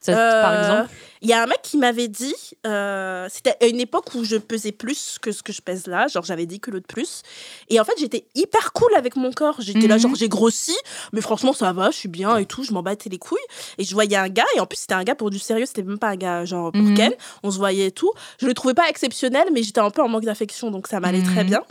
Ça, 0.00 0.12
Euh, 0.12 0.42
Par 0.42 0.54
exemple. 0.54 0.90
Il 1.22 1.28
y 1.28 1.34
a 1.34 1.42
un 1.42 1.46
mec 1.46 1.60
qui 1.62 1.76
m'avait 1.76 2.08
dit, 2.08 2.34
euh, 2.66 3.28
c'était 3.30 3.54
à 3.60 3.66
une 3.66 3.78
époque 3.78 4.14
où 4.14 4.24
je 4.24 4.36
pesais 4.36 4.72
plus 4.72 5.18
que 5.20 5.32
ce 5.32 5.42
que 5.42 5.52
je 5.52 5.60
pèse 5.60 5.86
là, 5.86 6.06
genre 6.08 6.24
j'avais 6.24 6.46
10 6.46 6.60
kilos 6.60 6.80
de 6.80 6.86
plus. 6.86 7.20
Et 7.68 7.78
en 7.78 7.84
fait, 7.84 7.92
j'étais 7.98 8.24
hyper 8.34 8.72
cool 8.72 8.94
avec 8.96 9.16
mon 9.16 9.30
corps. 9.30 9.56
J'étais 9.58 9.86
là, 9.86 9.96
Mhm. 9.96 10.00
genre 10.00 10.14
j'ai 10.14 10.30
grossi, 10.30 10.74
mais 11.12 11.20
franchement, 11.20 11.52
ça 11.52 11.74
va, 11.74 11.90
je 11.90 11.96
suis 11.98 12.08
bien 12.08 12.38
et 12.38 12.46
tout, 12.46 12.62
je 12.64 12.72
m'en 12.72 12.82
battais 12.82 13.10
les 13.10 13.18
couilles. 13.18 13.38
Et 13.76 13.84
je 13.84 13.92
voyais 13.92 14.16
un 14.16 14.30
gars, 14.30 14.46
et 14.56 14.60
en 14.60 14.66
plus, 14.66 14.78
c'était 14.78 14.94
un 14.94 15.04
gars 15.04 15.14
pour 15.14 15.28
du 15.28 15.38
sérieux, 15.38 15.66
c'était 15.66 15.82
même 15.82 15.98
pas 15.98 16.08
un 16.08 16.16
gars 16.16 16.46
genre 16.46 16.72
pour 16.72 16.80
Mhm. 16.80 16.94
Ken. 16.96 17.12
On 17.42 17.50
se 17.50 17.58
voyait 17.58 17.88
et 17.88 17.92
tout. 17.92 18.10
Je 18.40 18.46
le 18.46 18.54
trouvais 18.54 18.72
pas 18.74 18.88
exceptionnel, 18.88 19.48
mais 19.52 19.62
j'étais 19.62 19.80
un 19.80 19.90
peu 19.90 20.00
en 20.00 20.08
manque 20.08 20.24
d'affection, 20.24 20.70
donc 20.70 20.86
ça 20.86 21.00
m'allait 21.00 21.22
très 21.22 21.42
Mhm. 21.44 21.50
bien. 21.50 21.62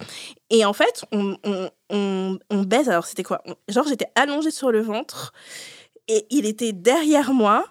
Et 0.51 0.63
en 0.63 0.73
fait, 0.73 1.03
on, 1.11 1.37
on, 1.43 1.69
on, 1.89 2.37
on 2.51 2.61
baise, 2.61 2.87
alors 2.89 3.07
c'était 3.07 3.23
quoi? 3.23 3.41
Genre, 3.67 3.87
j'étais 3.87 4.11
allongée 4.13 4.51
sur 4.51 4.71
le 4.71 4.81
ventre, 4.81 5.33
et 6.07 6.27
il 6.29 6.45
était 6.45 6.71
derrière 6.71 7.33
moi. 7.33 7.65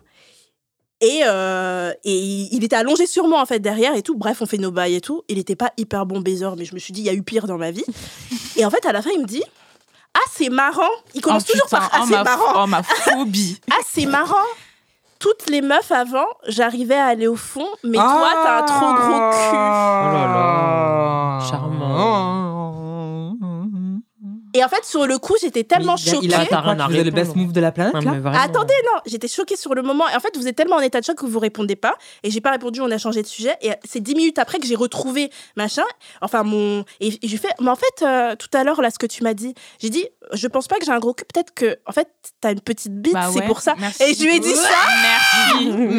Et, 1.00 1.20
euh, 1.24 1.92
et 2.04 2.18
il 2.50 2.64
était 2.64 2.74
allongé 2.74 3.06
sur 3.06 3.28
moi 3.28 3.40
en 3.40 3.46
fait 3.46 3.60
derrière 3.60 3.94
et 3.94 4.02
tout. 4.02 4.16
Bref, 4.16 4.38
on 4.42 4.46
fait 4.46 4.58
nos 4.58 4.72
bails 4.72 4.96
et 4.96 5.00
tout. 5.00 5.22
Il 5.28 5.38
était 5.38 5.54
pas 5.56 5.70
hyper 5.76 6.06
bon 6.06 6.20
baiser, 6.20 6.48
mais 6.56 6.64
je 6.64 6.74
me 6.74 6.80
suis 6.80 6.92
dit 6.92 7.00
il 7.02 7.06
y 7.06 7.10
a 7.10 7.14
eu 7.14 7.22
pire 7.22 7.46
dans 7.46 7.56
ma 7.58 7.70
vie. 7.70 7.84
et 8.56 8.64
en 8.64 8.70
fait, 8.70 8.84
à 8.84 8.92
la 8.92 9.00
fin, 9.02 9.10
il 9.14 9.20
me 9.20 9.26
dit 9.26 9.42
ah 10.14 10.20
c'est 10.32 10.48
marrant. 10.48 10.88
Il 11.14 11.20
commence 11.20 11.44
Oh, 11.48 11.52
toujours 11.52 11.66
putain, 11.66 11.78
par 11.78 11.90
ah 11.92 11.98
oh, 12.02 12.04
c'est 12.08 12.16
ma- 12.16 12.24
marrant. 12.24 12.64
Oh, 12.64 12.66
ma 12.66 12.82
phobie. 12.82 13.60
Ah 13.70 13.80
c'est 13.86 14.06
marrant. 14.06 14.34
Toutes 15.20 15.48
les 15.50 15.62
meufs 15.62 15.90
avant, 15.92 16.26
j'arrivais 16.46 16.94
à 16.96 17.06
aller 17.06 17.26
au 17.26 17.34
fond, 17.36 17.66
mais 17.84 17.98
toi 17.98 18.30
t'as 18.34 18.58
un 18.58 18.62
trop 18.62 18.92
gros 18.94 19.18
cul. 19.30 19.50
Oh 19.50 20.12
là 20.14 20.26
là. 20.34 21.38
Charmant. 21.48 22.47
Et 24.58 24.64
en 24.64 24.68
fait, 24.68 24.84
sur 24.84 25.06
le 25.06 25.18
coup, 25.18 25.36
j'étais 25.40 25.62
tellement 25.62 25.94
il 25.96 26.08
a, 26.08 26.12
choquée. 26.14 26.26
il 26.26 26.34
a 26.34 27.04
le 27.04 27.10
best 27.10 27.36
move 27.36 27.52
de 27.52 27.60
la 27.60 27.70
planète 27.70 27.94
Non, 27.94 28.00
là 28.00 28.10
mais 28.10 28.18
vraiment. 28.18 28.38
Attendez, 28.38 28.74
non, 28.84 29.00
j'étais 29.06 29.28
choquée 29.28 29.54
sur 29.54 29.72
le 29.72 29.82
moment. 29.82 30.08
Et 30.08 30.16
en 30.16 30.20
fait, 30.20 30.36
vous 30.36 30.48
êtes 30.48 30.56
tellement 30.56 30.76
en 30.76 30.80
état 30.80 30.98
de 30.98 31.04
choc 31.04 31.16
que 31.16 31.26
vous 31.26 31.38
répondez 31.38 31.76
pas. 31.76 31.94
Et 32.24 32.30
j'ai 32.32 32.40
pas 32.40 32.50
répondu, 32.50 32.80
on 32.80 32.90
a 32.90 32.98
changé 32.98 33.22
de 33.22 33.28
sujet. 33.28 33.54
Et 33.62 33.70
c'est 33.84 34.00
dix 34.00 34.16
minutes 34.16 34.38
après 34.40 34.58
que 34.58 34.66
j'ai 34.66 34.74
retrouvé 34.74 35.30
machin. 35.56 35.84
Enfin, 36.22 36.42
mon. 36.42 36.84
Et, 36.98 37.08
et 37.22 37.28
j'ai 37.28 37.36
fait. 37.36 37.52
Mais 37.60 37.70
en 37.70 37.76
fait, 37.76 38.02
euh, 38.02 38.34
tout 38.34 38.48
à 38.52 38.64
l'heure, 38.64 38.82
là, 38.82 38.90
ce 38.90 38.98
que 38.98 39.06
tu 39.06 39.22
m'as 39.22 39.34
dit, 39.34 39.54
j'ai 39.80 39.90
dit, 39.90 40.04
je 40.32 40.48
pense 40.48 40.66
pas 40.66 40.76
que 40.78 40.84
j'ai 40.84 40.92
un 40.92 40.98
gros 40.98 41.14
cul. 41.14 41.24
Peut-être 41.32 41.54
que, 41.54 41.78
en 41.86 41.92
fait, 41.92 42.08
t'as 42.40 42.50
une 42.52 42.60
petite 42.60 42.94
bite, 43.00 43.12
Bah 43.14 43.28
c'est 43.32 43.42
pour 43.42 43.60
ça. 43.60 43.74
merci. 43.78 44.02
Et 44.02 44.14
je 44.14 44.24
lui 44.24 44.36
ai 44.36 44.40
dit 44.40 44.54
ça. 44.54 44.68
Merci. 45.02 45.27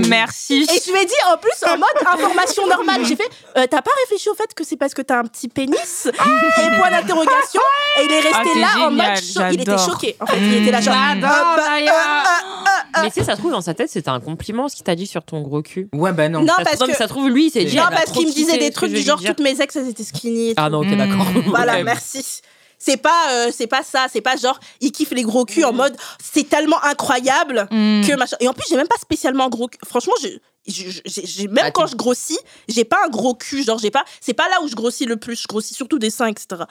Merci. 0.07 0.63
Et 0.63 0.79
je 0.85 0.91
lui 0.91 0.99
ai 1.01 1.05
dit, 1.05 1.13
en 1.31 1.37
plus, 1.37 1.51
en 1.67 1.77
mode 1.77 1.89
information 2.19 2.67
normale, 2.67 3.05
j'ai 3.05 3.15
fait, 3.15 3.29
euh, 3.57 3.65
t'as 3.69 3.81
pas 3.81 3.91
réfléchi 4.03 4.29
au 4.29 4.35
fait 4.35 4.53
que 4.53 4.63
c'est 4.63 4.77
parce 4.77 4.93
que 4.93 5.01
t'as 5.01 5.19
un 5.19 5.23
petit 5.23 5.47
pénis? 5.47 6.07
Et 6.07 6.77
point 6.77 6.91
d'interrogation. 6.91 7.61
Et 7.99 8.05
il 8.05 8.11
est 8.11 8.19
resté 8.19 8.37
Ah, 8.39 8.43
t'es 8.53 8.59
là 8.59 8.67
en 8.87 8.91
mode 8.91 8.99
génial, 8.99 9.17
choc. 9.17 9.43
Il 9.51 9.61
était 9.61 9.71
j'adore. 9.71 9.85
choqué. 9.89 10.15
En 10.19 10.25
fait, 10.25 10.37
il 10.37 10.53
était 10.61 10.71
là 10.71 10.81
genre. 10.81 10.93
J'adore, 10.93 11.29
ah, 11.31 11.53
bah, 11.57 11.69
Naya. 11.69 11.93
ah, 11.95 12.23
ah, 12.65 12.83
ah. 12.93 13.01
Mais 13.03 13.09
tu 13.09 13.19
sais, 13.19 13.23
ça 13.25 13.33
se 13.33 13.39
trouve, 13.39 13.51
dans 13.51 13.61
sa 13.61 13.73
tête, 13.73 13.89
c'était 13.89 14.09
un 14.09 14.19
compliment 14.19 14.67
ce 14.69 14.75
qu'il 14.75 14.83
t'a 14.85 14.95
dit 14.95 15.07
sur 15.07 15.23
ton 15.23 15.41
gros 15.41 15.61
cul. 15.61 15.89
Ouais, 15.93 16.11
bah 16.13 16.29
non. 16.29 16.41
Non, 16.41 16.47
Ça 16.47 16.55
se 16.59 16.63
parce 16.63 16.75
trouve- 16.77 16.87
que. 16.89 16.95
ça 16.97 17.03
se 17.05 17.09
trouve, 17.09 17.29
lui, 17.29 17.47
il 17.47 17.51
s'est 17.51 17.63
dit. 17.65 17.75
Non, 17.75 17.83
elle 17.87 17.89
va 17.89 17.95
parce 18.01 18.11
trop 18.11 18.19
qu'il 18.19 18.27
me 18.29 18.33
disait 18.33 18.53
kiffer 18.53 18.57
des 18.59 18.65
ce 18.65 18.69
que 18.69 18.75
trucs 18.75 18.91
je 18.91 18.95
du 18.95 19.01
genre 19.01 19.19
dire. 19.19 19.29
toutes 19.35 19.43
mes 19.43 19.59
ex 19.61 19.75
elles 19.75 19.89
étaient 19.89 20.03
skinny. 20.03 20.49
Et 20.49 20.53
Ah 20.57 20.65
tout. 20.65 20.71
non, 20.73 20.79
ok, 20.81 20.87
Mm. 20.87 20.97
d'accord. 20.97 21.25
Voilà, 21.47 21.83
merci. 21.83 22.41
C'est 22.81 22.95
pas, 22.97 23.31
euh, 23.31 23.51
c'est 23.53 23.67
pas 23.67 23.83
ça, 23.83 24.07
c'est 24.11 24.21
pas 24.21 24.37
genre 24.37 24.57
il 24.79 24.91
kiffe 24.93 25.11
les 25.11 25.23
gros 25.23 25.43
culs 25.43 25.65
en 25.65 25.73
mode 25.73 25.95
c'est 26.23 26.47
tellement 26.47 26.81
incroyable 26.83 27.67
Mm. 27.71 28.01
que 28.07 28.15
machin. 28.15 28.37
Et 28.39 28.47
en 28.47 28.53
plus 28.53 28.63
j'ai 28.69 28.77
même 28.77 28.87
pas 28.87 28.95
spécialement 29.01 29.49
gros 29.49 29.67
cul. 29.67 29.77
Franchement, 29.85 30.13
j'ai- 30.21 30.41
j'ai- 30.65 31.47
même 31.49 31.71
quand 31.73 31.85
tu- 31.85 31.91
je 31.91 31.95
grossis, 31.97 32.37
j'ai 32.69 32.85
pas 32.85 32.97
un 33.05 33.09
gros 33.09 33.33
cul. 33.35 33.63
Genre 33.63 33.77
j'ai 33.79 33.91
pas, 33.91 34.05
c'est 34.21 34.33
pas 34.33 34.47
là 34.47 34.61
où 34.63 34.67
je 34.69 34.75
grossis 34.75 35.05
le 35.05 35.17
plus. 35.17 35.41
Je 35.41 35.47
grossis 35.47 35.73
surtout 35.73 35.99
des 35.99 36.09
seins, 36.09 36.27
etc. 36.27 36.63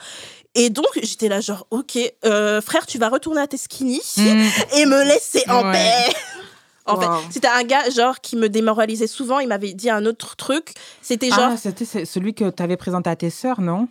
Et 0.55 0.69
donc 0.71 0.87
j'étais 1.01 1.27
là 1.29 1.41
genre 1.41 1.67
ok, 1.69 1.97
euh, 2.25 2.59
frère, 2.61 2.87
tu 2.87 2.97
vas 2.97 3.09
retourner 3.09 3.41
à 3.41 3.47
tes 3.47 3.57
skinny 3.57 4.01
Mm. 4.17 4.47
et 4.77 4.85
me 4.87 5.03
laisser 5.03 5.43
en 5.47 5.63
Ouais. 5.67 5.73
paix. 5.73 6.15
En 6.85 6.95
Wow. 6.95 7.01
fait, 7.01 7.07
c'était 7.33 7.47
un 7.47 7.61
gars 7.63 7.87
genre 7.91 8.19
qui 8.19 8.35
me 8.35 8.49
démoralisait 8.49 9.05
souvent. 9.05 9.37
Il 9.37 9.47
m'avait 9.47 9.73
dit 9.73 9.91
un 9.91 10.07
autre 10.07 10.35
truc. 10.35 10.73
C'était 11.03 11.29
genre 11.29 11.49
Ah, 11.51 11.57
c'était 11.57 11.85
c'est- 11.85 12.05
celui 12.05 12.33
que 12.33 12.49
t'avais 12.49 12.77
présenté 12.77 13.11
à 13.11 13.15
tes 13.15 13.29
sœurs, 13.29 13.61
non? 13.61 13.87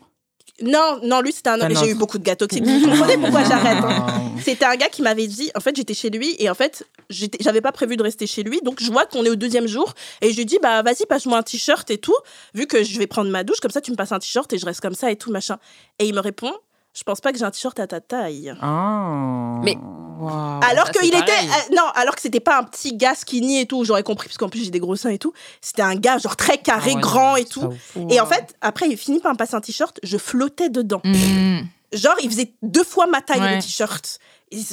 Non, 0.62 1.00
non, 1.02 1.20
lui 1.20 1.32
c'était 1.32 1.50
un. 1.50 1.60
Un 1.60 1.68
mais 1.68 1.74
J'ai 1.74 1.90
eu 1.90 1.94
beaucoup 1.94 2.18
de 2.18 2.24
gars 2.24 2.36
toxiques. 2.36 2.64
Vous 2.64 2.88
comprenez 2.88 3.16
pourquoi 3.16 3.44
j'arrête 3.44 3.78
hein. 3.82 4.06
Ah. 4.08 4.20
C'était 4.44 4.64
un 4.64 4.76
gars 4.76 4.88
qui 4.88 5.02
m'avait 5.02 5.26
dit, 5.26 5.50
en 5.54 5.60
fait, 5.60 5.76
j'étais 5.76 5.94
chez 5.94 6.10
lui 6.10 6.34
et 6.38 6.50
en 6.50 6.54
fait, 6.54 6.84
j'avais 7.10 7.60
pas 7.60 7.72
prévu 7.72 7.96
de 7.96 8.02
rester 8.02 8.26
chez 8.26 8.42
lui. 8.42 8.60
Donc, 8.62 8.82
je 8.82 8.90
vois 8.90 9.06
qu'on 9.06 9.24
est 9.24 9.30
au 9.30 9.36
deuxième 9.36 9.66
jour 9.66 9.94
et 10.20 10.32
je 10.32 10.36
lui 10.36 10.46
dis, 10.46 10.58
bah, 10.62 10.82
vas-y, 10.82 11.06
passe-moi 11.06 11.38
un 11.38 11.42
t-shirt 11.42 11.90
et 11.90 11.98
tout, 11.98 12.16
vu 12.54 12.66
que 12.66 12.82
je 12.82 12.98
vais 12.98 13.06
prendre 13.06 13.30
ma 13.30 13.44
douche, 13.44 13.60
comme 13.60 13.70
ça, 13.70 13.80
tu 13.80 13.90
me 13.90 13.96
passes 13.96 14.12
un 14.12 14.18
t-shirt 14.18 14.52
et 14.52 14.58
je 14.58 14.66
reste 14.66 14.80
comme 14.80 14.94
ça 14.94 15.10
et 15.10 15.16
tout, 15.16 15.30
machin. 15.30 15.58
Et 15.98 16.06
il 16.06 16.14
me 16.14 16.20
répond, 16.20 16.52
je 16.98 17.04
pense 17.04 17.20
pas 17.20 17.30
que 17.32 17.38
j'ai 17.38 17.44
un 17.44 17.50
t-shirt 17.52 17.78
à 17.78 17.86
ta 17.86 18.00
taille. 18.00 18.52
Ah. 18.60 19.60
Mais- 19.62 19.76
Wow. 20.20 20.58
alors 20.68 20.90
qu'il 20.90 21.14
était. 21.14 21.20
euh, 21.20 21.74
non, 21.76 21.84
alors 21.94 22.16
que 22.16 22.20
c'était 22.20 22.40
pas 22.40 22.58
un 22.58 22.64
petit 22.64 22.96
gars 22.96 23.14
skinny 23.14 23.60
et 23.60 23.66
tout, 23.66 23.84
j'aurais 23.84 24.02
compris, 24.02 24.26
parce 24.26 24.36
qu'en 24.36 24.48
plus, 24.48 24.64
j'ai 24.64 24.70
des 24.72 24.80
gros 24.80 24.96
seins 24.96 25.10
et 25.10 25.18
tout. 25.18 25.32
C'était 25.60 25.82
un 25.82 25.94
gars, 25.94 26.18
genre, 26.18 26.34
très 26.34 26.58
carré, 26.58 26.90
Ah 26.92 26.94
ouais, 26.96 27.00
grand 27.00 27.36
et 27.36 27.44
tout. 27.44 27.72
Et 28.10 28.20
en 28.20 28.26
fait, 28.26 28.56
après, 28.60 28.88
il 28.88 28.96
finit 28.96 29.20
par 29.20 29.30
me 29.32 29.36
passer 29.36 29.54
un 29.54 29.60
t-shirt, 29.60 30.00
je 30.02 30.18
flottais 30.18 30.70
dedans. 30.70 31.00
Mm. 31.04 31.60
Genre, 31.92 32.16
il 32.20 32.30
faisait 32.30 32.52
deux 32.62 32.82
fois 32.82 33.06
ma 33.06 33.20
taille 33.20 33.40
Ouais. 33.40 33.56
le 33.56 33.62
t-shirt. 33.62 34.18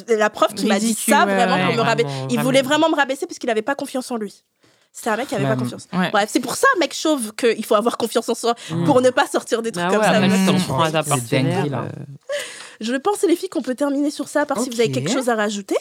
La 0.07 0.29
preuve 0.31 0.53
qu'il 0.55 0.67
m'a 0.67 0.79
dit 0.79 0.93
ça 0.95 1.25
vraiment 1.25 1.55
ouais. 1.57 1.65
pour 1.67 1.75
me 1.75 1.81
rabaisser. 1.81 2.09
Il 2.31 2.39
voulait 2.39 2.61
vraiment 2.63 2.89
me 2.89 2.95
rabaisser 2.95 3.27
parce 3.27 3.37
qu'il 3.37 3.49
avait 3.51 3.61
pas 3.61 3.75
confiance 3.75 4.09
en 4.09 4.15
lui. 4.15 4.43
C'était 4.97 5.09
un 5.09 5.17
mec 5.17 5.27
qui 5.27 5.35
avait 5.35 5.43
pas 5.43 5.57
confiance. 5.57 5.87
Ouais. 5.91 6.09
Bref, 6.11 6.29
c'est 6.31 6.39
pour 6.39 6.55
ça, 6.55 6.67
mec 6.79 6.93
chauve, 6.93 7.33
qu'il 7.35 7.65
faut 7.65 7.75
avoir 7.75 7.97
confiance 7.97 8.29
en 8.29 8.33
soi 8.33 8.55
Mm. 8.71 8.85
pour 8.85 9.01
ne 9.01 9.09
pas 9.09 9.27
sortir 9.27 9.61
des 9.61 9.73
trucs 9.73 9.85
Ah 9.85 9.89
comme 9.91 9.99
ouais, 9.99 10.05
ça. 10.05 10.19
Mm. 10.21 11.73
euh, 11.73 11.89
Je 12.79 12.93
pense, 12.95 13.21
les 13.23 13.35
filles, 13.35 13.49
qu'on 13.49 13.61
peut 13.61 13.75
terminer 13.75 14.09
sur 14.09 14.27
ça, 14.29 14.41
à 14.41 14.45
part 14.45 14.59
si 14.59 14.69
vous 14.69 14.79
avez 14.79 14.91
quelque 14.91 15.11
chose 15.11 15.27
à 15.29 15.35
rajouter. 15.35 15.75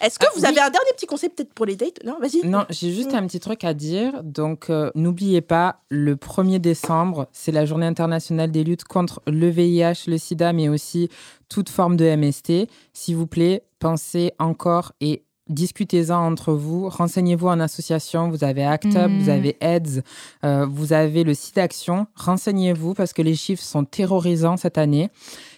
Est-ce 0.00 0.18
que 0.18 0.26
Ah, 0.26 0.32
vous 0.34 0.42
oui. 0.42 0.46
avez 0.46 0.60
un 0.60 0.70
dernier 0.70 0.90
petit 0.96 1.06
conseil 1.06 1.28
peut-être 1.30 1.52
pour 1.52 1.64
les 1.66 1.76
dates? 1.76 2.02
Non, 2.04 2.16
vas-y. 2.20 2.46
Non, 2.46 2.64
j'ai 2.70 2.92
juste 2.92 3.12
Mm. 3.12 3.16
un 3.16 3.26
petit 3.26 3.40
truc 3.40 3.64
à 3.64 3.72
dire. 3.74 4.22
Donc, 4.22 4.68
euh, 4.70 4.90
n'oubliez 4.94 5.40
pas, 5.40 5.80
le 5.90 6.16
1er 6.16 6.58
décembre, 6.58 7.26
c'est 7.32 7.52
la 7.52 7.64
journée 7.64 7.86
internationale 7.86 8.50
des 8.50 8.64
luttes 8.64 8.84
contre 8.84 9.22
le 9.26 9.48
VIH, 9.48 10.04
le 10.08 10.18
sida, 10.18 10.52
mais 10.52 10.68
aussi 10.68 11.08
toute 11.48 11.68
forme 11.70 11.96
de 11.96 12.04
MST. 12.04 12.68
S'il 12.92 13.16
vous 13.16 13.26
plaît, 13.26 13.62
pensez 13.78 14.32
encore 14.38 14.92
et 15.00 15.22
discutez-en 15.48 16.16
entre 16.26 16.52
vous. 16.52 16.88
Renseignez-vous 16.88 17.48
en 17.48 17.60
association. 17.60 18.30
Vous 18.30 18.44
avez 18.44 18.64
ACT 18.64 18.86
UP, 18.96 19.08
Mm. 19.10 19.18
vous 19.20 19.28
avez 19.28 19.56
AIDS, 19.60 20.02
euh, 20.44 20.66
vous 20.70 20.92
avez 20.92 21.24
le 21.24 21.34
site 21.34 21.58
Action. 21.58 22.06
Renseignez-vous 22.14 22.94
parce 22.94 23.12
que 23.12 23.22
les 23.22 23.34
chiffres 23.34 23.62
sont 23.62 23.84
terrorisants 23.84 24.56
cette 24.56 24.78
année. 24.78 25.10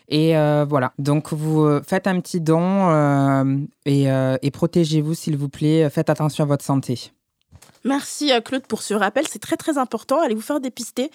Et 0.09 0.37
euh, 0.37 0.67
voilà, 0.69 0.93
donc 0.99 1.33
vous 1.33 1.62
euh, 1.62 1.83
faites 1.87 2.09
un 2.09 2.19
petit 2.21 2.41
don 2.41 2.61
euh, 2.91 3.57
et, 3.87 4.07
et 4.43 4.51
protégez-vous 4.51 5.15
s'il 5.15 5.37
vous 5.37 5.49
plaît. 5.49 5.89
Faites 5.91 6.11
attention 6.11 6.45
à 6.45 6.47
votre 6.49 6.65
santé. 6.65 7.12
Merci 7.85 8.32
euh, 8.32 8.40
Claude 8.40 8.66
pour 8.66 8.82
ce 8.82 8.94
rappel, 8.94 9.27
c'est 9.31 9.39
très 9.39 9.57
très 9.57 9.78
important. 9.78 10.20
Allez 10.20 10.35
vous 10.35 10.40
faire 10.43 10.61
dépister. 10.61 11.11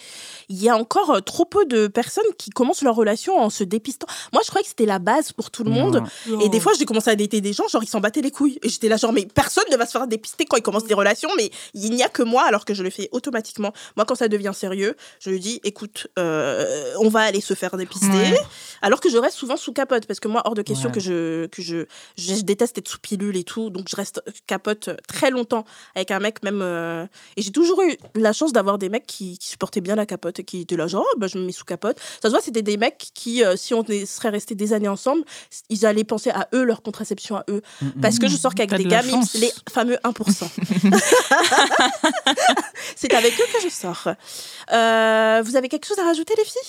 Il 0.49 0.61
y 0.61 0.69
a 0.69 0.75
encore 0.75 1.11
euh, 1.11 1.19
trop 1.19 1.45
peu 1.45 1.65
de 1.65 1.87
personnes 1.87 2.23
qui 2.37 2.49
commencent 2.49 2.81
leur 2.81 2.95
relation 2.95 3.37
en 3.37 3.49
se 3.49 3.63
dépistant. 3.63 4.07
Moi, 4.33 4.41
je 4.43 4.49
croyais 4.49 4.63
que 4.63 4.69
c'était 4.69 4.85
la 4.85 4.99
base 4.99 5.31
pour 5.31 5.51
tout 5.51 5.63
le 5.63 5.69
monde. 5.71 6.03
Et 6.41 6.49
des 6.49 6.59
fois, 6.59 6.73
j'ai 6.77 6.85
commencé 6.85 7.09
à 7.09 7.15
dater 7.15 7.41
des 7.41 7.53
gens, 7.53 7.67
genre 7.67 7.83
ils 7.83 7.87
s'en 7.89 7.99
battaient 7.99 8.21
les 8.21 8.31
couilles. 8.31 8.57
Et 8.63 8.69
j'étais 8.69 8.87
là, 8.89 8.97
genre, 8.97 9.13
mais 9.13 9.25
personne 9.25 9.63
ne 9.71 9.77
va 9.77 9.85
se 9.85 9.91
faire 9.91 10.07
dépister 10.07 10.45
quand 10.45 10.57
ils 10.57 10.63
commencent 10.63 10.85
des 10.85 10.93
relations, 10.95 11.29
mais 11.37 11.51
il 11.73 11.91
n'y 11.91 12.03
a 12.03 12.09
que 12.09 12.23
moi, 12.23 12.43
alors 12.47 12.65
que 12.65 12.73
je 12.73 12.81
le 12.83 12.89
fais 12.89 13.09
automatiquement. 13.11 13.71
Moi, 13.95 14.05
quand 14.05 14.15
ça 14.15 14.27
devient 14.27 14.51
sérieux, 14.53 14.95
je 15.19 15.29
lui 15.29 15.39
dis, 15.39 15.61
écoute, 15.63 16.07
euh, 16.17 16.93
on 16.99 17.09
va 17.09 17.21
aller 17.21 17.41
se 17.41 17.53
faire 17.53 17.77
dépister. 17.77 18.07
Ouais. 18.07 18.39
Alors 18.81 19.01
que 19.01 19.09
je 19.09 19.17
reste 19.17 19.37
souvent 19.37 19.57
sous 19.57 19.73
capote, 19.73 20.07
parce 20.07 20.19
que 20.19 20.27
moi, 20.27 20.41
hors 20.45 20.55
de 20.55 20.61
question 20.61 20.89
Ouais. 20.89 20.93
que, 20.95 20.99
je, 20.99 21.45
que 21.47 21.61
je, 21.61 21.85
je, 22.17 22.35
je 22.35 22.41
déteste 22.41 22.77
être 22.77 22.87
sous 22.87 22.99
pilule 22.99 23.37
et 23.37 23.43
tout. 23.43 23.69
Donc, 23.69 23.87
je 23.89 23.95
reste 23.95 24.21
capote 24.47 24.89
très 25.07 25.29
longtemps 25.31 25.65
avec 25.95 26.11
un 26.11 26.19
mec, 26.19 26.41
même. 26.43 26.54
Euh, 26.61 27.05
Et 27.37 27.41
j'ai 27.41 27.51
toujours 27.51 27.81
eu 27.81 27.95
la 28.15 28.33
chance 28.33 28.53
d'avoir 28.53 28.77
des 28.77 28.89
mecs 28.89 29.05
qui, 29.07 29.37
qui 29.37 29.47
supportaient 29.49 29.81
bien 29.81 29.95
la 29.95 30.05
capote 30.05 30.39
et 30.39 30.43
qui 30.43 30.61
étaient 30.61 30.77
là, 30.77 30.87
genre, 30.87 31.05
oh, 31.05 31.17
bah, 31.17 31.27
je 31.27 31.37
me 31.37 31.45
mets 31.45 31.51
sous 31.51 31.65
capote. 31.65 31.97
Ça 32.21 32.29
se 32.29 32.31
voit, 32.33 32.41
c'était 32.41 32.61
des 32.61 32.77
mecs 32.77 33.09
qui, 33.13 33.43
euh, 33.43 33.55
si 33.55 33.73
on 33.73 33.83
serait 34.05 34.29
resté 34.29 34.55
des 34.55 34.73
années 34.73 34.87
ensemble, 34.87 35.23
ils 35.69 35.85
allaient 35.85 36.03
penser 36.03 36.29
à 36.31 36.47
eux, 36.53 36.63
leur 36.63 36.81
contraception 36.81 37.37
à 37.37 37.43
eux. 37.49 37.61
Parce 38.01 38.19
que 38.19 38.27
je 38.27 38.35
sors 38.37 38.53
qu'avec 38.53 38.71
de 38.71 38.77
des 38.77 38.85
gars, 38.85 39.01
chance. 39.01 39.33
les 39.35 39.51
fameux 39.71 39.97
1%. 40.03 40.45
C'est 42.95 43.13
avec 43.13 43.33
eux 43.33 43.43
que 43.53 43.61
je 43.63 43.69
sors. 43.69 44.07
Euh, 44.71 45.41
vous 45.45 45.55
avez 45.55 45.69
quelque 45.69 45.85
chose 45.85 45.99
à 45.99 46.03
rajouter, 46.03 46.33
les 46.37 46.45
filles? 46.45 46.61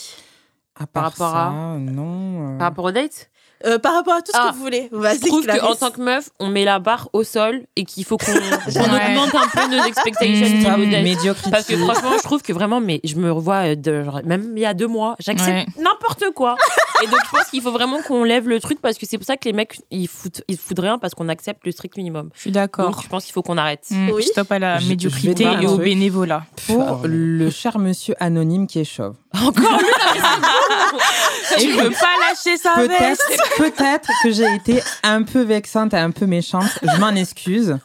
À 0.78 0.86
Par 0.86 1.04
rapport 1.04 1.30
ça, 1.30 1.46
à- 1.46 1.50
non. 1.78 2.54
euh, 2.54 2.58
Par 2.58 2.68
rapport 2.68 2.84
aux 2.86 2.92
dates? 2.92 3.30
Euh, 3.64 3.78
Par 3.78 3.94
rapport 3.94 4.14
à 4.14 4.20
tout 4.22 4.32
ce 4.32 4.38
Ah, 4.38 4.48
que 4.50 4.54
vous 4.56 4.62
voulez. 4.62 4.88
Vas-y, 4.92 5.18
Je 5.18 5.26
trouve 5.26 5.46
qu'en 5.46 5.74
tant 5.74 5.90
que 5.90 6.00
meuf, 6.00 6.28
on 6.38 6.48
met 6.48 6.64
la 6.64 6.78
barre 6.78 7.08
au 7.14 7.24
sol 7.24 7.62
et 7.76 7.84
qu'il 7.84 8.04
faut 8.04 8.18
qu'on 8.18 8.32
augmente 8.34 9.34
un 9.34 9.48
peu 9.48 9.74
nos 9.74 9.82
expectations 9.84 10.76
médiocrité. 10.78 11.50
Parce 11.50 11.64
que 11.66 11.76
franchement, 11.76 12.12
je 12.18 12.22
trouve 12.22 12.42
que 12.42 12.52
vraiment, 12.52 12.80
mais 12.80 13.00
je 13.04 13.16
me 13.16 13.32
revois 13.32 13.74
de, 13.74 14.04
genre, 14.04 14.20
même 14.24 14.52
il 14.56 14.60
y 14.60 14.66
a 14.66 14.74
deux 14.74 14.86
mois, 14.86 15.16
j'accepte 15.20 15.68
n'importe 15.78 16.24
quoi. 16.34 16.56
Et 17.02 17.06
donc, 17.08 17.20
je 17.24 17.30
pense 17.30 17.46
qu'il 17.50 17.60
faut 17.62 17.72
vraiment 17.72 18.00
qu'on 18.02 18.24
lève 18.24 18.48
le 18.48 18.60
truc 18.60 18.80
parce 18.80 18.96
que 18.98 19.06
c'est 19.06 19.18
pour 19.18 19.26
ça 19.26 19.36
que 19.36 19.44
les 19.44 19.52
mecs, 19.52 19.78
ils 19.90 20.08
foutent, 20.08 20.42
ils 20.48 20.56
foutent 20.56 20.78
rien 20.78 20.98
parce 20.98 21.14
qu'on 21.14 21.28
accepte 21.28 21.64
le 21.66 21.72
strict 21.72 21.96
minimum. 21.96 22.30
Je 22.34 22.40
suis 22.42 22.50
d'accord. 22.50 22.90
Donc, 22.92 23.02
je 23.02 23.08
pense 23.08 23.24
qu'il 23.24 23.32
faut 23.32 23.42
qu'on 23.42 23.58
arrête. 23.58 23.84
Mm, 23.90 24.10
Oui. 24.10 24.22
Stop 24.24 24.50
à 24.52 24.58
la 24.58 24.78
Je- 24.78 24.84
je 24.84 24.88
médiocrité 24.88 25.44
et 25.62 25.66
au 25.66 25.76
bénévolat. 25.78 26.44
pour 26.66 27.02
le 27.04 27.50
cher 27.50 27.78
monsieur 27.78 28.14
anonyme 28.20 28.66
qui 28.66 28.80
est 28.80 28.84
chauve. 28.84 29.14
Encore 29.44 29.78
lui, 29.78 29.86
Tu 31.58 31.72
veux 31.72 31.90
pas 31.90 32.14
lâcher 32.28 32.56
ça 32.56 32.72
Peut-être, 32.76 33.56
peut-être 33.58 34.10
que 34.22 34.30
j'ai 34.32 34.54
été 34.54 34.82
un 35.02 35.22
peu 35.22 35.42
vexante 35.42 35.94
et 35.94 35.98
un 35.98 36.10
peu 36.10 36.26
méchante. 36.26 36.66
Je 36.82 36.96
m'en 36.98 37.10
excuse, 37.10 37.76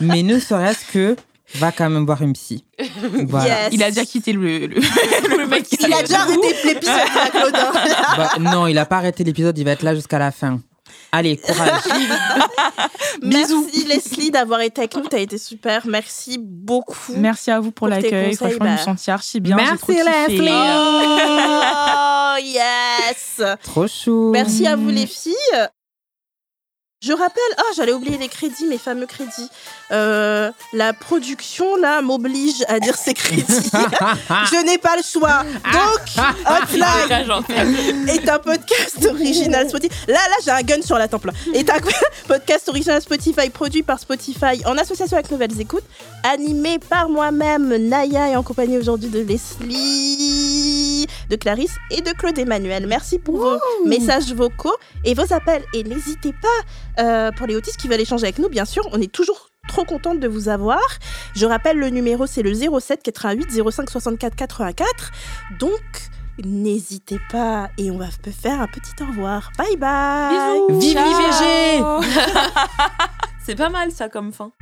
mais 0.00 0.22
ne 0.22 0.38
serait-ce 0.38 0.92
que 0.92 1.16
va 1.54 1.72
quand 1.72 1.88
même 1.88 2.04
voir 2.04 2.22
une 2.22 2.32
psy. 2.32 2.64
Voilà. 3.28 3.64
Yes. 3.64 3.68
Il 3.72 3.82
a 3.82 3.90
déjà 3.90 4.04
quitté 4.04 4.32
le, 4.32 4.66
le, 4.66 4.68
le 5.38 5.46
mec. 5.46 5.66
Il 5.72 5.92
a 5.92 6.02
déjà 6.02 6.20
arrêté 6.20 6.54
l'épisode, 6.64 7.30
Claudin. 7.30 7.72
Bah, 8.16 8.30
non, 8.40 8.66
il 8.66 8.78
a 8.78 8.86
pas 8.86 8.98
arrêté 8.98 9.24
l'épisode. 9.24 9.56
Il 9.58 9.64
va 9.64 9.72
être 9.72 9.82
là 9.82 9.94
jusqu'à 9.94 10.18
la 10.18 10.32
fin. 10.32 10.60
Allez, 11.12 11.36
courage. 11.36 11.82
Merci 13.22 13.86
Leslie 13.86 14.30
d'avoir 14.30 14.60
été 14.60 14.82
avec 14.82 14.96
nous, 14.96 15.06
t'as 15.08 15.18
été 15.18 15.38
super. 15.38 15.86
Merci 15.86 16.38
beaucoup. 16.38 17.14
Merci 17.16 17.50
à 17.50 17.60
vous 17.60 17.70
pour, 17.70 17.88
l'accueil. 17.88 18.34
Franchement, 18.34 18.58
je 18.58 18.64
me 18.64 18.76
bah. 18.76 18.82
sentis 18.82 19.10
archi 19.10 19.40
bien. 19.40 19.56
Merci. 19.56 19.92
Leslie. 19.92 20.50
Oh 20.50 22.34
yes. 22.42 23.40
Trop 23.62 23.86
chou. 23.86 24.30
Merci 24.32 24.66
à 24.66 24.76
vous 24.76 24.90
les 24.90 25.06
filles. 25.06 25.68
Je 27.02 27.12
rappelle, 27.12 27.42
ah 27.58 27.72
j'allais 27.76 27.92
oublier 27.92 28.16
les 28.16 28.28
crédits, 28.28 28.66
mes 28.66 28.78
fameux 28.78 29.04
crédits. 29.04 29.50
Euh, 29.92 30.50
la 30.72 30.94
production 30.94 31.76
là 31.76 32.00
m'oblige 32.00 32.64
à 32.68 32.80
dire 32.80 32.96
ces 32.96 33.12
crédits. 33.12 33.44
Je 34.50 34.64
n'ai 34.64 34.78
pas 34.78 34.96
le 34.96 35.02
choix. 35.02 35.44
Donc, 35.72 36.24
Hotline 36.46 38.08
est 38.08 38.26
un 38.30 38.38
podcast 38.38 39.06
original 39.10 39.68
Spotify. 39.68 39.94
Là, 40.08 40.14
là, 40.14 40.36
j'ai 40.42 40.50
un 40.50 40.62
gun 40.62 40.80
sur 40.80 40.96
la 40.96 41.06
temple. 41.06 41.32
Est 41.52 41.68
un 41.68 41.76
podcast 42.28 42.66
original 42.70 43.02
Spotify 43.02 43.50
produit 43.50 43.82
par 43.82 43.98
Spotify 44.00 44.64
en 44.64 44.78
association 44.78 45.18
avec 45.18 45.30
Nouvelles 45.30 45.60
Écoutes, 45.60 45.84
animé 46.22 46.78
par 46.78 47.10
moi-même, 47.10 47.76
Naya, 47.76 48.30
et 48.30 48.36
en 48.36 48.42
compagnie 48.42 48.78
aujourd'hui 48.78 49.10
de 49.10 49.20
Leslie. 49.20 51.06
De 51.28 51.36
Clarisse 51.36 51.74
et 51.90 52.00
de 52.00 52.10
Claude 52.12 52.38
Emmanuel. 52.38 52.86
Merci 52.86 53.18
pour 53.18 53.36
vos 53.36 53.58
messages 53.84 54.32
vocaux 54.32 54.74
et 55.04 55.12
vos 55.12 55.30
appels. 55.32 55.62
Et 55.74 55.82
n'hésitez 55.84 56.32
pas, 56.32 56.95
euh, 56.98 57.30
pour 57.32 57.46
les 57.46 57.56
autistes 57.56 57.76
qui 57.76 57.88
veulent 57.88 58.00
échanger 58.00 58.24
avec 58.24 58.38
nous, 58.38 58.48
bien 58.48 58.64
sûr, 58.64 58.88
on 58.92 59.00
est 59.00 59.10
toujours 59.10 59.50
trop 59.68 59.84
contente 59.84 60.20
de 60.20 60.28
vous 60.28 60.48
avoir. 60.48 60.80
Je 61.34 61.46
rappelle 61.46 61.78
le 61.78 61.90
numéro, 61.90 62.26
c'est 62.26 62.42
le 62.42 62.52
07 62.54 63.02
88 63.02 63.62
05 63.70 63.90
64 63.90 64.36
84. 64.36 65.12
Donc, 65.58 65.80
n'hésitez 66.44 67.18
pas 67.30 67.70
et 67.78 67.90
on 67.90 67.98
va 67.98 68.06
peut 68.22 68.30
faire 68.30 68.60
un 68.60 68.68
petit 68.68 68.92
au 69.02 69.06
revoir. 69.06 69.50
Bye 69.58 69.76
bye. 69.76 70.60
Bisous. 70.68 70.80
Vive 70.80 70.98
l'IVG 70.98 72.10
C'est 73.44 73.56
pas 73.56 73.68
mal 73.70 73.90
ça 73.92 74.08
comme 74.08 74.32
fin. 74.32 74.52